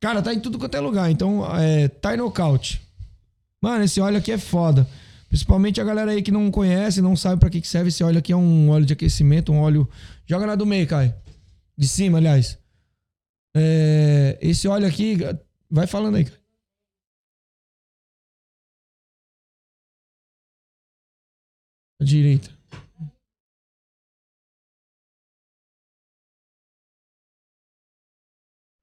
Cara, 0.00 0.22
tá 0.22 0.34
em 0.34 0.40
tudo 0.40 0.58
quanto 0.58 0.76
é 0.76 0.80
lugar. 0.80 1.10
Então, 1.10 1.44
é 1.58 1.88
Thai 1.88 2.16
Knockout. 2.16 2.80
Mano, 3.62 3.84
esse 3.84 4.00
óleo 4.00 4.18
aqui 4.18 4.32
é 4.32 4.38
foda. 4.38 4.86
Principalmente 5.28 5.80
a 5.80 5.84
galera 5.84 6.10
aí 6.12 6.22
que 6.22 6.30
não 6.30 6.50
conhece, 6.50 7.00
não 7.02 7.16
sabe 7.16 7.40
pra 7.40 7.50
que 7.50 7.60
que 7.60 7.68
serve 7.68 7.88
esse 7.88 8.02
óleo 8.02 8.18
aqui. 8.18 8.32
É 8.32 8.36
um 8.36 8.70
óleo 8.70 8.86
de 8.86 8.92
aquecimento, 8.92 9.52
um 9.52 9.58
óleo... 9.60 9.88
Joga 10.26 10.46
na 10.46 10.54
do 10.54 10.66
meio, 10.66 10.86
Caio. 10.86 11.14
De 11.76 11.86
cima, 11.86 12.18
aliás. 12.18 12.58
É, 13.56 14.38
esse 14.40 14.66
óleo 14.68 14.86
aqui... 14.86 15.18
Vai 15.70 15.86
falando 15.86 16.16
aí. 16.16 16.26
À 22.00 22.04
direita. 22.04 22.55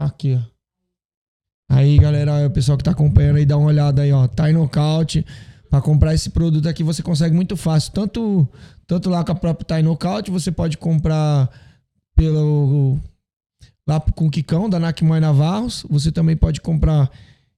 Aqui, 0.03 0.35
ó. 0.35 0.53
Aí, 1.73 1.97
galera, 1.97 2.45
o 2.45 2.51
pessoal 2.51 2.77
que 2.77 2.84
tá 2.84 2.91
acompanhando 2.91 3.38
aí, 3.38 3.45
dá 3.45 3.57
uma 3.57 3.67
olhada 3.67 4.01
aí, 4.01 4.11
ó. 4.11 4.27
Thai 4.27 4.51
Knockout. 4.51 5.25
Pra 5.69 5.81
comprar 5.81 6.13
esse 6.13 6.30
produto 6.30 6.67
aqui, 6.67 6.84
você 6.84 7.01
consegue 7.01 7.34
muito 7.34 7.57
fácil. 7.57 7.93
Tanto, 7.93 8.47
tanto 8.85 9.09
lá 9.09 9.23
com 9.23 9.31
a 9.31 9.35
própria 9.35 9.65
Thai 9.65 9.81
Knockout, 9.81 10.30
você 10.30 10.51
pode 10.51 10.77
comprar 10.77 11.49
pelo... 12.15 12.99
Lá 13.88 13.99
com 13.99 14.27
o 14.27 14.31
Kikão, 14.31 14.69
da 14.69 14.80
Nakmoy 14.80 15.19
Navarros. 15.19 15.85
Você 15.89 16.11
também 16.11 16.38
pode 16.38 16.61
comprar 16.61 17.09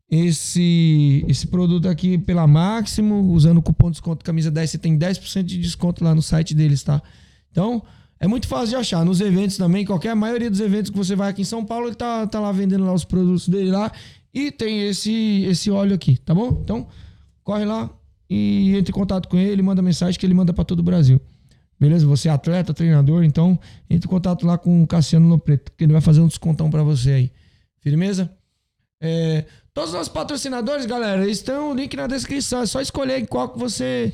esse, 0.09 1.25
esse 1.27 1.47
produto 1.47 1.89
aqui 1.89 2.17
pela 2.17 2.47
Máximo. 2.47 3.33
Usando 3.33 3.57
o 3.57 3.61
cupom 3.61 3.87
de 3.87 3.93
desconto 3.93 4.23
camisa 4.23 4.49
10, 4.49 4.69
você 4.71 4.77
tem 4.77 4.97
10% 4.97 5.43
de 5.43 5.59
desconto 5.59 6.03
lá 6.03 6.15
no 6.15 6.21
site 6.21 6.55
deles, 6.55 6.83
tá? 6.83 7.01
Então, 7.51 7.83
é 8.19 8.27
muito 8.27 8.47
fácil 8.47 8.69
de 8.69 8.75
achar. 8.75 9.03
Nos 9.03 9.21
eventos 9.21 9.57
também, 9.57 9.85
qualquer 9.85 10.15
maioria 10.15 10.49
dos 10.49 10.59
eventos 10.59 10.89
que 10.91 10.97
você 10.97 11.15
vai 11.15 11.29
aqui 11.29 11.41
em 11.41 11.45
São 11.45 11.65
Paulo, 11.65 11.87
ele 11.87 11.95
tá, 11.95 12.25
tá 12.27 12.39
lá 12.39 12.51
vendendo 12.51 12.85
lá 12.85 12.93
os 12.93 13.03
produtos 13.03 13.47
dele 13.47 13.71
lá. 13.71 13.91
E 14.33 14.51
tem 14.51 14.87
esse, 14.87 15.43
esse 15.43 15.69
óleo 15.71 15.95
aqui, 15.95 16.17
tá 16.17 16.33
bom? 16.33 16.59
Então, 16.61 16.87
corre 17.43 17.65
lá 17.65 17.89
e 18.29 18.75
entre 18.75 18.91
em 18.91 18.93
contato 18.93 19.29
com 19.29 19.37
ele, 19.37 19.61
manda 19.61 19.81
mensagem 19.81 20.19
que 20.19 20.25
ele 20.25 20.33
manda 20.33 20.53
para 20.53 20.63
todo 20.63 20.79
o 20.79 20.83
Brasil. 20.83 21.19
Beleza? 21.79 22.07
Você 22.07 22.29
é 22.29 22.31
atleta, 22.31 22.73
treinador, 22.73 23.23
então 23.23 23.59
entre 23.89 24.07
em 24.07 24.09
contato 24.09 24.45
lá 24.45 24.57
com 24.57 24.83
o 24.83 24.87
Cassiano 24.87 25.27
Lopreto, 25.27 25.71
que 25.77 25.83
ele 25.83 25.93
vai 25.93 26.01
fazer 26.01 26.21
um 26.21 26.27
descontão 26.27 26.69
para 26.69 26.83
você 26.83 27.11
aí. 27.11 27.31
Firmeza? 27.79 28.31
É, 28.99 29.45
todos 29.73 29.91
os 29.91 29.95
nossos 29.95 30.11
patrocinadores, 30.11 30.85
galera, 30.85 31.27
estão 31.29 31.71
o 31.71 31.75
link 31.75 31.95
na 31.95 32.07
descrição. 32.07 32.61
É 32.61 32.65
só 32.65 32.81
escolher 32.81 33.27
qual 33.27 33.49
que 33.49 33.59
você 33.59 34.13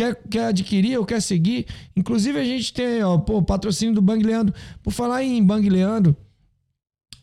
quer, 0.00 0.18
quer 0.30 0.44
adquirir 0.46 0.98
ou 0.98 1.04
quer 1.04 1.20
seguir. 1.20 1.66
Inclusive, 1.94 2.38
a 2.38 2.44
gente 2.44 2.72
tem 2.72 3.02
ó, 3.02 3.18
pô, 3.18 3.42
patrocínio 3.42 3.94
do 3.94 4.00
Bang 4.00 4.24
Leandro. 4.24 4.54
Por 4.82 4.92
falar 4.92 5.22
em 5.22 5.44
Bang 5.44 5.68
Leandro, 5.68 6.16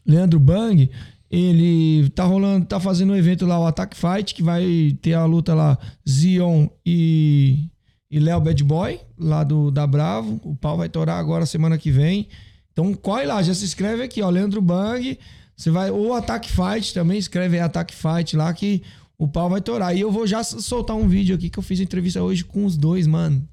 Leandro 0.06 0.40
Bang, 0.40 0.90
ele 1.30 2.10
tá 2.12 2.24
rolando, 2.24 2.68
tá 2.68 2.80
fazendo 2.80 3.14
um 3.14 3.16
evento 3.16 3.48
lá, 3.48 3.60
o 3.60 3.66
Attack 3.66 3.98
Fight, 3.98 4.36
que 4.36 4.44
vai 4.44 4.96
ter 5.02 5.16
a 5.16 5.26
luta 5.26 5.56
lá, 5.56 5.78
Zion 6.08 6.68
e, 6.86 7.68
e 8.12 8.20
Léo 8.20 8.40
Bad 8.40 8.64
Boy, 8.64 9.00
lá 9.18 9.44
do 9.44 9.72
da 9.72 9.88
Bravo. 9.88 10.40
O 10.44 10.56
pau 10.56 10.78
vai 10.78 10.88
torar 10.88 11.18
agora 11.18 11.48
semana 11.48 11.78
que 11.80 11.90
vem. 11.90 12.28
Então 12.72 12.94
corre 12.94 13.26
lá, 13.26 13.42
já 13.42 13.56
se 13.56 13.66
inscreve 13.66 14.04
aqui, 14.04 14.22
ó, 14.22 14.30
Leandro 14.30 14.62
Bang. 14.62 15.18
Você 15.56 15.72
vai, 15.72 15.90
ou 15.90 16.14
Attack 16.14 16.48
Fight 16.48 16.94
também, 16.94 17.18
escreve 17.18 17.58
aí 17.58 17.64
Attack 17.64 17.96
Fight 17.96 18.38
lá 18.38 18.54
que 18.54 18.84
o 19.18 19.28
pau 19.28 19.50
vai 19.50 19.62
torar. 19.62 19.96
E 19.96 20.02
eu 20.02 20.12
vou 20.12 20.28
já 20.28 20.44
soltar 20.44 20.96
um 20.96 21.08
vídeo 21.08 21.36
aqui 21.36 21.50
que 21.50 21.58
eu 21.58 21.64
fiz 21.64 21.80
entrevista 21.80 22.22
hoje 22.22 22.44
com 22.44 22.66
os 22.66 22.78
dois, 22.78 23.08
mano. 23.08 23.48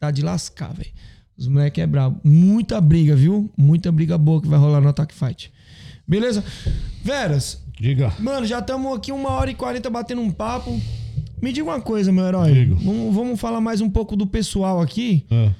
Tá 0.00 0.10
de 0.10 0.22
lascar, 0.22 0.72
velho. 0.72 0.90
Os 1.36 1.48
moleques 1.48 1.82
é 1.82 1.86
brabo. 1.86 2.20
Muita 2.22 2.80
briga, 2.80 3.16
viu? 3.16 3.50
Muita 3.56 3.90
briga 3.90 4.16
boa 4.16 4.40
que 4.40 4.48
vai 4.48 4.58
rolar 4.58 4.80
no 4.80 4.88
Attack 4.88 5.12
Fight. 5.12 5.52
Beleza? 6.06 6.44
Veras. 7.02 7.62
Diga. 7.78 8.12
Mano, 8.20 8.46
já 8.46 8.60
estamos 8.60 8.96
aqui 8.96 9.10
uma 9.10 9.30
hora 9.30 9.50
e 9.50 9.54
quarenta 9.54 9.90
batendo 9.90 10.20
um 10.20 10.30
papo. 10.30 10.80
Me 11.42 11.52
diga 11.52 11.66
uma 11.66 11.80
coisa, 11.80 12.12
meu 12.12 12.24
herói. 12.24 12.52
Digo. 12.52 12.76
Vamos, 12.76 13.14
vamos 13.14 13.40
falar 13.40 13.60
mais 13.60 13.80
um 13.80 13.90
pouco 13.90 14.14
do 14.14 14.26
pessoal 14.26 14.80
aqui. 14.80 15.24
Ah. 15.30 15.52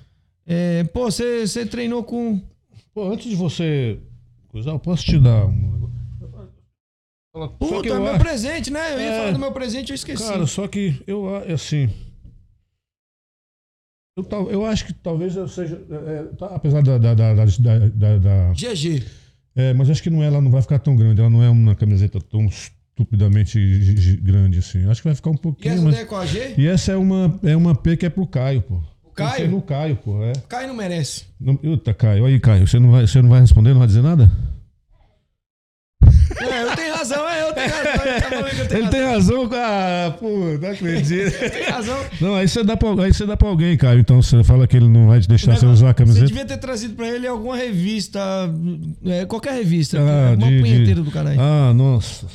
É, 0.47 0.85
pô, 0.85 1.11
você 1.11 1.67
treinou 1.67 2.05
com. 2.05 2.41
Pô, 2.95 3.11
antes 3.11 3.29
de 3.29 3.35
você. 3.35 3.99
Coisa, 4.49 4.71
eu 4.71 4.79
posso 4.79 5.05
te 5.05 5.19
dar 5.19 5.47
um. 5.47 5.84
Só 7.35 7.49
que 7.49 7.59
Puta, 7.59 7.89
eu 7.89 8.01
meu 8.01 8.19
presente, 8.19 8.71
né? 8.71 8.95
Eu 8.95 9.01
ia 9.01 9.07
É. 9.07 9.19
falar 9.19 9.31
do 9.33 9.39
meu 9.41 9.51
presente, 9.53 9.91
eu 9.91 9.95
esqueci. 9.95 10.23
Cara, 10.23 10.47
só 10.47 10.69
que 10.69 11.03
eu 11.07 11.37
é 11.45 11.53
assim. 11.53 11.91
Eu, 14.17 14.51
eu 14.51 14.65
acho 14.67 14.87
que 14.87 14.93
talvez 14.93 15.35
eu 15.35 15.49
seja. 15.49 15.81
é, 15.91 15.95
é, 16.15 16.23
tá, 16.37 16.47
apesar 16.47 16.83
da. 16.83 16.97
da, 16.99 17.15
da, 17.15 17.35
da, 17.35 18.19
da- 18.19 18.53
GG. 18.53 19.05
é, 19.57 19.73
mas 19.75 19.91
acho 19.91 20.03
que 20.03 20.11
não 20.11 20.23
é, 20.23 20.27
ela 20.27 20.41
não 20.41 20.51
vai 20.53 20.63
ficar 20.63 20.79
tão 20.79 20.95
grande. 20.95 21.21
Ela 21.21 21.31
não 21.31 21.43
é 21.43 21.51
uma 21.51 21.75
camiseta 21.75 22.21
tão 22.21 22.47
estupidamente 22.47 23.59
grande 24.23 24.61
assim. 24.61 24.89
Acho 24.89 25.03
que 25.03 25.09
vai 25.09 25.17
ficar 25.17 25.31
um 25.31 25.35
E 25.35 25.39
pouquinho. 25.39 25.75
essa 25.75 25.83
mas- 25.83 25.99
é 25.99 26.05
com 26.05 26.17
a 26.17 26.25
G? 26.25 26.55
E 26.57 26.67
essa 26.69 26.93
é 26.93 26.97
uma, 26.97 27.41
é 27.43 27.57
uma 27.57 27.75
P 27.75 27.97
que 27.97 28.07
é 28.07 28.11
pro 28.11 28.27
Caio, 28.29 28.63
pô. 28.63 28.81
O 29.03 29.11
Caio? 29.11 29.51
no 29.51 29.61
Caio, 29.61 29.97
pô. 29.97 30.23
É. 30.23 30.33
Caio 30.49 30.69
não 30.69 30.75
merece. 30.77 31.25
Não, 31.41 31.59
Eita, 31.63 31.93
Caio. 31.93 32.25
Aí, 32.27 32.39
Caio, 32.39 32.67
você 32.69 32.79
não, 32.79 32.93
vai, 32.93 33.07
você 33.09 33.21
não 33.21 33.29
vai 33.29 33.41
responder, 33.41 33.71
não 33.71 33.79
vai 33.79 33.89
dizer 33.89 34.03
nada? 34.03 34.31
É, 36.41 36.63
eu 36.63 36.77
tenho 36.77 36.95
razão, 36.95 37.29
é, 37.29 37.43
eu 37.49 37.53
tenho 37.53 37.71
razão. 37.71 37.93
Ele 38.05 38.21
tá 38.21 38.29
falando 38.29 38.51
que 38.55 38.61
eu 38.61 38.67
tenho 38.69 38.81
Ele 38.83 38.89
tem 38.91 39.05
razão, 39.05 39.51
ah, 39.53 40.15
pô, 40.19 40.29
não 40.61 40.71
acredito. 40.71 41.51
Tem 41.51 41.63
razão. 41.65 41.99
Não, 42.21 42.35
aí 42.35 42.49
você 42.49 42.63
dá 42.65 42.77
pra, 42.77 42.89
aí 43.05 43.13
você 43.15 43.27
dá 43.27 43.37
pra 43.37 43.49
alguém, 43.49 43.77
Caio. 43.77 44.01
Então 44.01 44.21
você 44.23 44.43
fala 44.45 44.67
que 44.67 44.77
ele 44.77 44.89
não 44.89 45.07
vai 45.09 45.21
te 45.21 45.29
deixar 45.29 45.53
você 45.57 45.65
Negócio- 45.65 45.71
usar 45.73 45.87
a 45.87 45.93
Você 45.93 45.95
camiseta. 45.99 46.27
devia 46.27 46.45
ter 46.45 46.57
trazido 46.59 46.95
pra 46.95 47.09
ele 47.09 47.27
alguma 47.27 47.57
revista, 47.57 48.21
é, 49.05 49.25
qualquer 49.27 49.55
revista. 49.55 49.99
Ah, 49.99 50.31
é 50.33 50.37
uma 50.37 50.49
de- 50.51 50.61
punheteira 50.61 50.95
de- 50.95 51.03
do 51.03 51.11
caralho. 51.11 51.41
Ah, 51.41 51.73
nossa. 51.75 52.27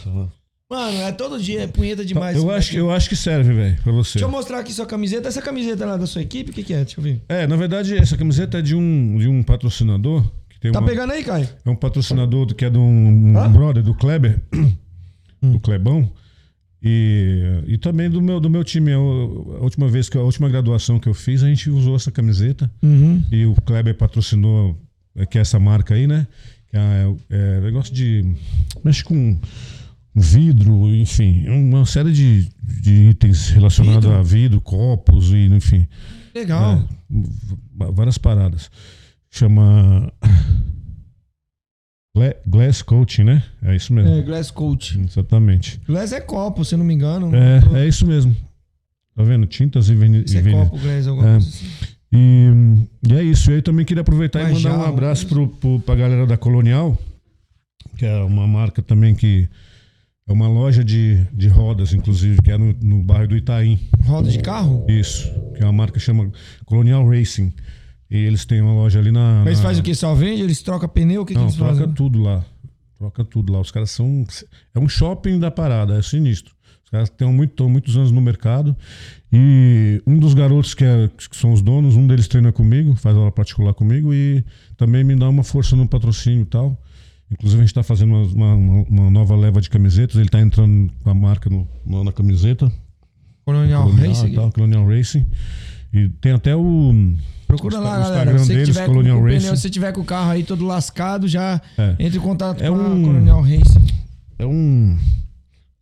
Mano, 0.72 1.02
é 1.02 1.12
todo 1.12 1.40
dia, 1.42 1.64
é 1.64 1.68
punheta 1.68 2.06
demais. 2.06 2.38
Eu 2.38 2.44
esse 2.44 2.52
acho, 2.58 2.78
eu 2.78 2.92
acho 2.92 3.10
que 3.10 3.16
serve, 3.16 3.54
velho, 3.54 3.78
pra 3.84 3.92
você. 3.92 4.20
Deixa 4.20 4.26
eu 4.26 4.30
mostrar 4.32 4.60
aqui 4.60 4.72
sua 4.72 4.86
camiseta. 4.86 5.28
Essa 5.28 5.42
camiseta 5.42 5.84
lá 5.84 5.98
da 5.98 6.06
sua 6.06 6.22
equipe, 6.22 6.52
o 6.52 6.54
que, 6.54 6.62
que 6.64 6.74
é? 6.76 6.84
Deixa 6.84 7.00
eu 7.00 7.04
ver. 7.04 7.22
É, 7.28 7.48
na 7.48 7.56
verdade, 7.56 7.98
essa 7.98 8.16
camiseta 8.16 8.60
é 8.60 8.62
de 8.62 8.76
um, 8.76 9.18
de 9.18 9.28
um 9.28 9.42
patrocinador. 9.42 10.24
Tem 10.60 10.72
Tá 10.72 10.80
uma- 10.80 10.88
pegando 10.88 11.14
aí, 11.14 11.23
Caio? 11.23 11.48
É 11.65 11.69
um 11.69 11.76
patrocinador 11.76 12.45
do- 12.45 12.53
que 12.56 12.65
é 12.65 12.69
de 12.69 12.77
um, 12.77 13.07
um 13.38 13.52
brother 13.52 13.81
do 13.84 13.94
Kleber, 13.94 14.41
Hum. 15.41 15.52
do 15.53 15.60
Clebão. 15.60 16.11
E, 16.81 17.61
e 17.68 17.77
também 17.77 18.10
do 18.10 18.22
meu, 18.22 18.40
do 18.40 18.49
meu 18.49 18.64
time. 18.64 18.91
Eu- 18.91 19.57
a 19.60 19.64
última 19.64 19.88
vez 19.90 20.07
que 20.10 20.18
a 20.18 20.22
última 20.22 20.48
graduação 20.49 20.98
que 20.99 21.07
eu 21.10 21.14
fiz, 21.14 21.44
a 21.44 21.48
gente 21.48 21.69
usou 21.69 21.95
essa 21.95 22.11
camiseta. 22.11 22.72
Uhum. 22.81 23.23
E 23.31 23.45
o 23.45 23.53
Kleber 23.65 23.95
patrocinou, 23.95 24.77
é, 25.15 25.26
que 25.26 25.38
é 25.38 25.41
essa 25.41 25.60
marca 25.60 25.94
aí, 25.95 26.07
né? 26.07 26.26
Que 26.69 26.77
é, 26.77 27.14
é 27.30 27.60
negócio 27.61 27.94
de. 27.94 28.26
Mexe 28.84 29.03
com 29.03 29.38
vidro, 30.15 30.88
enfim, 30.95 31.48
uma 31.49 31.86
série 31.86 32.11
de, 32.11 32.48
de 32.81 33.10
itens 33.10 33.49
relacionados 33.49 34.03
Vidro? 34.06 34.18
a 34.19 34.23
vidro, 34.23 34.61
copos 34.61 35.31
e, 35.31 35.45
enfim. 35.48 35.88
Legal. 36.34 36.84
É, 37.11 37.91
várias 37.91 38.18
paradas. 38.18 38.69
Chama. 39.31 40.11
Gla- 42.15 42.35
Glass 42.45 42.81
Coaching, 42.81 43.23
né? 43.23 43.43
É 43.64 43.76
isso 43.76 43.93
mesmo. 43.93 44.11
É, 44.11 44.22
Glass 44.22 44.51
Coat. 44.51 44.99
Exatamente. 44.99 45.80
Glass 45.88 46.11
é 46.11 46.19
copo, 46.19 46.65
se 46.65 46.73
eu 46.76 46.80
não 46.80 46.85
me 46.85 46.93
engano. 46.93 47.31
É, 47.35 47.84
é 47.84 47.88
isso 47.88 48.06
mesmo. 48.06 48.35
Tá 49.15 49.23
vendo? 49.23 49.45
Tintas 49.45 49.89
e 49.89 49.95
e 50.34 50.38
é 50.38 50.41
copo, 50.51 50.77
Glass, 50.77 51.07
alguma 51.07 51.27
É. 51.27 51.31
coisa 51.34 51.47
assim. 51.47 51.65
E, 52.11 52.47
e 53.07 53.14
é 53.14 53.23
isso. 53.23 53.51
E 53.51 53.56
aí 53.56 53.61
também 53.61 53.85
queria 53.85 54.01
aproveitar 54.01 54.39
Mas 54.43 54.49
e 54.51 54.53
mandar 54.64 54.69
já, 54.72 54.77
um 54.77 54.89
abraço 54.89 55.27
alguma 55.27 55.27
pro, 55.27 55.47
pro, 55.47 55.80
pra 55.81 55.95
galera 55.95 56.26
da 56.26 56.35
Colonial, 56.38 56.97
que 57.97 58.06
é 58.06 58.18
uma 58.23 58.47
marca 58.47 58.81
também 58.81 59.14
que 59.14 59.47
é 60.27 60.34
uma 60.34 60.47
loja 60.47 60.84
de, 60.84 61.23
de 61.34 61.47
rodas, 61.47 61.93
inclusive, 61.93 62.41
que 62.41 62.51
é 62.51 62.57
no, 62.57 62.73
no 62.81 63.03
bairro 63.03 63.27
do 63.30 63.38
Itaim. 63.38 63.80
Roda 64.03 64.30
de 64.30 64.39
carro? 64.39 64.85
Isso. 64.89 65.30
Que 65.56 65.61
é 65.61 65.65
uma 65.65 65.73
marca 65.73 65.93
que 65.93 65.99
chama 65.99 66.31
Colonial 66.65 67.07
Racing. 67.07 67.53
E 68.10 68.18
eles 68.18 68.44
têm 68.45 68.61
uma 68.61 68.73
loja 68.73 68.99
ali 68.99 69.11
na. 69.11 69.44
Mas 69.45 69.57
na- 69.57 69.64
faz 69.65 69.80
o 69.80 69.84
que? 69.84 69.94
Só 69.94 70.14
vende? 70.15 70.41
Eles 70.41 70.61
trocam 70.61 70.90
pneu? 70.90 71.22
O 71.22 71.26
que, 71.26 71.34
que 71.34 71.40
Não, 71.40 71.45
eles 71.45 71.56
troca 71.56 71.76
fazem? 71.76 71.94
tudo 71.94 72.19
lá. 72.22 72.44
Troca 72.98 73.23
tudo 73.23 73.53
lá. 73.53 73.60
Os 73.61 73.72
caras 73.72 73.91
são. 73.91 74.26
É 74.73 74.80
um 74.80 74.90
shopping 74.90 75.40
da 75.40 75.52
parada, 75.52 75.98
é 75.98 76.02
sinistro. 76.02 76.53
Os 76.84 76.90
caras 76.90 77.07
estão 77.10 77.31
muito, 77.31 77.69
muitos 77.69 77.95
anos 77.95 78.11
no 78.11 78.19
mercado. 78.19 78.76
E 79.31 80.02
um 80.07 80.18
dos 80.18 80.34
garotos 80.34 80.73
que, 80.73 80.84
é- 80.84 81.07
que 81.30 81.38
são 81.38 81.53
os 81.53 81.61
donos, 81.61 81.95
um 81.95 82.07
deles 82.07 82.27
treina 82.27 82.52
comigo, 82.52 82.95
faz 82.95 83.15
aula 83.15 83.31
particular 83.31 83.73
comigo 83.76 84.11
e 84.14 84.44
também 84.76 85.03
me 85.03 85.15
dá 85.15 85.30
uma 85.30 85.44
força 85.44 85.76
no 85.76 85.88
patrocínio 85.88 86.41
e 86.41 86.45
tal. 86.45 86.81
Inclusive, 87.31 87.61
a 87.61 87.64
gente 87.64 87.69
está 87.69 87.84
fazendo 87.84 88.15
uma, 88.15 88.56
uma- 88.56 88.84
uma 88.90 89.10
nova 89.11 89.36
leva 89.36 89.61
de 89.61 89.69
camisetas. 89.69 90.15
Ele 90.15 90.26
está 90.26 90.41
entrando 90.41 90.91
com 91.03 91.10
a 91.11 91.14
marca 91.14 91.48
no- 91.48 91.68
na 92.03 92.11
camiseta. 92.11 92.72
Colonial 93.45 93.84
Colonial 93.84 94.10
Racing. 94.10 94.34
tal, 94.34 94.52
Colonial 94.52 94.88
Racing. 94.88 95.26
E 95.94 96.07
tem 96.22 96.32
até 96.34 96.56
o. 96.56 96.94
Procura 97.48 97.80
o 97.80 97.82
lá, 97.82 97.90
o 97.90 97.94
galera. 98.03 98.32
Instagram 98.32 98.44
Se 98.44 98.53
deles, 98.53 98.78
Colonial 98.78 99.18
com 99.18 99.24
o 99.24 99.28
pneu, 99.28 99.40
Racing. 99.49 99.56
se 99.56 99.70
tiver 99.72 99.91
com 99.91 100.02
o 100.02 100.06
carro 100.06 100.30
aí 100.32 100.44
todo 100.44 100.66
lascado, 100.66 101.28
já 101.28 101.60
É. 101.78 101.95
entre 101.99 102.20
em 102.20 102.22
contato 102.22 102.64
É 102.64 102.70
com 102.70 102.76
a 102.76 102.80
um- 102.90 103.03
Colonial 103.03 103.41
Racing. 103.41 103.88
é 104.38 104.45
um 104.45 104.98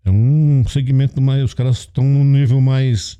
é 0.05 0.09
um 0.09 0.63
segmento 0.69 1.19
mais 1.21 1.43
os 1.43 1.53
caras 1.53 1.79
estão 1.79 2.05
no 2.05 2.23
nível 2.23 2.61
mais 2.61 3.19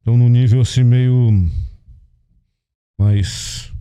estão 0.00 0.16
no 0.16 0.28
nível 0.28 0.60
assim 0.62 0.82
meio 0.82 1.48
mais 2.98 3.72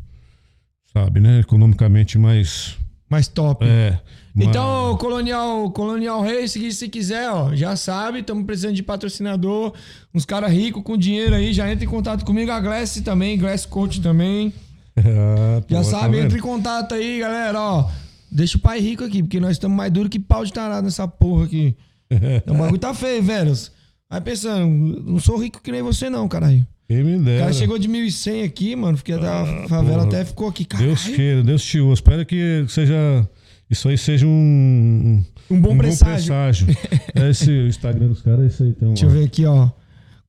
sabe 0.94 1.20
né 1.20 1.40
economicamente 1.40 2.18
mais 2.20 2.78
Mais 3.10 3.28
top. 3.28 3.66
é 3.66 4.00
Então, 4.36 4.98
Colonial, 4.98 5.72
Colonial 5.72 6.22
Racing, 6.22 6.70
se 6.72 6.88
quiser, 6.90 7.30
ó, 7.30 7.56
já 7.56 7.76
sabe, 7.76 8.20
estamos 8.20 8.46
precisando 8.46 8.76
de 8.76 8.84
patrocinador, 8.84 9.74
uns 10.14 10.26
caras 10.26 10.52
ricos 10.52 10.84
com 10.84 10.98
dinheiro 10.98 11.36
aí, 11.36 11.54
já 11.54 11.72
entra 11.72 11.86
em 11.86 11.88
contato 11.88 12.24
comigo, 12.26 12.52
a 12.52 12.60
Glass 12.60 13.02
também, 13.02 13.38
Glass 13.38 13.66
Coach 13.66 14.02
também. 14.02 14.54
Ah, 15.00 15.62
pô, 15.62 15.76
Já 15.76 15.84
tá 15.84 15.84
sabe, 15.84 16.16
vendo? 16.16 16.26
entra 16.26 16.40
em 16.40 16.42
contato 16.42 16.96
aí, 16.96 17.20
galera, 17.20 17.62
ó. 17.62 17.88
Deixa 18.32 18.58
o 18.58 18.60
pai 18.60 18.80
rico 18.80 19.04
aqui, 19.04 19.22
porque 19.22 19.40
nós 19.40 19.52
estamos 19.52 19.78
mais 19.78 19.92
duro 19.92 20.10
que 20.10 20.18
pau 20.18 20.44
de 20.44 20.52
tarado 20.52 20.86
nessa 20.86 21.08
porra 21.08 21.46
aqui. 21.46 21.78
o 22.48 22.54
bagulho 22.56 22.80
tá 22.80 22.96
feio, 22.96 23.22
velho. 23.22 23.54
Vai 24.10 24.22
pensando, 24.22 24.68
não 25.04 25.20
sou 25.20 25.38
rico 25.38 25.62
que 25.62 25.72
nem 25.72 25.84
você 25.84 26.10
não, 26.10 26.28
caralho. 26.28 26.66
Quem 26.88 27.04
me 27.04 27.16
O 27.16 27.24
dera. 27.24 27.40
cara 27.42 27.54
chegou 27.54 27.78
de 27.78 27.88
1.100 27.90 28.46
aqui, 28.46 28.76
mano, 28.76 28.98
fiquei 28.98 29.18
da 29.20 29.46
favela 29.68 29.98
porra. 30.06 30.08
até 30.08 30.26
ficou 30.26 30.48
aqui, 30.48 30.64
caralho. 30.66 30.88
Deus 30.90 31.04
queira 31.08 31.44
Deus 31.44 31.64
te 31.64 31.80
ouça 31.80 31.96
espero 32.02 32.26
que 32.26 32.66
seja 32.70 33.28
isso 33.70 33.90
aí 33.90 33.98
seja 33.98 34.26
um 34.26 35.22
Um 35.52 35.60
bom 35.60 35.78
presságio. 35.78 36.34
presságio. 36.34 36.68
é 37.14 37.30
esse 37.30 37.52
o 37.52 37.68
Instagram 37.68 38.08
dos 38.08 38.22
caras 38.22 38.40
é 38.42 38.46
esse 38.48 38.64
aí 38.64 38.70
então 38.70 38.90
Deixa 38.90 39.06
eu 39.06 39.10
ver 39.10 39.26
aqui, 39.26 39.46
ó. 39.46 39.70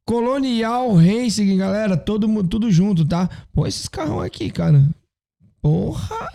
Colonial 0.05 0.95
Racing, 0.95 1.57
galera, 1.59 1.97
todo 1.97 2.27
mundo, 2.29 2.49
tudo 2.49 2.71
junto, 2.73 3.05
tá? 3.05 3.29
Pô, 3.53 3.67
esses 3.67 3.87
carrão 3.89 4.21
aqui, 4.21 4.51
cara. 4.51 4.89
Porra! 5.63 6.29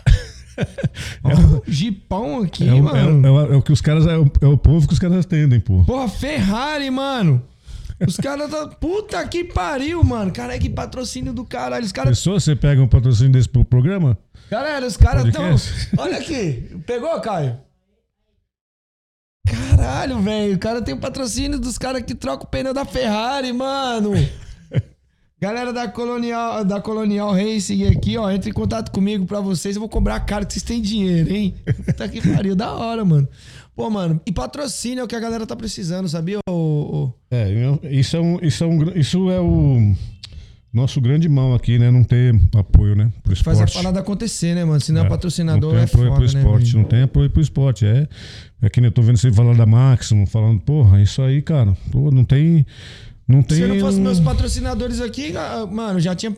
Ó, 1.24 1.30
o 1.58 1.62
Jipão 1.66 2.42
aqui, 2.42 2.68
é, 2.68 2.72
o, 2.72 2.76
é, 2.76 2.80
mano. 2.82 3.20
o- 3.22 3.26
é 3.26 3.30
o- 3.48 3.52
é 3.54 3.56
o 3.56 3.62
que 3.62 3.72
os 3.72 3.80
caras 3.80 4.06
é 4.06 4.16
o, 4.16 4.30
é 4.40 4.46
o 4.46 4.56
povo 4.56 4.86
que 4.86 4.92
os 4.92 5.00
caras 5.00 5.18
atendem 5.26 5.58
pô 5.58 5.82
Porra, 5.82 6.06
Ferrari, 6.08 6.88
mano. 6.90 7.42
Os 8.06 8.16
caras 8.16 8.50
tá. 8.50 8.66
Puta 8.68 9.26
que 9.28 9.44
pariu, 9.44 10.02
mano. 10.02 10.32
Cara, 10.32 10.58
que 10.58 10.68
patrocínio 10.68 11.32
do 11.32 11.44
caralho. 11.44 11.84
Os 11.84 11.92
caras. 11.92 12.18
Pessoa, 12.18 12.40
você 12.40 12.56
pega 12.56 12.82
um 12.82 12.88
patrocínio 12.88 13.32
desse 13.32 13.48
pro 13.48 13.64
programa? 13.64 14.18
Galera, 14.50 14.86
os 14.86 14.96
caras 14.96 15.30
tão. 15.32 15.50
Podcast? 15.50 15.88
Olha 15.96 16.18
aqui. 16.18 16.80
Pegou, 16.86 17.20
Caio? 17.20 17.58
Caralho, 19.46 20.20
velho. 20.20 20.54
O 20.54 20.58
cara 20.58 20.82
tem 20.82 20.94
o 20.94 20.98
patrocínio 20.98 21.58
dos 21.58 21.78
caras 21.78 22.02
que 22.02 22.14
trocam 22.14 22.46
o 22.46 22.48
pneu 22.48 22.74
da 22.74 22.84
Ferrari, 22.84 23.52
mano. 23.52 24.12
Galera 25.40 25.74
da 25.74 25.86
Colonial, 25.86 26.64
da 26.64 26.80
Colonial 26.80 27.30
Racing 27.32 27.84
aqui, 27.88 28.16
ó, 28.16 28.30
entre 28.30 28.48
em 28.48 28.52
contato 28.52 28.90
comigo 28.90 29.26
pra 29.26 29.40
vocês. 29.40 29.76
Eu 29.76 29.80
vou 29.80 29.90
cobrar 29.90 30.20
caro 30.20 30.46
que 30.46 30.54
vocês 30.54 30.62
têm 30.62 30.80
dinheiro, 30.80 31.30
hein? 31.30 31.54
Puta 31.84 32.08
que 32.08 32.26
pariu, 32.26 32.56
da 32.56 32.72
hora, 32.72 33.04
mano. 33.04 33.28
Pô, 33.76 33.90
mano, 33.90 34.20
e 34.24 34.30
patrocínio 34.30 35.00
é 35.00 35.04
o 35.04 35.08
que 35.08 35.16
a 35.16 35.20
galera 35.20 35.44
tá 35.46 35.56
precisando, 35.56 36.08
sabia? 36.08 36.38
É, 37.30 37.90
isso 37.90 38.16
é, 38.16 38.20
um, 38.20 38.38
isso, 38.40 38.62
é 38.62 38.66
um, 38.66 38.98
isso 38.98 39.30
é 39.30 39.40
o 39.40 39.94
nosso 40.72 41.00
grande 41.00 41.28
mal 41.28 41.54
aqui, 41.54 41.76
né? 41.76 41.90
Não 41.90 42.04
ter 42.04 42.34
apoio, 42.56 42.94
né? 42.94 43.12
Pro 43.22 43.34
Faz 43.36 43.60
a 43.60 43.64
esporte. 43.64 43.82
parada 43.82 43.98
acontecer, 43.98 44.54
né, 44.54 44.64
mano? 44.64 44.80
Se 44.80 44.92
não 44.92 45.04
é, 45.04 45.08
patrocinador, 45.08 45.74
não 45.74 45.80
tem 45.80 45.80
é 45.80 45.84
apoio 45.84 46.08
foda, 46.08 46.14
pro 46.14 46.32
né? 46.32 46.40
esporte, 46.40 46.66
velho? 46.66 46.78
não 46.78 46.84
tem 46.84 47.02
apoio 47.02 47.30
pro 47.30 47.42
esporte. 47.42 47.86
É, 47.86 48.08
é 48.62 48.70
que 48.70 48.80
nem 48.80 48.88
eu 48.88 48.92
tô 48.92 49.02
vendo 49.02 49.16
você 49.16 49.32
falar 49.32 49.56
da 49.56 49.66
Máximo, 49.66 50.24
falando, 50.24 50.60
porra, 50.60 51.02
isso 51.02 51.20
aí, 51.20 51.42
cara, 51.42 51.76
pô, 51.90 52.12
não 52.12 52.24
tem. 52.24 52.64
Não 53.26 53.42
tem. 53.42 53.58
Se 53.58 53.66
não 53.66 53.80
fosse 53.80 54.00
meus 54.00 54.20
patrocinadores 54.20 55.00
aqui, 55.00 55.36
ah, 55.36 55.66
mano, 55.66 55.98
já 55.98 56.14
tinha. 56.14 56.36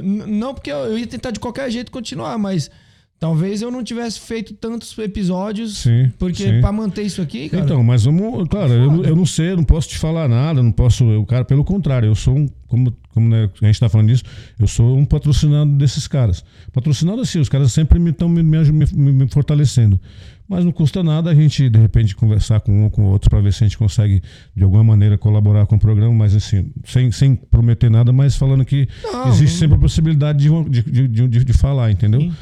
não 0.00 0.54
porque 0.54 0.70
eu 0.70 0.98
ia 0.98 1.06
tentar 1.06 1.32
de 1.32 1.40
qualquer 1.40 1.70
jeito 1.70 1.90
continuar, 1.90 2.38
mas 2.38 2.70
talvez 3.20 3.62
eu 3.62 3.70
não 3.70 3.82
tivesse 3.82 4.20
feito 4.20 4.54
tantos 4.54 4.96
episódios. 4.98 5.78
Sim, 5.78 6.10
Porque 6.18 6.44
sim. 6.44 6.60
pra 6.60 6.70
manter 6.72 7.02
isso 7.02 7.20
aqui, 7.20 7.48
cara. 7.48 7.64
Então, 7.64 7.82
mas 7.82 8.04
vamos, 8.04 8.48
claro, 8.48 8.72
eu, 8.72 9.04
eu 9.04 9.16
não 9.16 9.26
sei, 9.26 9.50
eu 9.52 9.56
não 9.56 9.64
posso 9.64 9.88
te 9.88 9.98
falar 9.98 10.28
nada, 10.28 10.62
não 10.62 10.72
posso, 10.72 11.04
eu, 11.04 11.24
cara, 11.26 11.44
pelo 11.44 11.64
contrário, 11.64 12.06
eu 12.06 12.14
sou 12.14 12.36
um, 12.36 12.48
como, 12.66 12.92
como 13.12 13.28
né, 13.28 13.48
a 13.62 13.66
gente 13.66 13.80
tá 13.80 13.88
falando 13.88 14.08
disso, 14.08 14.22
eu 14.58 14.66
sou 14.68 14.96
um 14.96 15.04
patrocinado 15.04 15.70
desses 15.72 16.06
caras. 16.06 16.44
Patrocinado 16.72 17.20
assim, 17.20 17.40
os 17.40 17.48
caras 17.48 17.72
sempre 17.72 17.98
me 17.98 18.10
estão 18.10 18.28
me, 18.28 18.42
me, 18.42 18.58
me- 18.70 19.12
me 19.12 19.28
fortalecendo. 19.28 20.00
Mas 20.50 20.64
não 20.64 20.72
custa 20.72 21.02
nada 21.02 21.28
a 21.30 21.34
gente, 21.34 21.68
de 21.68 21.78
repente, 21.78 22.16
conversar 22.16 22.60
com 22.60 22.72
um 22.72 22.84
ou 22.84 22.90
com 22.90 23.04
outro 23.04 23.28
para 23.28 23.38
ver 23.38 23.52
se 23.52 23.62
a 23.64 23.66
gente 23.66 23.76
consegue, 23.76 24.22
de 24.56 24.62
alguma 24.64 24.82
maneira, 24.82 25.18
colaborar 25.18 25.66
com 25.66 25.76
o 25.76 25.78
programa, 25.78 26.14
mas 26.14 26.34
assim, 26.34 26.70
sem, 26.86 27.12
sem 27.12 27.34
prometer 27.34 27.90
nada, 27.90 28.14
mas 28.14 28.34
falando 28.34 28.64
que 28.64 28.88
Não, 29.02 29.28
existe 29.28 29.52
não- 29.52 29.58
sempre 29.58 29.76
a 29.76 29.78
possibilidade 29.80 30.38
de, 30.38 30.82
de, 30.82 31.08
de, 31.08 31.28
de- 31.28 31.44
de 31.44 31.52
falar, 31.52 31.90
entendeu? 31.90 32.32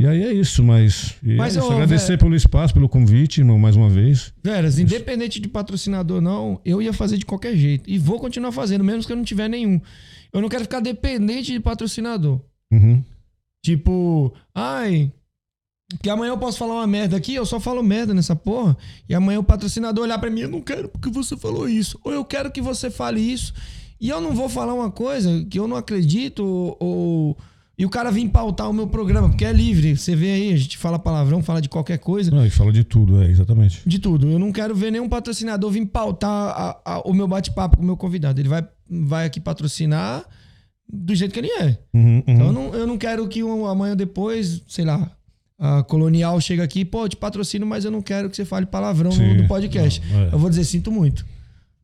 E 0.00 0.06
aí 0.06 0.22
é 0.22 0.32
isso, 0.32 0.64
mas, 0.64 1.14
Mas, 1.22 1.54
isso, 1.54 1.66
ô, 1.66 1.72
agradecer 1.72 2.16
pelo 2.16 2.34
espaço, 2.34 2.72
pelo 2.72 2.88
convite, 2.88 3.42
irmão, 3.42 3.58
mais 3.58 3.76
uma 3.76 3.90
vez. 3.90 4.32
Veras, 4.42 4.78
independente 4.78 5.38
de 5.38 5.46
patrocinador 5.46 6.16
ou 6.16 6.22
não, 6.22 6.60
eu 6.64 6.80
ia 6.80 6.90
fazer 6.90 7.18
de 7.18 7.26
qualquer 7.26 7.54
jeito. 7.54 7.82
E 7.86 7.98
vou 7.98 8.18
continuar 8.18 8.50
fazendo, 8.50 8.82
mesmo 8.82 9.04
que 9.04 9.12
eu 9.12 9.16
não 9.16 9.22
tiver 9.22 9.46
nenhum. 9.46 9.78
Eu 10.32 10.40
não 10.40 10.48
quero 10.48 10.62
ficar 10.62 10.80
dependente 10.80 11.52
de 11.52 11.60
patrocinador. 11.60 12.40
Uhum. 12.72 13.04
Tipo, 13.62 14.32
ai. 14.54 15.12
Que 16.02 16.08
amanhã 16.08 16.30
eu 16.30 16.38
posso 16.38 16.56
falar 16.56 16.76
uma 16.76 16.86
merda 16.86 17.18
aqui, 17.18 17.34
eu 17.34 17.44
só 17.44 17.60
falo 17.60 17.82
merda 17.82 18.14
nessa 18.14 18.34
porra. 18.34 18.78
E 19.06 19.14
amanhã 19.14 19.38
o 19.38 19.44
patrocinador 19.44 20.04
olhar 20.04 20.18
pra 20.18 20.30
mim, 20.30 20.40
eu 20.40 20.48
não 20.48 20.62
quero 20.62 20.88
porque 20.88 21.10
você 21.10 21.36
falou 21.36 21.68
isso. 21.68 22.00
Ou 22.02 22.10
eu 22.10 22.24
quero 22.24 22.50
que 22.50 22.62
você 22.62 22.90
fale 22.90 23.20
isso. 23.20 23.52
E 24.00 24.08
eu 24.08 24.18
não 24.18 24.32
vou 24.34 24.48
falar 24.48 24.72
uma 24.72 24.90
coisa 24.90 25.44
que 25.44 25.58
eu 25.58 25.68
não 25.68 25.76
acredito, 25.76 26.42
ou. 26.80 27.36
E 27.80 27.86
o 27.86 27.88
cara 27.88 28.10
vir 28.10 28.28
pautar 28.28 28.68
o 28.68 28.72
meu 28.74 28.86
programa, 28.86 29.30
porque 29.30 29.44
é 29.44 29.52
livre. 29.52 29.96
Você 29.96 30.14
vê 30.14 30.32
aí, 30.32 30.52
a 30.52 30.56
gente 30.56 30.76
fala 30.76 30.98
palavrão, 30.98 31.42
fala 31.42 31.62
de 31.62 31.68
qualquer 31.70 31.98
coisa. 31.98 32.30
Não, 32.30 32.44
e 32.44 32.50
fala 32.50 32.70
de 32.70 32.84
tudo, 32.84 33.22
é, 33.22 33.30
exatamente. 33.30 33.80
De 33.86 33.98
tudo. 33.98 34.28
Eu 34.30 34.38
não 34.38 34.52
quero 34.52 34.74
ver 34.74 34.90
nenhum 34.92 35.08
patrocinador 35.08 35.70
vir 35.70 35.86
pautar 35.86 36.30
a- 36.30 36.80
a- 36.84 37.00
o 37.06 37.14
meu 37.14 37.26
bate-papo 37.26 37.78
com 37.78 37.82
o 37.82 37.86
meu 37.86 37.96
convidado. 37.96 38.38
Ele 38.38 38.48
vai, 38.50 38.62
vai 38.90 39.24
aqui 39.24 39.40
patrocinar 39.40 40.24
do 40.92 41.14
jeito 41.14 41.32
que 41.32 41.38
ele 41.40 41.48
é. 41.52 41.78
Uhum, 41.94 42.16
uhum. 42.16 42.22
Então 42.26 42.46
eu 42.48 42.52
não, 42.52 42.74
eu 42.74 42.86
não 42.86 42.98
quero 42.98 43.26
que 43.28 43.42
um, 43.42 43.64
amanhã 43.66 43.96
depois, 43.96 44.62
sei 44.68 44.84
lá, 44.84 45.10
a 45.58 45.82
Colonial 45.82 46.40
chega 46.40 46.62
aqui, 46.62 46.84
pô, 46.84 47.04
eu 47.04 47.08
te 47.08 47.16
patrocino, 47.16 47.64
mas 47.64 47.84
eu 47.84 47.90
não 47.90 48.02
quero 48.02 48.28
que 48.28 48.36
você 48.36 48.44
fale 48.44 48.66
palavrão 48.66 49.10
no, 49.10 49.16
Sim, 49.16 49.36
no 49.38 49.48
podcast. 49.48 50.02
não, 50.12 50.20
é. 50.22 50.28
Eu 50.34 50.38
vou 50.38 50.50
dizer, 50.50 50.64
sinto 50.64 50.90
muito. 50.92 51.24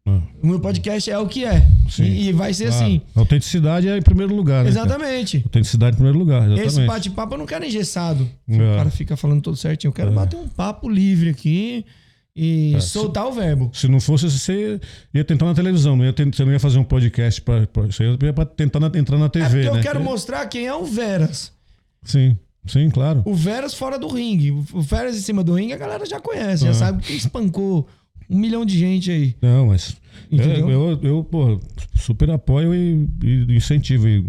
Ah, 0.06 0.20
O 0.42 0.46
meu 0.46 0.60
podcast 0.60 1.10
é 1.10 1.18
o 1.18 1.26
que 1.26 1.44
é. 1.44 1.66
Sim. 1.90 2.04
E, 2.04 2.28
e 2.28 2.32
vai 2.32 2.54
ser 2.54 2.68
claro. 2.68 2.84
assim. 2.84 3.00
Autenticidade 3.14 3.88
é 3.88 3.98
em 3.98 4.02
primeiro 4.02 4.34
lugar, 4.34 4.64
né? 4.64 4.72
cara? 4.72 4.86
Exatamente. 4.86 5.38
Autenticidade 5.44 5.94
em 5.94 5.96
primeiro 5.96 6.18
lugar, 6.18 6.42
exatamente. 6.42 6.66
Esse 6.66 6.80
bate-papo 6.86 7.34
eu 7.34 7.38
não 7.38 7.46
quero 7.46 7.64
engessado. 7.64 8.28
O 8.48 8.54
É. 8.54 8.76
cara 8.76 8.90
fica 8.90 9.16
falando 9.16 9.42
tudo 9.42 9.56
certinho. 9.56 9.88
Eu 9.88 9.92
quero 9.92 10.12
bater 10.12 10.36
um 10.36 10.46
papo 10.48 10.88
livre 10.88 11.28
aqui 11.30 11.84
e 12.36 12.74
É, 12.76 12.80
soltar 12.80 13.26
o 13.26 13.32
verbo. 13.32 13.70
Se 13.72 13.88
não 13.88 13.98
fosse, 14.00 14.30
você 14.30 14.78
ia 15.12 15.24
tentar 15.24 15.46
na 15.46 15.54
televisão, 15.54 15.96
não 15.96 16.04
ia 16.04 16.12
ten- 16.12 16.30
você 16.30 16.44
não 16.44 16.52
ia 16.52 16.60
fazer 16.60 16.78
um 16.78 16.84
podcast 16.84 17.40
para 17.42 17.66
você 17.74 18.04
ia 18.22 18.32
pra 18.32 18.44
tentar 18.44 18.78
na- 18.78 18.92
entrar 18.94 19.18
na 19.18 19.28
TV, 19.28 19.44
É 19.44 19.50
porque 19.50 19.68
eu 19.68 19.74
né? 19.74 19.82
quero 19.82 20.00
mostrar 20.00 20.46
quem 20.46 20.66
é 20.66 20.74
o 20.74 20.84
Veras. 20.84 21.50
Sim, 22.04 22.36
sim, 22.66 22.88
claro. 22.90 23.22
O 23.24 23.34
Veras 23.34 23.74
fora 23.74 23.98
do 23.98 24.06
ringue. 24.06 24.50
O 24.52 24.80
Veras 24.82 25.16
em 25.16 25.20
cima 25.20 25.42
do 25.42 25.54
ringue 25.54 25.72
a 25.72 25.78
galera 25.78 26.06
já 26.06 26.20
conhece, 26.20 26.62
já 26.64 26.70
É. 26.70 26.74
sabe 26.74 27.02
que 27.02 27.12
espancou 27.14 27.88
um 28.28 28.38
milhão 28.38 28.64
de 28.64 28.78
gente 28.78 29.10
aí. 29.10 29.34
Não, 29.40 29.66
mas 29.68 29.96
Entendeu? 30.30 30.68
eu, 30.70 31.00
eu, 31.02 31.24
pô, 31.24 31.60
super 31.94 32.30
apoio 32.30 32.74
e, 32.74 33.08
e 33.22 33.56
incentivo. 33.56 34.08
E 34.08 34.24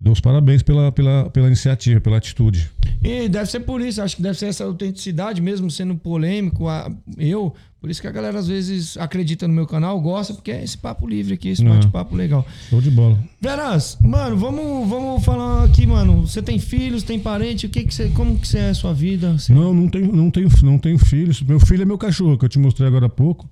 dou 0.00 0.12
os 0.12 0.20
parabéns 0.20 0.62
pela, 0.62 0.92
pela, 0.92 1.30
pela 1.30 1.46
iniciativa, 1.46 2.00
pela 2.00 2.16
atitude. 2.18 2.70
E 3.02 3.28
deve 3.28 3.50
ser 3.50 3.60
por 3.60 3.80
isso, 3.80 4.02
acho 4.02 4.16
que 4.16 4.22
deve 4.22 4.38
ser 4.38 4.46
essa 4.46 4.64
autenticidade, 4.64 5.40
mesmo 5.40 5.70
sendo 5.70 5.94
polêmico. 5.96 6.68
a- 6.68 6.90
eu, 7.16 7.54
por 7.86 7.90
isso 7.92 8.00
que 8.00 8.08
a 8.08 8.10
galera 8.10 8.36
às 8.40 8.48
vezes 8.48 8.96
acredita 8.96 9.46
no 9.46 9.54
meu 9.54 9.64
canal, 9.64 10.00
gosta, 10.00 10.34
porque 10.34 10.50
é 10.50 10.60
esse 10.64 10.76
papo 10.76 11.06
livre 11.06 11.34
aqui, 11.34 11.50
esse 11.50 11.62
Não. 11.62 11.70
bate-papo 11.72 12.16
legal. 12.16 12.44
Show 12.68 12.80
de 12.80 12.90
bola. 12.90 13.16
Veras, 13.40 13.96
mano, 14.02 14.36
vamos, 14.36 14.88
vamos 14.88 15.24
falar 15.24 15.62
aqui, 15.62 15.86
mano. 15.86 16.26
Você 16.26 16.42
tem 16.42 16.58
filhos, 16.58 17.04
tem 17.04 17.16
parente? 17.20 17.66
O 17.66 17.68
que 17.68 17.84
que 17.84 17.94
você, 17.94 18.08
como 18.08 18.36
que 18.40 18.48
você 18.48 18.58
é 18.58 18.70
a 18.70 18.74
sua 18.74 18.92
vida? 18.92 19.38
Você- 19.38 19.52
Não, 19.54 19.72
não 19.72 19.86
tenho, 19.88 20.12
não 20.12 20.32
tenho, 20.32 20.48
não 20.64 20.78
tenho 20.78 20.98
filhos. 20.98 21.40
Meu 21.42 21.60
filho 21.60 21.82
é 21.82 21.84
meu 21.84 21.96
cachorro, 21.96 22.36
que 22.36 22.44
eu 22.44 22.48
te 22.48 22.58
mostrei 22.58 22.88
agora 22.88 23.06
há 23.06 23.08
pouco. 23.08 23.48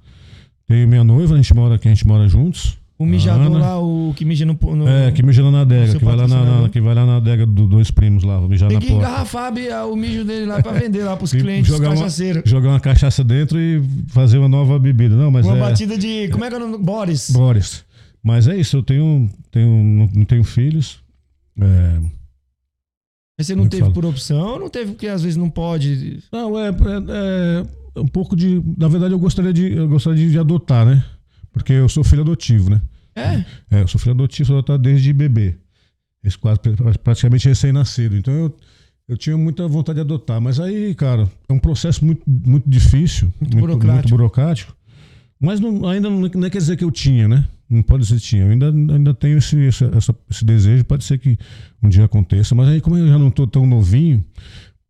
Tenho 0.66 0.88
minha 0.88 1.04
noiva, 1.04 1.34
a 1.34 1.36
gente 1.36 1.54
mora 1.54 1.76
aqui, 1.76 1.86
a 1.86 1.94
gente 1.94 2.04
mora 2.04 2.26
juntos. 2.26 2.76
O 2.96 3.04
mijador 3.04 3.46
Ana. 3.46 3.58
lá, 3.58 3.78
o 3.80 4.14
que 4.14 4.24
mija 4.24 4.46
no. 4.46 4.56
no 4.76 4.88
É, 4.88 5.10
que 5.10 5.20
mija 5.20 5.42
na 5.50 5.62
adega, 5.62 5.98
que 5.98 6.04
vai 6.04 6.14
lá 6.16 6.28
na, 6.28 6.60
na- 6.62 6.68
que 6.68 6.80
vai 6.80 6.94
lá 6.94 7.04
na 7.04 7.16
adega 7.16 7.44
dos 7.44 7.68
dois 7.68 7.90
primos 7.90 8.22
lá, 8.22 8.40
mijar 8.42 8.68
Tem 8.68 8.76
na 8.76 8.80
que 8.80 8.88
porta. 8.92 9.08
engarrafar 9.08 9.52
o 9.88 9.96
mijo 9.96 10.24
dele 10.24 10.46
lá 10.46 10.62
pra 10.62 10.70
vender 10.78 11.02
lá 11.02 11.16
pros 11.16 11.32
clientes, 11.32 11.66
jogar 11.66 11.90
uma, 11.90 12.06
jogar 12.44 12.68
uma 12.68 12.78
cachaça 12.80 13.24
dentro 13.24 13.58
e 13.58 13.82
fazer 14.08 14.38
uma 14.38 14.48
nova 14.48 14.78
bebida. 14.78 15.16
Não, 15.16 15.28
mas 15.30 15.44
Uma 15.44 15.56
é 15.56 15.60
batida 15.60 15.98
de. 15.98 16.28
Como 16.28 16.44
é 16.44 16.48
que 16.48 16.54
é 16.54 16.58
o 16.58 16.60
nome? 16.60 16.78
Boris. 16.84 17.30
Boris. 17.30 17.84
Mas 18.22 18.46
é 18.46 18.56
isso, 18.56 18.76
eu 18.76 18.82
tenho, 18.84 19.28
tenho 19.50 20.08
não, 20.14 20.24
tenho 20.24 20.44
filhos. 20.44 21.00
É, 21.60 21.98
Mas 23.36 23.46
você 23.48 23.56
não 23.56 23.64
é 23.64 23.68
teve 23.68 23.90
por 23.90 24.04
opção 24.06 24.58
não 24.58 24.68
teve 24.70 24.92
porque 24.92 25.08
às 25.08 25.22
vezes 25.22 25.36
não 25.36 25.50
pode? 25.50 26.20
não, 26.32 26.56
é, 26.58 26.68
é- 26.68 27.66
é 27.96 28.00
um 28.00 28.06
pouco 28.06 28.34
de. 28.36 28.62
Na 28.78 28.86
verdade, 28.88 29.12
eu 29.14 29.18
gostaria 29.18 29.52
de, 29.52 29.72
eu 29.72 29.88
gostaria 29.88 30.28
de 30.28 30.38
adotar, 30.38 30.86
né? 30.86 31.04
Porque 31.54 31.72
eu 31.72 31.88
sou 31.88 32.04
filho 32.04 32.20
adotivo, 32.20 32.68
né? 32.68 32.82
É? 33.16 33.44
É, 33.70 33.82
eu 33.82 33.88
sou 33.88 33.98
filho 33.98 34.12
adotivo, 34.12 34.46
sou 34.48 34.56
adotado 34.58 34.82
desde 34.82 35.10
bebê. 35.12 35.54
Esse 36.22 36.36
quase 36.36 36.58
praticamente 37.02 37.48
recém-nascido. 37.48 38.16
Então 38.16 38.34
eu, 38.34 38.56
eu 39.08 39.16
tinha 39.16 39.36
muita 39.38 39.66
vontade 39.68 39.96
de 39.96 40.00
adotar. 40.02 40.40
Mas 40.40 40.58
aí, 40.60 40.94
cara, 40.94 41.30
é 41.48 41.52
um 41.52 41.58
processo 41.58 42.04
muito, 42.04 42.22
muito 42.26 42.68
difícil, 42.68 43.32
Muito 43.40 43.56
muito, 43.56 43.60
burocrático. 43.60 43.94
muito 43.94 44.10
burocrático. 44.10 44.76
Mas 45.40 45.60
não- 45.60 45.86
ainda 45.88 46.10
não, 46.10 46.20
não 46.20 46.30
quer 46.50 46.58
dizer 46.58 46.76
que 46.76 46.84
eu 46.84 46.90
tinha, 46.90 47.28
né? 47.28 47.46
Não 47.70 47.82
pode 47.82 48.02
dizer 48.04 48.16
que 48.16 48.22
tinha. 48.22 48.42
Eu 48.44 48.50
ainda, 48.50 48.68
ainda 48.70 49.14
tenho 49.14 49.38
esse, 49.38 49.56
esse, 49.58 49.84
essa- 49.84 50.14
esse 50.30 50.44
desejo, 50.44 50.84
pode 50.84 51.04
ser 51.04 51.18
que 51.18 51.38
um 51.82 51.88
dia 51.88 52.04
aconteça. 52.04 52.54
Mas 52.54 52.68
aí, 52.68 52.80
como 52.80 52.96
eu 52.98 53.06
já 53.08 53.18
não 53.18 53.28
estou 53.28 53.46
tão 53.46 53.66
novinho, 53.66 54.24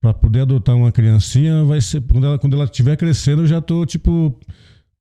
para 0.01 0.13
poder 0.15 0.41
adotar 0.41 0.77
uma 0.77 0.93
criancinha, 0.93 1.65
vai 1.65 1.81
ser. 1.81 2.01
Quando 2.03 2.27
ela, 2.27 2.39
quando 2.39 2.55
ela 2.55 2.65
estiver 2.67 2.95
crescendo, 2.97 3.43
eu 3.43 3.47
já 3.47 3.61
tô, 3.61 3.85
tipo, 3.87 4.39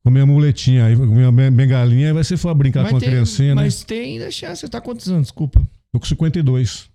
com 0.04 0.10
minha 0.12 0.26
muletinha 0.26 0.86
aí, 0.86 0.96
com 0.96 1.06
minha 1.06 1.32
bengalinha, 1.32 2.08
aí 2.08 2.14
vai 2.14 2.24
ser 2.24 2.36
for 2.38 2.54
brincar 2.54 2.90
com 2.90 2.98
a 2.98 3.00
tem, 3.00 3.10
criancinha, 3.10 3.56
né? 3.56 3.62
mas 3.64 3.84
tem 3.84 4.14
ainda 4.14 4.30
chance. 4.30 4.62
Você 4.62 4.68
tá 4.68 4.82
quantos 4.82 5.08
anos? 5.10 5.28
Desculpa. 5.28 5.62
Tô 5.92 6.00
com 6.00 6.06
52. 6.06 6.90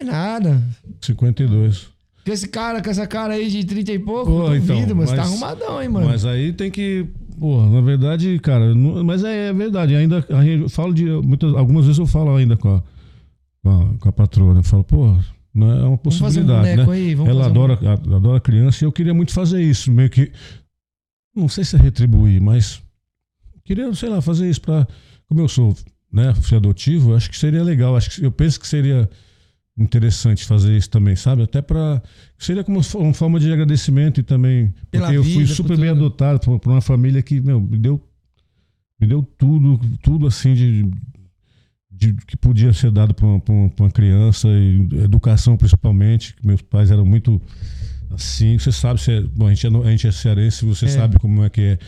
É 0.00 0.04
nada. 0.04 0.62
52. 1.00 1.88
Com 2.24 2.32
esse 2.32 2.48
cara, 2.48 2.82
com 2.82 2.90
essa 2.90 3.06
cara 3.06 3.34
aí 3.34 3.48
de 3.50 3.64
30 3.64 3.92
e 3.92 3.98
pouco, 3.98 4.26
Pô, 4.30 4.48
duvido, 4.50 4.72
então, 4.82 4.96
mas, 4.96 5.10
tá 5.10 5.16
mas- 5.16 5.26
arrumadão, 5.28 5.82
hein, 5.82 5.88
mano? 5.88 6.06
Mas 6.06 6.24
aí 6.26 6.52
tem 6.52 6.70
que. 6.70 7.06
Pô, 7.38 7.64
na 7.66 7.80
verdade, 7.80 8.38
cara, 8.40 8.74
não- 8.74 9.02
mas 9.02 9.24
é, 9.24 9.48
é 9.48 9.52
verdade. 9.52 9.94
Ainda 9.94 10.24
eu 10.46 10.68
falo 10.68 10.92
de. 10.92 11.04
Muitas, 11.06 11.54
algumas 11.54 11.86
vezes 11.86 11.98
eu 11.98 12.06
falo 12.06 12.36
ainda 12.36 12.56
com 12.56 12.76
a, 12.76 12.82
com 13.62 13.70
a, 13.70 13.98
com 13.98 14.08
a 14.08 14.12
patroa, 14.12 14.52
né? 14.52 14.60
Eu 14.60 14.64
falo, 14.64 14.84
não 15.54 15.70
é 15.70 15.80
uma 15.84 15.90
um 15.90 15.96
possibilidade, 15.96 16.68
boneco 16.70 16.90
né? 16.90 16.96
aí, 16.96 17.14
vamos 17.14 17.30
Ela 17.30 17.44
um- 17.44 17.46
adora, 17.46 17.78
a- 17.82 18.16
adora 18.16 18.40
criança 18.40 18.84
e 18.84 18.86
eu 18.86 18.92
queria 18.92 19.14
muito 19.14 19.32
fazer 19.32 19.62
isso, 19.62 19.90
meio 19.90 20.10
que. 20.10 20.30
Não 21.38 21.48
sei 21.48 21.64
se 21.64 21.76
é 21.76 21.78
retribuir, 21.78 22.40
mas. 22.40 22.82
Queria, 23.64 23.92
sei 23.94 24.08
lá, 24.08 24.20
fazer 24.20 24.48
isso 24.48 24.60
pra. 24.60 24.86
Como 25.26 25.40
eu 25.40 25.48
sou, 25.48 25.76
né, 26.12 26.34
filho 26.34 26.56
adotivo, 26.58 27.14
acho 27.14 27.28
que 27.30 27.36
seria 27.38 27.62
legal. 27.62 27.96
Acho 27.96 28.10
que, 28.10 28.24
eu 28.24 28.32
penso 28.32 28.58
que 28.58 28.66
seria 28.66 29.08
interessante 29.76 30.44
fazer 30.44 30.76
isso 30.76 30.90
também, 30.90 31.14
sabe? 31.14 31.42
Até 31.42 31.62
para 31.62 32.02
seria 32.36 32.64
como 32.64 32.80
uma 32.96 33.14
forma 33.14 33.38
de 33.38 33.52
agradecimento 33.52 34.18
e 34.18 34.22
também 34.24 34.74
Pela 34.90 35.04
porque 35.06 35.18
eu 35.18 35.22
fui 35.22 35.32
vida, 35.44 35.54
super 35.54 35.76
bem 35.78 35.90
tudo. 35.90 36.06
adotado 36.06 36.40
por, 36.40 36.58
por 36.58 36.72
uma 36.72 36.80
família 36.80 37.22
que 37.22 37.40
meu 37.40 37.60
me 37.60 37.78
deu 37.78 38.02
me 39.00 39.06
deu 39.06 39.22
tudo 39.22 39.78
tudo 40.02 40.26
assim 40.26 40.52
de, 40.54 40.90
de 41.92 42.12
que 42.26 42.36
podia 42.36 42.72
ser 42.72 42.90
dado 42.90 43.14
para 43.14 43.24
uma, 43.26 43.40
uma- 43.48 43.70
uma 43.78 43.90
criança 43.90 44.48
e 44.48 44.80
educação 45.04 45.56
principalmente 45.56 46.34
que 46.34 46.44
meus 46.44 46.60
pais 46.60 46.90
eram 46.90 47.06
muito 47.06 47.40
assim 48.10 48.58
você 48.58 48.72
sabe 48.72 49.00
se 49.00 49.12
é, 49.12 49.20
bom 49.20 49.46
a 49.46 49.54
gente 49.54 49.66
é, 49.66 49.70
a 49.70 49.90
gente 49.90 50.06
é 50.06 50.12
cearense 50.12 50.64
você 50.64 50.86
É. 50.86 50.88
sabe 50.88 51.18
como 51.18 51.44
é 51.44 51.50
que 51.50 51.60
é 51.60 51.78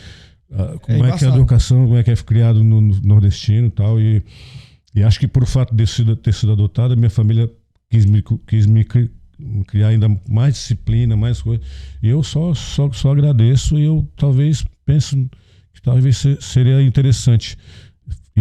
ah, 0.53 0.75
como 0.79 0.79
é, 0.79 0.81
que 0.81 0.91
é 0.91 0.95
a 0.95 1.07
embaçado. 1.07 1.35
educação 1.37 1.83
como 1.85 1.97
é 1.97 2.03
que 2.03 2.11
é 2.11 2.15
criado 2.15 2.63
no, 2.63 2.79
no 2.81 2.99
nordestino 3.01 3.67
e 3.67 3.71
tal 3.71 3.99
e 3.99 4.21
E 4.93 5.03
acho 5.03 5.19
que 5.19 5.27
por 5.27 5.45
fato 5.45 5.73
de 5.73 5.87
sido- 5.87 6.15
ter 6.17 6.33
sido 6.33 6.51
adotado, 6.51 6.93
a 6.93 6.97
minha 6.97 7.09
família 7.09 7.49
quis 7.89 8.05
me, 8.05 8.21
quis 8.45 8.65
me 8.65 8.83
cri- 8.83 9.09
me 9.39 9.63
criar 9.63 9.87
ainda 9.87 10.07
mais 10.29 10.53
disciplina, 10.55 11.15
mais 11.15 11.41
coisa. 11.41 11.63
E 12.03 12.09
eu 12.09 12.21
só, 12.21 12.53
só, 12.53 12.91
só 12.91 13.11
agradeço 13.13 13.79
e 13.79 13.83
eu 13.85 14.05
talvez 14.17 14.65
penso 14.85 15.15
que 15.73 15.81
talvez 15.81 16.17
se- 16.17 16.37
seria 16.41 16.81
interessante 16.81 17.57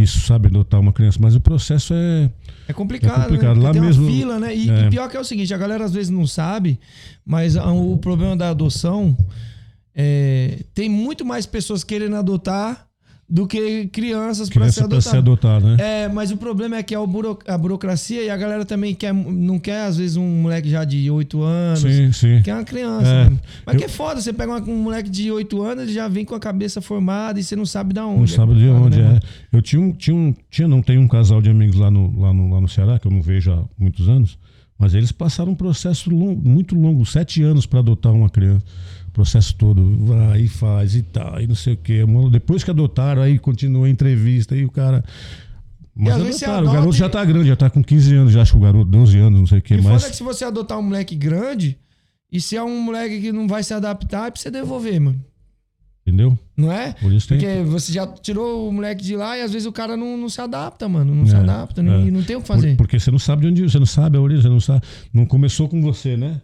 isso, 0.02 0.20
sabe, 0.20 0.48
adotar 0.48 0.80
uma 0.80 0.92
criança. 0.92 1.18
Mas 1.20 1.34
o 1.34 1.40
processo 1.40 1.92
é. 1.94 2.30
É 2.68 2.72
complicado, 2.72 3.20
É 3.20 3.22
complicado. 3.24 3.56
né? 3.58 3.62
Lá 3.64 3.72
tem 3.72 3.80
mesmo- 3.82 4.04
uma 4.06 4.12
fila, 4.12 4.38
né? 4.38 4.54
E, 4.56 4.70
é. 4.70 4.86
e 4.86 4.90
pior 4.90 5.08
que 5.08 5.16
é 5.16 5.20
o 5.20 5.24
seguinte, 5.24 5.52
a 5.52 5.58
galera 5.58 5.84
às 5.84 5.92
vezes 5.92 6.10
não 6.10 6.26
sabe, 6.26 6.78
mas 7.24 7.56
o 7.56 7.96
problema 7.98 8.36
da 8.36 8.50
adoção 8.50 9.16
é, 9.94 10.60
tem 10.74 10.88
muito 10.88 11.24
mais 11.24 11.46
pessoas 11.46 11.82
querendo 11.84 12.16
adotar 12.16 12.86
do 13.30 13.46
que 13.46 13.86
crianças 13.88 14.48
para 14.50 14.68
ser 14.72 14.80
Criança 14.88 14.88
para 14.88 15.60
ser 15.60 15.60
né? 15.64 15.76
É, 15.78 16.08
mas 16.08 16.32
o 16.32 16.36
problema 16.36 16.76
é 16.76 16.82
que 16.82 16.92
é 16.92 16.98
o 16.98 17.06
buro- 17.06 17.38
a 17.46 17.56
burocracia 17.56 18.24
e 18.24 18.28
a 18.28 18.36
galera 18.36 18.64
também 18.64 18.92
quer, 18.92 19.14
não 19.14 19.56
quer, 19.58 19.82
às 19.82 19.96
vezes, 19.96 20.16
um 20.16 20.26
moleque 20.42 20.68
já 20.68 20.84
de 20.84 21.08
8 21.08 21.40
anos. 21.42 21.78
Sim, 21.80 22.10
sim. 22.10 22.42
Quer 22.42 22.54
uma 22.54 22.64
criança. 22.64 23.06
É. 23.06 23.30
né? 23.30 23.38
Mas 23.64 23.74
Eu- 23.74 23.78
que 23.78 23.84
é 23.84 23.88
foda, 23.88 24.20
você 24.20 24.32
pega 24.32 24.50
uma- 24.50 24.60
um 24.68 24.82
moleque 24.82 25.08
de 25.08 25.30
8 25.30 25.62
anos, 25.62 25.84
ele 25.84 25.92
já 25.92 26.08
vem 26.08 26.24
com 26.24 26.34
a 26.34 26.40
cabeça 26.40 26.80
formada 26.80 27.38
e 27.38 27.44
você 27.44 27.54
não 27.54 27.64
sabe 27.64 27.94
de 27.94 28.00
onde. 28.00 28.16
Não 28.16 28.24
É 28.24 28.26
sabe 28.26 28.54
de 28.54 28.66
complicado, 28.66 28.82
onde 28.86 28.96
né, 28.98 29.02
é. 29.04 29.08
mano? 29.08 29.20
Eu 29.52 29.62
tinha 29.62 29.80
um, 29.80 29.92
tinha 29.92 30.16
um, 30.16 30.34
tinha, 30.50 30.66
não 30.66 30.82
tem 30.82 30.98
um 30.98 31.06
casal 31.06 31.40
de 31.40 31.50
amigos 31.50 31.76
lá 31.76 31.90
no, 31.90 32.18
lá 32.20 32.32
no, 32.32 32.52
lá 32.52 32.60
no 32.60 32.68
Ceará, 32.68 32.98
que 32.98 33.06
eu 33.06 33.12
não 33.12 33.22
vejo 33.22 33.52
há 33.52 33.62
muitos 33.78 34.08
anos, 34.08 34.36
mas 34.76 34.92
eles 34.94 35.12
passaram 35.12 35.52
um 35.52 35.54
processo 35.54 36.10
longo, 36.10 36.48
muito 36.48 36.74
longo, 36.74 37.06
sete 37.06 37.42
anos 37.44 37.64
para 37.66 37.78
adotar 37.78 38.12
uma 38.12 38.28
criança. 38.28 38.64
O 39.20 39.22
processo 39.22 39.54
todo, 39.54 40.06
vai 40.06 40.40
e 40.40 40.48
faz 40.48 40.94
e 40.96 41.02
tal, 41.02 41.38
e 41.42 41.46
não 41.46 41.54
sei 41.54 41.74
o 41.74 41.76
quê. 41.76 42.00
Depois 42.32 42.64
que 42.64 42.70
adotaram, 42.70 43.20
aí 43.20 43.38
continua 43.38 43.86
a 43.86 43.90
entrevista, 43.90 44.54
aí 44.54 44.64
o 44.64 44.70
cara. 44.70 45.04
Mas 45.94 46.14
adotaram, 46.14 46.52
o 46.54 46.56
adota 46.60 46.72
garoto 46.72 46.94
e- 46.94 46.98
já 46.98 47.08
tá 47.10 47.24
grande, 47.24 47.48
já 47.48 47.56
tá 47.56 47.68
com 47.68 47.84
15 47.84 48.14
anos, 48.14 48.32
já 48.32 48.40
acho 48.40 48.52
que 48.52 48.58
o 48.58 48.60
garoto, 48.62 48.90
12 48.90 49.18
anos, 49.18 49.38
não 49.40 49.46
sei 49.46 49.58
o 49.58 49.62
quê. 49.62 49.74
E 49.74 49.76
Mas, 49.82 49.86
foda 49.86 50.06
é 50.06 50.10
que 50.10 50.16
se 50.16 50.22
você 50.22 50.44
adotar 50.46 50.78
um 50.78 50.82
moleque 50.82 51.14
grande, 51.14 51.76
e 52.32 52.40
se 52.40 52.56
é 52.56 52.62
um 52.62 52.80
moleque 52.80 53.20
que 53.20 53.30
não 53.30 53.46
vai 53.46 53.62
se 53.62 53.74
adaptar, 53.74 54.28
é 54.28 54.30
pra 54.30 54.40
você 54.40 54.50
devolver, 54.50 54.98
mano. 54.98 55.22
entendeu? 56.06 56.36
Não 56.56 56.72
é? 56.72 56.92
Por 56.94 57.12
isso 57.12 57.28
tem. 57.28 57.38
Porque 57.38 57.62
você 57.64 57.92
já 57.92 58.06
tirou 58.06 58.68
o 58.68 58.72
moleque 58.72 59.04
de 59.04 59.14
lá 59.14 59.36
e 59.36 59.42
às 59.42 59.52
vezes 59.52 59.66
o 59.66 59.70
cara 59.72 59.96
não, 59.98 60.16
não 60.16 60.28
se 60.30 60.40
adapta, 60.40 60.88
mano. 60.88 61.14
Não 61.14 61.26
se 61.26 61.34
É, 61.34 61.38
adapta, 61.38 61.82
não- 61.82 61.92
é. 61.92 62.06
e 62.06 62.10
não 62.10 62.22
tem 62.22 62.34
o 62.36 62.40
que 62.40 62.46
Por- 62.46 62.54
fazer. 62.54 62.76
porque 62.76 62.98
você 62.98 63.10
não 63.10 63.18
sabe 63.18 63.42
de 63.42 63.48
onde, 63.48 63.70
você 63.70 63.78
não 63.78 63.86
sabe 63.86 64.16
a 64.16 64.20
origem, 64.20 64.42
você 64.42 64.48
não 64.48 64.60
sabe. 64.60 64.82
Não 65.12 65.26
começou 65.26 65.68
com 65.68 65.80
você, 65.82 66.16
né? 66.16 66.40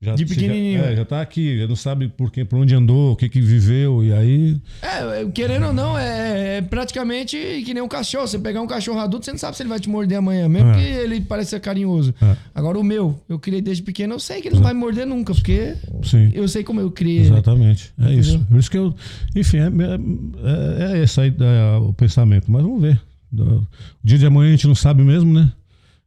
Já, 0.00 0.14
De 0.14 0.24
pequenininho. 0.24 0.78
Já, 0.78 0.86
é, 0.90 0.96
já 0.96 1.04
tá 1.04 1.20
aqui, 1.20 1.58
já 1.58 1.66
não 1.66 1.74
sabe 1.74 2.06
por, 2.06 2.30
quê, 2.30 2.44
por 2.44 2.56
onde 2.60 2.72
andou, 2.72 3.12
o 3.12 3.16
que 3.16 3.28
que 3.28 3.40
viveu, 3.40 4.04
e 4.04 4.12
aí. 4.12 4.56
É, 4.80 5.22
é, 5.22 5.26
querendo 5.26 5.66
ou 5.66 5.72
não, 5.72 5.98
é, 5.98 6.58
é 6.58 6.62
praticamente 6.62 7.36
que 7.66 7.74
nem 7.74 7.82
um 7.82 7.88
cachorro. 7.88 8.28
Você 8.28 8.38
pegar 8.38 8.60
um 8.62 8.66
cachorro 8.68 9.00
adulto, 9.00 9.24
você 9.24 9.32
não 9.32 9.38
sabe 9.38 9.56
se 9.56 9.62
ele 9.64 9.68
vai 9.70 9.80
te 9.80 9.88
morder 9.88 10.18
amanhã, 10.18 10.48
mesmo 10.48 10.70
É. 10.70 10.74
que 10.74 10.80
ele 10.82 11.20
parece 11.20 11.50
ser 11.50 11.60
carinhoso. 11.60 12.14
É. 12.22 12.36
Agora 12.54 12.78
o 12.78 12.84
meu, 12.84 13.20
eu 13.28 13.40
criei 13.40 13.60
desde 13.60 13.82
pequeno, 13.82 14.14
eu 14.14 14.20
sei 14.20 14.40
que 14.40 14.46
ele 14.46 14.54
não 14.54 14.62
vai 14.62 14.72
me 14.72 14.78
morder 14.78 15.04
nunca, 15.04 15.34
porque 15.34 15.74
Sim. 16.04 16.30
eu 16.32 16.46
sei 16.46 16.62
como 16.62 16.80
eu 16.80 16.92
criei. 16.92 17.22
Exatamente. 17.22 17.92
É 17.98 18.02
Entendeu? 18.04 18.20
isso. 18.20 18.38
Por 18.44 18.58
isso 18.60 18.70
que 18.70 18.78
eu. 18.78 18.94
Enfim, 19.34 19.58
é, 19.58 20.92
é, 20.94 20.98
é 21.00 21.02
esse 21.02 21.20
aí 21.20 21.34
é, 21.40 21.76
o 21.78 21.92
pensamento. 21.92 22.48
Mas 22.48 22.62
vamos 22.62 22.80
ver. 22.80 23.00
O 23.36 23.66
dia 24.04 24.16
de 24.16 24.26
amanhã 24.26 24.48
a 24.48 24.52
gente 24.52 24.68
não 24.68 24.76
sabe 24.76 25.02
mesmo, 25.02 25.34
né? 25.34 25.52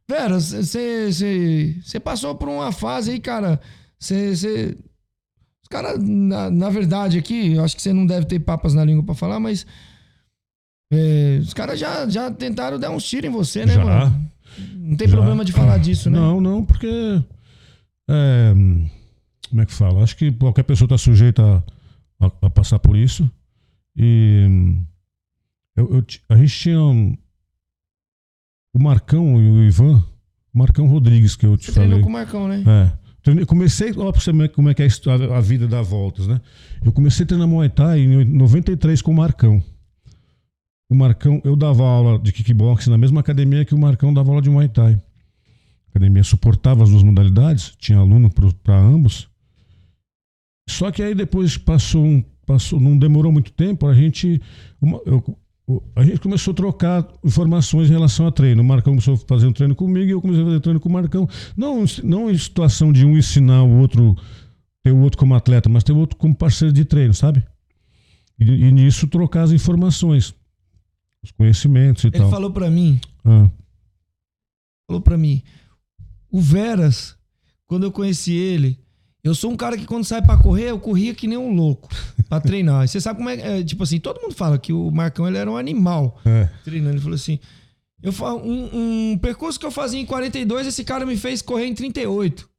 Vera, 0.08 0.40
você 0.40 2.00
passou 2.02 2.34
por 2.34 2.48
uma 2.48 2.72
fase 2.72 3.12
aí, 3.12 3.20
cara. 3.20 3.60
Você. 4.04 4.76
Os 5.62 5.68
caras, 5.68 5.98
na, 6.02 6.50
na 6.50 6.68
verdade, 6.70 7.16
aqui, 7.18 7.52
eu 7.54 7.64
acho 7.64 7.74
que 7.76 7.82
você 7.82 7.92
não 7.92 8.04
deve 8.06 8.26
ter 8.26 8.38
papas 8.40 8.74
na 8.74 8.84
língua 8.84 9.02
pra 9.04 9.14
falar, 9.14 9.38
mas. 9.40 9.64
é, 10.92 11.38
os 11.40 11.54
caras 11.54 11.78
já, 11.78 12.08
já 12.08 12.30
tentaram 12.30 12.78
dar 12.78 12.90
uns 12.90 13.04
tiros 13.04 13.28
em 13.30 13.32
você, 13.32 13.64
né, 13.64 13.74
Já. 13.74 13.84
mano? 13.84 14.30
Não 14.74 14.96
tem 14.96 15.08
Já. 15.08 15.16
problema 15.16 15.44
de 15.44 15.52
falar 15.52 15.78
disso, 15.78 16.10
né? 16.10 16.18
Não, 16.18 16.40
não, 16.40 16.64
porque. 16.64 16.88
é, 18.10 18.52
como 19.48 19.60
é 19.62 19.66
que 19.66 19.72
fala? 19.72 20.02
Acho 20.02 20.16
que 20.16 20.30
qualquer 20.32 20.62
pessoa 20.64 20.86
está 20.86 20.98
sujeita 20.98 21.42
a, 22.20 22.26
a- 22.26 22.32
a 22.42 22.50
passar 22.50 22.78
por 22.78 22.96
isso. 22.96 23.30
E. 23.96 24.46
eu- 25.76 25.94
eu 25.96 26.04
a 26.28 26.36
gente 26.36 26.58
tinha. 26.58 26.80
um- 26.80 27.16
o 28.74 28.82
Marcão 28.82 29.40
e 29.40 29.50
o 29.50 29.62
Ivan. 29.62 30.02
Marcão 30.52 30.86
Rodrigues, 30.86 31.34
que 31.36 31.46
eu 31.46 31.56
te 31.56 31.66
Você 31.66 31.72
treinou 31.72 31.92
falei. 32.00 32.02
com 32.04 32.08
o 32.10 32.12
Marcão, 32.12 32.46
né? 32.48 32.62
É. 32.66 33.01
Treinei- 33.22 33.46
Comecei, 33.46 33.92
ó, 33.96 34.10
pra 34.10 34.20
você 34.20 34.48
como 34.48 34.68
é 34.68 34.74
que 34.74 34.82
é 34.82 34.86
a 34.86 35.36
a 35.38 35.40
vida 35.40 35.68
dá 35.68 35.80
voltas, 35.80 36.26
né? 36.26 36.40
Eu 36.84 36.92
comecei 36.92 37.24
a 37.24 37.26
treinar 37.26 37.46
Muay 37.46 37.68
Thai 37.68 38.00
em 38.00 38.24
93 38.24 39.00
com 39.00 39.12
o 39.12 39.14
Marcão. 39.14 39.62
O 40.90 40.94
Marcão, 40.94 41.40
eu 41.44 41.54
dava 41.56 41.84
aula 41.84 42.18
de 42.18 42.32
kickboxing 42.32 42.90
na 42.90 42.98
mesma 42.98 43.20
academia 43.20 43.64
que 43.64 43.74
o 43.74 43.78
Marcão 43.78 44.12
dava 44.12 44.30
aula 44.30 44.42
de 44.42 44.50
Muay 44.50 44.68
Thai. 44.68 44.94
A 44.94 45.00
academia 45.90 46.24
suportava 46.24 46.82
as 46.82 46.90
duas 46.90 47.02
modalidades, 47.02 47.74
tinha 47.78 47.98
aluno 47.98 48.30
para 48.62 48.76
ambos. 48.78 49.28
Só 50.68 50.90
que 50.90 51.02
aí 51.02 51.14
depois 51.14 51.56
passou, 51.56 52.04
um, 52.04 52.22
passou, 52.46 52.80
não 52.80 52.96
demorou 52.98 53.30
muito 53.32 53.52
tempo, 53.52 53.86
a 53.86 53.94
gente, 53.94 54.40
uma- 54.80 55.00
eu- 55.06 55.22
a 55.94 56.02
gente 56.04 56.20
começou 56.20 56.52
a 56.52 56.54
trocar 56.54 57.06
informações 57.24 57.88
em 57.88 57.92
relação 57.92 58.26
a 58.26 58.32
treino. 58.32 58.62
O 58.62 58.64
Marcão 58.64 58.92
começou 58.92 59.14
a 59.14 59.18
fazer 59.18 59.46
um 59.46 59.52
treino 59.52 59.74
comigo 59.74 60.06
e 60.06 60.10
eu 60.10 60.20
comecei 60.20 60.42
a 60.42 60.46
fazer 60.46 60.60
treino 60.60 60.80
com 60.80 60.88
o 60.88 60.92
Marcão. 60.92 61.28
Não, 61.56 61.84
não 62.02 62.30
em 62.30 62.36
situação 62.38 62.92
de 62.92 63.04
um 63.04 63.16
ensinar 63.16 63.62
o 63.62 63.78
outro, 63.78 64.16
ter 64.82 64.90
o 64.92 64.98
outro 64.98 65.18
como 65.18 65.34
atleta, 65.34 65.68
mas 65.68 65.84
ter 65.84 65.92
o 65.92 65.98
outro 65.98 66.16
como 66.16 66.34
parceiro 66.34 66.72
de 66.72 66.84
treino, 66.84 67.14
sabe? 67.14 67.44
E, 68.38 68.44
e 68.44 68.72
nisso 68.72 69.06
trocar 69.06 69.42
as 69.42 69.52
informações, 69.52 70.34
os 71.22 71.30
conhecimentos 71.30 72.04
e 72.04 72.08
Ele 72.08 72.18
tal. 72.18 72.30
falou 72.30 72.50
pra 72.50 72.70
mim, 72.70 73.00
Ah, 73.24 73.48
falou 74.86 75.00
pra 75.02 75.16
mim, 75.16 75.42
o 76.30 76.40
Veras, 76.40 77.16
quando 77.66 77.84
eu 77.84 77.92
conheci 77.92 78.32
ele, 78.34 78.78
eu 79.24 79.34
sou 79.34 79.52
um 79.52 79.56
cara 79.56 79.76
que 79.76 79.86
quando 79.86 80.04
sai 80.04 80.20
pra 80.20 80.36
correr, 80.36 80.70
eu 80.70 80.78
corria 80.78 81.14
que 81.14 81.28
nem 81.28 81.38
um 81.38 81.54
louco 81.54 81.88
pra 82.28 82.40
treinar. 82.40 82.84
E 82.84 82.88
Você 82.88 83.00
sabe 83.00 83.18
como 83.18 83.30
é, 83.30 83.60
é, 83.60 83.64
tipo 83.64 83.82
assim, 83.82 84.00
todo 84.00 84.20
mundo 84.20 84.34
fala 84.34 84.58
que 84.58 84.72
o 84.72 84.90
Marcão 84.90 85.26
ele 85.28 85.38
era 85.38 85.50
um 85.50 85.56
animal 85.56 86.20
é. 86.24 86.48
treinando. 86.64 86.96
Ele 86.96 87.00
falou 87.00 87.14
assim, 87.14 87.38
eu 88.02 88.12
um, 88.34 89.12
um 89.12 89.18
percurso 89.18 89.60
que 89.60 89.66
eu 89.66 89.70
fazia 89.70 90.00
em 90.00 90.06
42, 90.06 90.66
esse 90.66 90.82
cara 90.82 91.06
me 91.06 91.16
fez 91.16 91.40
correr 91.40 91.66
em 91.66 91.74
38. 91.74 92.51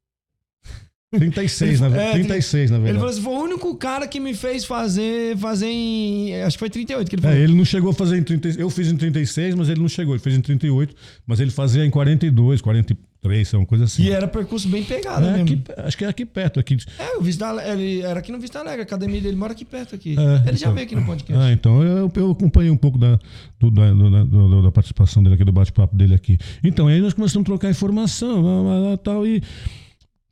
36, 1.19 1.79
na, 1.81 1.87
É, 1.95 2.11
36, 2.13 2.71
na 2.71 2.77
Ele 2.77 2.83
verdade. 2.85 2.99
falou 2.99 3.11
assim, 3.11 3.21
foi 3.21 3.33
o 3.33 3.43
único 3.43 3.75
cara 3.75 4.07
que 4.07 4.19
me 4.19 4.33
fez 4.33 4.65
fazer, 4.65 5.37
fazer 5.37 5.67
em, 5.67 6.41
acho 6.43 6.55
que 6.57 6.59
foi 6.59 6.69
38 6.69 7.09
que 7.09 7.15
ele 7.15 7.21
falou. 7.21 7.37
É, 7.37 7.41
ele 7.41 7.53
não 7.53 7.65
chegou 7.65 7.91
a 7.91 7.93
fazer 7.93 8.17
em 8.17 8.23
36. 8.23 8.59
Eu 8.61 8.69
fiz 8.69 8.87
em 8.91 8.97
36, 8.97 9.55
mas 9.55 9.69
ele 9.69 9.79
não 9.79 9.87
chegou. 9.89 10.13
Ele 10.13 10.21
fez 10.23 10.35
em 10.35 10.41
38, 10.41 10.95
mas 11.25 11.39
ele 11.39 11.51
fazia 11.51 11.85
em 11.85 11.89
42, 11.89 12.61
43, 12.61 13.53
uma 13.53 13.65
coisa 13.65 13.85
assim. 13.85 14.03
E 14.03 14.11
era 14.11 14.27
percurso 14.27 14.67
bem 14.67 14.83
pegado 14.83 15.25
É, 15.25 15.41
aqui, 15.41 15.61
acho 15.77 15.97
que 15.97 16.03
é 16.05 16.07
aqui 16.07 16.25
perto. 16.25 16.59
Aqui. 16.59 16.77
É, 16.99 17.17
o 17.17 17.21
Vista 17.21 17.45
ele 17.65 18.01
era 18.01 18.19
aqui 18.19 18.31
no 18.31 18.39
Vista 18.39 18.59
Alegre, 18.59 18.81
a 18.81 18.83
academia 18.83 19.21
dele 19.21 19.35
mora 19.37 19.53
aqui 19.53 19.63
perto 19.65 19.95
aqui. 19.95 20.15
É, 20.17 20.49
ele 20.49 20.57
já 20.57 20.65
então- 20.67 20.73
veio 20.73 20.85
aqui 20.85 20.95
no 20.95 21.05
podcast. 21.05 21.41
Ah, 21.43 21.51
então 21.51 21.81
eu, 21.83 22.11
eu 22.15 22.31
acompanhei 22.31 22.69
um 22.71 22.77
pouco 22.77 22.97
da, 22.97 23.17
do- 23.59 23.71
da- 23.71 23.93
do- 23.93 24.61
da 24.63 24.71
participação 24.71 25.21
dele 25.23 25.35
aqui, 25.35 25.43
do 25.45 25.51
bate-papo 25.53 25.95
dele 25.95 26.13
aqui. 26.15 26.37
Então, 26.63 26.87
aí 26.87 26.99
nós 26.99 27.13
começamos 27.13 27.43
a 27.45 27.45
trocar 27.45 27.69
informação 27.69 28.41
lá, 28.41 28.61
lá, 28.61 28.89
lá, 28.89 28.97
tal, 28.97 29.25
e 29.25 29.41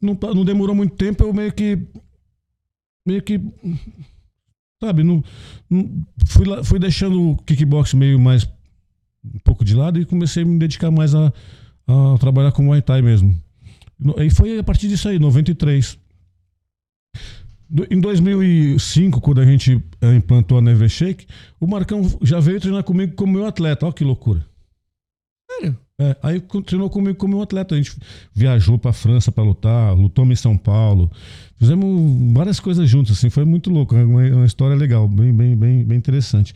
não, 0.01 0.17
não 0.35 0.43
demorou 0.45 0.75
muito 0.75 0.95
tempo, 0.95 1.23
eu 1.23 1.33
meio 1.33 1.51
que. 1.53 1.77
meio 3.05 3.21
que. 3.21 3.39
sabe, 4.83 5.03
não, 5.03 5.23
não- 5.69 6.05
fui, 6.25 6.45
lá, 6.45 6.63
fui 6.63 6.79
deixando 6.79 7.31
o 7.31 7.37
kickbox 7.37 7.93
meio 7.93 8.19
mais. 8.19 8.45
um 9.23 9.39
pouco 9.43 9.63
de 9.63 9.75
lado 9.75 9.99
e 9.99 10.05
comecei 10.05 10.43
a 10.43 10.45
me 10.45 10.57
dedicar 10.57 10.89
mais 10.91 11.13
a, 11.13 11.27
a 11.87 12.17
trabalhar 12.19 12.51
com 12.51 12.63
Muay 12.63 12.81
Thai 12.81 13.01
mesmo. 13.01 13.39
Aí 14.17 14.29
foi 14.31 14.57
a 14.57 14.63
partir 14.63 14.87
disso 14.87 15.07
aí, 15.09 15.19
93. 15.19 15.97
Do- 17.69 17.87
Em 17.89 18.01
2005, 18.01 19.21
quando 19.21 19.39
a 19.41 19.45
gente 19.45 19.81
eh, 20.01 20.15
implantou 20.15 20.57
a 20.57 20.61
Never 20.61 20.89
Shake, 20.89 21.27
o 21.59 21.67
Marcão 21.67 22.01
já 22.21 22.39
veio 22.39 22.59
treinar 22.59 22.83
comigo 22.83 23.13
como 23.15 23.33
meu 23.33 23.45
atleta. 23.45 23.85
Olha 23.85 23.93
que 23.93 24.03
loucura. 24.03 24.45
Sério? 25.51 25.77
É, 26.03 26.17
aí 26.23 26.39
co- 26.39 26.61
treinou 26.61 26.89
comigo 26.89 27.15
como 27.17 27.35
meu 27.35 27.43
atleta. 27.43 27.75
A 27.75 27.77
gente 27.77 27.91
viajou 28.33 28.77
pra 28.79 28.91
França 28.91 29.31
pra 29.31 29.43
lutar, 29.43 29.93
lutou 29.95 30.25
em 30.25 30.35
São 30.35 30.57
Paulo. 30.57 31.11
Fizemos 31.57 32.33
várias 32.33 32.59
coisas 32.59 32.89
juntos, 32.89 33.11
assim. 33.17 33.29
Foi 33.29 33.45
muito 33.45 33.69
louco. 33.69 33.95
É 33.95 34.03
uma, 34.03 34.21
uma 34.37 34.45
história 34.45 34.75
legal, 34.75 35.07
bem, 35.07 35.31
bem, 35.31 35.55
bem, 35.55 35.83
bem 35.83 35.97
interessante. 35.97 36.53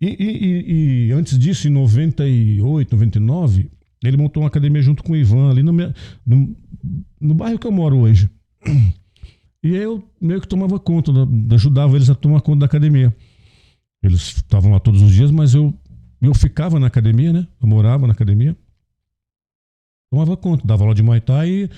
E, 0.00 0.06
e- 0.06 1.06
e- 1.08 1.12
antes 1.12 1.38
disso, 1.38 1.68
em 1.68 1.70
98, 1.70 2.90
99, 2.96 3.70
ele 4.02 4.16
montou 4.16 4.42
uma 4.42 4.48
academia 4.48 4.82
junto 4.82 5.04
com 5.04 5.12
o 5.12 5.16
Ivan, 5.16 5.48
ali 5.50 5.62
no, 5.62 5.72
no, 6.26 6.56
no 7.20 7.34
bairro 7.34 7.58
que 7.58 7.66
eu 7.68 7.72
moro 7.72 7.98
hoje. 7.98 8.28
E 9.62 9.76
eu 9.76 10.02
meio 10.20 10.40
que 10.40 10.48
tomava 10.48 10.76
conta, 10.80 11.12
da- 11.12 11.54
ajudava 11.54 11.94
eles 11.94 12.10
a 12.10 12.14
tomar 12.16 12.40
conta 12.40 12.60
da 12.60 12.66
academia. 12.66 13.14
Eles 14.02 14.22
estavam 14.38 14.72
lá 14.72 14.80
todos 14.80 15.00
os 15.02 15.12
dias, 15.12 15.30
mas 15.30 15.54
eu, 15.54 15.72
eu 16.20 16.34
ficava 16.34 16.80
na 16.80 16.88
academia, 16.88 17.32
né? 17.32 17.46
Eu 17.62 17.68
morava 17.68 18.08
na 18.08 18.12
academia. 18.12 18.56
Tomava 20.12 20.36
conta, 20.36 20.66
dava 20.66 20.82
aula 20.82 20.94
de 20.94 21.02
Muay 21.02 21.22
Thai 21.22 21.48
e, 21.48 21.70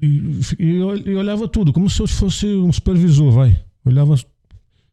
e, 0.00 0.40
e, 0.58 0.76
eu- 0.76 0.96
e 0.96 1.14
olhava 1.16 1.46
tudo, 1.46 1.70
como 1.70 1.90
se 1.90 2.00
eu 2.00 2.06
fosse 2.08 2.46
um 2.46 2.72
supervisor, 2.72 3.30
vai. 3.30 3.62
Olhava 3.84 4.16
se 4.16 4.24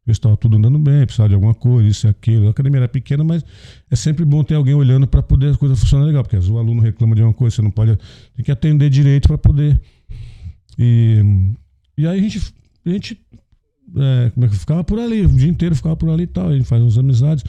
estava 0.09 0.35
tudo 0.35 0.57
andando 0.57 0.77
bem, 0.77 1.05
precisava 1.05 1.29
de 1.29 1.35
alguma 1.35 1.53
coisa, 1.53 1.87
isso 1.87 2.05
e 2.05 2.09
aquilo. 2.09 2.47
A 2.47 2.49
academia 2.49 2.79
era 2.79 2.89
pequena, 2.89 3.23
mas 3.23 3.45
é 3.89 3.95
sempre 3.95 4.25
bom 4.25 4.43
ter 4.43 4.55
alguém 4.55 4.73
olhando 4.73 5.07
para 5.07 5.23
poder 5.23 5.53
a 5.53 5.57
coisa 5.57 5.73
funcionar 5.73 6.03
legal, 6.03 6.21
porque 6.21 6.35
às 6.35 6.43
vezes 6.43 6.53
o 6.53 6.59
aluno 6.59 6.81
reclama 6.81 7.15
de 7.15 7.23
uma 7.23 7.33
coisa, 7.33 7.55
você 7.55 7.61
não 7.61 7.71
pode. 7.71 7.97
Tem 8.35 8.43
que 8.43 8.51
atender 8.51 8.89
direito 8.89 9.29
para 9.29 9.37
poder. 9.37 9.79
E, 10.77 11.23
e 11.97 12.05
aí 12.05 12.19
a 12.19 12.21
gente. 12.21 12.53
A 12.85 12.89
gente 12.89 13.17
é, 13.95 14.31
como 14.31 14.45
é 14.45 14.49
que 14.49 14.55
ficava 14.57 14.83
por 14.83 14.99
ali, 14.99 15.25
o 15.25 15.29
dia 15.29 15.47
inteiro 15.47 15.73
ficava 15.77 15.95
por 15.95 16.09
ali 16.09 16.23
e 16.23 16.27
tal, 16.27 16.49
a 16.49 16.53
gente 16.57 16.65
faz 16.65 16.81
umas 16.81 16.97
amizades. 16.97 17.45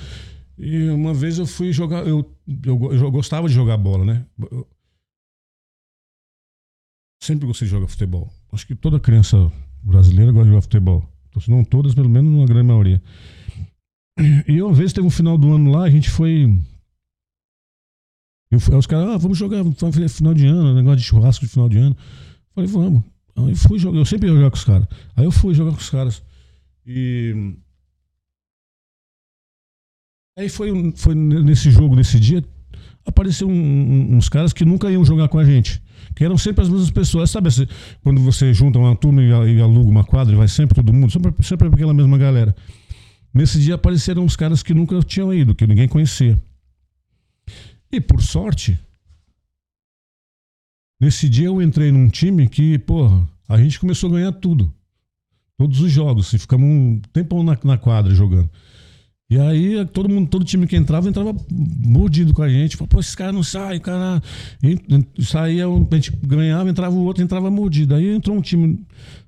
E 0.56 0.88
uma 0.90 1.12
vez 1.12 1.40
eu 1.40 1.46
fui 1.46 1.72
jogar, 1.72 2.06
eu, 2.06 2.24
eu, 2.64 2.92
eu 2.92 3.10
gostava 3.10 3.48
de 3.48 3.54
jogar 3.54 3.76
bola, 3.76 4.04
né? 4.04 4.24
Eu 4.52 4.64
sempre 7.24 7.46
gostei 7.46 7.66
de 7.66 7.72
jogar 7.72 7.88
futebol. 7.88 8.30
Acho 8.52 8.66
que 8.66 8.74
toda 8.74 9.00
criança 9.00 9.50
brasileira 9.82 10.30
gosta 10.30 10.44
de 10.44 10.50
jogar 10.50 10.62
futebol. 10.62 11.08
Então, 11.28 11.42
se 11.42 11.50
não 11.50 11.64
todas, 11.64 11.94
pelo 11.94 12.08
menos 12.08 12.32
uma 12.32 12.46
grande 12.46 12.66
maioria. 12.66 13.02
E 14.46 14.62
uma 14.62 14.72
vez 14.72 14.92
teve 14.92 15.06
um 15.06 15.10
final 15.10 15.36
do 15.36 15.52
ano 15.52 15.72
lá, 15.72 15.84
a 15.84 15.90
gente 15.90 16.08
foi. 16.08 16.56
Eu 18.50 18.60
fui, 18.60 18.76
os 18.76 18.86
caras, 18.86 19.08
ah, 19.08 19.16
vamos 19.16 19.36
jogar 19.36 19.64
final 20.08 20.32
de 20.32 20.46
ano, 20.46 20.74
negócio 20.74 20.98
de 20.98 21.02
churrasco 21.02 21.44
de 21.44 21.50
final 21.50 21.68
de 21.68 21.78
ano. 21.78 21.96
Falei, 22.54 22.70
vamos. 22.70 23.02
Aí 23.36 23.54
fui 23.56 23.78
jogar, 23.78 23.98
eu 23.98 24.04
sempre 24.04 24.28
ia 24.28 24.34
jogar 24.34 24.50
com 24.50 24.56
os 24.56 24.64
caras. 24.64 24.86
Aí 25.16 25.24
eu 25.24 25.32
fui 25.32 25.54
jogar 25.54 25.72
com 25.72 25.78
os 25.78 25.90
caras. 25.90 26.22
E. 26.86 27.56
Aí 30.38 30.48
foi, 30.48 30.92
foi 30.96 31.14
nesse 31.14 31.70
jogo, 31.70 31.96
nesse 31.96 32.18
dia, 32.18 32.44
apareceu 33.04 33.48
um, 33.48 33.52
um, 33.52 34.16
uns 34.16 34.28
caras 34.28 34.52
que 34.52 34.64
nunca 34.64 34.90
iam 34.90 35.04
jogar 35.04 35.28
com 35.28 35.38
a 35.38 35.44
gente. 35.44 35.82
Que 36.14 36.24
eram 36.24 36.38
sempre 36.38 36.62
as 36.62 36.68
mesmas 36.68 36.90
pessoas. 36.90 37.30
Sabe 37.30 37.48
assim, 37.48 37.66
quando 38.02 38.20
você 38.20 38.52
junta 38.54 38.78
uma 38.78 38.94
turma 38.94 39.22
e, 39.22 39.56
e 39.56 39.60
aluga 39.60 39.90
uma 39.90 40.04
quadra 40.04 40.32
e 40.32 40.36
vai 40.36 40.48
sempre 40.48 40.74
todo 40.74 40.92
mundo, 40.92 41.10
sempre, 41.10 41.32
sempre 41.42 41.68
aquela 41.68 41.94
mesma 41.94 42.16
galera. 42.16 42.54
Nesse 43.32 43.58
dia 43.60 43.74
apareceram 43.74 44.24
uns 44.24 44.36
caras 44.36 44.62
que 44.62 44.72
nunca 44.72 45.00
tinham 45.00 45.34
ido, 45.34 45.54
que 45.54 45.66
ninguém 45.66 45.88
conhecia. 45.88 46.40
E 47.90 48.00
por 48.00 48.22
sorte, 48.22 48.78
nesse 51.00 51.28
dia 51.28 51.46
eu 51.46 51.60
entrei 51.60 51.90
num 51.90 52.08
time 52.08 52.48
que, 52.48 52.78
porra, 52.78 53.28
a 53.48 53.58
gente 53.58 53.80
começou 53.80 54.10
a 54.10 54.12
ganhar 54.14 54.32
tudo. 54.32 54.72
Todos 55.56 55.80
os 55.80 55.90
jogos. 55.90 56.32
E 56.32 56.38
ficamos 56.38 56.68
um 56.68 57.00
tempão 57.12 57.42
na, 57.42 57.58
na 57.64 57.76
quadra 57.76 58.14
jogando. 58.14 58.50
E 59.34 59.40
aí, 59.40 59.84
todo 59.86 60.08
mundo, 60.08 60.28
todo 60.28 60.44
time 60.44 60.64
que 60.64 60.76
entrava, 60.76 61.08
entrava 61.08 61.34
mordido 61.50 62.32
com 62.32 62.40
a 62.40 62.48
gente. 62.48 62.76
Falava, 62.76 62.90
pô, 62.90 63.00
esse 63.00 63.16
cara 63.16 63.32
não 63.32 63.42
sai, 63.42 63.78
o 63.78 63.80
cara. 63.80 64.22
E 64.62 64.78
saía, 65.24 65.66
a 65.66 65.94
gente 65.96 66.12
ganhava, 66.22 66.70
entrava 66.70 66.94
o 66.94 67.02
outro, 67.02 67.20
entrava 67.20 67.50
mordido. 67.50 67.96
Aí 67.96 68.14
entrou 68.14 68.36
um 68.36 68.40
time 68.40 68.78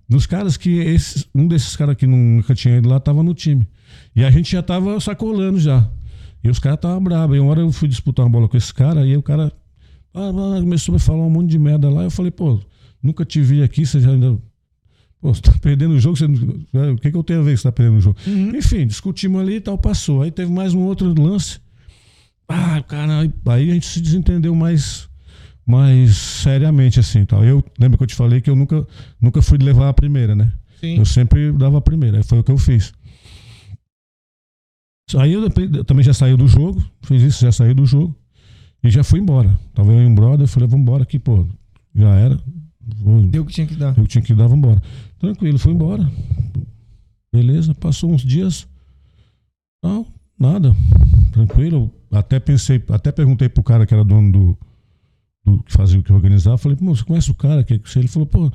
dos 0.09 0.25
caras 0.25 0.57
que 0.57 0.97
um 1.35 1.49
desses 1.49 1.75
caras 1.75 1.97
que 1.97 2.07
nunca 2.07 2.55
tinha 2.55 2.77
ido 2.77 2.89
lá 2.89 3.01
tava 3.01 3.21
no 3.25 3.35
time. 3.35 3.67
E 4.15 4.23
a 4.23 4.31
gente 4.31 4.53
já 4.53 4.63
tava 4.63 5.01
sacolando 5.01 5.59
já. 5.59 5.91
E 6.45 6.49
os 6.49 6.61
caras 6.61 6.79
estavam 6.79 7.03
bravos. 7.03 7.37
E 7.37 7.41
uma 7.41 7.51
hora 7.51 7.63
eu 7.63 7.73
fui 7.73 7.89
disputar 7.89 8.25
uma 8.25 8.31
bola 8.31 8.49
com 8.49 8.57
esse 8.57 8.73
cara, 8.73 9.01
aí 9.01 9.17
o 9.17 9.23
cara 9.25 9.53
ah, 10.15 10.31
começou 10.61 10.95
a 10.95 11.01
falar 11.01 11.25
um 11.25 11.31
monte 11.31 11.51
de 11.51 11.59
merda 11.59 11.91
lá. 11.91 12.05
Eu 12.05 12.13
falei, 12.13 12.31
pô, 12.31 12.61
nunca 13.03 13.25
te 13.25 13.43
vi 13.43 13.61
aqui, 13.61 13.85
você 13.85 13.99
já 13.99 14.11
ainda 14.11 14.39
Pô, 15.21 15.35
você 15.35 15.41
tá 15.41 15.53
perdendo 15.61 15.95
o 15.95 16.01
jogo, 16.01 16.17
você, 16.17 16.27
é, 16.27 16.91
o 16.91 16.97
que, 16.97 17.11
que 17.11 17.17
eu 17.17 17.25
tenho 17.25 17.41
a 17.41 17.43
ver 17.43 17.53
que 17.53 17.57
você 17.57 17.63
tá 17.65 17.73
perdendo 17.73 17.99
o 17.99 18.01
jogo? 18.01 18.19
Uhum. 18.27 18.57
Enfim, 18.57 18.87
discutimos 18.87 19.41
ali 19.41 19.57
e 19.57 19.61
tal, 19.61 19.79
passou. 19.79 20.23
Aí 20.23 20.31
teve 20.31 20.53
mais 20.53 20.75
um 20.75 20.81
outro 20.81 21.13
lance. 21.21 21.59
Ah, 22.49 22.83
cara, 22.83 23.21
aí 23.47 23.71
a 23.71 23.75
gente 23.75 23.87
se 23.87 24.01
desentendeu 24.01 24.55
mais, 24.55 25.09
mais 25.67 26.17
seriamente, 26.17 27.01
assim, 27.01 27.25
tal. 27.25 27.45
Eu 27.45 27.65
lembro 27.79 27.99
que 27.99 28.05
eu 28.05 28.09
te 28.09 28.15
falei 28.15 28.41
que 28.41 28.49
eu 28.49 28.55
nunca, 28.55 28.87
nunca 29.21 29.43
fui 29.43 29.59
levar 29.59 29.89
a 29.89 29.95
primeira, 29.95 30.35
né? 30.35 30.53
Sim. 30.81 30.99
Eu 30.99 31.05
sempre 31.05 31.51
dava 31.53 31.79
a 31.79 31.81
primeira, 31.81 32.23
foi 32.23 32.39
o 32.39 32.45
que 32.45 32.53
eu 32.53 32.59
fiz. 32.59 32.93
Aí 35.17 35.33
eu, 35.33 35.43
eu 35.43 35.85
também 35.85 36.05
já 36.05 36.13
saí 36.13 36.37
do 36.37 36.49
jogo, 36.49 36.85
fiz 37.03 37.23
isso, 37.23 37.43
já 37.43 37.53
saí 37.53 37.73
do 37.73 37.87
jogo 37.87 38.15
e 38.83 38.91
já 38.91 39.05
fui 39.05 39.21
embora. 39.21 39.59
Tava 39.73 39.93
eu 39.93 40.03
e 40.03 40.07
um 40.07 40.15
brother, 40.15 40.43
eu 40.43 40.49
falei, 40.49 40.69
vamos 40.69 40.83
embora 40.83 41.05
aqui, 41.05 41.19
pô, 41.19 41.47
já 41.95 42.15
era. 42.15 42.39
Vou, 42.99 43.23
Deu 43.23 43.43
o 43.43 43.47
que 43.47 43.53
tinha 43.53 43.67
que 43.67 43.75
dar. 43.75 43.93
Deu 43.93 44.05
o 44.05 44.07
que 44.07 44.13
tinha 44.13 44.23
que 44.23 44.35
dar, 44.35 44.49
vamos 44.49 44.59
embora. 44.59 44.83
Tranquilo, 45.27 45.59
foi 45.59 45.73
embora. 45.73 46.09
Beleza, 47.33 47.75
passou 47.75 48.13
uns 48.13 48.23
dias. 48.23 48.69
Não, 49.83 50.07
nada. 50.39 50.73
Tranquilo. 51.33 51.93
Até 52.13 52.39
pensei, 52.39 52.81
até 52.91 53.11
perguntei 53.11 53.49
pro 53.49 53.65
cara 53.65 53.85
que 53.85 53.93
era 53.93 54.05
dono 54.05 54.31
do, 54.31 54.59
do 55.45 55.63
que 55.65 55.73
fazia 55.73 55.99
o 55.99 56.03
que 56.03 56.13
organizava. 56.13 56.57
Falei, 56.57 56.77
pô, 56.77 56.95
você 56.95 57.03
conhece 57.03 57.29
o 57.29 57.35
cara? 57.35 57.65
Que, 57.65 57.81
ele 57.97 58.07
falou, 58.07 58.27
pô, 58.27 58.53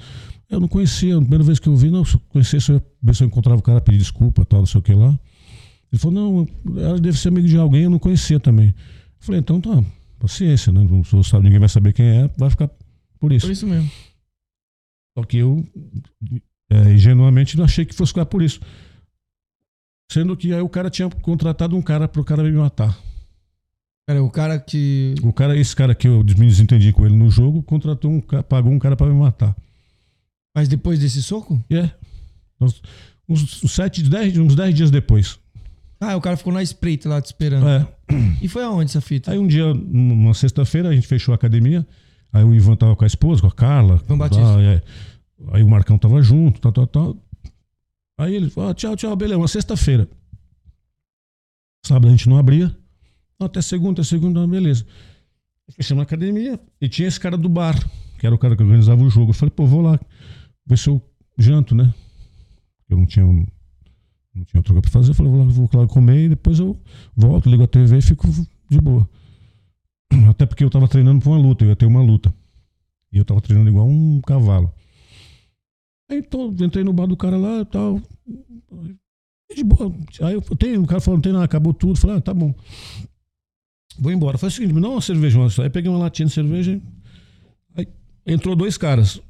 eu 0.50 0.62
não 0.62 0.68
conhecia. 0.70 1.18
A 1.18 1.20
primeira 1.20 1.44
vez 1.44 1.60
que 1.60 1.68
eu 1.68 1.76
vi, 1.76 1.92
não, 1.92 2.06
se 2.06 2.16
eu 2.16 2.22
conhecesse, 2.30 2.72
eu 2.72 2.78
ia 2.78 2.84
ver 3.04 3.16
se 3.16 3.24
eu 3.24 3.28
encontrava 3.28 3.60
o 3.60 3.64
cara, 3.64 3.82
pedir 3.82 3.98
desculpa, 3.98 4.46
tal, 4.46 4.60
não 4.60 4.66
sei 4.66 4.80
o 4.80 4.82
que 4.82 4.94
lá. 4.94 5.20
Ele 5.92 6.00
falou, 6.00 6.48
não, 6.66 6.82
ela 6.82 6.98
deve 7.02 7.18
ser 7.18 7.28
amigo 7.28 7.50
de 7.50 7.58
alguém, 7.58 7.84
eu 7.84 7.90
não 7.90 8.00
conhecia 8.00 8.40
também. 8.40 8.68
Eu 8.70 8.74
falei, 9.20 9.42
então 9.42 9.60
tá, 9.60 9.84
paciência, 10.18 10.72
né? 10.72 10.88
Não 10.90 11.24
sabe, 11.24 11.44
ninguém 11.44 11.60
vai 11.60 11.68
saber 11.68 11.92
quem 11.92 12.06
é, 12.06 12.30
vai 12.38 12.50
ficar 12.50 12.70
por 13.20 13.34
isso. 13.34 13.46
Por 13.46 13.52
isso 13.52 13.68
mesmo. 13.68 13.92
Só 15.18 15.26
que 15.26 15.38
eu 15.38 15.66
é, 16.72 16.94
ingenuamente 16.94 17.58
não 17.58 17.66
achei 17.66 17.84
que 17.84 17.94
fosse 17.94 18.12
ficar 18.14 18.26
por 18.26 18.42
isso. 18.42 18.62
Sendo 20.10 20.38
que 20.38 20.54
aí 20.54 20.62
o 20.62 20.70
cara 20.70 20.90
tinha 20.90 21.10
contratado 21.10 21.76
um 21.76 21.82
cara 21.82 22.08
para 22.08 22.22
o 22.22 22.24
cara 22.24 22.44
me 22.44 22.52
matar. 22.52 22.98
Era 24.08 24.24
o 24.24 24.30
cara 24.30 24.58
que. 24.58 25.16
O 25.22 25.34
cara, 25.34 25.58
esse 25.58 25.76
cara 25.76 25.94
que 25.94 26.08
eu 26.08 26.20
me 26.20 26.48
desentendi 26.48 26.94
com 26.94 27.06
ele 27.06 27.16
no 27.16 27.30
jogo, 27.30 27.62
contratou 27.62 28.10
um 28.10 28.22
pagou 28.22 28.72
um 28.72 28.80
cara 28.80 28.96
para 28.96 29.08
me 29.08 29.20
matar. 29.20 29.56
Mas 30.56 30.68
depois 30.68 31.00
desse 31.00 31.22
soco? 31.22 31.62
É. 31.70 31.74
Yeah. 31.74 31.96
Uns, 32.60 32.82
uns, 33.64 33.72
sete, 33.72 34.04
dez, 34.04 34.38
uns 34.38 34.56
dez 34.56 34.74
dias 34.74 34.92
depois. 34.92 35.40
Ah, 36.00 36.16
o 36.16 36.22
cara 36.22 36.36
ficou 36.36 36.52
na 36.52 36.64
espreita 36.64 37.08
lá 37.08 37.22
te 37.22 37.28
esperando. 37.28 37.68
É. 37.68 37.88
E 38.42 38.48
foi 38.48 38.64
aonde 38.64 38.90
essa 38.90 39.02
fita? 39.02 39.32
Aí 39.32 39.38
um 39.38 39.48
dia, 39.48 39.74
numa 39.74 40.34
sexta-feira, 40.34 40.90
a 40.90 40.94
gente 40.94 41.08
fechou 41.08 41.32
a 41.32 41.36
academia. 41.36 41.86
Aí 42.34 42.44
o 42.44 42.54
Ivan 42.54 42.76
tava 42.76 42.96
com 42.96 43.04
a 43.04 43.08
esposa, 43.08 43.42
com 43.42 43.48
a 43.48 43.52
Carla. 43.52 44.02
Ivan 44.06 44.18
Batista. 44.18 44.58
Ah, 44.58 44.62
é. 44.62 44.82
Aí 45.50 45.64
o 45.64 45.70
Marcão 45.70 45.98
tava 45.98 46.22
junto, 46.22 46.62
tal, 46.62 46.72
tal, 46.72 46.88
tal. 46.88 47.18
Aí 48.18 48.36
ele 48.36 48.50
falou: 48.50 48.70
ah, 48.70 48.74
tchau, 48.74 48.96
tchau, 48.96 49.16
beleza, 49.16 49.38
uma 49.40 49.48
sexta-feira. 49.48 50.08
Sábado 51.86 52.08
a 52.08 52.12
gente 52.12 52.30
não 52.30 52.38
abria. 52.38 52.76
Até 53.40 53.62
segunda, 53.62 54.04
segunda, 54.04 54.46
beleza. 54.46 54.86
Fechamos 55.72 56.02
na 56.02 56.04
academia 56.04 56.60
e 56.80 56.88
tinha 56.88 57.08
esse 57.08 57.20
cara 57.20 57.38
do 57.38 57.50
bar, 57.50 57.76
que 58.20 58.26
era 58.26 58.36
o 58.36 58.38
cara 58.38 58.56
que 58.56 58.62
organizava 58.62 59.02
o 59.02 59.10
jogo. 59.10 59.32
Eu 59.32 59.34
falei, 59.34 59.52
pô, 59.52 59.66
vou 59.66 59.82
lá 59.82 60.00
ver 60.66 60.78
se 60.78 60.90
eu 60.90 61.02
janto, 61.38 61.74
né? 61.74 61.94
Eu 62.88 62.98
não 62.98 63.06
tinha, 63.06 63.26
não 63.26 63.46
tinha 64.46 64.60
outra 64.60 64.74
coisa 64.74 64.82
pra 64.82 64.92
fazer. 64.92 65.12
Eu 65.12 65.16
falei, 65.16 65.32
vou 65.32 65.44
lá, 65.44 65.52
vou 65.52 65.70
lá 65.74 65.88
comer 65.88 66.26
e 66.26 66.30
depois 66.30 66.60
eu 66.60 66.80
volto, 67.16 67.50
ligo 67.50 67.64
a 67.64 67.68
TV 67.68 67.98
e 67.98 68.02
fico 68.02 68.28
de 68.70 68.80
boa. 68.80 69.10
Até 70.30 70.46
porque 70.46 70.64
eu 70.64 70.70
tava 70.70 70.88
treinando 70.88 71.22
pra 71.22 71.30
uma 71.30 71.40
luta, 71.40 71.64
eu 71.64 71.70
ia 71.70 71.76
ter 71.76 71.86
uma 71.86 72.02
luta. 72.02 72.34
E 73.12 73.18
eu 73.18 73.26
tava 73.26 73.42
treinando 73.42 73.70
igual 73.70 73.88
um 73.88 74.22
cavalo. 74.22 74.72
Aí 76.12 76.22
tô, 76.22 76.50
entrei 76.50 76.84
no 76.84 76.92
bar 76.92 77.06
do 77.06 77.16
cara 77.16 77.38
lá 77.38 77.62
e 77.62 77.66
tal. 77.66 78.02
De 79.56 79.64
boa. 79.64 79.96
Aí 80.22 80.34
eu 80.34 80.42
tenho, 80.42 80.84
o 80.84 80.86
cara 80.86 81.00
falou, 81.00 81.18
não 81.18 81.22
tem 81.22 81.32
nada, 81.32 81.46
acabou 81.46 81.74
tudo. 81.74 81.98
Falei, 81.98 82.18
ah, 82.18 82.22
tá 82.22 82.34
bom. 82.34 82.54
Vou 83.98 84.12
embora. 84.12 84.38
Foi 84.38 84.50
o 84.50 84.52
seguinte, 84.52 84.74
me 84.74 84.82
dá 84.82 84.90
uma 84.90 85.00
cerveja. 85.00 85.40
Aí 85.64 85.70
peguei 85.70 85.90
uma 85.90 86.00
latinha 86.00 86.26
de 86.26 86.34
cerveja. 86.34 86.82
Aí 87.78 87.88
entrou 88.26 88.58
dois 88.58 88.78
caras. 88.78 89.22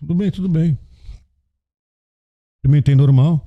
Tudo 0.00 0.14
bem, 0.14 0.30
tudo 0.30 0.48
bem. 0.48 0.78
Experimentei 2.56 2.94
normal. 2.94 3.46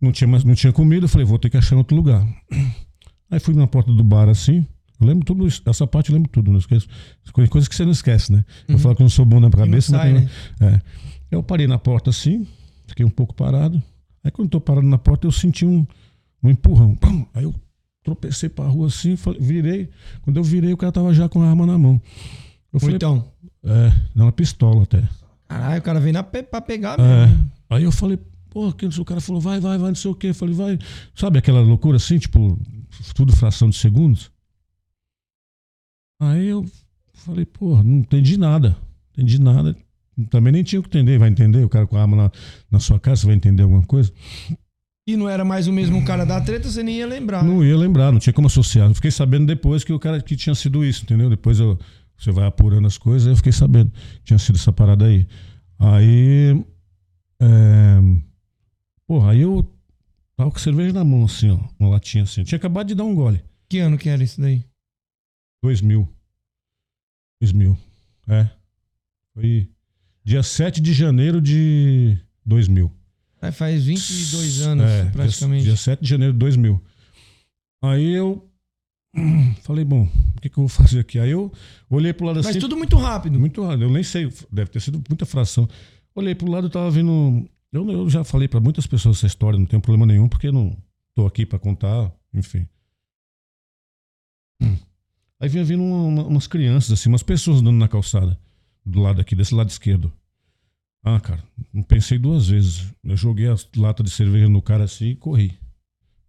Não 0.00 0.10
tinha, 0.10 0.26
mais, 0.26 0.42
não 0.42 0.54
tinha 0.54 0.72
comida. 0.72 1.06
Falei, 1.06 1.26
vou 1.26 1.38
ter 1.38 1.50
que 1.50 1.58
achar 1.58 1.74
em 1.74 1.78
outro 1.78 1.94
lugar. 1.94 2.26
Aí 3.30 3.38
fui 3.38 3.54
na 3.54 3.66
porta 3.66 3.92
do 3.92 4.02
bar 4.02 4.30
assim. 4.30 4.66
Eu 4.98 5.06
lembro 5.06 5.26
tudo 5.26 5.46
isso. 5.46 5.62
Essa 5.66 5.86
parte 5.86 6.08
eu 6.10 6.14
lembro 6.14 6.30
tudo, 6.30 6.50
não 6.50 6.58
esqueço. 6.58 6.88
Coisas 7.32 7.68
que 7.68 7.74
você 7.74 7.84
não 7.84 7.92
esquece, 7.92 8.32
né? 8.32 8.44
Uhum. 8.68 8.76
Eu 8.76 8.78
falo 8.78 8.96
que 8.96 9.02
eu 9.02 9.04
não 9.04 9.10
sou 9.10 9.26
bom 9.26 9.38
na 9.38 9.50
cabeça, 9.50 9.90
sai, 9.90 10.14
mas. 10.14 10.24
Né? 10.24 10.30
É. 10.60 11.09
Eu 11.30 11.42
parei 11.42 11.66
na 11.66 11.78
porta 11.78 12.10
assim, 12.10 12.46
fiquei 12.86 13.06
um 13.06 13.10
pouco 13.10 13.32
parado. 13.34 13.80
Aí 14.24 14.30
quando 14.30 14.46
eu 14.46 14.50
tô 14.50 14.60
parado 14.60 14.86
na 14.86 14.98
porta, 14.98 15.26
eu 15.26 15.32
senti 15.32 15.64
um, 15.64 15.86
um 16.42 16.50
empurrão. 16.50 16.96
Pum! 16.96 17.24
Aí 17.32 17.44
eu 17.44 17.54
tropecei 18.02 18.48
pra 18.48 18.66
rua 18.66 18.88
assim, 18.88 19.16
falei, 19.16 19.40
virei. 19.40 19.88
Quando 20.22 20.38
eu 20.38 20.42
virei, 20.42 20.72
o 20.72 20.76
cara 20.76 20.90
tava 20.92 21.14
já 21.14 21.28
com 21.28 21.42
a 21.42 21.48
arma 21.48 21.64
na 21.64 21.78
mão. 21.78 22.00
Eu 22.72 22.80
falei, 22.80 22.96
então. 22.96 23.24
É, 23.62 23.92
não, 24.14 24.26
uma 24.26 24.32
pistola 24.32 24.82
até. 24.82 25.08
Caralho, 25.48 25.80
o 25.80 25.82
cara 25.82 26.00
veio 26.00 26.12
na 26.12 26.22
pe 26.22 26.42
pra 26.42 26.60
pegar 26.60 26.98
é. 26.98 27.02
mesmo. 27.02 27.50
É. 27.70 27.76
Aí 27.76 27.84
eu 27.84 27.92
falei, 27.92 28.18
pô, 28.48 28.68
o 28.68 29.04
cara 29.04 29.20
falou, 29.20 29.40
vai, 29.40 29.60
vai, 29.60 29.78
vai, 29.78 29.88
não 29.88 29.94
sei 29.94 30.10
o 30.10 30.14
quê. 30.14 30.28
Eu 30.28 30.34
falei, 30.34 30.54
vai. 30.54 30.78
Sabe 31.14 31.38
aquela 31.38 31.60
loucura 31.60 31.96
assim, 31.96 32.18
tipo, 32.18 32.58
tudo 33.14 33.34
fração 33.34 33.70
de 33.70 33.76
segundos? 33.76 34.30
Aí 36.20 36.48
eu 36.48 36.66
falei, 37.14 37.46
pô, 37.46 37.82
não 37.82 37.98
entendi 37.98 38.36
nada. 38.36 38.76
Entendi 39.12 39.40
nada 39.40 39.76
também 40.26 40.52
nem 40.52 40.62
tinha 40.62 40.80
o 40.80 40.82
que 40.82 40.88
entender. 40.88 41.18
Vai 41.18 41.28
entender? 41.28 41.64
O 41.64 41.68
cara 41.68 41.86
com 41.86 41.96
a 41.96 42.02
arma 42.02 42.16
na, 42.16 42.32
na 42.70 42.78
sua 42.78 42.98
casa, 42.98 43.22
você 43.22 43.26
vai 43.26 43.36
entender 43.36 43.62
alguma 43.62 43.84
coisa? 43.84 44.12
E 45.06 45.16
não 45.16 45.28
era 45.28 45.44
mais 45.44 45.66
o 45.66 45.72
mesmo 45.72 46.04
cara 46.04 46.24
da 46.24 46.40
treta, 46.40 46.68
você 46.68 46.82
nem 46.82 46.98
ia 46.98 47.06
lembrar. 47.06 47.42
Não 47.42 47.60
né? 47.60 47.68
ia 47.68 47.76
lembrar, 47.76 48.12
não 48.12 48.18
tinha 48.18 48.32
como 48.32 48.46
associar. 48.46 48.88
Eu 48.88 48.94
fiquei 48.94 49.10
sabendo 49.10 49.46
depois 49.46 49.82
que 49.82 49.92
o 49.92 49.98
cara 49.98 50.20
que 50.20 50.36
tinha 50.36 50.54
sido 50.54 50.84
isso, 50.84 51.04
entendeu? 51.04 51.28
Depois 51.28 51.58
eu, 51.58 51.78
você 52.16 52.30
vai 52.30 52.46
apurando 52.46 52.86
as 52.86 52.98
coisas, 52.98 53.26
eu 53.26 53.36
fiquei 53.36 53.52
sabendo 53.52 53.90
que 53.90 54.24
tinha 54.24 54.38
sido 54.38 54.56
essa 54.56 54.72
parada 54.72 55.06
aí. 55.06 55.26
Aí. 55.78 56.62
É, 57.42 58.00
porra, 59.06 59.32
aí 59.32 59.40
eu 59.40 59.66
Tava 60.40 60.50
com 60.50 60.58
cerveja 60.58 60.90
na 60.94 61.04
mão, 61.04 61.24
assim, 61.24 61.50
ó. 61.50 61.58
Uma 61.78 61.90
latinha 61.90 62.24
assim. 62.24 62.42
Tinha 62.44 62.56
acabado 62.56 62.88
de 62.88 62.94
dar 62.94 63.04
um 63.04 63.14
gole. 63.14 63.44
Que 63.68 63.78
ano 63.78 63.98
que 63.98 64.08
era 64.08 64.24
isso 64.24 64.40
daí? 64.40 64.64
2000. 65.62 66.08
2000. 67.42 67.76
É. 68.26 68.48
Foi 69.34 69.68
dia 70.24 70.42
7 70.42 70.80
de 70.80 70.92
janeiro 70.92 71.40
de 71.40 72.18
2000. 72.44 72.90
É, 73.42 73.50
faz 73.50 73.84
22 73.84 74.60
anos, 74.62 74.84
É, 74.84 75.02
dia- 75.02 75.10
praticamente. 75.12 75.64
Dia 75.64 75.76
7 75.76 76.00
de 76.02 76.08
janeiro 76.08 76.32
de 76.32 76.38
2000. 76.38 76.80
Aí 77.82 78.12
eu 78.12 78.46
falei, 79.62 79.84
bom, 79.84 80.04
o 80.36 80.40
que, 80.40 80.48
que 80.48 80.58
eu 80.58 80.66
vou 80.66 80.68
fazer 80.84 81.00
aqui? 81.00 81.18
Aí 81.18 81.30
eu 81.30 81.50
olhei 81.88 82.12
pro 82.12 82.26
lado 82.26 82.36
Mas 82.36 82.46
assim. 82.48 82.58
tudo 82.58 82.76
muito 82.76 82.96
rápido. 82.96 83.38
Muito 83.40 83.62
rápido, 83.64 83.84
eu 83.84 83.90
nem 83.90 84.02
sei, 84.02 84.30
deve 84.52 84.70
ter 84.70 84.80
sido 84.80 85.02
muita 85.08 85.24
fração. 85.24 85.68
Olhei 86.14 86.34
pro 86.34 86.50
lado, 86.50 86.66
eu 86.66 86.70
tava 86.70 86.90
vendo. 86.90 87.48
Eu, 87.72 87.88
eu 87.90 88.10
já 88.10 88.24
falei 88.24 88.48
pra 88.48 88.60
muitas 88.60 88.86
pessoas 88.86 89.16
essa 89.18 89.26
história, 89.26 89.58
não 89.58 89.66
tem 89.66 89.80
problema 89.80 90.04
nenhum, 90.04 90.28
porque 90.28 90.50
não 90.50 90.76
tô 91.14 91.24
aqui 91.26 91.46
pra 91.46 91.58
contar, 91.58 92.12
enfim. 92.34 92.66
Hum. 94.62 94.76
Aí 95.38 95.48
vinha 95.48 95.64
vindo 95.64 95.82
uma- 95.82 96.02
uma- 96.04 96.26
umas 96.26 96.46
crianças, 96.46 96.92
assim, 96.92 97.08
umas 97.08 97.22
pessoas 97.22 97.60
andando 97.60 97.76
na 97.78 97.88
calçada, 97.88 98.38
do 98.90 99.00
lado 99.00 99.20
aqui, 99.20 99.34
desse 99.34 99.54
lado 99.54 99.68
esquerdo. 99.70 100.12
Ah, 101.02 101.18
cara, 101.18 101.42
não 101.72 101.82
pensei 101.82 102.18
duas 102.18 102.48
vezes. 102.48 102.86
Eu 103.02 103.16
joguei 103.16 103.48
a 103.48 103.56
lata 103.76 104.02
de 104.02 104.10
cerveja 104.10 104.48
no 104.48 104.60
cara 104.60 104.84
assim 104.84 105.06
e 105.10 105.16
corri. 105.16 105.58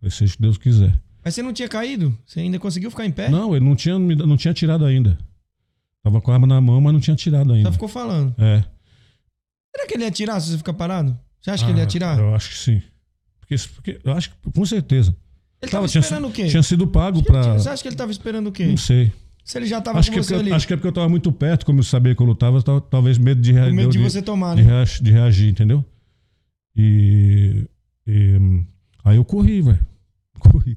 Seja 0.09 0.33
o 0.33 0.35
que 0.37 0.41
Deus 0.41 0.57
quiser. 0.57 0.99
Mas 1.23 1.35
você 1.35 1.43
não 1.43 1.53
tinha 1.53 1.67
caído? 1.67 2.17
Você 2.25 2.39
ainda 2.39 2.57
conseguiu 2.57 2.89
ficar 2.89 3.05
em 3.05 3.11
pé? 3.11 3.29
Não, 3.29 3.55
ele 3.55 3.63
não 3.65 3.75
tinha, 3.75 3.99
não 3.99 4.37
tinha 4.37 4.53
tirado 4.53 4.85
ainda. 4.85 5.17
Tava 6.01 6.19
com 6.21 6.31
a 6.31 6.33
arma 6.33 6.47
na 6.47 6.59
mão, 6.59 6.81
mas 6.81 6.93
não 6.93 6.99
tinha 6.99 7.15
tirado 7.15 7.53
ainda. 7.53 7.69
Só 7.69 7.73
ficou 7.73 7.87
falando. 7.87 8.33
É. 8.39 8.63
Será 9.75 9.87
que 9.87 9.93
ele 9.93 10.03
ia 10.03 10.09
atirar 10.09 10.39
se 10.41 10.49
você 10.51 10.57
ficar 10.57 10.73
parado? 10.73 11.17
Você 11.41 11.51
acha 11.51 11.63
que 11.65 11.71
ele 11.71 11.77
ia 11.79 11.83
Ah, 11.83 11.87
atirar? 11.87 12.17
Eu 12.19 12.33
acho 12.33 12.49
que 12.49 12.57
sim. 12.57 12.81
Porque, 13.39 13.55
porque 13.75 13.99
eu 14.03 14.13
acho 14.13 14.31
que, 14.31 14.51
com 14.51 14.65
certeza. 14.65 15.15
Ele 15.61 15.69
tava 15.71 15.87
tinha, 15.87 16.01
esperando 16.01 16.27
o 16.27 16.31
quê? 16.31 16.47
Tinha 16.47 16.63
sido 16.63 16.87
pago 16.87 17.21
pra. 17.21 17.53
Você 17.53 17.69
acha 17.69 17.83
que 17.83 17.89
ele 17.89 17.95
tava 17.95 18.11
esperando 18.11 18.47
o 18.47 18.51
quê? 18.51 18.65
Não 18.65 18.77
sei. 18.77 19.13
Se 19.43 19.57
ele 19.57 19.65
já 19.65 19.81
tava 19.81 19.99
Acho 19.99 20.09
com 20.09 20.13
que, 20.13 20.19
é 20.19 20.23
você 20.23 20.33
porque, 20.35 20.47
ali. 20.49 20.55
acho 20.55 20.67
que 20.67 20.73
é 20.73 20.77
porque 20.77 20.87
eu 20.87 20.91
tava 20.93 21.09
muito 21.09 21.31
perto, 21.31 21.65
como 21.65 21.79
eu 21.79 21.83
sabia 21.83 22.13
que 22.15 22.21
eu 22.21 22.25
lutava, 22.25 22.57
eu 22.57 22.63
tava- 22.63 22.81
talvez 22.81 23.17
medo 23.17 23.41
de, 23.41 23.51
rea- 23.51 23.67
Com 23.67 23.73
medo 23.75 23.89
de 23.91 23.97
eu- 23.97 24.03
você 24.09 24.21
tomar, 24.21 24.55
de 24.55 24.61
né? 24.63 24.67
reagi- 24.69 25.03
de 25.03 25.11
reagir, 25.11 25.49
entendeu? 25.49 25.83
E, 26.75 27.65
e, 28.07 28.63
aí 29.03 29.17
eu 29.17 29.25
corri, 29.25 29.61
velho. 29.61 29.79
Corri. 30.41 30.75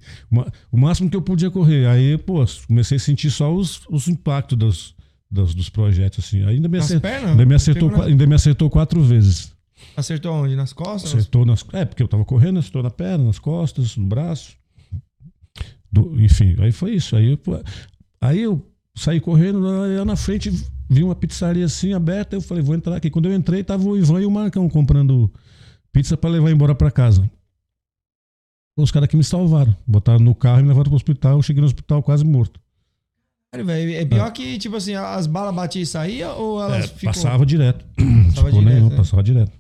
O 0.71 0.77
máximo 0.77 1.09
que 1.09 1.17
eu 1.17 1.23
podia 1.23 1.51
correr. 1.51 1.87
Aí, 1.87 2.19
pô, 2.19 2.45
comecei 2.67 2.97
a 2.97 3.01
sentir 3.01 3.31
só 3.31 3.55
os, 3.55 3.81
os 3.89 4.09
impactos 4.09 4.59
dos, 4.59 4.95
dos, 5.31 5.55
dos 5.55 5.71
projetos, 5.71 6.23
assim. 6.25 6.45
Ainda 6.45 6.69
me, 6.69 6.79
ainda, 6.79 7.47
me 7.47 7.55
acertou, 7.55 8.03
ainda 8.03 8.27
me 8.27 8.35
acertou 8.35 8.69
quatro 8.69 9.01
vezes. 9.03 9.53
Acertou 9.97 10.33
onde? 10.35 10.55
Nas 10.57 10.73
costas? 10.75 11.15
Acertou 11.15 11.47
nas. 11.47 11.65
É, 11.73 11.85
porque 11.87 12.03
eu 12.03 12.09
tava 12.09 12.25
correndo, 12.27 12.59
acertou 12.59 12.83
na 12.83 12.91
perna, 12.91 13.25
nas 13.25 13.39
costas, 13.39 13.97
no 13.97 14.05
braço. 14.07 14.55
Do- 15.91 16.21
enfim, 16.21 16.57
aí 16.59 16.71
foi 16.73 16.95
isso. 16.97 17.17
Aí, 17.17 17.35
pô, 17.37 17.59
aí 18.27 18.43
eu 18.43 18.67
saí 18.95 19.21
correndo, 19.21 19.61
lá 19.61 20.05
na 20.05 20.17
frente 20.17 20.51
vi 20.89 21.03
uma 21.03 21.15
pizzaria 21.15 21.65
assim 21.65 21.93
aberta. 21.93 22.37
Eu 22.37 22.41
falei, 22.41 22.63
vou 22.63 22.75
entrar 22.75 22.97
aqui. 22.97 23.11
Quando 23.11 23.27
eu 23.27 23.35
entrei, 23.35 23.63
tava 23.65 23.85
o 23.89 23.97
Ivan 23.97 24.21
e 24.21 24.27
o 24.27 24.31
Marcão 24.31 24.69
comprando 24.69 25.33
pizza 25.93 26.17
pra 26.17 26.31
levar 26.31 26.51
embora 26.51 26.75
pra 26.75 26.91
casa. 26.91 27.29
Os 28.77 28.91
caras 28.91 29.09
que 29.09 29.17
me 29.17 29.25
salvaram. 29.25 29.75
Botaram 29.87 30.19
no 30.21 30.35
carro 30.35 30.61
e 30.61 30.63
me 30.63 30.69
levaram 30.69 30.89
pro 30.91 30.97
hospital. 30.97 31.37
Eu 31.39 31.43
cheguei 31.43 31.61
no 31.61 31.67
hospital 31.67 32.03
quase 32.03 32.25
morto. 32.25 32.61
Cara, 33.53 33.81
é 33.81 34.05
pior 34.05 34.33
que, 34.33 34.59
tipo 34.59 34.75
assim, 34.75 34.95
as 34.95 35.29
balas 35.29 35.55
batiam 35.55 35.83
e 35.83 35.87
saíam 35.87 36.37
ou 36.37 36.61
elas 36.61 36.93
É, 37.01 37.05
passava 37.07 37.47
direto. 37.47 37.85
Passava 38.27 38.49
ficou 38.49 38.61
direto, 38.61 38.75
nenhum, 38.75 38.91
né? 38.91 38.97
passava 38.97 39.23
direto. 39.23 39.53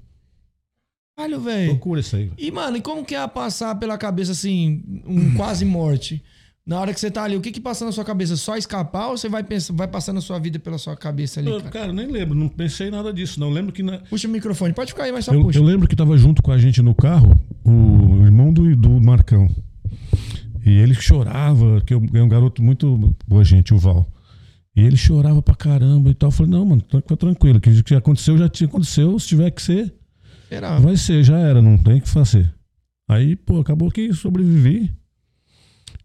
Caralho, 1.16 1.40
velho. 1.40 1.70
Loucura 1.70 2.00
isso 2.00 2.16
aí. 2.16 2.24
velho. 2.24 2.34
E, 2.36 2.50
mano, 2.50 2.76
e 2.76 2.80
como 2.82 3.04
que 3.04 3.14
é 3.14 3.24
passar 3.28 3.72
pela 3.76 3.96
cabeça, 3.96 4.32
assim, 4.32 4.82
um 5.06 5.36
quase 5.36 5.64
morte? 5.64 6.20
Na 6.66 6.80
hora 6.80 6.94
que 6.94 7.00
você 7.00 7.10
tá 7.10 7.22
ali, 7.22 7.36
o 7.36 7.42
que 7.42 7.52
que 7.52 7.60
passa 7.60 7.84
na 7.84 7.92
sua 7.92 8.04
cabeça? 8.04 8.36
Só 8.36 8.56
escapar 8.56 9.08
ou 9.08 9.18
você 9.18 9.28
vai, 9.28 9.44
pensar, 9.44 9.74
vai 9.74 9.86
passando 9.86 10.16
a 10.16 10.20
sua 10.22 10.38
vida 10.38 10.58
pela 10.58 10.78
sua 10.78 10.96
cabeça 10.96 11.38
ali, 11.40 11.50
Eu, 11.50 11.58
cara? 11.58 11.70
cara, 11.70 11.92
nem 11.92 12.06
lembro, 12.06 12.34
não 12.34 12.48
pensei 12.48 12.90
nada 12.90 13.12
disso. 13.12 13.38
Não 13.38 13.50
lembro 13.50 13.70
que 13.70 13.82
na, 13.82 13.98
Puxa 13.98 14.26
o 14.26 14.30
microfone. 14.30 14.72
Pode 14.72 14.92
ficar 14.92 15.04
aí, 15.04 15.12
mas 15.12 15.26
só 15.26 15.34
Eu, 15.34 15.42
puxa. 15.42 15.58
eu 15.58 15.62
lembro 15.62 15.86
que 15.86 15.94
tava 15.94 16.16
junto 16.16 16.42
com 16.42 16.50
a 16.50 16.56
gente 16.56 16.80
no 16.80 16.94
carro 16.94 17.38
o 17.62 18.24
irmão 18.24 18.50
do, 18.50 18.74
do 18.74 18.98
Marcão. 18.98 19.46
E 20.64 20.70
ele 20.70 20.94
chorava, 20.94 21.82
que 21.82 21.92
é 21.92 22.22
um 22.22 22.28
garoto 22.28 22.62
muito 22.62 23.14
boa 23.28 23.44
gente, 23.44 23.74
o 23.74 23.78
Val. 23.78 24.10
E 24.74 24.80
ele 24.80 24.96
chorava 24.96 25.42
pra 25.42 25.54
caramba 25.54 26.08
e 26.08 26.14
tal. 26.14 26.28
Eu 26.28 26.32
falei, 26.32 26.50
não, 26.52 26.64
mano, 26.64 26.82
fica 26.90 27.14
tranquilo. 27.14 27.60
Que 27.60 27.68
o 27.68 27.84
que 27.84 27.94
aconteceu 27.94 28.38
já 28.38 28.48
tinha 28.48 28.66
aconteceu. 28.66 29.18
Se 29.18 29.28
tiver 29.28 29.50
que 29.50 29.60
ser, 29.60 29.94
Será? 30.48 30.78
vai 30.78 30.96
ser, 30.96 31.22
já 31.22 31.38
era, 31.38 31.60
não 31.60 31.76
tem 31.76 31.98
o 31.98 32.00
que 32.00 32.08
fazer. 32.08 32.50
Aí, 33.06 33.36
pô, 33.36 33.60
acabou 33.60 33.90
que 33.90 34.14
sobrevivi. 34.14 34.90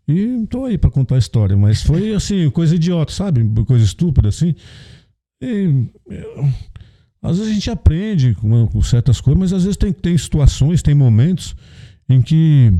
E 0.09 0.47
tô 0.47 0.65
aí 0.65 0.75
pra 0.75 0.89
contar 0.89 1.15
a 1.15 1.19
história. 1.19 1.55
Mas 1.55 1.83
foi 1.83 2.13
assim, 2.15 2.49
coisa 2.49 2.75
idiota, 2.75 3.11
sabe? 3.13 3.47
Coisa 3.65 3.85
estúpida, 3.85 4.29
assim. 4.29 4.55
E, 5.41 5.85
eu- 6.09 6.49
às 7.21 7.37
vezes 7.37 7.51
a 7.51 7.53
gente 7.53 7.69
aprende 7.69 8.33
com, 8.35 8.65
com 8.67 8.81
certas 8.81 9.21
coisas, 9.21 9.39
mas 9.39 9.53
às 9.53 9.63
vezes 9.63 9.77
tem, 9.77 9.93
tem 9.93 10.17
situações, 10.17 10.81
tem 10.81 10.95
momentos 10.95 11.55
em 12.09 12.21
que 12.21 12.71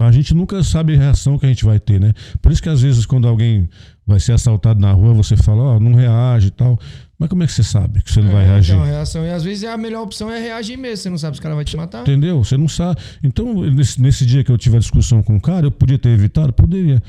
a 0.00 0.12
gente 0.12 0.32
nunca 0.34 0.62
sabe 0.62 0.94
a 0.94 0.98
reação 0.98 1.38
que 1.38 1.46
a 1.46 1.48
gente 1.48 1.64
vai 1.64 1.80
ter, 1.80 1.98
né? 2.00 2.12
Por 2.40 2.52
isso 2.52 2.62
que 2.62 2.68
às 2.68 2.82
vezes 2.82 3.04
quando 3.04 3.26
alguém 3.26 3.68
vai 4.06 4.20
ser 4.20 4.32
assaltado 4.32 4.80
na 4.80 4.92
rua, 4.92 5.14
você 5.14 5.36
fala, 5.36 5.62
ó, 5.62 5.80
não 5.80 5.94
reage 5.94 6.48
e 6.48 6.50
tal. 6.50 6.78
Mas 7.22 7.28
como 7.28 7.44
é 7.44 7.46
que 7.46 7.52
você 7.52 7.62
sabe 7.62 8.02
que 8.02 8.10
você 8.10 8.20
não 8.20 8.32
vai 8.32 8.42
É, 8.42 8.48
reagir? 8.48 8.74
Então, 8.74 8.84
reação. 8.84 9.24
E 9.24 9.30
às 9.30 9.44
vezes 9.44 9.62
é 9.62 9.72
a 9.72 9.78
melhor 9.78 10.02
opção 10.02 10.28
é 10.28 10.40
reagir 10.40 10.76
mesmo. 10.76 10.96
Você 10.96 11.08
não 11.10 11.18
sabe 11.18 11.36
se 11.36 11.40
o 11.40 11.42
cara 11.44 11.54
vai 11.54 11.64
te 11.64 11.76
matar. 11.76 12.02
Entendeu? 12.02 12.42
Você 12.42 12.56
não 12.56 12.66
sabe. 12.66 13.00
Então, 13.22 13.62
nesse, 13.70 14.02
nesse 14.02 14.26
dia 14.26 14.42
que 14.42 14.50
eu 14.50 14.58
tive 14.58 14.76
a 14.76 14.80
discussão 14.80 15.22
com 15.22 15.36
o 15.36 15.40
cara, 15.40 15.66
eu 15.66 15.70
podia 15.70 15.96
ter 16.00 16.08
evitado? 16.08 16.52
Poderia. 16.52 17.00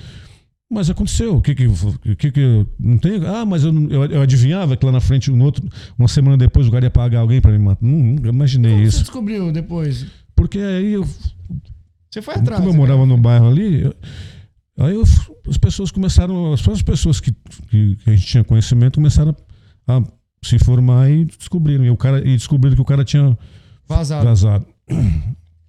Mas 0.72 0.88
aconteceu. 0.88 1.38
O 1.38 1.42
que 1.42 1.56
que, 1.56 1.68
que, 2.16 2.32
que 2.32 2.40
eu- 2.40 2.70
não 2.80 3.00
tem? 3.00 3.26
Ah, 3.26 3.44
mas 3.44 3.64
eu, 3.64 3.74
eu, 3.90 4.06
eu 4.06 4.22
adivinhava 4.22 4.78
que 4.78 4.86
lá 4.86 4.92
na 4.92 5.00
frente, 5.02 5.32
um 5.32 5.42
outro, 5.42 5.68
uma 5.98 6.08
semana 6.08 6.38
depois, 6.38 6.68
o 6.68 6.72
cara 6.72 6.86
ia 6.86 6.92
pagar 6.92 7.22
alguém 7.22 7.42
pra 7.42 7.52
me 7.52 7.58
matar. 7.58 7.84
Não, 7.84 7.98
nunca 7.98 8.30
imaginei 8.30 8.72
Como 8.72 8.84
você 8.84 8.88
isso. 8.90 9.00
descobriu 9.00 9.52
depois? 9.52 10.06
Porque 10.36 10.60
aí 10.60 10.94
eu, 10.94 11.08
Você 12.12 12.22
foi 12.22 12.36
atrás. 12.36 12.60
como 12.60 12.70
eu 12.70 12.74
né? 12.74 12.78
morava 12.78 13.04
no 13.06 13.18
bairro 13.18 13.48
ali, 13.50 13.82
eu- 13.82 13.96
aí 14.80 14.94
eu- 14.94 15.04
as 15.48 15.58
pessoas 15.58 15.90
começaram, 15.92 16.54
as 16.54 16.62
próprias 16.62 16.84
pessoas 16.84 17.20
que, 17.20 17.32
que, 17.70 17.96
que 17.96 18.10
a 18.10 18.16
gente 18.16 18.28
tinha 18.28 18.44
conhecimento 18.44 18.96
começaram 18.96 19.32
a, 19.32 19.36
a 19.88 20.02
se 20.44 20.56
informar 20.56 21.10
e 21.10 21.26
descobriram. 21.26 21.84
E, 21.86 21.90
o 21.90 21.98
cara, 21.98 22.20
e 22.20 22.36
descobriram 22.36 22.76
que 22.76 22.82
o 22.82 22.86
cara 22.86 23.04
tinha 23.04 23.38
Vazado. 23.88 24.26
vazado. 24.26 24.66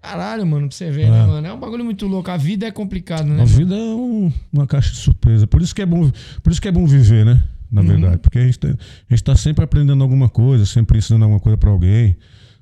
Caralho, 0.00 0.46
mano, 0.46 0.68
pra 0.68 0.76
você 0.76 0.90
ver, 0.90 1.10
né, 1.10 1.22
É. 1.22 1.26
mano? 1.26 1.46
É 1.46 1.52
um 1.52 1.58
bagulho 1.58 1.84
muito 1.84 2.06
louco. 2.06 2.30
A 2.30 2.36
vida 2.36 2.66
é 2.66 2.70
complicada, 2.70 3.24
né? 3.24 3.40
A 3.40 3.44
vida 3.46 3.74
é 3.74 3.78
um- 3.78 4.30
uma 4.52 4.66
caixa 4.66 4.90
de 4.90 4.98
surpresa. 4.98 5.46
Por 5.46 5.62
isso 5.62 5.74
que 5.74 5.80
é 5.80 5.86
bom, 5.86 6.10
por 6.42 6.52
isso 6.52 6.60
que 6.60 6.68
é 6.68 6.72
bom 6.72 6.86
viver, 6.86 7.24
né? 7.24 7.42
Na 7.72 7.80
Uhum. 7.80 7.86
verdade, 7.88 8.18
porque 8.18 8.38
a 8.38 8.44
gente, 8.44 8.58
tá, 8.58 8.68
a 8.68 9.14
gente 9.14 9.24
tá 9.24 9.34
sempre 9.34 9.64
aprendendo 9.64 10.02
alguma 10.02 10.28
coisa, 10.28 10.66
sempre 10.66 10.98
ensinando 10.98 11.24
alguma 11.24 11.40
coisa 11.40 11.56
para 11.56 11.70
alguém. 11.70 12.16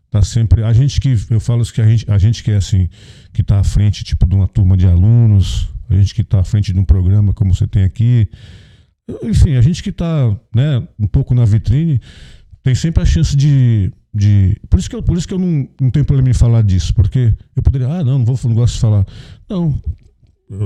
Tá 0.09 0.23
sempre 0.23 0.63
a 0.63 0.73
gente 0.73 1.01
que 1.01 1.17
eu 1.31 1.41
falo 1.41 1.65
que 1.65 1.81
a 1.81 1.87
gente, 1.89 2.09
a 2.11 2.17
gente 2.19 2.45
que 2.45 2.51
é 2.51 2.57
assim, 2.57 2.89
que 3.33 3.43
tá 3.43 3.59
à 3.59 3.65
frente 3.65 4.05
tipo 4.05 4.25
de 4.27 4.35
uma 4.37 4.47
turma 4.47 4.77
de 4.77 4.87
alunos, 4.87 5.69
a 5.91 5.95
gente 5.95 6.15
que 6.15 6.23
tá 6.23 6.41
à 6.41 6.45
frente 6.45 6.73
de 6.73 6.79
um 6.79 6.85
programa 6.85 7.33
como 7.33 7.53
você 7.55 7.67
tem 7.67 7.83
aqui, 7.83 8.29
enfim, 9.23 9.57
a 9.57 9.61
gente 9.61 9.83
que 9.83 9.93
tá, 9.93 10.37
né, 10.55 10.87
um 10.99 11.07
pouco 11.07 11.35
na 11.35 11.45
vitrine, 11.45 12.01
tem 12.63 12.75
sempre 12.75 13.03
a 13.03 13.07
chance 13.07 13.37
de. 13.37 13.93
de 14.15 14.57
por, 14.71 14.79
isso 14.79 14.89
que 14.89 14.97
eu, 14.97 15.03
por 15.03 15.17
isso 15.17 15.27
que 15.27 15.35
eu 15.35 15.39
não, 15.39 15.69
não 15.81 15.91
tenho 15.91 16.05
problema 16.05 16.31
em 16.31 16.35
falar 16.35 16.63
disso, 16.63 16.95
porque 16.95 17.35
eu 17.57 17.63
poderia, 17.63 17.89
ah, 17.89 18.05
não, 18.05 18.19
não, 18.19 18.25
vou, 18.25 18.39
não 18.45 18.55
gosto 18.55 18.75
de 18.75 18.81
falar. 18.81 19.07
Não. 19.49 19.75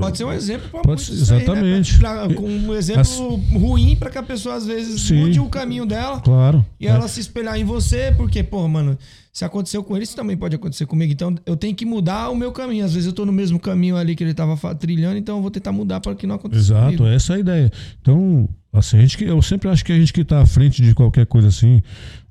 Pode 0.01 0.17
ser 0.17 0.25
um 0.25 0.33
exemplo 0.33 0.69
pra 0.69 0.81
Pode 0.81 1.01
muitos 1.01 1.21
isso 1.21 1.31
aí, 1.33 1.39
né? 1.39 1.43
exatamente. 1.45 1.97
Pra- 1.97 2.33
com 2.33 2.45
um 2.49 2.73
exemplo 2.75 2.99
As- 3.01 3.17
ruim 3.61 3.95
pra 3.95 4.09
que 4.09 4.17
a 4.17 4.23
pessoa 4.23 4.55
às 4.55 4.65
vezes 4.65 4.99
Sim. 5.03 5.15
mude 5.21 5.39
o 5.39 5.47
caminho 5.47 5.85
dela 5.85 6.19
Claro. 6.19 6.65
e 6.77 6.87
É. 6.87 6.89
ela 6.89 7.07
se 7.07 7.21
espelhar 7.21 7.57
em 7.57 7.63
você, 7.63 8.13
porque, 8.17 8.43
pô, 8.43 8.67
mano, 8.67 8.97
se 9.37 9.45
aconteceu 9.45 9.83
com 9.83 9.95
ele, 9.95 10.03
isso 10.03 10.15
também 10.15 10.35
pode 10.35 10.55
acontecer 10.55 10.87
comigo. 10.87 11.13
Então 11.13 11.35
eu 11.45 11.55
tenho 11.55 11.75
que 11.75 11.85
mudar 11.85 12.31
o 12.31 12.35
meu 12.35 12.51
caminho. 12.51 12.83
Às 12.83 12.93
vezes 12.95 13.05
eu 13.05 13.13
tô 13.13 13.23
no 13.23 13.31
mesmo 13.31 13.59
caminho 13.59 13.95
ali 13.95 14.15
que 14.15 14.23
ele 14.23 14.33
tava 14.33 14.57
fa- 14.57 14.73
trilhando, 14.73 15.15
então 15.15 15.35
eu 15.35 15.43
vou 15.43 15.51
tentar 15.51 15.71
mudar 15.71 15.99
para 15.99 16.15
que 16.15 16.25
não 16.25 16.33
aconteça. 16.37 16.59
Exato, 16.59 16.85
comigo. 16.85 17.05
essa 17.05 17.33
é 17.33 17.35
a 17.35 17.39
ideia. 17.39 17.71
Então, 18.01 18.49
assim, 18.73 18.97
a 18.97 19.01
gente 19.01 19.15
que, 19.15 19.25
eu 19.25 19.39
sempre 19.43 19.69
acho 19.69 19.85
que 19.85 19.91
a 19.91 19.95
gente 19.99 20.11
que 20.11 20.21
está 20.21 20.41
à 20.41 20.45
frente 20.47 20.81
de 20.81 20.95
qualquer 20.95 21.27
coisa 21.27 21.49
assim, 21.49 21.83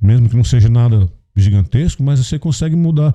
mesmo 0.03 0.29
que 0.29 0.35
não 0.37 0.43
seja 0.43 0.69
nada 0.69 1.09
gigantesco, 1.37 2.03
mas 2.03 2.19
você 2.19 2.41
consegue 2.41 2.75
mudar, 2.75 3.15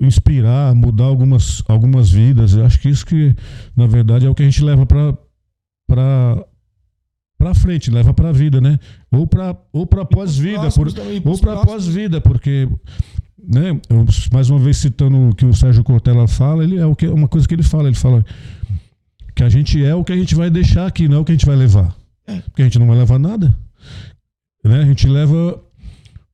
inspirar, 0.00 0.72
mudar 0.72 1.06
algumas, 1.06 1.60
algumas 1.66 2.12
vidas. 2.12 2.54
Eu 2.54 2.64
acho 2.64 2.78
que 2.78 2.88
isso 2.88 3.04
que, 3.04 3.34
na 3.74 3.88
verdade, 3.88 4.26
é 4.26 4.30
o 4.30 4.34
que 4.36 4.44
a 4.44 4.46
gente 4.46 4.62
leva 4.62 4.86
para 4.86 5.18
para 5.88 6.46
para 7.36 7.52
frente, 7.52 7.90
leva 7.90 8.14
para 8.14 8.28
a 8.28 8.32
vida, 8.32 8.60
né? 8.60 8.78
Ou 9.10 9.26
para 9.26 9.56
ou 9.72 9.84
para 9.86 10.04
pós-vida, 10.04 10.70
por, 10.70 10.86
ou 11.24 11.38
para 11.38 11.56
pós-vida, 11.62 12.20
porque 12.20 12.68
né, 13.46 13.78
eu, 13.90 14.04
mais 14.32 14.50
uma 14.50 14.58
vez 14.58 14.76
citando 14.78 15.28
o 15.30 15.34
que 15.34 15.44
o 15.44 15.54
Sérgio 15.54 15.82
Cortella 15.84 16.26
fala, 16.26 16.64
ele 16.64 16.76
é 16.78 16.86
o 16.86 16.94
que 16.96 17.06
uma 17.06 17.28
coisa 17.28 17.46
que 17.46 17.54
ele 17.54 17.62
fala, 17.62 17.88
ele 17.88 17.96
fala 17.96 18.24
que 19.34 19.42
a 19.42 19.48
gente 19.48 19.82
é 19.84 19.94
o 19.94 20.04
que 20.04 20.12
a 20.12 20.16
gente 20.16 20.34
vai 20.34 20.50
deixar 20.50 20.86
aqui, 20.86 21.08
não 21.08 21.18
é 21.18 21.20
o 21.20 21.24
que 21.24 21.32
a 21.32 21.34
gente 21.34 21.46
vai 21.46 21.56
levar. 21.56 21.94
Porque 22.46 22.62
a 22.62 22.64
gente 22.64 22.78
não 22.78 22.86
vai 22.86 22.96
levar 22.96 23.18
nada. 23.18 23.54
Né? 24.64 24.80
A 24.80 24.84
gente 24.86 25.06
leva. 25.06 25.62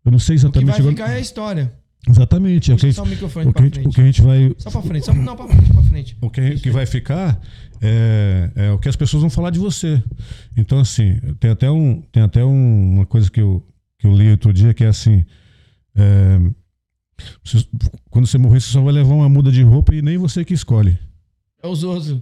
Eu 0.04 0.12
não 0.12 0.18
sei 0.18 0.36
O 0.36 0.38
que 0.38 0.46
exatamente. 0.46 0.66
vai 0.70 0.78
agora- 0.80 0.92
ficar 0.96 1.10
é 1.10 1.16
a 1.16 1.20
história. 1.20 1.72
Exatamente. 2.08 2.70
É 2.72 2.74
Puxa 2.74 2.92
só 2.92 3.02
o 3.02 3.06
microfone 3.06 3.46
o, 3.48 3.52
que, 3.52 3.62
gente- 3.64 3.80
o 3.88 3.90
que 3.90 4.00
a 4.00 4.04
gente 4.04 4.22
vai. 4.22 4.54
Só 4.58 4.70
pra 4.70 4.82
frente, 4.82 5.04
só, 5.06 5.12
não, 5.12 5.34
pra 5.36 5.48
frente, 5.48 5.72
pra 5.72 5.82
frente. 5.82 6.16
O 6.20 6.30
que, 6.30 6.54
que 6.60 6.70
vai 6.70 6.86
ficar 6.86 7.40
é, 7.82 8.50
é 8.54 8.70
o 8.70 8.78
que 8.78 8.88
as 8.88 8.96
pessoas 8.96 9.20
vão 9.22 9.30
falar 9.30 9.50
de 9.50 9.58
você. 9.58 10.02
Então, 10.56 10.78
assim, 10.78 11.16
tem 11.40 11.50
até, 11.50 11.70
um, 11.70 12.00
tem 12.12 12.22
até 12.22 12.44
um- 12.44 12.94
uma 12.94 13.04
coisa 13.06 13.30
que 13.30 13.40
eu, 13.40 13.66
que 13.98 14.06
eu 14.06 14.14
li 14.16 14.30
outro 14.30 14.52
dia 14.52 14.72
que 14.72 14.84
é 14.84 14.88
assim. 14.88 15.24
é, 15.96 16.38
você- 17.44 17.66
quando 18.10 18.26
você 18.26 18.38
morrer, 18.38 18.60
você 18.60 18.70
só 18.70 18.82
vai 18.82 18.92
levar 18.92 19.14
uma 19.14 19.28
muda 19.28 19.50
de 19.50 19.62
roupa 19.62 19.94
e 19.94 20.02
nem 20.02 20.16
você 20.18 20.44
que 20.44 20.54
escolhe. 20.54 20.98
É 21.62 21.68
os 21.68 21.84
outros. 21.84 22.18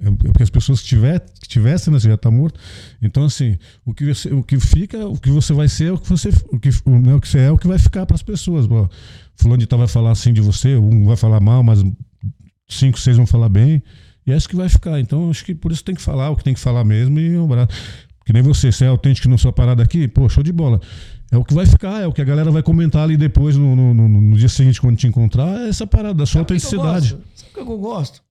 É 0.00 0.10
porque 0.10 0.42
as 0.42 0.50
pessoas 0.50 0.80
que, 0.80 0.88
tiver, 0.88 1.20
que 1.40 1.48
tivessem, 1.48 1.92
né, 1.92 1.98
você 2.00 2.08
já 2.08 2.14
está 2.16 2.30
morto. 2.30 2.58
Então, 3.00 3.24
assim, 3.24 3.56
o 3.84 3.94
que, 3.94 4.12
você, 4.12 4.32
o 4.34 4.42
que 4.42 4.58
fica, 4.58 5.06
o 5.06 5.16
que 5.16 5.30
você 5.30 5.52
vai 5.52 5.68
ser, 5.68 5.86
é 5.86 5.92
o 5.92 5.98
que 5.98 6.08
você, 6.08 6.30
o 6.50 6.58
que, 6.58 6.70
o, 6.84 6.98
né, 6.98 7.14
o 7.14 7.20
que 7.20 7.28
você 7.28 7.38
é, 7.38 7.44
é 7.44 7.50
o 7.52 7.56
que 7.56 7.68
vai 7.68 7.78
ficar 7.78 8.04
para 8.04 8.16
as 8.16 8.22
pessoas. 8.22 8.68
Ó, 8.68 8.88
fulano 9.36 9.58
de 9.58 9.66
tal 9.66 9.78
vai 9.78 9.86
falar 9.88 10.10
assim 10.10 10.32
de 10.32 10.40
você, 10.40 10.76
um 10.76 11.04
vai 11.06 11.16
falar 11.16 11.40
mal, 11.40 11.62
mas 11.62 11.84
cinco, 12.68 12.98
seis 12.98 13.16
vão 13.16 13.26
falar 13.26 13.48
bem. 13.48 13.80
E 14.26 14.32
é 14.32 14.36
isso 14.36 14.48
que 14.48 14.56
vai 14.56 14.68
ficar. 14.68 14.98
Então, 15.00 15.30
acho 15.30 15.44
que 15.44 15.54
por 15.54 15.70
isso 15.70 15.84
tem 15.84 15.94
que 15.94 16.02
falar 16.02 16.30
o 16.30 16.36
que 16.36 16.44
tem 16.44 16.54
que 16.54 16.60
falar 16.60 16.84
mesmo 16.84 17.18
e 17.20 17.38
um 17.38 17.44
abraço. 17.44 17.68
Que 18.26 18.32
nem 18.32 18.42
você, 18.42 18.70
você 18.72 18.84
é 18.84 18.88
autêntico 18.88 19.28
na 19.28 19.38
sua 19.38 19.52
parada 19.52 19.82
aqui, 19.82 20.06
pô, 20.08 20.28
show 20.28 20.42
de 20.42 20.52
bola. 20.52 20.80
É 21.32 21.36
o 21.38 21.44
que 21.44 21.54
vai 21.54 21.64
ficar, 21.64 22.02
é 22.02 22.06
o 22.06 22.12
que 22.12 22.20
a 22.20 22.24
galera 22.24 22.50
vai 22.50 22.62
comentar 22.62 23.02
ali 23.04 23.16
depois, 23.16 23.56
no, 23.56 23.74
no, 23.74 23.94
no- 23.94 24.08
no 24.08 24.36
dia 24.36 24.50
seguinte, 24.50 24.78
quando 24.80 24.96
te 24.98 25.06
encontrar, 25.06 25.62
é 25.62 25.68
essa 25.70 25.86
parada 25.86 26.12
da 26.14 26.26
sua 26.26 26.40
Sabe 26.42 26.52
autenticidade. 26.52 27.08
Sabe 27.34 27.50
o 27.50 27.54
que 27.54 27.60
eu 27.72 27.78
gosto? 27.78 28.22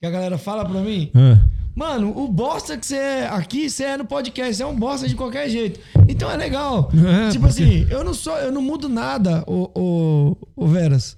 Que 0.00 0.06
a 0.06 0.10
galera 0.10 0.38
fala 0.38 0.64
pra 0.64 0.80
mim. 0.80 1.10
É. 1.14 1.38
Mano, 1.74 2.16
o 2.16 2.28
bosta 2.28 2.76
que 2.78 2.86
você 2.86 2.96
é 2.96 3.26
aqui, 3.28 3.68
você 3.68 3.84
é 3.84 3.96
no 3.96 4.04
podcast. 4.04 4.54
Você 4.54 4.62
é 4.62 4.66
um 4.66 4.76
bosta 4.76 5.08
de 5.08 5.14
qualquer 5.16 5.48
jeito. 5.48 5.80
Então 6.08 6.30
é 6.30 6.36
legal. 6.36 6.90
É, 6.94 7.30
tipo 7.30 7.46
porque- 7.46 7.62
assim, 7.64 7.86
eu 7.90 8.04
não 8.04 8.14
sou, 8.14 8.36
eu 8.38 8.52
não 8.52 8.62
mudo 8.62 8.88
nada, 8.88 9.42
o, 9.46 9.68
o, 9.74 10.36
o 10.56 10.66
Veras. 10.68 11.16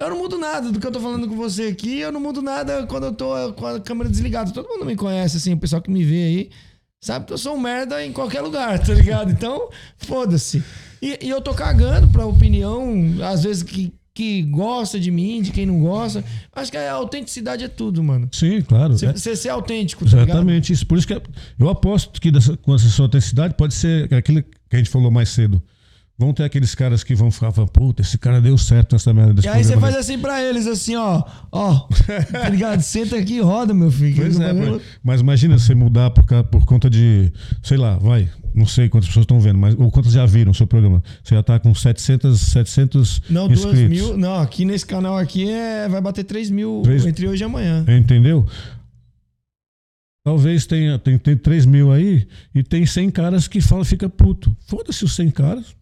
Eu 0.00 0.10
não 0.10 0.18
mudo 0.18 0.36
nada 0.38 0.72
do 0.72 0.80
que 0.80 0.86
eu 0.86 0.90
tô 0.90 0.98
falando 1.00 1.28
com 1.28 1.36
você 1.36 1.64
aqui. 1.68 2.00
Eu 2.00 2.10
não 2.10 2.20
mudo 2.20 2.42
nada 2.42 2.84
quando 2.88 3.04
eu 3.04 3.12
tô 3.12 3.52
com 3.52 3.64
a 3.66 3.78
câmera 3.80 4.10
desligada. 4.10 4.50
Todo 4.50 4.68
mundo 4.68 4.84
me 4.84 4.96
conhece, 4.96 5.36
assim, 5.36 5.52
o 5.52 5.58
pessoal 5.58 5.80
que 5.80 5.90
me 5.90 6.02
vê 6.04 6.22
aí. 6.24 6.50
Sabe 7.04 7.26
que 7.26 7.32
eu 7.32 7.38
sou 7.38 7.56
um 7.56 7.60
merda 7.60 8.04
em 8.06 8.12
qualquer 8.12 8.40
lugar, 8.42 8.78
tá 8.78 8.94
ligado? 8.94 9.30
Então, 9.32 9.68
foda-se. 9.98 10.62
E, 11.02 11.18
e 11.20 11.28
eu 11.28 11.40
tô 11.40 11.52
cagando 11.52 12.06
pra 12.06 12.24
opinião, 12.24 12.94
às 13.28 13.42
vezes, 13.42 13.64
que, 13.64 13.92
que 14.14 14.42
gosta 14.44 15.00
de 15.00 15.10
mim, 15.10 15.42
de 15.42 15.50
quem 15.50 15.66
não 15.66 15.80
gosta. 15.80 16.22
Acho 16.54 16.70
que 16.70 16.76
a 16.76 16.92
autenticidade 16.92 17.64
é 17.64 17.68
tudo, 17.68 18.04
mano. 18.04 18.28
Sim, 18.30 18.62
claro. 18.62 18.96
Você 18.96 19.06
É- 19.06 19.12
você 19.12 19.34
ser 19.34 19.48
autêntico, 19.48 20.04
tá 20.04 20.12
ligado? 20.12 20.28
Exatamente 20.28 20.72
isso. 20.72 20.86
Por 20.86 20.96
isso 20.96 21.08
que 21.08 21.20
eu 21.58 21.68
aposto 21.68 22.20
que 22.20 22.30
dessa, 22.30 22.56
com 22.56 22.72
essa 22.72 22.88
sua 22.88 23.06
autenticidade 23.06 23.54
pode 23.54 23.74
ser 23.74 24.12
aquilo 24.14 24.40
que 24.70 24.76
a 24.76 24.78
gente 24.78 24.88
falou 24.88 25.10
mais 25.10 25.28
cedo. 25.30 25.60
Vão 26.18 26.32
ter 26.32 26.44
aqueles 26.44 26.74
caras 26.74 27.02
que 27.02 27.14
vão 27.14 27.30
ficar 27.32 27.50
falando, 27.50 27.70
puta, 27.70 28.02
esse 28.02 28.16
cara 28.18 28.40
deu 28.40 28.56
certo 28.56 28.92
nessa 28.92 29.12
merda 29.12 29.34
desse 29.34 29.48
E 29.48 29.50
aí 29.50 29.64
você 29.64 29.76
faz 29.78 29.96
assim 29.96 30.18
pra 30.18 30.40
eles, 30.42 30.66
assim, 30.68 30.94
ó. 30.94 31.22
Ó, 31.50 31.88
tá 32.30 32.48
ligado? 32.48 32.80
Senta 32.82 33.16
aqui 33.16 33.34
e 33.36 33.40
roda, 33.40 33.74
meu 33.74 33.90
filho. 33.90 34.14
Pois 34.16 34.36
Que 34.36 34.42
é, 34.42 34.54
pô. 34.54 34.80
mas 35.02 35.20
imagina 35.20 35.58
você 35.58 35.74
mudar 35.74 36.10
por, 36.10 36.24
ca- 36.24 36.44
por 36.44 36.64
conta 36.64 36.88
de, 36.88 37.32
sei 37.62 37.76
lá, 37.78 37.96
vai, 37.96 38.28
não 38.54 38.66
sei 38.66 38.88
quantas 38.88 39.08
pessoas 39.08 39.24
estão 39.24 39.40
vendo, 39.40 39.58
mas 39.58 39.74
ou 39.76 39.90
quantas 39.90 40.12
já 40.12 40.24
viram 40.24 40.52
o 40.52 40.54
seu 40.54 40.66
programa. 40.66 41.02
Você 41.24 41.34
já 41.34 41.42
tá 41.42 41.58
com 41.58 41.74
700, 41.74 42.38
700 42.40 43.22
Não, 43.30 43.50
inscritos. 43.50 43.88
mil. 43.88 44.16
Não, 44.16 44.38
aqui 44.38 44.64
nesse 44.64 44.86
canal 44.86 45.16
aqui 45.18 45.50
é, 45.50 45.88
vai 45.88 46.00
bater 46.00 46.22
3 46.24 46.50
mil 46.50 46.82
Três- 46.84 47.04
entre 47.06 47.26
hoje 47.26 47.42
e 47.42 47.46
amanhã. 47.46 47.84
Entendeu? 47.88 48.46
Talvez 50.24 50.66
tenha 50.66 50.98
tem, 51.00 51.18
tem 51.18 51.36
3 51.36 51.66
mil 51.66 51.90
aí 51.90 52.28
e 52.54 52.62
tem 52.62 52.86
100 52.86 53.10
caras 53.10 53.48
que 53.48 53.60
falam 53.60 53.84
fica 53.84 54.08
puto. 54.08 54.56
Foda-se 54.68 55.04
os 55.04 55.16
100 55.16 55.30
caras. 55.32 55.74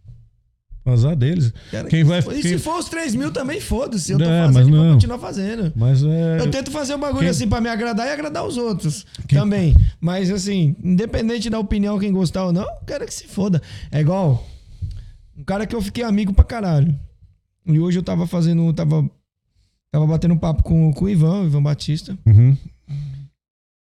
Azar 0.85 1.15
deles. 1.15 1.52
Cara, 1.70 1.89
quem 1.89 2.02
vai. 2.05 2.20
E 2.20 2.23
quem- 2.23 2.43
se 2.43 2.59
for 2.59 2.78
os 2.78 2.89
3 2.89 3.15
mil 3.15 3.31
também, 3.31 3.61
foda-se. 3.61 4.12
Eu 4.12 4.19
tô 4.19 4.24
É, 4.24 4.51
fazendo 4.52 4.77
não. 4.77 4.94
continuar 4.94 5.19
fazendo. 5.19 5.73
Mas 5.77 6.02
é. 6.02 6.40
Eu 6.40 6.51
tento 6.51 6.70
fazer 6.70 6.94
um 6.94 6.98
bagulho 6.98 7.20
Quem- 7.20 7.28
assim 7.28 7.47
pra 7.48 7.61
me 7.61 7.69
agradar 7.69 8.07
e 8.07 8.11
agradar 8.11 8.44
os 8.47 8.57
outros 8.57 9.07
Quem- 9.28 9.39
também. 9.39 9.77
Mas 10.01 10.31
assim, 10.31 10.74
independente 10.82 11.48
da 11.51 11.59
opinião, 11.59 11.98
quem 11.98 12.12
gostar 12.12 12.47
ou 12.47 12.52
não, 12.52 12.62
eu 12.62 12.85
quero 12.86 13.05
que 13.07 13.12
se 13.15 13.27
foda. 13.28 13.61
É 13.93 14.01
igual 14.01 14.44
um 15.36 15.44
cara 15.44 15.66
que 15.66 15.77
eu 15.77 15.82
fiquei 15.82 16.02
amigo 16.02 16.32
pra 16.32 16.44
caralho. 16.44 16.98
E 17.66 17.78
hoje 17.78 17.98
eu 17.98 18.02
tava 18.02 18.27
fazendo. 18.27 18.73
Tava, 18.73 19.09
tava 19.93 20.07
batendo 20.07 20.35
um 20.35 20.39
papo 20.39 20.62
com, 20.62 20.93
com 20.94 21.05
o 21.05 21.09
Ivan, 21.11 21.43
o 21.43 21.47
Ivan 21.47 21.62
Batista. 21.62 22.19
Uhum. 22.27 22.57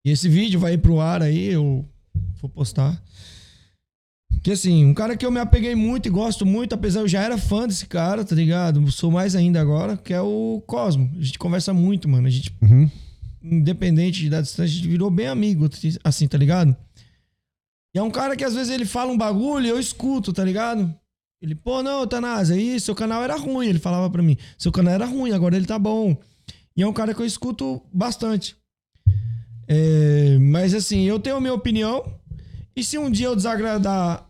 E 0.05 0.11
esse 0.11 0.29
vídeo 0.29 0.59
vai 0.59 0.75
ir 0.75 0.79
pro 0.79 1.01
ar 1.01 1.21
aí, 1.23 1.49
eu 1.49 1.85
vou 2.41 2.49
postar. 2.49 3.01
Que 4.47 4.53
assim, 4.53 4.85
um 4.85 4.95
cara 4.95 5.17
que 5.17 5.27
eu 5.27 5.31
me 5.33 5.41
apeguei 5.41 5.75
muito 5.75 6.07
e 6.07 6.09
gosto 6.09 6.47
muito, 6.47 6.73
apesar 6.73 7.01
eu 7.01 7.09
já 7.09 7.21
era 7.21 7.37
fã 7.37 7.67
desse 7.67 7.85
cara, 7.85 8.25
tá 8.25 8.33
ligado? 8.33 8.93
Sou 8.93 9.11
mais 9.11 9.35
ainda 9.35 9.61
agora, 9.61 9.97
que 9.97 10.15
é 10.15 10.21
o 10.21 10.63
Cosmo. 10.69 11.11
A 11.19 11.21
gente 11.21 11.37
conversa 11.37 11.75
muito, 11.75 12.09
mano. 12.09 12.29
A 12.29 12.31
gente, 12.31 12.57
Uhum. 12.63 12.89
independente 13.43 14.31
da 14.31 14.41
distância, 14.41 14.63
a 14.63 14.69
gente 14.69 14.87
virou 14.87 15.11
bem 15.11 15.27
amigo, 15.27 15.69
assim, 16.05 16.29
tá 16.29 16.39
ligado? 16.39 16.77
E 17.93 17.99
é 17.99 18.03
um 18.05 18.09
cara 18.09 18.37
que 18.37 18.45
às 18.45 18.55
vezes 18.55 18.73
ele 18.73 18.85
fala 18.85 19.11
um 19.11 19.19
bagulho 19.19 19.67
e 19.67 19.69
eu 19.69 19.81
escuto, 19.81 20.33
tá 20.33 20.45
ligado? 20.45 20.95
Ele, 21.43 21.57
pô, 21.57 21.83
não, 21.83 22.07
Tanás, 22.07 22.49
aí 22.49 22.79
seu 22.79 22.95
canal 22.95 23.25
era 23.25 23.35
ruim. 23.35 23.67
Ele 23.67 23.81
falava 23.81 24.09
pra 24.09 24.23
mim, 24.23 24.37
seu 24.57 24.71
canal 24.71 24.95
era 24.95 25.07
ruim, 25.07 25.33
agora 25.33 25.57
ele 25.57 25.67
tá 25.67 25.77
bom. 25.77 26.17
E 26.77 26.85
é 26.85 26.87
um 26.87 26.93
cara 26.93 27.13
que 27.13 27.21
eu 27.21 27.27
escuto 27.27 27.83
bastante. 27.93 28.55
É, 29.67 30.39
mas 30.39 30.73
assim, 30.73 31.03
eu 31.03 31.19
tenho 31.19 31.35
a 31.35 31.41
minha 31.41 31.53
opinião. 31.53 32.15
E 32.77 32.85
se 32.85 32.97
um 32.97 33.11
dia 33.11 33.27
eu 33.27 33.35
desagradar 33.35 34.25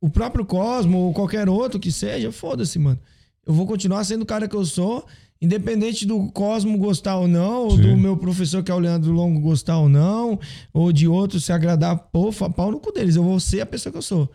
o 0.00 0.08
próprio 0.08 0.44
Cosmo 0.44 0.98
ou 0.98 1.12
qualquer 1.12 1.48
outro 1.48 1.78
que 1.78 1.92
seja, 1.92 2.32
foda-se, 2.32 2.78
mano. 2.78 2.98
Eu 3.46 3.52
vou 3.54 3.66
continuar 3.66 4.04
sendo 4.04 4.22
o 4.22 4.26
cara 4.26 4.46
que 4.48 4.54
eu 4.56 4.64
sou, 4.64 5.04
independente 5.40 6.06
do 6.06 6.30
Cosmo 6.32 6.76
gostar 6.78 7.16
ou 7.16 7.26
não, 7.28 7.64
ou 7.64 7.70
Sim. 7.72 7.82
do 7.82 7.96
meu 7.96 8.16
professor 8.16 8.62
que 8.62 8.70
é 8.70 8.74
o 8.74 8.78
Leandro 8.78 9.12
Longo 9.12 9.40
gostar 9.40 9.78
ou 9.78 9.88
não, 9.88 10.38
ou 10.72 10.92
de 10.92 11.08
outro 11.08 11.40
se 11.40 11.52
agradar, 11.52 11.96
pô, 12.12 12.30
pau 12.32 12.70
no 12.70 12.78
cu 12.80 12.92
deles. 12.92 13.16
Eu 13.16 13.22
vou 13.24 13.40
ser 13.40 13.60
a 13.60 13.66
pessoa 13.66 13.90
que 13.90 13.98
eu 13.98 14.02
sou. 14.02 14.30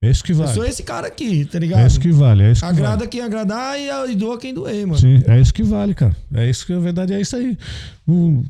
É 0.00 0.10
isso 0.10 0.22
que 0.22 0.30
Eu 0.30 0.36
vale. 0.36 0.52
sou 0.54 0.64
esse 0.64 0.84
cara 0.84 1.08
aqui, 1.08 1.44
tá 1.44 1.58
ligado? 1.58 1.80
É 1.80 1.86
isso 1.86 1.98
que 1.98 2.12
vale, 2.12 2.44
é 2.44 2.52
isso 2.52 2.60
que 2.60 2.66
Agrada 2.68 2.98
vale. 2.98 3.08
quem 3.08 3.20
agradar 3.20 3.76
e, 3.80 4.12
e 4.12 4.14
doa 4.14 4.38
quem 4.38 4.54
doer, 4.54 4.86
mano. 4.86 4.98
Sim, 4.98 5.20
é 5.26 5.40
isso 5.40 5.52
que 5.52 5.62
vale, 5.64 5.92
cara. 5.92 6.16
É 6.32 6.48
isso 6.48 6.64
que 6.64 6.72
a 6.72 6.78
verdade 6.78 7.14
é 7.14 7.20
isso 7.20 7.34
aí. 7.34 7.58
Hum, 8.06 8.44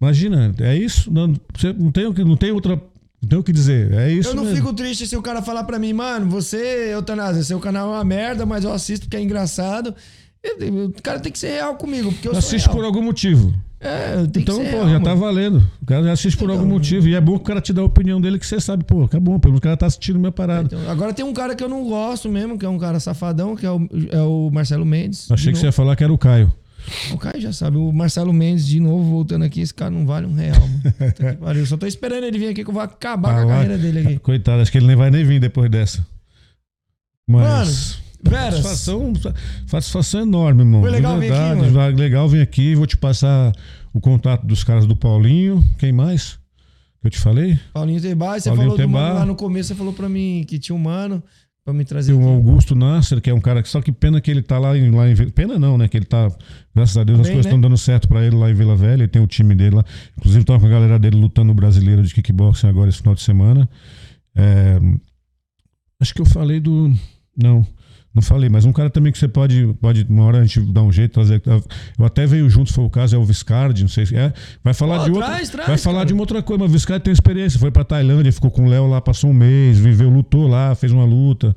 imagina, 0.00 0.54
é 0.60 0.74
isso. 0.76 1.12
Não, 1.12 1.34
você 1.54 1.74
não 1.74 1.92
tem 1.92 2.04
não 2.10 2.36
tem 2.38 2.52
outra, 2.52 2.80
tem 3.24 3.38
o 3.38 3.42
que 3.42 3.52
dizer. 3.52 3.92
É 3.92 4.12
isso. 4.12 4.30
Eu 4.30 4.34
não 4.34 4.44
mesmo. 4.44 4.56
fico 4.58 4.72
triste 4.72 5.06
se 5.06 5.16
o 5.16 5.22
cara 5.22 5.40
falar 5.42 5.64
pra 5.64 5.78
mim, 5.78 5.92
mano, 5.92 6.28
você, 6.30 6.90
Eutanásia, 6.92 7.42
seu 7.42 7.58
canal 7.60 7.88
é 7.92 7.96
uma 7.96 8.04
merda, 8.04 8.44
mas 8.46 8.64
eu 8.64 8.72
assisto 8.72 9.06
porque 9.06 9.16
é 9.16 9.22
engraçado. 9.22 9.94
O 10.96 11.02
cara 11.02 11.18
tem 11.20 11.32
que 11.32 11.38
ser 11.38 11.52
real 11.52 11.74
comigo, 11.76 12.12
porque 12.12 12.28
eu 12.28 12.32
sou 12.32 12.38
Assiste 12.38 12.68
por 12.68 12.84
algum 12.84 13.00
motivo. 13.02 13.54
É, 13.80 14.26
tem 14.32 14.42
Então, 14.42 14.58
que 14.58 14.64
ser 14.64 14.70
pô, 14.70 14.76
real, 14.78 14.88
já 14.90 15.00
tá 15.00 15.10
mano. 15.10 15.20
valendo. 15.20 15.70
O 15.82 15.86
cara 15.86 16.02
já 16.04 16.12
assiste 16.12 16.36
por 16.38 16.50
algum 16.50 16.66
motivo. 16.66 17.06
E 17.08 17.14
é 17.14 17.20
bom 17.20 17.32
que 17.36 17.42
o 17.42 17.44
cara 17.44 17.60
te 17.60 17.72
dá 17.72 17.80
a 17.82 17.84
opinião 17.84 18.20
dele 18.20 18.38
que 18.38 18.46
você 18.46 18.58
sabe, 18.60 18.84
pô, 18.84 19.06
que 19.08 19.16
é 19.16 19.20
bom, 19.20 19.38
pelo 19.38 19.52
menos 19.52 19.58
o 19.58 19.62
cara 19.62 19.76
tá 19.76 19.86
assistindo 19.86 20.18
minha 20.18 20.32
parada. 20.32 20.64
Então, 20.66 20.90
agora 20.90 21.12
tem 21.14 21.24
um 21.24 21.32
cara 21.32 21.54
que 21.54 21.62
eu 21.64 21.68
não 21.68 21.84
gosto 21.84 22.28
mesmo, 22.28 22.58
que 22.58 22.64
é 22.64 22.68
um 22.68 22.78
cara 22.78 22.98
safadão, 23.00 23.54
que 23.56 23.64
é 23.66 23.70
o, 23.70 23.88
é 24.10 24.20
o 24.22 24.50
Marcelo 24.52 24.84
Mendes. 24.86 25.30
Achei 25.30 25.52
que 25.52 25.58
você 25.58 25.64
ia 25.64 25.68
novo. 25.68 25.76
falar 25.76 25.96
que 25.96 26.04
era 26.04 26.12
o 26.12 26.18
Caio. 26.18 26.52
O 27.12 27.18
Caio 27.18 27.40
já 27.40 27.52
sabe. 27.52 27.76
O 27.76 27.92
Marcelo 27.92 28.32
Mendes, 28.32 28.66
de 28.66 28.78
novo, 28.80 29.04
voltando 29.10 29.44
aqui, 29.44 29.60
esse 29.60 29.72
cara 29.72 29.90
não 29.90 30.06
vale 30.06 30.26
um 30.26 30.34
real, 30.34 30.60
mano. 31.40 31.58
Eu 31.58 31.66
só 31.66 31.76
tô 31.76 31.86
esperando 31.86 32.24
ele 32.24 32.38
vir 32.38 32.48
aqui 32.48 32.62
que 32.64 32.70
eu 32.70 32.74
vou 32.74 32.82
acabar 32.82 33.30
Ah, 33.30 33.42
com 33.42 33.48
a 33.50 33.52
carreira 33.54 33.78
dele 33.78 33.98
aqui. 34.00 34.18
Coitado, 34.18 34.60
acho 34.62 34.70
que 34.70 34.78
ele 34.78 34.86
nem 34.86 34.96
vai 34.96 35.10
nem 35.10 35.24
vir 35.24 35.40
depois 35.40 35.70
dessa. 35.70 36.04
Mas. 37.26 38.02
Veras. 38.22 38.54
Satisfação, 38.54 39.12
satisfação 39.66 40.22
enorme, 40.22 40.62
irmão. 40.62 40.80
Foi 40.80 40.90
legal 40.90 41.14
De 41.14 41.20
vir 41.20 41.32
aqui, 41.32 41.40
verdade, 41.42 41.70
mano. 41.72 41.96
Legal 41.96 42.28
vir 42.28 42.40
aqui. 42.40 42.74
Vou 42.74 42.86
te 42.86 42.96
passar 42.96 43.52
o 43.92 44.00
contato 44.00 44.46
dos 44.46 44.64
caras 44.64 44.86
do 44.86 44.96
Paulinho. 44.96 45.62
Quem 45.78 45.92
mais? 45.92 46.38
Que 47.02 47.08
eu 47.08 47.10
te 47.10 47.18
falei? 47.18 47.58
Paulinho 47.74 48.00
Tebar, 48.00 48.40
você 48.40 48.48
Paulinho 48.48 48.70
falou 48.70 48.86
do 48.86 48.88
mano 48.90 49.14
lá 49.14 49.26
no 49.26 49.34
começo, 49.34 49.68
você 49.68 49.74
falou 49.74 49.92
pra 49.92 50.08
mim 50.08 50.42
que 50.48 50.58
tinha 50.58 50.74
um 50.74 50.78
mano 50.78 51.22
pra 51.64 51.72
me 51.72 51.84
trazer 51.84 52.12
Tem 52.12 52.20
o 52.20 52.24
aqui. 52.24 52.34
Augusto 52.34 52.74
Nasser, 52.74 53.20
que 53.20 53.30
é 53.30 53.34
um 53.34 53.40
cara 53.40 53.62
que 53.62 53.68
só 53.68 53.80
que 53.80 53.90
pena 53.90 54.20
que 54.20 54.30
ele 54.30 54.42
tá 54.42 54.58
lá 54.58 54.76
em, 54.76 54.90
lá 54.90 55.08
em 55.08 55.14
Pena 55.30 55.58
não, 55.58 55.78
né? 55.78 55.88
Que 55.88 55.96
ele 55.96 56.04
tá, 56.04 56.30
graças 56.74 56.96
a 56.96 57.04
Deus, 57.04 57.20
as 57.20 57.26
Bem, 57.26 57.36
coisas 57.36 57.46
né? 57.46 57.50
estão 57.50 57.60
dando 57.60 57.78
certo 57.78 58.06
pra 58.06 58.24
ele 58.24 58.36
lá 58.36 58.50
em 58.50 58.54
Vila 58.54 58.76
Velha. 58.76 59.02
Ele 59.02 59.08
tem 59.08 59.22
o 59.22 59.26
time 59.26 59.54
dele 59.54 59.76
lá. 59.76 59.84
Inclusive, 60.18 60.44
tava 60.44 60.60
com 60.60 60.66
a 60.66 60.70
galera 60.70 60.98
dele 60.98 61.16
lutando 61.16 61.48
no 61.48 61.54
brasileiro 61.54 62.02
de 62.02 62.12
kickboxing 62.12 62.68
agora 62.68 62.90
esse 62.90 62.98
final 62.98 63.14
de 63.14 63.22
semana. 63.22 63.68
É, 64.36 64.78
acho 65.98 66.14
que 66.14 66.20
eu 66.20 66.26
falei 66.26 66.60
do. 66.60 66.92
Não. 67.36 67.66
Não 68.14 68.22
falei, 68.22 68.48
mas 68.48 68.64
um 68.64 68.72
cara 68.72 68.88
também 68.88 69.10
que 69.10 69.18
você 69.18 69.26
pode, 69.26 69.74
pode 69.80 70.06
uma 70.08 70.24
hora 70.24 70.38
a 70.38 70.44
gente 70.44 70.60
dar 70.60 70.82
um 70.82 70.92
jeito, 70.92 71.12
trazer. 71.14 71.42
Eu 71.98 72.04
até 72.04 72.24
veio 72.26 72.48
junto, 72.48 72.72
for 72.72 72.82
o 72.84 72.90
caso, 72.90 73.16
é 73.16 73.18
o 73.18 73.24
Viscardi, 73.24 73.82
não 73.82 73.88
sei 73.88 74.06
se 74.06 74.14
é. 74.14 74.32
Vai 74.62 74.72
falar 74.72 74.98
Pô, 75.00 75.04
de 75.04 75.10
outra. 75.10 75.26
traz, 75.26 75.48
traz, 75.48 75.68
vai 75.68 75.78
falar 75.78 75.96
cara. 75.96 76.06
de 76.06 76.12
uma 76.12 76.22
outra 76.22 76.40
coisa, 76.40 76.62
mas 76.62 76.70
o 76.70 76.72
Viscardi 76.72 77.02
tem 77.04 77.12
experiência. 77.12 77.58
Foi 77.58 77.72
pra 77.72 77.82
Tailândia, 77.82 78.30
ficou 78.30 78.52
com 78.52 78.66
o 78.66 78.68
Léo 78.68 78.86
lá, 78.86 79.00
passou 79.00 79.30
um 79.30 79.34
mês, 79.34 79.78
viveu, 79.78 80.08
lutou 80.08 80.46
lá, 80.46 80.76
fez 80.76 80.92
uma 80.92 81.04
luta. 81.04 81.56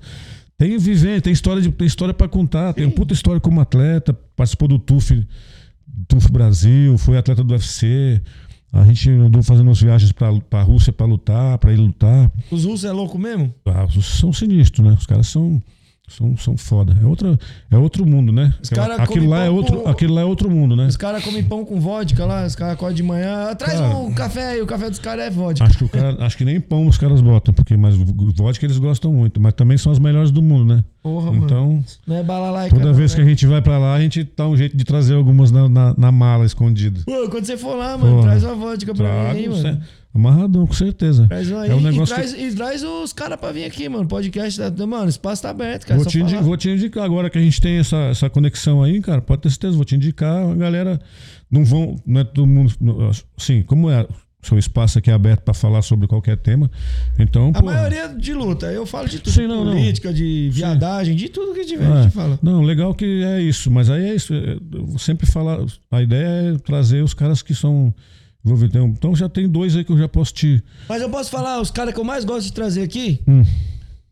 Tem 0.58 0.76
viver, 0.80 1.22
tem 1.22 1.32
história, 1.32 1.62
de, 1.62 1.72
tem 1.72 1.86
história 1.86 2.16
para 2.16 2.28
contar, 2.28 2.74
tem 2.74 2.86
uma 2.86 2.92
puta 2.92 3.14
história 3.14 3.40
como 3.40 3.62
atleta, 3.62 4.12
participou 4.36 4.68
do 4.68 4.80
TUF, 4.80 5.24
TUF 6.08 6.32
Brasil, 6.32 6.98
foi 6.98 7.18
atleta 7.20 7.44
do 7.44 7.54
UFC. 7.54 8.20
A 8.74 8.84
gente 8.84 9.10
andou 9.12 9.44
fazendo 9.44 9.68
umas 9.68 9.80
viagens 9.80 10.12
pra, 10.12 10.34
pra 10.50 10.64
Rússia 10.64 10.92
pra 10.92 11.06
lutar, 11.06 11.58
pra 11.60 11.72
ele 11.72 11.84
lutar. 11.84 12.32
Os 12.50 12.66
russos 12.66 12.86
é 12.86 12.92
louco 12.92 13.20
mesmo? 13.20 13.54
Ah, 13.66 13.86
os 13.86 13.96
russos 13.96 14.20
são 14.20 14.34
sinistros, 14.34 14.86
né? 14.86 14.96
Os 14.98 15.06
caras 15.06 15.28
são. 15.28 15.62
São, 16.10 16.38
são 16.38 16.56
foda. 16.56 16.96
É, 17.02 17.06
outra, 17.06 17.38
é 17.70 17.78
outro 17.78 18.06
mundo, 18.06 18.32
né? 18.32 18.54
Os 18.64 18.70
cara 18.70 18.96
aquilo, 18.96 19.28
lá 19.28 19.44
é 19.44 19.50
outro, 19.50 19.82
com- 19.82 19.90
aquilo 19.90 20.14
lá 20.14 20.22
é 20.22 20.24
outro 20.24 20.50
mundo, 20.50 20.74
né? 20.74 20.88
Os 20.88 20.96
caras 20.96 21.22
comem 21.22 21.44
pão 21.44 21.66
com 21.66 21.82
vodka 21.82 22.26
lá, 22.26 22.46
os 22.46 22.56
caras 22.56 22.76
acordam 22.76 22.96
de 22.96 23.04
manhã. 23.04 23.54
Traz 23.56 23.78
Cara. 23.78 23.98
um 23.98 24.14
café 24.14 24.58
e 24.58 24.62
o 24.62 24.66
café 24.66 24.90
dos 24.90 25.00
caras 25.00 25.26
é 25.26 25.30
vodka. 25.30 25.66
Acho 25.66 25.78
que, 25.78 25.90
cara, 25.90 26.16
acho 26.26 26.38
que 26.38 26.46
nem 26.46 26.62
pão 26.62 26.88
os 26.88 26.98
caras 26.98 27.20
botam, 27.20 27.54
porque 27.54 27.76
mas 27.76 27.96
vodka 27.98 28.66
eles 28.66 28.78
gostam 28.78 29.12
muito, 29.12 29.42
mas 29.42 29.54
também 29.54 29.78
são 29.78 29.92
as 29.92 30.00
melhores 30.00 30.32
do 30.32 30.42
mundo, 30.42 30.74
né? 30.76 30.84
Porra, 31.04 31.30
mano. 31.32 31.44
então, 31.44 31.84
Não 32.08 32.16
é 32.16 32.24
balalaica. 32.24 32.74
toda 32.76 32.94
vez 32.94 33.14
que 33.14 33.20
a 33.20 33.24
né? 33.26 33.30
gente 33.32 33.46
vai 33.46 33.62
pra 33.62 33.78
lá, 33.78 33.94
a 33.94 34.00
gente 34.00 34.30
dá 34.36 34.48
um 34.48 34.56
jeito 34.56 34.78
de 34.78 34.86
trazer 34.86 35.14
algumas 35.14 35.52
na, 35.52 35.68
na, 35.68 35.94
na 35.98 36.12
mala 36.12 36.46
escondida. 36.46 37.02
Pô, 37.06 37.28
quando 37.30 37.44
você 37.46 37.58
for 37.58 37.76
lá, 37.76 37.98
mano, 37.98 38.12
Porra. 38.16 38.24
traz 38.30 38.44
uma 38.46 38.56
vodka 38.56 38.96
pra 38.96 39.34
mim 39.34 39.44
Trago, 39.44 39.58
mano. 39.64 39.82
cê- 39.82 39.88
amarradão, 40.18 40.68
com 40.68 40.74
certeza. 40.74 41.28
Traz 41.28 41.52
aí 41.52 41.70
É 41.70 41.76
um 41.76 41.80
e, 41.80 41.84
negócio 41.84 42.14
traz, 42.16 42.34
e 42.34 42.54
traz 42.56 42.84
os 42.84 43.14
caras 43.14 43.40
pra 43.40 43.52
vir 43.52 43.66
aqui, 43.66 43.88
mano. 43.88 44.08
Podcast, 44.08 44.60
da, 44.70 44.86
mano, 44.88 45.06
o 45.06 45.10
espaço 45.10 45.42
tá 45.44 45.50
aberto, 45.50 45.86
cara. 45.86 45.96
Vou 45.96 46.04
só 46.04 46.10
te, 46.10 46.20
indi- 46.20 46.36
vou 46.38 46.58
te 46.58 46.70
indicar 46.70 47.04
agora 47.04 47.30
que 47.30 47.38
a 47.38 47.42
gente 47.42 47.62
tem 47.62 47.78
essa, 47.78 47.98
essa 48.12 48.30
conexão 48.30 48.84
aí, 48.84 49.00
cara. 49.02 49.22
Pode 49.22 49.42
ter 49.42 49.50
certeza, 49.50 49.76
vou 49.76 49.86
te 49.86 49.96
indicar. 49.96 50.50
A 50.50 50.54
galera 50.56 51.00
não 51.50 51.64
vão, 51.64 51.96
não 52.06 52.22
é 52.22 52.24
todo 52.24 52.46
mundo. 52.48 52.74
não, 52.82 53.10
Assim, 53.38 53.62
como 53.64 53.90
é 53.90 54.06
seu 54.42 54.58
espaço 54.58 54.98
aqui 54.98 55.10
é 55.10 55.14
aberto 55.14 55.42
pra 55.42 55.54
falar 55.54 55.82
sobre 55.82 56.08
qualquer 56.08 56.38
tema, 56.38 56.72
então. 57.20 57.50
A 57.54 57.60
pô, 57.60 57.66
maioria 57.66 58.08
de 58.08 58.34
luta, 58.34 58.68
eu 58.72 58.86
falo 58.86 59.10
de 59.10 59.20
tudo. 59.20 59.34
Sim, 59.34 59.46
não, 59.48 59.66
não. 59.66 59.74
política, 59.74 60.14
de 60.14 60.50
viadagem, 60.54 61.16
de 61.16 61.28
tudo 61.28 61.54
que 61.54 61.66
tiver, 61.66 61.86
a 61.86 62.00
é, 62.00 62.04
gente 62.04 62.14
fala. 62.14 62.40
não, 62.42 62.62
legal 62.62 62.94
que 62.96 63.24
é 63.26 63.42
isso, 63.42 63.70
mas 63.70 63.90
aí 63.90 64.06
é 64.10 64.16
isso. 64.16 64.34
é, 64.34 64.58
Eu 64.72 64.98
sempre 65.00 65.26
falar. 65.28 65.60
A 65.92 66.02
ideia 66.02 66.54
é 66.54 66.58
trazer 66.60 67.04
os 67.04 67.14
caras 67.14 67.42
que 67.42 67.54
são. 67.54 67.94
Então, 68.64 68.88
Então 68.88 69.16
já 69.16 69.28
tem 69.30 69.48
dois 69.48 69.76
aí 69.76 69.84
que 69.84 69.92
eu 69.92 69.98
já 69.98 70.08
posso 70.08 70.34
te. 70.34 70.62
Mas 70.88 71.02
eu 71.02 71.10
posso 71.10 71.30
falar, 71.30 71.60
os 71.62 71.72
caras 71.72 71.94
que 71.94 72.00
eu 72.00 72.04
mais 72.04 72.24
gosto 72.26 72.46
de 72.48 72.54
trazer 72.54 72.82
aqui 72.84 73.20
Hum. 73.28 73.44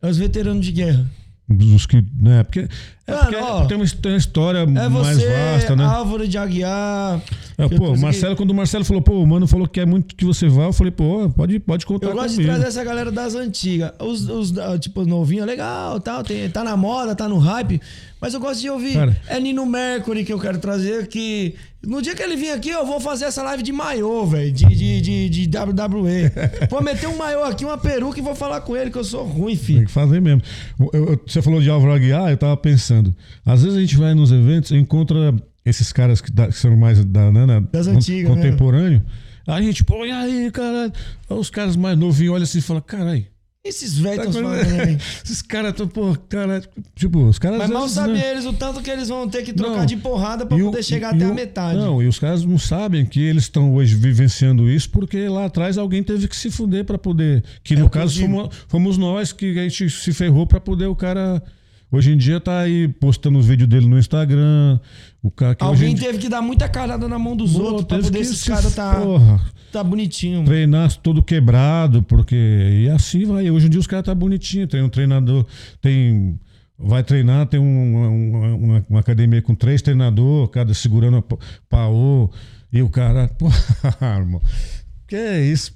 é 0.01 0.09
os 0.09 0.17
veteranos 0.17 0.65
de 0.65 0.71
guerra. 0.71 1.05
Dos 1.47 1.85
que. 1.85 2.03
Né, 2.19 2.41
porque, 2.41 2.67
é 3.05 3.11
Mano, 3.11 3.21
porque 3.21 3.35
ó, 3.35 3.65
tem, 3.67 3.77
uma, 3.77 3.85
tem 3.87 4.11
uma 4.13 4.17
história 4.17 4.57
É 4.59 4.65
mais 4.65 4.91
você, 4.91 5.27
vasta, 5.29 5.75
né? 5.75 5.83
Álvaro 5.85 6.27
de 6.27 6.39
Aguiar. 6.39 7.21
É, 7.55 7.69
pô, 7.69 7.77
consegui- 7.77 8.01
Marcelo, 8.01 8.35
quando 8.35 8.49
o 8.49 8.53
Marcelo 8.55 8.83
falou, 8.83 8.99
pô, 9.03 9.21
o 9.21 9.27
mano 9.27 9.45
falou 9.45 9.67
que 9.67 9.79
é 9.79 9.85
muito 9.85 10.15
que 10.15 10.25
você 10.25 10.47
vá, 10.47 10.63
eu 10.63 10.73
falei, 10.73 10.89
pô, 10.89 11.29
pode, 11.29 11.59
pode 11.59 11.85
contar 11.85 12.07
Eu 12.07 12.13
gosto 12.13 12.29
de 12.29 12.35
comigo. 12.37 12.51
trazer 12.51 12.67
essa 12.67 12.83
galera 12.83 13.11
das 13.11 13.35
antigas. 13.35 13.91
Os, 13.99 14.27
os 14.27 14.57
ah, 14.57 14.75
tipo, 14.79 15.05
novinho, 15.05 15.45
legal, 15.45 15.99
tal, 15.99 16.23
tem, 16.23 16.49
tá 16.49 16.63
na 16.63 16.75
moda, 16.75 17.13
tá 17.15 17.29
no 17.29 17.37
hype. 17.37 17.79
Mas 18.19 18.33
eu 18.33 18.39
gosto 18.39 18.61
de 18.61 18.69
ouvir. 18.71 18.93
Cara. 18.95 19.15
É 19.27 19.39
Nino 19.39 19.67
Mercury 19.67 20.25
que 20.25 20.33
eu 20.33 20.39
quero 20.39 20.57
trazer, 20.57 21.05
que 21.05 21.53
no 21.85 22.01
dia 22.01 22.15
que 22.15 22.21
ele 22.21 22.35
vir 22.35 22.51
aqui, 22.51 22.69
eu 22.69 22.85
vou 22.85 22.99
fazer 22.99 23.25
essa 23.25 23.41
live 23.43 23.61
de 23.63 23.71
maiô, 23.71 24.25
velho, 24.25 24.51
de, 24.51 24.65
de, 24.65 25.01
de, 25.01 25.29
de 25.47 25.57
WWE. 25.57 26.31
vou 26.69 26.81
meter 26.81 27.07
um 27.07 27.17
maiô 27.17 27.43
aqui, 27.43 27.63
uma 27.65 27.77
peruca 27.77 28.19
e 28.19 28.21
vou 28.21 28.35
falar 28.35 28.61
com 28.61 28.75
ele 28.75 28.89
que 28.91 28.97
eu 28.97 29.03
sou 29.03 29.23
ruim, 29.25 29.55
Tem 29.55 29.63
filho. 29.65 29.85
que 29.85 29.91
fazer 29.91 30.19
mesmo. 30.21 30.41
Eu- 30.79 30.89
eu- 31.11 31.21
você 31.25 31.41
falou 31.41 31.61
de 31.61 31.69
Álvaro 31.69 31.93
Aguiar, 31.93 32.29
eu 32.31 32.37
tava 32.37 32.57
pensando. 32.57 33.15
Às 33.45 33.63
vezes 33.63 33.77
a 33.77 33.81
gente 33.81 33.95
vai 33.97 34.13
nos 34.13 34.31
eventos 34.31 34.71
e 34.71 34.75
encontra 34.75 35.33
esses 35.65 35.91
caras 35.93 36.21
que, 36.21 36.31
dá- 36.31 36.47
que 36.47 36.57
são 36.57 36.75
mais 36.75 37.03
da, 37.05 37.31
né, 37.31 37.45
na- 37.45 37.59
Das 37.59 37.87
antigas, 37.87 38.29
né? 38.29 38.35
contemporâneo. 38.35 39.01
Aí 39.47 39.63
a 39.63 39.65
gente, 39.65 39.83
pô, 39.83 40.05
e 40.05 40.11
aí, 40.11 40.49
caralho? 40.51 40.91
Aí 41.29 41.37
os 41.37 41.49
caras 41.49 41.75
mais 41.75 41.97
novinhos 41.97 42.33
olham 42.33 42.43
assim 42.43 42.57
e 42.57 42.61
falam, 42.61 42.81
caralho. 42.81 43.25
Esses 43.65 43.97
velhos 43.97 44.27
tá 44.27 44.31
tão 44.31 44.43
com- 44.43 44.47
falando. 44.49 44.99
Esses 45.25 45.41
caras 45.41 45.71
estão, 45.71 45.87
pô, 45.87 46.15
cara, 46.29 46.61
tipo, 46.95 47.19
os 47.27 47.39
caras. 47.39 47.57
Mas 47.57 47.69
mal 47.71 47.89
sabem 47.89 48.15
né? 48.17 48.29
eles 48.31 48.45
o 48.45 48.53
tanto 48.53 48.79
que 48.81 48.91
eles 48.91 49.09
vão 49.09 49.27
ter 49.27 49.41
que 49.43 49.51
trocar 49.53 49.79
Não. 49.79 49.85
de 49.87 49.97
porrada 49.97 50.45
pra 50.45 50.55
E 50.57 50.61
o- 50.61 50.65
poder 50.67 50.83
chegar 50.83 51.15
até 51.15 51.25
o- 51.27 51.31
a 51.31 51.33
metade. 51.33 51.77
Não, 51.79 52.01
e 52.01 52.07
os 52.07 52.19
caras 52.19 52.45
não 52.45 52.59
sabem 52.59 53.03
que 53.05 53.19
eles 53.19 53.43
estão 53.43 53.73
hoje 53.73 53.95
vivenciando 53.95 54.69
isso 54.69 54.89
porque 54.91 55.27
lá 55.27 55.45
atrás 55.45 55.77
alguém 55.79 56.03
teve 56.03 56.27
que 56.27 56.35
se 56.35 56.51
fuder 56.51 56.85
pra 56.85 56.97
poder. 56.99 57.43
Que 57.63 57.73
É 57.73 57.77
no 57.77 57.89
caso 57.89 58.21
fomos, 58.21 58.55
fomos 58.67 58.97
nós 58.99 59.33
que 59.33 59.57
a 59.57 59.63
gente 59.63 59.89
se 59.89 60.13
ferrou 60.13 60.45
pra 60.45 60.59
poder 60.59 60.85
o 60.85 60.95
cara. 60.95 61.41
Hoje 61.91 62.11
em 62.11 62.17
dia 62.17 62.39
tá 62.39 62.59
aí 62.59 62.87
postando 62.87 63.37
os 63.39 63.45
vídeos 63.45 63.69
dele 63.69 63.87
no 63.87 63.97
Instagram. 63.97 64.79
O 65.21 65.31
cara 65.31 65.55
que 65.55 65.63
Alguém 65.63 65.95
teve 65.95 66.17
que 66.17 66.27
dar 66.29 66.41
muita 66.41 66.67
carada 66.67 67.07
na 67.07 67.17
mão 67.17 67.35
dos 67.35 67.55
outros 67.55 67.85
pra 67.85 67.99
poder 67.99 68.19
esses 68.19 68.39
se- 68.39 68.49
caras 68.49 68.73
tá, 68.75 68.95
Porra, 68.99 69.41
tá 69.71 69.83
bonitinho. 69.83 70.35
mano. 70.37 70.47
treinar 70.47 70.93
todo 70.97 71.23
quebrado, 71.23 72.03
porque. 72.03 72.35
E 72.35 72.89
assim 72.89 73.25
vai. 73.25 73.49
Hoje 73.49 73.67
em 73.67 73.69
dia 73.69 73.79
os 73.79 73.87
caras 73.87 74.05
tá 74.05 74.15
bonitinho. 74.15 74.67
Tem 74.67 74.81
um 74.83 74.89
treinador, 74.89 75.45
tem. 75.81 76.39
Vai 76.77 77.03
treinar, 77.03 77.45
tem 77.45 77.59
um- 77.59 77.95
uma, 77.95 78.47
uma- 78.49 78.85
uma 78.89 78.99
academia 78.99 79.41
com 79.41 79.55
três 79.55 79.81
treinadores, 79.81 80.49
cada 80.51 80.73
segurando 80.73 81.23
paô. 81.69 82.29
E 82.73 82.81
o 82.81 82.89
cara. 82.89 83.29
Pô, 83.39 83.47
irmão. 84.01 84.41
Que 85.07 85.15
é 85.15 85.39
isso, 85.45 85.71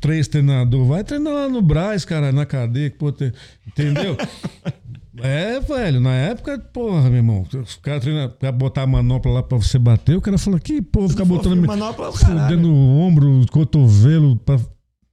três 0.00 0.28
treinadores? 0.28 0.86
Vai 0.86 1.02
treinar 1.04 1.32
lá 1.34 1.48
no 1.48 1.60
Braz, 1.60 2.04
cara, 2.04 2.30
na 2.32 2.46
cadeia, 2.46 2.90
pô, 2.96 3.10
tem- 3.12 3.32
entendeu? 3.66 4.16
É, 5.22 5.60
velho, 5.60 6.00
na 6.00 6.14
época, 6.14 6.58
porra, 6.72 7.02
meu 7.08 7.16
irmão, 7.16 7.46
os 7.62 7.76
caras 7.76 8.02
treinam 8.02 8.28
pra 8.30 8.52
botar 8.52 8.82
a 8.82 8.86
manopla 8.86 9.32
lá 9.32 9.42
pra 9.42 9.58
você 9.58 9.78
bater, 9.78 10.16
o 10.16 10.20
cara 10.20 10.38
fala, 10.38 10.58
que 10.60 10.80
porra, 10.82 11.08
ficar 11.08 11.24
botando 11.24 11.66
manopla 11.66 12.08
é 12.08 12.12
fudendo 12.12 12.68
o 12.72 12.98
ombro, 13.00 13.40
o 13.42 13.46
cotovelo, 13.50 14.36
pra... 14.36 14.58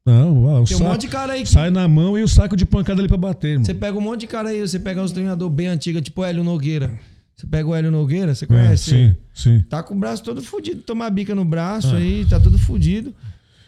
Não, 0.08 0.44
uau, 0.44 0.64
Tem 0.66 0.76
um 0.76 0.80
saco- 0.80 0.92
monte 0.92 1.02
de 1.02 1.08
cara 1.08 1.34
aí 1.34 1.42
que- 1.44 1.50
sai 1.50 1.72
na 1.72 1.88
mão 1.88 2.16
e 2.18 2.22
o 2.22 2.28
saco 2.28 2.56
de 2.56 2.64
pancada 2.66 3.02
ali 3.02 3.08
pra 3.08 3.18
bater, 3.18 3.50
irmão. 3.52 3.66
Você 3.66 3.74
pega 3.74 3.98
um 3.98 4.02
monte 4.02 4.22
de 4.22 4.28
cara 4.28 4.50
aí, 4.50 4.62
você 4.62 4.78
pega 4.80 5.02
uns 5.02 5.12
treinadores 5.12 5.54
bem 5.56 5.68
antigos, 5.68 6.02
tipo 6.04 6.22
o 6.22 6.24
Hélio 6.26 6.44
Nogueira. 6.44 6.92
Você 7.36 7.48
pega 7.48 7.68
o 7.68 7.74
Hélio 7.76 7.90
Nogueira, 7.92 8.34
você 8.36 8.46
conhece? 8.46 8.94
É, 8.94 8.98
sim, 9.10 9.16
sim. 9.34 9.60
Tá 9.68 9.82
com 9.82 9.96
o 9.96 9.98
braço 9.98 10.24
todo 10.24 10.42
fudido, 10.44 10.82
tomar 10.84 11.10
bica 11.10 11.34
no 11.34 11.44
braço 11.44 11.96
aí, 11.96 12.24
tá 12.30 12.40
todo 12.40 12.58
fudido. 12.60 13.14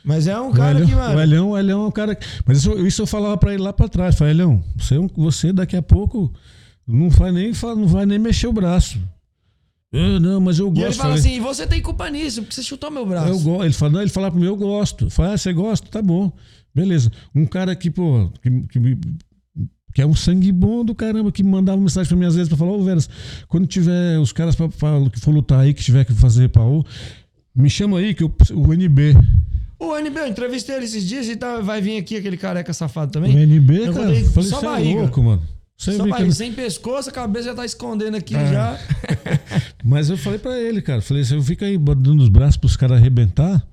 Mas 0.08 0.26
é 0.28 0.40
um 0.40 0.52
cara 0.54 0.76
o 0.76 0.78
Elhão, 0.80 0.88
que, 0.90 0.96
mano. 0.96 1.16
o 1.18 1.22
Elhão, 1.22 1.50
o 1.52 1.58
Elhão 1.58 1.84
é 1.84 1.88
um 1.88 1.92
cara. 1.92 2.16
que- 2.16 2.26
Mas 2.46 2.60
isso, 2.60 2.78
isso 2.88 3.02
eu 3.02 3.06
falava 3.08 3.36
pra 3.38 3.54
ele 3.54 3.62
lá 3.62 3.74
pra 3.74 3.90
trás. 3.90 4.16
Falei, 4.16 4.34
Elhão, 4.34 4.64
você, 4.78 4.96
é 4.96 5.00
você 5.16 5.52
daqui 5.52 5.76
a 5.76 5.82
pouco 5.82 6.34
não 6.88 7.10
vai 7.10 7.32
nem, 7.32 7.52
não 7.76 7.88
vai 7.88 8.06
nem 8.06 8.18
mexer 8.18 8.48
o 8.48 8.54
braço. 8.54 9.00
Eu, 9.92 10.20
não, 10.20 10.40
mas 10.40 10.60
eu 10.60 10.68
E 10.68 10.72
gosto. 10.72 10.84
ele 10.86 10.94
fala 10.94 11.16
Falei, 11.18 11.20
assim: 11.34 11.42
você 11.42 11.68
tem 11.68 11.82
culpa 11.82 12.10
nisso, 12.10 12.42
porque 12.42 12.56
você 12.56 12.64
chutou 12.64 12.90
meu 12.90 13.06
braço. 13.06 13.28
Eu 13.28 13.40
gosto. 13.40 13.64
Ele 13.66 13.74
fala, 13.74 13.92
não, 13.92 14.02
ele 14.02 14.10
fala 14.10 14.32
pra 14.32 14.40
mim, 14.40 14.46
eu 14.46 14.56
gosto. 14.56 15.10
Fala, 15.10 15.34
ah, 15.34 15.38
você 15.38 15.52
gosta? 15.54 15.88
Tá 15.90 16.02
bom. 16.02 16.32
Beleza. 16.74 17.12
Um 17.36 17.46
cara 17.46 17.76
que, 17.76 17.90
pô, 17.90 18.30
que, 18.42 18.50
que, 18.68 18.80
me- 18.80 19.00
que 19.94 20.02
é 20.02 20.06
um 20.06 20.14
sangue 20.16 20.52
bom 20.52 20.86
do 20.86 20.94
caramba, 20.94 21.32
que 21.32 21.44
mandava 21.44 21.80
mensagem 21.82 22.08
pra 22.08 22.18
mim 22.18 22.26
às 22.26 22.36
vezes 22.36 22.48
pra 22.50 22.58
falar, 22.58 22.72
ô 22.72 22.84
Veras, 22.84 23.10
quando 23.48 23.66
tiver 23.66 24.20
os 24.20 24.32
caras 24.32 24.56
pra, 24.56 24.70
pra- 24.70 25.10
que 25.12 25.20
for 25.20 25.32
lutar 25.34 25.62
aí, 25.62 25.74
que 25.74 25.84
tiver 25.84 26.06
que 26.06 26.14
fazer 26.14 26.50
pau, 26.50 26.86
me 27.56 27.70
chama 27.70 27.98
aí, 28.00 28.14
que 28.14 28.24
eu, 28.24 28.34
o 28.54 28.74
NB. 28.74 29.16
O 29.80 29.96
NB, 29.96 30.20
eu 30.20 30.28
entrevistei 30.28 30.76
ele 30.76 30.86
esses 30.86 31.04
dias 31.08 31.28
e 31.28 31.36
tá, 31.36 31.60
vai 31.60 31.80
vir 31.82 31.98
aqui 31.98 32.16
aquele 32.18 32.36
careca 32.38 32.74
safado 32.74 33.12
também. 33.12 33.36
O 33.36 33.40
NB, 33.40 33.78
Eu 33.88 33.94
cara, 33.94 34.06
falei, 34.26 34.50
só 34.50 34.60
é 34.60 34.64
barriga. 34.64 35.00
louco, 35.02 35.22
mano. 35.24 35.42
Você 35.78 35.92
Só 35.94 36.08
barriga, 36.08 36.30
que- 36.30 36.36
sem 36.36 36.52
pescoço, 36.52 37.10
a 37.10 37.12
cabeça 37.14 37.46
já 37.50 37.54
tá 37.54 37.64
escondendo 37.64 38.16
aqui 38.18 38.36
É. 38.36 38.52
já. 38.52 38.80
Mas 39.86 40.10
eu 40.10 40.18
falei 40.18 40.40
pra 40.40 40.58
ele, 40.60 40.82
cara, 40.82 41.02
falei, 41.02 41.24
você 41.24 41.40
fica 41.42 41.66
aí 41.68 41.78
dando 41.78 42.22
os 42.24 42.30
braços 42.30 42.58
pros 42.58 42.76
caras 42.76 42.98
arrebentar, 42.98 43.64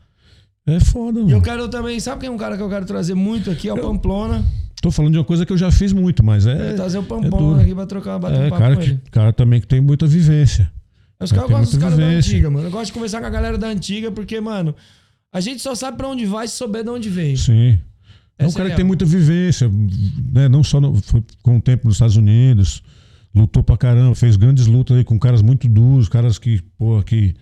é 0.66 0.78
foda, 0.80 1.20
E 1.20 1.22
mano. 1.22 1.34
eu 1.36 1.40
quero 1.42 1.66
também, 1.68 1.98
sabe 2.00 2.20
quem 2.20 2.28
é 2.28 2.32
um 2.32 2.36
cara 2.36 2.56
que 2.58 2.62
eu 2.62 2.68
quero 2.68 2.84
trazer 2.84 3.14
muito 3.14 3.50
aqui? 3.50 3.68
É 3.68 3.72
o 3.72 3.78
Pamplona. 3.78 4.44
Tô 4.82 4.90
falando 4.90 5.12
de 5.12 5.18
uma 5.18 5.24
coisa 5.24 5.46
que 5.46 5.52
eu 5.52 5.56
já 5.56 5.70
fiz 5.70 5.94
muito, 5.94 6.22
mas 6.22 6.46
é... 6.46 6.54
Quero 6.54 6.76
trazer 6.76 6.98
o 6.98 7.00
é 7.00 7.04
Pamplona 7.04 7.46
duro. 7.54 7.60
aqui 7.62 7.74
pra 7.74 7.86
trocar, 7.86 8.18
bater 8.18 8.38
É, 8.38 8.46
um 8.46 8.50
papo 8.50 8.60
cara, 8.62 8.74
com 8.76 8.82
que, 8.82 8.90
ele. 8.90 9.00
cara 9.10 9.32
também 9.32 9.60
que 9.62 9.66
tem 9.66 9.80
muita 9.80 10.06
vivência. 10.06 10.70
Os 11.18 11.32
caras 11.32 11.48
gostam 11.48 11.70
dos 11.70 11.78
caras 11.78 11.96
da 11.98 12.04
antiga, 12.04 12.50
mano. 12.50 12.66
Eu 12.66 12.70
gosto 12.70 12.86
de 12.86 12.92
conversar 12.92 13.20
com 13.22 13.26
a 13.26 13.30
galera 13.30 13.56
da 13.56 13.68
antiga, 13.68 14.10
porque, 14.10 14.38
mano, 14.42 14.74
a 15.34 15.40
gente 15.40 15.60
só 15.60 15.74
sabe 15.74 15.98
pra 15.98 16.08
onde 16.08 16.24
vai 16.24 16.48
se 16.48 16.54
souber 16.56 16.82
de 16.82 16.88
onde 16.90 17.10
veio. 17.10 17.36
Sim. 17.36 17.78
É 18.38 18.44
um 18.44 18.46
Essa 18.48 18.56
cara 18.56 18.68
é 18.68 18.70
que 18.70 18.76
tem 18.76 18.84
muita 18.84 19.04
vivência, 19.04 19.70
né? 20.32 20.48
Não 20.48 20.64
só 20.64 20.80
no, 20.80 20.94
foi 21.02 21.22
com 21.42 21.58
o 21.58 21.60
tempo 21.60 21.86
nos 21.86 21.96
Estados 21.96 22.16
Unidos, 22.16 22.82
lutou 23.34 23.62
pra 23.62 23.76
caramba, 23.76 24.14
fez 24.14 24.36
grandes 24.36 24.66
lutas 24.66 24.96
aí 24.96 25.04
com 25.04 25.18
caras 25.18 25.42
muito 25.42 25.68
duros, 25.68 26.08
caras 26.08 26.38
que, 26.38 26.62
pô, 26.78 27.02
que. 27.02 27.34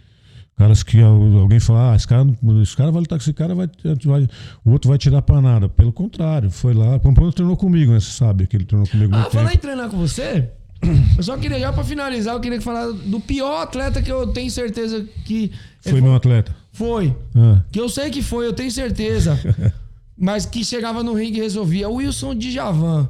Caras 0.54 0.82
que 0.82 1.00
al- 1.00 1.38
alguém 1.38 1.58
fala, 1.58 1.92
ah, 1.92 1.96
esse 1.96 2.06
cara, 2.06 2.26
esse 2.62 2.76
cara 2.76 2.92
vai 2.92 3.00
lutar 3.00 3.18
com 3.18 3.22
esse 3.22 3.32
cara, 3.32 3.54
vai, 3.54 3.66
vai- 4.04 4.28
o 4.62 4.70
outro 4.72 4.90
vai 4.90 4.98
tirar 4.98 5.22
pra 5.22 5.40
nada. 5.40 5.66
Pelo 5.66 5.90
contrário, 5.90 6.50
foi 6.50 6.74
lá. 6.74 6.96
O 6.96 7.00
Pamplona 7.00 7.32
treinou 7.32 7.56
comigo, 7.56 7.90
né? 7.90 7.98
Você 7.98 8.10
sabe 8.12 8.46
que 8.46 8.54
ele 8.58 8.66
treinou 8.66 8.86
comigo 8.86 9.14
Ah, 9.16 9.30
falar 9.30 9.54
em 9.54 9.58
treinar 9.58 9.88
com 9.88 9.96
você, 9.96 10.50
eu 11.16 11.22
só 11.22 11.38
queria, 11.38 11.58
já 11.58 11.72
pra 11.72 11.82
finalizar, 11.82 12.34
eu 12.34 12.40
queria 12.40 12.60
falar 12.60 12.86
do 12.92 13.18
pior 13.18 13.62
atleta 13.62 14.02
que 14.02 14.12
eu 14.12 14.26
tenho 14.26 14.50
certeza 14.50 15.08
que. 15.24 15.50
Foi 15.80 16.02
meu 16.02 16.14
atleta. 16.14 16.54
Foi. 16.72 17.14
Ah, 17.34 17.60
Que 17.70 17.78
eu 17.80 17.88
sei 17.88 18.10
que 18.10 18.22
foi, 18.22 18.46
eu 18.46 18.52
tenho 18.52 18.70
certeza. 18.70 19.38
mas 20.16 20.46
que 20.46 20.64
chegava 20.64 21.02
no 21.02 21.14
ringue 21.14 21.38
e 21.38 21.42
resolvia. 21.42 21.88
O 21.88 21.94
Wilson 21.96 22.34
Djavan. 22.34 23.08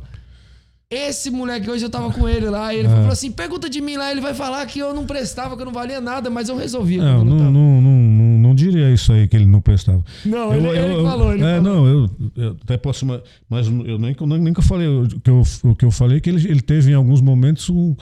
Esse 0.95 1.31
moleque, 1.31 1.71
hoje 1.71 1.83
eu 1.87 1.89
tava 1.89 2.13
com 2.13 2.29
ele 2.29 2.51
lá, 2.51 2.75
e 2.75 2.81
ele 2.81 2.89
Ah. 2.89 2.91
falou 2.91 3.13
assim: 3.13 3.31
pergunta 3.33 3.67
de 3.71 3.81
mim 3.81 3.97
lá, 3.97 4.11
ele 4.11 4.21
vai 4.21 4.35
falar 4.35 4.67
que 4.67 4.79
eu 4.79 4.93
não 4.93 5.07
prestava, 5.07 5.57
que 5.57 5.63
eu 5.63 5.67
não 5.67 5.73
valia 5.73 6.03
nada, 6.03 6.29
mas 6.29 6.51
eu 6.51 6.57
resolvia. 6.57 7.03
não, 7.03 7.19
eu 7.21 7.25
não, 7.25 7.51
não, 7.51 7.81
não, 7.81 8.39
não, 8.41 8.55
diria 8.55 8.93
isso 8.93 9.11
aí 9.11 9.27
que 9.27 9.35
ele 9.35 9.47
não 9.47 9.63
prestava. 9.63 10.05
Não, 10.23 10.53
ele- 10.55 10.69
ele 10.69 11.03
falou, 11.03 11.33
ele 11.33 11.43
é, 11.43 11.57
falou. 11.57 11.63
não, 11.63 11.87
eu, 11.87 12.11
eu 12.37 12.57
até 12.63 12.77
posso, 12.77 13.07
ma- 13.07 13.23
mas 13.49 13.69
eu 13.69 13.99
nem, 13.99 14.15
eu 14.59 14.63
falei, 14.63 14.87
o 14.87 15.09
que 15.09 15.31
eu, 15.31 15.43
o 15.65 15.75
que 15.75 15.85
eu 15.87 15.91
falei 15.91 16.19
é 16.19 16.21
que 16.21 16.29
ele, 16.29 16.47
ele 16.47 16.61
teve 16.61 16.91
em 16.91 16.95
alguns 16.95 17.23
momentos 17.23 17.71
um, 17.71 17.97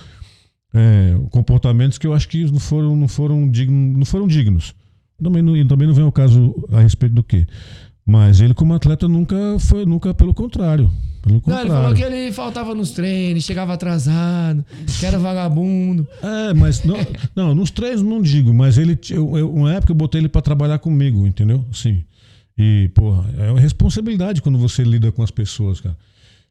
é, 0.74 1.14
comportamentos 1.30 1.96
que 1.96 2.08
eu 2.08 2.12
acho 2.12 2.28
que 2.28 2.44
não 2.50 2.58
foram, 2.58 2.96
não 2.96 3.06
foram 3.06 3.48
dignos, 3.48 3.98
não 3.98 4.04
foram 4.04 4.26
dignos. 4.26 4.74
Também 5.22 5.42
não, 5.42 5.66
também 5.66 5.86
não 5.86 5.94
vem 5.94 6.04
ao 6.04 6.12
caso 6.12 6.54
a 6.72 6.80
respeito 6.80 7.14
do 7.14 7.22
quê. 7.22 7.46
Mas 8.06 8.40
ele, 8.40 8.54
como 8.54 8.74
atleta, 8.74 9.06
nunca 9.06 9.36
foi, 9.58 9.84
nunca 9.86 10.12
pelo 10.14 10.34
contrário. 10.34 10.90
Pelo 11.22 11.34
Não, 11.34 11.40
contrário. 11.42 11.66
ele 11.68 11.74
falou 11.82 11.94
que 11.94 12.02
ele 12.02 12.32
faltava 12.32 12.74
nos 12.74 12.90
treinos, 12.92 13.44
chegava 13.44 13.74
atrasado, 13.74 14.64
que 14.98 15.04
era 15.06 15.18
vagabundo. 15.18 16.08
É, 16.22 16.54
mas 16.54 16.82
não, 16.82 16.96
não, 17.36 17.54
nos 17.54 17.70
treinos 17.70 18.02
não 18.02 18.22
digo, 18.22 18.52
mas 18.54 18.78
ele, 18.78 18.98
eu, 19.10 19.36
eu- 19.36 19.52
uma 19.54 19.72
época 19.74 19.92
eu 19.92 19.96
botei 19.96 20.20
ele 20.20 20.28
pra 20.30 20.40
trabalhar 20.40 20.78
comigo, 20.78 21.26
entendeu? 21.26 21.64
Assim. 21.70 22.02
E, 22.58 22.90
porra, 22.94 23.30
é 23.38 23.50
uma 23.50 23.60
responsabilidade 23.60 24.40
quando 24.42 24.58
você 24.58 24.82
lida 24.82 25.12
com 25.12 25.22
as 25.22 25.30
pessoas, 25.30 25.80
cara. 25.80 25.96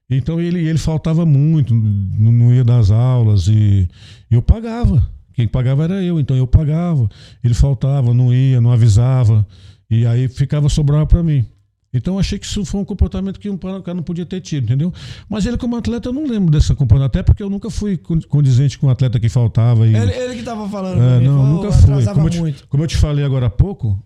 Então 0.09 0.39
ele, 0.39 0.59
ele 0.67 0.77
faltava 0.79 1.25
muito, 1.25 1.73
não, 1.73 2.31
não 2.31 2.53
ia 2.53 2.63
das 2.63 2.89
aulas 2.89 3.47
e 3.47 3.87
eu 4.31 4.41
pagava. 4.41 5.03
Quem 5.39 5.47
pagava 5.47 5.85
era 5.85 6.03
eu, 6.03 6.19
então 6.19 6.35
eu 6.35 6.45
pagava. 6.45 7.07
Ele 7.41 7.53
faltava, 7.53 8.13
não 8.13 8.33
ia, 8.33 8.59
não 8.59 8.73
avisava. 8.73 9.47
E 9.89 10.05
aí 10.05 10.27
ficava 10.27 10.67
sobrava 10.67 11.05
pra 11.05 11.23
mim. 11.23 11.45
Então 11.93 12.15
eu 12.15 12.19
achei 12.19 12.37
que 12.37 12.45
isso 12.45 12.65
foi 12.65 12.81
um 12.81 12.83
comportamento 12.83 13.39
que 13.39 13.49
um 13.49 13.57
cara 13.57 13.93
não 13.93 14.03
podia 14.03 14.25
ter 14.25 14.41
tido, 14.41 14.65
entendeu? 14.65 14.93
Mas 15.29 15.45
ele, 15.45 15.55
como 15.55 15.77
atleta, 15.77 16.09
eu 16.09 16.13
não 16.13 16.27
lembro 16.27 16.51
desse 16.51 16.75
comportamento, 16.75 17.05
até 17.05 17.23
porque 17.23 17.41
eu 17.41 17.49
nunca 17.49 17.69
fui 17.69 17.95
con- 17.95 18.19
condizente 18.27 18.77
com 18.77 18.87
um 18.87 18.89
atleta 18.89 19.17
que 19.17 19.29
faltava. 19.29 19.87
E... 19.87 19.95
Ele, 19.95 20.11
ele 20.11 20.35
que 20.35 20.43
tava 20.43 20.67
falando. 20.67 21.01
É, 21.01 21.21
não, 21.21 21.37
falou, 21.37 21.63
nunca 21.63 21.71
fui. 21.71 22.03
Como 22.03 22.27
eu, 22.27 22.53
te, 22.53 22.67
como 22.67 22.83
eu 22.83 22.87
te 22.87 22.97
falei 22.97 23.23
agora 23.23 23.45
há 23.45 23.49
pouco, 23.49 23.97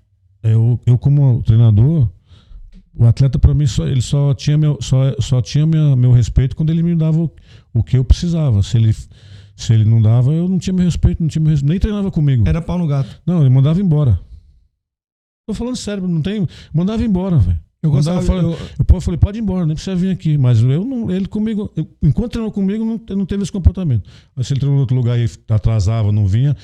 eu, 0.43 0.79
eu 0.85 0.99
como 0.99 1.41
treinador, 1.41 2.07
o 2.95 3.05
atleta 3.07 3.39
para 3.39 3.55
mim 3.55 3.65
só, 3.65 3.87
ele 3.87 4.03
só 4.03 4.35
tinha 4.35 4.55
meu, 4.55 4.77
só, 4.79 5.15
só 5.19 5.41
tinha 5.41 5.65
minha, 5.65 5.95
meu 5.95 6.11
respeito 6.11 6.55
quando 6.55 6.69
ele 6.69 6.83
me 6.83 6.95
dava 6.95 7.21
o, 7.21 7.31
o 7.73 7.83
que 7.83 7.97
eu 7.97 8.03
precisava. 8.03 8.61
Se 8.61 8.77
ele 8.77 8.95
se 9.55 9.73
ele 9.73 9.85
não 9.85 10.01
dava, 10.01 10.31
eu 10.33 10.47
não 10.47 10.57
tinha 10.59 10.73
meu 10.73 10.85
respeito, 10.85 11.21
não 11.21 11.27
tinha 11.29 11.41
meu 11.41 11.51
respeito, 11.51 11.69
nem 11.69 11.79
treinava 11.79 12.09
comigo. 12.11 12.43
Era 12.47 12.61
pau 12.61 12.77
no 12.77 12.87
gato. 12.87 13.21
Não, 13.25 13.41
ele 13.41 13.49
mandava 13.49 13.79
embora. 13.81 14.19
Tô 15.47 15.53
falando 15.53 15.75
sério, 15.75 16.07
não 16.07 16.21
tem, 16.21 16.47
mandava 16.73 17.03
embora, 17.03 17.37
velho. 17.37 17.59
Eu 17.81 17.91
Mandava, 17.91 18.19
gostava. 18.19 18.41
fala- 18.41 18.53
eu- 18.53 18.67
eu, 18.79 18.85
pô, 18.85 19.01
falei, 19.01 19.17
pode 19.17 19.37
ir 19.37 19.41
embora, 19.41 19.65
nem 19.65 19.75
precisa 19.75 19.93
vir 19.93 20.09
aqui. 20.09 20.37
Mas 20.37 20.61
eu 20.61 20.85
não, 20.85 21.11
ele 21.11 21.25
comigo, 21.27 21.69
eu- 21.75 21.85
enquanto 22.01 22.31
treinou 22.31 22.49
comigo, 22.49 22.85
não, 22.85 23.17
não 23.17 23.25
teve 23.25 23.43
esse 23.43 23.51
comportamento. 23.51 24.09
Mas 24.33 24.47
se 24.47 24.53
ele 24.53 24.61
treinou 24.61 24.77
em 24.77 24.81
outro 24.81 24.95
lugar 24.95 25.19
e 25.19 25.25
atrasava, 25.49 26.09
não 26.09 26.25
vinha, 26.25 26.55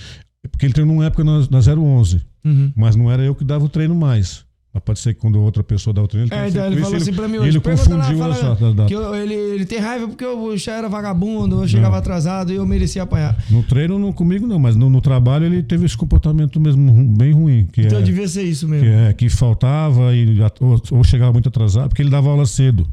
porque 0.50 0.66
ele 0.66 0.72
treinou 0.74 0.96
numa 0.96 1.06
época 1.06 1.26
na, 1.26 1.40
na 1.52 1.60
011, 1.62 2.22
Uhum. 2.46 2.72
mas 2.74 2.96
não 2.96 3.12
era 3.12 3.22
eu 3.22 3.36
que 3.36 3.44
dava 3.44 3.66
o 3.66 3.70
treino 3.70 3.94
mais. 3.94 4.46
Mas 4.72 4.84
pode 4.84 5.00
ser 5.00 5.16
que 5.16 5.20
quando 5.20 5.42
outra 5.42 5.64
pessoa 5.64 5.92
dava 5.92 6.06
o 6.06 6.08
treino, 6.08 6.28
ele 6.32 6.36
É, 6.42 6.48
então 6.48 6.66
ele 6.68 6.76
isso, 6.76 6.84
falou 6.84 6.98
assim 6.98 7.14
pra 7.14 7.28
mim 7.28 7.38
hoje. 7.40 7.50
Ele 7.50 7.60
pergunta 7.60 7.90
lá, 7.90 7.96
confundiu 8.06 8.18
fala 8.20 8.56
da- 8.56 8.72
da- 8.72 8.86
que 8.86 8.94
eu- 8.94 9.16
ele, 9.16 9.34
ele 9.34 9.66
tem 9.66 9.80
raiva 9.80 10.08
porque 10.08 10.24
eu 10.24 10.56
já 10.58 10.74
era 10.74 10.88
vagabundo, 10.88 11.64
eu 11.64 11.68
chegava 11.68 11.98
atrasado 11.98 12.52
e 12.54 12.56
eu 12.56 12.66
merecia 12.68 13.02
apanhar. 13.02 13.36
No 13.50 13.64
treino, 13.64 13.98
não 13.98 14.14
comigo 14.14 14.46
não, 14.46 14.60
mas 14.60 14.76
no, 14.76 14.88
no 14.88 15.02
trabalho 15.02 15.46
ele 15.48 15.64
teve 15.64 15.88
esse 15.88 15.98
comportamento 15.98 16.60
mesmo 16.60 17.04
bem 17.18 17.32
ruim. 17.34 17.68
Que 17.74 17.82
Então 17.82 17.98
é, 17.98 18.02
devia 18.04 18.28
ser 18.28 18.44
isso 18.44 18.68
que, 18.68 18.72
mesmo. 18.74 18.88
é, 18.88 19.12
que 19.12 19.28
faltava 19.28 20.14
e, 20.14 20.38
ou, 20.60 20.80
ou 20.92 21.04
chegava 21.04 21.34
muito 21.34 21.50
atrasado, 21.50 21.90
porque 21.90 22.04
ele 22.04 22.12
dava 22.12 22.30
aula 22.30 22.46
cedo. 22.46 22.88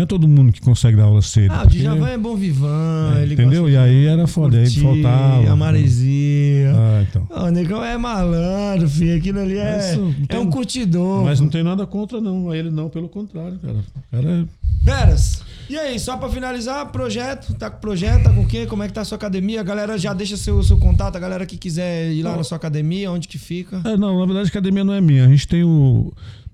Não 0.00 0.04
é 0.04 0.06
todo 0.06 0.26
mundo 0.26 0.50
que 0.50 0.62
consegue 0.62 0.96
dar 0.96 1.04
aula 1.04 1.20
cedo. 1.20 1.52
Ah, 1.52 1.64
o 1.64 1.66
Djavan 1.66 2.08
é 2.08 2.16
bom 2.16 2.34
vivan, 2.34 3.18
É, 3.18 3.30
entendeu? 3.30 3.68
E 3.68 3.76
aí 3.76 4.06
era 4.06 4.26
foda, 4.26 4.56
aí 4.56 4.62
curtir, 4.62 4.80
faltava. 4.80 5.52
A 5.52 5.54
maresia. 5.54 6.72
Ah, 6.74 7.02
então. 7.06 7.26
O 7.28 7.50
negão 7.50 7.84
é 7.84 7.98
malandro, 7.98 8.88
filho. 8.88 9.18
Aquilo 9.18 9.40
ali 9.40 9.58
é, 9.58 9.96
não 9.96 10.14
é 10.30 10.38
um 10.38 10.48
curtidor. 10.48 11.22
Mas 11.24 11.38
não 11.38 11.50
tem 11.50 11.62
nada 11.62 11.86
contra, 11.86 12.18
não. 12.18 12.48
A 12.48 12.56
ele 12.56 12.70
não, 12.70 12.88
pelo 12.88 13.10
contrário, 13.10 13.58
cara. 13.58 13.74
O 13.74 14.10
cara 14.10 14.28
é 14.40 14.44
Peras, 14.82 15.42
e 15.68 15.76
aí, 15.76 16.00
só 16.00 16.16
pra 16.16 16.30
finalizar, 16.30 16.86
projeto, 16.86 17.52
tá 17.52 17.68
com 17.68 17.78
projeto, 17.78 18.22
tá 18.22 18.32
com 18.32 18.40
o 18.40 18.46
quê? 18.46 18.64
Como 18.64 18.82
é 18.82 18.88
que 18.88 18.94
tá 18.94 19.02
a 19.02 19.04
sua 19.04 19.16
academia? 19.16 19.60
A 19.60 19.64
galera 19.64 19.98
já 19.98 20.14
deixa 20.14 20.38
seu, 20.38 20.62
seu 20.62 20.78
contato, 20.78 21.16
a 21.16 21.20
galera 21.20 21.44
que 21.44 21.58
quiser 21.58 22.10
ir 22.10 22.22
lá 22.22 22.34
na 22.34 22.42
sua 22.42 22.56
academia, 22.56 23.12
onde 23.12 23.28
que 23.28 23.36
fica? 23.36 23.82
É, 23.84 23.98
não, 23.98 24.18
na 24.18 24.24
verdade 24.24 24.46
a 24.46 24.48
academia 24.48 24.82
não 24.82 24.94
é 24.94 25.00
minha. 25.02 25.26
A 25.26 25.28
gente 25.28 25.46
tem 25.46 25.62
o. 25.62 26.10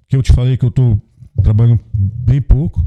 Que 0.09 0.17
eu 0.17 0.23
te 0.23 0.33
falei 0.33 0.57
que 0.57 0.65
eu 0.65 0.71
tô 0.73 0.99
trabalhando 1.41 1.79
bem 1.95 2.43
pouco 2.43 2.85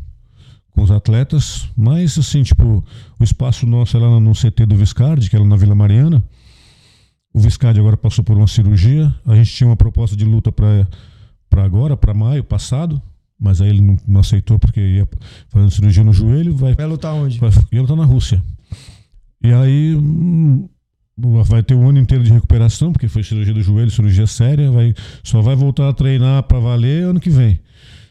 com 0.80 0.84
os 0.84 0.92
atletas, 0.92 1.70
mas 1.76 2.18
assim, 2.18 2.42
tipo, 2.42 2.82
o 3.20 3.24
espaço 3.24 3.68
nosso 3.68 3.98
é 3.98 4.00
lá 4.00 4.18
no 4.18 4.32
CT 4.32 4.66
do 4.66 4.78
Viscardi, 4.78 5.30
que 5.30 5.36
é 5.36 5.40
lá 5.40 5.46
na 5.46 5.58
Vila 5.58 5.76
Mariana. 5.76 6.24
O 7.34 7.40
Viscardi 7.40 7.82
agora 7.82 7.98
passou 7.98 8.24
por 8.24 8.38
uma 8.38 8.48
cirurgia. 8.48 9.14
A 9.26 9.36
gente 9.36 9.54
tinha 9.54 9.68
uma 9.68 9.76
proposta 9.76 10.16
de 10.16 10.24
luta 10.24 10.54
para 10.54 10.88
agora, 11.66 11.98
para 11.98 12.14
maio 12.14 12.46
passado, 12.46 13.02
mas 13.38 13.60
aí 13.60 13.72
ele 13.72 13.82
não, 13.82 13.98
não 14.08 14.22
aceitou 14.22 14.58
porque 14.58 14.80
ia 14.80 15.08
fazendo 15.50 15.70
cirurgia 15.70 16.04
no 16.04 16.14
joelho, 16.14 16.56
vai 16.56 16.74
Vai 16.76 16.86
lutar 16.86 17.14
onde? 17.14 17.40
Vai, 17.40 17.52
ela 17.74 17.88
tá 17.88 17.96
na 17.98 18.06
Rússia. 18.06 18.42
E 19.44 19.52
aí 19.52 19.96
hum, 19.98 20.70
vai 21.44 21.62
ter 21.62 21.76
um 21.76 21.90
ano 21.90 22.00
inteiro 22.00 22.24
de 22.24 22.32
recuperação, 22.32 22.94
porque 22.94 23.10
foi 23.10 23.22
cirurgia 23.22 23.54
do 23.54 23.62
joelho, 23.62 23.92
cirurgia 23.92 24.26
séria, 24.26 24.72
vai, 24.72 24.94
só 25.26 25.42
vai 25.42 25.58
voltar 25.58 25.90
a 25.90 25.94
treinar 25.94 26.44
para 26.44 26.58
valer 26.58 27.04
ano 27.04 27.20
que 27.20 27.30
vem, 27.30 27.60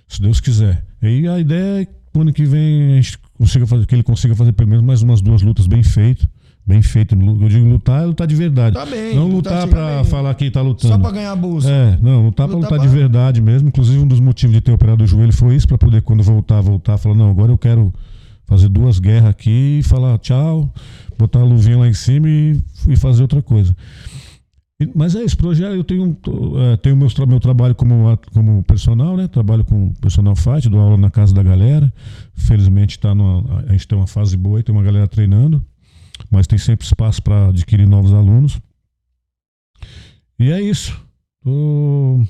se 0.07 0.21
Deus 0.21 0.39
quiser. 0.39 0.85
E 1.01 1.27
a 1.27 1.39
ideia 1.39 1.83
é 1.83 1.98
o 2.19 2.23
ano 2.23 2.33
que 2.33 2.45
vem 2.45 2.93
a 2.93 2.97
gente 2.97 3.19
consiga 3.39 3.67
fazer, 3.67 3.87
que 3.87 3.95
ele 3.95 4.03
consiga 4.03 4.35
fazer 4.35 4.53
pelo 4.53 4.69
menos 4.69 4.85
mais 4.85 5.03
umas 5.03 5.21
duas 5.21 5.43
lutas 5.43 5.67
bem 5.67 5.83
feitas. 5.83 6.27
Bem 6.67 6.83
feito. 6.83 7.15
Eu 7.15 7.49
digo 7.49 7.67
lutar 7.67 8.03
é 8.03 8.05
lutar 8.05 8.27
de 8.27 8.35
verdade. 8.35 8.75
Tá 8.77 8.85
bem, 8.85 9.15
não 9.15 9.27
lutar 9.27 9.65
lutar 9.65 9.69
pra 9.69 9.95
bem. 10.03 10.05
falar 10.05 10.35
que 10.35 10.51
tá 10.51 10.61
lutando. 10.61 10.93
Só 10.93 10.99
pra 10.99 11.11
ganhar 11.13 11.33
a 11.33 11.37
bolsa. 11.37 11.71
É, 11.71 11.99
não, 12.03 12.27
lutar 12.27 12.47
pra 12.47 12.57
Lutar 12.59 12.73
lutar 12.73 12.87
de 12.87 12.91
pra- 12.93 12.99
verdade 13.01 13.41
mesmo. 13.41 13.69
Inclusive, 13.69 13.99
um 13.99 14.07
dos 14.07 14.21
motivos 14.21 14.55
de 14.55 14.61
ter 14.61 14.71
operado 14.73 15.03
o 15.03 15.07
joelho 15.07 15.33
foi 15.33 15.55
isso, 15.57 15.67
pra 15.67 15.79
poder, 15.79 16.03
quando 16.03 16.23
voltar, 16.23 16.61
voltar, 16.61 16.99
falar, 16.99 17.15
não, 17.15 17.31
agora 17.31 17.51
eu 17.53 17.57
quero 17.57 17.91
fazer 18.47 18.69
duas 18.69 18.99
guerras 18.99 19.31
aqui, 19.31 19.81
falar 19.85 20.19
tchau, 20.19 20.71
botar 21.19 21.39
a 21.39 21.43
luvinha 21.45 21.79
lá 21.79 21.89
em 21.89 21.95
cima 21.95 22.29
e, 22.29 22.61
e 22.87 22.97
fazer 22.97 23.23
outra 23.23 23.41
coisa. 23.41 23.75
Mas 24.95 25.17
é 25.17 25.25
isso, 25.25 25.37
projeto, 25.37 25.75
eu 25.75 25.83
tenho, 25.83 26.17
é, 26.73 26.77
tenho 26.77 26.97
meu, 26.97 27.09
meu 27.27 27.41
trabalho 27.41 27.75
como, 27.75 28.17
como 28.33 28.63
personal, 28.63 29.17
né? 29.17 29.27
Trabalho 29.27 29.65
com 29.65 29.93
personal 29.95 30.37
fight, 30.37 30.69
dou 30.69 30.79
aula 30.79 30.97
na 30.97 31.11
casa 31.11 31.35
da 31.35 31.43
galera. 31.43 31.93
Felizmente 32.35 32.97
tá 32.97 33.13
numa, 33.13 33.65
a 33.67 33.73
gente 33.73 33.89
tem 33.89 33.99
uma 33.99 34.07
fase 34.07 34.37
boa 34.37 34.61
e 34.61 34.63
tem 34.63 34.73
uma 34.73 34.85
galera 34.85 35.09
treinando, 35.09 35.65
mas 36.31 36.47
tem 36.47 36.59
sempre 36.59 36.87
espaço 36.87 37.21
para 37.21 37.49
adquirir 37.49 37.89
novos 37.89 38.15
alunos. 38.15 38.61
E 40.39 40.53
é 40.53 40.63
isso. 40.63 40.97
Tô- 41.43 42.25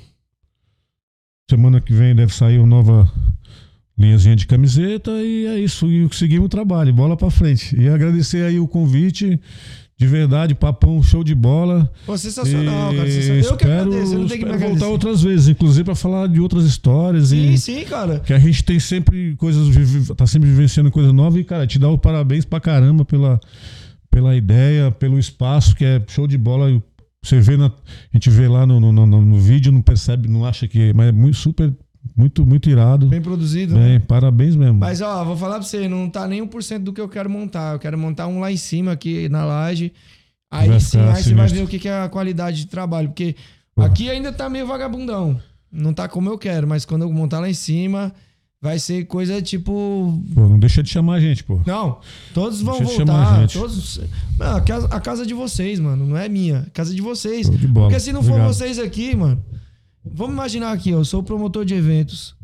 Semana 1.51 1.79
que 1.79 1.93
vem 1.93 2.15
deve 2.15 2.33
sair 2.33 2.57
uma 2.57 2.67
nova 2.67 3.11
linhazinha 3.95 4.35
de 4.35 4.47
camiseta 4.47 5.11
e 5.21 5.45
é 5.45 5.59
isso. 5.59 5.85
E 5.85 6.07
seguimos 6.15 6.47
o 6.47 6.49
trabalho, 6.49 6.91
bola 6.93 7.15
pra 7.15 7.29
frente. 7.29 7.79
E 7.79 7.87
agradecer 7.87 8.43
aí 8.43 8.59
o 8.59 8.67
convite. 8.67 9.39
De 9.99 10.07
verdade, 10.07 10.55
papão, 10.55 11.03
show 11.03 11.25
de 11.25 11.35
bola. 11.35 11.91
Pô, 12.05 12.17
sensacional, 12.17 12.93
E 12.93 12.95
cara. 12.95 13.11
sensacional. 13.11 13.43
Eu 13.51 13.57
que 13.57 13.63
espero, 13.65 13.81
agradeço, 13.89 14.13
eu 14.13 14.19
não 14.19 14.27
tenho 14.27 14.39
que 14.39 14.45
me 14.45 14.51
agradecer. 14.53 14.79
voltar 14.79 14.87
outras 14.93 15.21
vezes, 15.21 15.47
inclusive 15.49 15.83
para 15.83 15.93
falar 15.95 16.27
de 16.27 16.39
outras 16.39 16.63
histórias. 16.63 17.27
Sim, 17.27 17.51
e 17.51 17.57
sim, 17.57 17.83
cara. 17.83 18.21
que 18.21 18.31
a 18.31 18.39
gente 18.39 18.63
tem 18.63 18.79
sempre 18.79 19.35
coisas, 19.35 19.67
tá 20.15 20.25
sempre 20.25 20.47
vivenciando 20.49 20.89
coisa 20.89 21.11
nova 21.11 21.37
e, 21.37 21.43
cara, 21.43 21.67
te 21.67 21.77
dá 21.77 21.89
o 21.89 21.97
parabéns 21.97 22.45
pra 22.45 22.61
caramba 22.61 23.03
pela, 23.03 23.41
pela 24.09 24.33
ideia, 24.37 24.89
pelo 24.89 25.19
espaço, 25.19 25.75
que 25.75 25.83
é 25.83 26.01
show 26.07 26.25
de 26.25 26.37
bola. 26.37 26.81
Você 27.21 27.41
vê 27.41 27.57
na, 27.57 27.65
a 27.65 27.71
gente 28.13 28.29
vê 28.29 28.47
lá 28.47 28.65
no, 28.65 28.79
no, 28.79 28.93
no, 28.93 29.05
no 29.05 29.37
vídeo, 29.37 29.69
não 29.69 29.81
percebe, 29.81 30.29
não 30.29 30.45
acha 30.45 30.65
que, 30.65 30.93
mas 30.93 31.09
é 31.09 31.11
muito 31.11 31.35
super, 31.35 31.73
muito, 32.19 32.45
muito 32.45 32.69
irado. 32.69 33.07
Bem 33.07 33.21
produzido, 33.21 33.73
né? 33.75 33.87
Bem, 33.91 33.99
parabéns 34.01 34.53
mesmo. 34.55 34.77
Mas, 34.77 34.99
ó, 34.99 35.23
vou 35.23 35.37
falar 35.37 35.55
pra 35.55 35.63
você, 35.63 35.87
não 35.87 36.09
tá 36.09 36.27
nem 36.27 36.45
1% 36.45 36.79
do 36.79 36.91
que 36.91 36.99
eu 36.99 37.07
quero 37.07 37.29
montar. 37.29 37.73
Eu 37.75 37.79
quero 37.79 37.97
montar 37.97 38.27
um 38.27 38.41
lá 38.41 38.51
em 38.51 38.57
cima, 38.57 38.91
aqui 38.91 39.29
na 39.29 39.45
laje. 39.45 39.93
Aí 40.51 40.67
Vai 40.67 40.79
sim, 40.81 40.99
aí 40.99 41.23
você 41.23 41.33
vai 41.33 41.47
ver 41.47 41.63
o 41.63 41.67
que 41.67 41.79
que 41.79 41.87
é 41.87 42.01
a 42.01 42.09
qualidade 42.09 42.57
de 42.57 42.67
trabalho. 42.67 43.07
Porque 43.09 43.35
Porra. 43.73 43.87
aqui 43.87 44.09
ainda 44.09 44.33
tá 44.33 44.49
meio 44.49 44.67
vagabundão. 44.67 45.39
Não 45.71 45.93
tá 45.93 46.09
como 46.09 46.27
eu 46.29 46.37
quero, 46.37 46.67
mas 46.67 46.83
quando 46.83 47.03
eu 47.03 47.13
montar 47.13 47.39
lá 47.39 47.47
em 47.49 47.53
cima, 47.53 48.11
vai 48.61 48.79
ser 48.79 49.05
coisa 49.05 49.41
tipo. 49.41 50.21
Pô, 50.35 50.41
não 50.49 50.59
deixa 50.59 50.83
de 50.83 50.89
chamar 50.89 51.13
a 51.15 51.19
gente, 51.21 51.43
pô. 51.43 51.61
Não, 51.65 51.99
todos 52.33 52.61
vão 52.61 52.79
Deixa 52.79 53.05
voltar. 53.05 53.39
gente. 53.41 53.53
Todos. 53.57 54.01
Mano, 54.37 54.57
a 54.57 54.61
casa, 54.61 54.87
a 54.87 54.99
casa 54.99 55.25
de 55.25 55.33
vocês, 55.35 55.79
mano. 55.79 56.05
Não 56.05 56.17
é 56.17 56.27
minha. 56.27 56.65
A 56.67 56.69
casa 56.71 56.93
de 56.93 57.01
vocês. 57.01 57.49
De 57.49 57.67
bola. 57.67 57.87
Porque 57.87 57.99
se 57.99 58.11
não 58.11 58.21
for 58.23 58.31
Obrigado. 58.31 58.53
vocês 58.53 58.77
aqui, 58.79 59.15
mano. 59.15 59.41
Vamos 60.13 60.33
imaginar 60.33 60.71
aqui, 60.71 60.89
eu 60.89 61.03
sou 61.05 61.21
promotor 61.23 61.63
de 61.65 61.73
eventos, 61.73 62.35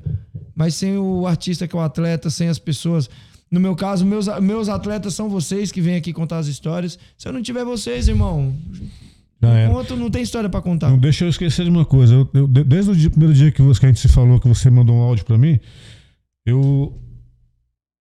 mas 0.56 0.76
sem 0.76 0.98
o 0.98 1.26
artista 1.28 1.68
que 1.68 1.76
é 1.76 1.80
o 1.80 1.82
atleta, 1.82 2.30
sem 2.30 2.48
as 2.48 2.60
pessoas. 2.60 3.10
No 3.52 3.60
meu 3.60 3.76
caso, 3.76 4.06
meus, 4.06 4.28
meus 4.42 4.70
atletas 4.70 5.14
são 5.14 5.30
vocês 5.30 5.72
que 5.72 5.82
vêm 5.82 5.96
aqui 5.96 6.12
contar 6.14 6.38
as 6.40 6.48
histórias. 6.48 6.98
Se 7.18 7.28
eu 7.28 7.34
não 7.34 7.42
tiver 7.42 7.64
vocês, 7.64 8.08
irmão, 8.08 8.54
era. 9.42 9.70
conto, 9.72 9.96
não 9.96 10.10
tem 10.10 10.22
história 10.24 10.50
pra 10.50 10.62
contar. 10.62 10.90
Não 10.90 10.98
deixa 10.98 11.26
eu 11.26 11.30
esquecer 11.30 11.64
de 11.64 11.70
uma 11.70 11.86
coisa. 11.86 12.14
Eu- 12.16 12.30
eu- 12.34 12.48
de- 12.48 12.64
desde 12.64 12.92
o 12.92 12.96
dia- 12.96 13.10
primeiro 13.10 13.34
dia 13.34 13.52
que, 13.52 13.62
você- 13.62 13.80
que 13.80 13.86
a 13.86 13.90
gente 13.90 14.00
se 14.00 14.08
falou, 14.08 14.40
que 14.40 14.48
você 14.48 14.70
mandou 14.70 14.96
um 14.96 15.02
áudio 15.02 15.26
pra 15.26 15.38
mim, 15.38 15.60
eu 16.46 16.94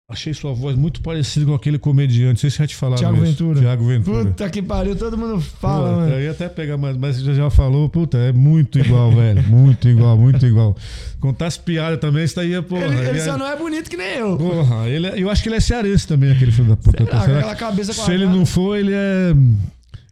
achei 0.09 0.33
sua 0.33 0.53
voz 0.55 0.77
muito 0.77 1.01
parecida 1.01 1.45
com 1.47 1.55
aquele 1.55 1.79
comediante. 1.79 2.29
Não 2.35 2.37
sei 2.37 2.51
se 2.51 2.59
já 2.59 2.67
te 2.67 2.77
falaram 2.77 3.01
Thiago 3.03 3.17
isso. 3.17 3.25
Ventura. 3.27 3.61
Thiago 3.61 3.85
Ventura. 3.87 4.25
Puta 4.27 4.51
que 4.51 4.63
pariu, 4.63 4.95
todo 4.95 5.19
mundo 5.19 5.41
fala, 5.41 5.89
Pô, 5.91 5.97
mano. 5.97 6.13
Eu 6.13 6.21
ia 6.23 6.31
até 6.31 6.49
pegar, 6.49 6.77
mas, 6.77 6.97
mas 6.97 7.21
já, 7.21 7.35
já 7.35 7.51
falou, 7.51 7.89
puta, 7.89 8.17
é 8.17 8.33
muito 8.33 8.79
igual, 8.79 9.11
velho. 9.17 9.43
Muito 9.49 9.89
igual, 9.89 10.17
muito 10.17 10.47
igual. 10.47 10.77
Contar 11.19 11.47
as 11.47 11.57
piadas 11.57 11.99
também, 11.99 12.23
isso 12.25 12.37
daí 12.37 12.55
é, 12.55 12.63
porra. 12.63 12.85
Ele, 12.85 12.95
ele 12.99 13.09
ele 13.09 13.21
só 13.21 13.35
é- 13.35 13.39
não 13.39 13.47
é 13.49 13.57
bonito 13.57 13.91
que 13.91 13.97
nem 13.97 14.15
eu. 14.19 14.37
Porra, 14.37 14.89
ele 14.89 15.09
é- 15.09 15.21
eu 15.21 15.29
acho 15.29 15.43
que 15.43 15.49
ele 15.49 15.57
é 15.57 15.61
cearense 15.61 16.07
também, 16.07 16.31
aquele 16.31 16.53
filho 16.53 16.69
da 16.69 16.77
puta. 16.77 17.05
Será? 17.05 17.21
Será 17.23 17.39
Aquela 17.39 17.57
cabeça 17.57 17.93
Se 17.93 18.13
ele 18.13 18.27
não 18.27 18.47
for, 18.47 18.77
ele 18.77 18.93
é. 18.95 19.35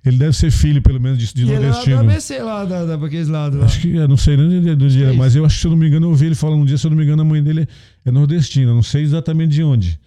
Ele 0.05 0.19
deve 0.19 0.37
ser 0.37 0.51
filho, 0.51 0.83
pelo 0.83 1.01
menos, 1.01 1.19
de, 1.19 1.33
de 1.33 1.43
ele 1.45 1.55
é 1.55 1.59
nordestino. 1.61 2.01
ABC 2.01 2.39
lá, 2.43 2.65
da, 2.67 2.85
da, 2.85 2.99
pra 2.99 3.07
aqueles 3.07 3.27
lados. 3.29 3.63
Acho 3.63 3.81
que, 3.81 3.95
eu 3.97 4.07
não 4.07 4.19
sei 4.19 4.37
nem 4.37 4.77
do 4.77 4.87
dia, 4.89 5.15
mas 5.15 5.35
eu 5.35 5.47
acho 5.47 5.55
que, 5.55 5.61
se 5.63 5.67
eu 5.67 5.71
não 5.71 5.79
me 5.79 5.87
engano, 5.89 6.05
eu 6.05 6.11
ouvi 6.11 6.27
ele 6.27 6.35
falando 6.35 6.61
um 6.61 6.65
dia, 6.67 6.77
se 6.77 6.87
eu 6.87 6.91
não 6.91 6.99
me 6.99 7.05
engano, 7.05 7.23
a 7.23 7.25
mãe 7.25 7.43
dele 7.43 7.63
é 7.63 7.69
nordestina. 8.13 8.71
eu 8.71 8.75
Não 8.75 8.83
sei 8.83 9.03
exatamente 9.03 9.53
de 9.53 9.63
onde. 9.63 9.99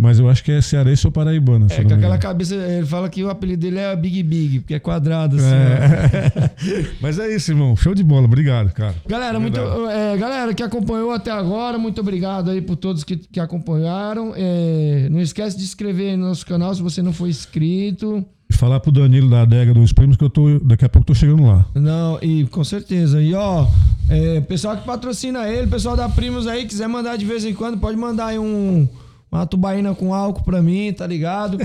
Mas 0.00 0.18
eu 0.18 0.28
acho 0.28 0.42
que 0.42 0.50
é 0.50 0.60
cearense 0.60 1.06
ou 1.06 1.12
paraibana. 1.12 1.66
É, 1.68 1.84
com 1.84 1.94
aquela 1.94 2.16
cabeça, 2.16 2.54
ele 2.54 2.86
fala 2.86 3.08
que 3.08 3.22
o 3.22 3.28
apelido 3.28 3.60
dele 3.60 3.78
é 3.78 3.94
Big 3.94 4.22
Big, 4.22 4.60
porque 4.60 4.74
é 4.74 4.78
quadrado, 4.78 5.36
assim. 5.36 5.46
É. 5.46 6.90
Mas 7.00 7.18
é 7.18 7.34
isso, 7.34 7.50
irmão. 7.50 7.76
Show 7.76 7.94
de 7.94 8.02
bola. 8.02 8.24
Obrigado, 8.24 8.72
cara. 8.72 8.94
Galera, 9.06 9.38
muito, 9.38 9.60
é, 9.90 10.16
galera 10.16 10.54
que 10.54 10.62
acompanhou 10.62 11.10
até 11.10 11.30
agora, 11.30 11.78
muito 11.78 12.00
obrigado 12.00 12.50
aí 12.50 12.62
por 12.62 12.76
todos 12.76 13.04
que, 13.04 13.16
que 13.16 13.40
acompanharam. 13.40 14.32
É, 14.34 15.08
não 15.10 15.20
esquece 15.20 15.56
de 15.56 15.62
se 15.62 15.68
inscrever 15.68 16.16
no 16.16 16.28
nosso 16.28 16.46
canal 16.46 16.74
se 16.74 16.80
você 16.80 17.02
não 17.02 17.12
for 17.12 17.28
inscrito. 17.28 18.24
Falar 18.52 18.80
pro 18.80 18.92
Danilo 18.92 19.28
da 19.28 19.42
adega 19.42 19.74
dos 19.74 19.92
primos 19.92 20.16
que 20.16 20.24
eu 20.24 20.30
tô. 20.30 20.58
Daqui 20.60 20.84
a 20.84 20.88
pouco 20.88 21.06
tô 21.06 21.14
chegando 21.14 21.44
lá. 21.44 21.66
Não, 21.74 22.18
e 22.22 22.44
com 22.46 22.62
certeza. 22.62 23.20
E 23.20 23.34
ó, 23.34 23.66
é, 24.08 24.40
pessoal 24.40 24.76
que 24.76 24.84
patrocina 24.84 25.48
ele, 25.48 25.66
pessoal 25.66 25.96
da 25.96 26.08
Primos 26.08 26.46
aí, 26.46 26.66
quiser 26.66 26.88
mandar 26.88 27.16
de 27.16 27.24
vez 27.24 27.44
em 27.44 27.54
quando, 27.54 27.78
pode 27.78 27.96
mandar 27.96 28.26
aí 28.26 28.38
um. 28.38 28.88
Uma 29.30 29.46
tubaína 29.46 29.94
com 29.94 30.12
álcool 30.12 30.44
pra 30.44 30.60
mim, 30.60 30.92
tá 30.92 31.06
ligado? 31.06 31.56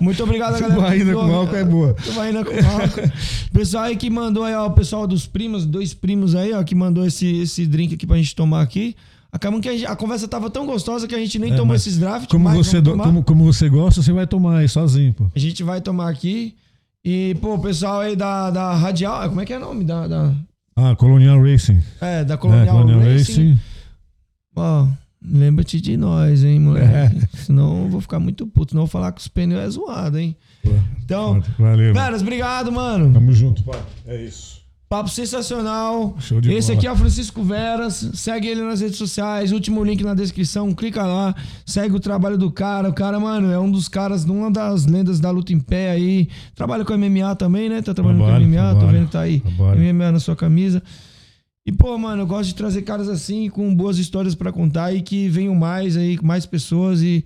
Muito 0.00 0.20
obrigado, 0.24 0.54
galera. 0.58 0.74
Tubaína 0.74 1.14
com 1.14 1.32
álcool 1.32 1.56
é 1.56 1.64
boa. 1.64 1.94
Tubaína 1.94 2.44
com 2.44 2.50
álcool. 2.52 3.12
Pessoal 3.52 3.84
aí 3.84 3.96
que 3.96 4.10
mandou 4.10 4.42
aí, 4.42 4.54
ó, 4.56 4.66
o 4.66 4.72
pessoal 4.72 5.06
dos 5.06 5.24
primos, 5.24 5.64
dois 5.64 5.94
primos 5.94 6.34
aí, 6.34 6.52
ó, 6.52 6.64
que 6.64 6.74
mandou 6.74 7.06
esse, 7.06 7.42
esse 7.42 7.64
drink 7.64 7.94
aqui 7.94 8.08
pra 8.08 8.16
gente 8.16 8.34
tomar 8.34 8.60
aqui. 8.60 8.96
Acabamos 9.32 9.62
que 9.62 9.68
a, 9.68 9.72
gente- 9.72 9.86
a 9.86 9.96
conversa 9.96 10.28
tava 10.28 10.50
tão 10.50 10.66
gostosa 10.66 11.08
que 11.08 11.14
a 11.14 11.18
gente 11.18 11.38
nem 11.38 11.52
É, 11.52 11.56
tomou 11.56 11.74
esses 11.74 11.96
drafts. 11.96 12.28
Como 12.30 12.48
você, 12.50 12.80
do- 12.82 12.96
como, 12.98 13.22
como 13.24 13.44
você 13.44 13.68
gosta, 13.68 14.02
você 14.02 14.12
vai 14.12 14.26
tomar 14.26 14.58
aí 14.58 14.68
sozinho, 14.68 15.14
pô. 15.14 15.26
A 15.34 15.38
gente 15.38 15.62
vai 15.62 15.80
tomar 15.80 16.10
aqui. 16.10 16.54
E, 17.04 17.34
pô, 17.40 17.54
o 17.54 17.58
pessoal 17.58 18.00
aí 18.00 18.14
da, 18.14 18.50
da 18.50 18.74
Radial, 18.74 19.28
como 19.28 19.40
é 19.40 19.44
que 19.46 19.52
é 19.52 19.56
o 19.56 19.60
nome? 19.60 19.84
Da, 19.84 20.06
da, 20.06 20.32
Ah, 20.76 20.94
Colonial 20.94 21.42
Racing. 21.42 21.80
é, 22.00 22.22
da 22.24 22.34
É, 22.34 22.36
Colonial, 22.36 22.76
Colonial 22.76 23.00
Racing. 23.00 23.58
Ó, 24.54 24.86
lembra-te 25.24 25.80
de 25.80 25.96
nós, 25.96 26.44
hein, 26.44 26.60
moleque. 26.60 26.86
É. 26.94 27.36
Senão 27.38 27.84
eu 27.84 27.88
vou 27.88 28.00
ficar 28.02 28.18
muito 28.20 28.46
puto. 28.46 28.72
Senão 28.72 28.82
eu 28.82 28.86
vou 28.86 28.92
falar 28.92 29.12
que 29.12 29.20
os 29.20 29.28
pneus 29.28 29.60
é 29.62 29.70
zoado, 29.70 30.18
hein. 30.18 30.36
Então, 31.04 31.42
Valeu. 31.58 31.92
caras, 31.94 32.20
obrigado, 32.22 32.70
mano. 32.70 33.12
Tamo 33.12 33.32
junto, 33.32 33.62
pai. 33.64 33.80
É 34.06 34.22
isso. 34.22 34.61
Papo 34.92 35.08
sensacional. 35.08 36.14
Show 36.20 36.38
de 36.38 36.52
Esse 36.52 36.68
bola. 36.68 36.78
aqui 36.78 36.86
é 36.86 36.92
o 36.92 36.96
Francisco 36.96 37.42
Veras. 37.42 38.10
Segue 38.12 38.46
ele 38.46 38.60
nas 38.60 38.82
redes 38.82 38.98
sociais. 38.98 39.50
Último 39.50 39.82
link 39.82 40.04
na 40.04 40.12
descrição. 40.12 40.70
Clica 40.74 41.02
lá. 41.02 41.34
Segue 41.64 41.96
o 41.96 41.98
trabalho 41.98 42.36
do 42.36 42.50
cara. 42.50 42.90
O 42.90 42.92
cara, 42.92 43.18
mano, 43.18 43.50
é 43.50 43.58
um 43.58 43.70
dos 43.70 43.88
caras, 43.88 44.26
uma 44.26 44.50
das 44.50 44.84
lendas 44.84 45.18
da 45.18 45.30
luta 45.30 45.50
em 45.50 45.58
pé 45.58 45.92
aí. 45.92 46.28
Trabalha 46.54 46.84
com 46.84 46.92
MMA 46.94 47.34
também, 47.36 47.70
né? 47.70 47.80
Tá 47.80 47.94
trabalhando 47.94 48.18
Trabalho, 48.20 48.44
com 48.44 48.50
MMA. 48.50 48.56
Tô 48.60 48.78
trabalho, 48.80 48.98
vendo 48.98 49.06
que 49.06 49.12
tá 49.12 49.20
aí. 49.22 49.40
trabalho. 49.40 49.94
MMA 49.94 50.12
na 50.12 50.20
sua 50.20 50.36
camisa. 50.36 50.82
E, 51.64 51.72
pô, 51.72 51.96
mano, 51.96 52.20
eu 52.24 52.26
gosto 52.26 52.48
de 52.50 52.54
trazer 52.54 52.82
caras 52.82 53.08
assim, 53.08 53.48
com 53.48 53.74
boas 53.74 53.96
histórias 53.96 54.34
pra 54.34 54.52
contar 54.52 54.92
e 54.92 55.00
que 55.00 55.26
venham 55.26 55.54
mais 55.54 55.96
aí, 55.96 56.18
com 56.18 56.26
mais 56.26 56.44
pessoas. 56.44 57.00
E 57.00 57.24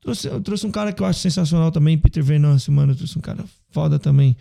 trouxe, 0.00 0.28
eu 0.28 0.40
trouxe 0.40 0.64
um 0.68 0.70
cara 0.70 0.92
que 0.92 1.02
eu 1.02 1.06
acho 1.06 1.18
sensacional 1.18 1.72
também, 1.72 1.98
Peter 1.98 2.22
Venâncio, 2.22 2.72
mano. 2.72 2.92
Eu 2.92 2.96
trouxe 2.96 3.18
um 3.18 3.22
cara 3.22 3.44
foda 3.72 3.98
também. 3.98 4.36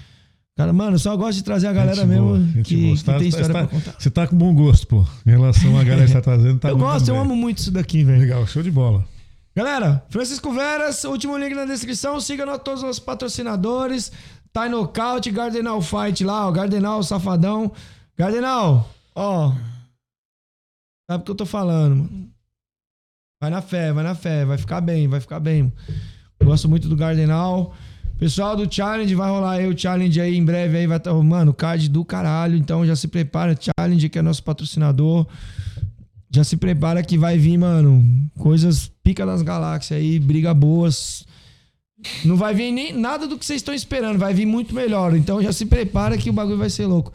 Cara, 0.57 0.73
mano, 0.73 0.95
eu 0.95 0.99
só 0.99 1.15
gosto 1.15 1.37
de 1.37 1.43
trazer 1.43 1.67
a 1.67 1.73
galera 1.73 1.95
Gente 1.95 2.07
mesmo 2.07 2.25
boa, 2.27 2.39
que, 2.39 2.53
boa. 2.53 2.63
que 2.63 2.97
Você 2.97 3.03
tá- 3.05 3.17
tem 3.17 3.27
história 3.29 3.47
tá- 3.47 3.53
pra 3.53 3.67
contar. 3.67 3.95
Você 3.97 4.09
tá 4.11 4.27
com 4.27 4.35
bom 4.37 4.53
gosto, 4.53 4.85
pô. 4.85 5.05
Em 5.25 5.29
relação 5.31 5.77
à 5.79 5.83
galera 5.83 6.05
que 6.07 6.13
tá 6.13 6.21
trazendo, 6.21 6.59
tá 6.59 6.69
eu 6.69 6.77
gosto, 6.77 7.07
eu 7.07 7.15
amo 7.19 7.35
muito 7.35 7.59
isso 7.59 7.71
daqui, 7.71 8.03
velho. 8.03 8.19
Legal, 8.19 8.45
show 8.45 8.61
de 8.61 8.69
bola. 8.69 9.05
Galera, 9.55 10.03
Francisco 10.09 10.51
Veras, 10.53 11.03
último 11.05 11.37
link 11.37 11.53
na 11.55 11.65
descrição. 11.65 12.19
Siga 12.19 12.45
no- 12.45 12.59
todos 12.59 12.81
os 12.81 12.87
nossos 12.87 12.99
patrocinadores. 12.99 14.11
Tá 14.53 14.67
nocaute, 14.67 15.31
Gardenal 15.31 15.81
Fight 15.81 16.23
lá, 16.23 16.47
ó. 16.47 16.51
Gardenal, 16.51 17.01
safadão. 17.01 17.71
Gardenal, 18.17 18.89
ó. 19.15 19.53
Sabe 21.09 21.21
o 21.21 21.25
que 21.25 21.31
eu 21.31 21.35
tô 21.35 21.45
falando, 21.45 21.95
mano. 21.95 22.29
Vai 23.41 23.49
na 23.49 23.61
fé, 23.61 23.91
vai 23.93 24.03
na 24.03 24.13
fé. 24.15 24.45
Vai 24.45 24.57
ficar 24.57 24.81
bem, 24.81 25.07
vai 25.07 25.19
ficar 25.21 25.39
bem. 25.39 25.71
Gosto 26.43 26.67
muito 26.69 26.87
do 26.89 26.95
Gardenal. 26.95 27.73
Pessoal 28.21 28.55
do 28.55 28.71
Challenge, 28.71 29.15
vai 29.15 29.31
rolar 29.31 29.53
aí 29.53 29.67
o 29.67 29.75
Challenge 29.75 30.21
aí 30.21 30.37
em 30.37 30.45
breve 30.45 30.77
aí. 30.77 30.85
Vai 30.85 30.97
estar, 30.97 31.11
mano, 31.11 31.51
card 31.51 31.89
do 31.89 32.05
caralho. 32.05 32.55
Então 32.55 32.85
já 32.85 32.95
se 32.95 33.07
prepara. 33.07 33.57
Challenge, 33.59 34.09
que 34.09 34.19
é 34.19 34.21
nosso 34.21 34.43
patrocinador. 34.43 35.25
Já 36.29 36.43
se 36.43 36.55
prepara 36.55 37.01
que 37.01 37.17
vai 37.17 37.39
vir, 37.39 37.57
mano, 37.57 38.05
coisas 38.37 38.91
pica 39.03 39.25
das 39.25 39.41
galáxias 39.41 39.99
aí, 39.99 40.19
briga 40.19 40.53
boas. 40.53 41.25
Não 42.23 42.35
vai 42.35 42.53
vir 42.53 42.71
nem 42.71 42.93
nada 42.93 43.25
do 43.25 43.39
que 43.39 43.43
vocês 43.43 43.57
estão 43.57 43.73
esperando, 43.73 44.19
vai 44.19 44.35
vir 44.35 44.45
muito 44.45 44.75
melhor. 44.75 45.15
Então 45.15 45.41
já 45.41 45.51
se 45.51 45.65
prepara 45.65 46.15
que 46.15 46.29
o 46.29 46.33
bagulho 46.33 46.59
vai 46.59 46.69
ser 46.69 46.85
louco. 46.85 47.11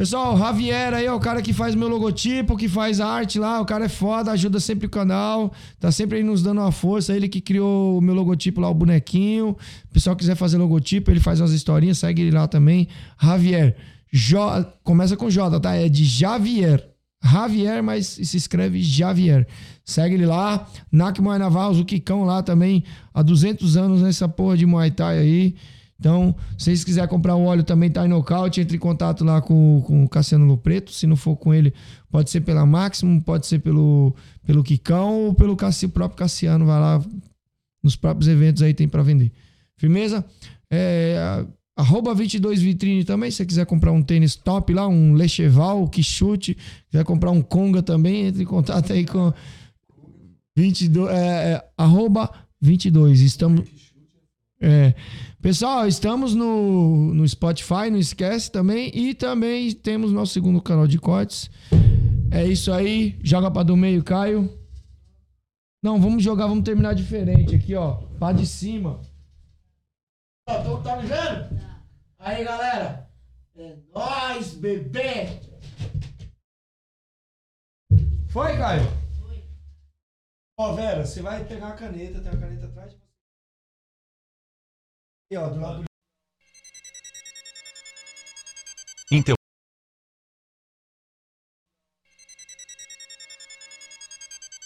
Pessoal, 0.00 0.34
Javier 0.38 0.94
aí 0.94 1.04
é 1.04 1.12
o 1.12 1.20
cara 1.20 1.42
que 1.42 1.52
faz 1.52 1.74
meu 1.74 1.86
logotipo, 1.86 2.56
que 2.56 2.70
faz 2.70 3.02
a 3.02 3.06
arte 3.06 3.38
lá, 3.38 3.60
o 3.60 3.66
cara 3.66 3.84
é 3.84 3.88
foda, 3.88 4.30
ajuda 4.30 4.58
sempre 4.58 4.86
o 4.86 4.88
canal, 4.88 5.52
tá 5.78 5.92
sempre 5.92 6.16
aí 6.16 6.24
nos 6.24 6.42
dando 6.42 6.62
uma 6.62 6.72
força, 6.72 7.14
ele 7.14 7.28
que 7.28 7.38
criou 7.38 7.98
o 7.98 8.00
meu 8.00 8.14
logotipo 8.14 8.62
lá, 8.62 8.70
o 8.70 8.72
bonequinho. 8.72 9.50
O 9.50 9.92
pessoal 9.92 10.16
quiser 10.16 10.36
fazer 10.36 10.56
logotipo, 10.56 11.10
ele 11.10 11.20
faz 11.20 11.38
umas 11.38 11.52
historinhas, 11.52 11.98
segue 11.98 12.22
ele 12.22 12.30
lá 12.30 12.48
também. 12.48 12.88
Javier, 13.22 13.76
J, 14.10 14.72
começa 14.82 15.18
com 15.18 15.28
J, 15.28 15.60
tá? 15.60 15.74
É 15.74 15.86
de 15.86 16.06
Javier. 16.06 16.82
Javier, 17.22 17.82
mas 17.82 18.06
se 18.06 18.38
escreve 18.38 18.80
Javier. 18.82 19.46
Segue 19.84 20.14
ele 20.14 20.24
lá. 20.24 20.66
Nak 20.90 21.20
Muay 21.20 21.38
Navarros, 21.38 21.78
o 21.78 21.84
Kikão 21.84 22.24
lá 22.24 22.42
também, 22.42 22.84
há 23.12 23.20
200 23.20 23.76
anos 23.76 24.00
nessa 24.00 24.26
porra 24.26 24.56
de 24.56 24.64
Muay 24.64 24.92
Thai 24.92 25.18
aí. 25.18 25.54
Então, 26.00 26.34
se 26.56 26.64
vocês 26.64 26.82
quiserem 26.82 27.10
comprar 27.10 27.36
o 27.36 27.44
óleo 27.44 27.62
também 27.62 27.90
tá 27.90 28.06
em 28.06 28.08
nocaute, 28.08 28.58
entre 28.58 28.78
em 28.78 28.80
contato 28.80 29.22
lá 29.22 29.42
com, 29.42 29.82
com 29.86 30.02
o 30.02 30.08
Cassiano 30.08 30.46
Lopreto. 30.46 30.90
Se 30.90 31.06
não 31.06 31.14
for 31.14 31.36
com 31.36 31.52
ele, 31.52 31.74
pode 32.10 32.30
ser 32.30 32.40
pela 32.40 32.64
Máximo, 32.64 33.22
pode 33.22 33.46
ser 33.46 33.58
pelo, 33.58 34.16
pelo 34.46 34.64
Kikão 34.64 35.26
ou 35.26 35.34
pelo 35.34 35.54
Cassi, 35.54 35.86
próprio 35.88 36.16
Cassiano. 36.16 36.64
Vai 36.64 36.80
lá 36.80 37.04
nos 37.82 37.96
próprios 37.96 38.28
eventos 38.28 38.62
aí, 38.62 38.72
tem 38.72 38.88
pra 38.88 39.02
vender. 39.02 39.30
Firmeza? 39.76 40.24
É, 40.70 41.44
arroba 41.76 42.14
22 42.14 42.62
Vitrine 42.62 43.04
também, 43.04 43.30
se 43.30 43.36
você 43.36 43.46
quiser 43.46 43.66
comprar 43.66 43.92
um 43.92 44.02
tênis 44.02 44.34
top 44.34 44.72
lá, 44.72 44.88
um 44.88 45.12
Lecheval, 45.12 45.86
que 45.86 46.02
chute, 46.02 46.56
quiser 46.90 47.04
comprar 47.04 47.30
um 47.30 47.42
Conga 47.42 47.82
também, 47.82 48.28
entre 48.28 48.42
em 48.42 48.46
contato 48.46 48.90
aí 48.90 49.04
com 49.04 49.34
22, 50.56 51.10
é, 51.10 51.52
é, 51.52 51.64
arroba 51.76 52.30
22. 52.58 53.20
Estamos... 53.20 53.68
É, 54.62 54.94
pessoal, 55.40 55.86
estamos 55.86 56.34
no, 56.34 57.14
no 57.14 57.26
Spotify, 57.28 57.90
não 57.90 57.98
esquece 57.98 58.50
também. 58.50 58.90
E 58.94 59.14
também 59.14 59.72
temos 59.72 60.12
nosso 60.12 60.32
segundo 60.32 60.60
canal 60.62 60.86
de 60.86 60.98
cortes. 60.98 61.50
É 62.30 62.44
isso 62.44 62.72
aí. 62.72 63.18
Joga 63.22 63.50
pra 63.50 63.62
do 63.62 63.76
meio, 63.76 64.02
Caio. 64.04 64.56
Não, 65.82 66.00
vamos 66.00 66.22
jogar, 66.22 66.46
vamos 66.46 66.64
terminar 66.64 66.94
diferente 66.94 67.54
aqui, 67.56 67.74
ó. 67.74 67.94
Pá 68.18 68.32
de 68.32 68.46
cima. 68.46 69.00
Ó, 70.48 70.62
tô- 70.62 70.78
tá 70.82 70.96
me 70.96 71.06
vendo? 71.08 71.60
Aí, 72.18 72.44
galera. 72.44 73.08
É 73.56 73.76
nóis, 73.94 74.54
bebê. 74.54 75.40
Foi, 78.28 78.56
Caio? 78.56 78.82
Foi. 79.18 79.42
Ó, 80.58 80.74
Vera, 80.74 81.04
você 81.04 81.20
vai 81.22 81.44
pegar 81.44 81.68
a 81.68 81.72
caneta, 81.74 82.20
tem 82.20 82.30
a 82.30 82.36
caneta 82.36 82.66
atrás 82.66 82.92
de 82.92 82.96
ó, 85.36 85.48
do 85.48 85.60
lado 85.60 85.84
Inter... 89.10 89.34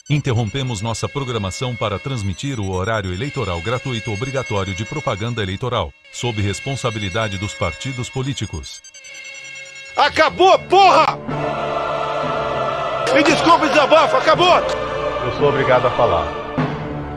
Interrompemos 0.09 0.83
nossa 0.83 1.09
programação 1.09 1.75
para 1.75 1.99
transmitir 1.99 2.61
o 2.61 2.71
horário 2.71 3.13
eleitoral 3.13 3.61
gratuito 3.63 4.13
obrigatório 4.13 4.75
de 4.75 4.85
propaganda 4.85 5.43
eleitoral, 5.43 5.93
sob 6.13 6.43
responsabilidade 6.43 7.39
dos 7.39 7.55
partidos 7.55 8.11
políticos. 8.11 8.83
Acabou, 9.97 10.59
porra! 10.69 11.07
Me 13.15 13.23
desculpe, 13.23 13.69
desabafo, 13.69 14.17
acabou! 14.17 14.59
Eu 15.25 15.33
sou 15.39 15.49
obrigado 15.49 15.87
a 15.87 15.91
falar 15.93 16.27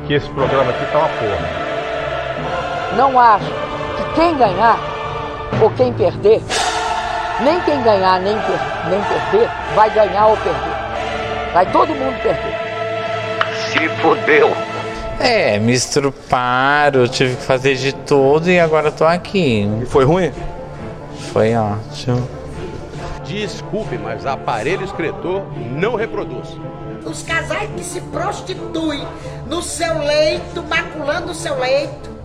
que 0.08 0.14
esse 0.14 0.30
programa 0.30 0.72
aqui 0.72 0.90
tá 0.92 1.00
uma 1.00 1.10
porra. 1.10 1.67
Não 2.98 3.20
acho 3.20 3.46
que 3.46 4.16
quem 4.16 4.36
ganhar 4.36 4.80
ou 5.62 5.70
quem 5.70 5.94
perder, 5.94 6.42
nem 7.42 7.62
quem 7.62 7.80
ganhar 7.84 8.20
nem, 8.20 8.36
per 8.36 8.60
nem 8.90 9.00
perder, 9.04 9.48
vai 9.76 9.88
ganhar 9.92 10.26
ou 10.26 10.38
perder. 10.38 11.54
Vai 11.54 11.72
todo 11.72 11.90
mundo 11.90 12.20
perder. 12.24 12.58
Se 13.70 13.88
fodeu. 14.02 14.52
É, 15.20 15.60
me 15.60 15.74
estruparam, 15.74 17.08
tive 17.08 17.36
que 17.36 17.44
fazer 17.44 17.76
de 17.76 17.94
tudo 17.94 18.50
e 18.50 18.60
agora 18.60 18.92
tô 18.92 19.06
aqui. 19.06 19.70
E 19.80 19.86
foi 19.86 20.04
ruim? 20.04 20.32
Foi 21.32 21.54
ótimo. 21.56 22.28
Desculpe, 23.24 24.00
mas 24.00 24.26
aparelho 24.26 24.84
escritor 24.84 25.46
não 25.72 25.94
reproduz. 25.94 26.48
Os 27.06 27.22
casais 27.22 27.70
que 27.76 27.84
se 27.84 28.02
prostituem 28.02 29.08
no 29.46 29.62
seu 29.62 30.00
leito, 30.00 30.64
maculando 30.64 31.32
o 31.32 31.36
seu 31.36 31.60
leito, 31.60 32.17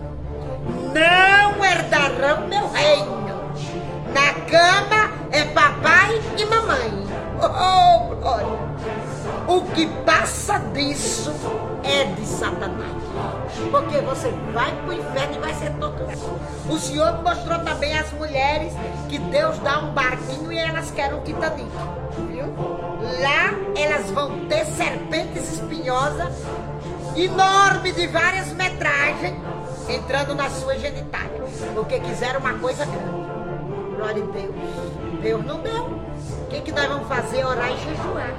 não 0.93 1.65
herdarão 1.65 2.47
meu 2.47 2.69
reino. 2.69 3.23
Na 4.13 4.33
cama 4.49 5.11
é 5.31 5.43
papai 5.45 6.21
e 6.37 6.45
mamãe. 6.45 7.03
Oh, 7.41 8.15
glória! 8.15 8.73
O 9.47 9.61
que 9.73 9.87
passa 10.05 10.59
disso 10.73 11.33
é 11.83 12.05
de 12.05 12.25
Satanás. 12.25 12.93
Porque 13.71 13.97
você 13.99 14.29
vai 14.53 14.71
pro 14.83 14.93
inferno 14.93 15.35
e 15.35 15.39
vai 15.39 15.53
ser 15.53 15.71
torturado. 15.73 16.39
O 16.69 16.77
Senhor 16.77 17.21
mostrou 17.21 17.59
também 17.59 17.97
às 17.97 18.11
mulheres 18.13 18.73
que 19.09 19.17
Deus 19.17 19.57
dá 19.59 19.79
um 19.79 19.91
barquinho 19.91 20.51
e 20.51 20.57
elas 20.57 20.91
querem 20.91 21.15
um 21.15 21.21
Titanic. 21.21 21.69
Viu? 22.29 22.45
Lá 23.21 23.53
elas 23.75 24.09
vão 24.11 24.45
ter 24.47 24.65
serpentes 24.65 25.53
espinhosas, 25.53 26.33
enormes 27.15 27.95
de 27.95 28.07
várias 28.07 28.53
metragens, 28.53 29.35
entrando 29.89 30.35
na 30.35 30.49
sua 30.49 30.77
genitália. 30.77 31.41
Porque 31.73 31.99
quiseram 31.99 32.39
uma 32.39 32.53
coisa 32.55 32.85
grande. 32.85 33.23
Glória 33.95 34.23
a 34.23 34.27
Deus. 34.27 34.55
Deus 35.21 35.45
não 35.45 35.59
deu. 35.59 35.83
O 35.83 36.47
que, 36.49 36.61
que 36.61 36.71
nós 36.71 36.87
vamos 36.87 37.07
fazer? 37.07 37.45
Orar 37.45 37.71
e 37.71 37.77
jejuar. 37.77 38.33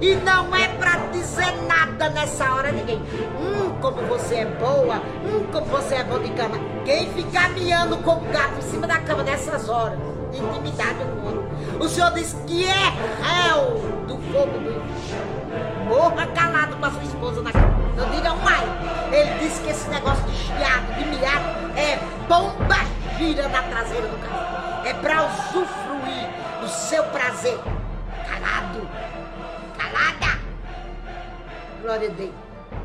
E 0.00 0.14
não 0.16 0.54
é 0.54 0.68
pra 0.68 0.96
dizer 1.12 1.52
nada 1.66 2.08
nessa 2.10 2.52
hora 2.52 2.70
ninguém. 2.70 2.98
Hum, 2.98 3.76
como 3.80 4.02
você 4.02 4.36
é 4.36 4.46
boa. 4.46 4.96
Hum, 4.96 5.46
como 5.52 5.66
você 5.66 5.96
é 5.96 6.04
bom 6.04 6.18
de 6.18 6.30
cama. 6.30 6.56
Quem 6.84 7.12
ficar 7.12 7.50
miando 7.50 7.96
como 7.98 8.20
gato 8.30 8.58
em 8.58 8.62
cima 8.62 8.86
da 8.86 8.98
cama 8.98 9.22
nessas 9.22 9.68
horas? 9.68 9.98
Intimidade 10.32 10.98
com 10.98 11.20
o 11.20 11.26
outro. 11.26 11.44
O 11.80 11.88
senhor 11.88 12.12
diz 12.12 12.36
que 12.46 12.64
é 12.64 12.92
réu 13.22 13.78
do 14.06 14.18
fogo 14.32 14.58
do 14.58 14.70
inferno. 14.70 15.88
Morra 15.88 16.26
calado 16.28 16.76
com 16.76 16.84
a 16.84 16.90
sua 16.90 17.04
esposa 17.04 17.42
na 17.42 17.52
cama. 17.52 17.83
Não 17.96 18.10
digam 18.10 18.36
mais. 18.38 18.68
Ele 19.12 19.38
disse 19.38 19.60
que 19.62 19.70
esse 19.70 19.88
negócio 19.88 20.24
de 20.24 20.36
chiado, 20.36 20.92
de 20.94 21.04
miado, 21.04 21.78
é 21.78 21.98
bomba 22.28 22.76
gira 23.18 23.48
na 23.48 23.62
traseira 23.62 24.08
do 24.08 24.18
carro. 24.18 24.84
É 24.86 24.92
pra 24.94 25.26
usufruir 25.26 26.28
do 26.60 26.68
seu 26.68 27.04
prazer. 27.04 27.56
Calado. 28.28 28.88
Calada. 29.78 30.38
Glória 31.82 32.08
a 32.08 32.12
Deus. 32.12 32.32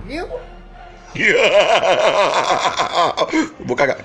Viu? 0.06 0.30
Vou 3.66 3.76
cagar. 3.76 3.98